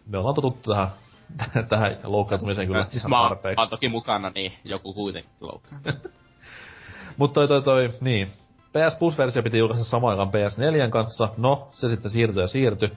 Me 0.07 0.17
ollaan 0.17 0.35
totuttu 0.35 0.71
tähän, 0.71 0.87
tähän 1.69 1.97
loukkaantumiseen 2.03 2.67
kyllä 2.67 2.83
siis 2.83 3.05
ihan 3.05 3.09
mä, 3.09 3.17
mä 3.55 3.61
oon 3.61 3.69
toki 3.69 3.89
mukana, 3.89 4.31
niin 4.35 4.53
joku 4.63 4.93
kuitenkin 4.93 5.31
loukkaantuu. 5.41 5.93
Mutta 7.17 7.33
toi, 7.33 7.47
toi, 7.47 7.61
toi, 7.61 7.89
niin. 8.01 8.27
PS 8.67 8.97
Plus-versio 8.99 9.43
piti 9.43 9.57
julkaista 9.57 9.83
samaan 9.83 10.19
aikaan 10.19 10.29
PS4 10.29 10.89
kanssa. 10.89 11.29
No, 11.37 11.67
se 11.71 11.89
sitten 11.89 12.11
siirtyi 12.11 12.41
ja 12.41 12.47
siirtyi. 12.47 12.91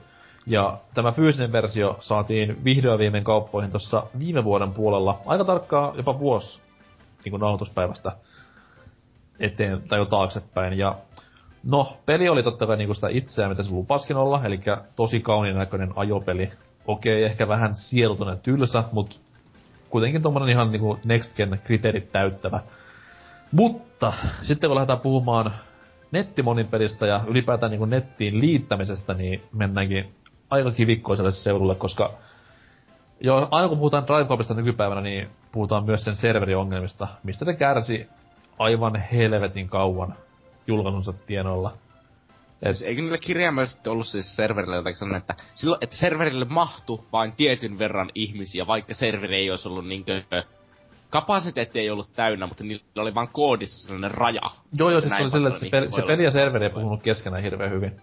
Ja 0.47 0.77
tämä 0.93 1.11
fyysinen 1.11 1.51
versio 1.51 1.97
saatiin 1.99 2.63
vihdoin 2.63 2.99
viimein 2.99 3.23
kauppoihin 3.23 3.71
tuossa 3.71 4.03
viime 4.19 4.43
vuoden 4.43 4.73
puolella, 4.73 5.21
aika 5.25 5.45
tarkkaa 5.45 5.93
jopa 5.97 6.19
vuosi 6.19 6.61
niin 7.23 7.31
kuin 7.31 7.39
nauhoituspäivästä 7.39 8.11
eteen 9.39 9.81
tai 9.81 9.99
jo 9.99 10.05
taaksepäin. 10.05 10.77
Ja 10.77 10.95
no, 11.63 11.97
peli 12.05 12.29
oli 12.29 12.43
totta 12.43 12.67
kai 12.67 12.77
niinku 12.77 12.93
sitä 12.93 13.07
itseään, 13.09 13.51
mitä 13.51 13.63
se 13.63 13.71
lupaskin 13.71 14.17
olla, 14.17 14.45
eli 14.45 14.61
tosi 14.95 15.19
kauniin 15.19 15.57
näköinen 15.57 15.93
ajopeli. 15.95 16.51
Okei, 16.87 17.23
ehkä 17.23 17.47
vähän 17.47 17.75
sielutonen 17.75 18.39
tylsä, 18.39 18.83
mutta 18.91 19.15
kuitenkin 19.89 20.21
tommonen 20.21 20.49
ihan 20.49 20.71
niinku 20.71 20.99
next 21.03 21.35
gen 21.35 21.59
kriteerit 21.63 22.11
täyttävä. 22.11 22.59
Mutta 23.51 24.13
sitten 24.41 24.69
kun 24.69 24.75
lähdetään 24.75 24.99
puhumaan 24.99 25.53
nettimonin 26.11 26.67
pelistä 26.67 27.05
ja 27.05 27.21
ylipäätään 27.27 27.69
niinku 27.69 27.85
nettiin 27.85 28.39
liittämisestä, 28.41 29.13
niin 29.13 29.41
mennäänkin 29.53 30.15
aika 30.49 30.71
kivikkoiselle 30.71 31.31
seudulle, 31.31 31.75
koska 31.75 32.11
jo 33.21 33.47
aina 33.51 33.69
kun 33.69 33.77
puhutaan 33.77 34.07
Driveclubista 34.07 34.53
nykypäivänä, 34.53 35.01
niin 35.01 35.29
puhutaan 35.51 35.85
myös 35.85 36.03
sen 36.03 36.15
serveriongelmista, 36.15 37.07
mistä 37.23 37.45
se 37.45 37.53
kärsi 37.53 38.07
aivan 38.59 38.95
helvetin 38.95 39.69
kauan 39.69 40.15
julkaisunsa 40.67 41.13
tienoilla. 41.13 41.71
Siis 42.63 42.81
eikö 42.81 43.01
niille 43.01 43.17
kirjaimellisesti 43.17 43.89
ollut 43.89 44.07
siis 44.07 44.35
serverille 44.35 44.75
jotakin 44.75 44.97
sellainen, 44.97 45.21
että, 45.21 45.35
silloin, 45.55 45.83
että 45.83 45.95
serverille 45.95 46.45
mahtu 46.45 47.05
vain 47.11 47.35
tietyn 47.35 47.79
verran 47.79 48.09
ihmisiä, 48.15 48.67
vaikka 48.67 48.93
serveri 48.93 49.35
ei 49.35 49.49
olisi 49.49 49.67
ollut 49.67 49.87
niinkö... 49.87 50.23
Kapasiteetti 51.09 51.79
ei 51.79 51.89
ollut 51.89 52.13
täynnä, 52.15 52.47
mutta 52.47 52.63
niillä 52.63 52.83
oli 53.01 53.15
vain 53.15 53.27
koodissa 53.27 53.87
sellainen 53.87 54.11
raja. 54.11 54.41
Joo, 54.77 54.89
joo, 54.89 55.01
siis 55.01 55.13
se 55.17 55.23
oli 55.23 55.31
sillä, 55.31 55.47
että 55.47 55.59
se, 55.59 55.69
pe- 55.69 55.87
se 55.89 56.01
peli 56.01 56.23
ja 56.23 56.31
serveri 56.31 56.65
ei 56.65 56.71
puhunut 56.71 57.03
keskenään 57.03 57.43
hirveän 57.43 57.71
hyvin. 57.71 58.01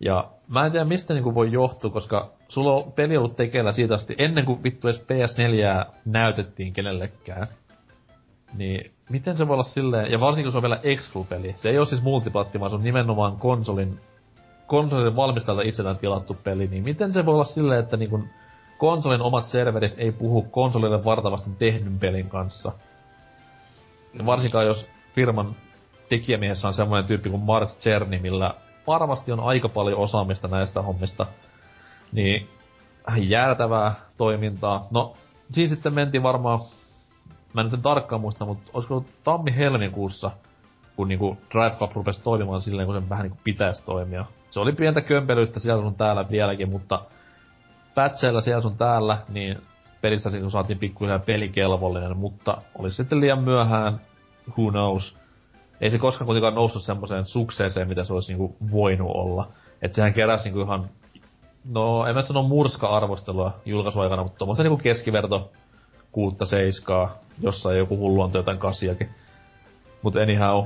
Ja 0.00 0.30
mä 0.48 0.66
en 0.66 0.72
tiedä 0.72 0.84
mistä 0.84 1.14
niinku 1.14 1.34
voi 1.34 1.52
johtua, 1.52 1.90
koska 1.90 2.32
sulla 2.48 2.72
on 2.72 2.92
peli 2.92 3.16
ollut 3.16 3.36
tekeillä 3.36 3.72
siitä 3.72 3.94
asti 3.94 4.14
ennen 4.18 4.44
kuin 4.44 4.62
vittu 4.62 4.88
edes 4.88 5.00
PS4 5.00 5.92
näytettiin 6.04 6.72
kenellekään. 6.72 7.48
Niin 8.54 8.92
miten 9.10 9.36
se 9.36 9.48
voi 9.48 9.54
olla 9.54 9.64
silleen, 9.64 10.12
ja 10.12 10.20
varsinkin 10.20 10.46
kun 10.46 10.52
se 10.52 10.58
on 10.58 10.62
vielä 10.62 10.80
Exclu-peli. 10.82 11.52
Se 11.56 11.68
ei 11.68 11.78
ole 11.78 11.86
siis 11.86 12.02
multiplatti, 12.02 12.60
vaan 12.60 12.70
se 12.70 12.76
on 12.76 12.84
nimenomaan 12.84 13.36
konsolin, 13.36 14.00
konsolin 14.66 15.16
valmistajalta 15.16 15.62
itseltään 15.62 15.98
tilattu 15.98 16.36
peli. 16.44 16.66
Niin 16.66 16.84
miten 16.84 17.12
se 17.12 17.26
voi 17.26 17.34
olla 17.34 17.44
silleen, 17.44 17.80
että 17.80 17.96
niinku 17.96 18.24
konsolin 18.78 19.22
omat 19.22 19.46
serverit 19.46 19.94
ei 19.98 20.12
puhu 20.12 20.42
konsolille 20.42 21.04
vartavasti 21.04 21.50
tehdyn 21.58 21.98
pelin 21.98 22.28
kanssa. 22.28 22.72
Ja 24.18 24.26
varsinkaan 24.26 24.66
jos 24.66 24.88
firman 25.14 25.56
tekijämiehessä 26.08 26.68
on 26.68 26.74
semmoinen 26.74 27.06
tyyppi 27.06 27.30
kuin 27.30 27.42
Mark 27.42 27.68
Cerny, 27.68 28.18
millä 28.18 28.54
varmasti 28.86 29.32
on 29.32 29.40
aika 29.40 29.68
paljon 29.68 29.98
osaamista 29.98 30.48
näistä 30.48 30.82
hommista. 30.82 31.26
Niin 32.12 32.48
jäätävää 33.16 33.94
toimintaa. 34.16 34.86
No, 34.90 35.16
siinä 35.50 35.68
sitten 35.68 35.94
mentiin 35.94 36.22
varmaan, 36.22 36.60
mä 37.52 37.60
en 37.60 37.70
nyt 37.70 37.82
tarkkaan 37.82 38.20
muista, 38.20 38.44
mutta 38.44 38.70
olisiko 38.74 38.94
ollut 38.94 39.08
tammi-helmikuussa, 39.24 40.30
kun 40.96 41.08
niinku 41.08 41.38
Drive 41.52 41.76
Club 41.78 41.92
rupesi 41.92 42.24
toimimaan 42.24 42.62
silleen, 42.62 42.86
kun 42.86 43.02
se 43.02 43.08
vähän 43.08 43.22
niinku 43.22 43.38
pitäisi 43.44 43.84
toimia. 43.84 44.24
Se 44.50 44.60
oli 44.60 44.72
pientä 44.72 45.00
kömpelyyttä 45.00 45.60
siellä 45.60 45.82
sun 45.82 45.94
täällä 45.94 46.30
vieläkin, 46.30 46.70
mutta 46.70 47.00
patcheilla 47.94 48.40
siellä 48.40 48.60
sun 48.60 48.76
täällä, 48.76 49.18
niin 49.28 49.62
pelistä 50.00 50.30
kun 50.30 50.50
saatiin 50.50 50.78
pikkuhiljaa 50.78 51.18
pelikelvollinen, 51.18 52.16
mutta 52.16 52.58
oli 52.78 52.92
sitten 52.92 53.20
liian 53.20 53.42
myöhään, 53.42 54.00
who 54.56 54.70
knows 54.70 55.20
ei 55.80 55.90
se 55.90 55.98
koskaan 55.98 56.26
kuitenkaan 56.26 56.54
noussut 56.54 56.82
semmoiseen 56.82 57.24
sukseeseen, 57.24 57.88
mitä 57.88 58.04
se 58.04 58.12
olisi 58.12 58.32
niinku 58.32 58.56
voinut 58.70 59.10
olla. 59.14 59.48
Että 59.82 59.94
sehän 59.94 60.14
keräsi 60.14 60.44
niinku 60.44 60.60
ihan, 60.60 60.84
no 61.68 62.06
en 62.06 62.14
mä 62.14 62.22
sano 62.22 62.42
murska-arvostelua 62.42 63.52
julkaisuaikana, 63.66 64.22
mutta 64.22 64.38
tuommoista 64.38 64.62
niinku 64.62 64.82
keskiverto 64.82 65.52
kuutta 66.12 66.46
seiskaa, 66.46 67.18
jossa 67.40 67.72
joku 67.72 67.96
hullu 67.96 68.20
on 68.20 68.30
jotain 68.34 68.58
kasiakin. 68.58 69.10
Mut 70.02 70.16
anyhow, 70.16 70.64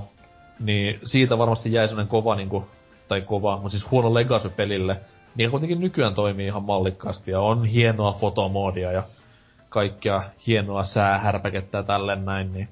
niin 0.61 1.01
siitä 1.05 1.39
varmasti 1.39 1.73
jäi 1.73 1.89
semmonen 1.89 2.09
kova 2.09 2.35
niinku, 2.35 2.67
tai 3.09 3.21
kova, 3.21 3.57
mutta 3.57 3.71
siis 3.71 3.91
huono 3.91 4.15
legacy 4.15 4.49
pelille, 4.49 5.01
niin 5.35 5.51
kuitenkin 5.51 5.81
nykyään 5.81 6.15
toimii 6.15 6.47
ihan 6.47 6.63
mallikkaasti 6.63 7.31
ja 7.31 7.41
on 7.41 7.65
hienoa 7.65 8.13
fotomoodia 8.13 8.93
ja 8.93 9.03
kaikkea 9.69 10.23
hienoa 10.47 10.85
säähärpäkettä 10.85 11.79
ja 11.79 11.83
tälleen 11.83 12.25
näin, 12.25 12.53
niin 12.53 12.69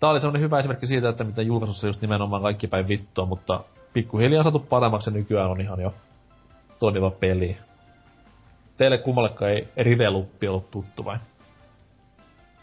tää 0.00 0.10
oli 0.10 0.20
semmonen 0.20 0.42
hyvä 0.42 0.58
esimerkki 0.58 0.86
siitä, 0.86 1.08
että 1.08 1.24
mitä 1.24 1.42
julkaisussa 1.42 1.86
just 1.86 2.00
nimenomaan 2.00 2.42
kaikki 2.42 2.66
päin 2.66 2.88
vittua, 2.88 3.26
mutta 3.26 3.60
pikkuhiljaa 3.92 4.40
on 4.40 4.44
saatu 4.44 4.58
paremmaksi 4.58 5.10
ja 5.10 5.14
nykyään 5.14 5.50
on 5.50 5.60
ihan 5.60 5.80
jo 5.80 5.94
toimiva 6.78 7.10
peli. 7.10 7.56
Teille 8.78 8.98
kummallekaan 8.98 9.50
ei 9.50 9.68
Riveluppi 9.76 10.48
ollut 10.48 10.70
tuttu 10.70 11.04
vai? 11.04 11.16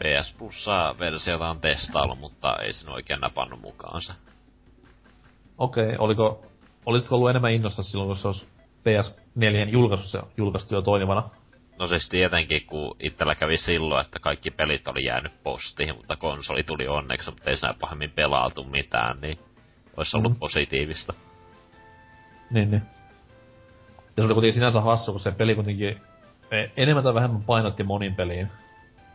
PS 0.04 0.34
Plussa 0.38 0.94
versiota 0.98 1.50
on 1.50 1.60
testaillut, 1.60 2.18
mutta 2.18 2.56
ei 2.56 2.72
sen 2.72 2.92
oikein 2.92 3.20
napannut 3.20 3.60
mukaansa. 3.60 4.14
Okei, 5.58 5.84
okay, 5.84 5.96
oliko, 5.98 6.46
olisitko 6.86 7.16
ollut 7.16 7.30
enemmän 7.30 7.52
innossa 7.52 7.82
silloin, 7.82 8.08
kun 8.08 8.16
se 8.16 8.28
olisi 8.28 8.48
PS4 8.84 9.68
julkaisussa 9.68 10.22
julkaistu 10.36 10.74
jo 10.74 10.82
toimivana? 10.82 11.30
No 11.78 11.86
siis 11.86 12.08
tietenkin, 12.08 12.66
kun 12.66 12.96
itsellä 13.00 13.34
kävi 13.34 13.56
silloin, 13.56 14.04
että 14.04 14.18
kaikki 14.18 14.50
pelit 14.50 14.88
oli 14.88 15.04
jäänyt 15.04 15.42
postiin, 15.42 15.96
mutta 15.96 16.16
konsoli 16.16 16.62
tuli 16.62 16.88
onneksi, 16.88 17.30
mutta 17.30 17.50
ei 17.50 17.56
siinä 17.56 17.74
pahemmin 17.80 18.10
pelailtu 18.10 18.64
mitään, 18.64 19.20
niin 19.20 19.38
olisi 19.96 20.16
ollut 20.16 20.32
mm. 20.32 20.38
positiivista. 20.38 21.12
Niin, 22.50 22.70
niin. 22.70 22.82
Ja 24.16 24.22
se 24.22 24.22
oli 24.22 24.34
kuitenkin 24.34 24.54
sinänsä 24.54 24.80
hassu, 24.80 25.12
kun 25.12 25.20
se 25.20 25.32
peli 25.32 25.54
kuitenkin 25.54 26.00
e- 26.50 26.70
enemmän 26.76 27.04
tai 27.04 27.14
vähemmän 27.14 27.44
painotti 27.44 27.84
monin 27.84 28.14
peliin 28.14 28.48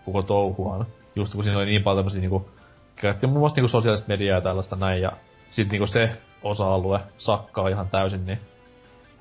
koko 0.05 0.21
touhuaan. 0.21 0.85
Just 1.15 1.33
kun 1.33 1.43
siinä 1.43 1.57
oli 1.57 1.65
niin 1.65 1.83
paljon 1.83 2.03
tämmösiä 2.03 2.21
niinku, 2.21 2.49
käytettiin 2.95 3.29
muun 3.29 3.39
muassa 3.39 3.55
niinku 3.55 3.67
sosiaalista 3.67 4.07
mediaa 4.07 4.37
ja 4.37 4.41
tällaista 4.41 4.75
näin, 4.75 5.01
ja 5.01 5.11
sit 5.49 5.69
niinku 5.71 5.87
se 5.87 6.17
osa-alue 6.43 6.99
sakkaa 7.17 7.67
ihan 7.67 7.89
täysin, 7.89 8.25
niin 8.25 8.39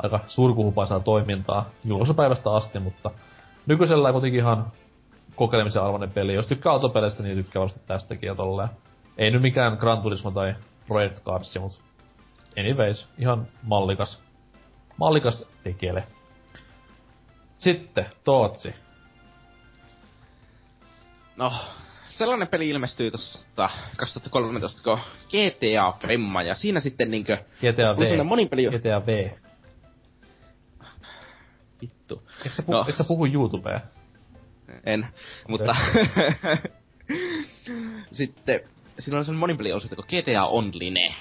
aika 0.03 0.21
surkuhupaisaa 0.27 1.01
toimintaa 1.01 1.65
julkaisupäivästä 1.85 2.51
asti, 2.51 2.79
mutta 2.79 3.11
nykyisellä 3.67 4.13
kuitenkin 4.13 4.41
ihan 4.41 4.73
kokeilemisen 5.35 5.83
arvoinen 5.83 6.11
peli. 6.11 6.35
Jos 6.35 6.47
tykkää 6.47 6.73
autopeleistä, 6.73 7.23
niin 7.23 7.37
tykkää 7.37 7.63
vasta 7.63 7.81
tästäkin 7.87 8.27
ja 8.27 8.35
tolleen. 8.35 8.69
Ei 9.19 9.31
nyt 9.31 9.43
mikään 9.43 9.77
Gran 9.81 10.03
Turismo 10.03 10.31
tai 10.31 10.55
Project 10.87 11.25
Cars, 11.25 11.59
mutta 11.61 11.79
anyways, 12.59 13.09
ihan 13.19 13.47
mallikas, 13.63 14.23
mallikas 14.97 15.49
tekele. 15.65 16.05
Sitten, 17.59 18.07
Tootsi. 18.25 18.75
No, 21.39 21.52
sellainen 22.09 22.48
peli 22.48 22.69
ilmestyi 22.69 23.10
tuossa 23.10 23.47
2013, 23.97 24.82
kun 24.82 24.98
GTA 25.24 26.09
Femma, 26.09 26.43
ja 26.43 26.55
siinä 26.55 26.81
sitten 26.81 27.10
niinkö... 27.10 27.36
GTA 27.36 27.97
V. 27.97 28.24
monin 28.24 28.48
peli... 28.48 28.66
GTA 28.66 29.06
V. 29.06 29.31
Vittu. 31.82 32.23
Eikö 32.39 32.48
sä, 32.48 32.62
puhu, 32.62 32.77
No. 32.77 32.85
eikö 32.86 32.93
sä 32.93 33.05
puhu 33.09 33.27
YouTubea? 33.27 33.81
En, 34.85 35.06
mutta... 35.48 35.73
sitten 38.12 38.60
siinä 38.98 39.16
oli 39.16 39.24
sellainen 39.24 39.40
monin 39.40 39.56
peli 39.56 39.73
osuus, 39.73 39.94
kun 39.94 40.05
GTA 40.05 40.47
Online. 40.47 41.15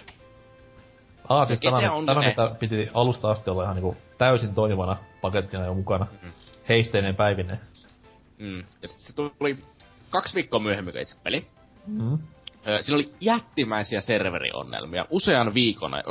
Aa, 1.29 1.45
siis 1.45 1.59
GTA 1.59 1.81
tämä, 1.81 1.93
on 1.93 2.05
tämä 2.05 2.21
mitä 2.21 2.51
piti 2.59 2.89
alusta 2.93 3.31
asti 3.31 3.49
olla 3.49 3.63
ihan 3.63 3.75
niinku 3.75 3.97
täysin 4.17 4.53
toimivana 4.53 4.97
pakettina 5.21 5.65
jo 5.65 5.73
mukana. 5.73 6.07
Mhm. 6.21 6.31
Heisteineen 6.69 7.15
päivineen. 7.15 7.59
Mm. 8.37 8.57
Ja 8.57 8.87
sitten 8.87 9.05
se 9.05 9.15
tuli 9.15 9.63
kaksi 10.09 10.35
viikkoa 10.35 10.59
myöhemmin 10.59 10.91
kuin 10.91 11.01
itse 11.01 11.15
peli. 11.23 11.47
Mm. 11.87 12.13
Ö, 12.67 12.77
Siinä 12.81 12.95
oli 12.95 13.13
jättimäisiä 13.21 14.01
serveriongelmia 14.01 15.05
usean 15.09 15.53
viikon. 15.53 15.93
ajan. 15.93 16.05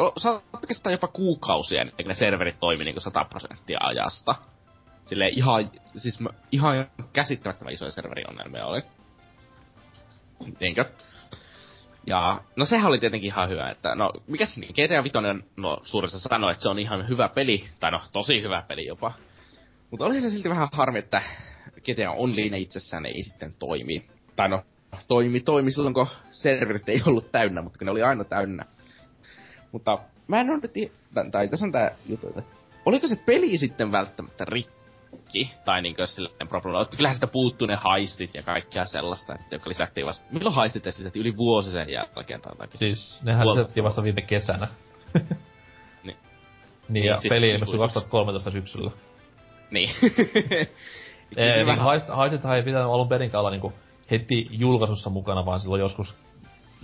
Kestää 0.68 0.92
jopa 0.92 1.08
kuukausia 1.08 1.80
ennen 1.80 1.96
kuin 1.96 2.08
ne 2.08 2.14
serverit 2.14 2.60
toimi 2.60 2.84
niin 2.84 3.00
100 3.00 3.24
prosenttia 3.24 3.78
ajasta. 3.82 4.34
Sille 5.04 5.28
ihan, 5.28 5.64
siis 5.96 6.20
mä- 6.20 6.30
ihan 6.52 6.86
käsittämättömän 7.12 7.72
isoja 7.72 7.90
serveriongelmia 7.90 8.66
oli. 8.66 8.82
Niinkö? 10.60 10.84
Ja, 12.06 12.40
no 12.56 12.64
sehän 12.64 12.86
oli 12.88 12.98
tietenkin 12.98 13.26
ihan 13.28 13.48
hyvä, 13.48 13.70
että 13.70 13.94
no, 13.94 14.12
mikäs 14.26 14.58
niin, 14.58 14.72
GTA 14.72 15.02
5, 15.02 15.18
no 15.56 15.78
suurissa 15.82 16.18
sanoi, 16.18 16.50
että 16.52 16.62
se 16.62 16.68
on 16.68 16.78
ihan 16.78 17.08
hyvä 17.08 17.28
peli, 17.28 17.64
tai 17.80 17.90
no, 17.90 18.00
tosi 18.12 18.42
hyvä 18.42 18.62
peli 18.68 18.86
jopa. 18.86 19.12
Mutta 19.90 20.04
oli 20.06 20.20
se 20.20 20.30
silti 20.30 20.48
vähän 20.48 20.68
harmi, 20.72 20.98
että 20.98 21.22
GTA 21.86 22.10
Online 22.10 22.58
itsessään 22.58 23.06
ei 23.06 23.22
sitten 23.22 23.54
toimi. 23.58 24.04
Tai 24.36 24.48
no, 24.48 24.62
toimi, 25.08 25.40
toimi 25.40 25.70
silloin, 25.72 25.94
kun 25.94 26.06
serverit 26.30 26.88
ei 26.88 27.02
ollut 27.06 27.32
täynnä, 27.32 27.62
mutta 27.62 27.84
ne 27.84 27.90
oli 27.90 28.02
aina 28.02 28.24
täynnä. 28.24 28.64
Mutta 29.72 29.98
mä 30.28 30.40
en 30.40 30.50
ole 30.50 30.58
nyt, 30.62 30.76
i- 30.76 30.92
tai, 31.32 31.48
tässä 31.48 31.66
on 31.66 31.72
tää 31.72 31.90
juttu, 32.08 32.28
että 32.28 32.42
oliko 32.84 33.08
se 33.08 33.16
peli 33.16 33.58
sitten 33.58 33.92
välttämättä 33.92 34.44
rikki, 34.44 35.50
tai 35.64 35.82
niinkö 35.82 36.06
silleen 36.06 36.48
problema, 36.48 36.82
että 36.82 36.96
kyllähän 36.96 37.14
sitä 37.14 37.26
puuttuu 37.26 37.66
ne 37.66 37.74
haistit 37.74 38.34
ja 38.34 38.42
kaikkea 38.42 38.84
sellaista, 38.84 39.34
että 39.34 39.54
joka 39.56 39.68
lisättiin 39.68 40.06
vasta, 40.06 40.24
milloin 40.30 40.54
haistit 40.54 40.86
lisättiin 40.86 41.20
yli 41.20 41.36
vuosi 41.36 41.70
sen 41.72 41.90
jälkeen 41.90 42.40
tai 42.40 42.52
jotakin. 42.52 42.78
Siis 42.78 43.22
nehän 43.22 43.48
lisättiin 43.48 43.84
vasta 43.84 44.02
viime 44.02 44.22
kesänä. 44.22 44.68
Niin. 46.04 46.16
Niin, 46.88 47.04
ja 47.04 47.12
Niin, 47.12 47.20
siis 47.20 47.34
peli 47.34 47.50
ilmestyi 47.50 47.76
ikuisuus. 47.76 47.94
2013 47.94 48.50
syksyllä. 48.50 48.90
Niin. 49.70 49.90
Ei, 51.36 51.64
niin 51.64 51.78
haist, 51.78 52.08
ei 52.56 52.62
pitänyt 52.62 52.88
alun 52.88 53.08
perinkään 53.08 53.40
olla 53.40 53.50
niinku 53.50 53.72
heti 54.10 54.48
julkaisussa 54.50 55.10
mukana, 55.10 55.46
vaan 55.46 55.60
silloin 55.60 55.80
joskus 55.80 56.14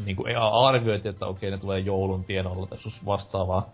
niinku 0.05 0.25
arvioitiin, 0.53 1.13
että 1.13 1.27
okei, 1.27 1.51
ne 1.51 1.59
tulee 1.59 1.79
joulun 1.79 2.25
tienoilla 2.25 2.67
tai 2.67 2.77
joskus 2.77 3.07
vastaavaa. 3.07 3.69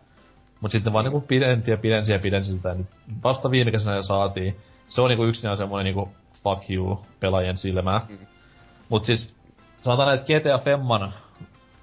Mut 0.61 0.73
sitten 0.73 0.93
vaan 0.93 1.05
niinku 1.05 1.21
pidensi 1.21 1.71
ja 1.71 1.77
pidensi 1.77 2.13
ja 2.13 2.19
pidensi 2.19 2.53
sitä, 2.53 2.75
nyt 2.75 2.87
vasta 3.25 3.51
viime 3.51 3.71
kesänä 3.71 4.03
saatiin. 4.03 4.57
Se 4.89 5.03
on 5.03 5.09
niinku 5.09 5.25
yksinään 5.25 5.57
semmonen 5.57 5.85
niinku 5.85 6.09
fuck 6.43 6.71
you 6.71 7.01
pelaajien 7.21 7.59
silmää. 7.59 8.01
Mm. 8.09 8.19
Mut 8.89 9.05
siis, 9.05 9.37
sanotaan, 9.83 10.15
että 10.15 10.27
GTA 10.27 10.59
Femman 10.59 11.15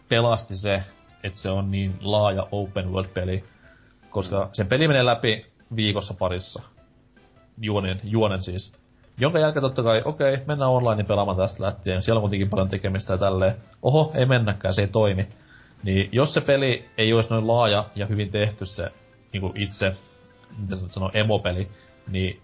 pelasti 0.10 0.58
se, 0.58 0.84
että 1.24 1.40
se 1.40 1.50
on 1.50 1.72
niin 1.72 2.00
laaja 2.02 2.48
open 2.52 2.92
world 2.92 3.10
peli, 3.10 3.44
koska 4.10 4.50
sen 4.54 4.68
peli 4.68 4.88
menee 4.88 5.06
läpi 5.06 5.46
viikossa 5.76 6.14
parissa. 6.20 6.62
Juonen, 7.62 8.02
juonen 8.04 8.44
siis. 8.44 8.74
Jonka 9.18 9.40
jälkeen 9.40 9.62
totta 9.62 9.84
kai, 9.84 10.02
okei, 10.06 10.38
mennään 10.48 10.72
online 10.72 11.04
pelaamaan 11.04 11.38
tästä 11.38 11.64
lähtien. 11.64 12.02
Siellä 12.02 12.18
on 12.20 12.22
kuitenkin 12.24 12.50
paljon 12.50 12.70
tekemistä 12.70 13.14
ja 13.14 13.18
tälleen. 13.18 13.56
Oho, 13.82 14.12
ei 14.16 14.26
mennäkään, 14.26 14.74
se 14.74 14.82
ei 14.82 14.88
toimi. 14.88 15.28
Niin 15.84 16.10
jos 16.12 16.34
se 16.34 16.42
peli 16.42 16.86
ei 16.98 17.14
olisi 17.14 17.30
noin 17.30 17.48
laaja 17.48 17.86
ja 17.96 18.06
hyvin 18.06 18.32
tehty 18.32 18.66
se 18.66 18.92
niin 19.34 19.52
itse, 19.56 19.92
mitä 20.58 20.76
se 20.76 20.86
sanoo, 20.90 21.12
emopeli, 21.14 21.68
niin 22.12 22.42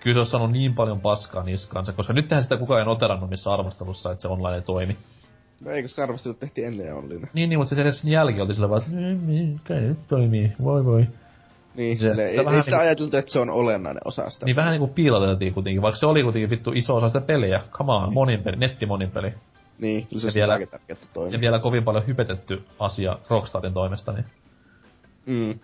kyllä 0.00 0.14
se 0.14 0.18
olisi 0.18 0.30
saanut 0.30 0.52
niin 0.52 0.74
paljon 0.74 1.00
paskaa 1.00 1.42
niskaansa, 1.42 1.92
koska 1.92 2.12
nyt 2.12 2.24
tehdään 2.24 2.42
sitä 2.42 2.56
kukaan 2.56 2.80
ei 2.80 2.86
noterannut 2.86 3.30
missä 3.30 3.52
arvostelussa, 3.52 4.12
että 4.12 4.22
se 4.22 4.28
online 4.28 4.54
ei 4.56 4.62
toimi. 4.62 4.96
No 5.60 5.70
ei, 5.70 5.82
koska 5.82 6.02
arvostelut 6.02 6.38
tehtiin 6.38 6.66
ennen 6.66 6.94
Online. 6.94 7.28
Niin, 7.34 7.48
niin, 7.48 7.58
mutta 7.58 7.74
se 7.74 7.80
edes 7.80 8.00
sen 8.00 8.10
jälkeen 8.10 8.40
oltiin 8.40 8.54
sillä 8.54 8.70
vaan, 8.70 8.82
että 8.82 8.96
"Mm, 8.96 9.58
kai 9.68 9.80
nyt 9.80 10.06
toimii, 10.06 10.52
voi 10.64 10.84
voi. 10.84 11.06
Niin, 11.74 11.98
Se- 11.98 12.14
se, 12.14 12.22
ei, 12.22 12.28
sitä 12.28 12.40
ei, 12.40 12.46
vähän 12.46 12.62
sitä 12.62 12.76
niinku- 12.76 12.86
ajateltu, 12.86 13.16
että 13.16 13.32
se 13.32 13.38
on 13.38 13.50
olennainen 13.50 14.00
osa 14.04 14.30
sitä. 14.30 14.46
Niin 14.46 14.56
vähän 14.56 14.70
niinku 14.72 14.94
piiloteltiin 14.94 15.54
kuitenkin, 15.54 15.82
vaikka 15.82 15.98
se 15.98 16.06
oli 16.06 16.22
kuitenkin 16.22 16.50
vittu 16.50 16.72
iso 16.74 16.96
osa 16.96 17.06
sitä 17.08 17.20
peliä. 17.20 17.60
Come 17.72 17.92
on, 17.92 18.14
monin 18.14 18.42
peli, 18.42 18.56
netti 18.56 18.86
monin 18.86 19.10
peli. 19.10 19.32
Niin, 19.78 20.06
kyllä 20.06 20.20
se 20.20 20.28
on 20.28 20.34
vielä- 20.34 20.66
tärkeää, 20.66 20.98
toimii. 21.12 21.32
Ja 21.34 21.40
vielä 21.40 21.58
kovin 21.58 21.84
paljon 21.84 22.06
hypetetty 22.06 22.64
asia 22.78 23.18
Rockstarin 23.30 23.74
toimesta, 23.74 24.12
niin 24.12 24.24
Mm. 25.26 25.58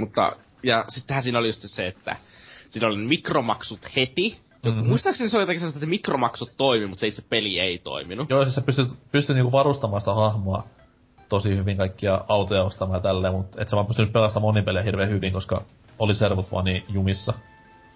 Mutta, 0.00 0.32
ja 0.62 0.84
sittenhän 0.88 1.22
siinä 1.22 1.38
oli 1.38 1.48
just 1.48 1.60
se, 1.60 1.86
että 1.86 2.16
siinä 2.68 2.88
oli 2.88 2.96
mikromaksut 3.06 3.80
heti. 3.96 4.36
Mhm. 4.64 4.74
Mm-hmm. 4.74 4.88
Muistaakseni 4.88 5.28
se 5.30 5.36
oli 5.36 5.42
jotenkin 5.42 5.60
sellaista, 5.60 5.78
että 5.78 5.86
mikromaksut 5.90 6.50
toimi, 6.56 6.86
mutta 6.86 7.00
se 7.00 7.06
itse 7.06 7.22
peli 7.30 7.60
ei 7.60 7.78
toiminut. 7.78 8.30
Joo, 8.30 8.44
siis 8.44 8.54
sä 8.54 8.60
pystyt, 8.60 8.88
pystyt 9.12 9.36
niinku 9.36 9.52
varustamaan 9.52 10.00
sitä 10.00 10.14
hahmoa 10.14 10.66
tosi 11.28 11.56
hyvin 11.56 11.76
kaikkia 11.76 12.24
autoja 12.28 12.62
ostamaan 12.62 12.96
ja 12.96 13.02
tälleen, 13.02 13.34
mutta 13.34 13.62
et 13.62 13.68
sä 13.68 13.76
vaan 13.76 13.86
pystynyt 13.86 14.12
pelastamaan 14.12 14.54
monin 14.54 14.64
pelejä 14.64 14.82
hirveän 14.82 15.10
hyvin, 15.10 15.32
koska 15.32 15.62
oli 15.98 16.14
servut 16.14 16.52
vaan 16.52 16.64
niin 16.64 16.84
jumissa. 16.88 17.32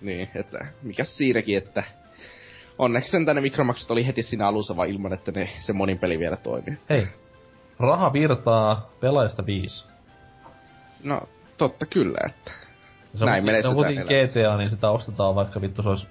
Niin, 0.00 0.28
että 0.34 0.66
mikä 0.82 1.04
siinäkin, 1.04 1.58
että 1.58 1.84
onneksi 2.78 3.10
sen 3.10 3.26
tänne 3.26 3.42
mikromaksut 3.42 3.90
oli 3.90 4.06
heti 4.06 4.22
siinä 4.22 4.48
alussa 4.48 4.76
vaan 4.76 4.88
ilman, 4.88 5.12
että 5.12 5.32
ne, 5.32 5.48
se 5.58 5.72
monin 5.72 5.98
peli 5.98 6.18
vielä 6.18 6.36
toimii. 6.36 6.78
Hei, 6.90 7.06
raha 7.78 8.12
virtaa 8.12 8.90
pelaajasta 9.00 9.46
viisi. 9.46 9.84
No, 11.04 11.20
totta 11.56 11.86
kyllä, 11.86 12.18
että 12.26 12.52
Se 13.14 13.24
Näin 13.24 13.42
se 13.42 13.46
menestytään 13.46 13.70
on 13.70 13.84
kuitenkin. 13.84 14.04
GTA, 14.06 14.56
niin 14.56 14.70
sitä 14.70 14.90
ostetaan 14.90 15.34
vaikka 15.34 15.60
vittu 15.60 15.82
se 15.82 15.88
olisi 15.88 16.08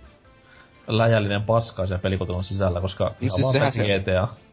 läjällinen 0.88 1.44
paska 1.44 1.86
siellä 1.86 2.02
pelikotelon 2.02 2.44
sisällä, 2.44 2.82
koska 2.82 3.04
ihan 3.22 3.32
siis 3.32 3.44
vaan 3.44 3.72
sehän 3.72 3.88
pelkkä 3.88 4.12
GTA. 4.12 4.47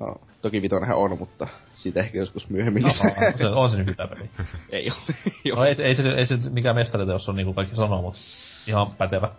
No, 0.00 0.14
toki 0.42 0.62
vitonenhän 0.62 0.96
on, 0.96 1.18
mutta 1.18 1.46
siitä 1.72 2.00
ehkä 2.00 2.18
joskus 2.18 2.50
myöhemmin 2.50 2.84
Aa, 2.84 2.88
lisää. 2.90 3.32
se, 3.38 3.46
on 3.48 3.70
se 3.70 3.76
nyt 3.76 3.86
hyvä 3.86 4.06
peli. 4.08 4.30
Ei 4.70 4.86
ole. 4.90 5.16
ei 5.44 5.52
No 5.52 5.64
ei, 5.64 5.74
se- 5.74 5.82
ei, 5.82 5.94
se, 5.94 6.08
ei 6.08 6.26
se 6.26 6.38
mikään 6.50 6.76
mestariteos 6.76 7.28
on 7.28 7.36
niinku 7.36 7.54
kaikki 7.54 7.76
sanoo, 7.76 8.02
mutta 8.02 8.18
ihan 8.66 8.86
pätevä. 8.90 9.30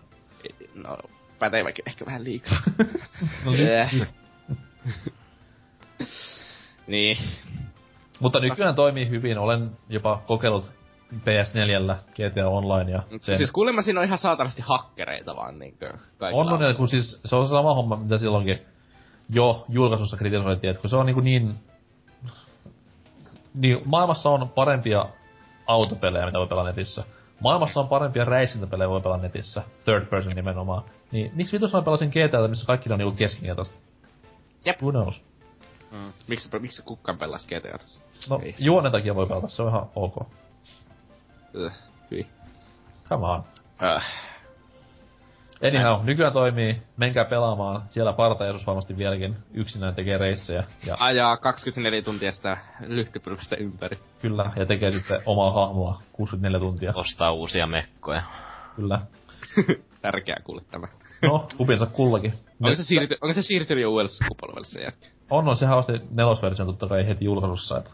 No, 0.75 0.97
päteväkin 1.39 1.83
ehkä 1.87 2.05
vähän 2.05 2.23
liikaa. 2.23 2.57
No, 3.45 3.51
Eh. 3.53 3.91
niin. 6.87 7.17
Mutta 8.19 8.39
nykyään 8.39 8.75
toimii 8.75 9.09
hyvin, 9.09 9.37
olen 9.37 9.71
jopa 9.89 10.21
kokeillut 10.27 10.71
PS4 11.13 11.95
GTA 12.11 12.47
Online 12.47 12.91
ja 12.91 13.03
sen... 13.19 13.37
Siis 13.37 13.51
kuulemma 13.51 13.81
siinä 13.81 13.99
on 13.99 14.05
ihan 14.05 14.17
saatanasti 14.17 14.61
hakkereita 14.65 15.35
vaan 15.35 15.59
niinkö 15.59 15.93
on, 16.33 16.53
on, 16.53 16.75
kun 16.77 16.87
siis 16.87 17.21
se 17.25 17.35
on 17.35 17.47
sama 17.47 17.73
homma, 17.73 17.95
mitä 17.95 18.17
silloinkin 18.17 18.59
jo 19.29 19.65
julkaisussa 19.69 20.17
kritisoitiin, 20.17 20.71
että 20.71 20.81
kun 20.81 20.89
se 20.89 20.95
on 20.95 21.05
niinku 21.05 21.21
niin... 21.21 21.55
niin 23.53 23.81
maailmassa 23.85 24.29
on 24.29 24.49
parempia 24.49 25.05
autopelejä, 25.67 26.25
mitä 26.25 26.39
voi 26.39 26.47
pelaa 26.47 26.63
netissä. 26.63 27.03
Maailmassa 27.39 27.79
on 27.79 27.87
parempia 27.87 28.25
räisintäpelejä, 28.25 28.89
voi 28.89 29.01
pelaa 29.01 29.17
netissä. 29.17 29.63
Third 29.85 30.05
person 30.05 30.35
nimenomaan. 30.35 30.83
Niin 31.11 31.31
miksi 31.35 31.53
vitus 31.53 31.73
mä 31.73 31.81
pelasin 31.81 32.09
GTAta, 32.09 32.47
missä 32.47 32.65
kaikki 32.65 32.93
on 32.93 32.99
niinku 32.99 33.17
keskinkertaista? 33.17 33.77
Jep. 34.65 34.81
Who 34.81 34.91
knows? 34.91 35.21
Mm. 35.91 36.13
Miksi, 36.27 36.59
miksi 36.59 36.83
kukaan 36.83 37.17
pelasi 37.17 37.47
GTA 37.47 37.77
tässä? 37.77 38.03
No, 38.29 38.39
Ei. 38.43 38.55
juonen 38.59 38.91
takia 38.91 39.15
voi 39.15 39.27
pelata, 39.27 39.47
se 39.47 39.61
on 39.61 39.69
ihan 39.69 39.89
ok. 39.95 40.15
Hyi. 42.11 42.27
Come 43.09 43.25
on. 43.27 43.43
Äh. 43.83 44.32
Anyhow, 45.67 46.05
nykyään 46.05 46.33
toimii, 46.33 46.81
menkää 46.97 47.25
pelaamaan, 47.25 47.81
siellä 47.89 48.13
partajasus 48.13 48.67
varmasti 48.67 48.97
vieläkin 48.97 49.35
yksinään 49.53 49.95
tekee 49.95 50.17
reissejä. 50.17 50.63
Ja 50.87 50.95
Ajaa 50.99 51.37
24 51.37 52.01
tuntia 52.01 52.31
sitä 52.31 52.57
lyhtypylvästä 52.87 53.55
ympäri. 53.55 53.99
kyllä, 54.21 54.51
ja 54.55 54.65
tekee 54.65 54.91
sitten 54.91 55.17
omaa 55.25 55.51
hahmoa 55.51 56.01
64 56.11 56.59
tuntia. 56.59 56.91
Ostaa 56.95 57.31
uusia 57.31 57.67
mekkoja. 57.67 58.23
Kyllä. 58.75 58.99
Tärkeää 60.01 60.41
kuule 60.43 60.61
tämä. 60.71 60.87
No, 61.21 61.47
kupinsa 61.57 61.85
kullakin. 61.85 62.33
Onko 62.63 62.75
se, 62.75 62.83
siirty, 62.83 63.17
onko 63.21 63.33
se 63.33 63.41
siirtynyt 63.41 63.81
jo 63.81 63.91
uudelle 63.91 64.09
sukupolvelle 64.09 64.65
sen 64.65 64.83
jälkeen? 64.83 65.11
On, 65.29 65.47
on, 65.47 65.57
sehän 65.57 65.77
osti 65.77 65.93
nelosversion 66.11 66.67
totta 66.67 66.87
kai 66.87 67.07
heti 67.07 67.25
julkaisussa, 67.25 67.77
että 67.77 67.91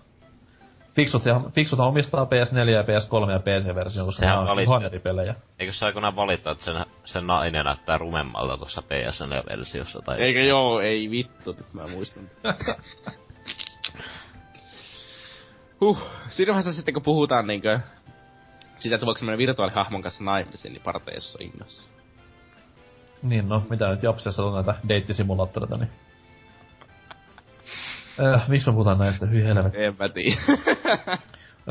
Fiksut, 0.95 1.23
fiksut 1.55 1.79
omistaa 1.79 2.25
PS4 2.25 2.69
ja 2.69 2.81
PS3 2.81 3.31
ja 3.31 3.39
PC-version, 3.39 4.05
koska 4.05 4.19
Sehän 4.19 4.45
nämä 4.45 4.75
on 4.75 4.85
eri 4.85 4.99
pelejä. 4.99 5.35
Eikö 5.59 5.73
se 5.73 5.85
aikoinaan 5.85 6.15
valita, 6.15 6.51
että 6.51 6.63
sen, 6.63 6.85
sen 7.05 7.27
nainen 7.27 7.65
näyttää 7.65 7.97
rumemmalta 7.97 8.57
tuossa 8.57 8.81
PSN-versiossa? 8.81 10.01
Tai... 10.01 10.21
Eikö 10.21 10.39
joo, 10.39 10.79
ei 10.79 11.09
vittu, 11.09 11.51
nyt 11.51 11.73
mä 11.73 11.87
muistan. 11.87 12.23
huh, 15.81 16.07
siinä 16.27 16.49
vaiheessa 16.49 16.73
sitten 16.73 16.93
kun 16.93 17.03
puhutaan 17.03 17.47
niinkö 17.47 17.79
sitä, 18.79 18.95
että 18.95 19.05
voiko 19.05 19.19
semmonen 19.19 19.37
virtuaalihahmon 19.37 20.01
kanssa 20.01 20.23
naimisiin, 20.23 20.73
niin 20.73 20.83
parteissa 20.83 21.39
on 21.41 21.45
innossa. 21.45 21.89
Niin 23.23 23.49
no, 23.49 23.63
mitä 23.69 23.89
nyt 23.89 24.03
Japsessa 24.03 24.43
on 24.43 24.53
näitä 24.53 24.75
deittisimulaattoreita, 24.89 25.77
niin... 25.77 25.89
Äh, 28.25 28.49
miksi 28.49 28.67
me 28.67 28.73
puhutaan 28.73 28.97
näistä? 28.97 29.25
Hyi 29.25 29.43
helvetti. 29.43 29.83
En 29.83 29.95
mä 29.99 30.09
tiedä. 30.09 30.37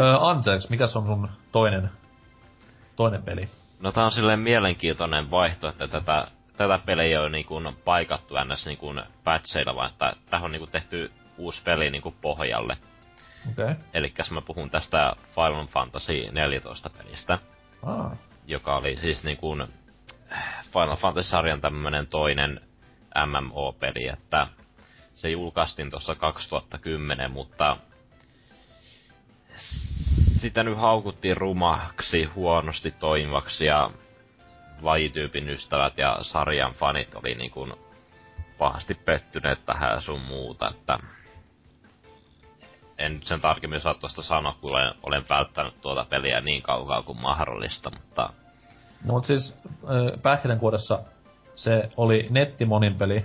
Äh, 0.01 0.23
Ansex, 0.25 0.71
mikä 0.71 0.85
on 0.85 0.89
sun 0.89 1.29
toinen, 1.53 1.91
toinen 2.97 3.23
peli? 3.23 3.49
No 3.83 3.93
tää 3.93 4.05
on 4.05 4.11
silleen 4.11 4.41
mielenkiintoinen 4.41 5.31
vaihto, 5.31 5.69
että 5.69 5.89
tätä, 5.89 6.27
tätä 6.57 6.79
peliä 6.87 7.05
ei 7.05 7.17
ole 7.17 7.31
niinku 7.31 7.55
paikattu 7.85 8.35
ns 8.45 8.67
niinku 8.67 8.95
patcheilla, 9.25 9.75
vaan 9.75 9.91
että 9.91 10.13
tähän 10.31 10.45
on 10.45 10.53
niinku 10.53 10.67
tehty 10.67 11.13
uusi 11.39 11.63
peli 11.63 11.91
niinku 11.91 12.15
pohjalle. 12.21 12.77
Okei. 13.53 13.65
Okay. 13.65 13.77
Elikkäs 13.95 14.31
mä 14.31 14.41
puhun 14.41 14.71
tästä 14.71 15.13
Final 15.35 15.67
Fantasy 15.67 16.31
14 16.33 16.91
pelistä, 16.91 17.39
Ah. 17.87 18.13
joka 18.47 18.77
oli 18.77 18.97
siis 18.97 19.25
niinku 19.25 19.57
Final 20.73 20.97
Fantasy-sarjan 20.97 21.61
tämmönen 21.61 22.07
toinen 22.07 22.61
MMO-peli, 23.27 24.09
että 24.09 24.47
se 25.19 25.31
julkaistiin 25.31 25.91
tuossa 25.91 26.15
2010, 26.15 27.31
mutta 27.31 27.77
sitä 30.41 30.63
nyt 30.63 30.79
haukuttiin 30.79 31.37
rumaksi, 31.37 32.25
huonosti 32.25 32.91
toimivaksi 32.91 33.67
ja 33.67 33.91
lajityypin 34.83 35.49
ystävät 35.49 35.99
ja 35.99 36.19
sarjan 36.23 36.73
fanit 36.73 37.15
oli 37.15 37.35
niin 37.35 37.51
kuin 37.51 37.73
pahasti 38.59 38.95
pettyneet 38.95 39.67
tähän 39.67 40.03
sun 40.03 40.21
muuta, 40.21 40.71
että 40.71 40.99
en 42.99 43.15
nyt 43.15 43.27
sen 43.27 43.41
tarkemmin 43.41 43.81
saa 43.81 43.95
tuosta 43.95 44.23
sanoa, 44.23 44.57
kun 44.61 44.71
olen, 44.71 44.95
olen 45.03 45.25
välttänyt 45.29 45.81
tuota 45.81 46.05
peliä 46.05 46.41
niin 46.41 46.63
kaukaa 46.63 47.03
kuin 47.03 47.21
mahdollista, 47.21 47.91
mutta 47.91 48.33
No 49.05 49.13
mut 49.13 49.25
siis 49.25 49.61
äh, 49.67 50.23
pähkinänkuoressa 50.23 50.99
se 51.55 51.89
oli 51.97 52.27
nettimoninpeli, 52.31 53.25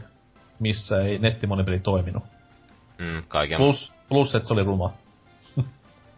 missä 0.63 0.99
ei 0.99 1.19
nettimoninpeli 1.19 1.79
toiminut. 1.79 2.23
mm, 2.97 3.23
kaiken... 3.27 3.57
Plus, 3.57 3.93
plus 4.09 4.35
että 4.35 4.47
se 4.47 4.53
oli 4.53 4.63
ruma. 4.63 4.93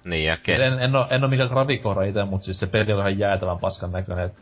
Niin, 0.04 0.26
ja 0.26 0.38
Siis 0.46 0.58
ke- 0.60 0.62
en, 0.62 0.80
en, 0.80 0.96
oo, 0.96 1.08
en 1.12 1.24
oo 1.24 1.30
mikään 1.30 1.50
grafikkohra 1.50 2.04
ite, 2.04 2.26
mut 2.26 2.44
siis 2.44 2.60
se 2.60 2.68
peli 2.68 2.94
on 2.94 3.00
ihan 3.00 3.20
jäätävän 3.20 3.60
paskan 3.60 3.92
näköinen. 3.92 4.26
Et 4.26 4.34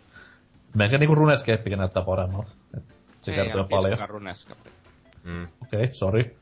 melkein 0.75 0.99
niinku 0.99 1.15
runescapekin 1.15 1.77
näyttää 1.77 2.03
paremmalta. 2.03 2.51
Et 2.77 2.84
se 3.21 3.31
kertoo 3.34 3.57
jo 3.61 3.67
paljon. 3.67 3.99
mm, 5.23 5.47
Okei, 5.61 5.84
okay, 5.84 5.93
sorry. 5.93 6.35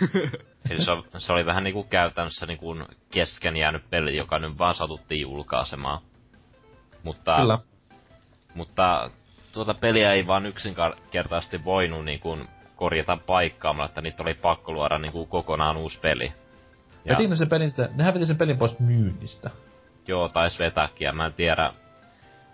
Eli 0.70 0.84
se, 0.84 0.92
se 1.18 1.32
oli 1.32 1.46
vähän 1.46 1.64
niinku 1.64 1.84
käytännössä 1.84 2.46
niinku 2.46 2.76
kesken 3.10 3.56
jäänyt 3.56 3.90
peli, 3.90 4.16
joka 4.16 4.38
nyt 4.38 4.58
vaan 4.58 4.74
satuttiin 4.74 5.20
julkaisemaan. 5.20 6.00
Mutta, 7.02 7.36
Kyllä. 7.36 7.58
mutta 8.54 9.10
tuota 9.54 9.74
peliä 9.74 10.12
ei 10.12 10.26
vaan 10.26 10.46
yksinkertaisesti 10.46 11.64
voinut 11.64 12.04
niinku 12.04 12.38
korjata 12.78 13.18
paikkaamalla, 13.26 13.88
että 13.88 14.00
niitä 14.00 14.22
oli 14.22 14.34
pakko 14.34 14.72
luoda 14.72 14.98
niinku 14.98 15.26
kokonaan 15.26 15.76
uusi 15.76 16.00
peli. 16.00 16.32
Ja, 17.04 17.12
Vetikö 17.12 17.36
sen 17.36 17.48
pelin 17.48 17.70
sitten, 17.70 17.90
nehän 17.94 18.14
veti 18.14 18.26
sen 18.26 18.36
pelin 18.36 18.58
pois 18.58 18.78
myynnistä. 18.78 19.50
joo, 20.08 20.28
tais 20.28 20.58
vetääkin, 20.58 21.16
mä 21.16 21.26
en 21.26 21.32
tiedä, 21.32 21.72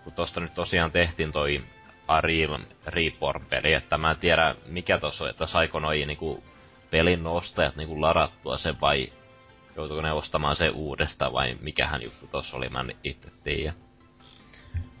kun 0.03 0.13
tosta 0.13 0.39
nyt 0.39 0.53
tosiaan 0.53 0.91
tehtiin 0.91 1.31
toi 1.31 1.63
Ariel 2.07 2.57
Reborn-peli, 2.87 3.73
että 3.73 3.97
mä 3.97 4.11
en 4.11 4.17
tiedä 4.17 4.55
mikä 4.67 4.97
tossa 4.97 5.23
on, 5.23 5.29
että 5.29 5.45
saiko 5.45 5.79
noi 5.79 6.05
niinku 6.05 6.43
pelin 6.91 7.27
ostajat 7.27 7.75
niinku 7.75 8.01
ladattua 8.01 8.57
sen 8.57 8.81
vai 8.81 9.07
joutuiko 9.75 10.01
ne 10.01 10.11
ostamaan 10.11 10.55
se 10.55 10.69
uudestaan 10.69 11.33
vai 11.33 11.57
mikähän 11.61 12.01
juttu 12.03 12.27
tossa 12.31 12.57
oli, 12.57 12.69
mä 12.69 12.79
en 12.79 12.95
itse 13.03 13.31
tiedä. 13.43 13.73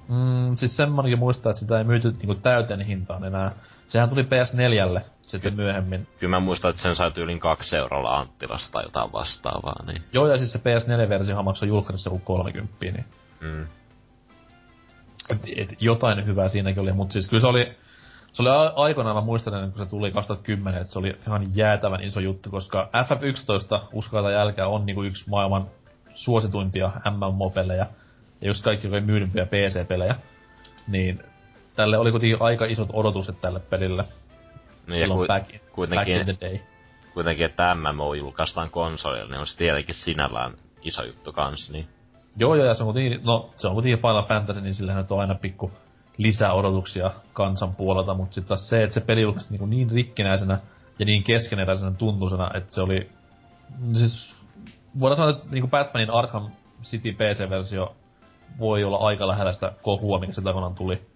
Mm, 0.09 0.55
siis 0.55 0.77
semmonenkin 0.77 1.19
muistaa, 1.19 1.49
että 1.49 1.59
sitä 1.59 1.77
ei 1.77 1.83
myyty 1.83 2.11
niinku 2.11 2.35
täyteen 2.35 2.81
hintaan 2.81 3.23
enää. 3.23 3.51
Sehän 3.87 4.09
tuli 4.09 4.23
PS4 4.23 5.01
sitten 5.21 5.51
Ky- 5.51 5.57
myöhemmin. 5.57 6.07
Kyllä 6.19 6.35
mä 6.35 6.39
muistan, 6.39 6.69
että 6.69 6.81
sen 6.81 6.95
sai 6.95 7.11
yli 7.17 7.39
kaksi 7.39 7.77
eurolla 7.77 8.17
Anttilasta 8.19 8.71
tai 8.71 8.83
jotain 8.83 9.11
vastaavaa, 9.13 9.85
niin... 9.87 10.01
Joo, 10.13 10.27
ja 10.27 10.37
siis 10.37 10.51
se 10.51 10.59
PS4-versiohan 10.59 11.45
maksoi 11.45 11.67
julkaisessa 11.67 12.09
kuin 12.09 12.21
30, 12.21 12.75
niin 12.81 13.05
Mm. 13.41 13.67
et, 15.29 15.39
et, 15.57 15.81
jotain 15.81 16.25
hyvää 16.25 16.49
siinäkin 16.49 16.81
oli, 16.81 16.93
mutta 16.93 17.13
siis 17.13 17.29
kyllä 17.29 17.41
se 17.41 17.47
oli, 17.47 17.77
se 18.31 18.41
oli 18.41 18.49
a- 18.49 18.73
aikoinaan, 18.75 19.15
mä 19.15 19.21
muistan, 19.21 19.71
kun 19.71 19.85
se 19.85 19.89
tuli 19.89 20.11
2010, 20.11 20.81
että 20.81 20.93
se 20.93 20.99
oli 20.99 21.15
ihan 21.27 21.45
jäätävän 21.55 22.03
iso 22.03 22.19
juttu, 22.19 22.49
koska 22.49 22.89
FF11 22.95 23.79
uskalta 23.93 24.31
jälkeen 24.31 24.67
on 24.67 24.85
niinku 24.85 25.03
yksi 25.03 25.29
maailman 25.29 25.67
suosituimpia 26.13 26.91
MMO-pelejä, 27.11 27.87
ja 28.41 28.47
just 28.47 28.63
kaikki 28.63 28.87
oikein 28.87 29.05
myydympiä 29.05 29.45
PC-pelejä, 29.45 30.15
niin 30.87 31.23
tälle 31.75 31.97
oli 31.97 32.11
kuitenkin 32.11 32.41
aika 32.41 32.65
isot 32.65 32.89
odotukset 32.93 33.41
tälle 33.41 33.59
pelille. 33.59 34.03
Niin, 34.87 34.99
silloin 34.99 35.19
ku, 35.19 35.27
back, 35.27 35.51
back 35.51 35.73
kuitenkin, 35.73 36.15
in 36.15 36.25
the 36.25 36.37
day. 36.41 36.59
kuitenkin, 37.13 37.45
että 37.45 37.75
MMO 37.75 38.13
julkaistaan 38.13 38.69
konsolilla, 38.69 39.29
niin 39.29 39.39
on 39.39 39.47
se 39.47 39.57
tietenkin 39.57 39.95
sinällään 39.95 40.53
iso 40.81 41.03
juttu 41.03 41.31
kans, 41.31 41.71
niin... 41.71 41.87
Joo, 42.37 42.55
joo, 42.55 42.65
ja 42.65 42.73
se 42.73 42.83
on 42.83 42.93
kuitenkin, 42.93 43.21
no, 43.25 43.49
se 43.57 43.67
on 43.67 43.73
kuitenkin 43.73 44.01
Final 44.01 44.23
Fantasy, 44.23 44.61
niin 44.61 44.73
sillähän 44.73 45.01
nyt 45.01 45.11
on 45.11 45.19
aina 45.19 45.35
pikku 45.35 45.71
lisää 46.17 46.53
odotuksia 46.53 47.11
kansan 47.33 47.75
puolelta, 47.75 48.13
mutta 48.13 48.33
sitten 48.33 48.47
taas 48.47 48.69
se, 48.69 48.83
että 48.83 48.93
se 48.93 49.01
peli 49.01 49.21
julkaistiin 49.21 49.59
niin, 49.59 49.69
niin 49.69 49.91
rikkinäisenä 49.91 50.59
ja 50.99 51.05
niin 51.05 51.23
keskeneräisenä 51.23 51.91
tuntuisena, 51.91 52.51
että 52.53 52.73
se 52.73 52.81
oli, 52.81 53.09
siis 53.93 54.35
voidaan 54.99 55.17
sanoa, 55.17 55.31
että 55.31 55.45
niin 55.51 55.69
Batmanin 55.69 56.09
Arkham 56.09 56.51
City 56.83 57.13
PC-versio 57.13 57.95
voi 58.59 58.83
olla 58.83 58.97
aika 58.97 59.27
lähellä 59.27 59.53
sitä 59.53 59.73
kohua, 59.81 60.19
mikä 60.19 60.33
se 60.33 60.41
aikoinaan 60.45 60.75
tuli. 60.75 61.14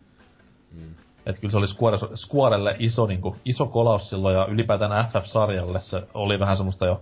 Mm. 0.71 0.95
Että 1.25 1.41
kyllä 1.41 1.51
se 1.51 1.57
oli 1.57 1.67
Square, 1.67 1.97
Squarelle 2.15 2.75
iso, 2.79 3.07
niin 3.07 3.21
kuin, 3.21 3.35
iso 3.45 3.65
kolaus 3.65 4.09
silloin, 4.09 4.35
ja 4.35 4.45
ylipäätään 4.45 5.05
FF-sarjalle 5.05 5.81
se 5.81 6.03
oli 6.13 6.39
vähän 6.39 6.57
semmoista 6.57 6.85
jo... 6.85 7.01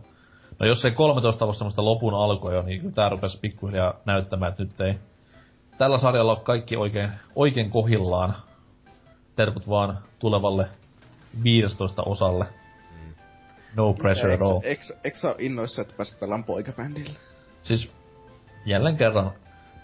No 0.60 0.66
jos 0.68 0.86
ei 0.86 0.92
13 0.92 1.46
ollut 1.46 1.58
semmoista 1.58 1.86
lopun 1.86 2.14
alkua 2.14 2.54
jo, 2.54 2.62
niin 2.62 2.82
kyllä 2.82 2.94
tää 2.94 3.10
rupesi 3.10 3.40
pikkuhiljaa 3.40 3.94
näyttämään, 4.06 4.52
että 4.52 4.64
nyt 4.64 4.82
ei... 4.82 4.96
Tällä 5.78 5.98
sarjalla 5.98 6.32
ole 6.32 6.40
kaikki 6.44 6.78
oikein, 6.78 7.12
oikein 7.36 7.70
kohillaan. 7.70 8.36
Terkut 9.36 9.70
vaan 9.70 10.00
tulevalle 10.20 10.70
15 11.44 12.04
osalle. 12.04 12.46
No 13.76 13.94
pressure 13.94 14.34
at 14.34 14.42
all. 14.42 14.60
Eikö 15.04 15.18
sä 15.18 15.36
innoissa, 15.40 15.82
että 15.82 15.94
pääset 15.98 16.20
pelaamaan 16.20 16.44
poikabändillä? 16.44 17.20
Siis 17.64 17.92
jälleen 18.66 18.98
kerran, 18.98 19.32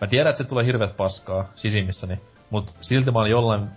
mä 0.01 0.07
tiedän, 0.07 0.29
että 0.29 0.43
se 0.43 0.49
tulee 0.49 0.65
hirveet 0.65 0.97
paskaa 0.97 1.45
sisimmissäni, 1.55 2.21
mut 2.53 2.75
silti 2.81 3.11
mä 3.11 3.19
oon 3.19 3.29
jollain 3.29 3.69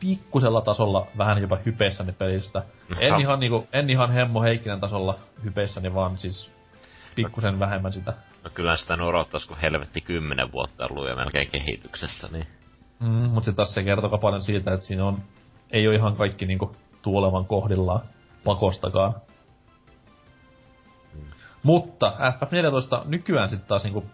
pikkusella 0.00 0.60
tasolla 0.60 1.06
vähän 1.18 1.42
jopa 1.42 1.58
hypeissäni 1.66 2.12
pelistä. 2.12 2.62
En 2.98 3.20
ihan 3.20 3.40
niinku, 3.40 3.68
en 3.72 3.90
ihan 3.90 4.10
Hemmo 4.10 4.42
Heikkinen 4.42 4.80
tasolla 4.80 5.14
hypeissäni, 5.44 5.94
vaan 5.94 6.18
siis 6.18 6.50
pikkusen 7.14 7.58
vähemmän 7.58 7.92
sitä. 7.92 8.14
No 8.44 8.50
kyllä 8.50 8.76
sitä 8.76 8.94
odottais, 8.94 9.46
kun 9.46 9.56
helvetti 9.62 10.00
kymmenen 10.00 10.52
vuotta 10.52 10.86
ollut 10.90 11.08
jo 11.08 11.16
melkein 11.16 11.50
kehityksessä, 11.50 12.28
niin... 12.32 12.46
Mm, 13.00 13.08
mut 13.08 13.44
sit 13.44 13.56
taas 13.56 13.74
se 13.74 13.82
kertoo 13.82 14.18
paljon 14.18 14.42
siitä, 14.42 14.74
että 14.74 14.86
siinä 14.86 15.04
on, 15.04 15.22
ei 15.70 15.88
ole 15.88 15.96
ihan 15.96 16.16
kaikki 16.16 16.46
niinku 16.46 16.76
tuolevan 17.02 17.46
kohdillaan 17.46 18.00
pakostakaan. 18.44 19.14
Mutta 21.62 22.12
FF14 22.20 23.08
nykyään 23.08 23.50
sitten 23.50 23.68
taas 23.68 23.84
niinku 23.84 24.04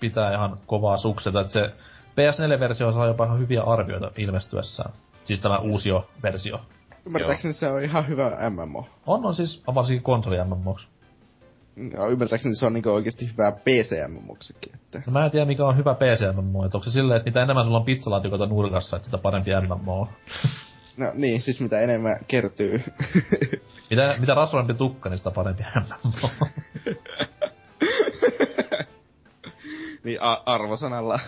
pitää 0.00 0.34
ihan 0.34 0.58
kovaa 0.66 0.96
sukseta, 0.96 1.40
että 1.40 1.52
se 1.52 1.74
PS4-versio 2.14 2.92
saa 2.92 3.06
jopa 3.06 3.24
ihan 3.24 3.38
hyviä 3.38 3.62
arvioita 3.62 4.10
ilmestyessään. 4.18 4.92
Siis 5.24 5.40
tämä 5.40 5.58
uusio 5.58 6.08
versio. 6.22 6.60
Ymmärtääkseni 7.06 7.54
se 7.54 7.68
on 7.68 7.84
ihan 7.84 8.08
hyvä 8.08 8.50
MMO. 8.50 8.86
On, 9.06 9.26
on 9.26 9.34
siis 9.34 9.62
varsinkin 9.74 10.02
konsoli 10.02 10.44
MMOksi. 10.44 10.88
Ja 11.76 12.06
ymmärtääkseni 12.06 12.54
se 12.54 12.66
on 12.66 12.72
niinku 12.72 12.90
oikeesti 12.90 13.30
hyvää 13.32 13.52
PC-MMOksikin, 13.52 14.74
että... 14.74 15.02
No 15.06 15.12
mä 15.12 15.24
en 15.24 15.30
tiedä 15.30 15.46
mikä 15.46 15.66
on 15.66 15.76
hyvä 15.76 15.94
PC 15.94 16.36
MMO, 16.36 16.64
että 16.64 16.78
onko 16.78 16.84
se 16.84 16.90
silleen, 16.90 17.16
että 17.16 17.30
mitä 17.30 17.42
enemmän 17.42 17.64
sulla 17.64 17.78
on 17.78 17.84
pizzalaatikoita 17.84 18.46
nurkassa, 18.46 18.96
että 18.96 19.06
sitä 19.06 19.18
parempi 19.18 19.50
MMO. 19.68 20.08
No 20.96 21.10
niin, 21.14 21.42
siis 21.42 21.60
mitä 21.60 21.80
enemmän 21.80 22.16
kertyy. 22.28 22.82
Mitä, 23.90 24.16
mitä 24.18 24.34
rasvampi 24.34 24.74
tukka, 24.74 25.08
niin 25.08 25.18
sitä 25.18 25.30
parempi 25.30 25.62
MMO. 25.80 26.28
niin 30.04 30.22
a- 30.22 30.42
arvosanalla 30.46 31.20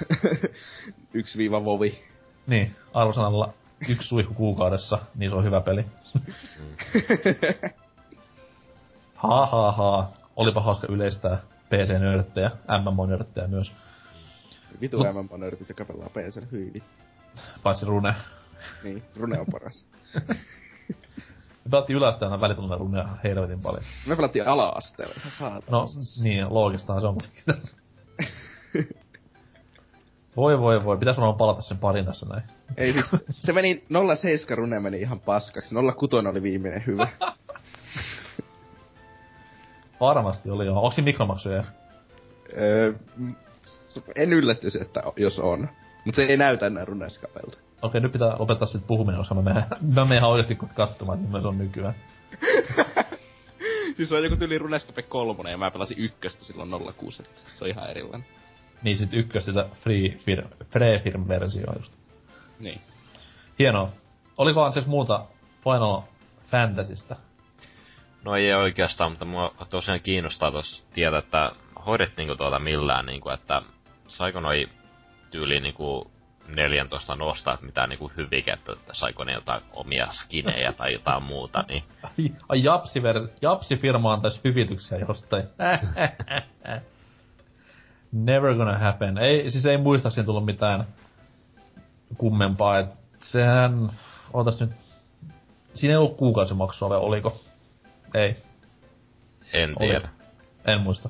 1 1.14 1.50
vovi. 1.50 2.04
niin, 2.46 2.76
arvosanalla 2.94 3.52
yksi 3.88 4.08
suihku 4.08 4.34
kuukaudessa, 4.34 4.98
niin 5.14 5.30
se 5.30 5.36
on 5.36 5.44
hyvä 5.44 5.60
peli. 5.60 5.84
ha 9.14 9.46
ha 9.46 9.72
ha. 9.72 10.08
Olipa 10.36 10.60
hauska 10.60 10.86
yleistää 10.90 11.42
PC-nörttejä, 11.70 12.50
MMO-nörttejä 12.82 13.46
myös. 13.48 13.72
Vitu 14.80 14.98
Mut- 14.98 15.06
MMO-nörtit, 15.12 15.68
joka 15.68 15.84
pelaa 15.84 16.08
PC 16.08 16.50
hyvin. 16.52 16.82
Paitsi 17.62 17.86
Rune. 17.86 18.14
Niin, 18.84 19.02
Rune 19.16 19.40
on 19.40 19.46
paras. 19.52 19.86
Me 21.64 21.70
pelattiin 21.70 21.96
yläasteena 21.96 22.40
välitunnilla 22.40 22.76
Runea 22.76 23.08
helvetin 23.24 23.60
paljon. 23.62 23.82
Me 24.06 24.16
pelattiin 24.16 24.48
ala-asteella, 24.48 25.14
ihan 25.18 25.32
saatana. 25.32 25.78
No, 25.78 25.86
niin, 26.22 26.54
loogistahan 26.54 27.00
se 27.02 27.06
on 27.06 27.14
kuitenkin. 27.14 27.44
voi 30.36 30.60
voi 30.60 30.84
voi, 30.84 30.98
pitäis 30.98 31.16
varmaan 31.16 31.38
palata 31.38 31.62
sen 31.62 31.78
parin 31.78 32.04
tässä 32.04 32.26
näin. 32.26 32.42
Ei 32.76 32.92
siis, 32.92 33.10
se 33.30 33.52
meni 33.52 33.84
07 34.16 34.58
rune 34.58 34.80
meni 34.80 35.00
ihan 35.00 35.20
paskaksi, 35.20 35.74
06 35.96 36.16
oli 36.16 36.42
viimeinen 36.42 36.86
hyvä. 36.86 37.08
Varmasti 40.00 40.50
oli 40.50 40.66
joo. 40.66 40.82
Onks 40.82 40.94
siinä 40.94 41.04
mikromaksuja? 41.04 41.64
öö, 42.58 42.92
en 44.16 44.32
yllättyisi, 44.32 44.82
että 44.82 45.02
jos 45.16 45.38
on. 45.38 45.68
Mutta 46.04 46.16
se 46.16 46.22
ei 46.22 46.36
näytä 46.36 46.66
enää 46.66 46.84
runeskapelta. 46.84 47.58
Okei, 47.82 48.00
nyt 48.00 48.12
pitää 48.12 48.36
lopettaa 48.38 48.68
sit 48.68 48.86
puhuminen, 48.86 49.18
koska 49.18 49.34
mä 49.34 49.42
menen, 49.42 49.64
mä 49.94 50.04
menen 50.04 50.18
ihan 50.18 50.30
oikeesti 50.30 50.58
katsomaan, 50.74 51.24
että 51.24 51.40
se 51.40 51.48
on 51.48 51.58
nykyään. 51.58 51.94
Siis 53.96 54.08
se 54.08 54.14
on 54.14 54.24
joku 54.24 54.36
tyli 54.36 54.58
Runescape 54.58 55.02
3 55.02 55.50
ja 55.50 55.58
mä 55.58 55.70
pelasin 55.70 55.98
ykköstä 55.98 56.44
silloin 56.44 56.94
06, 56.96 57.22
että 57.22 57.40
se 57.54 57.64
on 57.64 57.70
ihan 57.70 57.90
erilainen. 57.90 58.28
Niin 58.82 58.96
sit 58.96 59.12
ykkös 59.12 59.44
sitä 59.44 59.68
free 59.74 60.08
fir, 60.08 60.44
free 60.64 60.98
firm 60.98 61.28
versio 61.28 61.72
just. 61.76 61.98
Niin. 62.60 62.80
Hienoa. 63.58 63.92
Oliko 64.38 64.64
anteeksi 64.64 64.90
muuta 64.90 65.26
Final 65.64 66.02
Fantasystä? 66.50 67.16
No 68.24 68.36
ei 68.36 68.54
oikeastaan, 68.54 69.12
mutta 69.12 69.24
mua 69.24 69.54
tosiaan 69.70 70.00
kiinnostaa 70.00 70.52
tos 70.52 70.86
tietää, 70.92 71.18
että 71.18 71.50
hoidettiinko 71.86 72.34
tuota 72.34 72.58
millään, 72.58 73.06
niinku, 73.06 73.28
että 73.30 73.62
saiko 74.08 74.40
noi 74.40 74.68
tyyliin 75.30 75.62
niinku 75.62 76.10
14 76.56 77.16
nostaa, 77.16 77.54
että 77.54 77.66
mitään 77.66 77.88
niinku 77.88 78.12
hyvikettä, 78.16 78.72
että 78.72 78.94
saiko 78.94 79.24
ne 79.24 79.32
jotain 79.32 79.62
omia 79.72 80.06
skinejä 80.12 80.72
tai 80.72 80.92
jotain 80.92 81.22
muuta, 81.22 81.64
niin 81.68 81.82
Ai, 82.02 82.30
ai 82.48 82.64
Japsi, 82.64 83.02
ver, 83.02 83.28
Japsi 83.42 83.76
firma 83.76 84.12
antaisi 84.12 84.40
hyvityksiä 84.44 84.98
jostain. 84.98 85.44
Never 88.12 88.54
gonna 88.54 88.78
happen. 88.78 89.18
Ei, 89.18 89.50
siis 89.50 89.66
ei 89.66 89.76
muista 89.76 90.10
siinä 90.10 90.26
tullut 90.26 90.44
mitään 90.44 90.86
kummempaa, 92.18 92.78
et 92.78 92.88
sehän, 93.18 93.90
ootas 94.32 94.60
nyt, 94.60 94.70
siinä 95.74 95.92
ei 95.92 95.96
ollut 95.96 96.16
kuukausimaksua 96.16 96.88
vai 96.88 96.98
oliko? 96.98 97.40
Ei, 98.14 98.36
en 99.52 99.74
Oli. 99.78 99.88
tiedä. 99.88 100.08
en 100.66 100.80
muista. 100.80 101.08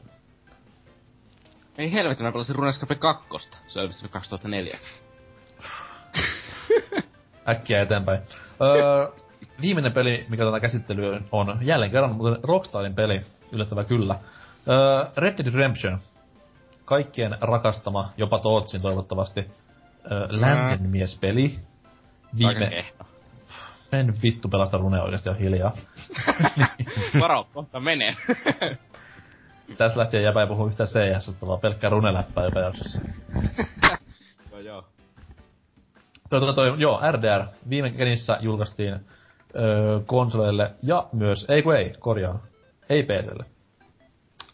Ei 1.79 1.93
helvetti, 1.93 2.25
mä 2.25 2.33
pelasin 2.33 2.57
Runescape 2.57 2.95
2. 2.95 3.29
Se 3.67 3.79
oli 3.79 3.85
ilmestynyt 3.85 4.13
2004. 4.13 4.79
Äkkiä 7.49 7.83
eteenpäin. 7.83 8.21
Öö, 8.63 9.13
viimeinen 9.61 9.93
peli, 9.93 10.25
mikä 10.31 10.45
tätä 10.45 10.61
käsittelyä 10.61 11.21
on 11.33 11.59
jälleen 11.67 11.91
kerran, 11.91 12.15
mutta 12.15 12.41
Rockstarin 12.43 12.95
peli, 12.95 13.21
yllättävää 13.53 13.85
kyllä. 13.85 14.19
Öö, 14.69 15.07
Red 15.17 15.39
Dead 15.39 15.55
Redemption. 15.55 16.01
Kaikkien 16.87 17.37
rakastama, 17.41 18.09
jopa 18.17 18.39
Tootsin 18.39 18.83
toivottavasti, 18.83 19.51
lämpenmiespeli. 20.29 21.59
Viime... 22.39 22.85
En 23.93 24.15
vittu 24.23 24.49
pelasta 24.49 24.79
runea 24.79 25.03
oikeesti 25.03 25.29
on 25.29 25.39
hiljaa. 25.39 25.73
Varo, 27.21 27.49
kohta 27.55 27.81
menee. 27.81 28.15
Tässä 29.79 30.01
lähtien 30.01 30.23
jäpä 30.23 30.41
ei 30.41 30.47
puhu 30.47 30.67
yhtään 30.67 30.89
CS, 30.89 31.41
vaan 31.47 31.61
pelkkää 31.61 31.91
runeläppää 31.91 32.45
joka 32.45 32.61
jaksossa. 32.61 33.01
joo 34.51 34.61
joo. 34.61 34.85
Toi, 36.31 36.41
toi, 36.41 36.55
toi, 36.55 36.75
joo, 36.79 37.01
RDR. 37.13 37.47
Viime 37.69 37.91
kenissä 37.91 38.39
julkaistiin 38.41 39.07
öö, 39.57 40.01
konsoleille 40.07 40.75
ja 40.83 41.09
myös, 41.13 41.47
ei 41.49 41.63
kun 41.63 41.77
ei, 41.77 41.95
korjaan, 41.99 42.41
ei 42.91 43.03
PClle. 43.03 43.45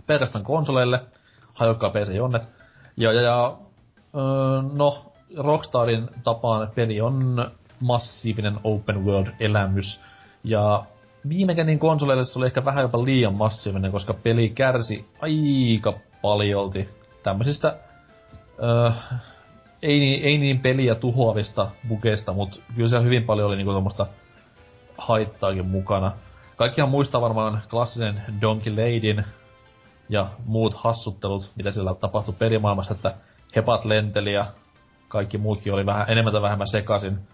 Pelkästään 0.06 0.44
konsoleille, 0.44 1.00
hajokkaa 1.54 1.90
PC-jonnet. 1.90 2.42
Ja, 2.96 3.12
ja, 3.12 3.20
ja 3.20 3.56
öö, 4.14 4.62
no, 4.72 5.12
Rockstarin 5.36 6.08
tapaan 6.24 6.68
peli 6.74 7.00
on 7.00 7.50
massiivinen 7.80 8.60
open 8.64 9.04
world-elämys. 9.04 10.00
Ja 10.44 10.84
viime 11.28 11.54
kenin 11.54 11.78
konsoleille 11.78 12.24
se 12.24 12.38
oli 12.38 12.46
ehkä 12.46 12.64
vähän 12.64 12.82
jopa 12.82 13.04
liian 13.04 13.34
massiivinen, 13.34 13.92
koska 13.92 14.14
peli 14.14 14.48
kärsi 14.48 15.08
aika 15.20 15.98
paljolti 16.22 16.88
tämmöisistä 17.22 17.76
öö, 18.62 18.90
ei, 19.82 19.98
niin, 19.98 20.24
ei 20.24 20.38
niin 20.38 20.58
peliä 20.58 20.94
tuhoavista 20.94 21.70
bugeista, 21.88 22.32
mutta 22.32 22.58
kyllä 22.76 22.88
siellä 22.88 23.04
hyvin 23.04 23.24
paljon 23.24 23.48
oli 23.48 23.56
niinku 23.56 23.72
tommoista 23.72 24.06
haittaakin 24.98 25.66
mukana. 25.66 26.12
Kaikkihan 26.56 26.90
muistaa 26.90 27.20
varmaan 27.20 27.62
klassisen 27.70 28.22
Donkey 28.40 28.72
Ladyn 28.72 29.24
ja 30.12 30.26
muut 30.44 30.74
hassuttelut, 30.74 31.52
mitä 31.56 31.72
siellä 31.72 31.94
tapahtui 31.94 32.34
pelimaailmassa, 32.34 32.94
että 32.94 33.14
hepat 33.56 33.84
lenteli 33.84 34.32
ja 34.32 34.46
kaikki 35.08 35.38
muutkin 35.38 35.72
oli 35.72 35.86
vähän 35.86 36.10
enemmän 36.10 36.32
tai 36.32 36.42
vähemmän 36.42 36.68
sekaisin. 36.68 37.28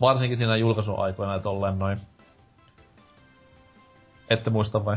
Varsinkin 0.00 0.36
siinä 0.36 0.56
julkaisuaikoina 0.56 1.32
ja 1.32 1.40
tolleen 1.40 1.78
noin. 1.78 2.00
Ette 4.30 4.50
muista 4.50 4.84
vai? 4.84 4.96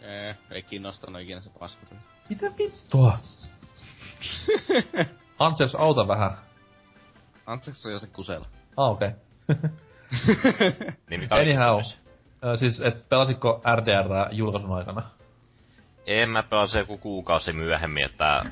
Ee, 0.00 0.36
ei 0.50 0.62
kiinnostanut 0.62 1.22
ikinä 1.22 1.40
se 1.40 1.50
paska. 1.58 1.86
Mitä 2.28 2.46
vittua? 2.58 3.18
Antseks, 5.38 5.74
auta 5.74 6.08
vähän. 6.08 6.30
Antseks 7.46 7.86
on 7.86 7.92
jo 7.92 7.98
se 7.98 8.06
kusella. 8.06 8.46
Ah, 8.76 8.90
okei. 8.90 9.10
Okay. 10.28 10.92
Niin 11.10 11.28
Anyhow. 11.30 11.80
Ö, 12.44 12.56
siis, 12.56 12.80
et 12.80 13.08
pelasitko 13.08 13.60
RDR 13.76 14.34
julkaisun 14.34 14.72
aikana? 14.72 15.02
En 16.06 16.30
mä 16.30 16.42
pelasin 16.42 16.78
joku 16.78 16.98
kuukausi 16.98 17.52
myöhemmin, 17.52 18.04
että 18.04 18.44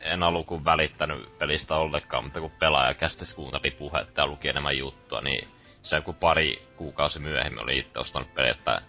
en 0.00 0.22
alkuun 0.22 0.64
välittänyt 0.64 1.38
pelistä 1.38 1.76
ollenkaan, 1.76 2.24
mutta 2.24 2.40
kun 2.40 2.50
pelaaja 2.50 2.94
kästes 2.94 3.34
kuunteli 3.34 3.70
puhetta 3.70 4.20
ja 4.20 4.26
luki 4.26 4.48
enemmän 4.48 4.78
juttua, 4.78 5.20
niin 5.20 5.48
se 5.82 5.96
joku 5.96 6.12
pari 6.12 6.68
kuukausi 6.76 7.18
myöhemmin 7.18 7.62
oli 7.62 7.78
itse 7.78 7.98
ostanut 7.98 8.34
peli, 8.34 8.48
että 8.48 8.82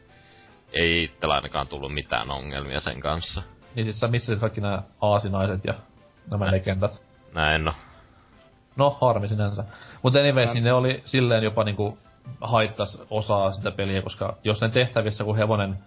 ei 0.74 1.04
itsellä 1.04 1.36
ainakaan 1.36 1.68
tullut 1.68 1.94
mitään 1.94 2.32
ongelmia 2.32 2.80
sen 2.80 3.00
kanssa. 3.00 3.42
Niin 3.76 3.84
siis 3.86 4.00
sä 4.00 4.08
missasit 4.08 4.42
kaikki 4.42 4.62
nämä 4.62 4.82
aasinaiset 5.02 5.66
ja 5.66 5.74
nämä 6.32 6.46
Näin. 6.46 6.58
legendat. 6.58 7.06
Näin 7.34 7.66
no. 7.66 7.74
No, 8.76 8.98
harmi 9.02 9.30
sinänsä. 9.30 9.64
Mutta 10.04 10.20
anyways, 10.20 10.54
niin 10.54 10.64
ne 10.64 10.74
oli 10.74 11.02
silleen 11.06 11.44
jopa 11.44 11.64
niinku 11.64 11.98
haittas 12.42 13.02
osaa 13.10 13.52
sitä 13.52 13.72
peliä, 13.72 14.02
koska 14.02 14.38
jos 14.44 14.62
ne 14.62 14.70
tehtävissä, 14.70 15.24
kun 15.24 15.38
hevonen 15.38 15.78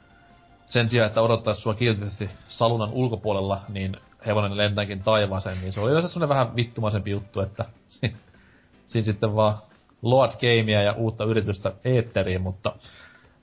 sen 0.67 0.89
sijaan, 0.89 1.07
että 1.07 1.23
odottaisi 1.23 1.61
sua 1.61 1.75
kiltisesti 1.75 2.31
salunan 2.49 2.93
ulkopuolella, 2.93 3.61
niin 3.69 3.97
hevonen 4.27 4.57
lentääkin 4.57 5.03
taivaaseen, 5.03 5.61
niin 5.61 5.73
se 5.73 5.81
oli 5.81 5.91
yleensä 5.91 6.09
semmonen 6.09 6.29
vähän 6.29 6.57
vittumaisempi 6.57 7.11
juttu, 7.11 7.41
että 7.41 7.65
si- 7.87 8.17
siinä 8.87 9.05
sitten 9.05 9.37
vaan 9.37 9.55
Lord 10.03 10.33
Gamea 10.33 10.83
ja 10.83 10.93
uutta 10.93 11.25
yritystä 11.25 11.73
eetteriin, 11.85 12.43
mutta 12.43 12.73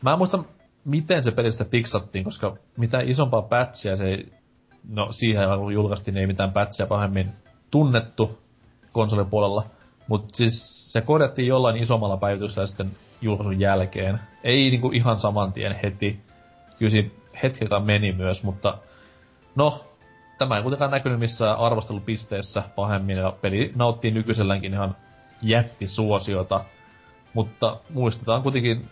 mä 0.02 0.12
en 0.12 0.18
muista, 0.18 0.44
miten 0.86 1.24
se 1.24 1.32
peli 1.32 1.52
sitten 1.52 1.70
fiksattiin, 1.70 2.24
koska 2.24 2.58
mitään 2.78 3.10
isompaa 3.10 3.42
patchia 3.42 3.96
se 3.96 4.06
ei, 4.06 4.34
no 4.90 5.08
siihen 5.12 5.60
kun 5.60 5.74
julkaistiin, 5.74 6.14
niin 6.14 6.22
ei 6.22 6.28
mitään 6.28 6.52
patchia 6.52 6.88
pahemmin 6.88 7.32
tunnettu 7.72 8.40
konsolipuolella, 8.92 9.64
mutta 10.08 10.36
siis 10.36 10.92
se 10.94 11.02
korjattiin 11.02 11.48
jollain 11.48 11.78
isommalla 11.78 12.18
päivityksellä 12.18 12.68
sitten 12.68 12.92
julkaisun 13.22 13.60
jälkeen. 13.60 14.20
Ei 14.44 14.70
niinku 14.70 14.92
ihan 14.92 15.20
saman 15.20 15.54
tien 15.54 15.76
heti. 15.84 16.20
Kyllä 16.82 17.10
hetkeltä 17.44 17.80
meni 17.80 18.12
myös, 18.12 18.44
mutta 18.44 18.78
no, 19.56 19.86
tämä 20.38 20.58
ei 20.58 20.62
kuitenkaan 20.62 20.92
näkynyt 20.92 21.20
missään 21.20 21.58
arvostelupisteessä 21.58 22.64
pahemmin, 22.76 23.18
ja 23.18 23.34
peli 23.42 23.72
nauttii 23.76 24.12
nykyiselläänkin 24.12 24.74
ihan 24.74 24.96
jättisuosiota. 25.42 26.66
Mutta 27.34 27.80
muistetaan 27.90 28.44
kuitenkin 28.44 28.90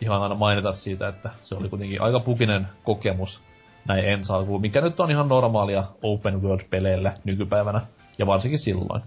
ihan 0.00 0.22
aina 0.22 0.34
mainita 0.34 0.72
siitä, 0.72 1.08
että 1.08 1.30
se 1.40 1.54
oli 1.54 1.68
kuitenkin 1.68 2.02
aika 2.02 2.20
pukinen 2.20 2.68
kokemus 2.84 3.42
näin 3.88 4.04
ensi 4.04 4.32
alkuun, 4.32 4.60
mikä 4.60 4.80
nyt 4.80 5.00
on 5.00 5.10
ihan 5.10 5.28
normaalia 5.28 5.84
open 6.02 6.42
world-peleillä 6.42 7.14
nykypäivänä, 7.24 7.80
ja 8.18 8.26
varsinkin 8.26 8.58
silloin. 8.58 9.02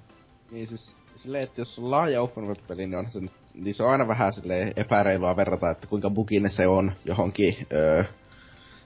Niin 0.52 0.68
siis, 0.68 0.98
silleen, 1.16 1.44
että 1.44 1.62
jos 1.62 1.80
on 1.80 1.92
laaja 1.92 2.22
open 2.22 2.44
world-peli, 2.44 2.88
niin, 2.88 2.96
on 2.96 3.12
se, 3.12 3.20
niin 3.64 3.74
se 3.74 3.84
on 3.84 3.92
aina 3.92 4.08
vähän 4.08 4.34
silleen 4.34 4.72
epäreilua 4.76 5.36
verrata, 5.36 5.70
että 5.70 5.88
kuinka 5.88 6.10
buginen 6.10 6.52
se 6.52 6.68
on 6.68 6.92
johonkin 7.06 7.56
öö, 7.74 8.04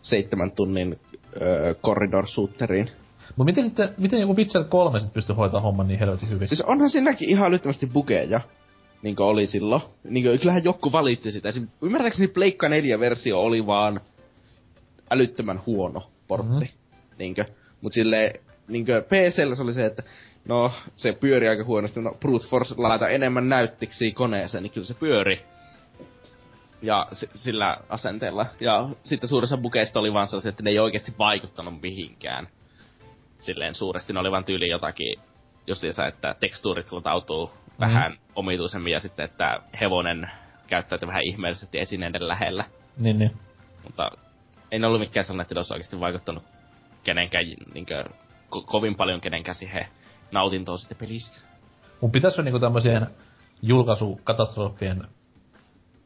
seitsemän 0.01 0.51
tunnin 0.51 0.99
öö, 1.41 1.73
corridor 1.73 2.27
shooteriin. 2.27 2.89
Mut 3.35 3.45
miten 3.45 3.63
sitten, 3.63 3.89
miten 3.97 4.21
joku 4.21 4.37
Witcher 4.37 4.63
3 4.63 4.99
sit 4.99 5.13
pystyy 5.13 5.35
hoitamaan 5.35 5.63
homman 5.63 5.87
niin 5.87 5.99
helvetin 5.99 6.29
hyvin? 6.29 6.47
Siis 6.47 6.61
onhan 6.61 6.89
siinäkin 6.89 7.29
ihan 7.29 7.47
älyttömästi 7.47 7.87
bugeja, 7.93 8.41
niin 9.01 9.15
kuin 9.15 9.27
oli 9.27 9.47
silloin. 9.47 9.81
Niin 10.03 10.25
kuin, 10.25 10.39
kyllähän 10.39 10.63
joku 10.63 10.91
valitti 10.91 11.31
sitä. 11.31 11.49
Esim, 11.49 11.67
ymmärtääkseni 11.81 12.27
Pleikka 12.27 12.67
4-versio 12.67 13.39
oli 13.39 13.65
vaan 13.65 14.01
älyttömän 15.11 15.59
huono 15.65 16.01
portti. 16.27 16.65
Mm-hmm. 16.65 17.17
Niinkö? 17.19 17.45
Mut 17.81 17.93
silleen, 17.93 18.39
niinkö 18.67 19.01
PCllä 19.01 19.55
se 19.55 19.63
oli 19.63 19.73
se, 19.73 19.85
että 19.85 20.03
no, 20.47 20.71
se 20.95 21.13
pyöri 21.13 21.47
aika 21.47 21.63
huonosti. 21.63 22.01
No, 22.01 22.15
Brute 22.19 22.47
Force 22.47 22.75
laita 22.77 23.09
enemmän 23.09 23.49
näyttiksi 23.49 24.11
koneeseen, 24.11 24.63
niin 24.63 24.71
kyllä 24.71 24.87
se 24.87 24.93
pyöri. 24.93 25.45
Ja 26.81 27.07
s- 27.13 27.29
sillä 27.33 27.77
asenteella. 27.89 28.45
Ja 28.61 28.89
sitten 29.03 29.29
suurissa 29.29 29.57
bukeista 29.57 29.99
oli 29.99 30.13
vaan 30.13 30.27
sellaisia, 30.27 30.49
että 30.49 30.63
ne 30.63 30.69
ei 30.69 30.79
oikeasti 30.79 31.13
vaikuttanut 31.19 31.81
mihinkään. 31.81 32.47
Silleen 33.39 33.75
suuresti 33.75 34.13
ne 34.13 34.19
oli 34.19 34.31
vaan 34.31 34.45
tyyli 34.45 34.69
jotakin, 34.69 35.19
justiinsa, 35.67 36.05
että 36.05 36.35
tekstuurit 36.39 36.91
latautuu 36.91 37.47
mm. 37.47 37.79
vähän 37.79 38.17
omituisemmin 38.35 38.93
ja 38.93 38.99
sitten, 38.99 39.25
että 39.25 39.61
hevonen 39.81 40.31
käyttäytyy 40.67 41.07
vähän 41.07 41.23
ihmeellisesti 41.23 41.79
esineiden 41.79 42.27
lähellä. 42.27 42.65
Niin, 42.97 43.19
niin. 43.19 43.31
Mutta 43.83 44.09
ei 44.71 44.79
ne 44.79 44.87
ollut 44.87 44.99
mikään 44.99 45.23
sellainen, 45.23 45.41
että 45.41 45.55
ne 45.55 45.59
olisi 45.59 45.73
oikeasti 45.73 45.99
vaikuttanut 45.99 46.43
kenenkään 47.03 47.45
niinkö, 47.73 48.03
ko- 48.55 48.65
kovin 48.65 48.95
paljon 48.95 49.21
kenenkään 49.21 49.55
siihen 49.55 49.87
nautintoon 50.31 50.79
sitten 50.79 50.97
pelistä. 50.97 51.39
Mun 52.01 52.11
pitäisikö 52.11 52.43
niinku 52.43 52.59
tämmöisien 52.59 53.07
julkaisukatastrofien 53.61 55.07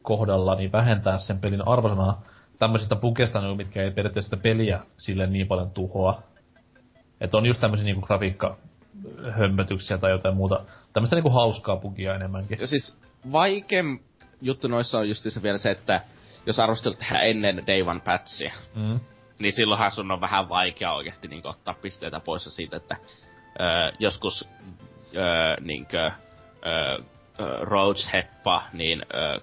kohdalla 0.02 0.54
niin 0.54 0.72
vähentää 0.72 1.18
sen 1.18 1.38
pelin 1.38 1.68
arvosanaa 1.68 2.22
tämmöisistä 2.58 2.96
bugeista, 2.96 3.40
niinku, 3.40 3.56
mitkä 3.56 3.82
ei 3.82 3.90
periaatteessa 3.90 4.30
sitä 4.30 4.42
peliä 4.42 4.80
sille 4.98 5.26
niin 5.26 5.46
paljon 5.46 5.70
tuhoa. 5.70 6.22
Että 7.20 7.36
on 7.36 7.46
just 7.46 7.60
tämmöisiä 7.60 7.84
niinku 7.84 8.06
grafiikka 8.06 8.56
hömpötyksiä 9.30 9.98
tai 9.98 10.10
jotain 10.10 10.36
muuta. 10.36 10.60
Tämmöistä 10.92 11.16
niinku 11.16 11.30
hauskaa 11.30 11.76
bugia 11.76 12.14
enemmänkin. 12.14 12.58
Ja 12.60 12.66
siis 12.66 13.02
vaikein 13.32 14.04
juttu 14.40 14.68
noissa 14.68 14.98
on 14.98 15.08
justiinsa 15.08 15.42
vielä 15.42 15.58
se, 15.58 15.70
että 15.70 16.00
jos 16.46 16.58
arvostelut 16.58 16.98
tehdään 16.98 17.26
ennen 17.26 17.66
Day 17.66 17.82
One 17.82 18.00
patchia, 18.04 18.52
Mm. 18.74 19.00
niin 19.38 19.52
silloinhan 19.52 19.90
sun 19.92 20.12
on 20.12 20.20
vähän 20.20 20.48
vaikea 20.48 20.92
oikeasti 20.92 21.28
niin 21.28 21.46
ottaa 21.46 21.74
pisteitä 21.82 22.20
pois 22.20 22.56
siitä, 22.56 22.76
että 22.76 22.96
öö, 23.60 23.92
joskus 23.98 24.48
öö, 25.16 25.56
niinkö, 25.60 26.10
öö, 26.66 26.98
Rhodes-heppa, 27.60 28.62
niin 28.72 29.02
öö, 29.14 29.40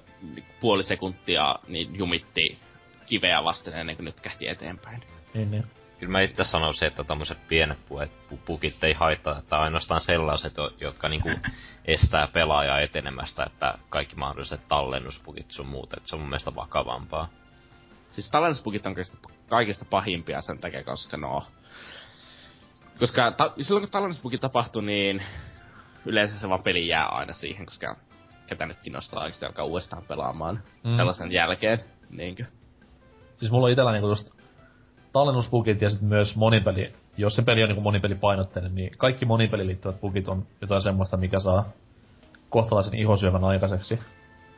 puoli 0.59 0.83
sekuntia 0.83 1.55
niin 1.67 1.97
jumitti 1.97 2.59
kiveä 3.05 3.43
vasten 3.43 3.73
ennen 3.73 3.95
kuin 3.95 4.05
nyt 4.05 4.21
kähti 4.21 4.47
eteenpäin. 4.47 5.03
Niin, 5.33 5.51
niin. 5.51 5.63
Kyllä 5.99 6.11
mä 6.11 6.21
itse 6.21 6.43
sanoisin, 6.43 6.87
että 6.87 7.03
tommoset 7.03 7.47
pienet 7.47 7.85
puet, 7.85 8.11
pu- 8.31 8.37
pukit 8.45 8.83
ei 8.83 8.93
haittaa, 8.93 9.37
että 9.39 9.57
ainoastaan 9.57 10.01
sellaiset, 10.01 10.57
jo- 10.57 10.73
jotka 10.79 11.09
niinku 11.09 11.29
estää 11.85 12.27
pelaajaa 12.27 12.79
etenemästä, 12.79 13.43
että 13.43 13.77
kaikki 13.89 14.15
mahdolliset 14.15 14.67
tallennuspukit 14.67 15.51
sun 15.51 15.67
muut, 15.67 15.93
että 15.93 16.09
se 16.09 16.15
on 16.15 16.21
mun 16.21 16.29
mielestä 16.29 16.55
vakavampaa. 16.55 17.29
Siis 18.09 18.31
tallennuspukit 18.31 18.85
on 18.85 18.93
kaikista, 18.93 19.29
kaikista 19.49 19.85
pahimpia 19.89 20.41
sen 20.41 20.59
takia, 20.59 20.83
koska 20.83 21.17
no... 21.17 21.43
Koska 22.99 23.31
ta- 23.31 23.53
silloin 23.61 23.83
kun 23.83 23.91
tallennuspukki 23.91 24.37
tapahtuu, 24.37 24.81
niin 24.81 25.23
yleensä 26.05 26.39
se 26.39 26.49
vaan 26.49 26.63
peli 26.63 26.87
jää 26.87 27.07
aina 27.07 27.33
siihen, 27.33 27.65
koska 27.65 27.95
ketä 28.47 28.65
nyt 28.65 28.79
kiinnostaa 28.79 29.23
oikeasti 29.23 29.45
alkaa 29.45 29.65
uudestaan 29.65 30.03
pelaamaan 30.07 30.59
Mm. 30.83 30.93
sellaisen 30.95 31.31
jälkeen. 31.31 31.79
Niinkö? 32.09 32.45
Siis 33.37 33.51
mulla 33.51 33.65
on 33.65 33.71
itellä 33.71 33.91
niinku 33.91 34.07
just 34.07 34.29
tallennusbugit 35.11 35.81
ja 35.81 35.89
sitten 35.89 36.09
myös 36.09 36.35
monipeli. 36.35 36.93
Jos 37.17 37.35
se 37.35 37.41
peli 37.41 37.63
on 37.63 37.69
niinku 37.69 37.81
monipelipainotteinen, 37.81 38.75
niin 38.75 38.91
kaikki 38.97 39.25
monipeliin 39.25 39.67
liittyvät 39.67 40.01
bugit 40.01 40.27
on 40.29 40.47
jotain 40.61 40.81
semmoista, 40.81 41.17
mikä 41.17 41.39
saa 41.39 41.69
kohtalaisen 42.49 42.93
ihosyövän 42.99 43.43
aikaiseksi. 43.43 43.99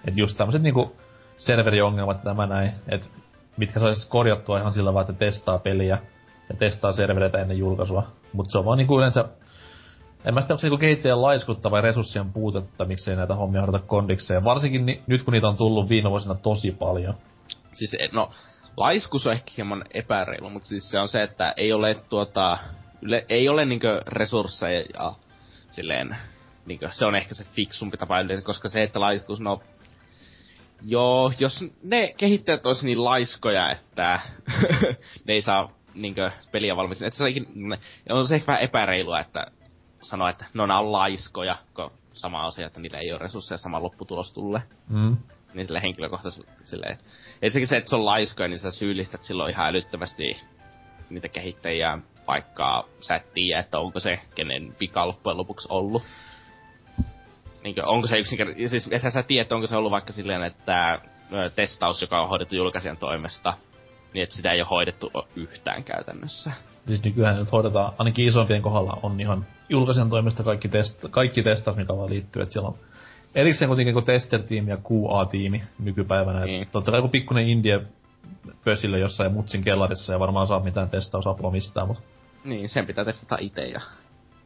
Et 0.08 0.18
just 0.18 0.38
tämmöset 0.38 0.62
niinku 0.62 0.96
serveriongelmat 1.38 2.18
ja 2.18 2.24
tämä 2.24 2.48
näin, 2.48 2.72
et 2.88 3.10
mitkä 3.58 3.80
saisi 3.80 4.10
korjattua 4.10 4.60
ihan 4.60 4.74
sillä 4.74 4.94
vaan, 4.94 5.10
että 5.10 5.26
testaa 5.26 5.60
peliä 5.60 6.00
ja 6.50 6.56
testaa 6.56 6.92
servereitä 6.92 7.42
ennen 7.42 7.58
julkaisua. 7.58 8.04
Mutta 8.34 8.52
se 8.52 8.58
on 8.58 8.66
vaan 8.66 8.78
niinku 8.78 8.98
yleensä 8.98 9.26
en 10.26 10.34
mä 10.34 10.42
sitä 10.42 10.54
onko 10.54 10.62
se 10.62 10.68
niinku 10.68 10.82
kehittäjän 10.82 11.22
laiskutta 11.22 11.72
vai 11.72 11.82
resurssien 11.82 12.34
puutetta, 12.34 12.86
miksei 12.86 13.16
näitä 13.16 13.36
hommia 13.36 13.62
hoideta 13.62 13.86
kondikseen. 13.88 14.44
Varsinkin 14.44 14.86
ni- 14.86 15.04
nyt 15.08 15.24
kun 15.24 15.32
niitä 15.32 15.48
on 15.48 15.58
tullut 15.58 15.90
viime 15.90 16.10
vuosina 16.10 16.36
tosi 16.36 16.72
paljon. 16.72 17.18
Siis 17.74 17.94
e- 17.94 18.10
no, 18.12 18.30
laiskus 18.78 19.28
on 19.28 19.34
ehkä 19.34 19.52
hieman 19.58 19.84
epäreilu, 19.94 20.50
mutta 20.50 20.68
siis 20.68 20.92
se 20.92 21.00
on 21.00 21.08
se, 21.08 21.24
että 21.24 21.54
ei 21.58 21.74
ole 21.74 21.96
tuota, 22.10 22.58
yle, 23.02 23.26
ei 23.30 23.50
ole 23.50 23.66
niinkö 23.66 24.02
resursseja 24.08 24.86
ja 24.94 25.14
silleen, 25.70 26.18
niinkö, 26.66 26.90
se 26.92 27.06
on 27.06 27.16
ehkä 27.16 27.36
se 27.36 27.46
fiksumpi 27.54 27.98
tapa 27.98 28.20
yleensä, 28.20 28.46
koska 28.46 28.70
se, 28.70 28.84
että 28.84 29.00
laiskus, 29.00 29.40
no, 29.40 29.62
joo, 30.82 31.32
jos 31.40 31.66
ne 31.84 32.14
kehittäjät 32.18 32.66
olisi 32.66 32.86
niin 32.86 33.04
laiskoja, 33.04 33.72
että 33.72 34.20
ne 35.28 35.34
ei 35.34 35.42
saa 35.42 35.72
niinkö 35.96 36.32
peliä 36.52 36.76
valmiiksi, 36.76 37.06
että 37.06 37.18
se 37.18 37.24
on, 37.24 37.30
ikin- 37.30 37.80
on 38.10 38.28
se 38.28 38.36
ehkä 38.36 38.48
vähän 38.48 38.64
epäreilua, 38.64 39.20
että 39.20 39.48
sanoa, 40.02 40.30
että 40.30 40.46
no 40.54 40.66
nämä 40.66 40.80
on 40.80 40.92
laiskoja, 40.92 41.58
kun 41.76 41.92
sama 42.14 42.46
asia, 42.46 42.68
että 42.68 42.80
niillä 42.80 43.00
ei 43.00 43.12
ole 43.12 43.20
resursseja, 43.20 43.58
sama 43.58 43.82
lopputulos 43.84 44.34
tulee 44.34 44.62
Mm. 44.90 45.18
niin 45.54 45.66
sille 45.66 45.82
henkilökohtaisesti 45.82 46.52
silleen. 46.64 46.98
Ensinnäkin 47.42 47.68
se, 47.68 47.78
että 47.78 47.90
se 47.90 47.96
on 47.96 48.06
laiskoja, 48.06 48.48
niin 48.48 48.60
sä 48.60 48.72
syyllistät 48.72 49.24
silloin 49.24 49.52
ihan 49.52 49.68
älyttömästi 49.68 50.38
niitä 51.10 51.30
kehittäjiä, 51.30 51.98
vaikka 52.28 52.86
sä 53.00 53.16
et 53.16 53.34
tiedä, 53.34 53.60
että 53.60 53.80
onko 53.80 54.00
se 54.00 54.20
kenen 54.36 54.76
pika 54.80 55.08
loppujen 55.08 55.38
lopuksi 55.38 55.68
ollut. 55.72 56.04
Niinkö, 57.64 57.86
onko 57.86 58.08
se 58.08 58.18
yksinkertaisesti, 58.18 58.70
siis 58.70 58.90
ethän 58.92 59.12
sä 59.12 59.24
tiedä, 59.24 59.42
että 59.42 59.56
onko 59.56 59.68
se 59.68 59.76
ollut 59.76 59.92
vaikka 59.92 60.14
silleen, 60.14 60.44
että 60.44 61.00
testaus, 61.56 62.02
joka 62.02 62.22
on 62.22 62.30
hoidettu 62.30 62.56
julkaisijan 62.56 62.98
toimesta, 62.98 63.54
niin 64.16 64.24
että 64.24 64.36
sitä 64.36 64.50
ei 64.50 64.62
ole 64.62 64.68
hoidettu 64.72 65.12
yhtään 65.36 65.84
käytännössä. 65.84 66.52
Siis 66.88 67.04
nykyään 67.04 67.36
nyt 67.36 67.52
hoidetaan, 67.52 67.94
ainakin 67.98 68.28
isompien 68.28 68.62
kohdalla 68.62 69.00
on 69.04 69.22
ihan 69.22 69.46
julkaisen 69.70 70.10
toimesta 70.10 70.44
kaikki, 70.44 70.68
test, 70.68 71.06
kaikki 71.12 71.44
testaus, 71.44 71.78
mikä 71.78 71.98
vaan 71.98 72.10
liittyy, 72.10 72.42
että 72.42 72.54
siellä 72.54 72.70
on 72.70 72.78
erikseen 73.36 73.70
kuitenkin 73.70 73.94
kuin 73.94 74.06
tester-tiimi 74.06 74.72
ja 74.72 74.78
QA-tiimi 74.78 75.64
nykypäivänä. 75.80 76.40
Niin. 76.40 76.48
Niin. 76.48 76.68
Totta 76.72 76.92
kai 76.92 76.98
joku 76.98 77.10
pikkuinen 77.10 77.48
indie 77.48 77.82
pösille 78.66 79.00
jossain 79.00 79.34
mutsin 79.34 79.64
kellarissa 79.64 80.14
ja 80.14 80.20
varmaan 80.20 80.48
saa 80.48 80.60
mitään 80.60 80.90
testausapua 80.90 81.52
mistään, 81.52 81.88
mutta 81.88 82.04
Niin, 82.44 82.70
sen 82.70 82.86
pitää 82.86 83.06
testata 83.06 83.38
itse 83.40 83.62
ja 83.62 83.82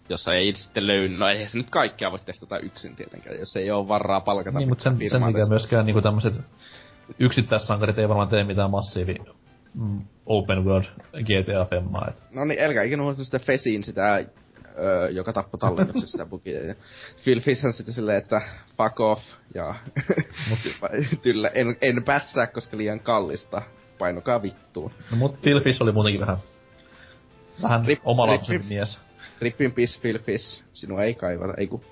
jos 0.10 0.28
ei 0.28 0.56
sitten 0.56 0.88
löydy, 0.88 1.18
no 1.18 1.28
ei 1.28 1.48
se 1.48 1.58
nyt 1.58 1.70
kaikkea 1.70 2.12
voi 2.12 2.20
testata 2.26 2.60
yksin 2.60 2.96
tietenkään, 2.96 3.40
jos 3.40 3.56
ei 3.56 3.72
ole 3.72 3.88
varaa 3.88 4.22
palkata 4.22 4.60
niin, 4.60 4.70
mutta 4.70 4.84
sen, 4.84 5.10
sen 5.10 5.26
mikä 5.26 5.46
myöskään 5.50 5.86
niinku 5.86 6.02
tämmöiset 6.02 6.34
yksittäissankarit 7.20 7.98
ei 7.98 8.10
varmaan 8.10 8.30
tee 8.30 8.44
mitään 8.44 8.72
massiivi 8.72 9.14
mm, 9.14 9.26
open 10.26 10.66
world 10.66 10.86
GTA 11.14 11.68
5 11.72 11.90
et. 12.08 12.24
No 12.32 12.46
niin, 12.46 12.64
älkää 12.64 12.84
ikinä 12.84 13.04
huomata 13.04 13.24
sitä 13.24 13.40
Fesiin 13.40 13.84
sitä, 13.84 14.26
öö, 14.80 15.10
joka 15.10 15.34
tappoi 15.34 15.60
tallennuksessa 15.60 16.08
sitä 16.08 16.26
bugia. 16.26 16.66
Ja 16.66 16.76
Phil 17.24 17.40
Fish 17.40 17.66
on 17.66 17.74
sitten 17.74 17.94
silleen, 17.94 18.18
että 18.18 18.42
fuck 18.78 19.00
off, 19.00 19.24
ja 19.56 19.76
tyllä, 21.24 21.52
en, 21.54 21.78
en 21.82 22.04
pätsää, 22.06 22.48
koska 22.48 22.78
liian 22.78 23.00
kallista. 23.00 23.62
Painokaa 23.98 24.42
vittuun. 24.42 24.92
No 25.12 25.18
mut 25.18 25.42
Phil 25.42 25.60
Fish 25.60 25.82
oli 25.82 25.92
muutenkin 25.92 26.22
vähän, 26.22 26.38
vähän 27.62 27.86
Rip- 27.86 28.02
omalapsempi 28.04 28.64
rip- 28.64 28.70
mies. 28.70 29.00
Rip 29.42 29.62
in 29.62 29.74
peace, 29.74 30.00
Phil 30.02 30.20
Fish. 30.20 30.64
Sinua 30.74 31.04
ei 31.04 31.14
kaivata, 31.14 31.54
ei 31.58 31.68
ku. 31.68 31.84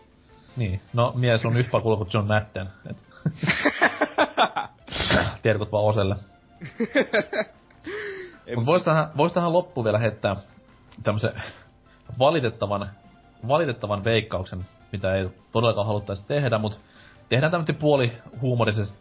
Niin, 0.58 0.82
no 0.94 1.14
mies 1.16 1.46
on 1.46 1.58
yhtä 1.58 1.82
kuulla 1.82 1.98
kuin 1.98 2.10
John 2.14 2.28
Madden. 2.28 2.70
Et. 2.90 2.98
Tiedätkö 5.42 5.66
vaan 5.72 5.84
Oselle. 5.84 6.16
Mut 8.56 8.66
vois 8.66 8.84
tähän, 8.84 9.08
vois 9.18 9.34
tähän 9.34 9.54
loppuun 9.54 9.86
vielä 9.86 9.98
heittää 9.98 10.36
tämmösen 11.04 11.34
valitettavan, 12.20 12.90
valitettavan 13.48 14.04
veikkauksen, 14.04 14.66
mitä 14.92 15.14
ei 15.14 15.30
todellakaan 15.52 15.88
haluttaisi 15.88 16.28
tehdä, 16.28 16.58
mutta 16.58 16.80
tehdään 17.30 17.52
tämmöinen 17.52 17.76
puoli 17.76 18.12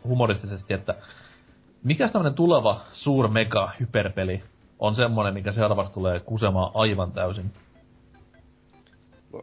humoristisesti, 0.05 0.75
että 0.75 0.95
mikä 1.85 2.09
tämmönen 2.09 2.35
tuleva 2.35 2.81
suur 2.93 3.29
mega 3.29 3.71
hyperpeli 3.81 4.43
on 4.79 4.95
semmonen, 4.95 5.35
mikä 5.35 5.53
seuraavaksi 5.53 5.93
tulee 5.93 6.21
kusemaan 6.21 6.71
aivan 6.75 7.13
täysin. 7.13 7.53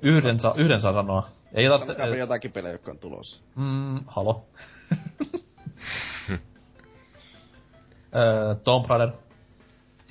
Yhden 0.01 0.39
saa, 0.39 0.53
yhden 0.57 0.81
saa 0.81 0.93
sanoa. 0.93 1.27
Ei 1.53 1.69
tarvitse... 1.69 2.17
jotakin 2.17 2.51
pelejä, 2.51 2.73
jotka 2.73 2.91
on 2.91 2.99
tulossa. 2.99 3.43
Mm, 3.55 3.99
halo. 4.07 4.45
Tomb 8.63 8.85
Raider. 8.85 9.11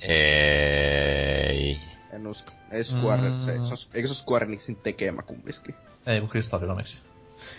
Ei. 0.07 1.79
En 2.11 2.27
usko. 2.27 2.51
Ei 2.71 2.83
Square, 2.83 3.29
Mm. 3.29 3.39
se, 3.39 3.45
se 3.45 3.51
on, 3.51 3.77
eikö 3.93 4.07
se 4.07 4.11
ole 4.11 4.23
Square 4.23 4.45
Enixin 4.45 4.75
tekemä 4.75 5.21
kumminkin? 5.21 5.75
Ei 6.07 6.19
kun 6.19 6.29
Crystal 6.29 6.61
Dynamics. 6.61 6.97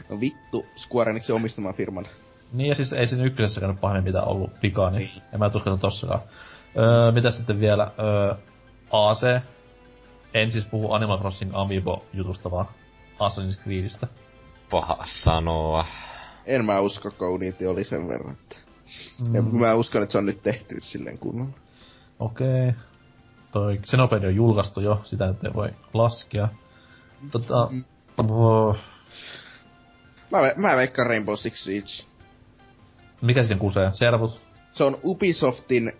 No 0.08 0.20
vittu, 0.20 0.66
Square 0.76 1.10
Enixin 1.10 1.34
omistaman 1.34 1.74
firman. 1.74 2.06
Niin 2.52 2.68
ja 2.68 2.74
siis 2.74 2.92
ei 2.92 3.06
siinä 3.06 3.24
ykkösessäkään 3.24 3.72
nyt 3.72 3.80
pahemmin 3.80 4.04
mitään 4.04 4.28
ollut 4.28 4.50
vikaa, 4.62 4.90
niin, 4.90 5.10
niin. 5.14 5.22
en 5.32 5.38
mä 5.38 5.50
usko, 5.54 5.76
tossakaan. 5.76 6.20
Öö, 6.78 7.12
mitä 7.12 7.30
sitten 7.30 7.60
vielä? 7.60 7.90
Öö, 7.98 8.34
AC. 8.90 9.22
En 10.34 10.52
siis 10.52 10.66
puhu 10.66 10.92
Animal 10.92 11.18
Crossing 11.18 11.50
Amiibo-jutusta, 11.54 12.50
vaan 12.50 12.66
Assassin's 13.20 13.62
Creedistä. 13.62 14.06
Paha 14.70 15.04
sanoa. 15.06 15.86
En 16.46 16.64
mä 16.64 16.80
usko, 16.80 17.10
Counity 17.10 17.66
oli 17.66 17.84
sen 17.84 18.08
verran, 18.08 18.32
että... 18.32 18.56
Mm. 19.32 19.60
mä 19.60 19.74
uskon, 19.74 20.02
että 20.02 20.12
se 20.12 20.18
on 20.18 20.26
nyt 20.26 20.42
tehty 20.42 20.76
silleen 20.80 21.18
kunnolla. 21.18 21.52
Okei. 22.18 22.68
Okay. 22.68 22.80
Toi 23.52 23.78
Xenoblade 23.78 24.26
on 24.26 24.36
julkaistu 24.36 24.80
jo, 24.80 25.00
sitä 25.04 25.26
nyt 25.26 25.44
ei 25.44 25.54
voi 25.54 25.70
laskea. 25.94 26.48
Tota... 27.30 27.68
Mm. 27.70 27.84
Oh. 28.18 28.76
Mä, 30.32 30.38
ve- 30.38 30.54
mä 30.56 30.76
veikkaan 30.76 31.08
Rainbow 31.08 31.34
Six 31.34 31.56
Siege. 31.56 31.86
Mikä 33.22 33.42
sitten 33.42 33.58
kusee? 33.58 33.90
Servut? 33.92 34.48
Se 34.72 34.84
on 34.84 34.96
Ubisoftin 35.04 35.92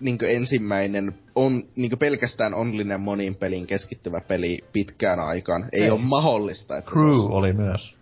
niin 0.00 0.18
ensimmäinen 0.26 1.14
on 1.34 1.62
niin 1.76 1.98
pelkästään 1.98 2.54
onlinen 2.54 3.00
monin 3.00 3.36
pelin 3.36 3.66
keskittyvä 3.66 4.20
peli 4.28 4.64
pitkään 4.72 5.20
aikaan. 5.20 5.68
Ei, 5.72 5.82
ei. 5.82 5.90
ole 5.90 6.00
mahdollista, 6.00 6.76
että 6.76 6.90
Crew 6.90 7.08
olisi... 7.08 7.26
oli 7.30 7.52
myös. 7.52 7.96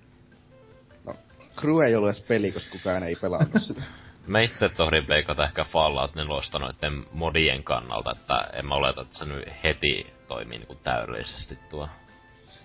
No, 1.04 1.14
Crew 1.56 1.82
ei 1.86 1.96
ollut 1.96 2.08
edes 2.08 2.24
peli, 2.24 2.52
koska 2.52 2.72
kukaan 2.72 3.02
ei 3.02 3.16
pelannut 3.20 3.62
sitä. 3.62 3.82
Mä 4.26 4.40
itse 4.40 4.68
tohdin 4.68 5.08
veikata 5.08 5.44
ehkä 5.44 5.64
Fallout 5.64 6.14
4 6.14 6.34
noiden 6.58 7.04
modien 7.12 7.64
kannalta, 7.64 8.12
että 8.12 8.58
en 8.58 8.66
mä 8.66 8.74
oleta, 8.74 9.02
että 9.02 9.18
se 9.18 9.24
nyt 9.24 9.48
heti 9.64 10.12
toimii 10.28 10.58
niinku 10.58 10.74
täydellisesti 10.74 11.58
tuo. 11.70 11.88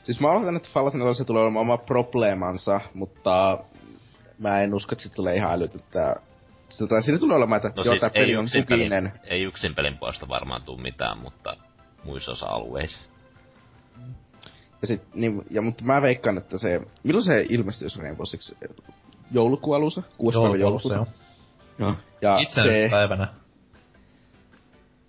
Siis 0.03 0.19
mä 0.19 0.27
oletan, 0.27 0.55
että 0.55 0.69
Fallout 0.73 0.93
4 0.93 1.25
tulee 1.25 1.43
olemaan 1.43 1.61
oma 1.61 1.77
probleemansa, 1.77 2.81
mutta 2.93 3.57
mä 4.37 4.61
en 4.61 4.73
usko, 4.73 4.93
että 4.93 5.03
se 5.03 5.13
tulee 5.13 5.35
ihan 5.35 5.53
älytyttää 5.53 6.15
Sitä, 6.69 7.01
siinä 7.01 7.19
tulee 7.19 7.37
olemaan, 7.37 7.57
että 7.57 7.73
no 7.75 7.83
joo, 7.83 7.97
siis 7.97 8.11
peli 8.13 8.35
on 8.35 8.45
Pelin, 8.69 9.11
ei 9.23 9.43
yksin 9.43 9.75
pelin 9.75 9.97
puolesta 9.97 10.27
varmaan 10.27 10.63
tuu 10.63 10.77
mitään, 10.77 11.17
mutta 11.17 11.57
muissa 12.03 12.31
osa-alueissa. 12.31 13.01
Ja 14.81 14.87
sit, 14.87 15.01
niin, 15.13 15.41
ja, 15.51 15.61
mutta 15.61 15.83
mä 15.83 16.01
veikkaan, 16.01 16.37
että 16.37 16.57
se... 16.57 16.81
Milloin 17.03 17.25
se 17.25 17.45
ilmestyy 17.49 17.89
se 17.89 18.01
Rainbow 18.01 18.25
Six? 18.25 18.53
Joulukuun 19.31 19.77
alussa? 19.77 20.03
Kuusi 20.17 20.39
päivä 20.39 20.55
joulukuuta? 20.55 21.05
Joo. 21.79 21.89
No, 21.89 21.95
ja 22.21 22.37
se... 22.49 22.87
päivänä. 22.91 23.27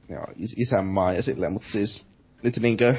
Joo, 0.08 0.26
is- 0.36 0.54
isänmaa 0.58 1.12
ja 1.12 1.22
silleen, 1.22 1.52
mutta 1.52 1.70
siis... 1.70 2.06
Nyt 2.42 2.56
niinkö... 2.56 2.94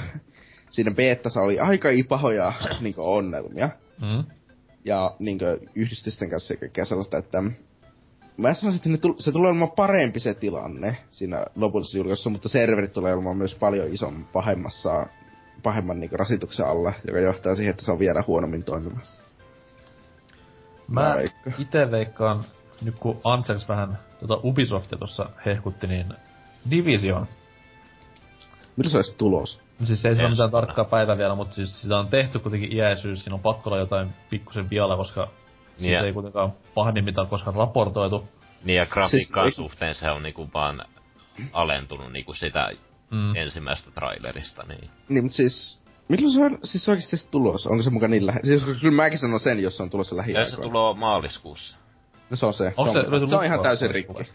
Siinä 0.69 0.91
beettassa 0.91 1.41
oli 1.41 1.59
aika 1.59 1.89
pahoja 2.09 2.53
niinkö 2.81 3.01
onnelmia. 3.03 3.69
Mm. 4.01 4.23
Ja 4.85 5.15
niinkö 5.19 5.59
yhdistysten 5.75 6.30
kanssa 6.30 6.56
kaikkea 6.56 6.85
sellaista, 6.85 7.17
että 7.17 7.43
mä 8.39 8.53
sanoisin, 8.53 8.93
että 8.93 9.07
se 9.19 9.31
tulee 9.31 9.49
olemaan 9.49 9.72
parempi 9.72 10.19
se 10.19 10.33
tilanne 10.33 10.98
siinä 11.09 11.45
lopullisessa 11.56 11.98
julkaisussa, 11.98 12.30
mutta 12.30 12.49
serverit 12.49 12.93
tulee 12.93 13.14
olemaan 13.14 13.38
myös 13.38 13.56
paljon 13.56 13.93
ison 13.93 14.25
pahemmassa, 14.33 15.07
pahemman 15.64 15.99
niin 15.99 16.11
rasituksen 16.11 16.65
alla, 16.65 16.93
joka 17.07 17.19
johtaa 17.19 17.56
siihen, 17.56 17.72
että 17.72 17.85
se 17.85 17.91
on 17.91 17.99
vielä 17.99 18.23
huonommin 18.27 18.64
toimimassa. 18.64 19.23
Mä, 20.88 21.01
mä 21.01 21.15
itse 21.57 21.91
veikkaan, 21.91 22.45
nyt 22.82 22.95
kun 22.99 23.22
Ansels 23.24 23.69
vähän 23.69 23.99
tota 24.19 24.40
Ubisoftia 24.43 24.98
tuossa 24.98 25.30
hehkutti, 25.45 25.88
niin 25.88 26.14
Division. 26.72 27.27
Mitä 28.75 28.90
se 28.90 28.98
olisi 28.98 29.17
tulos? 29.17 29.61
No 29.80 29.85
siis 29.85 30.06
ei 30.06 30.16
se 30.16 30.22
ole 30.22 30.30
mitään 30.30 30.51
tarkkaa 30.51 30.85
päivää 30.85 31.17
vielä, 31.17 31.35
mutta 31.35 31.56
siis 31.56 31.82
sitä 31.82 31.99
on 31.99 32.09
tehty 32.09 32.40
kuitenkin 32.40 32.74
iäisyys, 32.74 33.24
siinä 33.24 33.35
on 33.35 33.41
pakko 33.41 33.69
olla 33.69 33.80
jotain 33.80 34.14
pikkusen 34.30 34.69
vialla, 34.69 34.98
koska 34.98 35.27
siitä 35.77 35.91
yeah. 35.91 36.06
ei 36.06 36.14
kuitenkaan 36.14 36.53
pahemmin 36.74 37.06
mitään 37.06 37.27
koskaan 37.27 37.56
raportoitu. 37.56 38.30
Niin 38.64 38.77
ja 38.77 38.85
grafiikkaan 38.85 39.48
siis, 39.48 39.56
suhteen 39.56 39.95
se 39.95 40.09
on 40.09 40.24
niinku 40.24 40.49
vaan 40.53 40.85
alentunut 41.53 42.11
niinku 42.11 42.33
sitä 42.33 42.72
mm. 43.11 43.35
ensimmäistä 43.35 43.91
trailerista, 43.91 44.64
niin. 44.64 44.90
Niin, 45.09 45.24
mutta 45.24 45.35
siis 45.35 45.83
Milloin 46.09 46.33
se 46.33 46.45
on 46.45 46.58
siis 46.64 46.90
oikeesti 46.90 47.32
tulossa? 47.32 47.69
Onko 47.69 47.83
se 47.83 47.90
mukaan 47.90 48.11
niin 48.11 48.25
lähe... 48.25 48.40
Siis 48.43 48.64
kyllä 48.64 48.95
mäkin 48.95 49.19
sanon 49.19 49.40
sen, 49.40 49.59
jos 49.59 49.77
se 49.77 49.83
on 49.83 49.90
tulossa 49.90 50.17
lähiaikoina. 50.17 50.56
se 50.56 50.61
tulee 50.61 50.93
maaliskuussa. 50.93 51.77
No 52.30 52.38
se 52.38 52.45
on 52.45 52.53
se. 52.53 52.74
Onko 52.77 52.93
se, 52.93 53.01
se, 53.01 53.16
on, 53.16 53.30
se 53.30 53.35
on 53.35 53.45
ihan 53.45 53.64
täysin 53.64 53.91
rikki. 53.91 54.32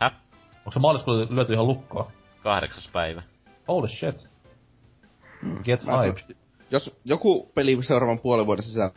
Häh? 0.00 0.12
Onko 0.58 0.70
se 0.72 0.78
maaliskuussa 0.78 1.34
lyöty 1.34 1.52
ihan 1.52 1.66
lukkoa? 1.66 2.10
Kahdeksas 2.42 2.90
päivä. 2.92 3.22
Holy 3.68 3.88
shit. 3.88 4.30
Hmm. 5.42 5.62
Get 5.64 5.80
hyped. 5.82 6.36
Jos 6.70 6.96
joku 7.04 7.50
peli 7.54 7.82
seuraavan 7.82 8.18
puolen 8.18 8.46
vuoden 8.46 8.62
sisällä 8.62 8.90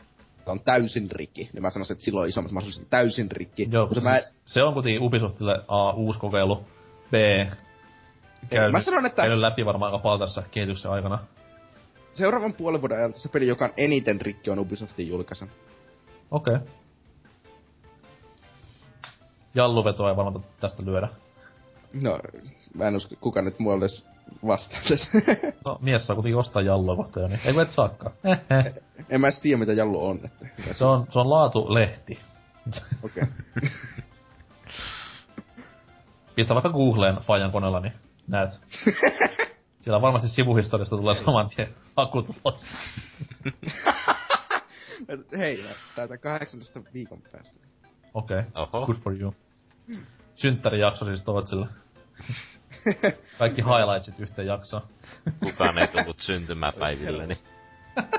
on 0.46 0.60
täysin 0.60 1.10
rikki, 1.10 1.50
niin 1.52 1.62
mä 1.62 1.70
sanoisin, 1.70 1.94
että 1.94 2.04
silloin 2.04 2.22
on 2.22 2.28
isommat 2.28 2.52
mahdollisuudet 2.52 2.90
täysin 2.90 3.30
rikki. 3.30 3.68
Joo, 3.70 3.86
mutta 3.86 4.00
mä... 4.00 4.18
Siis 4.18 4.40
se 4.46 4.62
on 4.62 4.74
kuitenkin 4.74 5.02
Ubisoftille 5.02 5.64
A, 5.68 5.90
uusi 5.90 6.20
kokeilu, 6.20 6.64
B, 7.10 7.14
käynyt, 8.50 8.72
mä 8.72 8.80
sanon, 8.80 9.06
että... 9.06 9.22
käynyt 9.22 9.38
läpi 9.38 9.66
varmaan 9.66 9.92
aika 9.92 10.02
paljon 10.02 10.20
tässä 10.20 10.42
kehityksen 10.50 10.90
aikana. 10.90 11.18
Seuraavan 12.12 12.52
puolen 12.52 12.80
vuoden 12.80 12.98
ajan 12.98 13.12
se 13.12 13.28
peli, 13.28 13.46
joka 13.46 13.64
on 13.64 13.72
eniten 13.76 14.20
rikki, 14.20 14.50
on 14.50 14.58
Ubisoftin 14.58 15.08
julkaisen. 15.08 15.50
Okei. 16.30 16.54
Okay. 16.54 16.68
Jalluvetoa 19.58 20.10
ei 20.10 20.16
varmaan 20.16 20.44
tästä 20.60 20.84
lyödä. 20.84 21.08
No, 22.02 22.20
mä 22.74 22.88
en 22.88 22.96
usko, 22.96 23.14
kuka 23.20 23.42
nyt 23.42 23.58
mulle 23.58 23.78
edes 23.78 24.06
vastaa 24.46 24.80
No, 25.66 25.78
mies 25.80 26.06
saa 26.06 26.16
kuitenkin 26.16 26.38
ostaa 26.38 26.62
Jallua 26.62 26.96
kohta 26.96 27.20
jo, 27.20 27.28
niin 27.28 27.40
ei 27.44 27.54
et 27.62 27.70
saakaan. 27.70 28.12
en 29.10 29.20
mä 29.20 29.26
edes 29.26 29.40
tiedä, 29.40 29.58
mitä 29.58 29.72
Jallu 29.72 30.06
on. 30.06 30.20
Että 30.24 30.46
se, 30.72 30.84
on, 30.84 31.06
se 31.10 31.18
on 31.18 31.30
laatulehti. 31.30 32.18
Okei. 33.02 33.22
Okay. 33.22 33.70
Pistä 36.34 36.54
vaikka 36.54 36.70
Googleen 36.70 37.16
Fajan 37.16 37.52
koneella, 37.52 37.80
niin 37.80 37.92
näet. 38.28 38.50
Siellä 39.80 40.02
varmasti 40.02 40.28
sivuhistoriasta 40.28 40.96
tulee 40.96 41.14
saman 41.14 41.48
tien 41.48 41.68
hakutulos. 41.96 42.72
Hei, 45.38 45.64
täältä 45.94 46.18
18 46.18 46.80
viikon 46.94 47.18
päästä. 47.32 47.58
Okei, 48.14 48.42
okay. 48.54 48.86
good 48.86 48.96
for 48.96 49.20
you. 49.20 49.34
Synttärijakso 50.34 51.04
siis 51.04 51.22
Tootsille. 51.22 51.66
Kaikki 53.38 53.62
highlightsit 53.62 54.20
yhteen 54.20 54.46
jaksoon. 54.48 54.82
Kukaan 55.40 55.78
ei 55.78 55.88
tullut 55.88 56.20
syntymäpäivilleni. 56.20 57.34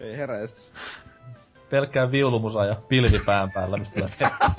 ei 0.00 0.16
heräistä. 0.16 0.78
Pelkkää 1.70 2.12
viulumusa 2.12 2.64
ja 2.64 2.76
pilvi 2.88 3.18
pään 3.26 3.52
päällä, 3.52 3.76
mistä 3.76 4.00
lähtee. 4.00 4.30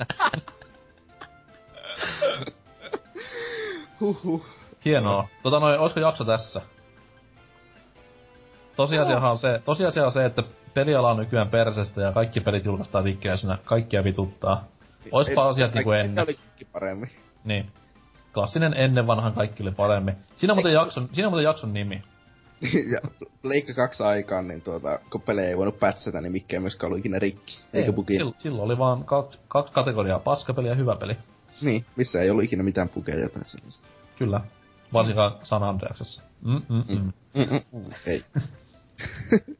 Huhhuh. 4.00 4.46
Hienoa. 4.84 5.28
Tota 5.42 5.60
noin, 5.60 5.78
olisiko 5.78 6.00
jakso 6.00 6.24
tässä? 6.24 6.62
Tosiasiahan 8.76 9.30
on 9.30 9.38
se, 9.38 9.60
tosiasia 9.64 10.04
on 10.04 10.12
se, 10.12 10.24
että 10.24 10.42
peliala 10.74 11.10
on 11.10 11.16
nykyään 11.16 11.48
persestä 11.48 12.00
ja 12.00 12.12
kaikki 12.12 12.40
pelit 12.40 12.64
julkaistaan 12.64 13.04
vikkeäisenä, 13.04 13.58
kaikkia 13.64 14.04
vituttaa. 14.04 14.64
Oispa 15.12 15.48
asiat 15.48 15.74
niinku 15.74 15.92
ennen. 15.92 16.24
Oli 16.24 16.38
paremmin. 16.72 17.10
Niin. 17.44 17.72
Klassinen 18.34 18.74
ennen 18.74 19.06
vanhan 19.06 19.32
kaikki 19.32 19.62
oli 19.62 19.72
paremmin. 19.72 20.16
Siinä 20.36 20.52
on 20.52 20.56
muuten 20.56 20.72
jakson, 20.72 21.08
siinä 21.12 21.28
on 21.28 21.32
muuten 21.32 21.44
jakson 21.44 21.72
nimi. 21.72 22.02
ja 22.92 22.98
Leikka 23.42 23.74
kaksi 23.74 24.02
aikaan, 24.02 24.48
niin 24.48 24.62
tuota, 24.62 24.98
kun 25.12 25.22
pelejä 25.22 25.48
ei 25.48 25.56
voinut 25.56 25.80
pätsätä, 25.80 26.20
niin 26.20 26.32
mikä 26.32 26.56
ei 26.56 26.60
myöskään 26.60 26.88
ollut 26.88 26.98
ikinä 26.98 27.18
rikki. 27.18 27.58
Ei, 27.72 27.82
Eikä. 27.82 27.92
Silloin, 28.08 28.34
silloin 28.38 28.64
oli 28.64 28.78
vaan 28.78 29.04
kaksi, 29.04 29.38
kaksi 29.48 29.72
kategoriaa, 29.72 30.18
paskapeli 30.18 30.68
ja 30.68 30.74
hyvä 30.74 30.96
peli. 30.96 31.16
Niin, 31.62 31.84
missä 31.96 32.20
ei 32.20 32.30
ollut 32.30 32.44
ikinä 32.44 32.62
mitään 32.62 32.88
bugeja 32.88 33.28
tai 33.28 33.44
sellaista. 33.44 33.88
Kyllä. 34.18 34.40
Varsinkaan 34.92 35.32
San 35.44 35.62
Andreasessa. 35.62 36.22
Mm-mm-mm. 36.44 37.12
Mm-mm. 37.34 37.90
Ei. 38.06 38.24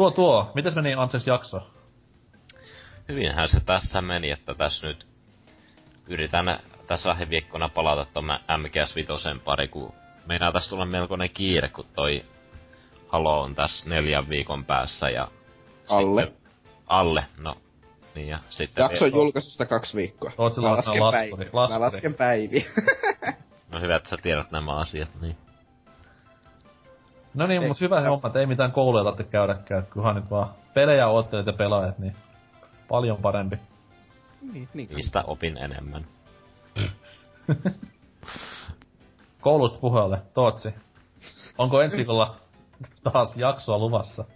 tuo 0.00 0.10
tuo, 0.10 0.50
mitäs 0.54 0.76
meni 0.76 0.94
Anses 0.94 1.26
jakso? 1.26 1.60
Hyvinhän 3.08 3.48
se 3.48 3.60
tässä 3.60 4.00
meni, 4.00 4.30
että 4.30 4.54
tässä 4.54 4.86
nyt 4.86 5.06
yritän 6.06 6.58
tässä 6.86 7.08
lähiviikkona 7.08 7.68
palata 7.68 8.04
tuon 8.04 8.24
MGS 8.58 8.96
Vitosen 8.96 9.40
pari, 9.40 9.68
kun 9.68 9.92
meinaa 10.26 10.52
tässä 10.52 10.70
tulla 10.70 10.84
melkoinen 10.86 11.30
kiire, 11.30 11.68
kun 11.68 11.86
toi 11.94 12.24
Halo 13.08 13.40
on 13.40 13.54
tässä 13.54 13.88
neljän 13.90 14.28
viikon 14.28 14.64
päässä 14.64 15.10
ja... 15.10 15.28
Alle. 15.88 16.24
Sitten, 16.24 16.42
alle, 16.86 17.24
no. 17.38 17.56
Niin 18.14 18.28
ja 18.28 18.38
sitten... 18.50 18.82
Jakso 18.82 19.04
on 19.04 19.14
julkaisusta 19.14 19.66
kaksi 19.66 19.96
viikkoa. 19.96 20.32
Oot 20.38 20.52
mä 20.56 20.76
lasken, 20.76 21.02
lasturi, 21.02 21.50
lasturi. 21.52 21.78
Mä 21.78 21.84
lasken 21.86 22.14
päiviä. 22.14 22.64
no 23.72 23.80
hyvä, 23.80 23.96
että 23.96 24.08
sä 24.08 24.16
tiedät 24.22 24.50
nämä 24.50 24.76
asiat, 24.76 25.20
niin. 25.20 25.36
No 27.34 27.46
niin, 27.46 27.66
mutta 27.66 27.84
hyvä 27.84 28.00
homma, 28.00 28.26
että 28.26 28.38
ei 28.38 28.46
mitään 28.46 28.72
kouluja 28.72 29.04
tarvitse 29.04 29.30
käydäkään, 29.30 29.80
että 29.80 29.92
kunhan 29.92 30.14
nyt 30.14 30.30
vaan 30.30 30.48
pelejä 30.74 31.08
oottelet 31.08 31.46
ja 31.46 31.52
pelaajat, 31.52 31.98
niin 31.98 32.14
paljon 32.88 33.16
parempi. 33.16 33.58
Niin, 34.52 34.68
niin 34.74 34.94
Mistä 34.94 35.22
opin 35.26 35.56
enemmän. 35.56 36.06
Koulusta 39.40 39.78
puheelle, 39.78 40.18
Tootsi. 40.34 40.74
Onko 41.58 41.80
ensi 41.80 41.96
viikolla 41.96 42.36
taas 43.02 43.36
jaksoa 43.36 43.78
luvassa. 43.78 44.24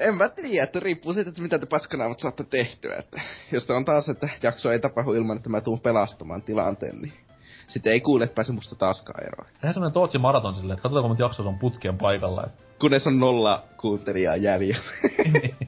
En 0.00 0.16
mä 0.16 0.28
tiedä, 0.28 0.64
että 0.64 0.80
riippuu 0.80 1.14
siitä, 1.14 1.28
että 1.28 1.42
mitä 1.42 1.58
te 1.58 1.66
paskanaavat 1.66 2.20
saatte 2.20 2.44
tehtyä. 2.44 2.96
Että 2.96 3.20
jos 3.52 3.70
on 3.70 3.84
taas, 3.84 4.08
että 4.08 4.28
jakso 4.42 4.70
ei 4.70 4.80
tapahdu 4.80 5.12
ilman, 5.12 5.36
että 5.36 5.50
mä 5.50 5.60
tuun 5.60 5.80
pelastamaan 5.80 6.42
tilanteen, 6.42 6.96
niin 6.98 7.12
sitten 7.68 7.92
ei 7.92 8.00
kuule, 8.00 8.24
että 8.24 8.34
pääse 8.34 8.52
musta 8.52 8.76
taaskaan 8.76 9.24
eroon. 9.26 9.46
Tehdään 9.52 9.74
semmonen 9.74 9.92
Tootsi 9.92 10.18
maraton 10.18 10.54
silleen, 10.54 10.72
että 10.72 10.82
katsotaan, 10.82 11.02
kun 11.02 11.10
monta 11.10 11.22
jaksoa 11.22 11.48
on 11.48 11.58
putkien 11.58 11.98
paikalla. 11.98 12.44
Et. 12.46 12.64
Kunnes 12.78 13.06
on 13.06 13.18
nolla 13.18 13.64
kuuntelijaa 13.76 14.36
jäljellä. 14.36 14.82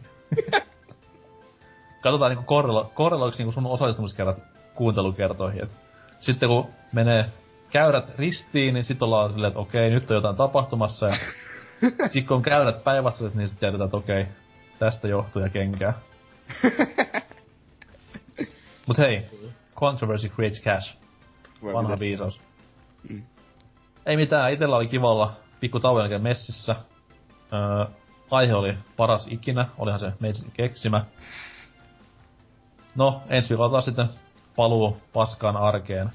katsotaan 2.02 2.30
niinku 2.30 2.44
korrelo, 2.44 2.92
korreloiksi 2.94 3.38
niinku 3.38 3.52
sun 3.52 3.66
osallistumiskerrat 3.66 4.42
kuuntelukertoihin. 4.74 5.62
Et 5.62 5.70
sitten 6.18 6.48
kun 6.48 6.66
menee 6.92 7.24
käyrät 7.70 8.18
ristiin, 8.18 8.74
niin 8.74 8.84
sitten 8.84 9.06
ollaan 9.06 9.32
silleen, 9.32 9.48
että 9.48 9.60
okei, 9.60 9.90
nyt 9.90 10.10
on 10.10 10.16
jotain 10.16 10.36
tapahtumassa. 10.36 11.06
Ja 11.06 11.14
sitten 12.08 12.26
kun 12.26 12.36
on 12.36 12.42
käyrät 12.42 12.84
päinvastaiset, 12.84 13.34
niin 13.34 13.48
sitten 13.48 13.60
tiedetään, 13.60 13.86
että 13.86 13.96
okei, 13.96 14.26
tästä 14.78 15.08
johtuu 15.08 15.42
ja 15.42 15.48
kenkää. 15.48 15.92
Mut 18.86 18.98
hei, 18.98 19.26
controversy 19.76 20.28
creates 20.28 20.62
cash. 20.62 20.96
Vanha 21.62 21.96
viisaus. 22.00 22.40
Mm. 23.08 23.22
Ei 24.06 24.16
mitään, 24.16 24.52
itellä 24.52 24.76
oli 24.76 24.86
kivalla 24.86 25.32
pikku 25.60 25.80
tauon 25.80 26.00
jälkeen 26.00 26.22
messissä. 26.22 26.76
Öö, 27.52 27.94
aihe 28.30 28.54
oli 28.54 28.74
paras 28.96 29.28
ikinä, 29.30 29.66
olihan 29.78 30.00
se 30.00 30.12
meidän 30.20 30.50
keksimä. 30.52 31.04
No, 32.96 33.22
ensi 33.28 33.48
viikolla 33.48 33.70
taas 33.70 33.84
sitten 33.84 34.08
paluu 34.56 34.96
paskaan 35.12 35.56
arkeen. 35.56 36.10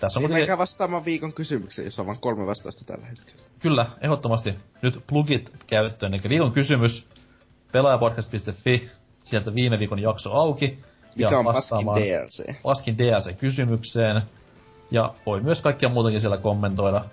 Tässä 0.00 0.18
on 0.18 0.22
Niin 0.22 0.30
kuitenkin... 0.30 0.58
vastaamaan 0.58 1.04
viikon 1.04 1.32
kysymykseen, 1.32 1.84
jos 1.84 1.98
on 1.98 2.06
vain 2.06 2.20
kolme 2.20 2.46
vastausta 2.46 2.84
tällä 2.84 3.06
hetkellä. 3.06 3.42
Kyllä, 3.60 3.86
ehdottomasti. 4.00 4.54
Nyt 4.82 5.04
plugit 5.06 5.52
käyttöön. 5.66 6.14
Eli 6.14 6.28
viikon 6.28 6.52
kysymys, 6.52 7.06
pelaajapodcast.fi, 7.72 8.90
sieltä 9.18 9.54
viime 9.54 9.78
viikon 9.78 9.98
jakso 9.98 10.32
auki. 10.32 10.78
Mikä 11.16 11.38
on 11.38 11.44
paskin 11.44 11.86
DLC? 11.86 12.62
Paskin 12.62 12.98
DLC-kysymykseen. 12.98 14.22
Ja 14.94 15.14
voi 15.26 15.40
myös 15.40 15.62
kaikkia 15.62 15.88
muutakin 15.88 16.20
siellä 16.20 16.36
kommentoida. 16.36 17.04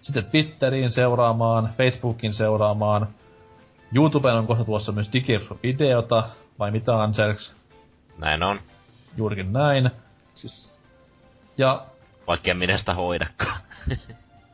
Sitten 0.00 0.30
Twitteriin 0.30 0.90
seuraamaan, 0.90 1.70
Facebookin 1.78 2.32
seuraamaan. 2.32 3.08
YouTubeen 3.94 4.36
on 4.36 4.46
kohta 4.46 4.64
tuossa 4.64 4.92
myös 4.92 5.12
digivideota, 5.12 6.22
vai 6.58 6.70
mitä 6.70 7.02
Anselks? 7.02 7.56
Näin 8.18 8.42
on. 8.42 8.60
Juurikin 9.16 9.52
näin. 9.52 9.90
Siis, 10.34 10.74
Ja 11.58 11.82
vaikka 12.26 12.54
minä 12.54 12.76
sitä 12.78 12.94
hoidakaan. 12.94 13.60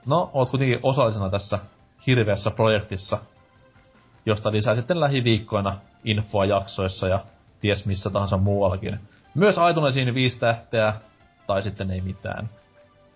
No, 0.07 0.31
oot 0.33 0.51
kuitenkin 0.51 0.81
osallisena 0.83 1.31
tässä 1.31 1.59
hirveässä 2.07 2.51
projektissa, 2.51 3.19
josta 4.27 4.53
lisää 4.53 4.75
sitten 4.75 5.01
lähiviikkoina 5.01 5.77
infoa 6.05 6.45
jaksoissa 6.45 7.09
ja 7.09 7.21
ties 7.61 7.87
missä 7.87 8.11
tahansa 8.11 8.37
muuallakin. 8.37 9.01
Myös 9.35 9.57
iTunesiin 9.71 10.15
viisi 10.15 10.41
tähteä, 10.41 10.95
tai 11.47 11.63
sitten 11.63 11.91
ei 11.91 12.01
mitään. 12.01 12.49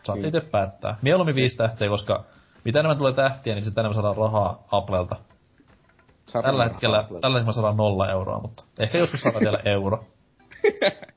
Saatte 0.03 0.27
itse 0.27 0.41
päättää. 0.41 0.97
Mieluummin 1.03 1.35
viisi 1.35 1.57
tähteä, 1.57 1.89
koska 1.89 2.25
mitä 2.65 2.79
enemmän 2.79 2.99
tulee 2.99 3.13
tähtiä, 3.13 3.55
niin 3.55 3.65
sitä 3.65 3.81
enemmän 3.81 3.95
saadaan 3.95 4.17
rahaa 4.17 4.65
Applelta. 4.73 5.17
Tällä 6.43 6.65
hetkellä, 6.65 7.05
tällä 7.21 7.39
hetkellä 7.39 7.53
saadaan 7.53 7.77
nolla 7.77 8.09
euroa, 8.09 8.41
mutta 8.41 8.65
ehkä 8.79 8.99
joskus 8.99 9.21
saadaan 9.21 9.45
vielä 9.45 9.61
euro. 9.65 10.05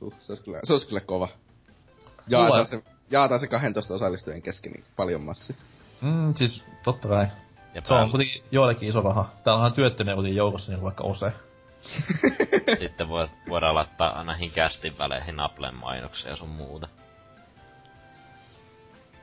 Uh, 0.00 0.14
se 0.20 0.32
olisi 0.32 0.44
kyllä, 0.44 0.60
se 0.64 0.72
olisi 0.72 0.86
kyllä 0.86 1.00
kova. 1.06 1.28
Jaataan 2.28 2.52
Mulla- 2.52 2.64
se, 2.64 2.82
jaataan 3.10 3.40
se 3.40 3.46
12 3.46 3.94
osallistujien 3.94 4.42
kesken 4.42 4.72
niin 4.72 4.84
paljon 4.96 5.20
massi. 5.20 5.56
Mm, 6.00 6.34
siis 6.34 6.64
totta 6.84 7.08
kai. 7.08 7.26
Ja 7.74 7.82
Se 7.84 7.94
on 7.94 8.10
kuitenkin 8.10 8.42
joillekin 8.50 8.88
iso 8.88 9.00
raha. 9.00 9.28
Täällä 9.44 9.64
on 9.64 9.72
työttömiä 9.72 10.14
kuitenkin 10.14 10.36
joukossa, 10.36 10.72
niin 10.72 10.78
kuin 10.78 10.84
vaikka 10.84 11.04
Ose. 11.04 11.32
sitten 12.80 13.08
voi, 13.08 13.28
voidaan 13.48 13.74
laittaa 13.74 14.24
näihin 14.24 14.50
kästin 14.50 14.98
väleihin 14.98 15.40
Applen 15.40 15.74
mainoksia 15.74 16.30
ja 16.30 16.36
sun 16.36 16.48
muuta. 16.48 16.88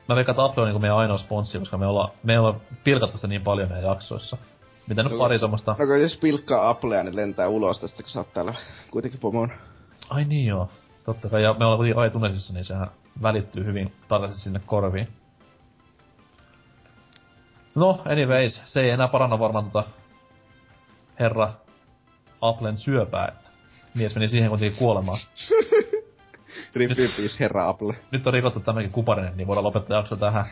Mä 0.08 0.16
veikkaan, 0.16 0.34
että 0.34 0.44
Apple 0.44 0.62
on 0.62 0.66
niinku 0.66 0.78
meidän 0.78 0.96
ainoa 0.96 1.18
sponssi, 1.18 1.58
koska 1.58 1.78
me 1.78 1.86
ollaan, 1.86 2.08
me 2.22 2.38
ollaan 2.38 2.60
pilkattu 2.84 3.16
sitä 3.18 3.28
niin 3.28 3.42
paljon 3.42 3.68
meidän 3.68 3.84
jaksoissa. 3.84 4.36
Mitä 4.88 5.02
nyt 5.02 5.18
pari 5.18 5.38
tommosta... 5.38 5.76
No 5.78 5.86
kun 5.86 6.00
jos 6.00 6.16
pilkkaa 6.16 6.68
Applea, 6.68 7.02
niin 7.02 7.16
lentää 7.16 7.48
ulos 7.48 7.80
tästä, 7.80 8.02
kun 8.02 8.10
sä 8.10 8.18
oot 8.18 8.32
täällä 8.32 8.54
kuitenkin 8.90 9.20
pomon. 9.20 9.52
Ai 10.10 10.24
niin 10.24 10.46
joo. 10.46 10.68
Totta 11.04 11.28
kai, 11.28 11.42
ja 11.42 11.52
me 11.52 11.64
ollaan 11.64 11.78
kuitenkin 11.78 12.02
aitunesissa, 12.02 12.52
niin 12.52 12.64
sehän 12.64 12.90
välittyy 13.22 13.64
hyvin 13.64 13.94
tarkasti 14.08 14.38
sinne 14.38 14.60
korviin. 14.66 15.08
No, 17.74 18.02
anyways, 18.04 18.60
se 18.64 18.80
ei 18.80 18.90
enää 18.90 19.08
paranna 19.08 19.38
varmaan 19.38 19.70
tota 19.70 19.88
herra 21.20 21.52
Applen 22.48 22.76
syöpää, 22.76 23.28
että 23.28 23.50
mies 23.94 24.14
meni 24.14 24.28
siihen 24.28 24.50
kuitenkin 24.50 24.78
kuolemaan. 24.78 25.18
Rip 26.74 26.90
herra 27.40 27.68
Apple. 27.68 27.94
Nyt 28.12 28.26
on 28.26 28.32
rikottu 28.32 28.60
tämmönen 28.60 28.90
kuparinen, 28.90 29.36
niin 29.36 29.46
voidaan 29.46 29.64
lopettaa 29.64 29.98
jakso 29.98 30.16
tähän. 30.16 30.44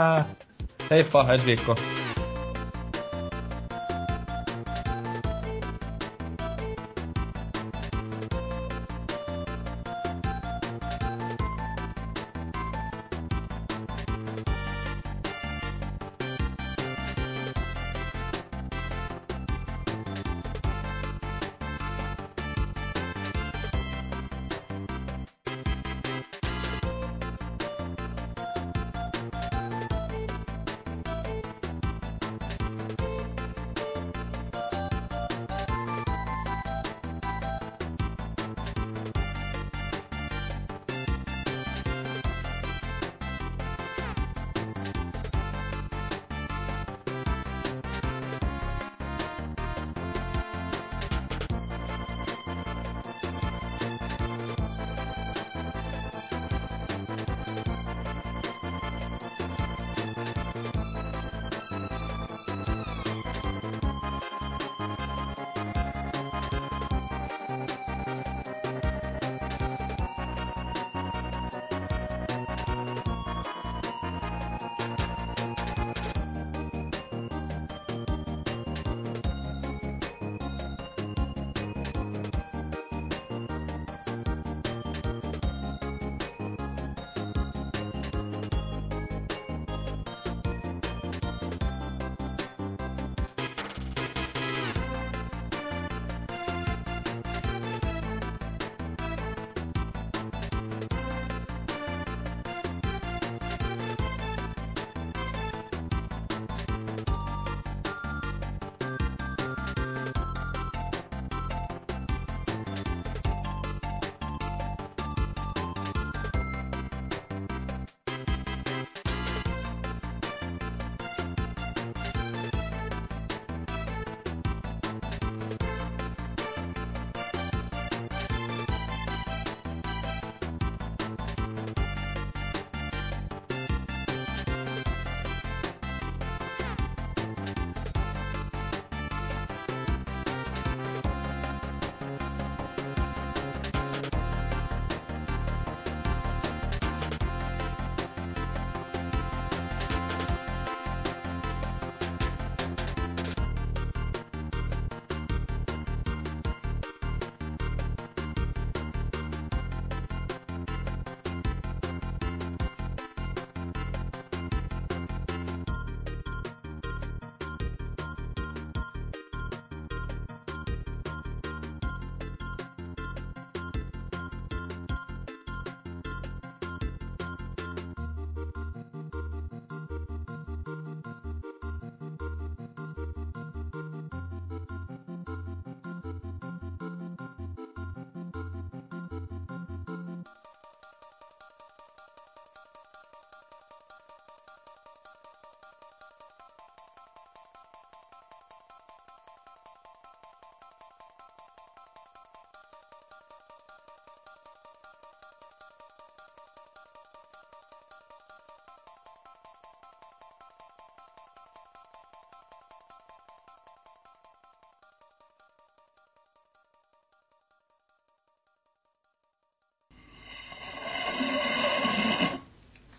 Heippa, 0.90 1.32
ensi 1.32 1.46
viikko. 1.46 1.74